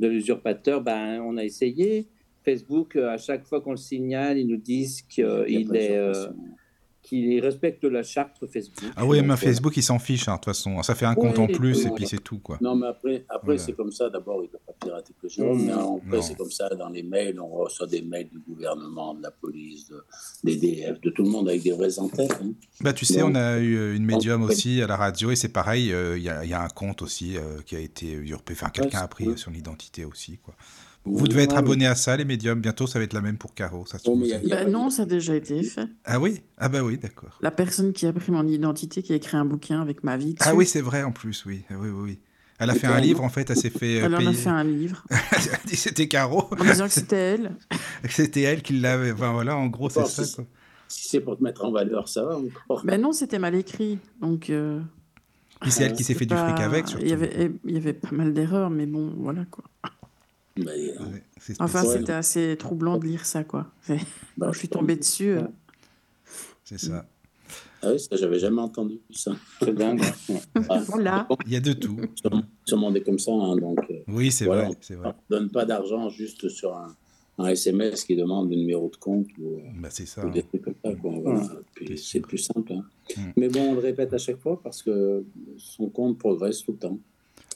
de 0.01 0.07
l'usurpateur. 0.07 0.83
Ben, 0.83 1.21
on 1.23 1.39
a 1.39 1.45
essayé. 1.45 2.07
Facebook, 2.45 2.97
à 2.97 3.17
chaque 3.17 3.45
fois 3.45 3.63
qu'on 3.63 3.71
le 3.71 3.77
signale, 3.79 4.37
ils 4.37 4.47
nous 4.47 4.59
disent 4.59 5.01
qu'il 5.03 5.75
est 5.77 5.99
qui 7.03 7.41
respecte 7.41 7.83
la 7.85 8.03
charte 8.03 8.47
Facebook. 8.47 8.91
Ah 8.97 9.05
oui, 9.05 9.21
mais 9.23 9.37
Facebook, 9.37 9.77
il 9.77 9.83
s'en 9.83 9.99
fiche, 9.99 10.29
hein, 10.29 10.35
de 10.35 10.37
toute 10.37 10.45
façon. 10.47 10.83
Ça 10.83 10.95
fait 10.95 11.05
un 11.05 11.15
compte 11.15 11.39
en 11.39 11.49
plus 11.49 11.85
et 11.85 11.91
puis 11.91 12.07
c'est 12.07 12.23
tout. 12.23 12.39
Quoi. 12.39 12.59
Non, 12.61 12.77
mais 12.77 12.87
après, 12.87 13.25
après 13.29 13.59
c'est 13.59 13.73
comme 13.73 13.91
ça. 13.91 14.09
D'abord, 14.09 14.43
il 14.43 14.47
ne 14.47 14.53
doit 14.53 14.61
pas 14.67 14.73
pirater 14.81 15.13
que 15.21 15.29
Jérôme, 15.29 15.65
mais 15.65 15.73
après, 15.73 16.23
c'est 16.23 16.37
comme 16.37 16.51
ça 16.51 16.69
dans 16.71 16.89
les 16.89 17.03
mails. 17.03 17.41
On 17.41 17.49
reçoit 17.49 17.87
des 17.87 18.03
mails 18.03 18.29
du 18.29 18.39
gouvernement, 18.39 19.15
de 19.15 19.23
la 19.23 19.33
police, 19.33 19.89
de, 19.89 20.05
des 20.45 20.57
DF, 20.57 21.01
de 21.01 21.11
tout 21.11 21.25
le 21.25 21.31
monde 21.31 21.49
avec 21.49 21.63
des 21.63 21.73
vraies 21.73 21.99
entêtes. 21.99 22.39
Hein. 22.41 22.53
Bah, 22.81 22.93
tu 22.93 23.05
sais, 23.05 23.23
on 23.23 23.35
a 23.35 23.59
eu 23.59 23.77
euh, 23.77 23.97
une 23.97 24.05
médium 24.05 24.43
aussi 24.43 24.81
à 24.81 24.87
la 24.87 24.97
radio 24.97 25.33
et 25.33 25.37
c'est 25.37 25.53
pareil. 25.53 25.93
Euh, 25.93 26.17
il 26.17 26.23
y, 26.23 26.29
a 26.29 26.63
un 26.63 26.69
compte 26.69 27.03
aussi 27.03 27.37
euh, 27.37 27.61
qui 27.67 27.75
a 27.75 27.81
été 27.81 28.13
usurpé. 28.13 28.53
Enfin, 28.53 28.71
quelqu'un 28.71 29.01
a 29.01 29.09
pris 29.09 29.27
son 29.37 29.53
identité 29.53 30.05
aussi. 30.05 30.39
Quoi. 30.39 30.55
Vous 31.05 31.27
devez 31.27 31.43
être 31.43 31.57
abonné 31.57 31.87
à 31.87 31.95
ça, 31.95 32.17
les 32.17 32.25
médiums. 32.25 32.61
Bientôt, 32.61 32.87
ça 32.87 32.99
va 32.99 33.05
être 33.05 33.13
la 33.13 33.21
même 33.21 33.37
pour 33.37 33.55
Caro. 33.55 33.85
Ça 33.87 33.99
bah 34.49 34.65
non, 34.67 34.89
ça 34.89 35.03
a 35.03 35.07
déjà 35.07 35.35
été 35.35 35.63
fait. 35.63 35.89
Ah 36.05 36.21
oui? 36.21 36.41
Ah 36.59 36.69
bah 36.69 36.83
oui, 36.83 36.97
d'accord. 36.97 37.39
La 37.41 37.51
personne 37.51 37.93
qui 37.93 38.07
a 38.07 38.13
pris 38.13 38.31
mon 38.31 38.47
identité, 38.47 39.03
qui 39.03 39.13
a 39.13 39.17
écrit 39.17 39.37
un 39.37 39.45
bouquin 39.45 39.81
avec 39.81 40.05
ma 40.05 40.17
vie. 40.17 40.37
Ah 40.41 40.55
oui, 40.55 40.65
c'est 40.65 40.81
vrai 40.81 41.03
en 41.03 41.11
plus, 41.11 41.45
oui. 41.45 41.65
Oui, 41.71 41.77
oui, 41.89 41.91
oui. 41.91 42.19
Elle 42.59 42.71
a 42.71 42.75
fait 42.75 42.87
un 42.87 43.01
livre, 43.01 43.25
en 43.25 43.29
fait, 43.29 43.51
elle 43.51 43.57
s'est 43.57 43.71
fait. 43.71 44.01
Euh, 44.01 44.07
elle 44.07 44.15
en 44.15 44.27
a 44.27 44.33
fait 44.33 44.49
un 44.49 44.63
livre. 44.63 45.05
elle 45.11 45.55
a 45.55 45.59
dit 45.67 45.75
c'était 45.75 46.07
Caro. 46.07 46.49
En 46.57 46.65
disant 46.65 46.87
que 46.87 46.93
c'était 46.93 47.17
elle. 47.17 47.57
c'était 48.09 48.43
elle 48.43 48.63
qui 48.63 48.75
l'avait. 48.75 49.11
Enfin 49.11 49.33
voilà, 49.33 49.57
en 49.57 49.67
gros, 49.67 49.91
c'est 49.91 50.07
ça. 50.07 50.23
Quoi. 50.37 50.45
Si 50.87 51.09
c'est 51.09 51.21
pour 51.21 51.37
te 51.37 51.43
mettre 51.43 51.65
en 51.65 51.73
valeur, 51.73 52.09
ça 52.09 52.25
va 52.25 52.37
encore. 52.37 52.85
Ben 52.85 53.01
non, 53.01 53.13
c'était 53.13 53.41
mal 53.41 53.57
écrit. 53.57 53.99
Donc. 54.21 54.51
Euh... 54.51 54.81
c'est 55.67 55.83
elle 55.83 55.95
qui 55.95 56.05
s'est 56.05 56.15
fait 56.15 56.27
du 56.27 56.37
fric 56.37 56.61
avec, 56.61 56.87
surtout. 56.87 57.05
Il 57.05 57.11
y 57.11 57.15
avait, 57.15 57.51
il 57.65 57.75
y 57.75 57.77
avait 57.77 57.95
pas 57.95 58.13
mal 58.13 58.33
d'erreurs, 58.33 58.71
mais 58.71 58.87
bon, 58.87 59.13
voilà 59.19 59.45
quoi. 59.51 59.65
Bah, 60.57 60.73
enfin, 61.61 61.85
c'était 61.85 62.13
assez 62.13 62.57
troublant 62.59 62.99
de 62.99 63.07
lire 63.07 63.25
ça, 63.25 63.45
quoi. 63.45 63.71
Bah, 64.37 64.51
je 64.53 64.59
suis 64.59 64.69
tombée 64.69 64.97
dessus. 64.97 65.31
Euh. 65.31 65.43
C'est 66.65 66.79
ça. 66.79 67.07
Ah 67.83 67.91
oui, 67.93 67.99
ça, 67.99 68.17
j'avais 68.17 68.39
jamais 68.39 68.61
entendu 68.61 69.01
ça. 69.11 69.33
C'est 69.61 69.75
dingue. 69.75 70.01
voilà. 70.87 71.27
Il 71.47 71.53
y 71.53 71.57
a 71.57 71.61
de 71.61 71.73
tout. 71.73 71.99
Sûrement 72.65 72.91
des 72.93 73.03
comme 73.03 73.19
ça. 73.19 73.33
Hein, 73.33 73.57
donc, 73.57 73.81
euh, 73.91 74.03
oui, 74.09 74.31
c'est 74.31 74.45
vrai. 74.45 74.69
On 74.91 75.09
ne 75.09 75.13
donne 75.29 75.51
pas 75.51 75.65
d'argent 75.65 76.09
juste 76.09 76.49
sur 76.49 76.77
un, 76.77 76.95
un, 77.39 77.47
SMS 77.49 78.05
qui 78.05 78.15
demande 78.15 78.51
le 78.51 78.57
numéro 78.57 78.89
de 78.89 78.97
compte 78.97 79.27
ou, 79.39 79.57
euh, 79.57 79.61
bah, 79.81 79.91
ça. 79.91 80.25
ou 80.25 80.31
des 80.31 80.45
trucs 80.45 80.63
comme 80.63 80.75
ça. 80.85 80.95
Quoi, 80.95 81.13
voilà. 81.23 81.43
c'est 81.97 82.21
plus 82.21 82.39
simple. 82.39 82.73
Hein. 82.73 82.85
Mais 83.37 83.49
bon, 83.49 83.71
on 83.71 83.75
le 83.75 83.81
répète 83.81 84.13
à 84.13 84.19
chaque 84.19 84.39
fois 84.39 84.61
parce 84.63 84.83
que 84.83 85.25
son 85.59 85.89
compte 85.89 86.19
progresse 86.19 86.63
tout 86.63 86.73
le 86.73 86.79
temps. 86.79 86.99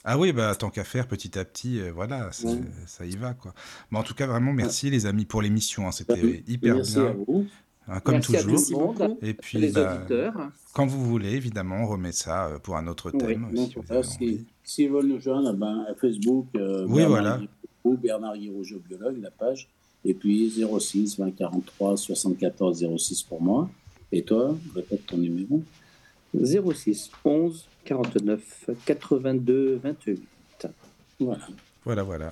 Ah 0.09 0.17
oui, 0.17 0.31
bah, 0.31 0.55
tant 0.55 0.69
qu'à 0.69 0.85
faire, 0.85 1.05
petit 1.05 1.37
à 1.37 1.43
petit, 1.43 1.81
euh, 1.81 1.91
voilà, 1.91 2.29
ça 2.31 3.05
y 3.05 3.17
va. 3.17 3.33
Quoi. 3.33 3.53
Mais 3.91 3.99
en 3.99 4.03
tout 4.03 4.13
cas, 4.13 4.25
vraiment, 4.25 4.53
merci 4.53 4.89
les 4.89 5.05
amis 5.05 5.25
pour 5.25 5.41
l'émission. 5.41 5.85
Hein, 5.85 5.91
C'était 5.91 6.45
hyper 6.47 6.75
merci 6.75 6.93
bien. 6.93 7.07
À 7.07 7.11
vous. 7.11 7.45
Hein, 7.89 7.99
comme 7.99 8.21
merci 8.31 8.31
toujours. 8.41 8.95
À 9.01 9.07
tout 9.09 9.17
Et 9.21 9.33
puis, 9.33 9.57
les 9.57 9.71
bah, 9.71 9.97
auditeurs. 9.97 10.33
quand 10.71 10.85
vous 10.85 11.03
voulez, 11.05 11.33
évidemment, 11.33 11.83
on 11.83 11.87
remet 11.87 12.13
ça 12.13 12.47
euh, 12.47 12.57
pour 12.57 12.77
un 12.77 12.87
autre 12.87 13.11
thème. 13.11 13.49
Oui, 13.51 13.67
si, 13.67 13.75
vous 13.75 14.03
si, 14.03 14.45
si, 14.63 14.87
veulent 14.87 15.07
nous 15.07 15.19
joindre, 15.19 15.51
ben, 15.51 15.85
Facebook, 15.99 16.47
euh, 16.55 16.85
oui, 16.87 17.01
Bernard 17.01 17.09
voilà. 17.09 17.39
Guiraud, 17.83 17.97
Bernard 17.97 18.37
Guiraud, 18.37 18.63
la 19.21 19.31
page. 19.31 19.67
Et 20.05 20.13
puis 20.13 20.49
06 20.79 21.19
20 21.19 21.31
43 21.31 21.97
74 21.97 22.85
06 22.97 23.23
pour 23.23 23.41
moi. 23.41 23.69
Et 24.13 24.21
toi, 24.21 24.57
répète 24.73 25.05
ton 25.05 25.17
numéro. 25.17 25.61
06 26.33 27.11
11 27.23 27.67
49 27.85 28.69
82 28.85 29.79
28. 29.83 30.67
Voilà. 31.19 31.47
Voilà, 31.83 32.03
voilà. 32.03 32.31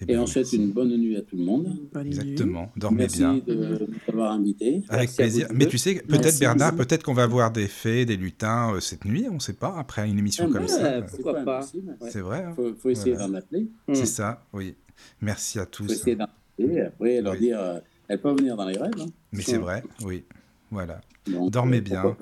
Et, 0.00 0.06
bien, 0.06 0.22
on 0.22 0.26
souhaite 0.26 0.50
une 0.54 0.70
bonne 0.70 0.96
nuit 0.96 1.16
à 1.16 1.20
tout 1.20 1.36
le 1.36 1.44
monde. 1.44 1.76
Bonne 1.92 2.06
Exactement. 2.06 2.72
Dormez 2.74 3.00
Merci 3.00 3.18
bien. 3.18 3.32
Merci 3.34 3.46
de 3.46 3.86
m'avoir 4.08 4.32
invité. 4.32 4.82
Avec 4.88 5.08
Merci 5.08 5.16
plaisir. 5.16 5.48
Mais 5.54 5.66
tu 5.66 5.76
sais, 5.76 5.96
peut-être 5.96 6.38
Bernard, 6.38 6.74
peut-être 6.74 7.02
qu'on 7.02 7.12
va 7.12 7.26
voir 7.26 7.50
des 7.50 7.68
fées, 7.68 8.06
des 8.06 8.16
lutins 8.16 8.74
euh, 8.74 8.80
cette 8.80 9.04
nuit, 9.04 9.26
on 9.30 9.34
ne 9.34 9.40
sait 9.40 9.52
pas, 9.52 9.76
après 9.76 10.08
une 10.08 10.18
émission 10.18 10.46
ah, 10.48 10.52
comme 10.52 10.62
ouais, 10.62 10.68
ça. 10.68 11.02
Pourquoi 11.02 11.34
pas 11.44 11.66
C'est 12.08 12.20
vrai. 12.20 12.46
Il 12.48 12.54
faut, 12.54 12.74
faut, 12.76 12.88
essayer 12.88 13.12
voilà. 13.12 13.28
d'en 13.28 13.34
appeler. 13.34 13.68
C'est 13.92 14.06
ça, 14.06 14.42
oui. 14.54 14.74
Merci 15.20 15.58
à 15.58 15.66
tous. 15.66 15.84
Il 15.84 15.88
faut 15.88 15.92
essayer 15.92 16.16
d'en 16.16 16.24
appeler. 16.24 16.80
Après, 16.80 17.20
leur 17.20 17.32
oui. 17.34 17.38
dire, 17.40 17.60
euh, 17.60 17.78
elles 18.08 18.20
peuvent 18.20 18.38
venir 18.38 18.56
dans 18.56 18.66
les 18.66 18.78
rêves. 18.78 18.92
Hein. 18.98 19.06
Mais 19.32 19.42
c'est 19.42 19.58
vrai, 19.58 19.82
oui. 20.02 20.24
Voilà. 20.70 21.00
Donc, 21.26 21.50
Dormez 21.50 21.78
euh, 21.78 21.80
bien. 21.80 22.16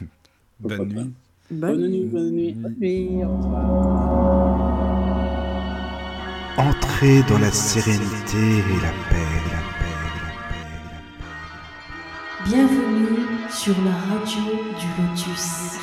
bonne, 0.60 0.88
nuit. 0.88 1.12
Bonne, 1.50 1.60
bonne 1.60 1.88
nuit. 1.88 2.04
Bonne 2.04 2.30
nuit. 2.30 2.52
Bonne 2.54 2.76
nuit. 2.78 3.24
Au 3.24 3.36
revoir. 3.36 4.68
Entrez 6.58 7.22
dans 7.28 7.38
la 7.38 7.52
sérénité 7.52 8.36
et 8.36 8.80
la 8.82 8.90
paix, 9.08 9.42
la 9.46 9.62
paix, 9.78 9.94
la 9.94 10.10
paix, 10.18 10.24
la 10.24 10.50
paix. 10.50 10.66
Bienvenue 12.50 13.28
sur 13.50 13.74
la 13.84 13.92
radio 13.92 14.42
du 14.78 15.02
Lotus. 15.02 15.78